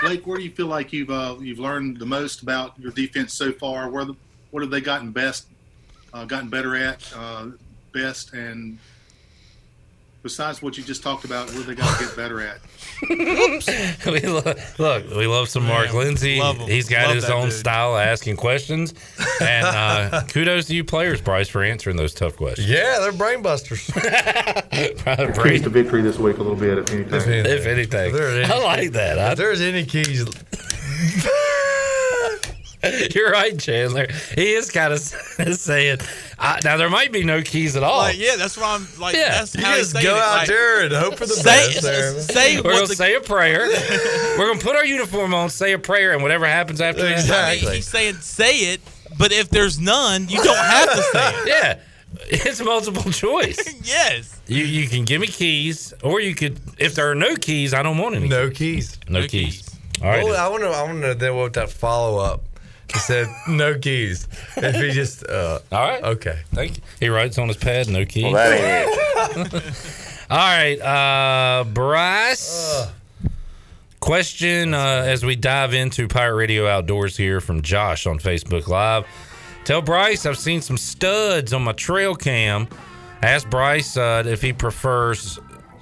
Blake, 0.00 0.26
where 0.26 0.38
do 0.38 0.44
you 0.44 0.50
feel 0.50 0.66
like 0.66 0.92
you've 0.92 1.10
uh, 1.10 1.36
you've 1.40 1.58
learned 1.58 1.98
the 1.98 2.06
most 2.06 2.42
about 2.42 2.78
your 2.78 2.92
defense 2.92 3.32
so 3.32 3.52
far? 3.52 3.90
Where 3.90 4.04
the, 4.04 4.14
what 4.50 4.62
have 4.62 4.70
they 4.70 4.80
gotten 4.80 5.12
best, 5.12 5.46
uh, 6.12 6.24
gotten 6.24 6.48
better 6.48 6.76
at, 6.76 7.12
uh, 7.16 7.48
best, 7.92 8.32
and 8.32 8.78
besides 10.24 10.60
what 10.60 10.76
you 10.76 10.82
just 10.82 11.02
talked 11.04 11.24
about, 11.24 11.46
what 11.46 11.54
have 11.58 11.66
they 11.66 11.74
got 11.76 11.96
to 11.98 12.04
get 12.06 12.16
better 12.16 12.40
at? 12.40 12.58
we 14.06 14.20
lo- 14.20 14.54
look, 14.78 15.10
we 15.14 15.26
love 15.28 15.48
some 15.48 15.64
Mark 15.66 15.88
Man, 15.92 15.96
Lindsay. 15.96 16.40
He's 16.66 16.88
got 16.88 17.06
Love 17.06 17.14
his 17.14 17.30
own 17.30 17.44
dude. 17.50 17.52
style 17.52 17.94
of 17.94 18.00
asking 18.00 18.36
questions. 18.36 18.94
And 19.40 19.66
uh, 19.66 20.22
kudos 20.28 20.66
to 20.66 20.74
you 20.74 20.82
players, 20.82 21.20
Bryce, 21.20 21.48
for 21.48 21.62
answering 21.62 21.96
those 21.96 22.14
tough 22.14 22.36
questions. 22.36 22.68
Yeah, 22.68 22.98
they're 23.00 23.12
brain 23.12 23.42
busters. 23.42 23.88
Your 23.94 25.32
keys 25.44 25.62
to 25.62 25.68
victory 25.70 26.02
this 26.02 26.18
week 26.18 26.38
a 26.38 26.42
little 26.42 26.56
bit, 26.56 26.78
if 26.78 26.90
anything. 26.90 27.44
If 27.46 27.66
anything. 27.66 28.14
I 28.50 28.58
like 28.64 28.92
that. 28.92 29.18
I- 29.18 29.32
If 29.32 29.38
there's 29.38 29.60
any 29.60 29.84
keys. 29.84 30.24
You're 33.14 33.30
right, 33.30 33.58
Chandler. 33.58 34.06
He 34.34 34.54
is 34.54 34.70
kind 34.70 34.92
of 34.92 34.98
saying, 35.58 35.98
uh, 36.38 36.60
now 36.64 36.76
there 36.76 36.90
might 36.90 37.12
be 37.12 37.24
no 37.24 37.42
keys 37.42 37.76
at 37.76 37.82
all. 37.82 37.98
Like, 37.98 38.18
yeah, 38.18 38.36
that's 38.36 38.56
why 38.56 38.74
I'm 38.74 38.86
like. 39.00 39.14
Yeah. 39.14 39.30
that's 39.30 39.54
You 39.54 39.64
how 39.64 39.76
just 39.76 39.94
go 40.02 40.14
out 40.16 40.38
Like, 40.38 40.48
there 40.48 40.84
and 40.84 40.92
hope 40.94 41.14
for 41.16 41.26
the 41.26 41.32
say, 41.34 41.44
best 41.44 41.82
there. 41.82 42.20
Say 42.20 42.56
We're 42.56 42.62
what 42.64 42.74
gonna 42.74 42.86
the 42.88 42.96
say 42.96 43.14
a 43.14 43.20
prayer. 43.20 43.66
We're 44.38 44.46
gonna 44.48 44.60
put 44.60 44.76
our 44.76 44.84
uniform 44.84 45.34
on, 45.34 45.50
say 45.50 45.72
a 45.72 45.78
prayer, 45.78 46.12
and 46.12 46.22
whatever 46.22 46.46
happens 46.46 46.80
after 46.80 47.02
that. 47.02 47.30
I 47.30 47.54
he's 47.56 47.86
saying 47.86 48.14
say 48.16 48.72
it, 48.72 48.80
but 49.18 49.32
if 49.32 49.48
there's 49.50 49.78
none, 49.80 50.28
you 50.28 50.42
don't 50.42 50.56
have 50.56 50.92
to 50.92 51.02
say 51.02 51.30
it. 51.30 51.48
Yeah, 51.48 51.78
it's 52.28 52.60
multiple 52.62 53.10
choice. 53.12 53.58
yes. 53.84 54.40
You 54.46 54.64
you 54.64 54.88
can 54.88 55.04
give 55.04 55.20
me 55.20 55.26
keys, 55.26 55.94
or 56.02 56.20
you 56.20 56.34
could. 56.34 56.58
If 56.78 56.94
there 56.94 57.10
are 57.10 57.14
no 57.14 57.34
keys, 57.36 57.72
I 57.72 57.82
don't 57.82 57.98
want 57.98 58.14
any. 58.14 58.28
No 58.28 58.50
keys. 58.50 58.98
No, 59.08 59.26
keys. 59.26 59.68
All 60.02 60.08
right. 60.10 60.24
Well, 60.24 60.36
I 60.36 60.48
wonder. 60.50 60.68
I 60.68 60.82
wonder 60.82 61.14
then 61.14 61.34
what 61.36 61.54
that 61.54 61.70
follow 61.70 62.18
up. 62.18 62.42
He 62.94 63.00
said 63.00 63.28
no 63.48 63.76
keys. 63.78 64.28
If 64.56 64.76
he 64.76 64.92
just. 64.92 65.26
Uh, 65.26 65.58
All 65.70 65.80
right. 65.80 66.02
Okay. 66.02 66.38
Thank 66.52 66.76
you. 66.78 66.82
He 67.00 67.08
writes 67.08 67.36
on 67.38 67.48
his 67.48 67.56
pad, 67.56 67.88
no 67.88 68.04
keys. 68.06 68.32
Well, 68.32 68.50
that 68.50 70.26
All 70.30 70.38
right, 70.38 70.80
uh, 70.80 71.64
Bryce. 71.64 72.86
Question 74.00 74.74
uh, 74.74 75.02
as 75.06 75.24
we 75.24 75.34
dive 75.34 75.74
into 75.74 76.08
Pirate 76.08 76.36
Radio 76.36 76.66
Outdoors 76.66 77.16
here 77.16 77.40
from 77.40 77.62
Josh 77.62 78.06
on 78.06 78.18
Facebook 78.18 78.68
Live. 78.68 79.06
Tell 79.64 79.82
Bryce 79.82 80.24
I've 80.26 80.38
seen 80.38 80.60
some 80.60 80.76
studs 80.76 81.52
on 81.52 81.62
my 81.64 81.72
trail 81.72 82.14
cam. 82.14 82.68
Ask 83.22 83.48
Bryce 83.50 83.96
uh, 83.96 84.22
if 84.26 84.40
he 84.42 84.52
prefers 84.52 85.38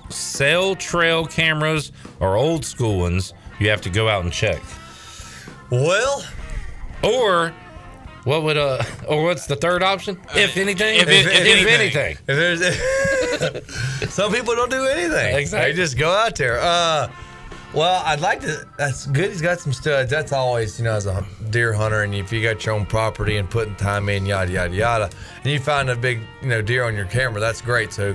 cell 0.08 0.74
trail 0.76 1.26
cameras 1.26 1.92
or 2.20 2.36
old 2.36 2.64
school 2.64 2.98
ones. 3.00 3.34
You 3.58 3.70
have 3.70 3.80
to 3.82 3.90
go 3.90 4.08
out 4.08 4.24
and 4.24 4.32
check. 4.32 4.62
Well, 5.70 6.24
or 7.02 7.52
what 8.24 8.42
would 8.44 8.56
uh 8.56 8.82
or 9.08 9.24
what's 9.24 9.46
the 9.46 9.56
third 9.56 9.82
option? 9.82 10.20
if 10.34 10.56
anything, 10.56 10.96
if 11.00 11.08
if 11.08 11.66
anything. 11.66 12.16
If 12.26 12.60
there's 13.46 14.12
some 14.12 14.32
people 14.32 14.54
don't 14.54 14.70
do 14.70 14.84
anything. 14.86 15.36
Exactly. 15.36 15.72
They 15.72 15.76
just 15.76 15.98
go 15.98 16.10
out 16.10 16.36
there. 16.36 16.60
Uh, 16.60 17.10
well, 17.74 18.02
I'd 18.04 18.20
like 18.20 18.40
to. 18.42 18.66
That's 18.76 19.06
good. 19.06 19.30
He's 19.30 19.40
got 19.40 19.58
some 19.58 19.72
studs. 19.72 20.10
That's 20.10 20.32
always, 20.32 20.78
you 20.78 20.84
know, 20.84 20.92
as 20.92 21.06
a 21.06 21.24
deer 21.50 21.72
hunter, 21.72 22.02
and 22.02 22.14
if 22.14 22.30
you 22.30 22.42
got 22.42 22.64
your 22.64 22.74
own 22.74 22.84
property 22.84 23.38
and 23.38 23.48
putting 23.48 23.74
time 23.76 24.08
in, 24.10 24.26
yada 24.26 24.52
yada 24.52 24.74
yada, 24.74 25.10
and 25.42 25.52
you 25.52 25.58
find 25.58 25.88
a 25.88 25.96
big, 25.96 26.20
you 26.42 26.48
know, 26.48 26.60
deer 26.60 26.84
on 26.84 26.94
your 26.94 27.06
camera, 27.06 27.40
that's 27.40 27.62
great. 27.62 27.92
So, 27.92 28.14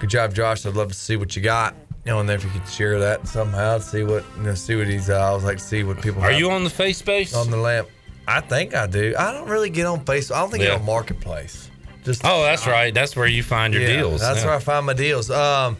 good 0.00 0.10
job, 0.10 0.34
Josh. 0.34 0.66
I'd 0.66 0.74
love 0.74 0.88
to 0.88 0.94
see 0.94 1.16
what 1.16 1.36
you 1.36 1.42
got. 1.42 1.76
You 2.04 2.12
know, 2.12 2.20
and 2.20 2.28
then 2.28 2.36
if 2.36 2.44
you 2.44 2.50
could 2.50 2.66
share 2.68 2.98
that 2.98 3.28
somehow, 3.28 3.78
see 3.78 4.02
what 4.02 4.24
you 4.36 4.42
know, 4.42 4.54
see 4.54 4.74
what 4.74 4.88
he's. 4.88 5.08
Uh, 5.08 5.18
I 5.18 5.34
would 5.34 5.44
like 5.44 5.58
to 5.58 5.64
see 5.64 5.84
what 5.84 6.02
people. 6.02 6.22
Are 6.22 6.32
you 6.32 6.50
on 6.50 6.64
the 6.64 6.70
face 6.70 6.98
space? 6.98 7.32
on 7.34 7.50
the 7.50 7.58
lamp? 7.58 7.88
I 8.36 8.40
think 8.40 8.74
I 8.74 8.86
do. 8.86 9.14
I 9.18 9.32
don't 9.32 9.48
really 9.48 9.70
get 9.70 9.86
on 9.86 10.04
Facebook. 10.04 10.36
I 10.36 10.40
don't 10.40 10.50
think 10.50 10.62
I 10.64 10.68
Yeah. 10.68 10.74
on 10.76 10.84
Marketplace. 10.84 11.68
Just 12.04 12.22
Oh, 12.24 12.42
that's 12.42 12.66
right. 12.66 12.94
That's 12.94 13.14
where 13.16 13.26
you 13.26 13.42
find 13.42 13.74
your 13.74 13.82
yeah, 13.82 13.96
deals. 13.96 14.20
That's 14.20 14.40
Yeah. 14.40 14.46
where 14.46 14.54
I 14.56 14.58
find 14.60 14.86
my 14.86 14.94
deals. 14.94 15.30
Um, 15.30 15.76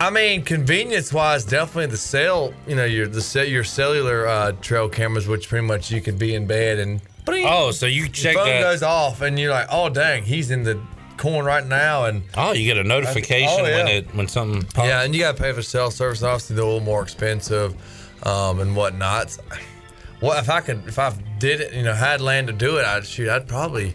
I 0.00 0.10
mean, 0.10 0.42
convenience 0.44 1.12
wise, 1.12 1.44
definitely 1.44 1.86
the 1.86 1.96
cell. 1.98 2.54
You 2.66 2.76
know, 2.76 2.84
your 2.84 3.06
the 3.08 3.46
your 3.48 3.64
cellular 3.64 4.26
uh, 4.26 4.52
trail 4.62 4.88
cameras, 4.88 5.26
which 5.26 5.48
pretty 5.48 5.66
much 5.66 5.90
you 5.90 6.00
could 6.00 6.18
be 6.18 6.34
in 6.34 6.46
bed 6.46 6.78
and. 6.78 7.00
Oh, 7.30 7.72
so 7.72 7.84
you 7.84 8.08
check 8.08 8.36
phone 8.36 8.46
that- 8.46 8.62
goes 8.62 8.82
off 8.82 9.20
and 9.20 9.38
you're 9.38 9.50
like, 9.52 9.66
oh 9.70 9.90
dang, 9.90 10.22
he's 10.22 10.50
in 10.50 10.62
the 10.62 10.78
corn 11.18 11.44
right 11.44 11.66
now, 11.66 12.04
and 12.06 12.22
Oh, 12.34 12.52
you 12.52 12.64
get 12.64 12.78
a 12.78 12.84
notification 12.88 13.50
Oh, 13.60 13.66
yeah. 13.66 13.76
when 13.84 13.88
it 13.88 14.14
when 14.14 14.28
something 14.28 14.62
pops. 14.62 14.88
yeah, 14.88 15.02
and 15.02 15.14
you 15.14 15.20
got 15.20 15.36
to 15.36 15.42
pay 15.42 15.52
for 15.52 15.60
cell 15.60 15.90
service. 15.90 16.22
Obviously, 16.22 16.56
they're 16.56 16.64
a 16.64 16.68
little 16.68 16.80
more 16.80 17.02
expensive, 17.02 17.74
um, 18.22 18.60
and 18.60 18.74
whatnot. 18.74 19.36
Well, 20.20 20.38
if 20.38 20.50
I 20.50 20.60
could, 20.60 20.86
if 20.88 20.98
I 20.98 21.12
did 21.38 21.60
it, 21.60 21.72
you 21.74 21.82
know, 21.82 21.94
had 21.94 22.20
land 22.20 22.48
to 22.48 22.52
do 22.52 22.76
it, 22.78 22.84
I'd 22.84 23.06
shoot. 23.06 23.28
I'd 23.28 23.46
probably 23.46 23.94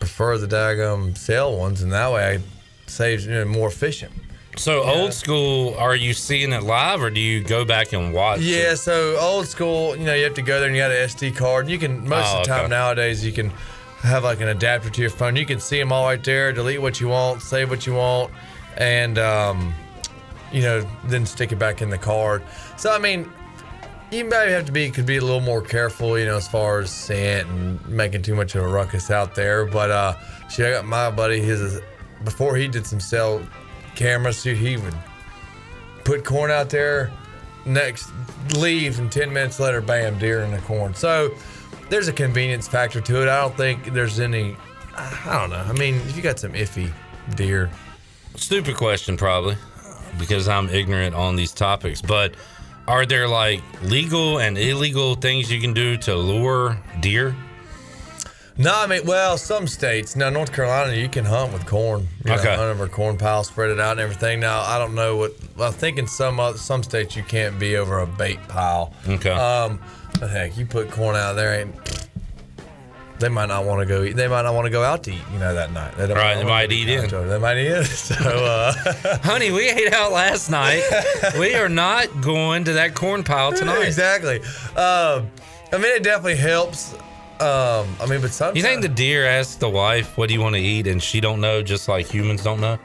prefer 0.00 0.38
the 0.38 0.46
daggum 0.46 1.16
cell 1.16 1.56
ones, 1.56 1.82
and 1.82 1.92
that 1.92 2.10
way 2.12 2.36
I 2.36 2.40
saves 2.86 3.26
you 3.26 3.32
know 3.32 3.44
more 3.44 3.68
efficient. 3.68 4.12
So 4.56 4.82
old 4.82 5.12
school, 5.12 5.74
are 5.78 5.94
you 5.94 6.12
seeing 6.12 6.52
it 6.52 6.64
live 6.64 7.00
or 7.00 7.10
do 7.10 7.20
you 7.20 7.44
go 7.44 7.64
back 7.64 7.92
and 7.92 8.12
watch? 8.12 8.40
Yeah, 8.40 8.74
so 8.74 9.16
old 9.16 9.46
school, 9.46 9.94
you 9.94 10.04
know, 10.04 10.14
you 10.14 10.24
have 10.24 10.34
to 10.34 10.42
go 10.42 10.58
there 10.58 10.66
and 10.66 10.74
you 10.76 10.82
got 10.82 10.90
an 10.90 10.96
SD 11.08 11.36
card. 11.36 11.66
And 11.66 11.70
you 11.70 11.78
can 11.78 12.08
most 12.08 12.34
Oh, 12.34 12.38
of 12.38 12.44
the 12.44 12.48
time 12.48 12.60
okay. 12.64 12.70
nowadays 12.70 13.24
you 13.24 13.30
can 13.30 13.50
have 14.00 14.24
like 14.24 14.40
an 14.40 14.48
adapter 14.48 14.90
to 14.90 15.00
your 15.00 15.10
phone. 15.10 15.36
You 15.36 15.46
can 15.46 15.60
see 15.60 15.78
them 15.78 15.92
all 15.92 16.06
right 16.06 16.22
there, 16.24 16.52
delete 16.52 16.82
what 16.82 17.00
you 17.00 17.06
want, 17.06 17.40
save 17.40 17.70
what 17.70 17.86
you 17.86 17.94
want, 17.94 18.32
and 18.76 19.16
um, 19.18 19.72
you 20.50 20.62
know, 20.62 20.84
then 21.04 21.24
stick 21.24 21.52
it 21.52 21.58
back 21.60 21.80
in 21.80 21.88
the 21.90 21.98
card. 21.98 22.42
So 22.76 22.90
I 22.92 22.98
mean, 22.98 23.30
you 24.10 24.24
maybe 24.24 24.52
have 24.52 24.66
to 24.66 24.72
be 24.72 24.90
could 24.90 25.06
be 25.06 25.16
a 25.16 25.20
little 25.20 25.40
more 25.40 25.62
careful, 25.62 26.18
you 26.18 26.26
know, 26.26 26.36
as 26.36 26.48
far 26.48 26.80
as 26.80 26.90
scent 26.90 27.48
and 27.48 27.86
making 27.88 28.22
too 28.22 28.34
much 28.34 28.54
of 28.54 28.64
a 28.64 28.68
ruckus 28.68 29.10
out 29.10 29.34
there. 29.34 29.64
But 29.64 29.90
uh, 29.90 30.14
shit, 30.48 30.66
I 30.66 30.70
got 30.70 30.84
my 30.84 31.10
buddy. 31.10 31.40
His 31.40 31.80
before 32.24 32.56
he 32.56 32.68
did 32.68 32.86
some 32.86 33.00
cell 33.00 33.42
cameras, 33.94 34.42
dude, 34.42 34.58
he 34.58 34.76
would 34.76 34.94
put 36.04 36.24
corn 36.24 36.50
out 36.50 36.70
there, 36.70 37.12
next 37.66 38.10
leave, 38.56 38.98
and 38.98 39.10
10 39.12 39.32
minutes 39.32 39.60
later, 39.60 39.80
bam, 39.80 40.18
deer 40.18 40.40
in 40.40 40.50
the 40.50 40.58
corn. 40.58 40.94
So 40.94 41.34
there's 41.90 42.08
a 42.08 42.12
convenience 42.12 42.66
factor 42.66 43.00
to 43.00 43.22
it. 43.22 43.28
I 43.28 43.40
don't 43.42 43.56
think 43.56 43.92
there's 43.92 44.18
any, 44.18 44.56
I 44.96 45.38
don't 45.40 45.50
know. 45.50 45.56
I 45.56 45.72
mean, 45.72 45.96
if 45.96 46.16
you 46.16 46.22
got 46.22 46.38
some 46.38 46.52
iffy 46.52 46.90
deer, 47.36 47.70
Stupid 48.38 48.76
question, 48.76 49.16
probably, 49.16 49.56
because 50.16 50.46
I'm 50.46 50.68
ignorant 50.68 51.14
on 51.14 51.34
these 51.34 51.52
topics. 51.52 52.00
But 52.00 52.34
Are 52.88 53.04
there 53.04 53.28
like 53.28 53.60
legal 53.82 54.38
and 54.40 54.56
illegal 54.56 55.14
things 55.14 55.52
you 55.52 55.60
can 55.60 55.74
do 55.74 55.98
to 55.98 56.16
lure 56.16 56.78
deer? 57.00 57.36
No, 58.56 58.72
I 58.74 58.86
mean, 58.86 59.04
well, 59.04 59.36
some 59.36 59.68
states. 59.68 60.16
Now, 60.16 60.30
North 60.30 60.52
Carolina, 60.52 60.94
you 60.96 61.08
can 61.08 61.24
hunt 61.26 61.52
with 61.52 61.66
corn. 61.66 62.08
You 62.24 62.32
Okay. 62.32 62.44
Know, 62.44 62.56
hunt 62.56 62.60
over 62.62 62.88
corn 62.88 63.18
pile, 63.18 63.44
spread 63.44 63.70
it 63.70 63.78
out 63.78 63.92
and 63.92 64.00
everything. 64.00 64.40
Now, 64.40 64.62
I 64.62 64.78
don't 64.78 64.94
know 64.94 65.16
what. 65.16 65.32
I 65.60 65.70
think 65.70 65.98
in 65.98 66.06
some 66.06 66.40
other, 66.40 66.56
some 66.58 66.82
states 66.82 67.14
you 67.14 67.22
can't 67.22 67.58
be 67.58 67.76
over 67.76 67.98
a 68.00 68.06
bait 68.06 68.38
pile. 68.48 68.94
Okay. 69.06 69.30
Um, 69.30 69.80
but 70.18 70.30
heck, 70.30 70.56
you 70.56 70.64
put 70.64 70.90
corn 70.90 71.14
out 71.14 71.34
there, 71.34 71.60
ain't. 71.60 72.07
They 73.18 73.28
might 73.28 73.46
not 73.46 73.64
want 73.64 73.80
to 73.80 73.86
go. 73.86 74.02
eat. 74.04 74.14
They 74.16 74.28
might 74.28 74.42
not 74.42 74.54
want 74.54 74.66
to 74.66 74.70
go 74.70 74.84
out 74.84 75.02
to 75.04 75.12
eat. 75.12 75.22
You 75.32 75.38
know 75.40 75.52
that 75.54 75.72
night. 75.72 75.96
They 75.96 76.06
don't 76.06 76.16
Right, 76.16 76.36
they 76.36 76.44
might 76.44 76.70
eat 76.70 76.88
in. 76.88 77.08
They 77.08 77.38
might 77.38 77.58
eat 77.58 77.72
in. 77.72 77.84
So, 77.84 78.14
uh, 78.14 78.72
Honey, 79.22 79.50
we 79.50 79.68
ate 79.68 79.92
out 79.92 80.12
last 80.12 80.50
night. 80.50 80.82
we 81.38 81.54
are 81.54 81.68
not 81.68 82.20
going 82.20 82.64
to 82.64 82.74
that 82.74 82.94
corn 82.94 83.24
pile 83.24 83.52
tonight. 83.60 83.82
exactly. 83.84 84.36
Um, 84.76 85.30
I 85.72 85.78
mean, 85.78 85.96
it 85.96 86.02
definitely 86.04 86.36
helps. 86.36 86.94
Um, 87.40 87.86
I 88.00 88.06
mean, 88.08 88.20
but 88.20 88.30
sometimes 88.32 88.56
You 88.56 88.62
think 88.62 88.82
the 88.82 88.88
deer 88.88 89.24
asks 89.24 89.54
the 89.56 89.68
wife, 89.68 90.16
"What 90.18 90.28
do 90.28 90.34
you 90.34 90.40
want 90.40 90.56
to 90.56 90.60
eat?" 90.60 90.86
and 90.88 91.00
she 91.00 91.20
don't 91.20 91.40
know, 91.40 91.62
just 91.62 91.86
like 91.88 92.06
humans 92.12 92.42
don't 92.42 92.60
know? 92.60 92.78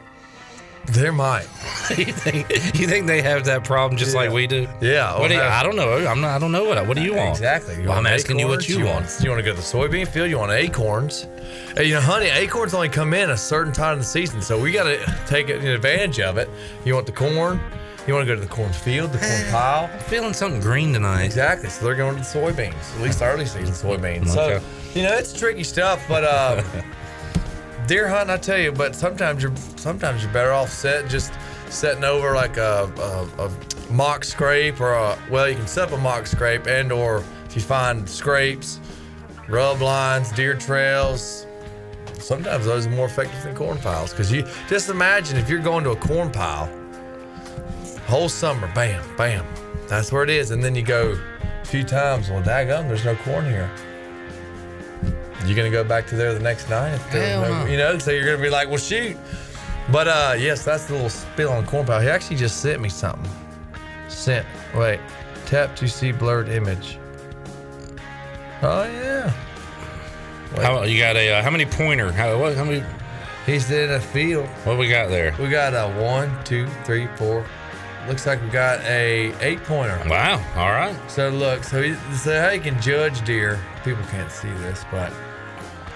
There 0.85 1.13
might. 1.13 1.43
you 1.97 2.05
think 2.05 2.49
you 2.77 2.87
think 2.87 3.07
they 3.07 3.21
have 3.21 3.45
that 3.45 3.63
problem 3.63 3.97
just 3.97 4.13
like 4.15 4.31
we 4.31 4.47
do? 4.47 4.67
Yeah. 4.81 5.17
What 5.17 5.29
do 5.29 5.35
you, 5.35 5.41
I 5.41 5.63
don't 5.63 5.75
know. 5.77 6.05
I'm 6.05 6.19
not. 6.19 6.35
I 6.35 6.39
don't 6.39 6.51
know 6.51 6.65
what. 6.65 6.85
What 6.85 6.97
do 6.97 7.03
you 7.03 7.15
want? 7.15 7.29
Exactly. 7.31 7.75
You 7.75 7.83
Well, 7.83 7.91
I'm 7.93 8.03
want 8.03 8.07
asking 8.13 8.39
you 8.39 8.47
what 8.47 8.63
acorns? 8.63 8.69
you, 8.69 8.85
want. 8.85 9.17
You 9.21 9.29
want 9.29 9.39
to 9.39 9.43
go 9.43 9.51
to 9.51 9.55
the 9.55 9.61
soybean 9.61 10.07
field? 10.07 10.29
You 10.29 10.39
want 10.39 10.51
acorns? 10.51 11.27
Hey, 11.75 11.85
you 11.85 11.93
know, 11.93 12.01
honey, 12.01 12.27
acorns 12.27 12.73
only 12.73 12.89
come 12.89 13.13
in 13.13 13.29
a 13.29 13.37
certain 13.37 13.71
time 13.71 13.93
of 13.93 13.99
the 13.99 14.05
season, 14.05 14.41
so 14.41 14.59
we 14.59 14.71
got 14.71 14.83
to 14.83 14.97
take 15.25 15.49
advantage 15.49 16.19
of 16.19 16.37
it. 16.37 16.49
You 16.83 16.95
want 16.95 17.05
the 17.05 17.11
corn? 17.13 17.61
You 18.05 18.13
want 18.13 18.27
to 18.27 18.35
go 18.35 18.39
to 18.39 18.45
the 18.45 18.53
corn 18.53 18.73
field, 18.73 19.13
the 19.13 19.19
corn 19.19 19.43
pile? 19.51 19.89
I'm 19.91 19.99
feeling 20.01 20.33
something 20.33 20.59
green 20.59 20.91
tonight. 20.91 21.23
Exactly. 21.23 21.69
So 21.69 21.85
they're 21.85 21.95
going 21.95 22.15
to 22.15 22.19
the 22.19 22.25
soybeans, 22.25 22.95
at 22.95 23.01
least 23.01 23.21
early 23.21 23.45
season 23.45 23.73
soybeans. 23.73 24.35
Okay. 24.35 24.59
So 24.59 24.99
you 24.99 25.03
know, 25.03 25.13
it's 25.15 25.31
tricky 25.33 25.63
stuff, 25.63 26.03
but. 26.09 26.25
Um, 26.25 26.83
Deer 27.87 28.07
hunting, 28.07 28.29
I 28.29 28.37
tell 28.37 28.59
you, 28.59 28.71
but 28.71 28.95
sometimes 28.95 29.43
you're 29.43 29.55
sometimes 29.75 30.23
you're 30.23 30.31
better 30.31 30.53
off 30.53 30.69
set 30.69 31.09
just 31.09 31.33
setting 31.67 32.03
over 32.03 32.33
like 32.33 32.55
a, 32.57 32.91
a, 33.37 33.45
a 33.45 33.91
mock 33.91 34.23
scrape 34.23 34.79
or 34.79 34.93
a 34.93 35.17
well, 35.29 35.49
you 35.49 35.55
can 35.55 35.67
set 35.67 35.89
up 35.89 35.97
a 35.97 36.01
mock 36.01 36.25
scrape 36.27 36.67
and 36.67 36.91
or 36.91 37.23
if 37.45 37.55
you 37.55 37.61
find 37.61 38.09
scrapes, 38.09 38.79
rub 39.49 39.81
lines, 39.81 40.31
deer 40.31 40.53
trails. 40.53 41.45
Sometimes 42.19 42.65
those 42.65 42.87
are 42.87 42.91
more 42.91 43.07
effective 43.07 43.43
than 43.43 43.53
corn 43.53 43.77
piles 43.79 44.11
because 44.11 44.31
you 44.31 44.47
just 44.69 44.87
imagine 44.87 45.35
if 45.35 45.49
you're 45.49 45.59
going 45.59 45.83
to 45.83 45.91
a 45.91 45.95
corn 45.95 46.31
pile, 46.31 46.69
whole 48.07 48.29
summer, 48.29 48.71
bam, 48.73 49.03
bam, 49.17 49.45
that's 49.87 50.09
where 50.09 50.23
it 50.23 50.29
is, 50.29 50.51
and 50.51 50.63
then 50.63 50.73
you 50.73 50.83
go 50.83 51.19
a 51.61 51.65
few 51.65 51.83
times. 51.83 52.29
Well, 52.29 52.41
daggum, 52.41 52.87
there's 52.87 53.03
no 53.03 53.15
corn 53.17 53.45
here. 53.45 53.69
You 55.45 55.55
gonna 55.55 55.69
go 55.69 55.83
back 55.83 56.07
to 56.07 56.15
there 56.15 56.33
the 56.33 56.39
next 56.39 56.69
night? 56.69 56.93
If 56.93 57.11
there's 57.11 57.30
Hell 57.30 57.41
no- 57.41 57.63
no. 57.65 57.72
You 57.72 57.77
know, 57.77 57.97
so 57.97 58.11
you're 58.11 58.25
gonna 58.25 58.41
be 58.41 58.49
like, 58.49 58.67
well, 58.69 58.77
shoot. 58.77 59.17
But 59.91 60.07
uh, 60.07 60.35
yes, 60.38 60.63
that's 60.63 60.85
the 60.85 60.93
little 60.93 61.09
spill 61.09 61.51
on 61.51 61.65
corn 61.65 61.85
pile. 61.85 61.99
He 61.99 62.07
actually 62.09 62.38
just 62.38 62.61
sent 62.61 62.81
me 62.81 62.89
something. 62.89 63.30
Sent. 64.07 64.45
Wait. 64.75 64.99
Tap 65.45 65.75
to 65.75 65.88
see 65.88 66.11
blurred 66.11 66.47
image. 66.49 66.97
Oh 68.61 68.85
yeah. 68.85 69.31
How 70.55 70.83
you 70.83 70.99
got 70.99 71.15
a? 71.17 71.33
Uh, 71.33 71.43
how 71.43 71.49
many 71.49 71.65
pointer? 71.65 72.11
How 72.11 72.38
what? 72.39 72.55
How 72.55 72.63
many? 72.63 72.83
He's 73.45 73.69
in 73.72 73.91
a 73.91 73.99
field. 73.99 74.47
What 74.63 74.77
we 74.77 74.88
got 74.88 75.09
there? 75.09 75.35
We 75.38 75.49
got 75.49 75.73
a 75.73 75.91
one, 76.01 76.31
two, 76.45 76.67
three, 76.85 77.07
four. 77.17 77.45
Looks 78.07 78.25
like 78.25 78.41
we 78.41 78.47
got 78.49 78.80
a 78.81 79.33
eight 79.41 79.63
pointer. 79.63 80.01
Wow. 80.07 80.41
All 80.55 80.72
right. 80.72 80.95
So 81.09 81.30
look, 81.30 81.63
so 81.63 81.81
he, 81.81 81.95
so 82.15 82.39
how 82.39 82.49
you 82.51 82.61
can 82.61 82.80
judge 82.81 83.23
deer? 83.25 83.59
People 83.83 84.03
can't 84.05 84.31
see 84.31 84.49
this, 84.59 84.85
but 84.91 85.11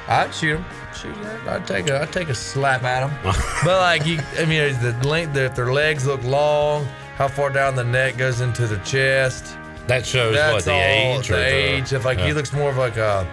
I'd 0.08 0.34
shoot 0.34 0.58
him. 0.58 0.66
Shoot 0.96 1.16
him. 1.18 1.50
I'd 1.50 1.68
take 1.68 1.90
a 1.90 2.02
I'd 2.02 2.12
take 2.14 2.30
a 2.30 2.36
slap 2.36 2.84
at 2.84 3.08
him. 3.10 3.18
but 3.64 3.80
like 3.82 4.06
you, 4.06 4.20
I 4.40 4.46
mean, 4.46 4.74
the 4.82 4.96
length, 5.08 5.36
if 5.36 5.56
their 5.56 5.72
legs 5.74 6.06
look 6.06 6.24
long, 6.24 6.86
how 7.18 7.28
far 7.28 7.50
down 7.50 7.76
the 7.76 7.84
neck 7.84 8.18
goes 8.18 8.42
into 8.42 8.68
the 8.68 8.78
chest. 8.80 9.58
That 9.88 10.06
shows 10.06 10.36
what 10.36 10.64
the 10.66 10.72
age 10.74 11.28
The 11.30 11.34
or 11.36 11.38
the- 11.38 11.46
age. 11.46 11.94
If 11.94 12.06
like 12.06 12.18
Yeah. 12.20 12.28
he 12.28 12.34
looks 12.34 12.52
more 12.54 12.70
of 12.70 12.78
like 12.78 12.98
a 12.98 13.26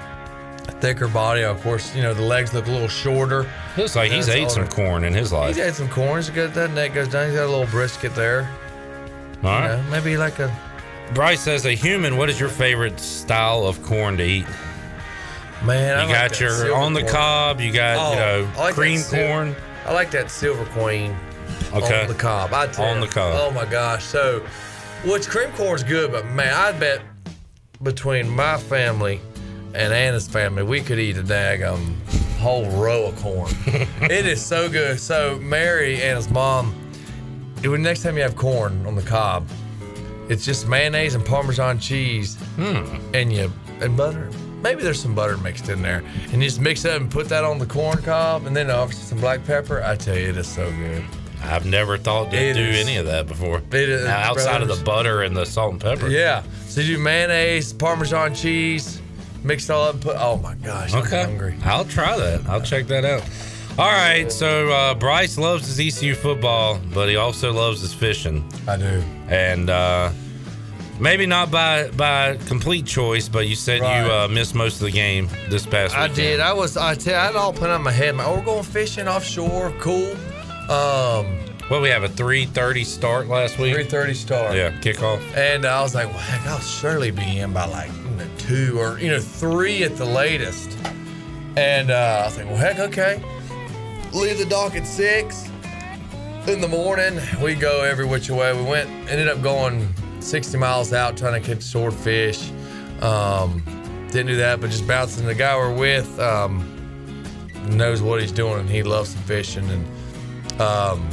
thicker 0.80 1.08
body, 1.08 1.42
of 1.44 1.60
course, 1.62 1.94
you 1.94 2.02
know 2.02 2.14
the 2.14 2.22
legs 2.22 2.52
look 2.54 2.66
a 2.66 2.70
little 2.70 2.88
shorter. 2.88 3.46
Looks 3.76 3.96
like 3.96 4.10
he's 4.12 4.26
That's 4.26 4.38
ate 4.38 4.50
some 4.50 4.68
corn 4.68 5.04
in 5.04 5.12
his 5.14 5.32
life. 5.32 5.54
He's 5.56 5.64
ate 5.64 5.74
some 5.74 5.88
corn. 5.88 6.16
He's 6.16 6.30
got 6.30 6.54
that 6.54 6.70
neck 6.72 6.94
goes 6.94 7.08
down. 7.08 7.26
He's 7.26 7.36
got 7.36 7.44
a 7.46 7.48
little 7.50 7.66
brisket 7.66 8.14
there. 8.14 8.48
All 9.42 9.50
right. 9.50 9.76
You 9.76 9.82
know, 9.82 9.90
maybe 9.90 10.16
like 10.16 10.38
a 10.38 10.54
Bryce 11.12 11.40
says, 11.42 11.66
"A 11.66 11.72
human. 11.72 12.16
What 12.16 12.30
is 12.30 12.40
your 12.40 12.48
favorite 12.48 12.98
style 12.98 13.66
of 13.66 13.82
corn 13.82 14.16
to 14.16 14.24
eat?" 14.24 14.46
Man. 15.64 15.98
I 15.98 16.02
You 16.02 16.08
like 16.08 16.30
got 16.30 16.40
your 16.40 16.74
on 16.74 16.92
the 16.92 17.00
corn. 17.00 17.12
cob. 17.12 17.60
You 17.60 17.72
got 17.72 17.94
you 17.94 18.20
Oh, 18.20 18.44
know 18.44 18.60
like 18.60 18.74
cream 18.74 19.00
corn. 19.02 19.56
I 19.86 19.92
like 19.92 20.10
that 20.12 20.30
silver 20.30 20.64
queen. 20.66 21.16
Okay. 21.72 22.02
On 22.02 22.08
the 22.08 22.14
cob. 22.14 22.52
I 22.52 22.66
tell 22.68 22.86
On 22.86 23.00
the 23.00 23.06
cob. 23.06 23.34
Oh 23.36 23.50
my 23.50 23.64
gosh. 23.64 24.04
So, 24.04 24.40
which 25.04 25.28
cream 25.28 25.50
corn's 25.52 25.82
good, 25.82 26.12
but 26.12 26.26
man, 26.26 26.54
I 26.54 26.72
bet 26.72 27.02
between 27.82 28.28
my 28.28 28.56
family 28.56 29.20
and 29.74 29.92
Anna's 29.92 30.28
family, 30.28 30.62
we 30.62 30.80
could 30.80 30.98
eat 30.98 31.16
a 31.16 31.22
daggum 31.22 31.94
whole 32.38 32.68
row 32.70 33.06
of 33.06 33.16
corn. 33.16 33.50
it 34.02 34.26
is 34.26 34.44
so 34.44 34.68
good. 34.68 35.00
So 35.00 35.38
Mary, 35.40 35.94
and 35.94 36.02
Anna's 36.02 36.30
mom, 36.30 36.74
would 37.64 37.80
next 37.80 38.02
time 38.02 38.16
you 38.16 38.22
have 38.22 38.36
corn 38.36 38.84
on 38.86 38.94
the 38.94 39.02
cob, 39.02 39.48
it's 40.28 40.44
just 40.44 40.68
mayonnaise 40.68 41.14
and 41.14 41.24
Parmesan 41.24 41.78
cheese, 41.78 42.36
hmm. 42.56 42.96
and 43.14 43.32
you 43.32 43.52
and 43.80 43.96
butter. 43.96 44.30
Maybe 44.64 44.82
there's 44.82 44.98
some 45.00 45.14
butter 45.14 45.36
mixed 45.36 45.68
in 45.68 45.82
there, 45.82 46.02
and 46.32 46.42
you 46.42 46.48
just 46.48 46.58
mix 46.58 46.86
it 46.86 46.92
up 46.92 47.02
and 47.02 47.10
put 47.10 47.28
that 47.28 47.44
on 47.44 47.58
the 47.58 47.66
corn 47.66 47.98
cob, 48.02 48.46
and 48.46 48.56
then 48.56 48.70
obviously 48.70 49.04
some 49.04 49.20
black 49.20 49.44
pepper. 49.44 49.82
I 49.84 49.94
tell 49.94 50.16
you, 50.16 50.30
it 50.30 50.38
is 50.38 50.48
so 50.48 50.70
good. 50.72 51.04
I've 51.42 51.66
never 51.66 51.98
thought 51.98 52.30
to 52.30 52.36
It 52.38 52.54
do 52.54 52.60
is- 52.62 52.80
any 52.80 52.96
of 52.96 53.04
that 53.04 53.26
before. 53.26 53.60
Is- 53.72 54.04
Now, 54.06 54.16
outside 54.30 54.62
of 54.62 54.68
the 54.68 54.82
butter 54.82 55.20
and 55.20 55.36
the 55.36 55.44
salt 55.44 55.72
and 55.72 55.80
pepper. 55.82 56.08
Yeah. 56.08 56.44
So 56.66 56.80
you 56.80 56.96
do 56.96 57.02
mayonnaise, 57.02 57.74
Parmesan 57.74 58.34
cheese, 58.34 59.02
mix 59.42 59.64
it 59.68 59.72
all 59.74 59.84
up 59.84 59.94
and 59.96 60.02
put. 60.02 60.16
Oh 60.18 60.38
my 60.38 60.54
gosh, 60.54 60.94
I'm 60.94 61.02
Okay. 61.02 61.24
hungry. 61.24 61.56
I'll 61.62 61.84
try 61.84 62.16
that. 62.16 62.40
I'll 62.48 62.62
check 62.62 62.86
that 62.86 63.04
out. 63.04 63.22
All 63.78 63.92
right. 63.92 64.32
So 64.32 64.70
uh, 64.70 64.94
Bryce 64.94 65.36
loves 65.36 65.66
his 65.66 65.78
ECU 65.78 66.14
football, 66.14 66.80
but 66.94 67.10
he 67.10 67.16
also 67.16 67.52
loves 67.52 67.82
his 67.82 67.92
fishing. 67.92 68.50
I 68.66 68.78
do. 68.78 69.04
And 69.28 69.68
uh, 69.68 70.08
maybe 71.00 71.26
not 71.26 71.50
by 71.50 71.88
by 71.90 72.36
complete 72.46 72.86
choice, 72.86 73.28
but 73.28 73.46
you 73.48 73.54
said 73.56 73.80
Right. 73.80 74.04
you 74.04 74.12
uh, 74.12 74.28
missed 74.28 74.54
most 74.54 74.74
of 74.76 74.86
the 74.86 74.90
game 74.92 75.28
this 75.48 75.66
past 75.66 75.94
Weekend. 75.94 76.12
I 76.12 76.14
did. 76.14 76.40
I 76.40 76.52
was. 76.52 76.76
I 76.76 76.94
tell. 76.94 77.14
I 77.18 77.24
had 77.26 77.30
it 77.30 77.36
all 77.36 77.52
put 77.52 77.70
on 77.70 77.82
my 77.82 77.90
head. 77.92 78.14
Man, 78.16 78.26
oh, 78.26 78.36
we're 78.38 78.44
going 78.44 78.64
fishing 78.64 79.08
offshore. 79.08 79.72
Cool. 79.80 80.12
Um, 80.70 81.38
well, 81.70 81.80
we 81.80 81.88
have 81.88 82.02
a 82.04 82.08
three 82.08 82.46
thirty 82.46 82.84
start 82.84 83.28
last 83.28 83.58
week. 83.58 83.74
Three 83.74 83.84
thirty 83.84 84.14
start. 84.14 84.54
Yeah, 84.56 84.70
kickoff. 84.80 85.20
And 85.36 85.64
I 85.64 85.80
was 85.82 85.94
like, 85.94 86.08
well, 86.08 86.18
heck, 86.18 86.46
I'll 86.46 86.58
surely 86.60 87.10
be 87.10 87.38
in 87.40 87.52
by 87.52 87.64
like 87.66 87.90
you 87.92 88.10
know, 88.16 88.26
two 88.38 88.78
or 88.78 88.98
you 88.98 89.10
know 89.10 89.20
three 89.20 89.82
at 89.84 89.96
the 89.96 90.04
latest. 90.04 90.76
And 91.56 91.90
uh, 91.90 92.20
I 92.22 92.24
was 92.26 92.36
like, 92.36 92.46
well, 92.46 92.56
heck, 92.56 92.78
okay. 92.80 93.22
Leave 94.12 94.38
the 94.38 94.46
dock 94.46 94.74
at 94.74 94.86
six 94.86 95.48
in 96.46 96.60
the 96.60 96.68
morning. 96.68 97.18
We 97.42 97.54
go 97.54 97.82
every 97.82 98.04
which 98.04 98.28
way. 98.30 98.52
We 98.56 98.62
went, 98.68 98.88
ended 99.10 99.28
up 99.28 99.40
going 99.42 99.88
60 100.24 100.56
miles 100.58 100.92
out 100.92 101.16
trying 101.16 101.40
to 101.40 101.46
catch 101.54 101.62
swordfish. 101.62 102.50
Um, 103.00 103.62
didn't 104.10 104.28
do 104.28 104.36
that, 104.36 104.60
but 104.60 104.70
just 104.70 104.86
bouncing. 104.86 105.26
The 105.26 105.34
guy 105.34 105.56
we're 105.56 105.74
with 105.74 106.18
um, 106.18 106.64
knows 107.68 108.00
what 108.02 108.20
he's 108.20 108.32
doing, 108.32 108.60
and 108.60 108.70
he 108.70 108.82
loves 108.82 109.10
some 109.10 109.22
fishing. 109.22 109.68
And 109.68 110.60
um, 110.60 111.08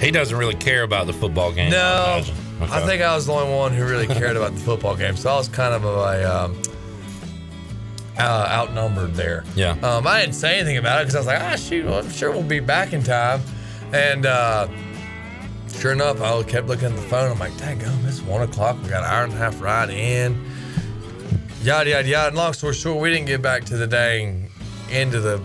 he 0.00 0.10
doesn't 0.10 0.36
really 0.36 0.54
care 0.56 0.82
about 0.82 1.06
the 1.06 1.12
football 1.12 1.52
game. 1.52 1.70
No. 1.70 2.22
I 2.60 2.64
Okay. 2.64 2.86
think 2.86 3.02
I 3.02 3.14
was 3.14 3.24
the 3.26 3.32
only 3.32 3.54
one 3.56 3.72
who 3.72 3.86
really 3.86 4.06
cared 4.06 4.36
about 4.36 4.52
the 4.54 4.60
football 4.60 4.94
game, 4.94 5.16
so 5.16 5.30
I 5.30 5.36
was 5.36 5.48
kind 5.48 5.72
of 5.72 5.82
a 5.86 6.44
um, 6.44 6.60
uh, 8.18 8.46
outnumbered 8.50 9.14
there. 9.14 9.44
Yeah. 9.56 9.70
Um, 9.82 10.06
I 10.06 10.20
didn't 10.20 10.34
say 10.34 10.56
anything 10.58 10.76
about 10.76 11.00
it 11.00 11.04
because 11.06 11.14
I 11.14 11.18
was 11.20 11.26
like, 11.26 11.40
ah, 11.40 11.56
shoot, 11.56 11.86
well, 11.86 12.00
I'm 12.00 12.10
sure 12.10 12.30
we'll 12.30 12.42
be 12.42 12.60
back 12.60 12.92
in 12.92 13.02
time. 13.02 13.40
And 13.94 14.26
uh, 14.26 14.68
sure 15.80 15.92
enough, 15.92 16.20
I 16.20 16.42
kept 16.42 16.66
looking 16.68 16.88
at 16.88 16.96
the 16.96 17.02
phone. 17.02 17.32
I'm 17.32 17.38
like, 17.38 17.52
daggum, 17.52 18.06
it's 18.06 18.20
one 18.22 18.42
o'clock. 18.42 18.76
We 18.82 18.88
got 18.90 19.02
an 19.02 19.10
hour 19.10 19.24
and 19.24 19.32
a 19.32 19.36
half 19.36 19.60
ride 19.60 19.90
in. 19.90 20.44
Yada, 21.62 21.90
yada, 21.90 22.08
yada. 22.08 22.28
And 22.28 22.36
long 22.36 22.52
story 22.52 22.74
short, 22.74 23.00
we 23.00 23.10
didn't 23.10 23.26
get 23.26 23.42
back 23.42 23.64
to 23.64 23.76
the 23.76 23.86
dang 23.86 24.48
end 24.90 25.14
of 25.14 25.22
the 25.22 25.40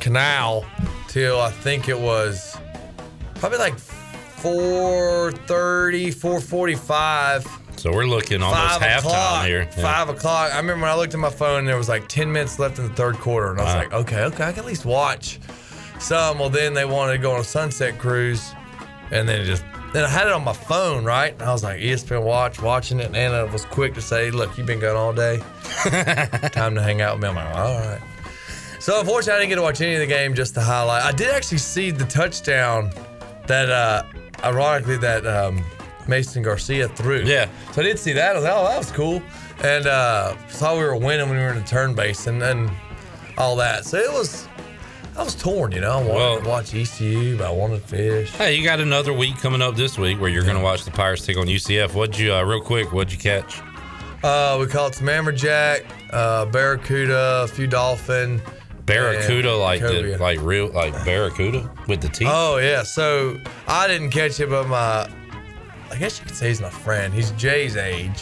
canal 0.00 0.64
till 1.08 1.40
I 1.40 1.50
think 1.50 1.88
it 1.88 1.98
was 1.98 2.56
probably 3.36 3.58
like 3.58 3.74
4.30, 3.76 6.14
4.45. 6.14 7.78
So 7.78 7.92
we're 7.92 8.04
looking 8.04 8.42
almost 8.42 8.80
halftime 8.80 9.46
here. 9.46 9.62
Yeah. 9.62 9.70
Five 9.82 10.08
o'clock. 10.10 10.52
I 10.52 10.58
remember 10.58 10.82
when 10.82 10.90
I 10.90 10.94
looked 10.96 11.14
at 11.14 11.20
my 11.20 11.30
phone 11.30 11.60
and 11.60 11.68
there 11.68 11.78
was 11.78 11.88
like 11.88 12.08
10 12.08 12.30
minutes 12.30 12.58
left 12.58 12.78
in 12.78 12.86
the 12.86 12.92
third 12.94 13.16
quarter. 13.16 13.50
And 13.52 13.60
I 13.60 13.64
was 13.64 13.72
Wow. 13.74 13.78
like, 13.80 13.92
okay, 13.92 14.22
okay, 14.24 14.44
I 14.44 14.50
can 14.52 14.60
at 14.60 14.66
least 14.66 14.84
watch 14.84 15.40
some. 15.98 16.38
Well, 16.38 16.50
then 16.50 16.74
they 16.74 16.84
wanted 16.84 17.12
to 17.12 17.18
go 17.18 17.32
on 17.32 17.40
a 17.40 17.44
sunset 17.44 17.98
cruise. 17.98 18.52
And 19.10 19.26
then 19.28 19.40
it 19.40 19.44
just 19.46 19.64
then 19.92 20.04
I 20.04 20.08
had 20.08 20.26
it 20.26 20.32
on 20.32 20.44
my 20.44 20.52
phone, 20.52 21.04
right? 21.04 21.32
And 21.32 21.42
I 21.42 21.52
was 21.52 21.64
like, 21.64 21.80
ESPN 21.80 22.22
Watch, 22.22 22.62
watching 22.62 23.00
it. 23.00 23.06
And 23.06 23.16
Anna 23.16 23.46
was 23.46 23.64
quick 23.64 23.94
to 23.94 24.00
say, 24.02 24.30
Look, 24.30 24.56
you've 24.56 24.66
been 24.66 24.80
gone 24.80 24.96
all 24.96 25.12
day. 25.12 25.38
Time 26.52 26.74
to 26.74 26.82
hang 26.82 27.00
out 27.00 27.16
with 27.16 27.22
me. 27.22 27.28
I'm 27.28 27.34
like, 27.36 27.56
All 27.56 27.78
right. 27.80 28.00
So, 28.78 29.00
unfortunately, 29.00 29.34
I 29.34 29.38
didn't 29.40 29.48
get 29.50 29.56
to 29.56 29.62
watch 29.62 29.80
any 29.80 29.94
of 29.94 30.00
the 30.00 30.06
game, 30.06 30.34
just 30.34 30.54
the 30.54 30.62
highlight. 30.62 31.02
I 31.04 31.12
did 31.12 31.28
actually 31.30 31.58
see 31.58 31.90
the 31.90 32.06
touchdown 32.06 32.90
that, 33.46 33.68
uh, 33.68 34.04
ironically, 34.42 34.96
that 34.98 35.26
um, 35.26 35.62
Mason 36.08 36.42
Garcia 36.42 36.88
threw. 36.88 37.22
Yeah. 37.22 37.48
So 37.72 37.82
I 37.82 37.84
did 37.84 37.98
see 37.98 38.12
that. 38.12 38.30
I 38.30 38.34
was 38.34 38.44
like, 38.44 38.54
Oh, 38.54 38.64
that 38.64 38.78
was 38.78 38.92
cool. 38.92 39.22
And 39.62 39.86
uh, 39.86 40.34
saw 40.48 40.78
we 40.78 40.84
were 40.84 40.96
winning 40.96 41.28
when 41.28 41.36
we 41.36 41.44
were 41.44 41.50
in 41.50 41.58
the 41.58 41.64
turn 41.64 41.94
base 41.94 42.26
and, 42.26 42.42
and 42.42 42.70
all 43.36 43.56
that. 43.56 43.84
So 43.84 43.98
it 43.98 44.12
was. 44.12 44.46
I 45.16 45.22
was 45.22 45.34
torn, 45.34 45.72
you 45.72 45.80
know. 45.80 45.90
I 45.92 45.96
wanted 45.96 46.14
Well- 46.14 46.40
to 46.40 46.48
watch 46.48 46.74
ECU, 46.74 47.36
but 47.36 47.46
I 47.46 47.50
wanted 47.50 47.82
to 47.82 47.88
fish. 47.88 48.30
Hey, 48.30 48.54
you 48.54 48.64
got 48.64 48.80
another 48.80 49.12
week 49.12 49.38
coming 49.38 49.60
up 49.60 49.76
this 49.76 49.98
week 49.98 50.20
where 50.20 50.30
you're 50.30 50.44
going 50.44 50.56
to 50.56 50.62
watch 50.62 50.84
the 50.84 50.90
Pirates 50.90 51.26
take 51.26 51.36
on 51.36 51.46
UCF. 51.48 51.94
What'd 51.94 52.16
you, 52.18 52.32
uh, 52.34 52.42
real 52.42 52.60
quick, 52.60 52.92
what'd 52.92 53.12
you 53.12 53.18
catch? 53.18 53.60
Uh, 54.22 54.56
we 54.60 54.66
caught 54.66 54.94
some 54.94 55.08
amberjack, 55.08 55.84
uh, 56.12 56.44
barracuda, 56.46 57.42
a 57.44 57.48
few 57.48 57.66
dolphin. 57.66 58.40
Barracuda, 58.86 59.54
like 59.54 59.80
the, 59.80 60.16
like 60.18 60.40
real, 60.42 60.68
like 60.68 60.92
barracuda 61.04 61.70
with 61.86 62.00
the 62.00 62.08
teeth. 62.08 62.28
Oh 62.30 62.56
yeah, 62.56 62.82
so 62.82 63.38
I 63.68 63.86
didn't 63.86 64.10
catch 64.10 64.40
it, 64.40 64.50
but 64.50 64.66
my, 64.66 65.08
I 65.90 65.96
guess 65.96 66.18
you 66.18 66.26
could 66.26 66.34
say 66.34 66.48
he's 66.48 66.60
my 66.60 66.70
friend. 66.70 67.14
He's 67.14 67.30
Jay's 67.32 67.76
age. 67.76 68.20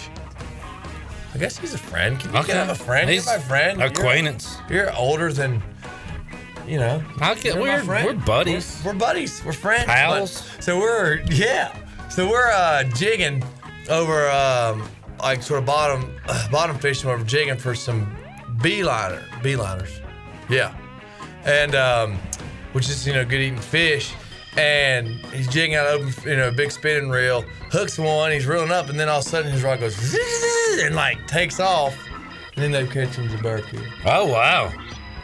I 1.34 1.39
guess 1.39 1.57
he's 1.57 1.73
a 1.75 1.78
friend. 1.78 2.20
Can 2.20 2.33
you 2.34 2.41
Okay. 2.41 2.52
him 2.52 2.68
a 2.68 2.75
friend? 2.75 3.08
He's 3.08 3.25
You're 3.26 3.39
my 3.39 3.42
friend. 3.44 3.78
You're- 3.81 3.91
acquaintance. 3.92 4.57
You're, 4.68 4.94
older 4.94 5.33
than, 5.33 5.62
you 6.68 6.78
know. 6.78 7.02
I'll 7.20 7.34
get- 7.34 7.56
we're- 7.56 7.82
we're 7.86 8.12
buddies. 8.14 8.80
We're, 8.84 8.92
we're 8.92 8.98
buddies. 8.98 9.42
We're 9.44 9.52
friends. 9.52 9.84
Pals. 9.86 10.42
But- 10.56 10.64
so 10.64 10.78
we're 10.78 11.20
yeah. 11.30 11.74
So 12.10 12.28
we're 12.28 12.50
uh, 12.50 12.84
jigging 12.84 13.42
over 13.90 14.28
um, 14.30 14.88
like 15.22 15.42
sort 15.42 15.60
of 15.60 15.66
bottom 15.66 16.10
bottom 16.50 16.78
fishing. 16.78 17.08
We're 17.08 17.22
jigging 17.24 17.56
for 17.56 17.74
some 17.74 18.14
beeliner 18.58 19.22
beeliners. 19.42 20.00
Yeah, 20.48 20.74
and 21.44 21.74
um, 21.74 22.18
which 22.72 22.88
is 22.88 23.06
you 23.06 23.12
know 23.12 23.24
good 23.24 23.40
eating 23.40 23.58
fish. 23.58 24.12
And 24.56 25.06
he's 25.26 25.47
jigging 25.47 25.76
out 25.76 25.86
open, 25.86 26.12
you 26.28 26.36
know, 26.36 26.48
a 26.48 26.52
big 26.52 26.72
spinning 26.72 27.10
reel, 27.10 27.42
hooks 27.70 27.97
one, 27.97 28.32
he's 28.32 28.44
reeling 28.44 28.72
up, 28.72 28.88
and 28.88 28.98
then 28.98 29.08
all 29.08 29.20
of 29.20 29.24
a 29.26 29.28
sudden 29.28 29.52
his 29.52 29.62
rod 29.62 29.78
goes 29.78 29.97
and 30.82 30.97
like 30.97 31.24
takes 31.28 31.60
off, 31.60 31.97
and 32.56 32.64
then 32.64 32.72
they 32.72 32.84
catch 32.92 33.14
him 33.14 33.28
as 33.28 33.34
a 33.34 33.38
barracuda. 33.38 33.84
Oh 34.05 34.26
wow, 34.26 34.72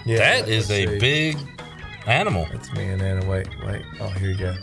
Yeah, 0.04 0.18
that 0.18 0.48
is 0.48 0.70
a 0.70 0.86
see. 0.86 0.98
big 0.98 1.36
animal. 2.06 2.46
That's 2.52 2.72
me 2.72 2.84
and 2.88 3.00
Anna. 3.02 3.24
Wait, 3.28 3.48
wait. 3.66 3.82
Oh, 4.00 4.08
here 4.08 4.30
you 4.30 4.36
go. 4.38 4.54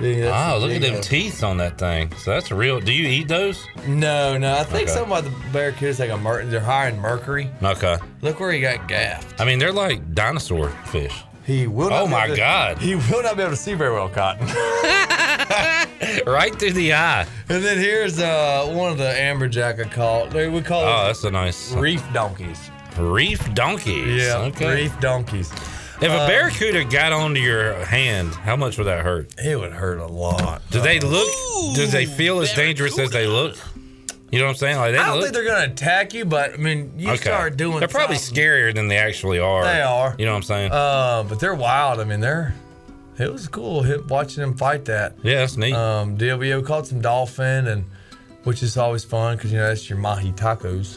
Yeah, 0.00 0.52
Oh, 0.54 0.58
look 0.58 0.72
at 0.72 0.80
them 0.82 1.00
teeth 1.00 1.44
on 1.44 1.58
that 1.58 1.78
thing. 1.78 2.12
So 2.16 2.32
that's 2.32 2.50
real. 2.50 2.80
Do 2.80 2.92
you 2.92 3.06
eat 3.08 3.28
those? 3.28 3.66
No, 3.86 4.36
no. 4.36 4.54
I 4.56 4.64
think 4.64 4.84
Okay. 4.88 4.92
something 4.92 5.12
about 5.12 5.24
the 5.24 5.30
barracudas 5.56 6.00
like 6.00 6.10
a 6.10 6.16
mer- 6.16 6.44
they're 6.44 6.58
high 6.60 6.88
in 6.88 6.98
mercury. 6.98 7.48
Okay. 7.62 7.96
Look 8.20 8.40
where 8.40 8.50
he 8.52 8.60
got 8.60 8.88
gaffed. 8.88 9.40
I 9.40 9.44
mean, 9.44 9.58
they're 9.60 9.70
like 9.72 10.12
dinosaur 10.14 10.70
fish. 10.86 11.14
He 11.44 11.66
will. 11.68 11.90
Not 11.90 12.02
Oh 12.02 12.06
be 12.06 12.10
my 12.12 12.24
able 12.24 12.34
to- 12.34 12.40
God. 12.40 12.78
He 12.78 12.94
will 12.96 13.22
not 13.22 13.36
be 13.36 13.42
able 13.42 13.52
to 13.52 13.56
see 13.56 13.74
very 13.74 13.92
well, 13.92 14.08
Cotton. 14.08 14.46
right 16.26 16.54
through 16.58 16.72
the 16.72 16.94
eye. 16.94 17.26
And 17.48 17.62
then 17.64 17.78
here's 17.78 18.18
uh, 18.18 18.72
one 18.74 18.90
of 18.92 18.98
the 18.98 19.04
amberjack 19.04 19.84
I 19.84 19.88
caught. 19.88 20.32
We 20.34 20.60
call 20.62 20.82
Oh, 20.82 21.06
that's 21.06 21.22
a 21.24 21.30
nice 21.30 21.72
reef 21.74 22.02
donkeys. 22.12 22.70
Reef 22.98 23.52
donkeys. 23.54 24.22
Yeah, 24.24 24.36
Okay. 24.38 24.74
reef 24.84 25.00
donkeys. 25.00 25.50
If 26.00 26.10
a 26.10 26.14
Uh, 26.16 26.26
barracuda 26.26 26.84
got 26.84 27.12
onto 27.12 27.40
your 27.40 27.74
hand, 27.84 28.34
how 28.34 28.56
much 28.56 28.76
would 28.76 28.88
that 28.88 29.04
hurt? 29.04 29.28
It 29.38 29.58
would 29.58 29.72
hurt 29.72 29.98
a 29.98 30.06
lot. 30.06 30.62
Do 30.70 30.80
they 30.80 30.98
look? 31.00 31.28
do 31.76 31.86
they 31.86 32.06
feel 32.06 32.40
as 32.40 32.52
dangerous 32.54 32.98
as 32.98 33.10
they 33.10 33.26
look? 33.26 33.56
You 34.32 34.38
know 34.40 34.46
what 34.46 34.50
I'm 34.52 34.56
saying? 34.56 34.76
Like 34.78 34.92
they 34.92 34.98
I 34.98 35.06
don't 35.06 35.16
look. 35.16 35.24
think 35.24 35.34
they're 35.34 35.44
gonna 35.44 35.70
attack 35.72 36.12
you, 36.14 36.24
but 36.24 36.54
I 36.54 36.56
mean, 36.56 36.92
you 36.96 37.16
start 37.18 37.56
doing. 37.56 37.78
They're 37.78 37.86
probably 37.88 38.16
something- 38.16 38.42
scarier 38.42 38.74
than 38.74 38.88
they 38.88 38.96
actually 38.96 39.38
are. 39.38 39.62
They 39.62 39.80
are. 39.82 40.14
You 40.18 40.24
know 40.24 40.32
what 40.32 40.38
I'm 40.38 40.42
saying? 40.42 40.72
Uh, 40.72 41.24
but 41.28 41.38
they're 41.38 41.54
wild. 41.54 42.00
I 42.00 42.04
mean, 42.04 42.20
they're. 42.20 42.54
It 43.18 43.30
was 43.30 43.46
cool 43.46 43.82
hit, 43.82 44.06
watching 44.08 44.40
them 44.40 44.56
fight 44.56 44.86
that. 44.86 45.16
yeah, 45.22 45.36
that's 45.40 45.58
neat. 45.58 45.74
Um, 45.74 46.16
DLBO 46.16 46.62
caught 46.66 46.86
some 46.86 47.00
dolphin, 47.02 47.68
and 47.68 47.84
which 48.44 48.62
is 48.62 48.76
always 48.78 49.04
fun 49.04 49.36
because 49.36 49.52
you 49.52 49.58
know 49.58 49.68
that's 49.68 49.88
your 49.88 49.98
mahi 49.98 50.32
tacos. 50.32 50.96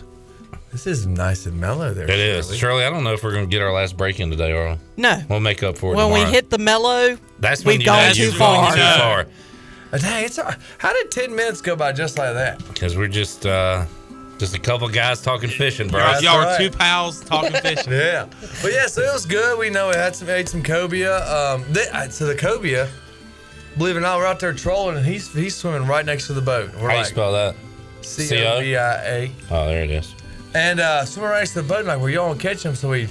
This 0.75 0.87
is 0.87 1.07
nice 1.07 1.45
and 1.45 1.57
mellow 1.57 1.93
there. 1.93 2.03
it 2.03 2.19
is. 2.19 2.47
Shirley. 2.47 2.57
Shirley, 2.57 2.83
I 2.83 2.89
don't 2.89 3.05
know 3.05 3.13
if 3.13 3.23
we're 3.23 3.31
going 3.31 3.45
to 3.45 3.49
get 3.49 3.61
our 3.61 3.71
last 3.71 3.95
break 3.95 4.19
in 4.19 4.29
today, 4.29 4.51
or 4.51 4.77
No. 4.97 5.21
we'll 5.29 5.39
make 5.39 5.63
up 5.63 5.77
for 5.77 5.93
it 5.93 5.95
When 5.95 6.11
we 6.11 6.19
hit 6.25 6.49
the 6.49 6.57
mellow, 6.57 7.17
That's 7.39 7.63
when 7.63 7.77
we've 7.77 7.85
gone 7.85 8.13
too 8.13 8.29
far. 8.31 8.65
gone 8.65 8.73
too 8.75 8.99
far. 8.99 9.25
Uh, 9.93 9.97
Dang, 9.99 10.25
it's 10.25 10.37
a- 10.37 10.57
how 10.77 10.91
did 10.91 11.11
ten 11.11 11.33
minutes 11.33 11.61
go 11.61 11.77
by 11.77 11.93
just 11.93 12.17
like 12.17 12.33
that? 12.33 12.57
Because 12.67 12.97
we're 12.97 13.07
just 13.07 13.45
uh, 13.45 13.85
just 14.37 14.53
a 14.53 14.59
couple 14.59 14.89
guys 14.89 15.21
talking 15.21 15.49
fishing, 15.49 15.87
bro. 15.87 16.01
Y'all, 16.01 16.21
y'all 16.21 16.35
are 16.39 16.45
right. 16.47 16.57
two 16.57 16.69
pals 16.77 17.21
talking 17.21 17.53
fishing. 17.53 17.93
Yeah, 17.93 18.25
but 18.61 18.73
yeah, 18.73 18.87
so 18.87 19.01
it 19.01 19.13
was 19.13 19.25
good. 19.25 19.57
We 19.57 19.69
know 19.69 19.87
we 19.87 19.95
had 19.95 20.13
some 20.13 20.29
ate 20.29 20.49
some 20.49 20.61
cobia. 20.61 21.25
Um, 21.25 21.63
they, 21.71 21.87
uh, 21.87 22.09
so 22.09 22.25
the 22.25 22.35
cobia, 22.35 22.89
believe 23.77 23.95
it 23.95 23.99
or 23.99 24.01
not, 24.01 24.17
we're 24.17 24.25
out 24.25 24.41
there 24.41 24.51
trolling, 24.51 24.97
and 24.97 25.05
he's 25.05 25.31
he's 25.31 25.55
swimming 25.55 25.87
right 25.87 26.05
next 26.05 26.27
to 26.27 26.33
the 26.33 26.41
boat. 26.41 26.73
We're 26.73 26.89
How 26.89 26.95
you 26.95 27.01
like 27.03 27.05
spell 27.05 27.31
that? 27.31 27.55
C 28.01 28.43
O 28.45 28.59
B 28.59 28.75
I 28.75 28.95
A. 29.05 29.31
Oh, 29.51 29.67
there 29.67 29.83
it 29.83 29.91
is. 29.91 30.14
And 30.55 30.79
uh, 30.79 31.05
right 31.17 31.39
next 31.39 31.51
to 31.53 31.61
the 31.61 31.67
boat, 31.67 31.85
like, 31.85 31.99
well, 31.99 32.09
y'all 32.09 32.33
to 32.33 32.39
catch 32.39 32.63
him? 32.63 32.75
So 32.75 32.89
we, 32.89 33.09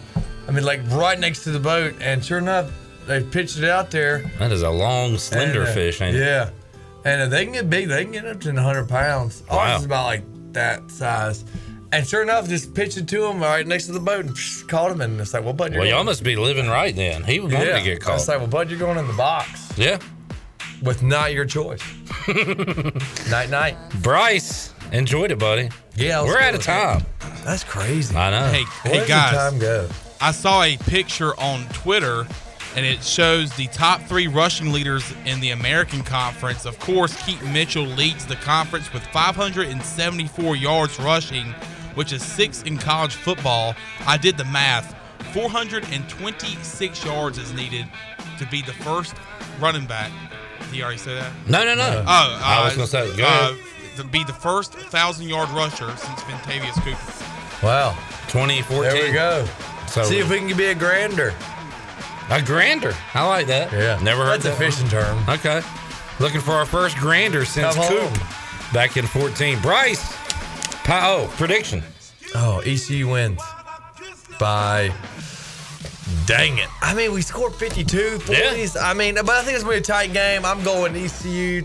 I 0.49 0.51
mean, 0.51 0.65
like, 0.65 0.81
right 0.91 1.19
next 1.19 1.45
to 1.45 1.51
the 1.51 1.61
boat. 1.61 1.95
And 2.01 2.25
sure 2.25 2.39
enough, 2.39 2.73
they 3.07 3.23
pitched 3.23 3.59
it 3.59 3.65
out 3.65 3.91
there. 3.91 4.21
That 4.39 4.51
is 4.51 4.63
a 4.63 4.71
long, 4.71 5.19
slender 5.19 5.61
And, 5.61 5.69
uh, 5.69 5.75
fish, 5.75 6.01
ain't 6.01 6.17
it? 6.17 6.21
Yeah. 6.21 6.51
And 7.05 7.21
uh, 7.21 7.27
they 7.27 7.45
can 7.45 7.53
get 7.53 7.69
big. 7.69 7.89
They 7.89 8.03
can 8.03 8.13
get 8.13 8.27
up 8.27 8.41
to 8.41 8.53
100 8.53 8.89
pounds. 8.89 9.43
Ours 9.51 9.57
Wow. 9.57 9.77
is 9.77 9.85
about 9.85 10.05
like 10.07 10.25
that 10.55 10.91
size. 10.91 11.45
And 11.93 12.07
sure 12.07 12.23
enough, 12.23 12.49
just 12.49 12.75
pitched 12.75 12.97
it 12.97 13.07
to 13.09 13.25
him 13.27 13.41
right 13.41 13.65
next 13.67 13.87
to 13.87 13.93
the 13.93 14.01
boat 14.01 14.25
and 14.25 14.35
psh, 14.35 14.67
caught 14.67 14.91
him. 14.91 15.03
And 15.03 15.21
it's 15.21 15.35
like, 15.35 15.45
well, 15.45 15.53
bud, 15.53 15.73
you're 15.73 15.83
Well, 15.83 15.91
y'all 15.91 16.03
must 16.03 16.25
be 16.25 16.35
living 16.35 16.67
right 16.67 16.97
then. 16.97 17.23
He 17.25 17.41
wanted 17.41 17.61
yeah. 17.61 17.79
to 17.79 17.85
get 17.85 18.01
caught. 18.01 18.17
It's 18.17 18.27
like, 18.27 18.39
well, 18.39 18.49
bud, 18.49 18.71
you're 18.71 18.79
going 18.79 18.99
in 18.99 19.07
the 19.07 19.13
box 19.13 19.71
yeah. 19.77 19.99
with 20.83 21.03
not 21.03 21.35
your 21.35 21.45
choice. 21.45 21.83
night, 23.31 23.51
night. 23.51 23.77
Bryce, 24.03 24.74
enjoyed 24.99 25.31
it, 25.31 25.39
buddy. 25.39 25.71
Yeah, 25.97 26.23
We're 26.23 26.41
out 26.41 26.55
of 26.55 26.63
time. 26.63 27.05
That's 27.45 27.65
crazy. 27.65 28.17
I 28.17 28.31
know. 28.31 28.47
Hey, 28.47 28.65
Where 28.91 29.03
hey 29.03 29.09
guys. 29.09 29.35
time 29.35 29.59
go? 29.59 29.89
I 30.21 30.31
saw 30.33 30.63
a 30.63 30.77
picture 30.77 31.39
on 31.39 31.67
Twitter, 31.69 32.27
and 32.77 32.87
it 32.87 33.05
shows 33.05 33.55
the 33.57 33.67
top 33.69 34.01
three 34.03 34.27
rushing 34.27 34.73
leaders 34.73 35.13
in 35.27 35.41
the 35.41 35.51
American 35.51 36.03
Conference. 36.03 36.65
Of 36.65 36.79
course, 36.79 37.21
Keaton 37.25 37.53
Mitchell 37.53 37.85
leads 37.85 38.25
the 38.27 38.37
conference 38.37 38.93
with 38.93 39.05
574 39.09 40.57
yards 40.57 40.99
rushing, 40.99 41.47
which 41.95 42.13
is 42.13 42.23
sixth 42.25 42.67
in 42.67 42.79
college 42.79 43.15
football. 43.15 43.75
I 44.07 44.17
did 44.17 44.37
the 44.37 44.45
math. 44.47 44.95
426 45.33 47.05
yards 47.05 47.39
is 47.39 47.53
needed 47.53 47.87
to 48.39 48.47
be 48.47 48.63
the 48.63 48.73
first 48.73 49.15
running 49.61 49.87
back. 49.87 50.11
Did 50.61 50.69
he 50.69 50.83
already 50.83 50.99
say 50.99 51.15
that? 51.15 51.33
No, 51.49 51.65
no, 51.65 51.75
no. 51.75 52.05
Oh, 52.07 52.07
uh, 52.07 52.41
I 52.43 52.65
was 52.65 52.75
gonna 52.75 52.87
say, 52.87 53.17
go 53.17 53.25
uh, 53.25 53.53
ahead. 53.53 53.74
To 53.97 54.05
be 54.05 54.25
the 54.25 54.33
first 54.33 54.73
thousand 54.75 55.29
yard 55.29 55.49
rusher 55.51 55.89
since 55.97 56.21
Vintavious 56.23 56.75
Cooper. 56.83 57.67
Wow. 57.67 57.93
2014. 58.29 58.83
There 58.93 59.05
we 59.07 59.13
go. 59.13 59.47
So 59.87 60.03
See 60.03 60.19
if 60.19 60.29
we 60.29 60.39
can 60.39 60.57
be 60.57 60.67
a 60.67 60.75
grander. 60.75 61.33
a 62.31 62.43
grander. 62.43 62.93
I 63.15 63.27
like 63.29 63.47
that. 63.47 63.73
Yeah. 63.73 64.01
Never 64.03 64.25
heard 64.25 64.41
That's 64.43 64.47
a 64.47 64.49
that. 64.49 64.61
one. 64.61 64.71
fishing 64.73 64.89
term. 64.89 65.25
Okay. 65.29 65.63
Looking 66.19 66.41
for 66.41 66.53
our 66.53 66.67
first 66.67 66.97
grander 66.97 67.45
since 67.45 67.75
Come 67.77 67.87
Coop 67.89 68.01
home. 68.01 68.73
back 68.73 68.97
in 68.97 69.07
14. 69.07 69.61
Bryce. 69.61 70.03
Pa- 70.85 71.03
oh, 71.05 71.33
prediction. 71.37 71.83
Oh, 72.35 72.61
ECU 72.67 73.09
wins 73.09 73.41
by. 74.41 74.93
Dang 76.27 76.59
it. 76.59 76.69
I 76.83 76.95
mean, 76.95 77.13
we 77.13 77.23
scored 77.23 77.55
52, 77.55 78.19
40s. 78.19 78.77
I 78.81 78.93
mean, 78.95 79.15
but 79.17 79.31
I 79.31 79.43
think 79.43 79.55
it's 79.57 79.65
going 79.65 79.81
to 79.83 79.89
be 79.89 79.93
a 79.93 79.95
tight 79.97 80.13
game. 80.13 80.45
I'm 80.45 80.63
going 80.65 80.95
ECU 80.97 81.63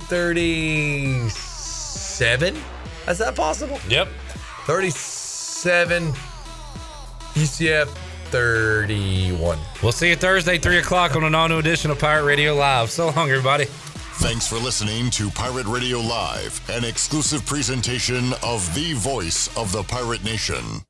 37. 2.20 2.62
Is 3.08 3.18
that 3.20 3.34
possible? 3.34 3.80
Yep. 3.88 4.10
37, 4.66 6.12
UCF 7.34 7.88
31. 8.26 9.58
We'll 9.82 9.94
see 9.94 10.10
you 10.10 10.18
Thursday, 10.18 10.58
3 10.58 10.80
o'clock 10.80 11.16
on 11.16 11.24
an 11.24 11.34
all 11.34 11.48
new 11.48 11.60
edition 11.60 11.92
of 11.92 11.98
Pirate 11.98 12.26
Radio 12.26 12.56
Live. 12.56 12.90
So 12.90 13.10
long, 13.12 13.30
everybody. 13.30 13.66
Thanks 14.20 14.46
for 14.46 14.58
listening 14.58 15.10
to 15.12 15.30
Pirate 15.30 15.66
Radio 15.66 16.00
Live, 16.00 16.60
an 16.70 16.84
exclusive 16.84 17.46
presentation 17.46 18.34
of 18.44 18.70
the 18.76 18.92
voice 18.96 19.48
of 19.56 19.72
the 19.72 19.84
pirate 19.84 20.26
nation. 20.26 20.84